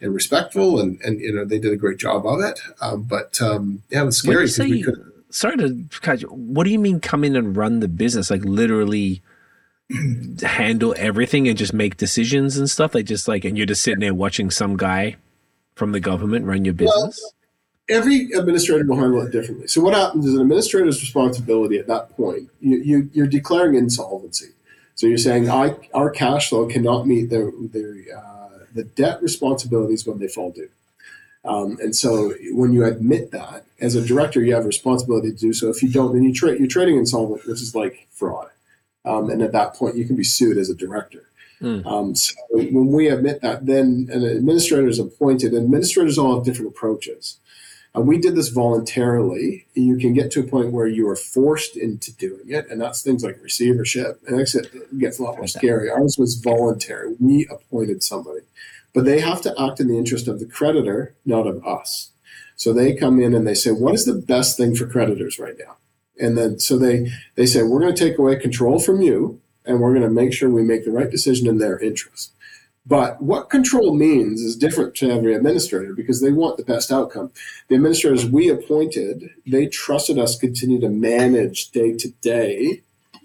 and 0.00 0.14
respectful, 0.14 0.80
and 0.80 1.00
and 1.02 1.20
you 1.20 1.32
know 1.32 1.44
they 1.44 1.58
did 1.58 1.72
a 1.72 1.76
great 1.76 1.98
job 1.98 2.26
of 2.26 2.40
it. 2.40 2.58
Um, 2.80 3.02
but 3.02 3.40
um, 3.42 3.82
yeah, 3.90 4.02
it 4.02 4.06
was 4.06 4.18
scary 4.18 4.46
because 4.46 4.58
we 4.58 4.82
could. 4.82 5.12
Sorry 5.30 5.56
to 5.56 5.68
you. 6.16 6.28
What 6.28 6.64
do 6.64 6.70
you 6.70 6.78
mean 6.78 7.00
come 7.00 7.24
in 7.24 7.36
and 7.36 7.56
run 7.56 7.80
the 7.80 7.88
business? 7.88 8.30
Like 8.30 8.44
literally 8.44 9.20
handle 10.42 10.94
everything 10.96 11.48
and 11.48 11.58
just 11.58 11.74
make 11.74 11.96
decisions 11.96 12.56
and 12.56 12.70
stuff? 12.70 12.94
Like 12.94 13.06
just 13.06 13.28
like, 13.28 13.44
and 13.44 13.56
you're 13.56 13.66
just 13.66 13.82
sitting 13.82 14.00
there 14.00 14.14
watching 14.14 14.50
some 14.50 14.76
guy 14.76 15.16
from 15.74 15.92
the 15.92 16.00
government 16.00 16.46
run 16.46 16.64
your 16.64 16.74
business? 16.74 17.20
Every 17.88 18.30
administrator 18.32 18.84
will 18.84 18.96
handle 18.96 19.20
it 19.22 19.30
differently. 19.30 19.66
So 19.68 19.80
what 19.80 19.94
happens 19.94 20.26
is 20.26 20.34
an 20.34 20.40
administrator's 20.40 21.00
responsibility 21.00 21.78
at 21.78 21.86
that 21.88 22.16
point, 22.16 22.48
you, 22.60 22.78
you, 22.78 23.10
you're 23.12 23.26
declaring 23.26 23.74
insolvency. 23.74 24.50
So 24.94 25.06
you're 25.06 25.18
saying 25.18 25.50
I, 25.50 25.76
our 25.92 26.10
cash 26.10 26.48
flow 26.48 26.66
cannot 26.66 27.06
meet 27.06 27.30
the, 27.30 27.52
the, 27.72 28.16
uh, 28.16 28.64
the 28.74 28.84
debt 28.84 29.22
responsibilities 29.22 30.06
when 30.06 30.18
they 30.18 30.28
fall 30.28 30.50
due. 30.50 30.70
Um, 31.44 31.76
and 31.82 31.94
so 31.94 32.32
when 32.52 32.72
you 32.72 32.84
admit 32.84 33.30
that 33.32 33.66
as 33.80 33.94
a 33.94 34.06
director, 34.06 34.42
you 34.42 34.54
have 34.54 34.64
a 34.64 34.68
responsibility 34.68 35.30
to 35.30 35.36
do 35.36 35.52
so. 35.52 35.68
If 35.68 35.82
you 35.82 35.90
don't, 35.90 36.14
then 36.14 36.22
you 36.22 36.32
trade, 36.32 36.58
you're 36.58 36.68
trading 36.68 36.96
insolvent, 36.96 37.46
which 37.46 37.60
is 37.60 37.74
like 37.74 38.06
fraud. 38.12 38.48
Um, 39.04 39.28
and 39.28 39.42
at 39.42 39.52
that 39.52 39.74
point, 39.74 39.96
you 39.96 40.06
can 40.06 40.16
be 40.16 40.24
sued 40.24 40.56
as 40.56 40.70
a 40.70 40.74
director. 40.74 41.24
Mm. 41.60 41.84
Um, 41.84 42.14
so 42.14 42.34
when 42.50 42.88
we 42.92 43.08
admit 43.08 43.42
that, 43.42 43.66
then 43.66 44.08
an 44.10 44.24
administrator 44.24 44.88
is 44.88 44.98
appointed. 44.98 45.54
Administrators 45.54 46.16
all 46.16 46.36
have 46.36 46.44
different 46.44 46.70
approaches. 46.70 47.38
And 47.94 48.08
we 48.08 48.18
did 48.18 48.34
this 48.34 48.48
voluntarily. 48.48 49.66
You 49.74 49.96
can 49.96 50.14
get 50.14 50.32
to 50.32 50.40
a 50.40 50.44
point 50.44 50.72
where 50.72 50.88
you 50.88 51.08
are 51.08 51.16
forced 51.16 51.76
into 51.76 52.12
doing 52.12 52.46
it, 52.50 52.68
and 52.68 52.80
that's 52.80 53.02
things 53.02 53.22
like 53.22 53.40
receivership. 53.40 54.20
And 54.26 54.40
actually, 54.40 54.64
it 54.64 54.98
gets 54.98 55.20
a 55.20 55.22
lot 55.22 55.36
more 55.36 55.46
scary. 55.46 55.88
Ours 55.88 56.16
was 56.18 56.34
voluntary. 56.34 57.14
We 57.20 57.46
appointed 57.48 58.02
somebody, 58.02 58.40
but 58.92 59.04
they 59.04 59.20
have 59.20 59.40
to 59.42 59.54
act 59.60 59.78
in 59.78 59.86
the 59.86 59.96
interest 59.96 60.26
of 60.26 60.40
the 60.40 60.46
creditor, 60.46 61.14
not 61.24 61.46
of 61.46 61.64
us. 61.64 62.10
So 62.56 62.72
they 62.72 62.94
come 62.94 63.20
in 63.20 63.32
and 63.32 63.46
they 63.46 63.54
say, 63.54 63.70
"What 63.70 63.94
is 63.94 64.06
the 64.06 64.14
best 64.14 64.56
thing 64.56 64.74
for 64.74 64.86
creditors 64.86 65.38
right 65.38 65.56
now?" 65.58 65.76
And 66.18 66.36
then 66.36 66.58
so 66.58 66.76
they 66.76 67.12
they 67.36 67.46
say, 67.46 67.62
"We're 67.62 67.80
going 67.80 67.94
to 67.94 68.04
take 68.04 68.18
away 68.18 68.36
control 68.36 68.80
from 68.80 69.02
you, 69.02 69.40
and 69.64 69.80
we're 69.80 69.94
going 69.94 70.02
to 70.02 70.10
make 70.10 70.32
sure 70.32 70.50
we 70.50 70.62
make 70.62 70.84
the 70.84 70.90
right 70.90 71.10
decision 71.10 71.46
in 71.46 71.58
their 71.58 71.78
interest." 71.78 72.32
But 72.86 73.22
what 73.22 73.48
control 73.48 73.94
means 73.94 74.42
is 74.42 74.56
different 74.56 74.94
to 74.96 75.10
every 75.10 75.34
administrator 75.34 75.94
because 75.94 76.20
they 76.20 76.32
want 76.32 76.58
the 76.58 76.64
best 76.64 76.92
outcome. 76.92 77.30
The 77.68 77.76
administrators 77.76 78.26
we 78.26 78.50
appointed, 78.50 79.30
they 79.46 79.66
trusted 79.66 80.18
us 80.18 80.34
to 80.34 80.46
continue 80.46 80.80
to 80.80 80.90
manage 80.90 81.70
day 81.70 81.96
to 81.96 82.10
day, 82.20 82.82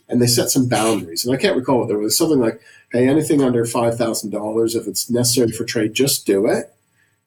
and 0.08 0.22
they 0.22 0.28
set 0.28 0.50
some 0.50 0.70
boundaries. 0.70 1.26
And 1.26 1.36
I 1.36 1.40
can't 1.40 1.58
recall 1.58 1.80
what 1.80 1.90
there 1.90 1.98
was 1.98 2.18
something 2.18 2.40
like, 2.40 2.62
"Hey, 2.92 3.08
anything 3.08 3.42
under 3.42 3.66
five 3.66 3.98
thousand 3.98 4.30
dollars, 4.30 4.76
if 4.76 4.88
it's 4.88 5.10
necessary 5.10 5.52
for 5.52 5.66
trade, 5.66 5.94
just 5.94 6.26
do 6.26 6.46
it, 6.48 6.74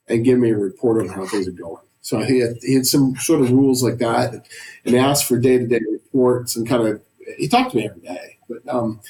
and 0.09 0.25
give 0.25 0.39
me 0.39 0.51
a 0.51 0.57
report 0.57 1.03
on 1.03 1.09
how 1.09 1.27
things 1.27 1.47
are 1.47 1.53
going." 1.53 1.83
So 2.01 2.21
he 2.21 2.41
had 2.41 2.57
he 2.63 2.75
had 2.75 2.87
some 2.87 3.15
sort 3.17 3.43
of 3.43 3.53
rules 3.53 3.83
like 3.83 3.99
that, 3.99 4.47
and 4.87 4.97
asked 4.97 5.27
for 5.27 5.39
day 5.39 5.59
to 5.59 5.67
day 5.67 5.81
reports 5.91 6.57
and 6.57 6.67
kind 6.67 6.87
of 6.89 7.03
he 7.39 7.47
talked 7.47 7.73
to 7.73 7.77
me 7.77 7.89
every 7.89 8.01
day, 8.01 8.39
but 8.49 8.67
um, 8.69 9.01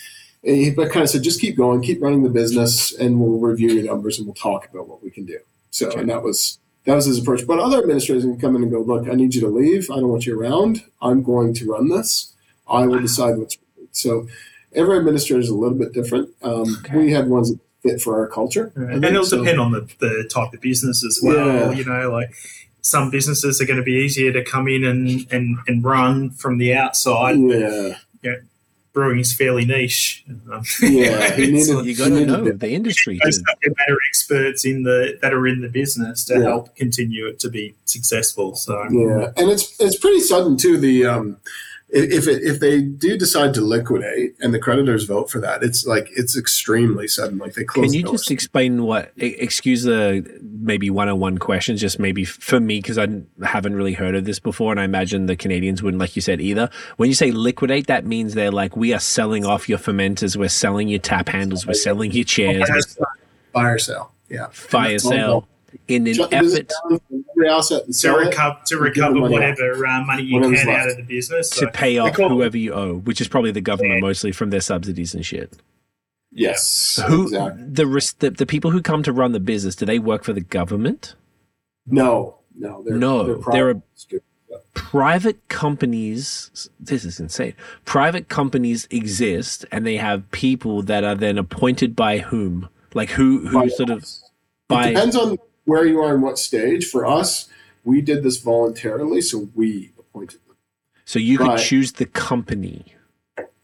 he 0.43 0.71
but 0.71 0.91
kind 0.91 1.03
of 1.05 1.11
said, 1.11 1.23
just 1.23 1.41
keep 1.41 1.57
going, 1.57 1.83
keep 1.83 2.03
running 2.03 2.23
the 2.23 2.29
business, 2.31 2.93
and 2.95 3.21
we'll 3.21 3.39
review 3.39 3.71
your 3.71 3.85
numbers 3.85 4.19
and 4.19 4.27
we'll 4.27 4.35
talk 4.35 4.69
about 4.71 4.89
what 4.89 5.03
we 5.03 5.11
can 5.11 5.25
do. 5.25 5.39
So, 5.71 5.91
and 5.93 6.09
that 6.11 6.23
was 6.23 6.59
that 6.85 6.95
was 6.95 7.07
his 7.07 7.19
approach. 7.19 7.47
But 7.47 7.61
other 7.61 7.79
administrators 7.79 8.25
can 8.25 8.39
come 8.41 8.57
in 8.57 8.63
and 8.63 8.71
go, 8.71 8.81
look, 8.81 9.09
I 9.09 9.15
need 9.15 9.35
you 9.35 9.41
to 9.43 9.49
leave. 9.49 9.91
I 9.91 9.97
don't 9.97 10.09
want 10.09 10.27
you 10.27 10.39
around. 10.39 10.83
I'm 11.01 11.23
going 11.23 11.55
to 11.55 11.71
run 11.71 11.89
this. 11.89 12.33
I 12.69 12.87
will 12.87 12.99
decide 13.01 13.39
what's 13.39 13.57
right. 13.79 13.89
So, 13.93 14.27
every 14.75 14.99
administrator 14.99 15.41
is 15.41 15.49
a 15.49 15.55
little 15.55 15.79
bit 15.79 15.93
different. 15.93 16.31
Um, 16.43 16.67
We 16.95 17.13
had 17.13 17.29
ones 17.29 17.51
that 17.51 17.61
fit 17.83 18.01
for 18.01 18.19
our 18.21 18.29
culture, 18.29 18.73
I 18.77 18.93
and 18.93 19.05
it'll 19.05 19.25
So- 19.25 19.39
depend 19.39 19.61
on 19.61 19.73
the, 19.73 19.89
the 19.99 20.29
type 20.33 20.53
of 20.55 20.61
business 20.61 21.05
as 21.05 21.21
well. 21.23 21.47
Yeah. 21.47 21.71
You 21.73 21.85
know, 21.85 22.11
like 22.11 22.33
some 22.81 23.11
businesses 23.11 23.61
are 23.61 23.65
going 23.67 23.79
to 23.79 23.83
be 23.85 23.93
easier 23.95 24.33
to 24.33 24.43
come 24.45 24.67
in 24.69 24.85
and, 24.85 25.27
and, 25.33 25.59
and 25.69 25.85
run 25.85 26.31
from 26.31 26.59
the 26.59 26.75
outside. 26.75 27.37
Yeah, 28.23 28.37
Brewing's 28.93 29.33
fairly 29.33 29.65
niche. 29.65 30.25
Um, 30.53 30.63
Yeah, 30.83 31.33
he 31.37 31.45
it's 31.45 31.53
needed- 31.53 31.75
like- 31.77 31.87
You 31.87 31.97
got 31.97 32.09
to 32.09 32.27
know 32.27 32.45
the 32.53 32.69
industry. 32.71 33.19
those 33.25 33.39
To, 33.39 33.45
subject 33.49 33.75
matter 33.79 33.97
experts 34.09 34.65
in 34.65 34.83
the 34.83 35.19
that 35.23 35.33
are 35.33 35.47
in 35.47 35.61
the 35.63 35.69
business 35.69 36.25
to 36.27 36.35
Yeah. 36.35 36.41
help 36.43 36.77
continue 36.77 37.27
it 37.27 37.39
to 37.41 37.49
be 37.49 37.75
successful. 37.87 38.55
So 38.55 38.75
Yeah, 38.91 39.33
and 39.37 39.51
it's 39.51 39.75
it's 39.81 39.97
pretty 39.99 40.21
sudden 40.21 40.57
too. 40.57 40.77
The 40.79 41.07
um, 41.07 41.37
if 41.93 42.27
it, 42.27 42.43
if 42.43 42.59
they 42.59 42.81
do 42.81 43.19
decide 43.19 43.53
to 43.53 43.61
liquidate 43.61 44.35
and 44.41 44.55
the 44.55 44.59
creditors 44.59 45.05
vote 45.05 45.31
for 45.31 45.41
that, 45.41 45.63
it's 45.63 45.87
like 45.87 46.09
it's 46.17 46.37
extremely 46.37 47.07
sudden. 47.07 47.37
Like 47.37 47.53
they 47.53 47.65
close. 47.65 47.85
can 47.85 47.93
you 47.93 48.03
just 48.11 48.31
explain 48.31 48.85
what? 48.85 49.13
Excuse 49.19 49.83
the 49.83 50.27
maybe 50.41 50.89
one-on-one 50.89 51.37
questions, 51.37 51.83
just 51.83 51.99
maybe 51.99 52.25
for 52.25 52.61
me 52.61 52.81
because 52.81 52.97
I 52.97 53.09
haven't 53.45 53.77
really 53.77 53.93
heard 53.93 54.15
of 54.15 54.25
this 54.25 54.39
before, 54.39 54.73
and 54.73 54.81
I 54.81 54.85
imagine 54.85 55.27
the 55.27 55.37
Canadians 55.37 55.83
wouldn't, 55.83 56.01
like 56.01 56.17
you 56.17 56.23
said, 56.23 56.41
either. 56.41 56.71
When 56.97 57.11
you 57.11 57.15
say 57.15 57.31
liquidate, 57.31 57.89
that 57.89 58.07
means 58.07 58.33
they're 58.33 58.51
like, 58.51 58.75
we 58.75 58.95
are 58.95 59.01
selling 59.01 59.45
off 59.45 59.69
your 59.69 59.79
fermenters, 59.79 60.35
we're 60.35 60.49
selling 60.49 60.89
your 60.89 61.01
tap 61.01 61.29
handles, 61.29 61.67
we're 61.67 61.75
selling 61.75 62.11
your 62.13 62.25
chairs, 62.25 62.97
fire 63.53 63.79
sale? 63.79 64.13
Yeah, 64.31 64.47
fire 64.51 64.99
sale 64.99 65.47
in 65.89 66.07
an 66.07 66.15
Shut 66.15 66.31
the 66.31 66.39
business 66.41 66.61
effort 66.61 67.03
every 67.37 67.49
to 67.87 67.93
sell 67.93 68.19
it. 68.19 68.27
recover 68.27 68.59
to 68.67 68.79
recover 68.79 69.15
money 69.17 69.33
whatever 69.33 69.87
uh, 69.87 70.03
money 70.05 70.23
you 70.23 70.35
Whatever's 70.37 70.61
can 70.61 70.69
out 70.71 70.89
of 70.91 70.97
the 70.97 71.03
business. 71.03 71.51
to 71.51 71.69
pay 71.73 71.93
we 71.95 71.99
off 71.99 72.17
whoever 72.17 72.57
you 72.57 72.73
owe, 72.73 72.95
which 72.99 73.21
is 73.21 73.29
probably 73.29 73.51
the 73.51 73.61
government 73.61 74.01
mostly 74.01 74.33
from 74.33 74.51
their 74.51 74.61
subsidies 74.61 75.15
and 75.15 75.25
shit. 75.27 75.53
Yes, 76.35 76.99
Who 77.09 77.25
exactly. 77.25 77.65
the, 77.69 78.15
the 78.21 78.31
the 78.31 78.47
people 78.47 78.71
who 78.71 78.81
come 78.81 79.03
to 79.03 79.13
run 79.13 79.33
the 79.33 79.41
business? 79.41 79.77
Do 79.77 79.85
they 79.85 79.99
work 79.99 80.25
for 80.25 80.33
the 80.33 80.41
government? 80.41 81.15
No, 81.87 82.39
no, 82.57 82.83
they're, 82.83 82.97
No, 82.97 83.25
they're, 83.25 83.53
they're 83.53 83.71
a- 83.71 83.75
private. 83.75 84.23
private 84.75 85.49
companies 85.49 86.69
this 86.81 87.05
is 87.05 87.19
insane 87.21 87.55
private 87.85 88.29
companies 88.29 88.87
exist 88.91 89.65
and 89.73 89.87
they 89.87 89.97
have 89.97 90.31
people 90.31 90.83
that 90.83 91.05
are 91.05 91.15
then 91.15 91.39
appointed 91.39 91.95
by 91.97 92.19
whom 92.19 92.69
like 92.95 93.11
who 93.11 93.47
who 93.47 93.61
By 93.63 93.69
sort 93.69 93.91
of 93.91 94.07
by 94.69 94.89
It 94.89 94.95
depends 94.95 95.17
on 95.17 95.37
where 95.65 95.85
you 95.87 96.01
are 96.01 96.15
and 96.15 96.23
what 96.23 96.39
stage. 96.39 96.87
For 96.87 97.07
us, 97.07 97.49
we 97.85 98.01
did 98.01 98.23
this 98.23 98.39
voluntarily, 98.39 99.21
so 99.21 99.49
we 99.55 99.93
appointed 99.99 100.41
them 100.47 100.57
so 101.05 101.19
you 101.19 101.39
could 101.39 101.59
choose 101.59 101.93
the 101.93 102.07
company 102.07 102.95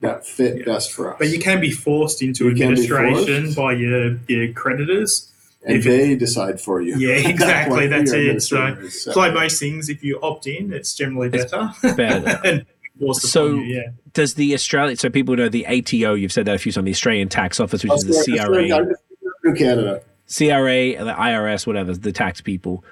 that 0.01 0.27
fit 0.27 0.65
best 0.65 0.93
for 0.93 1.13
us. 1.13 1.17
But 1.19 1.29
you 1.29 1.39
can 1.39 1.61
be 1.61 1.71
forced 1.71 2.23
into 2.23 2.45
You 2.45 2.51
administration 2.51 3.45
forced. 3.45 3.57
by 3.57 3.73
your, 3.75 4.17
your 4.29 4.53
creditors. 4.53 5.33
and 5.65 5.77
if 5.79 5.85
they 5.85 6.15
decide 6.17 6.61
for 6.61 6.81
you. 6.81 6.97
Yeah, 6.99 7.15
At 7.17 7.23
that 7.25 7.31
exactly, 7.31 7.77
point, 7.79 7.91
that's 7.91 8.13
it. 8.13 8.41
So, 8.43 8.57
administrator 8.59 8.83
is 9.11 9.17
like 9.17 9.35
most 9.35 9.59
things, 9.61 9.89
if 9.89 10.03
you 10.05 10.21
opt 10.23 10.47
in, 10.47 10.73
it's 10.73 10.95
generally 10.95 11.31
It's 11.33 11.51
better. 11.51 11.95
better. 11.97 12.67
So- 13.13 13.55
you, 13.55 13.61
yeah. 13.61 13.91
does 14.13 14.35
the 14.35 14.53
australia 14.55 14.97
so 14.97 15.09
people 15.09 15.37
know 15.37 15.49
the 15.49 15.65
ato 15.67 16.15
you've 16.15 16.33
said 16.33 16.47
that 16.47 16.57
a 16.57 16.59
few 16.59 16.73
times 16.73 16.85
the 16.85 16.91
australian 16.91 17.29
tax 17.29 17.61
office 17.61 17.85
which 17.85 17.93
is 17.93 18.03
the 18.03 18.13
cra 18.37 18.41
Australia- 18.41 18.89
New 19.45 19.55
Canada. 19.55 20.03
CRA, 20.29 20.97
the 21.05 21.15
IRS, 21.17 21.67
whatever, 21.67 21.95
the 21.95 22.13
tax 22.13 22.41
people, 22.41 22.85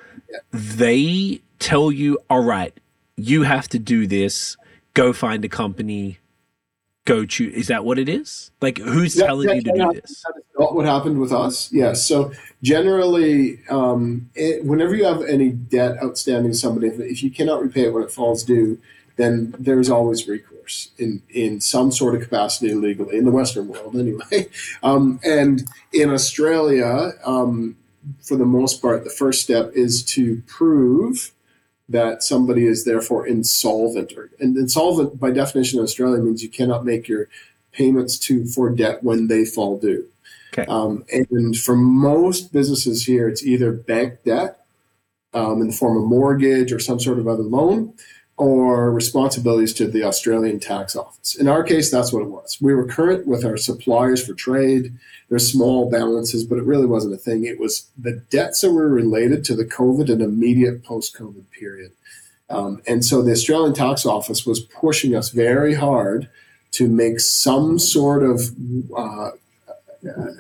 they 0.53 1.41
tell 1.59 1.93
you, 1.93 2.19
all 2.31 2.43
right, 2.43 2.73
you 3.17 3.43
have 3.43 3.69
to 3.69 3.79
do 3.79 4.07
this. 4.07 4.57
Go 4.95 5.13
find 5.13 5.45
a 5.45 5.49
company. 5.49 6.19
Go 7.05 7.25
choose. 7.25 7.55
Is 7.55 7.69
that 7.69 7.85
what 7.85 7.99
it 7.99 8.09
is? 8.09 8.51
Like, 8.61 8.79
who's 8.79 9.17
Yeah, 9.17 9.27
telling 9.27 9.49
yeah, 9.49 9.55
you 9.55 9.63
to 9.63 9.73
do 9.73 9.93
this? 9.93 10.23
That 10.23 10.39
is 10.39 10.45
not 10.59 10.75
what 10.75 10.87
happened 10.87 11.21
with 11.21 11.33
us. 11.33 11.71
Yes. 11.73 12.05
So 12.05 12.33
generally, 12.63 13.61
um, 13.69 14.31
it, 14.35 14.65
whenever 14.65 14.95
you 14.97 15.05
have 15.05 15.23
any 15.23 15.51
debt 15.51 16.03
outstanding 16.03 16.53
to 16.53 16.59
somebody, 16.59 16.89
if, 16.89 16.99
if 16.99 17.23
you 17.23 17.31
cannot 17.31 17.63
repay 17.63 17.83
it 17.83 17.93
when 17.93 18.03
it 18.03 18.11
falls 18.11 18.43
due, 18.43 18.81
then 19.17 19.55
there's 19.59 19.91
always 19.91 20.27
recourse 20.27 20.56
in, 20.99 21.23
in 21.31 21.61
some 21.61 21.91
sort 21.91 22.15
of 22.15 22.23
capacity 22.23 22.75
legally 22.75 23.17
in 23.17 23.25
the 23.25 23.31
Western 23.31 23.69
world, 23.69 23.97
anyway. 23.97 24.49
Um, 24.83 25.21
and 25.25 25.65
in 25.93 26.11
Australia, 26.11 27.13
um, 27.25 27.77
for 28.23 28.37
the 28.37 28.45
most 28.45 28.81
part, 28.81 29.05
the 29.05 29.11
first 29.11 29.43
step 29.43 29.73
is 29.75 30.03
to 30.05 30.43
prove 30.47 31.33
that 31.89 32.23
somebody 32.23 32.67
is 32.67 32.85
therefore 32.85 33.27
insolvent. 33.27 34.13
Or, 34.17 34.31
and 34.41 34.57
insolvent, 34.57 35.19
by 35.19 35.31
definition 35.31 35.79
in 35.79 35.85
Australia, 35.85 36.23
means 36.23 36.43
you 36.43 36.49
cannot 36.49 36.85
make 36.85 37.09
your 37.09 37.29
payments 37.73 38.19
to 38.19 38.47
for 38.47 38.71
debt 38.71 39.03
when 39.03 39.29
they 39.29 39.45
fall 39.45 39.79
due. 39.79 40.07
Okay. 40.53 40.67
Um, 40.71 41.05
and 41.13 41.57
for 41.57 41.77
most 41.77 42.53
businesses 42.53 43.05
here, 43.05 43.29
it's 43.29 43.45
either 43.45 43.73
bank 43.73 44.23
debt 44.25 44.65
um, 45.35 45.61
in 45.61 45.69
the 45.69 45.73
form 45.75 45.99
of 45.99 46.05
mortgage 46.05 46.73
or 46.73 46.79
some 46.79 46.99
sort 46.99 47.19
of 47.19 47.29
other 47.29 47.43
loan, 47.43 47.93
or 48.39 48.93
responsibilities 48.93 49.73
to 49.73 49.87
the 49.87 50.05
Australian 50.05 50.61
tax 50.61 50.95
office. 50.95 51.35
In 51.35 51.49
our 51.49 51.63
case, 51.63 51.91
that's 51.91 52.13
what 52.13 52.23
it 52.23 52.29
was. 52.29 52.59
We 52.61 52.75
were 52.75 52.87
current 52.87 53.27
with 53.27 53.45
our 53.45 53.57
suppliers 53.57 54.25
for 54.25 54.35
trade. 54.35 54.93
There's 55.29 55.51
small 55.51 55.91
balances, 55.91 56.45
but 56.45 56.59
it 56.59 56.65
really 56.65 56.87
wasn't 56.87 57.15
a 57.15 57.19
thing. 57.19 57.45
It 57.45 57.59
was 57.59 57.89
the 57.97 58.13
debts 58.31 58.61
that 58.61 58.73
were 58.73 58.89
related 58.89 59.45
to 59.47 59.57
the 59.57 59.65
COVID 59.65 60.11
and 60.11 60.21
immediate 60.21 60.85
post 60.85 61.17
COVID 61.17 61.51
period. 61.51 61.93
Um, 62.51 62.83
and 62.87 63.05
so 63.05 63.23
the 63.23 63.33
Australian 63.33 63.75
tax 63.75 64.05
office 64.05 64.47
was 64.47 64.61
pushing 64.61 65.17
us 65.17 65.31
very 65.31 65.75
hard 65.75 66.29
to 66.73 66.89
make 66.89 67.21
some 67.21 67.79
sort 67.79 68.23
of 68.23 68.55
uh, 68.97 69.31
uh, 70.07 70.33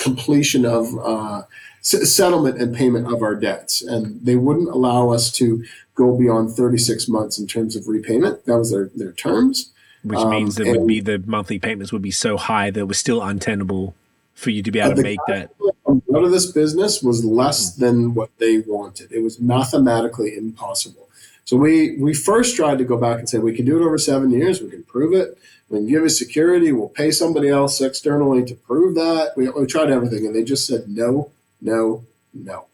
completion 0.00 0.66
of 0.66 0.86
uh, 0.98 1.42
settlement 1.86 2.60
and 2.60 2.74
payment 2.74 3.12
of 3.12 3.22
our 3.22 3.34
debts. 3.34 3.82
And 3.82 4.24
they 4.24 4.36
wouldn't 4.36 4.68
allow 4.68 5.10
us 5.10 5.30
to 5.32 5.64
go 5.94 6.16
beyond 6.16 6.50
36 6.52 7.08
months 7.08 7.38
in 7.38 7.46
terms 7.46 7.76
of 7.76 7.86
repayment. 7.86 8.44
That 8.46 8.58
was 8.58 8.72
their, 8.72 8.90
their 8.94 9.12
terms. 9.12 9.72
Which 10.02 10.18
um, 10.18 10.30
means 10.30 10.56
that 10.56 10.66
would 10.66 10.86
be 10.86 11.00
the 11.00 11.18
monthly 11.26 11.58
payments 11.58 11.92
would 11.92 12.02
be 12.02 12.10
so 12.10 12.36
high 12.36 12.70
that 12.70 12.80
it 12.80 12.88
was 12.88 12.98
still 12.98 13.22
untenable 13.22 13.94
for 14.34 14.50
you 14.50 14.62
to 14.62 14.70
be 14.70 14.78
able 14.78 14.96
to 14.96 15.02
make 15.02 15.18
that. 15.28 15.50
None 15.86 16.24
of 16.24 16.30
this 16.30 16.50
business 16.50 17.02
was 17.02 17.24
less 17.24 17.74
than 17.74 18.14
what 18.14 18.30
they 18.38 18.58
wanted. 18.58 19.10
It 19.10 19.22
was 19.22 19.40
mathematically 19.40 20.36
impossible. 20.36 21.08
So 21.44 21.56
we 21.56 21.96
we 21.98 22.12
first 22.12 22.56
tried 22.56 22.78
to 22.78 22.84
go 22.84 22.96
back 22.96 23.20
and 23.20 23.28
say 23.28 23.38
we 23.38 23.54
can 23.54 23.64
do 23.64 23.80
it 23.80 23.84
over 23.84 23.98
seven 23.98 24.30
years. 24.32 24.60
We 24.60 24.68
can 24.68 24.82
prove 24.82 25.14
it. 25.14 25.38
We 25.68 25.78
can 25.78 25.88
give 25.88 26.02
us 26.02 26.18
security. 26.18 26.72
We'll 26.72 26.88
pay 26.88 27.10
somebody 27.10 27.48
else 27.48 27.80
externally 27.80 28.44
to 28.44 28.54
prove 28.54 28.94
that. 28.96 29.32
We, 29.36 29.48
we 29.50 29.66
tried 29.66 29.90
everything, 29.90 30.26
and 30.26 30.34
they 30.34 30.44
just 30.44 30.66
said 30.66 30.88
no, 30.88 31.30
no, 31.60 32.04
no. 32.34 32.66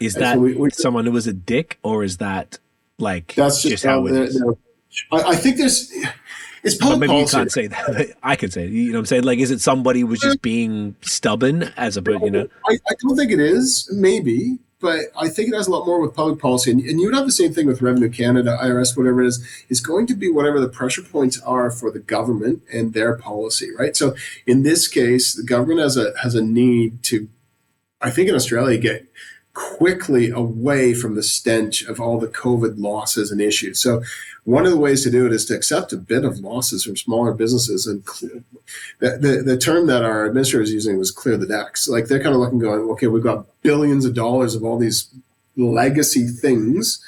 Is 0.00 0.14
that 0.14 0.34
so 0.34 0.40
we, 0.40 0.54
we, 0.54 0.70
someone 0.70 1.06
who 1.06 1.12
was 1.12 1.26
a 1.26 1.32
dick, 1.32 1.78
or 1.82 2.04
is 2.04 2.18
that 2.18 2.58
like 2.98 3.34
that's 3.34 3.62
just, 3.62 3.70
just 3.72 3.84
how, 3.84 4.06
it 4.06 4.14
is? 4.14 4.42
I, 5.12 5.22
I, 5.22 5.36
think 5.36 5.56
there's. 5.56 5.90
It's 6.62 6.74
public 6.74 7.00
maybe 7.00 7.10
policy. 7.12 7.36
you 7.36 7.40
can't 7.40 7.52
say 7.52 7.66
that. 7.68 8.16
I 8.22 8.36
can 8.36 8.50
say. 8.50 8.66
You 8.66 8.90
know 8.90 8.98
what 8.98 9.00
I'm 9.00 9.06
saying? 9.06 9.24
Like, 9.24 9.38
is 9.38 9.50
it 9.50 9.60
somebody 9.60 10.00
who 10.00 10.08
was 10.08 10.20
just 10.20 10.42
being 10.42 10.96
stubborn 11.00 11.72
as 11.76 11.96
a, 11.96 12.02
you 12.02 12.30
know? 12.30 12.48
I, 12.68 12.72
I 12.72 12.94
don't 13.00 13.16
think 13.16 13.30
it 13.30 13.38
is. 13.38 13.88
Maybe, 13.92 14.58
but 14.80 15.00
I 15.18 15.28
think 15.28 15.48
it 15.48 15.56
has 15.56 15.68
a 15.68 15.70
lot 15.70 15.86
more 15.86 16.00
with 16.00 16.14
public 16.14 16.38
policy. 16.38 16.70
And, 16.70 16.80
and 16.80 17.00
you 17.00 17.06
would 17.06 17.14
have 17.14 17.24
the 17.24 17.32
same 17.32 17.52
thing 17.52 17.66
with 17.66 17.82
Revenue 17.82 18.10
Canada, 18.10 18.58
IRS, 18.60 18.96
whatever 18.96 19.22
it 19.22 19.28
is, 19.28 19.64
is 19.68 19.80
going 19.80 20.06
to 20.08 20.14
be 20.14 20.30
whatever 20.30 20.60
the 20.60 20.68
pressure 20.68 21.02
points 21.02 21.40
are 21.42 21.70
for 21.70 21.90
the 21.90 21.98
government 21.98 22.62
and 22.72 22.92
their 22.92 23.16
policy, 23.16 23.70
right? 23.78 23.96
So 23.96 24.14
in 24.46 24.64
this 24.64 24.86
case, 24.86 25.34
the 25.34 25.44
government 25.44 25.80
has 25.80 25.96
a 25.96 26.12
has 26.22 26.34
a 26.34 26.42
need 26.42 27.02
to, 27.04 27.28
I 28.00 28.10
think 28.10 28.28
in 28.28 28.34
Australia, 28.34 28.78
get 28.78 29.06
quickly 29.56 30.28
away 30.28 30.92
from 30.92 31.14
the 31.14 31.22
stench 31.22 31.82
of 31.84 31.98
all 31.98 32.20
the 32.20 32.28
COVID 32.28 32.74
losses 32.76 33.32
and 33.32 33.40
issues. 33.40 33.80
So 33.80 34.02
one 34.44 34.66
of 34.66 34.70
the 34.70 34.78
ways 34.78 35.02
to 35.04 35.10
do 35.10 35.24
it 35.24 35.32
is 35.32 35.46
to 35.46 35.56
accept 35.56 35.94
a 35.94 35.96
bit 35.96 36.24
of 36.24 36.40
losses 36.40 36.84
from 36.84 36.96
smaller 36.96 37.32
businesses 37.32 37.86
and 37.86 38.04
clear, 38.04 38.44
the, 38.98 39.16
the, 39.16 39.42
the 39.42 39.56
term 39.56 39.86
that 39.86 40.04
our 40.04 40.26
administrator 40.26 40.62
is 40.62 40.72
using 40.72 40.98
was 40.98 41.10
clear 41.10 41.38
the 41.38 41.46
decks. 41.46 41.88
Like 41.88 42.06
they're 42.06 42.22
kind 42.22 42.34
of 42.34 42.40
looking 42.40 42.58
going, 42.58 42.82
okay, 42.90 43.06
we've 43.06 43.22
got 43.22 43.46
billions 43.62 44.04
of 44.04 44.14
dollars 44.14 44.54
of 44.54 44.62
all 44.62 44.78
these 44.78 45.08
legacy 45.56 46.28
things. 46.28 47.02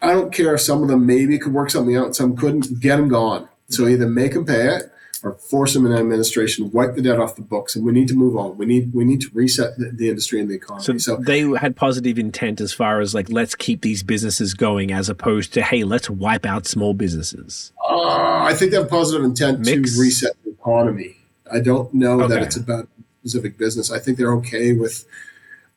I 0.00 0.14
don't 0.14 0.32
care 0.32 0.54
if 0.54 0.62
some 0.62 0.82
of 0.82 0.88
them 0.88 1.04
maybe 1.04 1.38
could 1.38 1.52
work 1.52 1.68
something 1.68 1.94
out, 1.94 2.16
some 2.16 2.36
couldn't, 2.36 2.80
get 2.80 2.96
them 2.96 3.08
gone. 3.08 3.48
So 3.68 3.86
either 3.86 4.08
make 4.08 4.32
them 4.32 4.46
pay 4.46 4.76
it 4.76 4.90
or 5.22 5.34
force 5.34 5.74
them 5.74 5.86
in 5.86 5.92
administration, 5.92 6.70
wipe 6.70 6.94
the 6.94 7.02
debt 7.02 7.20
off 7.20 7.36
the 7.36 7.42
books, 7.42 7.76
and 7.76 7.84
we 7.84 7.92
need 7.92 8.08
to 8.08 8.14
move 8.14 8.36
on. 8.36 8.56
We 8.56 8.66
need 8.66 8.92
we 8.94 9.04
need 9.04 9.20
to 9.22 9.28
reset 9.32 9.78
the, 9.78 9.90
the 9.90 10.08
industry 10.08 10.40
and 10.40 10.50
the 10.50 10.54
economy. 10.54 10.84
So, 10.84 10.96
so, 10.98 11.16
they 11.16 11.40
had 11.40 11.76
positive 11.76 12.18
intent 12.18 12.60
as 12.60 12.72
far 12.72 13.00
as 13.00 13.14
like 13.14 13.28
let's 13.28 13.54
keep 13.54 13.82
these 13.82 14.02
businesses 14.02 14.54
going, 14.54 14.92
as 14.92 15.08
opposed 15.08 15.52
to 15.54 15.62
hey, 15.62 15.84
let's 15.84 16.08
wipe 16.08 16.46
out 16.46 16.66
small 16.66 16.94
businesses. 16.94 17.72
Uh, 17.88 18.42
I 18.42 18.54
think 18.54 18.70
they 18.70 18.78
have 18.78 18.88
positive 18.88 19.24
intent 19.24 19.60
Mix. 19.60 19.94
to 19.94 20.00
reset 20.00 20.32
the 20.44 20.50
economy. 20.50 21.16
I 21.52 21.60
don't 21.60 21.92
know 21.92 22.22
okay. 22.22 22.34
that 22.34 22.42
it's 22.42 22.56
about 22.56 22.88
specific 23.20 23.58
business. 23.58 23.90
I 23.90 23.98
think 23.98 24.18
they're 24.18 24.34
okay 24.34 24.72
with. 24.72 25.04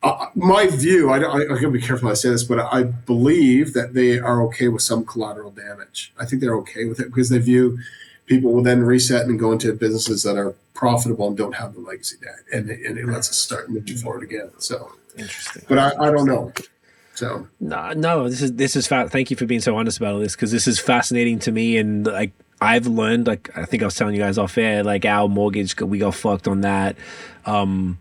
Uh, 0.01 0.27
my 0.35 0.67
view, 0.67 1.09
I, 1.11 1.19
I, 1.19 1.41
I'm 1.43 1.47
going 1.47 1.61
to 1.61 1.71
be 1.71 1.79
careful 1.79 2.09
how 2.09 2.11
I 2.11 2.15
say 2.15 2.29
this, 2.29 2.43
but 2.43 2.59
I 2.59 2.83
believe 2.83 3.73
that 3.73 3.93
they 3.93 4.19
are 4.19 4.43
okay 4.47 4.67
with 4.67 4.81
some 4.81 5.05
collateral 5.05 5.49
damage. 5.49 6.13
I 6.19 6.25
think 6.25 6.41
they're 6.41 6.57
okay 6.57 6.83
with 6.83 6.99
it 6.99 7.05
because 7.05 7.29
they 7.29 7.37
view 7.37 7.79
people 8.25 8.53
will 8.53 8.63
then 8.63 8.83
reset 8.83 9.25
and 9.25 9.39
go 9.39 9.51
into 9.51 9.71
businesses 9.73 10.23
that 10.23 10.37
are 10.37 10.55
profitable 10.73 11.27
and 11.27 11.37
don't 11.37 11.55
have 11.55 11.73
the 11.73 11.79
legacy 11.79 12.17
debt, 12.21 12.39
and 12.51 12.69
it, 12.69 12.85
and 12.85 12.97
it 12.97 13.05
lets 13.07 13.29
us 13.29 13.37
start 13.37 13.69
moving 13.69 13.97
forward 13.97 14.23
again. 14.23 14.51
So 14.59 14.91
interesting, 15.17 15.63
but 15.67 15.77
I, 15.77 15.91
I 15.99 16.11
don't 16.11 16.25
know. 16.25 16.51
So 17.15 17.47
no, 17.59 17.93
no, 17.93 18.27
this 18.29 18.41
is 18.41 18.53
this 18.53 18.75
is 18.75 18.87
fa- 18.87 19.09
thank 19.09 19.29
you 19.29 19.37
for 19.37 19.45
being 19.45 19.61
so 19.61 19.77
honest 19.77 19.97
about 19.97 20.13
all 20.15 20.19
this 20.19 20.35
because 20.35 20.51
this 20.51 20.67
is 20.67 20.79
fascinating 20.79 21.39
to 21.39 21.51
me 21.51 21.77
and 21.77 22.05
like 22.07 22.31
I've 22.59 22.87
learned 22.87 23.27
like 23.27 23.55
I 23.55 23.65
think 23.65 23.83
I 23.83 23.85
was 23.85 23.95
telling 23.95 24.15
you 24.15 24.21
guys 24.21 24.37
off 24.37 24.57
air 24.57 24.83
like 24.83 25.05
our 25.05 25.27
mortgage 25.27 25.79
we 25.79 25.99
got 25.99 26.15
fucked 26.15 26.47
on 26.47 26.61
that. 26.61 26.95
Um, 27.45 27.99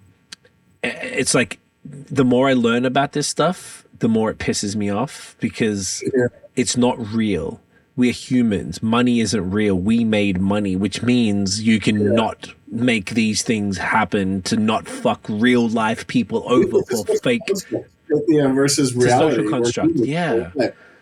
it's 0.82 1.34
like 1.34 1.58
the 1.84 2.24
more 2.24 2.48
I 2.48 2.54
learn 2.54 2.86
about 2.86 3.12
this 3.12 3.28
stuff, 3.28 3.84
the 3.98 4.08
more 4.08 4.30
it 4.30 4.38
pisses 4.38 4.76
me 4.76 4.88
off 4.88 5.36
because 5.40 6.02
yeah. 6.16 6.28
it's 6.56 6.76
not 6.76 6.98
real 7.12 7.60
we're 7.96 8.12
humans. 8.12 8.82
Money 8.82 9.20
isn't 9.20 9.50
real. 9.50 9.74
We 9.74 10.04
made 10.04 10.40
money, 10.40 10.76
which 10.76 11.02
means 11.02 11.62
you 11.62 11.78
can 11.78 12.00
yeah. 12.00 12.12
not 12.12 12.54
make 12.68 13.10
these 13.10 13.42
things 13.42 13.76
happen 13.76 14.42
to 14.42 14.56
not 14.56 14.88
fuck 14.88 15.20
real 15.28 15.68
life 15.68 16.06
people 16.06 16.44
over 16.50 16.82
for 16.82 17.04
fake. 17.18 17.42
Yeah, 18.28 18.52
versus 18.52 18.94
reality. 18.94 19.36
social 19.36 19.50
construct. 19.50 19.94
Yeah. 19.96 20.50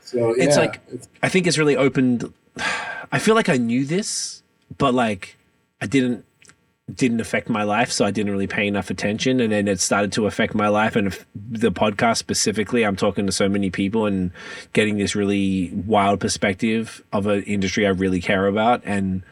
So 0.01 0.35
yeah, 0.37 0.45
it's 0.45 0.57
like 0.57 0.81
I 1.23 1.29
think 1.29 1.47
it's 1.47 1.59
really 1.59 1.77
opened. 1.77 2.33
I 3.13 3.19
feel 3.19 3.35
like 3.35 3.49
I 3.49 3.57
knew 3.57 3.85
this, 3.85 4.43
but 4.79 4.95
like 4.95 5.37
I 5.81 5.87
didn't 5.87 6.25
didn't 6.97 7.21
affect 7.21 7.49
my 7.49 7.63
life, 7.63 7.91
so 7.91 8.05
I 8.05 8.11
didn't 8.11 8.33
really 8.33 8.47
pay 8.47 8.67
enough 8.67 8.91
attention. 8.91 9.41
And 9.41 9.53
then 9.53 9.69
it 9.69 9.81
started 9.81 10.13
to 10.13 10.27
affect 10.27 10.55
my 10.55 10.69
life. 10.69 10.97
And 10.97 11.17
the 11.35 11.73
podcast 11.73 12.19
specifically, 12.19 12.85
I'm 12.85 12.97
talking 12.97 13.27
to 13.27 13.33
so 13.33 13.49
many 13.49 13.71
people 13.71 14.07
and 14.07 14.31
getting 14.73 14.99
this 14.99 15.15
really 15.15 15.71
wild 15.71 16.21
perspective 16.21 17.03
of 17.13 17.27
an 17.27 17.43
industry 17.45 17.87
I 17.87 17.91
really 17.91 18.21
care 18.21 18.47
about. 18.47 18.83
And 18.85 19.23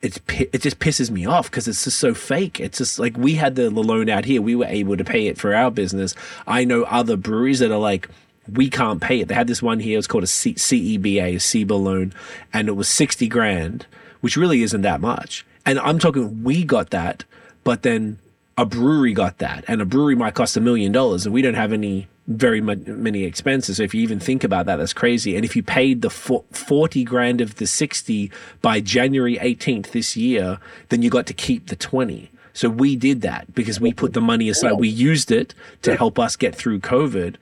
it's 0.00 0.20
it 0.28 0.62
just 0.62 0.78
pisses 0.78 1.10
me 1.10 1.26
off 1.26 1.50
because 1.50 1.66
it's 1.66 1.84
just 1.84 1.98
so 1.98 2.14
fake. 2.14 2.60
It's 2.60 2.78
just 2.78 2.98
like 2.98 3.16
we 3.16 3.34
had 3.34 3.56
the 3.56 3.70
loan 3.70 4.08
out 4.08 4.24
here, 4.24 4.40
we 4.40 4.54
were 4.54 4.66
able 4.66 4.96
to 4.96 5.04
pay 5.04 5.26
it 5.26 5.38
for 5.38 5.54
our 5.54 5.70
business. 5.70 6.14
I 6.46 6.64
know 6.64 6.84
other 6.84 7.16
breweries 7.16 7.58
that 7.58 7.72
are 7.72 7.78
like 7.78 8.08
we 8.50 8.70
can't 8.70 9.02
pay 9.02 9.20
it. 9.20 9.28
They 9.28 9.34
had 9.34 9.46
this 9.46 9.62
one 9.62 9.78
here. 9.78 9.98
It's 9.98 10.06
called 10.06 10.24
a 10.24 10.28
CEBA, 10.28 11.34
a 11.34 11.36
CEBA 11.36 11.82
loan, 11.82 12.14
and 12.52 12.68
it 12.68 12.72
was 12.72 12.88
sixty 12.88 13.28
grand, 13.28 13.86
which 14.20 14.36
really 14.36 14.62
isn't 14.62 14.82
that 14.82 15.00
much 15.00 15.44
and 15.68 15.78
I'm 15.80 15.98
talking, 15.98 16.42
we 16.42 16.64
got 16.64 16.90
that, 16.90 17.24
but 17.62 17.82
then 17.82 18.18
a 18.56 18.64
brewery 18.64 19.12
got 19.12 19.38
that, 19.38 19.64
and 19.68 19.80
a 19.80 19.84
brewery 19.84 20.16
might 20.16 20.34
cost 20.34 20.56
a 20.56 20.60
million 20.60 20.92
dollars, 20.92 21.26
and 21.26 21.34
we 21.34 21.42
don't 21.42 21.54
have 21.54 21.72
any 21.72 22.08
very 22.26 22.60
many 22.60 23.24
expenses. 23.24 23.76
So 23.78 23.82
if 23.82 23.94
you 23.94 24.02
even 24.02 24.20
think 24.20 24.44
about 24.44 24.66
that, 24.66 24.76
that's 24.76 24.92
crazy. 24.92 25.36
And 25.36 25.44
if 25.44 25.56
you 25.56 25.62
paid 25.62 26.02
the 26.02 26.10
40 26.10 27.04
grand 27.04 27.40
of 27.40 27.56
the 27.56 27.66
60 27.66 28.30
by 28.60 28.80
January 28.80 29.36
18th 29.36 29.92
this 29.92 30.16
year, 30.16 30.58
then 30.90 31.00
you 31.02 31.08
got 31.08 31.26
to 31.26 31.34
keep 31.34 31.68
the 31.68 31.76
20. 31.76 32.30
So 32.52 32.68
we 32.68 32.96
did 32.96 33.22
that 33.22 33.54
because 33.54 33.80
we 33.80 33.92
put 33.92 34.12
the 34.12 34.20
money 34.20 34.48
aside. 34.48 34.72
We 34.72 34.88
used 34.88 35.30
it 35.30 35.54
to 35.82 35.96
help 35.96 36.18
us 36.18 36.36
get 36.36 36.54
through 36.54 36.80
COVID 36.80 37.36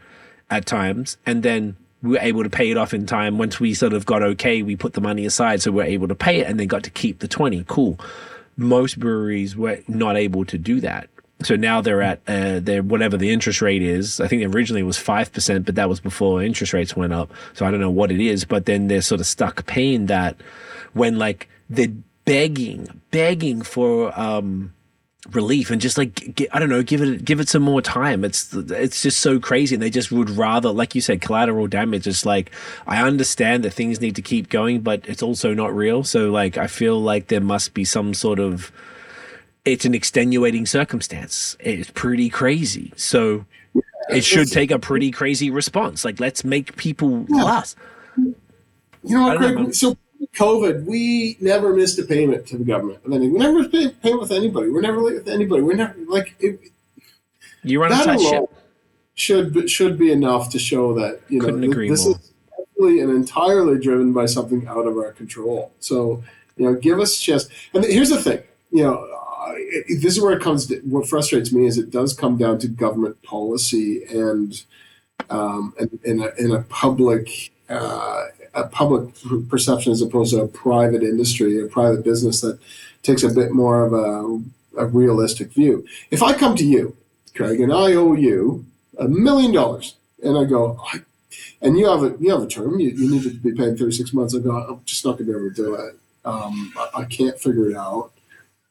at 0.50 0.66
times. 0.66 1.16
And 1.26 1.42
then 1.42 1.76
we 2.02 2.10
were 2.10 2.18
able 2.20 2.42
to 2.42 2.50
pay 2.50 2.70
it 2.70 2.76
off 2.76 2.94
in 2.94 3.06
time. 3.06 3.38
Once 3.38 3.58
we 3.58 3.74
sort 3.74 3.92
of 3.92 4.06
got 4.06 4.22
okay, 4.22 4.62
we 4.62 4.76
put 4.76 4.92
the 4.92 5.00
money 5.00 5.26
aside, 5.26 5.62
so 5.62 5.70
we 5.72 5.82
are 5.82 5.86
able 5.86 6.08
to 6.08 6.14
pay 6.14 6.40
it, 6.40 6.46
and 6.46 6.60
they 6.60 6.66
got 6.66 6.82
to 6.84 6.90
keep 6.90 7.18
the 7.20 7.28
twenty. 7.28 7.64
Cool. 7.66 7.98
Most 8.56 8.98
breweries 8.98 9.56
were 9.56 9.80
not 9.88 10.16
able 10.16 10.44
to 10.46 10.58
do 10.58 10.80
that. 10.80 11.08
So 11.42 11.54
now 11.54 11.82
they're 11.82 12.00
at 12.00 12.20
uh, 12.26 12.60
their 12.60 12.82
whatever 12.82 13.18
the 13.18 13.30
interest 13.30 13.60
rate 13.60 13.82
is. 13.82 14.20
I 14.20 14.28
think 14.28 14.42
originally 14.54 14.80
it 14.80 14.84
was 14.84 14.98
five 14.98 15.32
percent, 15.32 15.66
but 15.66 15.74
that 15.74 15.88
was 15.88 16.00
before 16.00 16.42
interest 16.42 16.72
rates 16.72 16.96
went 16.96 17.12
up. 17.12 17.30
So 17.52 17.66
I 17.66 17.70
don't 17.70 17.80
know 17.80 17.90
what 17.90 18.10
it 18.10 18.20
is, 18.20 18.44
but 18.44 18.64
then 18.64 18.88
they're 18.88 19.02
sort 19.02 19.20
of 19.20 19.26
stuck 19.26 19.66
paying 19.66 20.06
that 20.06 20.36
when 20.94 21.18
like 21.18 21.48
they're 21.68 21.92
begging, 22.24 23.02
begging 23.10 23.60
for 23.62 24.18
um, 24.18 24.72
relief 25.32 25.70
and 25.70 25.80
just 25.80 25.98
like 25.98 26.34
get, 26.34 26.54
I 26.54 26.58
don't 26.58 26.68
know, 26.68 26.82
give 26.82 27.02
it 27.02 27.24
give 27.24 27.40
it 27.40 27.48
some 27.48 27.62
more 27.62 27.82
time. 27.82 28.24
It's 28.24 28.52
it's 28.54 29.02
just 29.02 29.20
so 29.20 29.38
crazy, 29.38 29.74
and 29.74 29.82
they 29.82 29.90
just 29.90 30.12
would 30.12 30.30
rather, 30.30 30.70
like 30.70 30.94
you 30.94 31.00
said, 31.00 31.20
collateral 31.20 31.66
damage. 31.66 32.06
It's 32.06 32.26
like 32.26 32.50
I 32.86 33.02
understand 33.02 33.64
that 33.64 33.72
things 33.72 34.00
need 34.00 34.16
to 34.16 34.22
keep 34.22 34.48
going, 34.48 34.80
but 34.80 35.06
it's 35.08 35.22
also 35.22 35.54
not 35.54 35.74
real. 35.74 36.04
So 36.04 36.30
like 36.30 36.56
I 36.56 36.66
feel 36.66 37.00
like 37.00 37.28
there 37.28 37.40
must 37.40 37.74
be 37.74 37.84
some 37.84 38.14
sort 38.14 38.38
of 38.38 38.72
it's 39.64 39.84
an 39.84 39.94
extenuating 39.94 40.66
circumstance. 40.66 41.56
It's 41.60 41.90
pretty 41.90 42.28
crazy. 42.30 42.92
So 42.96 43.46
it 44.08 44.24
should 44.24 44.50
take 44.50 44.70
a 44.70 44.78
pretty 44.78 45.10
crazy 45.10 45.50
response. 45.50 46.04
Like 46.04 46.20
let's 46.20 46.44
make 46.44 46.76
people 46.76 47.26
yeah. 47.28 47.42
last. 47.42 47.76
You 48.16 48.34
know, 49.20 49.38
Greg, 49.38 49.54
know, 49.54 49.70
so 49.70 49.96
COVID, 50.34 50.84
we 50.84 51.36
never 51.40 51.74
missed 51.74 51.98
a 51.98 52.04
payment 52.04 52.46
to 52.48 52.58
the 52.58 52.64
government. 52.64 53.00
I 53.04 53.08
mean, 53.08 53.32
we 53.32 53.38
never 53.38 53.58
missed 53.58 53.74
a 53.74 53.90
payment 53.90 54.22
with 54.22 54.32
anybody. 54.32 54.68
We're 54.70 54.80
never 54.80 55.00
late 55.00 55.14
with 55.14 55.28
anybody. 55.28 55.62
We're 55.62 55.74
never 55.74 55.94
like 56.06 56.34
it, 56.40 56.60
you 57.62 57.80
run 57.80 57.92
a 57.92 58.04
tight 58.04 58.20
ship. 58.20 58.44
Should 59.14 59.70
should 59.70 59.98
be 59.98 60.12
enough 60.12 60.50
to 60.50 60.58
show 60.58 60.94
that 60.94 61.20
you 61.28 61.38
know 61.38 61.46
Couldn't 61.46 61.64
agree 61.64 61.88
this 61.88 62.04
more. 62.04 62.16
is 62.16 62.32
totally 62.76 63.00
and 63.00 63.10
entirely 63.10 63.78
driven 63.78 64.12
by 64.12 64.26
something 64.26 64.66
out 64.66 64.86
of 64.86 64.96
our 64.96 65.12
control. 65.12 65.72
So, 65.80 66.22
you 66.56 66.66
know, 66.66 66.74
give 66.74 67.00
us 67.00 67.18
chance. 67.18 67.48
And 67.72 67.84
here's 67.84 68.10
the 68.10 68.20
thing, 68.20 68.42
you 68.70 68.82
know, 68.82 68.94
uh, 68.94 69.52
it, 69.56 70.02
this 70.02 70.16
is 70.16 70.20
where 70.20 70.34
it 70.34 70.42
comes. 70.42 70.66
To, 70.66 70.76
what 70.80 71.08
frustrates 71.08 71.52
me 71.52 71.66
is 71.66 71.78
it 71.78 71.90
does 71.90 72.12
come 72.12 72.36
down 72.36 72.58
to 72.58 72.68
government 72.68 73.22
policy 73.22 74.04
and 74.04 74.62
um, 75.30 75.74
and 75.78 75.98
in 76.04 76.20
a, 76.20 76.28
in 76.38 76.52
a 76.52 76.62
public 76.62 77.52
uh, 77.68 78.26
a 78.56 78.66
public 78.66 79.14
perception 79.48 79.92
as 79.92 80.02
opposed 80.02 80.32
to 80.32 80.40
a 80.40 80.48
private 80.48 81.02
industry, 81.02 81.62
a 81.62 81.66
private 81.66 82.02
business 82.02 82.40
that 82.40 82.58
takes 83.02 83.22
a 83.22 83.28
bit 83.28 83.52
more 83.52 83.84
of 83.84 83.92
a, 83.92 84.82
a 84.82 84.86
realistic 84.86 85.52
view. 85.52 85.86
If 86.10 86.22
I 86.22 86.32
come 86.32 86.56
to 86.56 86.64
you, 86.64 86.96
Craig, 87.34 87.60
and 87.60 87.72
I 87.72 87.92
owe 87.92 88.14
you 88.14 88.64
a 88.98 89.06
million 89.06 89.52
dollars, 89.52 89.96
and 90.22 90.38
I 90.38 90.44
go, 90.44 90.80
and 91.60 91.78
you 91.78 91.86
have 91.86 92.02
a 92.02 92.16
you 92.18 92.30
have 92.30 92.42
a 92.42 92.46
term, 92.46 92.80
you, 92.80 92.90
you 92.90 93.10
need 93.10 93.22
to 93.24 93.30
be 93.30 93.52
paid 93.52 93.78
thirty 93.78 93.92
six 93.92 94.12
months. 94.12 94.34
I 94.34 94.38
go, 94.38 94.50
I'm 94.50 94.80
just 94.86 95.04
not 95.04 95.18
going 95.18 95.26
to 95.26 95.32
be 95.32 95.38
able 95.38 95.54
to 95.54 95.54
do 95.54 95.74
it. 95.74 95.94
Um, 96.24 96.72
I, 96.76 97.02
I 97.02 97.04
can't 97.04 97.38
figure 97.38 97.70
it 97.70 97.76
out, 97.76 98.10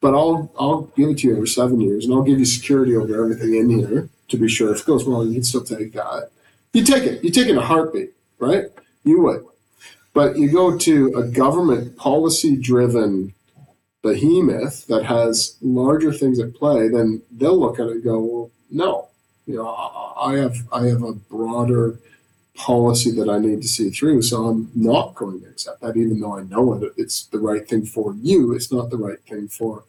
but 0.00 0.14
I'll 0.14 0.50
I'll 0.58 0.82
give 0.96 1.10
it 1.10 1.18
to 1.18 1.28
you 1.28 1.36
over 1.36 1.46
seven 1.46 1.80
years, 1.80 2.04
and 2.04 2.12
I'll 2.12 2.22
give 2.22 2.40
you 2.40 2.44
security 2.44 2.96
over 2.96 3.22
everything 3.22 3.54
in 3.54 3.70
here 3.70 4.08
to 4.28 4.36
be 4.36 4.48
sure 4.48 4.72
if 4.72 4.80
it 4.80 4.86
goes 4.86 5.04
wrong, 5.04 5.28
you 5.28 5.34
can 5.34 5.44
still 5.44 5.62
take 5.62 5.92
that. 5.92 6.30
You 6.72 6.82
take 6.84 7.04
it. 7.04 7.22
You 7.22 7.30
take 7.30 7.46
it 7.46 7.52
in 7.52 7.58
a 7.58 7.64
heartbeat, 7.64 8.10
right? 8.40 8.64
You 9.04 9.22
would. 9.22 9.44
But 10.16 10.38
you 10.38 10.50
go 10.50 10.78
to 10.78 11.12
a 11.14 11.24
government 11.24 11.98
policy 11.98 12.56
driven 12.56 13.34
behemoth 14.00 14.86
that 14.86 15.04
has 15.04 15.58
larger 15.60 16.10
things 16.10 16.38
at 16.40 16.54
play, 16.54 16.88
then 16.88 17.20
they'll 17.30 17.60
look 17.60 17.78
at 17.78 17.88
it 17.88 17.96
and 17.96 18.02
go, 18.02 18.18
well, 18.20 18.50
no, 18.70 19.08
you 19.46 19.56
know, 19.56 19.68
I 20.18 20.36
have 20.36 20.56
I 20.72 20.86
have 20.86 21.02
a 21.02 21.12
broader 21.12 21.98
policy 22.54 23.10
that 23.10 23.28
I 23.28 23.38
need 23.38 23.60
to 23.60 23.68
see 23.68 23.90
through, 23.90 24.22
so 24.22 24.46
I'm 24.46 24.70
not 24.74 25.14
going 25.14 25.42
to 25.42 25.48
accept 25.48 25.82
that, 25.82 25.98
even 25.98 26.18
though 26.18 26.38
I 26.38 26.44
know 26.44 26.72
it. 26.72 26.94
It's 26.96 27.26
the 27.26 27.38
right 27.38 27.68
thing 27.68 27.84
for 27.84 28.14
you. 28.14 28.54
It's 28.54 28.72
not 28.72 28.88
the 28.88 28.96
right 28.96 29.20
thing 29.28 29.48
for 29.48 29.84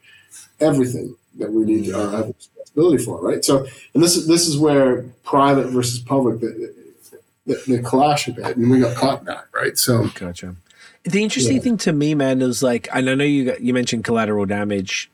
everything 0.59 1.15
that 1.39 1.53
we 1.53 1.63
need 1.63 1.85
to 1.85 1.93
have 1.93 2.27
responsibility 2.27 3.01
for, 3.01 3.21
right? 3.21 3.45
So, 3.45 3.65
and 3.93 4.03
this 4.03 4.17
is 4.17 4.27
this 4.27 4.45
is 4.45 4.57
where 4.57 5.03
private 5.23 5.67
versus 5.67 5.99
public 5.99 6.41
they, 7.47 7.79
clash 7.79 8.27
a 8.27 8.33
bit, 8.33 8.57
and 8.57 8.69
we 8.69 8.79
got 8.79 8.95
caught 8.95 9.19
in 9.19 9.25
that, 9.25 9.45
right? 9.53 9.77
So, 9.77 10.07
gotcha. 10.15 10.55
The 11.03 11.23
interesting 11.23 11.57
yeah. 11.57 11.61
thing 11.61 11.77
to 11.77 11.93
me, 11.93 12.13
man, 12.15 12.41
is 12.41 12.61
like, 12.61 12.89
and 12.93 13.09
I 13.09 13.15
know 13.15 13.23
you 13.23 13.45
got, 13.45 13.61
you 13.61 13.73
mentioned 13.73 14.03
collateral 14.03 14.45
damage, 14.45 15.09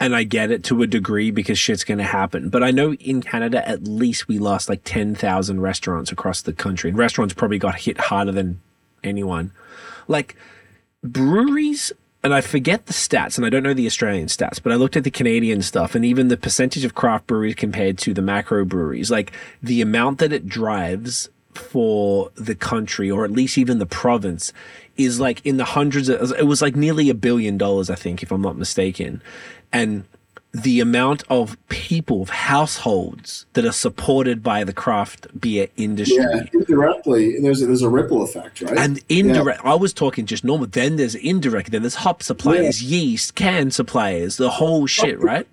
and 0.00 0.14
I 0.14 0.24
get 0.24 0.50
it 0.50 0.64
to 0.64 0.82
a 0.82 0.86
degree 0.86 1.30
because 1.30 1.58
shit's 1.58 1.84
going 1.84 1.98
to 1.98 2.04
happen. 2.04 2.48
But 2.48 2.62
I 2.62 2.70
know 2.70 2.94
in 2.94 3.22
Canada, 3.22 3.66
at 3.66 3.84
least 3.84 4.28
we 4.28 4.38
lost 4.38 4.68
like 4.68 4.82
ten 4.84 5.14
thousand 5.14 5.60
restaurants 5.60 6.10
across 6.10 6.42
the 6.42 6.52
country, 6.52 6.90
and 6.90 6.98
restaurants 6.98 7.34
probably 7.34 7.58
got 7.58 7.76
hit 7.76 7.98
harder 7.98 8.32
than 8.32 8.60
anyone. 9.04 9.52
Like 10.08 10.36
breweries 11.02 11.92
and 12.26 12.34
I 12.34 12.40
forget 12.40 12.86
the 12.86 12.92
stats, 12.92 13.36
and 13.36 13.46
I 13.46 13.50
don't 13.50 13.62
know 13.62 13.72
the 13.72 13.86
Australian 13.86 14.26
stats, 14.26 14.60
but 14.60 14.72
I 14.72 14.74
looked 14.74 14.96
at 14.96 15.04
the 15.04 15.12
Canadian 15.12 15.62
stuff, 15.62 15.94
and 15.94 16.04
even 16.04 16.26
the 16.26 16.36
percentage 16.36 16.84
of 16.84 16.92
craft 16.92 17.28
breweries 17.28 17.54
compared 17.54 17.98
to 17.98 18.12
the 18.12 18.20
macro 18.20 18.64
breweries, 18.64 19.12
like 19.12 19.30
the 19.62 19.80
amount 19.80 20.18
that 20.18 20.32
it 20.32 20.48
drives 20.48 21.28
for 21.56 22.30
the 22.34 22.54
country 22.54 23.10
or 23.10 23.24
at 23.24 23.30
least 23.30 23.58
even 23.58 23.78
the 23.78 23.86
province 23.86 24.52
is 24.96 25.20
like 25.20 25.44
in 25.44 25.56
the 25.56 25.64
hundreds 25.64 26.08
of, 26.08 26.32
it 26.32 26.46
was 26.46 26.62
like 26.62 26.76
nearly 26.76 27.10
a 27.10 27.14
billion 27.14 27.58
dollars, 27.58 27.90
I 27.90 27.94
think, 27.94 28.22
if 28.22 28.30
I'm 28.30 28.42
not 28.42 28.56
mistaken. 28.56 29.22
And 29.72 30.04
the 30.52 30.80
amount 30.80 31.22
of 31.28 31.56
people, 31.68 32.22
of 32.22 32.30
households 32.30 33.44
that 33.52 33.64
are 33.66 33.72
supported 33.72 34.42
by 34.42 34.64
the 34.64 34.72
craft 34.72 35.26
beer 35.38 35.68
industry. 35.76 36.16
Yeah, 36.16 36.44
indirectly, 36.52 37.38
there's 37.40 37.60
a, 37.62 37.66
there's 37.66 37.82
a 37.82 37.90
ripple 37.90 38.22
effect, 38.22 38.62
right? 38.62 38.78
And 38.78 39.00
indirect, 39.08 39.60
yeah. 39.62 39.72
I 39.72 39.74
was 39.74 39.92
talking 39.92 40.24
just 40.24 40.44
normal. 40.44 40.66
Then 40.66 40.96
there's 40.96 41.14
indirect. 41.14 41.72
Then 41.72 41.82
there's 41.82 41.96
hop 41.96 42.22
suppliers, 42.22 42.82
yeah. 42.82 42.98
yeast, 42.98 43.34
can 43.34 43.70
suppliers, 43.70 44.38
the 44.38 44.50
whole 44.50 44.86
shit, 44.86 45.20
right? 45.20 45.46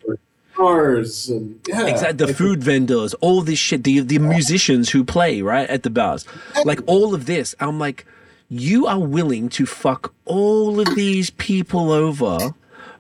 Bars 0.56 1.30
and 1.30 1.60
yeah, 1.68 1.88
exactly 1.88 2.26
the 2.26 2.34
food 2.34 2.64
vendors, 2.64 3.14
all 3.16 3.42
this 3.42 3.60
shit, 3.60 3.84
the 3.84 4.00
the 4.00 4.20
musicians 4.20 4.90
who 4.90 5.04
play 5.04 5.42
right 5.42 5.70
at 5.70 5.84
the 5.84 5.90
bars, 5.90 6.26
like 6.66 6.80
all 6.86 7.14
of 7.14 7.26
this. 7.26 7.56
I'm 7.60 7.80
like, 7.80 8.06
you 8.50 8.88
are 8.88 9.00
willing 9.00 9.50
to 9.50 9.66
fuck 9.66 10.14
all 10.26 10.80
of 10.80 10.96
these 10.96 11.30
people 11.32 11.92
over 11.92 12.54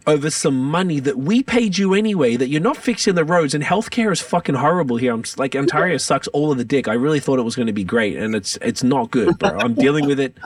over 0.05 0.29
some 0.29 0.57
money 0.57 0.99
that 0.99 1.17
we 1.17 1.43
paid 1.43 1.77
you 1.77 1.93
anyway, 1.93 2.35
that 2.35 2.49
you're 2.49 2.61
not 2.61 2.77
fixing 2.77 3.15
the 3.15 3.23
roads 3.23 3.53
and 3.53 3.63
healthcare 3.63 4.11
is 4.11 4.19
fucking 4.19 4.55
horrible 4.55 4.97
here. 4.97 5.13
I'm 5.13 5.23
like 5.37 5.55
Ontario 5.55 5.97
sucks 5.97 6.27
all 6.29 6.51
of 6.51 6.57
the 6.57 6.65
dick. 6.65 6.87
I 6.87 6.93
really 6.93 7.19
thought 7.19 7.39
it 7.39 7.43
was 7.43 7.55
going 7.55 7.67
to 7.67 7.73
be 7.73 7.83
great 7.83 8.17
and 8.17 8.35
it's 8.35 8.57
it's 8.61 8.83
not 8.83 9.11
good, 9.11 9.37
bro. 9.39 9.49
I'm 9.59 9.73
dealing 9.73 10.05
with 10.05 10.19
it. 10.19 10.37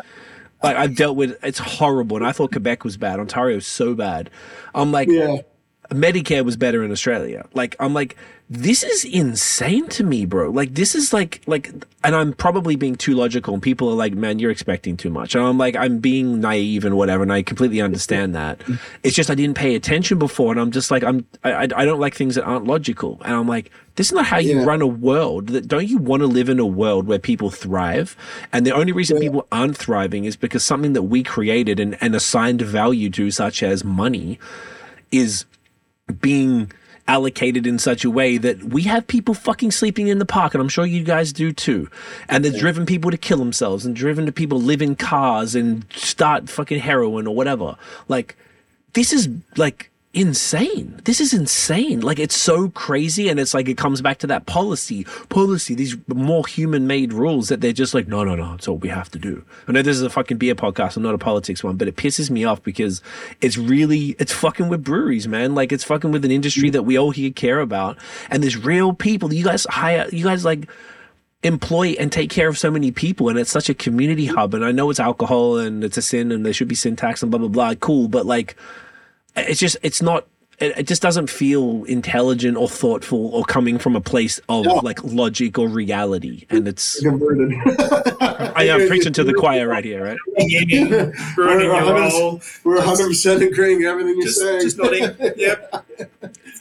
Like 0.64 0.76
I've 0.76 0.96
dealt 0.96 1.16
with 1.16 1.38
it's 1.44 1.60
horrible 1.60 2.18
and 2.18 2.26
I 2.26 2.32
thought 2.32 2.52
Quebec 2.52 2.84
was 2.84 2.98
bad. 2.98 3.20
Ontario 3.20 3.58
is 3.58 3.68
so 3.68 3.96
bad. 3.96 4.30
I'm 4.76 4.92
like 4.92 5.10
yeah. 5.10 5.38
Medicare 5.90 6.44
was 6.44 6.58
better 6.58 6.84
in 6.84 6.92
Australia. 6.92 7.46
Like 7.54 7.76
I'm 7.80 7.94
like 7.94 8.16
this 8.50 8.82
is 8.82 9.04
insane 9.04 9.90
to 9.90 10.06
me, 10.06 10.26
bro. 10.26 10.50
Like 10.50 10.74
this 10.74 10.96
is 10.96 11.12
like 11.12 11.42
like 11.48 11.70
and 12.04 12.16
I'm 12.16 12.32
probably 12.32 12.78
being 12.78 12.96
too 12.96 13.14
logical 13.14 13.54
and 13.54 13.62
people 13.62 13.90
are 13.90 13.96
like, 13.96 14.14
"Man, 14.14 14.40
you're 14.40 14.52
expecting 14.52 14.96
too 14.96 15.10
much." 15.10 15.36
And 15.36 15.44
I'm 15.44 15.58
like, 15.58 15.76
I'm 15.76 16.00
being 16.00 16.40
naive 16.40 16.86
and 16.86 16.96
whatever 16.96 17.24
and 17.24 17.34
I 17.34 17.44
completely 17.44 17.82
understand 17.82 18.34
that. 18.36 18.62
It's 19.04 19.16
just 19.16 19.30
I 19.30 19.36
didn't 19.36 19.58
pay 19.58 19.76
attention 19.76 20.18
before 20.18 20.52
and 20.52 20.62
I'm 20.62 20.72
just 20.72 20.92
like 20.92 21.04
I'm 21.04 21.26
I 21.44 21.64
I 21.64 21.86
don't 21.86 22.00
like 22.00 22.16
things 22.16 22.36
that 22.36 22.46
aren't 22.46 22.66
logical. 22.66 23.22
And 23.26 23.36
I'm 23.36 23.48
like, 23.48 23.70
this 23.96 24.08
is 24.08 24.14
not 24.14 24.26
how 24.26 24.38
you 24.38 24.60
yeah. 24.60 24.66
run 24.66 24.82
a 24.82 24.88
world. 24.88 25.48
That 25.48 25.68
don't 25.68 25.88
you 25.88 25.98
want 25.98 26.22
to 26.22 26.28
live 26.28 26.48
in 26.48 26.60
a 26.60 26.66
world 26.66 27.06
where 27.06 27.20
people 27.20 27.50
thrive? 27.50 28.16
And 28.54 28.66
the 28.66 28.72
only 28.72 28.94
reason 28.94 29.18
yeah. 29.18 29.24
people 29.24 29.46
aren't 29.52 29.76
thriving 29.76 30.24
is 30.24 30.38
because 30.38 30.64
something 30.64 30.94
that 30.94 31.04
we 31.04 31.22
created 31.22 31.82
and, 31.82 31.98
and 32.00 32.16
assigned 32.16 32.62
value 32.62 33.10
to 33.10 33.30
such 33.30 33.62
as 33.62 33.84
money 33.84 34.40
is 35.12 35.46
being 36.22 36.72
allocated 37.08 37.66
in 37.66 37.80
such 37.80 38.04
a 38.04 38.10
way 38.10 38.38
that 38.38 38.62
we 38.64 38.82
have 38.84 39.08
people 39.08 39.34
fucking 39.34 39.72
sleeping 39.72 40.08
in 40.08 40.20
the 40.20 40.26
park, 40.26 40.54
and 40.54 40.62
I'm 40.62 40.70
sure 40.70 40.86
you 40.86 41.04
guys 41.04 41.32
do 41.32 41.54
too. 41.54 41.90
And 42.28 42.44
they're 42.44 42.60
driven 42.60 42.86
people 42.86 43.12
to 43.12 43.18
kill 43.18 43.38
themselves 43.38 43.86
and 43.86 43.96
driven 43.96 44.26
to 44.26 44.32
people 44.32 44.60
live 44.60 44.82
in 44.82 44.96
cars 44.96 45.56
and 45.56 45.86
start 45.94 46.50
fucking 46.50 46.80
heroin 46.80 47.28
or 47.28 47.36
whatever. 47.36 47.78
Like, 48.08 48.36
this 48.94 49.14
is 49.14 49.30
like 49.56 49.90
insane. 50.18 51.00
This 51.04 51.22
is 51.22 51.32
insane. 51.32 52.02
Like 52.02 52.18
it's 52.18 52.36
so 52.36 52.70
crazy, 52.70 53.30
and 53.30 53.40
it's 53.40 53.54
like 53.54 53.70
it 53.70 53.78
comes 53.78 54.02
back 54.02 54.18
to 54.20 54.28
that 54.28 54.48
policy, 54.48 55.06
policy, 55.30 55.76
these 55.76 55.96
more 56.08 56.46
human-made 56.48 57.14
rules 57.14 57.50
that 57.50 57.62
they're 57.62 57.72
just 57.72 57.94
like, 57.94 58.08
no, 58.08 58.24
no, 58.24 58.36
no, 58.36 58.56
it's 58.56 58.68
all 58.68 58.78
we 58.78 58.90
have 58.90 59.12
to 59.12 59.20
do. 59.20 59.46
I 59.68 59.74
know 59.74 59.84
this 59.84 59.96
is 59.96 60.02
a 60.02 60.10
fucking 60.10 60.38
beer 60.38 60.56
podcast, 60.56 60.98
I'm 60.98 61.04
not 61.04 61.14
a 61.14 61.20
politics 61.20 61.64
one, 61.64 61.78
but 61.78 61.88
it 61.88 61.96
pisses 61.96 62.32
me 62.32 62.46
off 62.46 62.64
because 62.64 63.02
it's 63.42 63.58
really 63.58 64.16
it's 64.18 64.34
fucking 64.34 64.70
with 64.70 64.84
breweries, 64.84 65.28
man. 65.28 65.54
Like 65.54 65.72
it's 65.72 65.84
fucking 65.84 66.12
with 66.12 66.26
an 66.26 66.32
industry 66.32 66.70
mm. 66.70 66.74
that 66.74 66.84
we 66.84 66.98
all 66.98 67.12
here 67.12 67.32
care 67.32 67.60
about, 67.60 67.98
and 68.32 68.42
there's 68.42 68.58
real 68.58 68.94
people. 68.94 69.32
You 69.32 69.44
guys 69.44 69.68
hire, 69.70 70.08
you 70.12 70.24
guys 70.24 70.44
like 70.44 70.68
employ 71.44 71.96
and 72.00 72.12
take 72.12 72.32
care 72.32 72.48
of 72.48 72.58
so 72.58 72.72
many 72.72 72.90
people 72.92 73.30
and 73.30 73.38
it's 73.38 73.52
such 73.52 73.70
a 73.70 73.74
community 73.76 74.26
hub 74.26 74.56
and 74.56 74.66
I 74.66 74.72
know 74.72 74.90
it's 74.90 75.00
alcohol 75.00 75.60
and 75.60 75.84
it's 75.84 75.96
a 75.96 76.02
sin 76.02 76.32
and 76.32 76.44
there 76.44 76.52
should 76.52 76.68
be 76.68 76.74
sin 76.74 76.96
tax 76.96 77.22
and 77.22 77.30
blah 77.30 77.38
blah 77.38 77.48
blah 77.48 77.76
cool 77.76 78.08
but 78.08 78.26
like 78.26 78.56
it's 79.38 79.60
just 79.60 79.78
it's 79.84 80.02
not 80.02 80.28
it, 80.60 80.80
it, 80.80 80.88
just 80.88 81.02
doesn't 81.02 81.30
feel 81.30 81.84
intelligent 81.84 82.58
or 82.58 82.68
thoughtful 82.68 83.28
or 83.28 83.46
coming 83.46 83.78
from 83.78 83.96
a 83.96 84.02
place 84.02 84.40
of 84.50 84.66
no. 84.66 84.76
like 84.78 85.04
logic 85.04 85.60
or 85.60 85.68
reality. 85.68 86.46
And 86.50 86.68
it's 86.68 87.00
converted 87.02 87.54
i 88.56 88.64
am 88.64 88.88
preaching 88.88 89.14
to 89.14 89.24
the 89.24 89.34
choir 89.34 89.68
right 89.68 89.86
here 89.86 90.04
right? 90.04 90.18
We're, 91.38 91.58
100%, 91.58 92.64
we're 92.64 92.78
100% 92.78 93.52
agreeing 93.52 93.84
everything 93.84 94.16
you're 94.16 94.26
just, 94.26 94.40
saying 94.40 94.62
just 94.62 94.78
nodding. 94.78 95.16
Yep. 95.38 95.86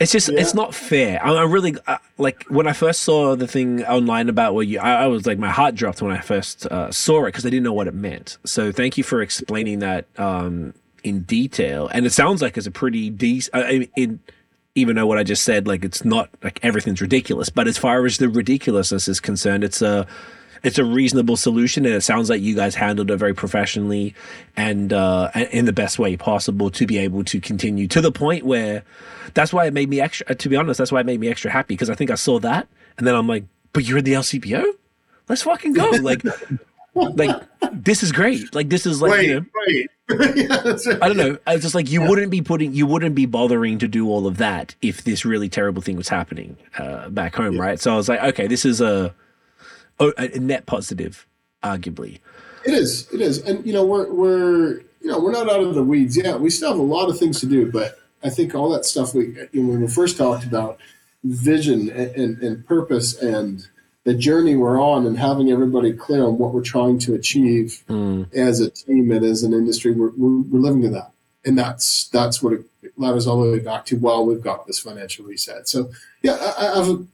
It's 0.01 0.13
just 0.13 0.29
yeah. 0.29 0.41
it's 0.41 0.55
not 0.55 0.75
fair. 0.75 1.25
I, 1.25 1.33
I 1.33 1.45
really 1.45 1.77
uh, 1.87 1.99
like 2.19 2.45
when 2.49 2.67
i 2.67 2.73
first 2.73 3.03
saw 3.03 3.35
the 3.35 3.47
thing 3.47 3.85
online 3.85 4.29
about 4.29 4.55
where 4.55 4.65
you 4.65 4.79
I, 4.79 5.05
I 5.05 5.07
was 5.07 5.27
like 5.27 5.39
my 5.39 5.51
heart 5.51 5.75
dropped 5.75 6.03
when 6.03 6.13
i 6.13 6.21
first 6.21 6.67
uh, 6.67 6.91
saw 6.91 7.25
it 7.25 7.29
because 7.29 7.47
i 7.47 7.51
didn't 7.51 7.65
know 7.65 7.73
what 7.73 7.87
it 7.87 7.95
meant. 7.95 8.39
So 8.45 8.73
thank 8.73 8.99
you 8.99 9.05
for 9.05 9.23
explaining 9.23 9.79
that 9.81 10.07
um, 10.19 10.75
in 11.07 11.21
detail, 11.23 11.89
and 11.89 12.05
it 12.05 12.13
sounds 12.13 12.43
like 12.43 12.57
it's 12.57 12.67
a 12.67 12.71
pretty 12.71 13.11
decent. 13.11 13.55
I 13.55 13.89
mean, 13.97 14.21
even 14.75 14.97
though 14.97 15.07
what 15.07 15.19
I 15.19 15.23
just 15.23 15.43
said, 15.43 15.67
like 15.67 15.85
it's 15.85 16.05
not 16.05 16.29
like 16.43 16.61
everything's 16.63 17.01
ridiculous, 17.01 17.49
but 17.49 17.67
as 17.67 17.79
far 17.79 18.05
as 18.05 18.19
the 18.19 18.29
ridiculousness 18.29 19.09
is 19.09 19.21
concerned, 19.21 19.65
it's 19.65 19.81
a 19.81 20.07
it's 20.63 20.79
a 20.79 20.85
reasonable 20.85 21.37
solution, 21.37 21.87
and 21.87 21.95
it 21.95 22.03
sounds 22.03 22.29
like 22.29 22.43
you 22.43 22.55
guys 22.55 22.75
handled 22.75 23.11
it 23.11 23.17
very 23.17 23.35
professionally 23.35 24.15
and 24.57 24.93
uh, 24.93 25.31
in 25.51 25.65
the 25.65 25.73
best 25.73 25.99
way 25.99 26.17
possible 26.17 26.71
to 26.71 26.87
be 26.87 26.99
able 26.99 27.25
to 27.25 27.41
continue 27.41 27.87
to 27.89 28.01
the 28.01 28.13
point 28.13 28.45
where 28.45 28.83
that's 29.35 29.53
why 29.53 29.67
it 29.67 29.73
made 29.73 29.89
me 29.89 30.01
extra. 30.01 30.35
To 30.35 30.49
be 30.49 30.57
honest, 30.57 30.79
that's 30.79 30.93
why 30.93 31.01
it 31.01 31.07
made 31.07 31.21
me 31.21 31.29
extra 31.29 31.51
happy 31.51 31.75
because 31.75 31.91
I 31.91 31.95
think 31.95 32.11
I 32.11 32.15
saw 32.17 32.39
that, 32.41 32.69
and 32.99 33.07
then 33.07 33.15
I'm 33.15 33.27
like, 33.27 33.45
but 33.73 33.85
you're 33.85 33.99
in 33.99 34.05
the 34.05 34.13
LCBO. 34.13 34.65
Let's 35.29 35.43
fucking 35.43 35.73
go! 35.73 35.89
Like, 36.01 36.23
like 36.95 37.43
this 37.73 38.03
is 38.03 38.13
great. 38.13 38.55
Like 38.55 38.69
this 38.69 38.87
is 38.87 39.01
like 39.01 39.13
wait, 39.13 39.29
you 39.29 39.41
know, 39.41 39.47
wait. 39.67 39.91
yeah, 40.37 40.63
right. 40.63 41.03
I 41.03 41.09
don't 41.09 41.17
know. 41.17 41.39
I 41.47 41.55
was 41.55 41.63
just 41.63 41.75
like 41.75 41.91
you 41.91 42.03
yeah. 42.03 42.09
wouldn't 42.09 42.31
be 42.31 42.41
putting, 42.41 42.73
you 42.73 42.87
wouldn't 42.87 43.17
be 43.17 43.27
bothering 43.27 43.79
to 43.79 43.89
do 43.89 44.09
all 44.09 44.27
of 44.27 44.37
that 44.37 44.77
if 44.81 45.03
this 45.03 45.25
really 45.25 45.49
terrible 45.49 45.83
thing 45.83 45.97
was 45.97 46.09
happening 46.09 46.57
uh, 46.79 47.09
back 47.09 47.35
home, 47.35 47.57
yeah. 47.57 47.63
right? 47.63 47.81
So 47.81 47.93
I 47.93 47.97
was 47.97 48.09
like, 48.09 48.23
okay, 48.23 48.47
this 48.47 48.65
is 48.65 48.81
a, 48.81 49.15
a 49.99 50.39
net 50.39 50.67
positive, 50.67 51.27
arguably. 51.63 52.21
It 52.65 52.75
is. 52.75 53.13
It 53.13 53.21
is. 53.21 53.39
And 53.39 53.67
you 53.67 53.73
know, 53.73 53.85
we're 53.85 54.13
we're 54.13 54.81
you 55.01 55.11
know 55.11 55.19
we're 55.19 55.33
not 55.33 55.51
out 55.51 55.61
of 55.61 55.75
the 55.75 55.85
weeds 55.85 56.17
yet. 56.17 56.41
We 56.41 56.51
still 56.51 56.71
have 56.71 56.79
a 56.79 56.83
lot 56.83 57.09
of 57.09 57.19
things 57.19 57.41
to 57.41 57.47
do, 57.47 57.71
but 57.71 57.99
I 58.23 58.31
think 58.31 58.55
all 58.55 58.71
that 58.71 58.85
stuff 58.85 59.15
we 59.15 59.37
you 59.53 59.63
know, 59.63 59.71
when 59.71 59.81
we 59.81 59.89
first 59.89 60.17
talked 60.17 60.45
about 60.45 60.79
vision 61.25 61.91
and, 61.91 62.11
and, 62.15 62.43
and 62.43 62.67
purpose 62.67 63.17
and 63.21 63.67
the 64.07 64.15
journey 64.15 64.55
we're 64.57 64.81
on 64.81 65.05
and 65.07 65.19
having 65.19 65.51
everybody 65.51 65.93
clear 65.93 66.23
on 66.25 66.39
what 66.39 66.55
we're 66.55 66.63
trying 66.77 66.99
to 67.01 67.15
achieve 67.15 67.83
Mm. 67.89 68.33
as 68.35 68.61
a 68.61 68.71
team 68.71 69.11
and 69.11 69.25
as 69.25 69.43
an 69.43 69.53
industry, 69.53 69.93
we're, 69.93 70.13
we're, 70.17 70.41
we're 70.51 70.61
living 70.69 70.83
to 70.83 70.91
that. 70.91 71.11
And 71.45 71.59
that's 71.59 72.09
that's 72.09 72.43
what 72.43 72.53
it 72.55 72.63
ladders 72.97 73.27
all 73.27 73.43
the 73.45 73.51
way 73.53 73.59
back 73.61 73.85
to. 73.87 73.97
Well, 73.97 74.25
we've 74.25 74.43
got 74.51 74.67
this 74.67 74.79
financial 74.81 75.25
reset. 75.27 75.69
So 75.69 75.91
yeah, 76.23 76.37
I, 76.41 76.67
I, 76.67 76.81
I've, 76.81 77.07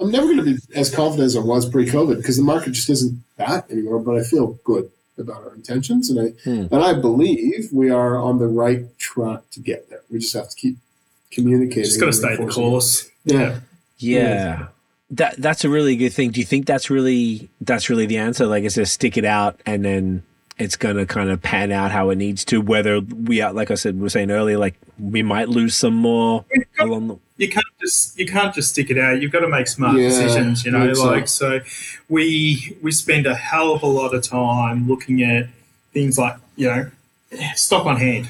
I'm 0.00 0.10
never 0.10 0.26
going 0.26 0.38
to 0.44 0.48
be 0.52 0.56
as 0.74 0.94
confident 0.94 1.26
as 1.26 1.36
I 1.36 1.40
was 1.40 1.68
pre-COVID 1.68 2.16
because 2.18 2.36
the 2.36 2.42
market 2.42 2.72
just 2.72 2.90
isn't 2.90 3.22
that 3.36 3.70
anymore. 3.70 4.00
But 4.00 4.16
I 4.16 4.22
feel 4.22 4.58
good 4.64 4.90
about 5.18 5.42
our 5.44 5.54
intentions, 5.54 6.10
and 6.10 6.18
I 6.20 6.28
Hmm. 6.44 6.66
and 6.74 6.82
I 6.90 6.92
believe 7.08 7.68
we 7.72 7.88
are 7.90 8.16
on 8.18 8.38
the 8.38 8.48
right 8.48 8.82
track 8.98 9.40
to 9.52 9.60
get 9.60 9.88
there. 9.90 10.02
We 10.10 10.18
just 10.18 10.34
have 10.34 10.48
to 10.50 10.56
keep 10.56 10.76
communicating. 11.30 11.84
Just 11.84 12.00
got 12.00 12.06
to 12.06 12.12
stay 12.12 12.32
the 12.36 12.42
reinforcing. 12.44 12.62
course. 12.70 13.10
Yeah. 13.24 13.60
Yeah. 13.98 14.66
That 15.16 15.36
that's 15.38 15.64
a 15.64 15.68
really 15.68 15.96
good 15.96 16.12
thing. 16.12 16.30
Do 16.30 16.40
you 16.40 16.46
think 16.46 16.66
that's 16.66 16.90
really 16.90 17.48
that's 17.60 17.88
really 17.90 18.06
the 18.06 18.18
answer? 18.18 18.46
Like, 18.46 18.64
is 18.64 18.74
just 18.74 18.92
stick 18.94 19.16
it 19.16 19.24
out 19.24 19.60
and 19.66 19.84
then 19.84 20.22
it's 20.58 20.76
gonna 20.76 21.04
kind 21.04 21.30
of 21.30 21.42
pan 21.42 21.72
out 21.72 21.90
how 21.90 22.10
it 22.10 22.16
needs 22.16 22.44
to. 22.46 22.60
Whether 22.60 23.00
we 23.00 23.40
are, 23.40 23.52
like 23.52 23.70
I 23.70 23.74
said, 23.74 23.96
we 23.96 24.02
were 24.02 24.08
saying 24.08 24.30
earlier, 24.30 24.56
like 24.58 24.74
we 24.98 25.22
might 25.22 25.48
lose 25.48 25.74
some 25.76 25.94
more 25.94 26.44
along 26.78 27.08
the. 27.08 27.18
you 27.36 27.48
can't 27.48 27.66
just 27.80 28.18
you 28.18 28.26
can't 28.26 28.54
just 28.54 28.70
stick 28.70 28.90
it 28.90 28.98
out. 28.98 29.20
You've 29.20 29.32
got 29.32 29.40
to 29.40 29.48
make 29.48 29.66
smart 29.66 29.96
Yeah, 29.98 30.08
decisions. 30.08 30.64
You 30.64 30.70
know, 30.70 30.84
think 30.84 30.96
so. 30.96 31.06
like 31.06 31.28
so, 31.28 31.60
we 32.08 32.76
we 32.82 32.92
spend 32.92 33.26
a 33.26 33.34
hell 33.34 33.72
of 33.72 33.82
a 33.82 33.86
lot 33.86 34.14
of 34.14 34.22
time 34.22 34.86
looking 34.88 35.22
at 35.22 35.48
things 35.92 36.18
like 36.18 36.36
you 36.56 36.68
know 36.68 36.90
stock 37.56 37.84
on 37.86 37.96
hand, 37.96 38.28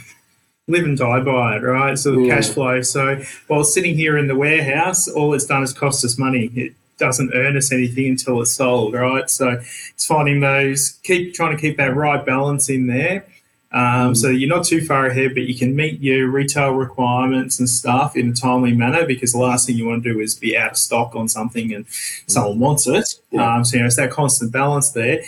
live 0.67 0.85
and 0.85 0.97
die 0.97 1.21
by 1.21 1.57
it, 1.57 1.63
right? 1.63 1.99
So 1.99 2.13
the 2.13 2.23
Yeah. 2.23 2.37
cash 2.37 2.49
flow. 2.49 2.81
So 2.83 3.21
while 3.49 3.65
sitting 3.65 3.95
here 3.95 4.17
in 4.17 4.29
the 4.29 4.35
warehouse, 4.37 5.09
all 5.09 5.35
it's 5.35 5.45
done 5.45 5.63
is 5.63 5.73
cost 5.73 6.05
us 6.05 6.17
money. 6.19 6.51
It 6.55 6.73
doesn't 6.99 7.33
earn 7.35 7.57
us 7.57 7.71
anything 7.73 8.07
until 8.09 8.41
it's 8.41 8.53
sold, 8.53 8.95
right? 8.95 9.29
So 9.29 9.61
it's 9.95 10.07
finding 10.07 10.41
those, 10.41 10.99
keep 11.03 11.35
trying 11.35 11.55
to 11.55 11.61
keep 11.61 11.77
that 11.77 11.95
right 11.95 12.25
balance 12.25 12.69
in 12.71 12.87
there. 12.87 13.25
Um, 13.73 14.15
so 14.15 14.29
you're 14.29 14.49
not 14.49 14.65
too 14.65 14.81
far 14.87 15.07
ahead, 15.07 15.35
but 15.35 15.43
you 15.43 15.55
can 15.55 15.75
meet 15.75 16.01
your 16.01 16.29
retail 16.29 16.71
requirements 16.71 17.59
and 17.59 17.69
stuff 17.69 18.17
in 18.17 18.31
a 18.31 18.33
timely 18.33 18.73
manner 18.73 19.05
because 19.05 19.33
the 19.33 19.39
last 19.39 19.67
thing 19.67 19.77
you 19.77 19.87
want 19.89 20.05
to 20.05 20.13
do 20.13 20.21
is 20.21 20.35
be 20.37 20.57
out 20.57 20.71
of 20.73 20.79
stock 20.79 21.17
on 21.17 21.29
something 21.29 21.75
and 21.75 21.85
someone 22.29 22.61
wants 22.61 22.87
it. 22.87 23.17
Yeah. 23.33 23.57
Um, 23.57 23.65
so 23.65 23.77
you 23.77 23.83
know 23.83 23.87
it's 23.89 23.97
that 23.97 24.13
constant 24.13 24.53
balance 24.53 24.91
there. 24.91 25.23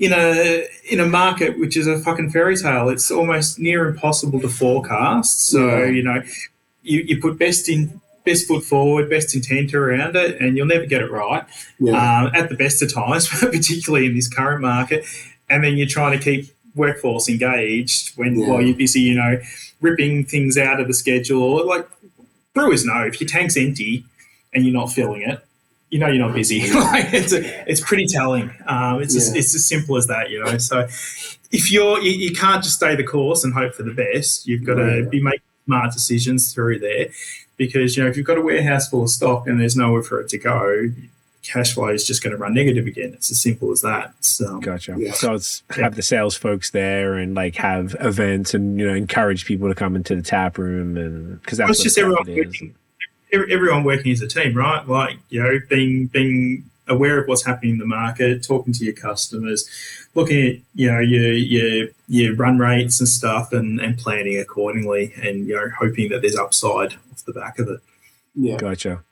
In 0.00 0.12
a 0.14 0.66
in 0.90 0.98
a 0.98 1.06
market 1.06 1.58
which 1.60 1.76
is 1.76 1.86
a 1.86 1.98
fucking 1.98 2.30
fairy 2.30 2.56
tale, 2.56 2.88
it's 2.88 3.10
almost 3.10 3.58
near 3.58 3.86
impossible 3.86 4.40
to 4.40 4.48
forecast. 4.48 5.42
So 5.48 5.84
you 5.84 6.02
know, 6.02 6.22
you, 6.82 7.00
you 7.00 7.20
put 7.20 7.38
best 7.38 7.68
in 7.68 8.00
best 8.24 8.48
foot 8.48 8.64
forward, 8.64 9.08
best 9.10 9.34
intent 9.34 9.74
around 9.74 10.16
it, 10.16 10.40
and 10.40 10.56
you'll 10.56 10.66
never 10.66 10.86
get 10.86 11.02
it 11.02 11.10
right 11.10 11.44
Yeah. 11.78 11.92
um, 12.24 12.32
at 12.34 12.48
the 12.48 12.54
best 12.54 12.82
of 12.82 12.92
times, 12.92 13.28
particularly 13.40 14.06
in 14.06 14.14
this 14.14 14.28
current 14.28 14.62
market. 14.62 15.04
And 15.50 15.62
then 15.64 15.76
you're 15.76 15.86
trying 15.86 16.18
to 16.18 16.22
keep 16.24 16.50
workforce 16.74 17.28
engaged 17.28 18.16
when 18.16 18.38
Yeah. 18.38 18.48
while 18.48 18.62
you're 18.62 18.76
busy, 18.76 19.00
you 19.00 19.14
know, 19.16 19.38
ripping 19.82 20.24
things 20.24 20.56
out 20.56 20.80
of 20.80 20.86
the 20.88 20.94
schedule. 20.94 21.66
Like 21.66 21.86
brewers 22.54 22.84
know 22.86 23.04
if 23.04 23.20
your 23.20 23.28
tank's 23.28 23.56
empty 23.56 24.04
and 24.54 24.64
you're 24.64 24.74
not 24.74 24.92
filling 24.92 25.22
it, 25.22 25.44
you 25.90 25.98
know 25.98 26.08
you're 26.08 26.24
not 26.26 26.34
busy. 26.34 26.60
like 26.74 27.12
it's 27.12 27.32
a, 27.32 27.70
it's 27.70 27.80
pretty 27.80 28.06
telling. 28.06 28.50
Um, 28.66 29.02
it's 29.02 29.14
as, 29.16 29.32
Yeah. 29.32 29.38
it's 29.40 29.54
as 29.54 29.66
simple 29.66 29.96
as 29.96 30.06
that, 30.06 30.30
you 30.30 30.42
know. 30.44 30.58
So 30.58 30.80
if 31.52 31.70
you're 31.72 32.00
you, 32.00 32.10
you 32.12 32.34
can't 32.34 32.62
just 32.62 32.76
stay 32.76 32.94
the 32.94 33.04
course 33.04 33.44
and 33.44 33.52
hope 33.54 33.74
for 33.74 33.82
the 33.82 33.92
best. 33.94 34.46
You've 34.46 34.64
got 34.64 34.74
to 34.74 34.84
Right. 35.02 35.10
be 35.10 35.20
making 35.22 35.40
smart 35.66 35.92
decisions 35.92 36.52
through 36.54 36.78
there 36.78 37.08
because 37.56 37.96
you 37.96 38.02
know 38.02 38.08
if 38.08 38.16
you've 38.16 38.26
got 38.26 38.38
a 38.38 38.42
warehouse 38.42 38.88
full 38.88 39.02
of 39.02 39.10
stock 39.10 39.46
and 39.46 39.60
there's 39.60 39.76
nowhere 39.76 40.02
for 40.02 40.20
it 40.20 40.28
to 40.30 40.38
go, 40.38 40.90
cash 41.42 41.74
flow 41.74 41.88
is 41.88 42.06
just 42.06 42.22
going 42.22 42.30
to 42.32 42.36
run 42.36 42.54
negative 42.54 42.86
again. 42.86 43.12
It's 43.14 43.30
as 43.30 43.40
simple 43.40 43.70
as 43.72 43.80
that. 43.82 44.12
So 44.20 44.58
Gotcha. 44.60 44.94
Yeah. 44.98 45.12
So 45.12 45.34
it's 45.34 45.62
have 45.70 45.96
the 45.96 46.02
sales 46.02 46.36
folks 46.36 46.70
there 46.70 47.14
and 47.14 47.34
like 47.34 47.56
have 47.56 47.96
events 48.00 48.54
and 48.54 48.78
you 48.78 48.86
know 48.86 48.94
encourage 48.94 49.44
people 49.44 49.68
to 49.68 49.74
come 49.74 49.96
into 49.96 50.14
the 50.14 50.22
tap 50.22 50.56
room 50.58 50.96
and 50.96 51.40
because 51.42 51.58
that's 51.58 51.70
it's 51.70 51.78
what 51.80 51.84
just 51.84 51.98
everyone 51.98 52.28
is. 52.28 52.62
Working, 53.32 53.52
everyone 53.52 53.84
working 53.84 54.12
as 54.12 54.22
a 54.22 54.28
team, 54.28 54.54
right? 54.54 54.86
Like 54.86 55.18
you 55.28 55.42
know, 55.42 55.58
being 55.68 56.06
being 56.06 56.64
aware 56.88 57.20
of 57.20 57.28
what's 57.28 57.44
happening 57.44 57.72
in 57.72 57.78
the 57.78 57.86
market, 57.86 58.42
talking 58.42 58.72
to 58.72 58.84
your 58.84 58.94
customers, 58.94 59.68
looking 60.14 60.46
at 60.48 60.56
you 60.74 60.90
know 60.90 61.00
your 61.00 61.32
your 61.32 61.88
your 62.08 62.34
run 62.34 62.58
rates 62.58 63.00
and 63.00 63.08
stuff, 63.08 63.52
and 63.52 63.80
and 63.80 63.98
planning 63.98 64.38
accordingly, 64.38 65.12
and 65.22 65.46
you 65.46 65.54
know 65.54 65.68
hoping 65.78 66.10
that 66.10 66.22
there's 66.22 66.36
upside 66.36 66.94
off 67.12 67.24
the 67.24 67.32
back 67.32 67.58
of 67.58 67.68
it. 67.68 67.80
yeah. 68.34 68.56
Gotcha. 68.56 69.02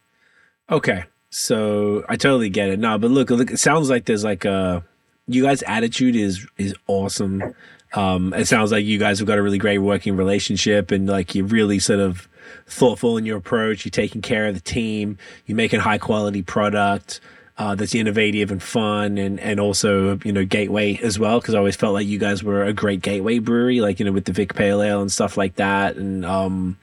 Okay. 0.71 1.05
So 1.31 2.05
I 2.09 2.17
totally 2.17 2.49
get 2.49 2.71
it. 2.71 2.79
No, 2.79 2.99
but 2.99 3.11
look, 3.11 3.31
look, 3.31 3.51
it 3.51 3.59
sounds 3.59 3.91
like 3.91 4.07
there's 4.07 4.25
like 4.25 4.45
a 4.45 4.83
you 5.27 5.43
guys' 5.43 5.63
attitude 5.63 6.17
is 6.17 6.47
is 6.57 6.75
awesome. 6.87 7.55
Um, 7.95 8.35
it 8.35 8.47
sounds 8.47 8.71
like 8.71 8.85
you 8.85 8.99
guys 8.99 9.19
have 9.19 9.29
got 9.29 9.39
a 9.39 9.43
really 9.43 9.59
great 9.59 9.79
working 9.79 10.17
relationship 10.17 10.91
and 10.91 11.09
like 11.09 11.35
you're 11.35 11.47
really 11.47 11.79
sort 11.79 12.01
of 12.01 12.28
thoughtful 12.67 13.17
in 13.17 13.27
your 13.27 13.39
approach. 13.39 13.85
You're 13.85 13.91
taking 13.91 14.23
care 14.23 14.47
of 14.47 14.55
the 14.55 14.61
team. 14.61 15.19
You're 15.47 15.57
making 15.57 15.81
high 15.81 15.99
quality 15.99 16.43
product 16.43 17.21
uh, 17.57 17.75
that's 17.75 17.95
innovative 17.95 18.51
and 18.51 18.63
fun 18.63 19.19
and, 19.19 19.41
and 19.41 19.59
also, 19.59 20.19
you 20.25 20.33
know, 20.33 20.45
gateway 20.45 20.99
as 21.03 21.19
well. 21.19 21.41
Cause 21.41 21.55
I 21.55 21.59
always 21.59 21.77
felt 21.77 21.95
like 21.95 22.07
you 22.07 22.19
guys 22.19 22.43
were 22.45 22.65
a 22.65 22.73
great 22.73 23.03
gateway 23.03 23.39
brewery, 23.41 23.81
like, 23.81 23.99
you 23.99 24.05
know, 24.05 24.13
with 24.13 24.27
the 24.27 24.33
Vic 24.33 24.55
Pale 24.55 24.83
Ale 24.83 25.01
and 25.01 25.11
stuff 25.11 25.37
like 25.37 25.57
that. 25.57 25.97
And, 25.97 26.25
um, 26.25 26.79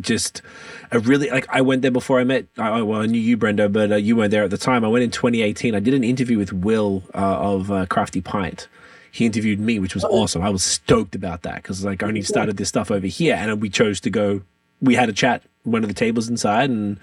just 0.00 0.42
a 0.90 0.98
really 0.98 1.30
like 1.30 1.46
I 1.48 1.62
went 1.62 1.82
there 1.82 1.90
before 1.90 2.20
I 2.20 2.24
met. 2.24 2.46
I, 2.58 2.82
well, 2.82 3.00
I 3.00 3.06
knew 3.06 3.20
you, 3.20 3.36
Brendo, 3.36 3.72
but 3.72 3.92
uh, 3.92 3.96
you 3.96 4.16
weren't 4.16 4.30
there 4.30 4.44
at 4.44 4.50
the 4.50 4.58
time. 4.58 4.84
I 4.84 4.88
went 4.88 5.04
in 5.04 5.10
2018. 5.10 5.74
I 5.74 5.80
did 5.80 5.94
an 5.94 6.04
interview 6.04 6.38
with 6.38 6.52
Will 6.52 7.02
uh, 7.14 7.18
of 7.18 7.70
uh, 7.70 7.86
Crafty 7.86 8.20
Pint. 8.20 8.68
He 9.10 9.24
interviewed 9.24 9.58
me, 9.58 9.78
which 9.78 9.94
was 9.94 10.04
awesome. 10.04 10.42
I 10.42 10.50
was 10.50 10.62
stoked 10.62 11.14
about 11.14 11.42
that 11.42 11.56
because 11.56 11.84
like 11.84 12.02
I 12.02 12.08
only 12.08 12.22
started 12.22 12.58
this 12.58 12.68
stuff 12.68 12.90
over 12.90 13.06
here, 13.06 13.34
and 13.34 13.60
we 13.60 13.70
chose 13.70 14.00
to 14.00 14.10
go. 14.10 14.42
We 14.80 14.94
had 14.94 15.08
a 15.08 15.12
chat 15.12 15.42
one 15.64 15.82
of 15.82 15.88
the 15.88 15.94
tables 15.94 16.28
inside, 16.28 16.70
and 16.70 16.98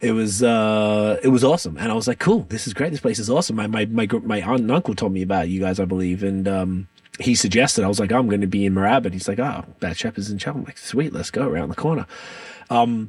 it 0.00 0.12
was 0.12 0.42
uh 0.42 1.18
it 1.22 1.28
was 1.28 1.44
awesome. 1.44 1.76
And 1.76 1.90
I 1.90 1.94
was 1.94 2.08
like, 2.08 2.18
cool, 2.18 2.46
this 2.48 2.66
is 2.66 2.74
great. 2.74 2.90
This 2.90 3.00
place 3.00 3.18
is 3.18 3.30
awesome. 3.30 3.56
My 3.56 3.66
my 3.66 3.86
my 3.86 4.06
my 4.22 4.40
aunt 4.42 4.60
and 4.60 4.70
uncle 4.70 4.94
told 4.94 5.12
me 5.12 5.22
about 5.22 5.48
you 5.48 5.60
guys, 5.60 5.80
I 5.80 5.84
believe, 5.84 6.22
and 6.22 6.46
um 6.48 6.88
he 7.20 7.34
suggested 7.34 7.84
I 7.84 7.88
was 7.88 7.98
like, 7.98 8.12
oh, 8.12 8.18
I'm 8.18 8.28
going 8.28 8.42
to 8.42 8.46
be 8.46 8.64
in 8.64 8.74
Moorabbin. 8.74 9.12
He's 9.12 9.26
like, 9.26 9.40
oh, 9.40 9.64
Bad 9.80 9.96
Shepherd's 9.96 10.30
in 10.30 10.38
Cheltenham. 10.38 10.62
I'm 10.62 10.66
like, 10.66 10.78
sweet, 10.78 11.12
let's 11.12 11.32
go 11.32 11.48
around 11.48 11.68
the 11.68 11.74
corner. 11.74 12.06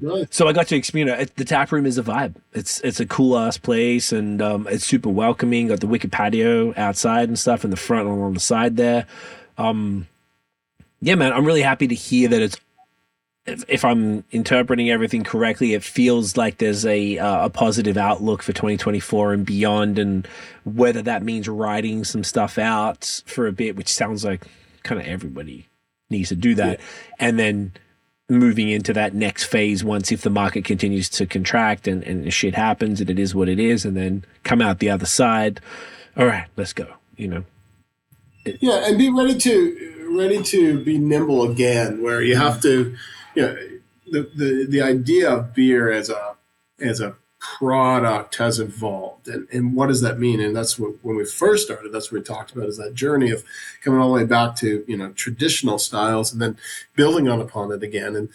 Right. 0.01 0.33
So 0.33 0.47
I 0.47 0.53
got 0.53 0.67
to 0.69 0.75
experience 0.75 1.21
it. 1.21 1.35
The 1.35 1.45
tap 1.45 1.71
room 1.71 1.85
is 1.85 1.97
a 1.97 2.03
vibe. 2.03 2.35
It's 2.53 2.79
it's 2.81 2.99
a 2.99 3.05
cool 3.05 3.37
ass 3.37 3.57
place 3.57 4.11
and 4.11 4.41
um, 4.41 4.67
it's 4.69 4.85
super 4.85 5.09
welcoming. 5.09 5.67
Got 5.67 5.81
the 5.81 5.87
wicked 5.87 6.11
patio 6.11 6.73
outside 6.77 7.27
and 7.27 7.37
stuff 7.37 7.63
in 7.63 7.69
the 7.69 7.77
front 7.77 8.07
and 8.07 8.21
on 8.21 8.33
the 8.33 8.39
side 8.39 8.77
there. 8.77 9.05
Um, 9.57 10.07
yeah, 11.01 11.15
man, 11.15 11.33
I'm 11.33 11.45
really 11.45 11.61
happy 11.61 11.87
to 11.87 11.95
hear 11.95 12.29
that 12.29 12.41
it's. 12.41 12.57
If, 13.49 13.63
if 13.67 13.85
I'm 13.85 14.23
interpreting 14.31 14.89
everything 14.89 15.23
correctly, 15.23 15.73
it 15.73 15.83
feels 15.83 16.37
like 16.37 16.57
there's 16.57 16.85
a 16.85 17.17
uh, 17.17 17.45
a 17.45 17.49
positive 17.49 17.97
outlook 17.97 18.43
for 18.43 18.53
2024 18.53 19.33
and 19.33 19.45
beyond, 19.45 19.99
and 19.99 20.27
whether 20.63 21.01
that 21.01 21.23
means 21.23 21.47
writing 21.47 22.03
some 22.03 22.23
stuff 22.23 22.57
out 22.57 23.21
for 23.25 23.47
a 23.47 23.51
bit, 23.51 23.75
which 23.75 23.89
sounds 23.89 24.23
like 24.23 24.45
kind 24.83 25.01
of 25.01 25.07
everybody 25.07 25.67
needs 26.09 26.29
to 26.29 26.35
do 26.35 26.55
that, 26.55 26.79
and 27.19 27.37
then 27.37 27.73
moving 28.29 28.69
into 28.69 28.93
that 28.93 29.13
next 29.15 29.45
phase 29.45 29.83
once 29.83 30.11
if 30.11 30.21
the 30.21 30.29
market 30.29 30.63
continues 30.63 31.09
to 31.09 31.25
contract 31.25 31.87
and, 31.87 32.03
and 32.03 32.31
shit 32.31 32.53
happens 32.53 33.01
and 33.01 33.09
it 33.09 33.17
is 33.17 33.33
what 33.33 33.49
it 33.49 33.59
is 33.59 33.85
and 33.85 33.97
then 33.97 34.23
come 34.43 34.61
out 34.61 34.77
the 34.77 34.87
other 34.87 35.07
side 35.07 35.59
all 36.15 36.27
right 36.27 36.45
let's 36.55 36.71
go 36.71 36.85
you 37.17 37.27
know 37.27 37.43
Yeah, 38.61 38.87
and 38.87 38.99
be 38.99 39.09
ready 39.09 39.35
to 39.35 39.99
ready 40.15 40.41
to 40.41 40.83
be 40.83 40.97
nimble 40.97 41.49
again. 41.49 42.01
Where 42.01 42.21
you 42.21 42.35
have 42.35 42.61
to, 42.61 42.95
you 43.35 43.41
know, 43.41 43.55
the 44.11 44.29
the, 44.35 44.67
the 44.69 44.81
idea 44.81 45.29
of 45.31 45.53
beer 45.53 45.91
as 45.91 46.09
a 46.09 46.35
as 46.79 46.99
a 46.99 47.15
product 47.39 48.35
has 48.35 48.59
evolved, 48.59 49.27
and 49.27 49.47
and 49.51 49.75
what 49.75 49.87
does 49.87 50.01
that 50.01 50.19
mean? 50.19 50.39
And 50.39 50.55
that's 50.55 50.77
what 50.77 50.95
when 51.01 51.15
we 51.15 51.25
first 51.25 51.65
started. 51.65 51.91
That's 51.91 52.11
what 52.11 52.19
we 52.19 52.23
talked 52.23 52.51
about 52.51 52.67
is 52.67 52.77
that 52.77 52.93
journey 52.93 53.31
of 53.31 53.43
coming 53.83 53.99
all 53.99 54.09
the 54.09 54.15
way 54.15 54.25
back 54.25 54.55
to 54.57 54.83
you 54.87 54.97
know 54.97 55.11
traditional 55.11 55.79
styles 55.79 56.31
and 56.31 56.41
then 56.41 56.57
building 56.95 57.27
on 57.27 57.39
upon 57.39 57.71
it 57.71 57.83
again. 57.83 58.15
And 58.15 58.29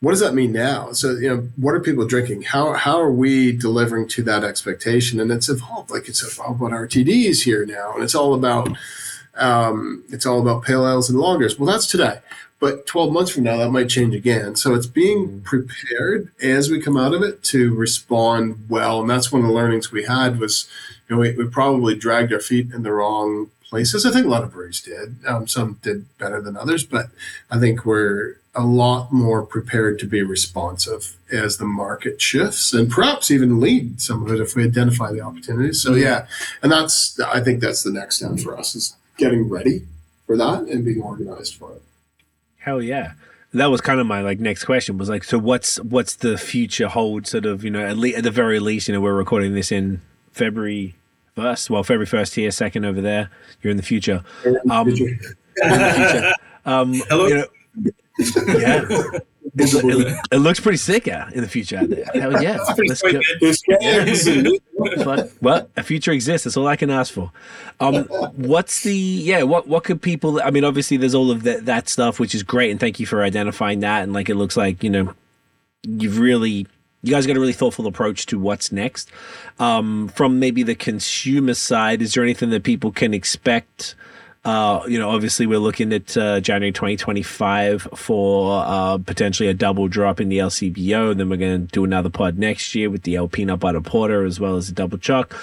what 0.00 0.12
does 0.12 0.20
that 0.20 0.34
mean 0.34 0.52
now? 0.52 0.92
So 0.92 1.12
you 1.12 1.28
know, 1.28 1.48
what 1.56 1.74
are 1.74 1.80
people 1.80 2.06
drinking? 2.06 2.42
How 2.42 2.74
how 2.74 3.00
are 3.00 3.12
we 3.12 3.52
delivering 3.52 4.08
to 4.08 4.22
that 4.24 4.44
expectation? 4.44 5.20
And 5.20 5.30
it's 5.30 5.48
evolved. 5.48 5.90
Like 5.90 6.08
it's 6.08 6.22
evolved 6.22 6.60
about 6.60 6.72
RTDs 6.72 7.44
here 7.44 7.64
now, 7.64 7.94
and 7.94 8.02
it's 8.02 8.14
all 8.14 8.34
about 8.34 8.68
um, 9.36 10.04
it's 10.10 10.26
all 10.26 10.40
about 10.40 10.64
pale 10.64 10.86
ales 10.86 11.08
and 11.08 11.18
lagers. 11.18 11.58
Well, 11.58 11.70
that's 11.70 11.86
today. 11.86 12.20
But 12.60 12.86
12 12.86 13.12
months 13.12 13.30
from 13.30 13.44
now, 13.44 13.56
that 13.56 13.70
might 13.70 13.88
change 13.88 14.14
again. 14.14 14.54
So 14.54 14.74
it's 14.74 14.86
being 14.86 15.40
prepared 15.40 16.30
as 16.42 16.70
we 16.70 16.80
come 16.80 16.98
out 16.98 17.14
of 17.14 17.22
it 17.22 17.42
to 17.44 17.74
respond 17.74 18.66
well. 18.68 19.00
And 19.00 19.08
that's 19.08 19.32
one 19.32 19.42
of 19.42 19.48
the 19.48 19.54
learnings 19.54 19.90
we 19.90 20.04
had 20.04 20.38
was, 20.38 20.68
you 21.08 21.16
know, 21.16 21.22
we, 21.22 21.32
we 21.32 21.46
probably 21.46 21.94
dragged 21.94 22.32
our 22.32 22.40
feet 22.40 22.72
in 22.72 22.82
the 22.82 22.92
wrong 22.92 23.50
places. 23.70 24.04
I 24.04 24.10
think 24.10 24.26
a 24.26 24.28
lot 24.28 24.42
of 24.44 24.52
breweries 24.52 24.82
did. 24.82 25.16
Um, 25.26 25.48
some 25.48 25.78
did 25.82 26.06
better 26.18 26.42
than 26.42 26.56
others, 26.56 26.84
but 26.84 27.06
I 27.50 27.58
think 27.58 27.86
we're 27.86 28.36
a 28.54 28.64
lot 28.64 29.12
more 29.12 29.42
prepared 29.42 29.98
to 30.00 30.06
be 30.06 30.22
responsive 30.22 31.16
as 31.30 31.56
the 31.56 31.64
market 31.64 32.20
shifts 32.20 32.72
and 32.72 32.90
perhaps 32.90 33.30
even 33.30 33.60
lead 33.60 34.00
some 34.00 34.26
of 34.26 34.32
it 34.32 34.40
if 34.40 34.56
we 34.56 34.64
identify 34.64 35.12
the 35.12 35.20
opportunities. 35.20 35.80
So 35.80 35.94
yeah, 35.94 36.26
and 36.62 36.72
that's 36.72 37.18
I 37.20 37.40
think 37.40 37.60
that's 37.60 37.84
the 37.84 37.92
next 37.92 38.16
step 38.16 38.38
for 38.40 38.58
us 38.58 38.74
is 38.74 38.96
getting 39.16 39.48
ready 39.48 39.86
for 40.26 40.36
that 40.36 40.62
and 40.62 40.84
being 40.84 41.00
organized 41.00 41.54
for 41.54 41.74
it. 41.74 41.82
Hell 42.60 42.82
yeah. 42.82 43.12
That 43.52 43.66
was 43.66 43.80
kind 43.80 43.98
of 43.98 44.06
my 44.06 44.20
like 44.20 44.38
next 44.38 44.64
question 44.64 44.96
was 44.96 45.08
like, 45.08 45.24
so 45.24 45.36
what's 45.38 45.80
what's 45.80 46.14
the 46.14 46.38
future 46.38 46.86
hold? 46.88 47.26
Sort 47.26 47.46
of, 47.46 47.64
you 47.64 47.70
know, 47.70 47.84
at, 47.84 47.96
le- 47.96 48.10
at 48.10 48.22
the 48.22 48.30
very 48.30 48.60
least, 48.60 48.86
you 48.86 48.94
know, 48.94 49.00
we're 49.00 49.14
recording 49.14 49.54
this 49.54 49.72
in 49.72 50.00
February 50.32 50.94
first. 51.34 51.68
Well, 51.68 51.82
February 51.82 52.06
first 52.06 52.36
here, 52.36 52.50
second 52.52 52.84
over 52.84 53.00
there. 53.00 53.30
You're 53.60 53.72
in 53.72 53.76
the 53.76 53.82
future. 53.82 54.22
Um, 54.70 54.88
in 54.88 54.94
the 55.56 55.94
future. 55.96 56.32
Um, 56.64 56.94
Hello? 57.08 57.26
you 57.26 57.34
know, 57.34 57.46
yeah, 58.58 58.86
it, 59.56 59.84
it- 59.84 60.18
it 60.32 60.36
looks 60.38 60.60
pretty 60.60 60.78
sick 60.78 61.08
out 61.08 61.32
in 61.32 61.40
the 61.42 61.48
future 61.48 61.76
out 61.78 61.88
there. 61.90 62.04
Hell 62.14 62.42
yeah, 62.42 62.58
let's 62.78 63.02
go. 63.02 63.20
But, 65.04 65.32
well, 65.42 65.68
a 65.76 65.82
future 65.82 66.12
exists. 66.12 66.44
That's 66.44 66.56
all 66.56 66.66
I 66.66 66.76
can 66.76 66.90
ask 66.90 67.12
for. 67.12 67.30
Um, 67.80 68.04
what's 68.36 68.82
the 68.82 68.94
yeah? 68.94 69.42
What 69.42 69.66
what 69.66 69.84
could 69.84 70.00
people? 70.00 70.40
I 70.42 70.50
mean, 70.50 70.64
obviously, 70.64 70.96
there's 70.96 71.14
all 71.14 71.30
of 71.30 71.42
that 71.42 71.66
that 71.66 71.88
stuff, 71.88 72.18
which 72.18 72.34
is 72.34 72.42
great, 72.42 72.70
and 72.70 72.80
thank 72.80 72.98
you 73.00 73.06
for 73.06 73.22
identifying 73.22 73.80
that. 73.80 74.02
And 74.02 74.12
like, 74.12 74.28
it 74.28 74.36
looks 74.36 74.56
like 74.56 74.82
you 74.82 74.90
know, 74.90 75.14
you've 75.82 76.18
really 76.18 76.66
you 77.02 77.10
guys 77.12 77.26
got 77.26 77.36
a 77.36 77.40
really 77.40 77.52
thoughtful 77.52 77.86
approach 77.86 78.26
to 78.26 78.38
what's 78.38 78.72
next. 78.72 79.10
Um, 79.58 80.08
from 80.08 80.38
maybe 80.38 80.62
the 80.62 80.74
consumer 80.74 81.54
side, 81.54 82.02
is 82.02 82.14
there 82.14 82.22
anything 82.22 82.50
that 82.50 82.62
people 82.62 82.92
can 82.92 83.14
expect? 83.14 83.94
Uh, 84.44 84.82
you 84.88 84.98
know, 84.98 85.10
obviously 85.10 85.46
we're 85.46 85.58
looking 85.58 85.92
at 85.92 86.16
uh, 86.16 86.40
January 86.40 86.72
2025 86.72 87.88
for 87.94 88.62
uh, 88.64 88.98
potentially 88.98 89.48
a 89.48 89.54
double 89.54 89.86
drop 89.86 90.20
in 90.20 90.30
the 90.30 90.38
LCBO. 90.38 91.16
Then 91.16 91.28
we're 91.28 91.36
going 91.36 91.66
to 91.66 91.72
do 91.72 91.84
another 91.84 92.08
pod 92.08 92.38
next 92.38 92.74
year 92.74 92.88
with 92.88 93.02
the 93.02 93.16
El 93.16 93.28
Peanut 93.28 93.60
Butter 93.60 93.82
Porter 93.82 94.24
as 94.24 94.40
well 94.40 94.56
as 94.56 94.68
the 94.68 94.74
double 94.74 94.96
choc. 94.96 95.34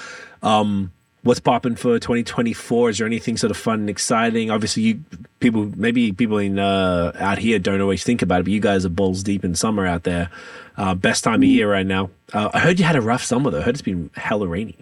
Um, 0.41 0.91
what's 1.21 1.39
popping 1.39 1.75
for 1.75 1.99
2024? 1.99 2.89
Is 2.89 2.97
there 2.97 3.05
anything 3.05 3.37
sort 3.37 3.51
of 3.51 3.57
fun 3.57 3.81
and 3.81 3.89
exciting? 3.89 4.49
Obviously, 4.49 4.83
you 4.83 5.03
people 5.39 5.71
maybe 5.75 6.11
people 6.11 6.39
in 6.39 6.57
uh, 6.57 7.11
out 7.19 7.37
here 7.37 7.59
don't 7.59 7.81
always 7.81 8.03
think 8.03 8.23
about 8.23 8.39
it, 8.39 8.43
but 8.45 8.53
you 8.53 8.59
guys 8.59 8.83
are 8.83 8.89
balls 8.89 9.21
deep 9.21 9.45
in 9.45 9.53
summer 9.53 9.85
out 9.85 10.03
there. 10.03 10.31
Uh, 10.75 10.95
best 10.95 11.23
time 11.23 11.43
of 11.43 11.49
year 11.49 11.71
right 11.71 11.85
now. 11.85 12.09
Uh, 12.33 12.49
I 12.53 12.59
heard 12.59 12.79
you 12.79 12.85
had 12.85 12.95
a 12.95 13.01
rough 13.01 13.23
summer 13.23 13.51
though. 13.51 13.59
I 13.59 13.63
heard 13.63 13.75
it's 13.75 13.81
been 13.83 14.09
hella 14.15 14.47
rainy. 14.47 14.77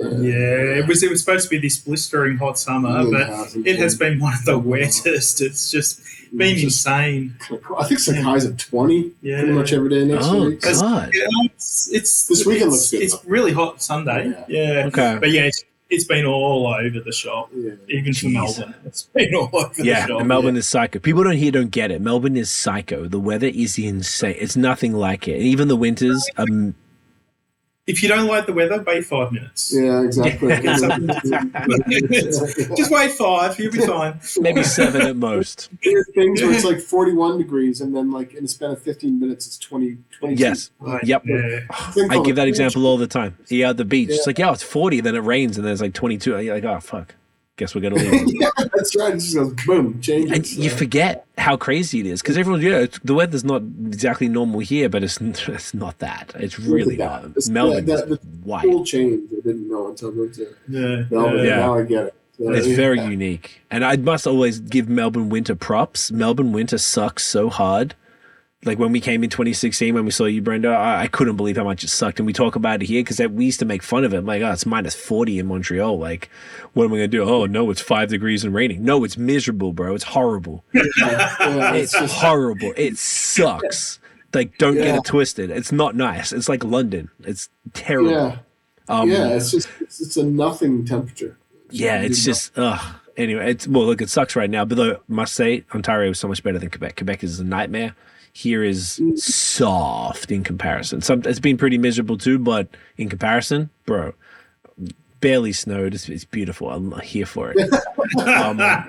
Yeah, 0.00 0.78
it 0.80 0.86
was. 0.88 1.02
It 1.02 1.10
was 1.10 1.20
supposed 1.20 1.44
to 1.44 1.50
be 1.50 1.58
this 1.58 1.78
blistering 1.78 2.38
hot 2.38 2.58
summer, 2.58 2.98
Really 2.98 3.10
but 3.12 3.28
hasn't 3.28 3.66
it 3.66 3.78
has 3.78 3.96
been. 3.96 4.14
been 4.14 4.20
one 4.20 4.34
of 4.34 4.44
the 4.44 4.58
wettest. 4.58 5.40
It's 5.42 5.70
just 5.70 6.00
been 6.36 6.56
Just- 6.56 6.86
insane. 6.86 7.34
I 7.78 7.84
think 7.86 8.00
Sakai's 8.00 8.46
at 8.46 8.56
20 8.58 9.12
Yeah. 9.20 9.40
pretty 9.40 9.52
much 9.52 9.72
every 9.72 9.88
day 9.90 10.04
next 10.04 10.26
Oh 10.26 10.46
week. 10.46 10.60
That's- 10.60 10.80
God. 10.80 11.10
Yeah, 11.12 11.26
it's, 11.44 11.90
it's 11.92 12.26
This 12.28 12.46
weekend 12.46 12.68
it's, 12.72 12.76
looks 12.76 12.90
good, 12.92 13.02
It's 13.02 13.14
though. 13.18 13.28
really 13.30 13.52
hot 13.52 13.82
Sunday. 13.82 14.32
Yeah, 14.48 14.84
Okay. 14.86 15.18
but 15.20 15.30
yeah, 15.32 15.42
it's, 15.42 15.64
it's 15.90 16.04
been 16.04 16.24
all 16.24 16.68
over 16.68 17.00
the 17.00 17.12
shop. 17.12 17.50
Yeah. 17.54 17.72
Even 17.88 18.14
for 18.14 18.28
Melbourne, 18.28 18.74
it's 18.86 19.02
been 19.02 19.34
all 19.34 19.50
over 19.52 19.72
Yeah, 19.82 20.02
the 20.02 20.06
shop. 20.08 20.20
and 20.20 20.28
Melbourne 20.28 20.56
is 20.56 20.68
psycho. 20.68 20.98
People 21.00 21.24
don't 21.24 21.36
here 21.36 21.50
don't 21.50 21.70
get 21.72 21.90
it. 21.90 22.00
Melbourne 22.00 22.36
is 22.36 22.48
psycho. 22.50 23.06
The 23.08 23.18
weather 23.18 23.48
is 23.48 23.76
insane. 23.76 24.36
It's 24.38 24.56
nothing 24.56 24.92
like 24.94 25.26
it. 25.28 25.40
Even 25.42 25.66
the 25.68 25.76
winters. 25.76 26.26
Um, 26.38 26.74
If 27.90 28.04
you 28.04 28.08
don't 28.08 28.28
like 28.28 28.46
the 28.46 28.52
weather, 28.52 28.80
wait 28.82 29.04
five 29.04 29.32
minutes. 29.32 29.72
Yeah, 29.74 30.02
exactly. 30.02 30.48
Just 32.76 32.90
wait 32.90 33.12
five, 33.12 33.58
you'll 33.58 33.72
be 33.72 33.84
fine. 33.84 34.20
maybe 34.38 34.62
seven 34.62 35.02
at 35.02 35.16
most. 35.16 35.70
There's 35.82 36.08
things 36.14 36.40
where 36.40 36.52
it's 36.52 36.64
like 36.64 36.80
41 36.80 37.38
degrees 37.38 37.80
and 37.80 37.94
then 37.94 38.12
like 38.12 38.34
in 38.34 38.44
a 38.44 38.48
span 38.48 38.70
of 38.70 38.80
15 38.80 39.18
minutes 39.18 39.46
it's 39.46 39.58
20, 39.58 39.96
22. 40.18 40.40
Yes. 40.40 40.70
Right, 40.78 41.02
Yep. 41.02 41.22
Yeah. 41.26 41.60
I 42.10 42.22
give 42.22 42.36
that 42.36 42.46
example 42.46 42.86
all 42.86 42.96
the 42.96 43.08
time. 43.08 43.36
Yeah, 43.48 43.70
at 43.70 43.76
the 43.76 43.84
beach. 43.84 44.10
It's 44.10 44.26
like, 44.26 44.38
yeah, 44.38 44.52
it's 44.52 44.62
40, 44.62 45.00
then 45.00 45.16
it 45.16 45.20
rains, 45.20 45.56
and 45.56 45.66
then 45.66 45.72
it's 45.72 45.82
like 45.82 45.94
22. 45.94 46.40
You're 46.40 46.54
like, 46.54 46.64
oh, 46.64 46.78
fuck. 46.78 47.14
Guess 47.60 47.74
we're 47.74 47.82
going 47.82 47.94
to 47.94 48.10
leave. 48.10 48.40
yeah, 48.40 48.48
that's 48.74 48.96
right. 48.96 49.12
It 49.12 49.18
just 49.18 49.34
goes 49.34 49.52
boom, 49.66 50.00
changes. 50.00 50.32
and 50.32 50.64
you 50.64 50.70
forget 50.70 51.26
how 51.36 51.58
crazy 51.58 52.00
it 52.00 52.06
is 52.06 52.22
because 52.22 52.38
everyone, 52.38 52.62
yeah, 52.62 52.78
it's- 52.78 52.98
the 53.04 53.12
weather's 53.12 53.44
not 53.44 53.60
exactly 53.86 54.30
normal 54.30 54.60
here, 54.60 54.88
but 54.88 55.04
it's, 55.04 55.20
it's 55.20 55.74
not 55.74 55.98
that. 55.98 56.32
It's 56.36 56.58
really 56.58 56.96
that. 56.96 57.04
not. 57.04 57.24
It's- 57.32 57.50
Melbourne 57.50 57.84
that- 57.84 58.04
is 58.04 58.08
that- 58.18 58.24
white. 58.44 58.64
Full 58.64 58.86
change. 58.86 59.30
I 59.30 59.36
didn't 59.42 59.68
know 59.68 59.88
until 59.90 60.08
I 60.08 60.12
moved 60.12 60.34
to 60.36 60.46
Yeah. 60.68 61.04
Melbourne. 61.10 61.44
Yeah. 61.44 61.56
Now 61.56 61.74
I 61.74 61.82
get 61.82 62.04
it. 62.06 62.14
So, 62.38 62.50
It's 62.54 62.66
yeah. 62.68 62.76
very 62.76 62.98
unique. 63.00 63.60
And 63.70 63.84
I 63.84 63.96
must 63.98 64.26
always 64.26 64.58
give 64.60 64.88
Melbourne 64.88 65.28
winter 65.28 65.54
props. 65.54 66.10
Melbourne 66.10 66.52
winter 66.52 66.78
sucks 66.78 67.26
so 67.26 67.50
hard. 67.50 67.94
Like 68.62 68.78
when 68.78 68.92
we 68.92 69.00
came 69.00 69.24
in 69.24 69.30
2016, 69.30 69.94
when 69.94 70.04
we 70.04 70.10
saw 70.10 70.26
you, 70.26 70.42
Brendo, 70.42 70.74
I, 70.74 71.02
I 71.02 71.06
couldn't 71.06 71.36
believe 71.36 71.56
how 71.56 71.64
much 71.64 71.82
it 71.82 71.88
sucked. 71.88 72.18
And 72.20 72.26
we 72.26 72.34
talk 72.34 72.56
about 72.56 72.82
it 72.82 72.86
here 72.86 73.00
because 73.02 73.18
we 73.30 73.46
used 73.46 73.58
to 73.60 73.64
make 73.64 73.82
fun 73.82 74.04
of 74.04 74.12
it. 74.12 74.22
Like, 74.22 74.42
oh, 74.42 74.52
it's 74.52 74.66
minus 74.66 74.94
40 74.94 75.38
in 75.38 75.46
Montreal. 75.46 75.98
Like, 75.98 76.28
what 76.74 76.84
am 76.84 76.92
I 76.92 76.96
going 76.98 77.10
to 77.10 77.16
do? 77.16 77.22
Oh, 77.22 77.46
no, 77.46 77.70
it's 77.70 77.80
five 77.80 78.10
degrees 78.10 78.44
and 78.44 78.52
raining. 78.52 78.84
No, 78.84 79.02
it's 79.02 79.16
miserable, 79.16 79.72
bro. 79.72 79.94
It's 79.94 80.04
horrible. 80.04 80.62
Yeah, 80.74 81.72
It's 81.74 81.94
it's 81.94 82.12
horrible. 82.12 82.74
It 82.76 82.98
sucks. 82.98 83.98
Like, 84.34 84.58
don't 84.58 84.74
get 84.74 84.94
it 84.94 85.04
twisted. 85.04 85.50
It's 85.50 85.72
not 85.72 85.96
nice. 85.96 86.30
It's 86.32 86.48
like 86.48 86.62
London. 86.62 87.08
It's 87.24 87.48
terrible. 87.72 88.10
yeah, 88.10 88.36
Um, 88.88 89.08
yeah. 89.10 89.28
It's 89.30 89.50
just 89.52 89.68
it's, 89.80 90.00
it's 90.02 90.16
a 90.18 90.24
nothing 90.24 90.84
temperature. 90.84 91.38
Yeah, 91.70 92.02
it's 92.02 92.24
just 92.24 92.52
ugh. 92.58 92.96
Anyway, 93.16 93.50
it's 93.52 93.66
well, 93.66 93.86
look, 93.86 94.02
it 94.02 94.10
sucks 94.10 94.36
right 94.36 94.50
now. 94.50 94.64
But 94.66 94.76
though, 94.76 94.92
I 94.92 94.98
must 95.08 95.32
say, 95.34 95.64
Ontario 95.74 96.10
is 96.10 96.18
so 96.18 96.28
much 96.28 96.42
better 96.42 96.58
than 96.58 96.68
Quebec. 96.70 96.96
Quebec 96.96 97.24
is 97.24 97.40
a 97.40 97.44
nightmare. 97.44 97.94
Here 98.32 98.62
is 98.62 99.00
soft 99.16 100.30
in 100.30 100.44
comparison. 100.44 101.02
Some 101.02 101.22
it's 101.24 101.40
been 101.40 101.56
pretty 101.58 101.78
miserable 101.78 102.16
too, 102.16 102.38
but 102.38 102.68
in 102.96 103.08
comparison, 103.08 103.70
bro, 103.86 104.14
barely 105.20 105.52
snowed. 105.52 105.94
It's, 105.94 106.08
it's 106.08 106.24
beautiful. 106.24 106.70
I'm 106.70 106.92
here 107.00 107.26
for 107.26 107.52
it. 107.54 107.70
um, 108.26 108.88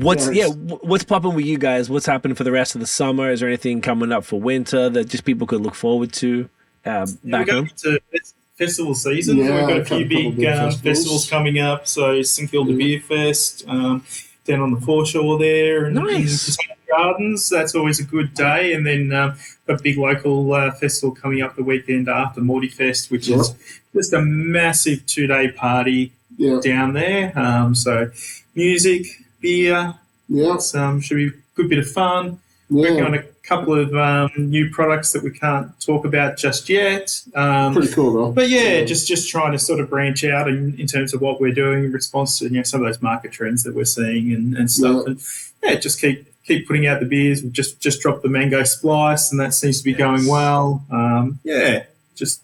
what's 0.00 0.30
yeah? 0.32 0.48
What's 0.48 1.04
popping 1.04 1.34
with 1.34 1.46
you 1.46 1.58
guys? 1.58 1.88
What's 1.88 2.06
happening 2.06 2.34
for 2.34 2.44
the 2.44 2.52
rest 2.52 2.74
of 2.74 2.80
the 2.80 2.86
summer? 2.86 3.30
Is 3.30 3.40
there 3.40 3.48
anything 3.48 3.80
coming 3.80 4.12
up 4.12 4.24
for 4.24 4.40
winter 4.40 4.88
that 4.90 5.08
just 5.08 5.24
people 5.24 5.46
could 5.46 5.60
look 5.62 5.74
forward 5.74 6.12
to 6.14 6.48
uh, 6.84 7.06
Yeah, 7.24 7.38
back 7.38 7.46
we're 7.46 7.52
home? 7.54 7.64
going 7.64 7.76
to 7.76 8.00
fes- 8.12 8.34
festival 8.58 8.94
season. 8.94 9.38
Yeah, 9.38 9.60
We've 9.60 9.68
got 9.68 9.76
a 9.78 9.80
a 9.80 9.84
few 9.84 10.06
big, 10.06 10.36
big 10.36 10.46
um, 10.46 10.70
festivals. 10.70 10.80
festivals 10.82 11.30
coming 11.30 11.58
up. 11.58 11.86
So 11.88 12.20
St 12.22 12.50
Kilda 12.50 12.74
Beer 12.74 13.00
Fest 13.00 13.64
um, 13.66 14.04
down 14.44 14.60
on 14.60 14.72
the 14.74 14.80
foreshore 14.80 15.38
there, 15.38 15.86
and 15.86 15.94
Nice. 15.94 16.56
Gardens. 16.96 17.48
That's 17.48 17.74
always 17.74 18.00
a 18.00 18.04
good 18.04 18.34
day. 18.34 18.72
And 18.74 18.86
then 18.86 19.12
um, 19.12 19.36
a 19.68 19.80
big 19.80 19.98
local 19.98 20.52
uh, 20.52 20.70
festival 20.72 21.14
coming 21.14 21.42
up 21.42 21.56
the 21.56 21.62
weekend 21.64 22.08
after 22.08 22.40
Mordi 22.40 22.72
Fest, 22.72 23.10
which 23.10 23.28
is 23.28 23.54
just 23.94 24.12
a 24.12 24.20
massive 24.20 25.04
two 25.06 25.26
day 25.26 25.50
party 25.50 26.12
Yeah, 26.36 26.60
down 26.62 26.94
there. 26.94 27.32
Um, 27.38 27.74
so 27.74 28.10
music, 28.54 29.06
beer, 29.40 29.94
yeah, 30.28 30.56
um, 30.74 31.00
should 31.00 31.16
be 31.16 31.28
a 31.28 31.32
good 31.54 31.68
bit 31.68 31.78
of 31.78 31.90
fun 31.90 32.40
working 32.70 33.02
on 33.04 33.14
a 33.14 33.22
couple 33.42 33.78
of 33.78 33.94
um, 33.94 34.30
new 34.36 34.70
products 34.70 35.12
that 35.12 35.22
we 35.22 35.30
can't 35.30 35.78
talk 35.80 36.04
about 36.06 36.36
just 36.38 36.68
yet. 36.68 37.20
Um, 37.34 37.74
Pretty 37.74 37.92
cool 37.92 38.12
though. 38.12 38.32
but 38.32 38.48
yeah, 38.48 38.84
just 38.84 39.06
just 39.06 39.28
trying 39.28 39.52
to 39.52 39.58
sort 39.58 39.80
of 39.80 39.90
branch 39.90 40.24
out 40.24 40.48
in, 40.48 40.74
in 40.78 40.86
terms 40.86 41.12
of 41.12 41.20
what 41.20 41.40
we're 41.40 41.52
doing 41.52 41.84
in 41.84 41.92
response 41.92 42.38
to 42.38 42.46
you 42.46 42.50
know 42.52 42.62
some 42.62 42.80
of 42.80 42.86
those 42.86 43.02
market 43.02 43.32
trends 43.32 43.62
that 43.64 43.74
we're 43.74 43.84
seeing 43.84 44.32
and, 44.32 44.56
and 44.56 44.70
stuff. 44.70 45.02
Yeah. 45.02 45.10
And 45.10 45.22
yeah, 45.62 45.74
just 45.76 46.00
keep 46.00 46.26
keep 46.46 46.66
putting 46.66 46.86
out 46.86 47.00
the 47.00 47.06
beers. 47.06 47.42
We've 47.42 47.52
just 47.52 47.80
just 47.80 48.00
dropped 48.00 48.22
the 48.22 48.28
mango 48.28 48.62
splice, 48.64 49.30
and 49.30 49.40
that 49.40 49.54
seems 49.54 49.78
to 49.78 49.84
be 49.84 49.94
going 49.94 50.26
well. 50.26 50.84
Um, 50.90 51.40
yeah, 51.44 51.84
just. 52.14 52.40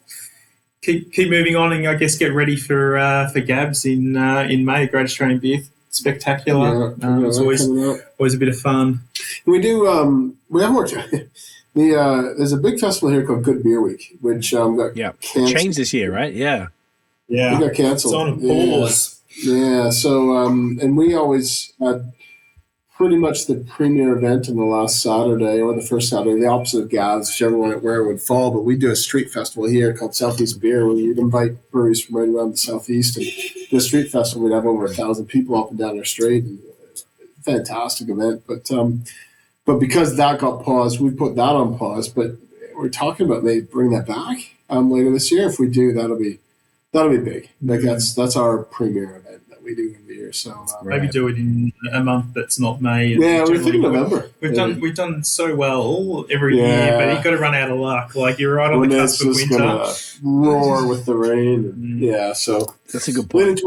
Keep, 0.83 1.13
keep 1.13 1.29
moving 1.29 1.55
on 1.55 1.71
and 1.73 1.87
I 1.87 1.93
guess 1.93 2.17
get 2.17 2.33
ready 2.33 2.55
for 2.55 2.97
uh, 2.97 3.29
for 3.29 3.39
GABS 3.39 3.85
in 3.85 4.17
uh, 4.17 4.47
in 4.49 4.65
May. 4.65 4.87
Great 4.87 5.03
Australian 5.05 5.37
Beer 5.37 5.59
Spectacular. 5.91 6.95
Yeah, 6.97 7.07
um, 7.07 7.21
yeah, 7.21 7.27
it's 7.27 7.37
always 7.37 7.67
always 8.17 8.33
a 8.33 8.37
bit 8.39 8.49
of 8.49 8.59
fun. 8.59 9.01
We 9.45 9.61
do. 9.61 9.87
Um, 9.87 10.37
we 10.49 10.61
have 10.63 10.71
more. 10.71 10.87
The 11.75 11.95
uh, 11.95 12.21
there's 12.35 12.51
a 12.51 12.57
big 12.57 12.79
festival 12.79 13.11
here 13.11 13.23
called 13.25 13.43
Good 13.43 13.61
Beer 13.63 13.79
Week, 13.79 14.17
which 14.21 14.53
um, 14.55 14.75
got 14.75 14.97
Yeah, 14.97 15.11
canceled. 15.21 15.55
changed 15.55 15.77
this 15.77 15.93
year, 15.93 16.11
right? 16.11 16.33
Yeah. 16.33 16.67
Yeah, 17.29 17.55
It 17.55 17.59
got 17.59 17.67
it's 17.69 17.77
canceled. 17.77 18.15
on 18.15 18.29
a 18.29 18.35
Yeah. 18.41 18.89
Yeah, 19.43 19.89
so 19.91 20.35
um, 20.35 20.79
and 20.81 20.97
we 20.97 21.13
always 21.13 21.71
had 21.79 22.11
pretty 23.01 23.17
much 23.17 23.47
the 23.47 23.55
premier 23.55 24.15
event 24.15 24.47
in 24.47 24.55
the 24.57 24.63
last 24.63 25.01
Saturday 25.01 25.59
or 25.59 25.73
the 25.73 25.81
first 25.81 26.07
Saturday, 26.07 26.39
the 26.39 26.45
opposite 26.45 26.83
of 26.83 26.89
GABS, 26.89 27.29
whichever 27.29 27.57
one 27.57 27.71
it, 27.71 27.81
where 27.81 27.95
it 27.95 28.05
would 28.05 28.21
fall. 28.21 28.51
But 28.51 28.61
we 28.61 28.77
do 28.77 28.91
a 28.91 28.95
street 28.95 29.31
festival 29.31 29.67
here 29.67 29.91
called 29.91 30.13
Southeast 30.13 30.61
Beer, 30.61 30.85
where 30.85 30.95
you'd 30.95 31.17
invite 31.17 31.71
breweries 31.71 32.05
from 32.05 32.17
right 32.17 32.29
around 32.29 32.51
the 32.51 32.57
southeast, 32.57 33.17
and 33.17 33.25
the 33.71 33.79
street 33.81 34.11
festival 34.11 34.43
we'd 34.43 34.53
have 34.53 34.67
over 34.67 34.85
a 34.85 34.93
thousand 34.93 35.25
people 35.25 35.57
up 35.57 35.71
and 35.71 35.79
down 35.79 35.97
our 35.97 36.05
street. 36.05 36.43
And 36.43 36.59
fantastic 37.43 38.07
event, 38.07 38.43
but 38.45 38.69
um, 38.69 39.03
but 39.65 39.79
because 39.79 40.15
that 40.17 40.39
got 40.39 40.63
paused, 40.63 40.99
we 40.99 41.09
put 41.09 41.35
that 41.37 41.55
on 41.55 41.79
pause. 41.79 42.07
But 42.07 42.35
we're 42.75 42.89
talking 42.89 43.25
about 43.25 43.43
maybe 43.43 43.61
bring 43.61 43.89
that 43.93 44.05
back 44.05 44.37
um, 44.69 44.91
later 44.91 45.11
this 45.11 45.31
year. 45.31 45.47
If 45.47 45.59
we 45.59 45.69
do, 45.69 45.91
that'll 45.91 46.19
be 46.19 46.37
that'll 46.91 47.09
be 47.09 47.17
big. 47.17 47.49
Like 47.63 47.81
that's 47.81 48.13
that's 48.13 48.35
our 48.35 48.59
premier 48.59 49.15
event 49.15 49.40
that 49.65 49.75
that 49.75 49.75
we 49.75 49.75
do 49.75 49.95
in 49.99 50.07
the 50.07 50.13
year. 50.15 50.33
So 50.33 50.51
um, 50.51 50.67
Maybe 50.83 51.07
do 51.07 51.27
it 51.27 51.37
in 51.37 51.71
a 51.93 52.03
month 52.03 52.33
that's 52.33 52.59
not 52.59 52.81
May. 52.81 53.07
yeah, 53.07 53.43
we 53.43 53.59
think 53.59 53.75
November. 53.81 54.29
We've 54.41 54.51
Yeah. 54.51 54.55
done 54.67 54.79
we've 54.79 54.95
done 54.95 55.23
so 55.23 55.55
well 55.55 56.25
every 56.29 56.57
year, 56.57 56.97
but 56.97 57.13
you've 57.13 57.23
got 57.23 57.31
to 57.31 57.37
run 57.37 57.55
out 57.55 57.71
of 57.71 57.79
luck. 57.79 58.15
Like 58.15 58.39
you're 58.39 58.55
right 58.55 58.71
on 58.71 58.79
when 58.79 58.89
the 58.89 59.03
it's 59.03 59.21
cusp 59.23 59.27
of 59.27 59.49
winter. 59.59 59.93
roar 60.23 60.87
with 60.87 61.05
the 61.05 61.15
rain. 61.15 61.65
and- 61.65 61.81
Mm. 61.81 62.01
Yeah, 62.01 62.33
so 62.33 62.75
That's 62.91 63.07
a 63.07 63.13
good 63.13 63.29
point. 63.29 63.59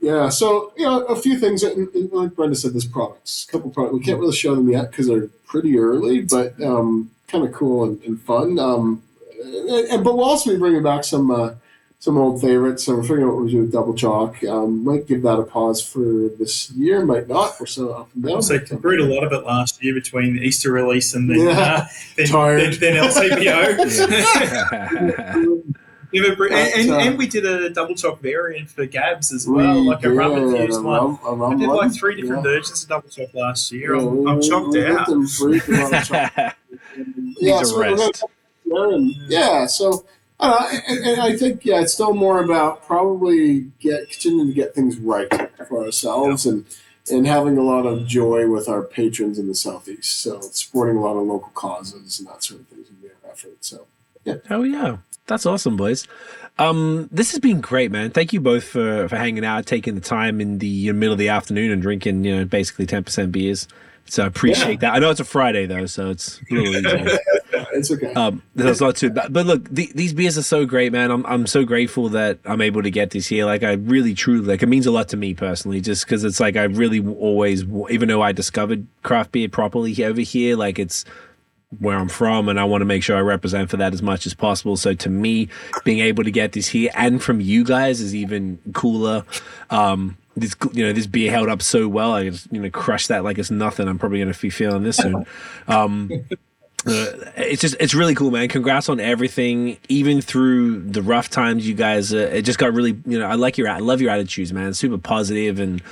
yeah. 0.00 0.28
So 0.28 0.72
you 0.76 0.84
know, 0.84 1.04
a 1.04 1.16
few 1.16 1.38
things. 1.38 1.62
And, 1.62 1.88
and 1.94 2.12
like 2.12 2.30
Brendo 2.30 2.56
said, 2.56 2.72
there's 2.74 2.86
products, 2.86 3.46
a 3.48 3.52
couple 3.52 3.70
products. 3.70 3.94
We 3.94 4.00
can't 4.00 4.18
really 4.20 4.36
show 4.36 4.54
them 4.54 4.68
yet 4.68 4.90
because 4.90 5.06
they're 5.08 5.28
pretty 5.46 5.78
early, 5.78 6.20
but 6.22 6.60
um, 6.62 7.10
kind 7.26 7.44
of 7.44 7.52
cool 7.52 7.84
and, 7.84 8.02
and 8.04 8.20
fun. 8.20 8.58
Um, 8.58 9.02
and, 9.42 9.68
and- 9.92 10.04
but 10.04 10.16
we'll 10.16 10.24
also 10.24 10.50
be 10.50 10.56
bringing 10.58 10.82
back 10.82 11.04
some. 11.04 11.30
Uh, 11.30 11.50
some 12.00 12.16
old 12.16 12.40
favorites. 12.40 12.84
So 12.84 12.94
we're 12.96 13.02
figuring 13.02 13.24
out 13.24 13.34
what 13.34 13.44
we 13.44 13.50
do 13.50 13.60
with 13.62 13.72
double 13.72 13.92
choc. 13.94 14.42
Um, 14.44 14.84
might 14.84 15.06
give 15.06 15.22
that 15.22 15.38
a 15.38 15.42
pause 15.42 15.82
for 15.82 16.28
this 16.38 16.70
year. 16.72 17.04
Might 17.04 17.26
not. 17.28 17.58
We're 17.58 17.66
so 17.66 17.90
up 17.90 18.08
and 18.14 18.22
down. 18.24 18.40
So 18.42 18.56
But, 18.58 18.70
we 18.70 18.76
um, 18.76 18.82
brewed 18.82 19.00
a 19.00 19.04
lot 19.14 19.24
of 19.24 19.32
it 19.32 19.44
last 19.44 19.82
year 19.82 19.94
between 19.94 20.36
the 20.36 20.42
Easter 20.42 20.70
release 20.72 21.14
and 21.14 21.28
then 21.28 21.40
Yeah. 21.40 21.58
uh, 21.58 21.86
then, 22.16 22.26
Tired. 22.26 22.74
then, 22.74 22.94
then 22.94 23.10
LCBO. 23.10 23.42
Yeah, 26.10 26.22
but 26.28 26.36
bre- 26.38 26.46
and, 26.52 26.80
and, 26.80 26.90
uh, 26.90 26.98
and 26.98 27.18
we 27.18 27.26
did 27.26 27.44
a 27.44 27.68
double 27.70 27.94
choc 27.94 28.20
variant 28.20 28.70
for 28.70 28.86
GABS 28.86 29.32
as 29.32 29.46
well, 29.48 29.84
like 29.84 30.04
a 30.04 30.10
rum 30.10 30.34
did 30.36 30.42
infused 30.44 30.82
one. 30.82 30.96
rum- 31.04 31.18
a 31.26 31.34
rum 31.34 31.52
I 31.52 31.56
did 31.58 31.68
like 31.68 31.92
three 31.92 32.14
different 32.20 32.44
Yeah. 32.44 32.50
versions 32.52 32.82
of 32.84 32.88
double 32.88 33.08
choc 33.08 33.34
last 33.34 33.70
year. 33.72 33.94
Yeah, 33.96 34.02
I'm, 34.02 34.16
we- 34.16 34.30
I'm 34.30 34.36
we- 34.38 34.48
shocked 34.48 34.68
we 34.72 34.86
out. 34.86 35.06
them 35.08 35.26
breathe 35.40 35.68
a 35.68 35.72
lot 35.82 35.92
of 35.94 36.04
chocolate. 36.06 36.54
yeah, 37.40 37.62
so 37.62 37.76
we're 37.76 37.84
gonna 37.90 37.96
rest. 38.06 38.24
there 38.64 38.90
and 38.92 39.10
yeah, 39.28 39.66
so 39.66 40.06
uh, 40.40 40.68
and, 40.88 41.04
and 41.04 41.20
I 41.20 41.36
think 41.36 41.64
yeah, 41.64 41.80
it's 41.80 41.94
still 41.94 42.14
more 42.14 42.42
about 42.42 42.86
probably 42.86 43.70
get 43.80 44.10
continuing 44.10 44.48
to 44.48 44.54
get 44.54 44.74
things 44.74 44.98
right 44.98 45.28
for 45.68 45.84
ourselves 45.84 46.46
and 46.46 46.64
and 47.10 47.26
having 47.26 47.56
a 47.56 47.62
lot 47.62 47.86
of 47.86 48.06
joy 48.06 48.48
with 48.48 48.68
our 48.68 48.82
patrons 48.82 49.38
in 49.38 49.48
the 49.48 49.54
southeast. 49.54 50.20
So 50.20 50.40
supporting 50.40 50.96
a 50.96 51.00
lot 51.00 51.16
of 51.16 51.26
local 51.26 51.50
causes 51.54 52.18
and 52.18 52.28
that 52.28 52.44
sort 52.44 52.60
of 52.60 52.68
things 52.68 52.88
in 52.88 52.96
their 53.02 53.16
effort. 53.30 53.64
So 53.64 53.86
yeah. 54.24 54.36
Oh 54.50 54.62
yeah, 54.62 54.98
that's 55.26 55.46
awesome, 55.46 55.76
boys. 55.76 56.06
Um, 56.58 57.08
this 57.12 57.30
has 57.32 57.40
been 57.40 57.60
great, 57.60 57.90
man. 57.92 58.10
Thank 58.10 58.32
you 58.32 58.40
both 58.40 58.64
for 58.64 59.08
for 59.08 59.16
hanging 59.16 59.44
out, 59.44 59.66
taking 59.66 59.94
the 59.94 60.00
time 60.00 60.40
in 60.40 60.58
the 60.58 60.92
middle 60.92 61.12
of 61.12 61.18
the 61.18 61.28
afternoon 61.28 61.70
and 61.70 61.80
drinking, 61.80 62.24
you 62.24 62.36
know, 62.36 62.44
basically 62.44 62.86
ten 62.86 63.04
percent 63.04 63.32
beers. 63.32 63.68
So 64.08 64.24
I 64.24 64.26
appreciate 64.26 64.80
that. 64.80 64.94
I 64.94 64.98
know 64.98 65.10
it's 65.10 65.20
a 65.20 65.24
Friday 65.24 65.66
though, 65.66 65.86
so 65.86 66.10
it's 66.10 66.40
a 66.50 66.54
little 66.54 66.76
easier. 66.76 67.18
it's 67.74 67.90
okay. 67.90 68.12
Um, 68.14 68.42
that's 68.54 68.80
not 68.80 68.96
too 68.96 69.10
bad. 69.10 69.32
But 69.32 69.46
look, 69.46 69.68
the, 69.68 69.90
these 69.94 70.14
beers 70.14 70.38
are 70.38 70.42
so 70.42 70.64
great, 70.64 70.92
man. 70.92 71.10
I'm 71.10 71.26
I'm 71.26 71.46
so 71.46 71.64
grateful 71.64 72.08
that 72.10 72.38
I'm 72.46 72.62
able 72.62 72.82
to 72.82 72.90
get 72.90 73.10
this 73.10 73.26
here. 73.26 73.44
Like 73.44 73.62
I 73.62 73.72
really, 73.72 74.14
truly, 74.14 74.46
like 74.46 74.62
it 74.62 74.68
means 74.68 74.86
a 74.86 74.90
lot 74.90 75.08
to 75.10 75.16
me 75.18 75.34
personally, 75.34 75.82
just 75.82 76.06
because 76.06 76.24
it's 76.24 76.40
like 76.40 76.56
I 76.56 76.64
really 76.64 77.06
always, 77.06 77.64
even 77.90 78.08
though 78.08 78.22
I 78.22 78.32
discovered 78.32 78.86
craft 79.02 79.32
beer 79.32 79.48
properly 79.48 80.02
over 80.02 80.22
here, 80.22 80.56
like 80.56 80.78
it's 80.78 81.04
where 81.78 81.98
I'm 81.98 82.08
from, 82.08 82.48
and 82.48 82.58
I 82.58 82.64
want 82.64 82.80
to 82.80 82.86
make 82.86 83.02
sure 83.02 83.16
I 83.16 83.20
represent 83.20 83.68
for 83.68 83.76
that 83.76 83.92
as 83.92 84.02
much 84.02 84.24
as 84.24 84.32
possible. 84.32 84.78
So 84.78 84.94
to 84.94 85.10
me, 85.10 85.48
being 85.84 86.00
able 86.00 86.24
to 86.24 86.30
get 86.30 86.52
this 86.52 86.68
here 86.68 86.90
and 86.94 87.22
from 87.22 87.42
you 87.42 87.62
guys 87.62 88.00
is 88.00 88.14
even 88.14 88.58
cooler. 88.72 89.24
Um, 89.68 90.16
this 90.40 90.56
you 90.72 90.84
know 90.84 90.92
this 90.92 91.06
beer 91.06 91.30
held 91.30 91.48
up 91.48 91.62
so 91.62 91.88
well. 91.88 92.12
I 92.12 92.30
just 92.30 92.52
you 92.52 92.60
know 92.60 92.70
crush 92.70 93.06
that 93.08 93.24
like 93.24 93.38
it's 93.38 93.50
nothing. 93.50 93.88
I'm 93.88 93.98
probably 93.98 94.20
gonna 94.20 94.34
be 94.34 94.50
feeling 94.50 94.82
this 94.82 94.96
soon. 94.96 95.26
Um, 95.68 96.10
uh, 96.86 97.06
it's 97.36 97.60
just 97.60 97.76
it's 97.80 97.94
really 97.94 98.14
cool, 98.14 98.30
man. 98.30 98.48
Congrats 98.48 98.88
on 98.88 99.00
everything, 99.00 99.76
even 99.88 100.20
through 100.20 100.80
the 100.80 101.02
rough 101.02 101.28
times. 101.28 101.68
You 101.68 101.74
guys, 101.74 102.14
uh, 102.14 102.30
it 102.32 102.42
just 102.42 102.58
got 102.58 102.72
really 102.72 102.98
you 103.06 103.18
know 103.18 103.26
I 103.26 103.34
like 103.34 103.58
your 103.58 103.68
I 103.68 103.78
love 103.78 104.00
your 104.00 104.10
attitudes, 104.10 104.52
man. 104.52 104.72
Super 104.74 104.96
positive 104.96 105.58
and 105.58 105.82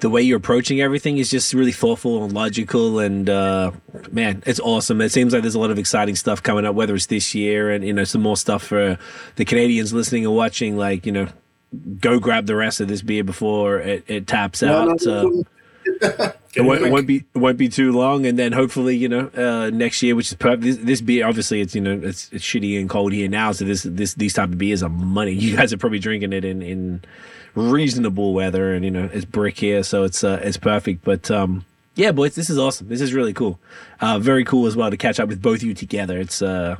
the 0.00 0.10
way 0.10 0.20
you're 0.20 0.36
approaching 0.36 0.80
everything 0.80 1.16
is 1.16 1.30
just 1.30 1.54
really 1.54 1.72
thoughtful 1.72 2.22
and 2.22 2.32
logical 2.32 2.98
and 2.98 3.30
uh, 3.30 3.70
man 4.10 4.42
it's 4.44 4.60
awesome 4.60 5.00
it 5.00 5.10
seems 5.10 5.32
like 5.32 5.42
there's 5.42 5.54
a 5.54 5.58
lot 5.58 5.70
of 5.70 5.78
exciting 5.78 6.14
stuff 6.14 6.42
coming 6.42 6.66
up 6.66 6.74
whether 6.74 6.94
it's 6.94 7.06
this 7.06 7.34
year 7.34 7.70
and 7.70 7.82
you 7.82 7.92
know 7.92 8.04
some 8.04 8.20
more 8.20 8.36
stuff 8.36 8.62
for 8.62 8.98
the 9.36 9.44
canadians 9.44 9.94
listening 9.94 10.26
and 10.26 10.34
watching 10.34 10.76
like 10.76 11.06
you 11.06 11.12
know 11.12 11.26
go 12.00 12.18
grab 12.18 12.46
the 12.46 12.56
rest 12.56 12.80
of 12.80 12.88
this 12.88 13.02
beer 13.02 13.24
before 13.24 13.78
it, 13.78 14.04
it 14.06 14.26
taps 14.26 14.62
No, 14.62 14.90
out 14.90 15.00
no, 15.04 15.12
uh, 15.12 15.22
no, 15.22 15.44
it 16.54 16.62
won't, 16.62 16.82
it 16.82 16.90
won't 16.90 17.06
be 17.06 17.24
it 17.34 17.38
won't 17.38 17.58
be 17.58 17.68
too 17.68 17.92
long, 17.92 18.24
and 18.26 18.38
then 18.38 18.52
hopefully 18.52 18.96
you 18.96 19.08
know 19.08 19.30
uh, 19.36 19.70
next 19.70 20.02
year, 20.02 20.14
which 20.16 20.28
is 20.28 20.34
perfect. 20.34 20.62
This, 20.62 20.76
this 20.78 21.00
beer, 21.00 21.26
obviously, 21.26 21.60
it's 21.60 21.74
you 21.74 21.80
know 21.80 22.00
it's, 22.02 22.30
it's 22.32 22.44
shitty 22.44 22.78
and 22.80 22.88
cold 22.88 23.12
here 23.12 23.28
now, 23.28 23.52
so 23.52 23.64
this 23.64 23.82
this 23.82 24.14
these 24.14 24.32
type 24.34 24.48
of 24.50 24.58
beers 24.58 24.82
are 24.82 24.88
money. 24.88 25.32
You 25.32 25.56
guys 25.56 25.72
are 25.72 25.76
probably 25.78 25.98
drinking 25.98 26.32
it 26.32 26.44
in 26.44 26.62
in 26.62 27.02
reasonable 27.54 28.32
weather, 28.34 28.72
and 28.74 28.84
you 28.84 28.90
know 28.90 29.08
it's 29.12 29.24
brick 29.24 29.58
here, 29.58 29.82
so 29.82 30.04
it's 30.04 30.24
uh, 30.24 30.40
it's 30.42 30.56
perfect. 30.56 31.04
But 31.04 31.30
um, 31.30 31.64
yeah, 31.94 32.12
boys, 32.12 32.34
this 32.34 32.50
is 32.50 32.58
awesome. 32.58 32.88
This 32.88 33.00
is 33.00 33.12
really 33.14 33.32
cool. 33.34 33.58
Uh, 34.00 34.18
very 34.18 34.44
cool 34.44 34.66
as 34.66 34.76
well 34.76 34.90
to 34.90 34.96
catch 34.96 35.20
up 35.20 35.28
with 35.28 35.42
both 35.42 35.58
of 35.58 35.64
you 35.64 35.74
together. 35.74 36.18
It's 36.18 36.40
uh, 36.42 36.76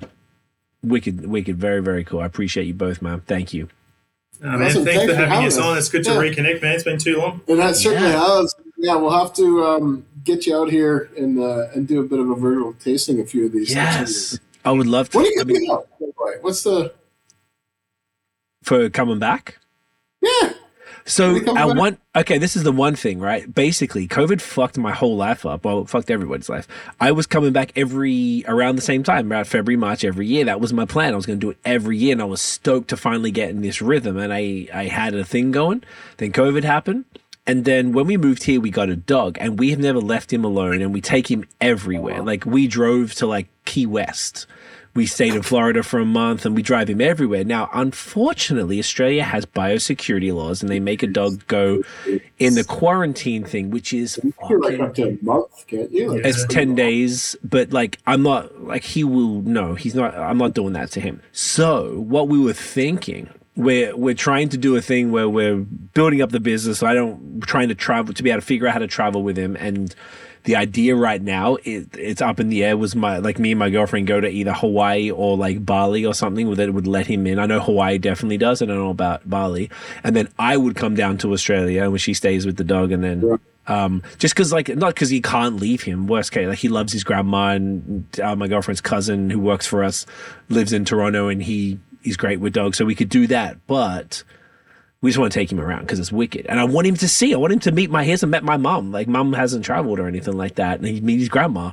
wicked, 0.82 1.26
wicked, 1.26 1.56
very 1.56 1.82
very 1.82 2.02
cool. 2.04 2.20
I 2.20 2.26
appreciate 2.26 2.64
you 2.66 2.74
both, 2.74 3.02
man. 3.02 3.20
Thank 3.20 3.52
you. 3.52 3.68
Man, 4.40 4.62
Awesome. 4.62 4.84
thanks 4.84 4.98
Thanks 4.98 5.02
for 5.04 5.08
for 5.08 5.14
having 5.16 5.30
having 5.30 5.46
us 5.46 5.58
us. 5.58 5.64
on. 5.64 5.78
It's 5.78 5.88
good 5.88 6.04
to 6.04 6.10
Yeah. 6.12 6.16
reconnect, 6.20 6.62
man. 6.62 6.74
It's 6.74 6.84
been 6.84 6.98
too 6.98 7.16
long. 7.18 7.40
And 7.48 7.58
that 7.58 7.76
certainly 7.76 8.10
Yeah. 8.10 8.38
has. 8.40 8.54
Yeah, 8.76 8.94
we'll 8.96 9.10
have 9.18 9.32
to 9.34 9.64
um, 9.64 10.04
get 10.24 10.46
you 10.46 10.56
out 10.56 10.70
here 10.70 11.08
and 11.16 11.38
uh, 11.40 11.68
and 11.74 11.88
do 11.88 12.00
a 12.00 12.02
bit 12.04 12.18
of 12.18 12.28
a 12.28 12.34
virtual 12.34 12.74
tasting 12.74 13.20
a 13.20 13.24
few 13.24 13.46
of 13.46 13.52
these. 13.52 13.74
Yes, 13.74 14.38
I 14.64 14.72
would 14.72 14.86
love 14.86 15.08
to. 15.10 15.18
What 15.18 15.26
are 15.26 15.30
you 15.30 15.40
I 15.40 15.44
going 15.44 15.60
mean, 15.62 15.70
to 15.70 15.74
out? 15.74 15.88
What's 16.42 16.62
the? 16.62 16.92
for 18.62 18.90
coming 18.90 19.18
back. 19.18 19.58
Yeah. 20.20 20.52
So 21.06 21.40
I 21.54 21.64
want 21.66 22.00
okay, 22.16 22.36
this 22.36 22.56
is 22.56 22.64
the 22.64 22.72
one 22.72 22.96
thing, 22.96 23.20
right? 23.20 23.52
Basically, 23.54 24.08
COVID 24.08 24.40
fucked 24.40 24.76
my 24.76 24.92
whole 24.92 25.16
life 25.16 25.46
up. 25.46 25.64
Well, 25.64 25.82
it 25.82 25.88
fucked 25.88 26.10
everybody's 26.10 26.48
life. 26.48 26.66
I 27.00 27.12
was 27.12 27.26
coming 27.26 27.52
back 27.52 27.70
every 27.76 28.44
around 28.48 28.74
the 28.74 28.82
same 28.82 29.04
time, 29.04 29.32
around 29.32 29.46
February, 29.46 29.76
March 29.76 30.04
every 30.04 30.26
year. 30.26 30.44
That 30.44 30.60
was 30.60 30.72
my 30.72 30.84
plan. 30.84 31.12
I 31.12 31.16
was 31.16 31.24
going 31.24 31.38
to 31.38 31.46
do 31.46 31.50
it 31.50 31.58
every 31.64 31.96
year, 31.96 32.12
and 32.12 32.20
I 32.20 32.24
was 32.24 32.40
stoked 32.40 32.88
to 32.88 32.96
finally 32.96 33.30
get 33.30 33.50
in 33.50 33.62
this 33.62 33.80
rhythm. 33.80 34.16
And 34.16 34.32
I 34.32 34.66
I 34.74 34.86
had 34.86 35.14
a 35.14 35.24
thing 35.24 35.52
going. 35.52 35.84
Then 36.16 36.32
COVID 36.32 36.64
happened. 36.64 37.04
And 37.48 37.64
then 37.64 37.92
when 37.92 38.06
we 38.06 38.16
moved 38.16 38.42
here, 38.42 38.60
we 38.60 38.70
got 38.70 38.88
a 38.88 38.96
dog, 38.96 39.38
and 39.40 39.60
we 39.60 39.70
have 39.70 39.78
never 39.78 40.00
left 40.00 40.32
him 40.32 40.44
alone. 40.44 40.82
And 40.82 40.92
we 40.92 41.00
take 41.00 41.30
him 41.30 41.44
everywhere. 41.60 42.20
Like 42.20 42.44
we 42.44 42.66
drove 42.66 43.14
to 43.14 43.26
like 43.26 43.46
Key 43.64 43.86
West. 43.86 44.46
We 44.96 45.06
stayed 45.06 45.34
in 45.34 45.42
Florida 45.42 45.82
for 45.82 46.00
a 46.00 46.04
month, 46.04 46.44
and 46.46 46.56
we 46.56 46.62
drive 46.62 46.88
him 46.90 47.00
everywhere. 47.00 47.44
Now, 47.44 47.68
unfortunately, 47.72 48.78
Australia 48.78 49.22
has 49.22 49.44
biosecurity 49.46 50.34
laws, 50.34 50.62
and 50.62 50.70
they 50.70 50.80
make 50.80 51.02
a 51.02 51.06
dog 51.06 51.46
go 51.46 51.82
in 52.38 52.54
the 52.54 52.64
quarantine 52.64 53.44
thing, 53.44 53.70
which 53.70 53.92
is 53.92 54.18
You're 54.48 54.60
like 54.60 54.80
up 54.80 54.94
to 54.94 55.08
a 55.10 55.18
month, 55.22 55.66
can't 55.66 55.90
you? 55.92 56.12
Like, 56.12 56.24
it's 56.24 56.38
pretty 56.46 56.54
10 56.54 56.68
long. 56.68 56.76
days 56.76 57.36
but 57.44 57.72
like 57.72 57.98
i'm 58.06 58.22
not 58.22 58.62
like 58.64 58.82
he 58.82 59.04
will 59.04 59.42
no 59.42 59.74
he's 59.74 59.94
not 59.94 60.14
i'm 60.16 60.38
not 60.38 60.54
doing 60.54 60.72
that 60.72 60.90
to 60.90 61.00
him 61.00 61.20
so 61.32 61.98
what 62.00 62.28
we 62.28 62.38
were 62.38 62.52
thinking 62.52 63.28
we're 63.56 63.94
we're 63.96 64.14
trying 64.14 64.48
to 64.48 64.56
do 64.56 64.76
a 64.76 64.80
thing 64.82 65.10
where 65.12 65.28
we're 65.28 65.56
building 65.56 66.22
up 66.22 66.30
the 66.30 66.40
business 66.40 66.78
so 66.78 66.86
i 66.86 66.94
don't 66.94 67.40
trying 67.42 67.68
to 67.68 67.74
travel 67.74 68.12
to 68.14 68.22
be 68.22 68.30
able 68.30 68.40
to 68.40 68.46
figure 68.46 68.66
out 68.66 68.72
how 68.72 68.78
to 68.78 68.86
travel 68.86 69.22
with 69.22 69.36
him 69.36 69.56
and 69.56 69.94
the 70.46 70.56
idea 70.56 70.94
right 70.94 71.20
now 71.20 71.56
is 71.64 71.86
it's 71.94 72.22
up 72.22 72.38
in 72.40 72.48
the 72.48 72.64
air 72.64 72.76
was 72.76 72.94
my 72.94 73.18
like 73.18 73.38
me 73.38 73.52
and 73.52 73.58
my 73.58 73.68
girlfriend 73.68 74.06
go 74.06 74.20
to 74.20 74.28
either 74.28 74.52
hawaii 74.52 75.10
or 75.10 75.36
like 75.36 75.64
bali 75.66 76.06
or 76.06 76.14
something 76.14 76.46
where 76.46 76.56
that 76.56 76.72
would 76.72 76.86
let 76.86 77.06
him 77.06 77.26
in 77.26 77.38
i 77.38 77.46
know 77.46 77.60
hawaii 77.60 77.98
definitely 77.98 78.38
does 78.38 78.62
i 78.62 78.64
don't 78.64 78.76
know 78.76 78.90
about 78.90 79.28
bali 79.28 79.68
and 80.04 80.14
then 80.16 80.28
i 80.38 80.56
would 80.56 80.76
come 80.76 80.94
down 80.94 81.18
to 81.18 81.32
australia 81.32 81.90
when 81.90 81.98
she 81.98 82.14
stays 82.14 82.46
with 82.46 82.56
the 82.56 82.64
dog 82.64 82.92
and 82.92 83.04
then 83.04 83.38
um, 83.68 84.04
just 84.18 84.32
because 84.34 84.52
like 84.52 84.68
not 84.68 84.94
because 84.94 85.10
he 85.10 85.20
can't 85.20 85.56
leave 85.56 85.82
him. 85.82 86.06
Worst 86.06 86.30
case, 86.30 86.46
like 86.46 86.58
he 86.58 86.68
loves 86.68 86.92
his 86.92 87.02
grandma 87.02 87.48
and 87.48 88.06
uh, 88.20 88.36
my 88.36 88.46
girlfriend's 88.46 88.80
cousin 88.80 89.28
who 89.28 89.40
works 89.40 89.66
for 89.66 89.82
us 89.82 90.06
lives 90.48 90.72
in 90.72 90.84
Toronto 90.84 91.26
and 91.26 91.42
he 91.42 91.80
he's 92.00 92.16
great 92.16 92.38
with 92.38 92.52
dogs, 92.52 92.78
so 92.78 92.84
we 92.84 92.94
could 92.94 93.08
do 93.08 93.26
that. 93.26 93.58
But 93.66 94.22
we 95.06 95.10
just 95.12 95.18
want 95.20 95.32
to 95.32 95.38
take 95.38 95.52
him 95.52 95.60
around 95.60 95.82
because 95.82 96.00
it's 96.00 96.10
wicked, 96.10 96.46
and 96.46 96.58
I 96.58 96.64
want 96.64 96.88
him 96.88 96.96
to 96.96 97.06
see. 97.06 97.32
I 97.32 97.36
want 97.36 97.52
him 97.52 97.60
to 97.60 97.70
meet 97.70 97.90
my. 97.90 98.02
He 98.02 98.10
hasn't 98.10 98.30
met 98.30 98.42
my 98.42 98.56
mom. 98.56 98.90
Like 98.90 99.06
mom 99.06 99.32
hasn't 99.34 99.64
traveled 99.64 100.00
or 100.00 100.08
anything 100.08 100.36
like 100.36 100.56
that, 100.56 100.80
and 100.80 100.88
he 100.88 101.00
meet 101.00 101.20
his 101.20 101.28
grandma. 101.28 101.70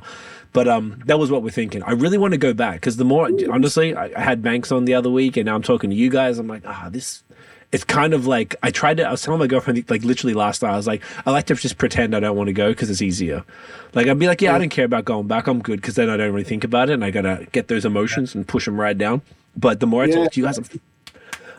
But 0.52 0.68
um, 0.68 1.02
that 1.06 1.18
was 1.18 1.32
what 1.32 1.42
we're 1.42 1.50
thinking. 1.50 1.82
I 1.82 1.90
really 1.90 2.16
want 2.16 2.30
to 2.30 2.38
go 2.38 2.54
back 2.54 2.74
because 2.76 2.96
the 2.96 3.04
more 3.04 3.28
honestly, 3.50 3.92
I, 3.96 4.12
I 4.16 4.20
had 4.20 4.40
Banks 4.40 4.70
on 4.70 4.84
the 4.84 4.94
other 4.94 5.10
week, 5.10 5.36
and 5.36 5.46
now 5.46 5.56
I'm 5.56 5.62
talking 5.62 5.90
to 5.90 5.96
you 5.96 6.08
guys. 6.10 6.38
I'm 6.38 6.46
like, 6.46 6.62
ah, 6.64 6.88
this 6.92 7.24
it's 7.72 7.82
kind 7.82 8.14
of 8.14 8.28
like 8.28 8.54
I 8.62 8.70
tried 8.70 8.98
to. 8.98 9.02
I 9.02 9.10
was 9.10 9.20
telling 9.22 9.40
my 9.40 9.48
girlfriend 9.48 9.84
like 9.90 10.04
literally 10.04 10.32
last 10.32 10.62
night. 10.62 10.72
I 10.72 10.76
was 10.76 10.86
like, 10.86 11.02
I 11.26 11.32
like 11.32 11.46
to 11.46 11.56
just 11.56 11.76
pretend 11.76 12.14
I 12.14 12.20
don't 12.20 12.36
want 12.36 12.46
to 12.46 12.52
go 12.52 12.68
because 12.70 12.88
it's 12.88 13.02
easier. 13.02 13.42
Like 13.94 14.06
I'd 14.06 14.16
be 14.16 14.28
like, 14.28 14.40
yeah, 14.42 14.54
I 14.54 14.58
don't 14.58 14.68
care 14.68 14.84
about 14.84 15.04
going 15.04 15.26
back. 15.26 15.48
I'm 15.48 15.60
good 15.60 15.80
because 15.80 15.96
then 15.96 16.08
I 16.08 16.16
don't 16.16 16.30
really 16.30 16.44
think 16.44 16.62
about 16.62 16.88
it, 16.88 16.92
and 16.92 17.04
I 17.04 17.10
gotta 17.10 17.48
get 17.50 17.66
those 17.66 17.84
emotions 17.84 18.32
and 18.36 18.46
push 18.46 18.66
them 18.66 18.80
right 18.80 18.96
down. 18.96 19.22
But 19.56 19.80
the 19.80 19.88
more 19.88 20.04
I 20.04 20.06
Yeah. 20.06 20.14
talk 20.22 20.32
to 20.32 20.40
you 20.40 20.46
guys, 20.46 20.58
I'm, 20.58 20.66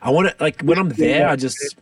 I 0.06 0.12
want 0.12 0.30
to 0.30 0.36
like 0.42 0.62
when 0.62 0.78
I'm 0.78 0.90
there, 0.90 1.28
I 1.28 1.36
just 1.36 1.76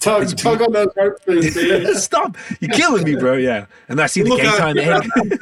Tug, 0.00 0.36
tug 0.36 0.60
on 0.62 0.72
those 0.72 0.88
heartstrings. 0.98 1.54
dude. 1.54 1.96
stop. 1.96 2.36
You're 2.60 2.72
killing 2.72 3.04
me, 3.04 3.14
bro. 3.14 3.34
Yeah, 3.34 3.66
and 3.88 4.00
I 4.00 4.06
see 4.06 4.22
the 4.22 4.30
Look 4.30 4.40
gay 4.40 4.46
out, 4.48 4.58
time. 4.58 4.76
yeah. 4.76 4.96
egg. 4.98 5.38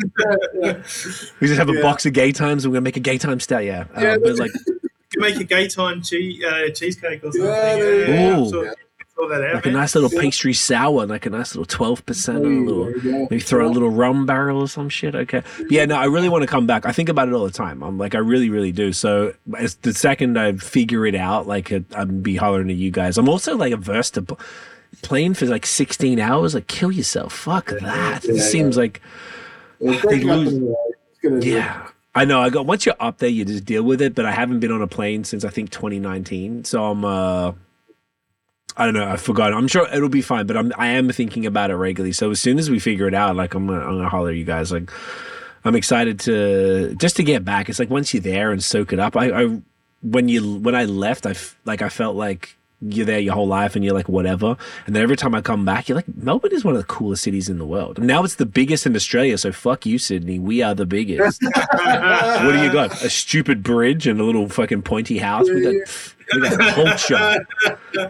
Yeah. 0.54 0.72
we 1.40 1.46
just 1.46 1.58
have 1.58 1.70
a 1.70 1.74
Yeah. 1.74 1.80
box 1.82 2.04
of 2.04 2.12
Gaytimes. 2.12 2.64
and 2.64 2.64
We're 2.66 2.72
gonna 2.72 2.80
make 2.82 2.96
a 2.98 3.00
Gaytime 3.00 3.40
stat. 3.40 3.64
Yeah, 3.64 3.84
Yeah. 3.98 4.14
uh, 4.14 4.18
but 4.18 4.36
like 4.38 4.50
You 5.14 5.20
make 5.20 5.36
a 5.36 5.44
Gaytime 5.44 6.02
cheese, 6.06 6.42
uh, 6.44 6.68
cheesecake 6.74 7.22
or 7.24 7.32
something. 7.32 7.42
Yeah, 7.42 7.76
there 7.76 8.30
you 8.34 8.72
go. 9.28 9.34
absolutely. 9.34 9.40
sort 9.40 9.52
that 9.52 9.54
like 9.54 9.66
a 9.66 9.70
nice 9.70 9.94
little 9.94 10.10
pastry 10.10 10.52
sour, 10.54 11.06
like 11.06 11.26
a 11.26 11.30
nice 11.30 11.54
little 11.54 11.64
twelve 11.66 12.04
percent, 12.06 12.38
a 12.38 12.48
little 12.48 12.84
There 12.84 12.96
you 12.98 13.02
go. 13.12 13.18
maybe 13.30 13.40
throw 13.40 13.66
a 13.66 13.70
little 13.70 13.90
rum 13.90 14.26
barrel 14.26 14.60
or 14.60 14.68
some 14.68 14.88
shit. 14.88 15.14
Okay, 15.14 15.42
But 15.58 15.70
yeah, 15.70 15.84
no, 15.84 15.96
I 15.96 16.04
really 16.06 16.28
want 16.28 16.42
to 16.42 16.46
come 16.48 16.66
back. 16.66 16.86
I 16.86 16.92
think 16.92 17.08
about 17.08 17.28
it 17.28 17.34
all 17.34 17.44
the 17.44 17.50
time. 17.50 17.82
I'm 17.82 17.98
like, 17.98 18.14
I 18.14 18.18
really, 18.18 18.48
really 18.50 18.72
do. 18.72 18.92
So 18.92 19.34
as 19.56 19.76
the 19.76 19.92
second 19.94 20.38
I 20.38 20.52
figure 20.52 21.06
it 21.06 21.14
out, 21.14 21.46
like 21.46 21.70
I'm 21.94 22.20
be 22.22 22.36
hollering 22.36 22.70
at 22.70 22.76
you 22.76 22.90
guys. 22.90 23.18
I'm 23.18 23.28
also 23.28 23.56
like 23.56 23.72
averse 23.72 24.10
to 24.12 24.24
playing 25.02 25.34
for 25.34 25.46
like 25.46 25.66
16 25.66 26.18
hours. 26.18 26.54
Like, 26.54 26.66
kill 26.66 26.90
yourself. 26.90 27.32
Fuck 27.32 27.66
that. 27.80 28.24
It 28.24 28.40
seems 28.40 28.76
like 28.76 29.00
They 29.80 30.20
lose- 30.20 30.52
in 30.52 30.60
the 30.60 30.66
light. 30.66 30.76
It's 31.10 31.20
gonna 31.22 31.40
do 31.40 31.48
it. 31.48 31.52
yeah. 31.52 31.86
I 32.12 32.24
know. 32.24 32.40
I 32.40 32.50
got 32.50 32.66
once 32.66 32.84
you're 32.86 32.96
up 32.98 33.18
there, 33.18 33.28
you 33.28 33.44
just 33.44 33.64
deal 33.64 33.84
with 33.84 34.02
it. 34.02 34.16
But 34.16 34.26
I 34.26 34.32
haven't 34.32 34.58
been 34.58 34.72
on 34.72 34.82
a 34.82 34.88
plane 34.88 35.22
since 35.22 35.44
I 35.44 35.48
think 35.48 35.70
2019, 35.70 36.64
so 36.64 36.84
I'm. 36.86 37.04
uh 37.04 37.52
I 38.80 38.86
don't 38.86 38.94
know. 38.94 39.06
I 39.06 39.16
forgot. 39.16 39.52
I'm 39.52 39.68
sure 39.68 39.86
it'll 39.92 40.08
be 40.08 40.22
fine, 40.22 40.46
but 40.46 40.56
I'm. 40.56 40.72
I 40.78 40.86
am 40.88 41.10
thinking 41.10 41.44
about 41.44 41.70
it 41.70 41.74
regularly. 41.76 42.12
So 42.12 42.30
as 42.30 42.40
soon 42.40 42.58
as 42.58 42.70
we 42.70 42.78
figure 42.78 43.06
it 43.06 43.12
out, 43.12 43.36
like 43.36 43.52
I'm 43.52 43.66
gonna, 43.66 43.80
I'm 43.80 43.98
gonna 43.98 44.08
holler 44.08 44.30
at 44.30 44.36
you 44.36 44.44
guys. 44.44 44.72
Like 44.72 44.90
I'm 45.66 45.74
excited 45.76 46.18
to 46.20 46.94
just 46.96 47.16
to 47.16 47.22
get 47.22 47.44
back. 47.44 47.68
It's 47.68 47.78
like 47.78 47.90
once 47.90 48.14
you're 48.14 48.22
there 48.22 48.52
and 48.52 48.64
soak 48.64 48.94
it 48.94 48.98
up. 48.98 49.18
I, 49.18 49.42
I 49.42 49.60
when 50.02 50.28
you 50.30 50.56
when 50.60 50.74
I 50.74 50.86
left, 50.86 51.26
I 51.26 51.32
f- 51.32 51.58
like 51.66 51.82
I 51.82 51.90
felt 51.90 52.16
like 52.16 52.56
you're 52.82 53.04
there 53.06 53.18
your 53.18 53.34
whole 53.34 53.46
life 53.46 53.76
and 53.76 53.84
you're 53.84 53.92
like 53.94 54.08
whatever. 54.08 54.56
And 54.86 54.96
then 54.96 55.02
every 55.02 55.16
time 55.16 55.34
I 55.34 55.40
come 55.42 55.64
back, 55.64 55.88
you're 55.88 55.96
like 55.96 56.06
Melbourne 56.16 56.52
is 56.52 56.64
one 56.64 56.74
of 56.74 56.80
the 56.80 56.86
coolest 56.86 57.22
cities 57.22 57.48
in 57.48 57.58
the 57.58 57.66
world. 57.66 57.98
Now 58.02 58.24
it's 58.24 58.36
the 58.36 58.46
biggest 58.46 58.86
in 58.86 58.96
Australia. 58.96 59.36
So 59.38 59.52
fuck 59.52 59.84
you, 59.84 59.98
Sydney. 59.98 60.38
We 60.38 60.62
are 60.62 60.74
the 60.74 60.86
biggest. 60.86 61.42
what 61.74 62.52
do 62.52 62.62
you 62.62 62.72
got? 62.72 63.02
A 63.04 63.10
stupid 63.10 63.62
bridge 63.62 64.06
and 64.06 64.20
a 64.20 64.24
little 64.24 64.48
fucking 64.48 64.82
pointy 64.82 65.18
house. 65.18 65.48
We 65.48 65.60
got 65.62 66.14
we 66.34 66.40
got 66.48 66.74
culture. 66.74 67.46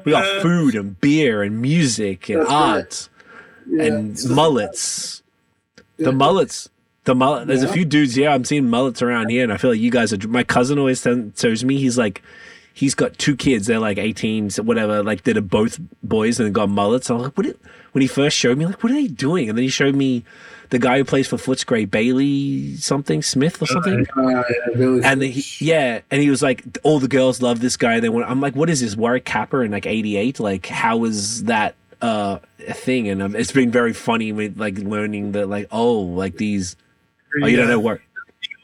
We 0.04 0.12
got 0.12 0.42
food 0.42 0.74
and 0.74 1.00
beer 1.00 1.42
and 1.42 1.60
music 1.60 2.28
and 2.28 2.40
That's 2.42 2.50
right. 2.50 2.56
art 2.76 3.08
Yeah. 3.68 3.84
and 3.84 4.18
mullets. 4.30 5.22
The 5.96 6.12
mullets. 6.12 6.68
The 7.04 7.14
mullet. 7.14 7.46
There's 7.48 7.62
a 7.62 7.72
few 7.72 7.84
dudes 7.84 8.14
here. 8.14 8.28
I'm 8.28 8.44
seeing 8.44 8.68
mullets 8.68 9.00
around 9.02 9.30
here, 9.30 9.42
and 9.42 9.52
I 9.52 9.56
feel 9.56 9.70
like 9.70 9.80
you 9.80 9.90
guys 9.90 10.12
are. 10.12 10.28
My 10.28 10.44
cousin 10.44 10.78
always 10.78 11.02
tell- 11.02 11.30
tells 11.34 11.64
me 11.64 11.78
he's 11.78 11.96
like, 11.98 12.22
he's 12.74 12.94
got 12.94 13.18
two 13.18 13.36
kids. 13.36 13.66
They're 13.66 13.78
like 13.78 13.98
18, 13.98 14.50
so 14.50 14.62
whatever. 14.62 15.02
Like 15.02 15.24
that 15.24 15.36
are 15.36 15.42
both 15.42 15.78
boys 16.02 16.40
and 16.40 16.54
got 16.54 16.68
mullets. 16.68 17.10
I'm 17.10 17.18
like, 17.18 17.36
what? 17.36 17.46
When 17.92 18.02
he 18.02 18.08
first 18.08 18.36
showed 18.36 18.56
me, 18.56 18.66
like, 18.66 18.82
what 18.82 18.92
are 18.92 18.94
they 18.94 19.08
doing? 19.08 19.48
And 19.48 19.58
then 19.58 19.64
he 19.64 19.68
showed 19.68 19.94
me 19.94 20.24
the 20.70 20.78
guy 20.78 20.98
who 20.98 21.04
plays 21.04 21.26
for 21.26 21.36
Footscray, 21.36 21.90
Bailey 21.90 22.76
something 22.76 23.22
Smith 23.22 23.60
or 23.60 23.66
something. 23.66 24.06
Uh, 24.16 24.42
yeah, 24.76 25.00
And 25.04 25.22
he, 25.22 25.64
yeah, 25.64 26.00
and 26.10 26.22
he 26.22 26.30
was 26.30 26.42
like, 26.42 26.64
all 26.84 27.00
the 27.00 27.08
girls 27.08 27.42
love 27.42 27.60
this 27.60 27.76
guy. 27.76 28.00
They 28.00 28.08
want. 28.08 28.30
I'm 28.30 28.40
like, 28.40 28.54
what 28.54 28.70
is 28.70 28.80
this? 28.80 28.96
Warwick 28.96 29.24
Capper 29.24 29.62
in 29.64 29.72
like 29.72 29.86
'88? 29.86 30.38
Like, 30.40 30.66
how 30.66 31.04
is 31.04 31.44
that 31.44 31.74
uh, 32.00 32.38
a 32.66 32.72
thing? 32.72 33.08
And 33.08 33.22
um, 33.22 33.36
it's 33.36 33.52
been 33.52 33.72
very 33.72 33.92
funny 33.92 34.32
with 34.32 34.58
like 34.58 34.78
learning 34.78 35.32
that, 35.32 35.48
like, 35.48 35.66
oh, 35.72 35.98
like 36.00 36.36
these. 36.36 36.76
Oh, 37.42 37.46
you 37.46 37.56
don't 37.56 37.68
know 37.68 37.80
what? 37.80 38.00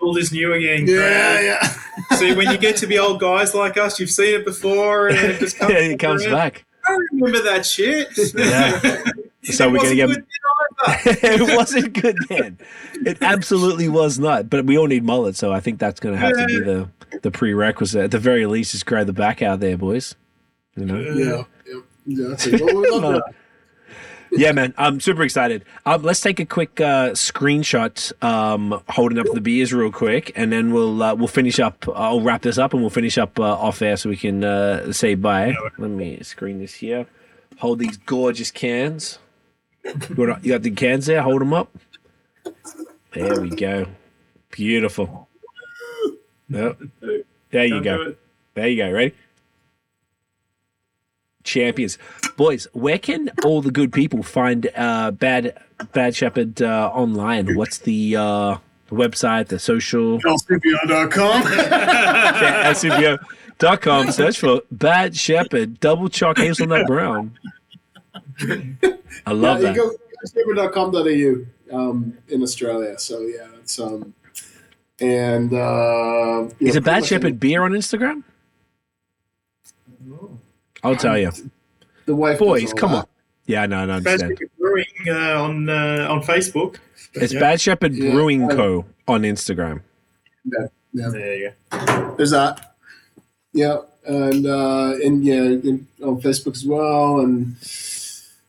All 0.00 0.16
is 0.16 0.32
new 0.32 0.52
again. 0.52 0.86
yeah, 0.86 1.40
yeah. 1.40 1.72
See, 2.16 2.34
when 2.34 2.50
you 2.50 2.58
get 2.58 2.76
to 2.78 2.86
be 2.86 2.98
old 2.98 3.20
guys 3.20 3.54
like 3.54 3.76
us, 3.76 3.98
you've 3.98 4.10
seen 4.10 4.34
it 4.40 4.44
before, 4.44 5.08
and 5.08 5.16
it 5.18 5.40
just 5.40 5.58
comes, 5.58 5.72
Yeah, 5.72 5.78
it 5.78 5.98
comes 5.98 6.24
around. 6.24 6.32
back. 6.34 6.64
I 6.86 6.98
remember 7.12 7.42
that 7.42 7.64
shit. 7.66 8.08
Yeah. 8.34 9.02
So 9.52 9.68
It 9.68 9.72
we're 9.72 9.78
gonna 9.78 9.94
get. 9.94 10.08
good 10.08 10.24
it 11.22 11.56
wasn't 11.56 11.92
good 12.02 12.16
then. 12.28 12.58
It 12.94 13.18
absolutely 13.22 13.88
was 13.88 14.18
not. 14.18 14.50
But 14.50 14.64
we 14.66 14.76
all 14.76 14.88
need 14.88 15.04
mullets, 15.04 15.38
so 15.38 15.52
I 15.52 15.60
think 15.60 15.78
that's 15.78 16.00
going 16.00 16.16
to 16.16 16.20
have 16.20 16.36
to 16.36 16.46
be 16.46 16.58
the 16.58 16.88
the 17.22 17.30
prerequisite. 17.30 18.02
At 18.02 18.10
the 18.10 18.18
very 18.18 18.44
least, 18.46 18.72
just 18.72 18.86
grab 18.86 19.06
the 19.06 19.12
back 19.12 19.42
out 19.42 19.60
there, 19.60 19.76
boys. 19.76 20.16
You 20.74 20.86
know. 20.86 20.98
Yeah, 20.98 21.44
yeah, 22.06 22.32
exactly. 22.32 22.60
Well, 22.64 22.82
we 22.82 22.90
love 22.90 23.02
No. 23.02 23.12
that. 23.12 23.34
Yeah, 24.36 24.52
man, 24.52 24.74
I'm 24.76 25.00
super 25.00 25.22
excited. 25.22 25.64
Um, 25.84 26.02
let's 26.02 26.20
take 26.20 26.40
a 26.40 26.44
quick 26.44 26.80
uh, 26.80 27.10
screenshot, 27.10 28.12
um, 28.22 28.82
holding 28.88 29.18
up 29.18 29.26
the 29.32 29.40
beers 29.40 29.72
real 29.72 29.90
quick, 29.90 30.32
and 30.36 30.52
then 30.52 30.72
we'll 30.72 31.02
uh, 31.02 31.14
we'll 31.14 31.28
finish 31.28 31.58
up. 31.58 31.84
I'll 31.94 32.20
wrap 32.20 32.42
this 32.42 32.58
up, 32.58 32.72
and 32.72 32.82
we'll 32.82 32.90
finish 32.90 33.18
up 33.18 33.38
uh, 33.38 33.42
off 33.42 33.82
air 33.82 33.96
so 33.96 34.08
we 34.10 34.16
can 34.16 34.44
uh, 34.44 34.92
say 34.92 35.14
bye. 35.14 35.54
Let 35.78 35.90
me 35.90 36.22
screen 36.22 36.58
this 36.58 36.74
here. 36.74 37.06
Hold 37.58 37.78
these 37.78 37.96
gorgeous 37.96 38.50
cans. 38.50 39.18
You 39.84 40.26
got, 40.26 40.44
you 40.44 40.52
got 40.52 40.62
the 40.62 40.70
cans 40.70 41.06
there. 41.06 41.22
Hold 41.22 41.40
them 41.40 41.52
up. 41.52 41.70
There 43.12 43.40
we 43.40 43.50
go. 43.50 43.86
Beautiful. 44.50 45.28
Yep. 46.48 46.78
There 47.50 47.64
you 47.64 47.74
Don't 47.74 47.82
go. 47.82 48.14
There 48.54 48.68
you 48.68 48.76
go. 48.76 48.90
Ready? 48.90 49.14
Champions, 51.46 51.98
boys. 52.36 52.66
Where 52.72 52.98
can 52.98 53.30
all 53.44 53.62
the 53.62 53.70
good 53.70 53.92
people 53.92 54.22
find 54.22 54.68
uh, 54.76 55.12
Bad 55.12 55.56
Bad 55.92 56.14
Shepherd 56.14 56.60
uh, 56.60 56.90
online? 56.92 57.54
What's 57.56 57.78
the 57.78 58.16
uh, 58.16 58.56
website, 58.90 59.48
the 59.48 59.58
social? 59.58 60.20
LCBO.com. 60.20 61.42
Yeah, 61.42 62.72
LCBO.com. 63.58 64.10
Search 64.12 64.38
for 64.38 64.62
Bad 64.70 65.16
Shepherd 65.16 65.80
Double 65.80 66.08
Choc 66.08 66.38
Hazelnut 66.38 66.86
Brown. 66.86 67.38
I 69.26 69.32
love 69.32 69.62
yeah, 69.62 69.72
that. 69.72 69.76
you 69.76 70.54
go 70.54 70.68
com.au 70.68 71.46
um, 71.72 72.18
in 72.28 72.42
Australia. 72.42 72.98
So 72.98 73.20
yeah, 73.20 73.48
it's 73.60 73.78
um, 73.78 74.14
and 75.00 75.52
uh, 75.52 76.48
Is 76.60 76.74
yeah, 76.74 76.78
it 76.78 76.84
Bad 76.84 76.84
pretty 76.84 77.00
much 77.00 77.08
Shepherd 77.08 77.40
beer 77.40 77.62
on 77.62 77.72
Instagram? 77.72 78.22
I'll 80.86 80.96
tell 80.96 81.18
you, 81.18 81.30
The 82.06 82.14
wife, 82.14 82.38
boys. 82.38 82.72
Come 82.72 82.92
that. 82.92 82.98
on. 82.98 83.06
Yeah, 83.46 83.66
no, 83.66 83.84
no, 83.86 83.94
I 83.96 84.00
Bad 84.00 84.20
understand. 84.22 84.32
Shepherd 84.38 84.50
Brewing 84.58 84.86
uh, 85.08 85.42
on 85.42 85.68
uh, 85.68 86.06
on 86.10 86.22
Facebook. 86.22 86.76
It's 87.14 87.32
Yeah. 87.32 87.40
Bad 87.40 87.60
Shepherd 87.60 87.94
Yeah. 87.94 88.12
Brewing 88.12 88.48
Co. 88.48 88.84
on 89.08 89.22
Instagram. 89.22 89.82
Yeah, 90.44 90.66
yeah. 90.92 91.08
There 91.10 91.36
you 91.36 91.52
go. 91.70 92.14
There's 92.16 92.30
that. 92.32 92.74
Yeah, 93.52 93.78
and 94.06 94.46
uh, 94.46 94.94
and 95.04 95.24
yeah, 95.24 95.42
in, 95.42 95.86
on 96.02 96.20
Facebook 96.20 96.54
as 96.56 96.64
well, 96.66 97.20
and 97.20 97.56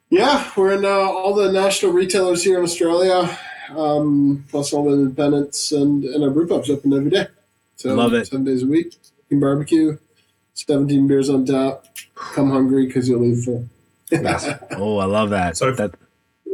yeah, 0.10 0.52
we're 0.58 0.74
in 0.74 0.84
uh, 0.86 0.90
all 0.90 1.34
the 1.34 1.52
national 1.52 1.92
retailers 1.94 2.44
here 2.44 2.58
in 2.58 2.64
Australia, 2.64 3.38
um, 3.76 4.44
plus 4.50 4.74
all 4.74 4.86
the 4.86 4.94
independents, 4.94 5.72
and 5.72 6.04
and 6.04 6.24
our 6.24 6.30
brew 6.30 6.48
pubs 6.48 6.70
open 6.70 6.94
every 6.94 7.10
day. 7.12 7.28
So 7.78 7.94
Love 7.96 8.14
it. 8.16 8.28
Seven 8.28 8.44
days 8.46 8.64
a 8.64 8.68
week. 8.68 8.96
In 9.30 9.40
barbecue, 9.40 9.98
seventeen 10.58 11.08
beers 11.08 11.30
on 11.30 11.46
top. 11.46 11.86
Come 12.16 12.50
hungry 12.52 12.88
because 12.88 13.08
you'll 13.08 13.22
leave 13.22 13.44
full. 13.44 13.68
Oh, 14.72 14.98
I 14.98 15.06
love 15.06 15.30
that. 15.32 15.58
So- 15.58 15.72
that 15.74 15.96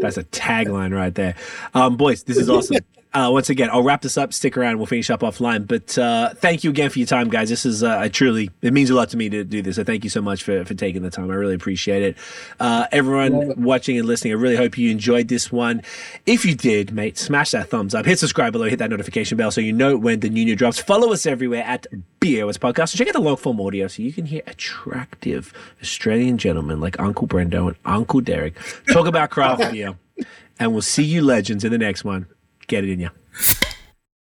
that's 0.02 0.18
a 0.18 0.24
tagline 0.26 0.94
right 0.94 1.14
there. 1.16 1.36
Um, 1.74 1.96
boys, 1.96 2.24
this 2.24 2.38
is 2.38 2.50
awesome. 2.50 2.78
Uh, 3.14 3.30
once 3.32 3.50
again, 3.50 3.70
I'll 3.72 3.84
wrap 3.84 4.02
this 4.02 4.18
up. 4.18 4.34
Stick 4.34 4.58
around. 4.58 4.78
We'll 4.78 4.88
finish 4.88 5.10
up 5.12 5.22
offline. 5.22 5.68
But 5.68 5.96
uh, 5.98 6.34
thank 6.36 6.64
you 6.64 6.72
again 6.72 6.90
for 6.90 6.98
your 6.98 7.08
time, 7.08 7.30
guys. 7.30 7.50
This 7.50 7.64
is 7.66 7.84
uh, 7.84 7.98
I 8.00 8.10
truly 8.10 8.50
it 8.62 8.74
means 8.74 8.90
a 8.90 8.96
lot 8.96 9.10
to 9.10 9.18
me 9.18 9.30
to 9.30 9.44
do 9.44 9.62
this. 9.62 9.76
So 9.76 9.84
thank 9.84 10.04
you 10.04 10.10
so 10.10 10.22
much 10.22 10.44
for, 10.44 10.66
for 10.66 10.74
taking 10.74 11.04
the 11.04 11.12
time. 11.12 11.30
I 11.30 11.36
really 11.36 11.54
appreciate 11.54 12.02
it. 12.02 12.18
Uh, 12.60 12.88
everyone 12.92 13.62
watching 13.62 13.98
and 14.00 14.08
listening, 14.08 14.34
I 14.34 14.38
really 14.38 14.56
hope 14.56 14.78
you 14.78 14.90
enjoyed 14.90 15.28
this 15.28 15.52
one. 15.52 15.84
If 16.26 16.44
you 16.44 16.56
did, 16.56 16.92
mate, 16.92 17.18
smash 17.18 17.52
that 17.52 17.70
thumbs 17.70 17.94
up. 17.94 18.06
Hit 18.06 18.18
subscribe 18.18 18.52
below. 18.52 18.68
Hit 18.68 18.80
that 18.80 18.90
notification 18.90 19.38
bell 19.38 19.52
so 19.52 19.62
you 19.62 19.74
know 19.74 19.96
when 19.96 20.22
the 20.22 20.30
new 20.30 20.44
new 20.44 20.56
drops. 20.56 20.80
Follow 20.80 21.14
us 21.14 21.28
everywhere 21.28 21.64
at 21.64 21.86
BAOS 22.20 22.58
Podcast. 22.58 22.94
And 22.94 22.98
check 22.98 23.08
out 23.10 23.14
the 23.14 23.22
long 23.22 23.38
form 23.38 23.62
audio 23.62 23.88
so 23.88 24.02
you 24.02 24.12
can 24.12 24.26
hear 24.26 24.42
attractive 24.48 25.54
Australian 25.82 26.40
gentlemen 26.40 26.80
like 26.80 27.00
Uncle 27.00 27.28
Brendo 27.28 27.68
and 27.68 27.76
Uncle 27.86 28.22
Dereck 28.22 28.54
talk 28.92 29.06
about 29.06 29.30
craft 29.30 29.72
beer. 29.72 29.96
And 30.60 30.72
we'll 30.72 30.84
see 30.84 31.04
you 31.04 31.24
legends 31.24 31.64
in 31.66 31.72
the 31.72 31.80
next 31.80 32.04
one. 32.04 32.28
Get 32.68 32.84
it 32.84 32.90
in 32.90 33.00
ya. 33.00 33.10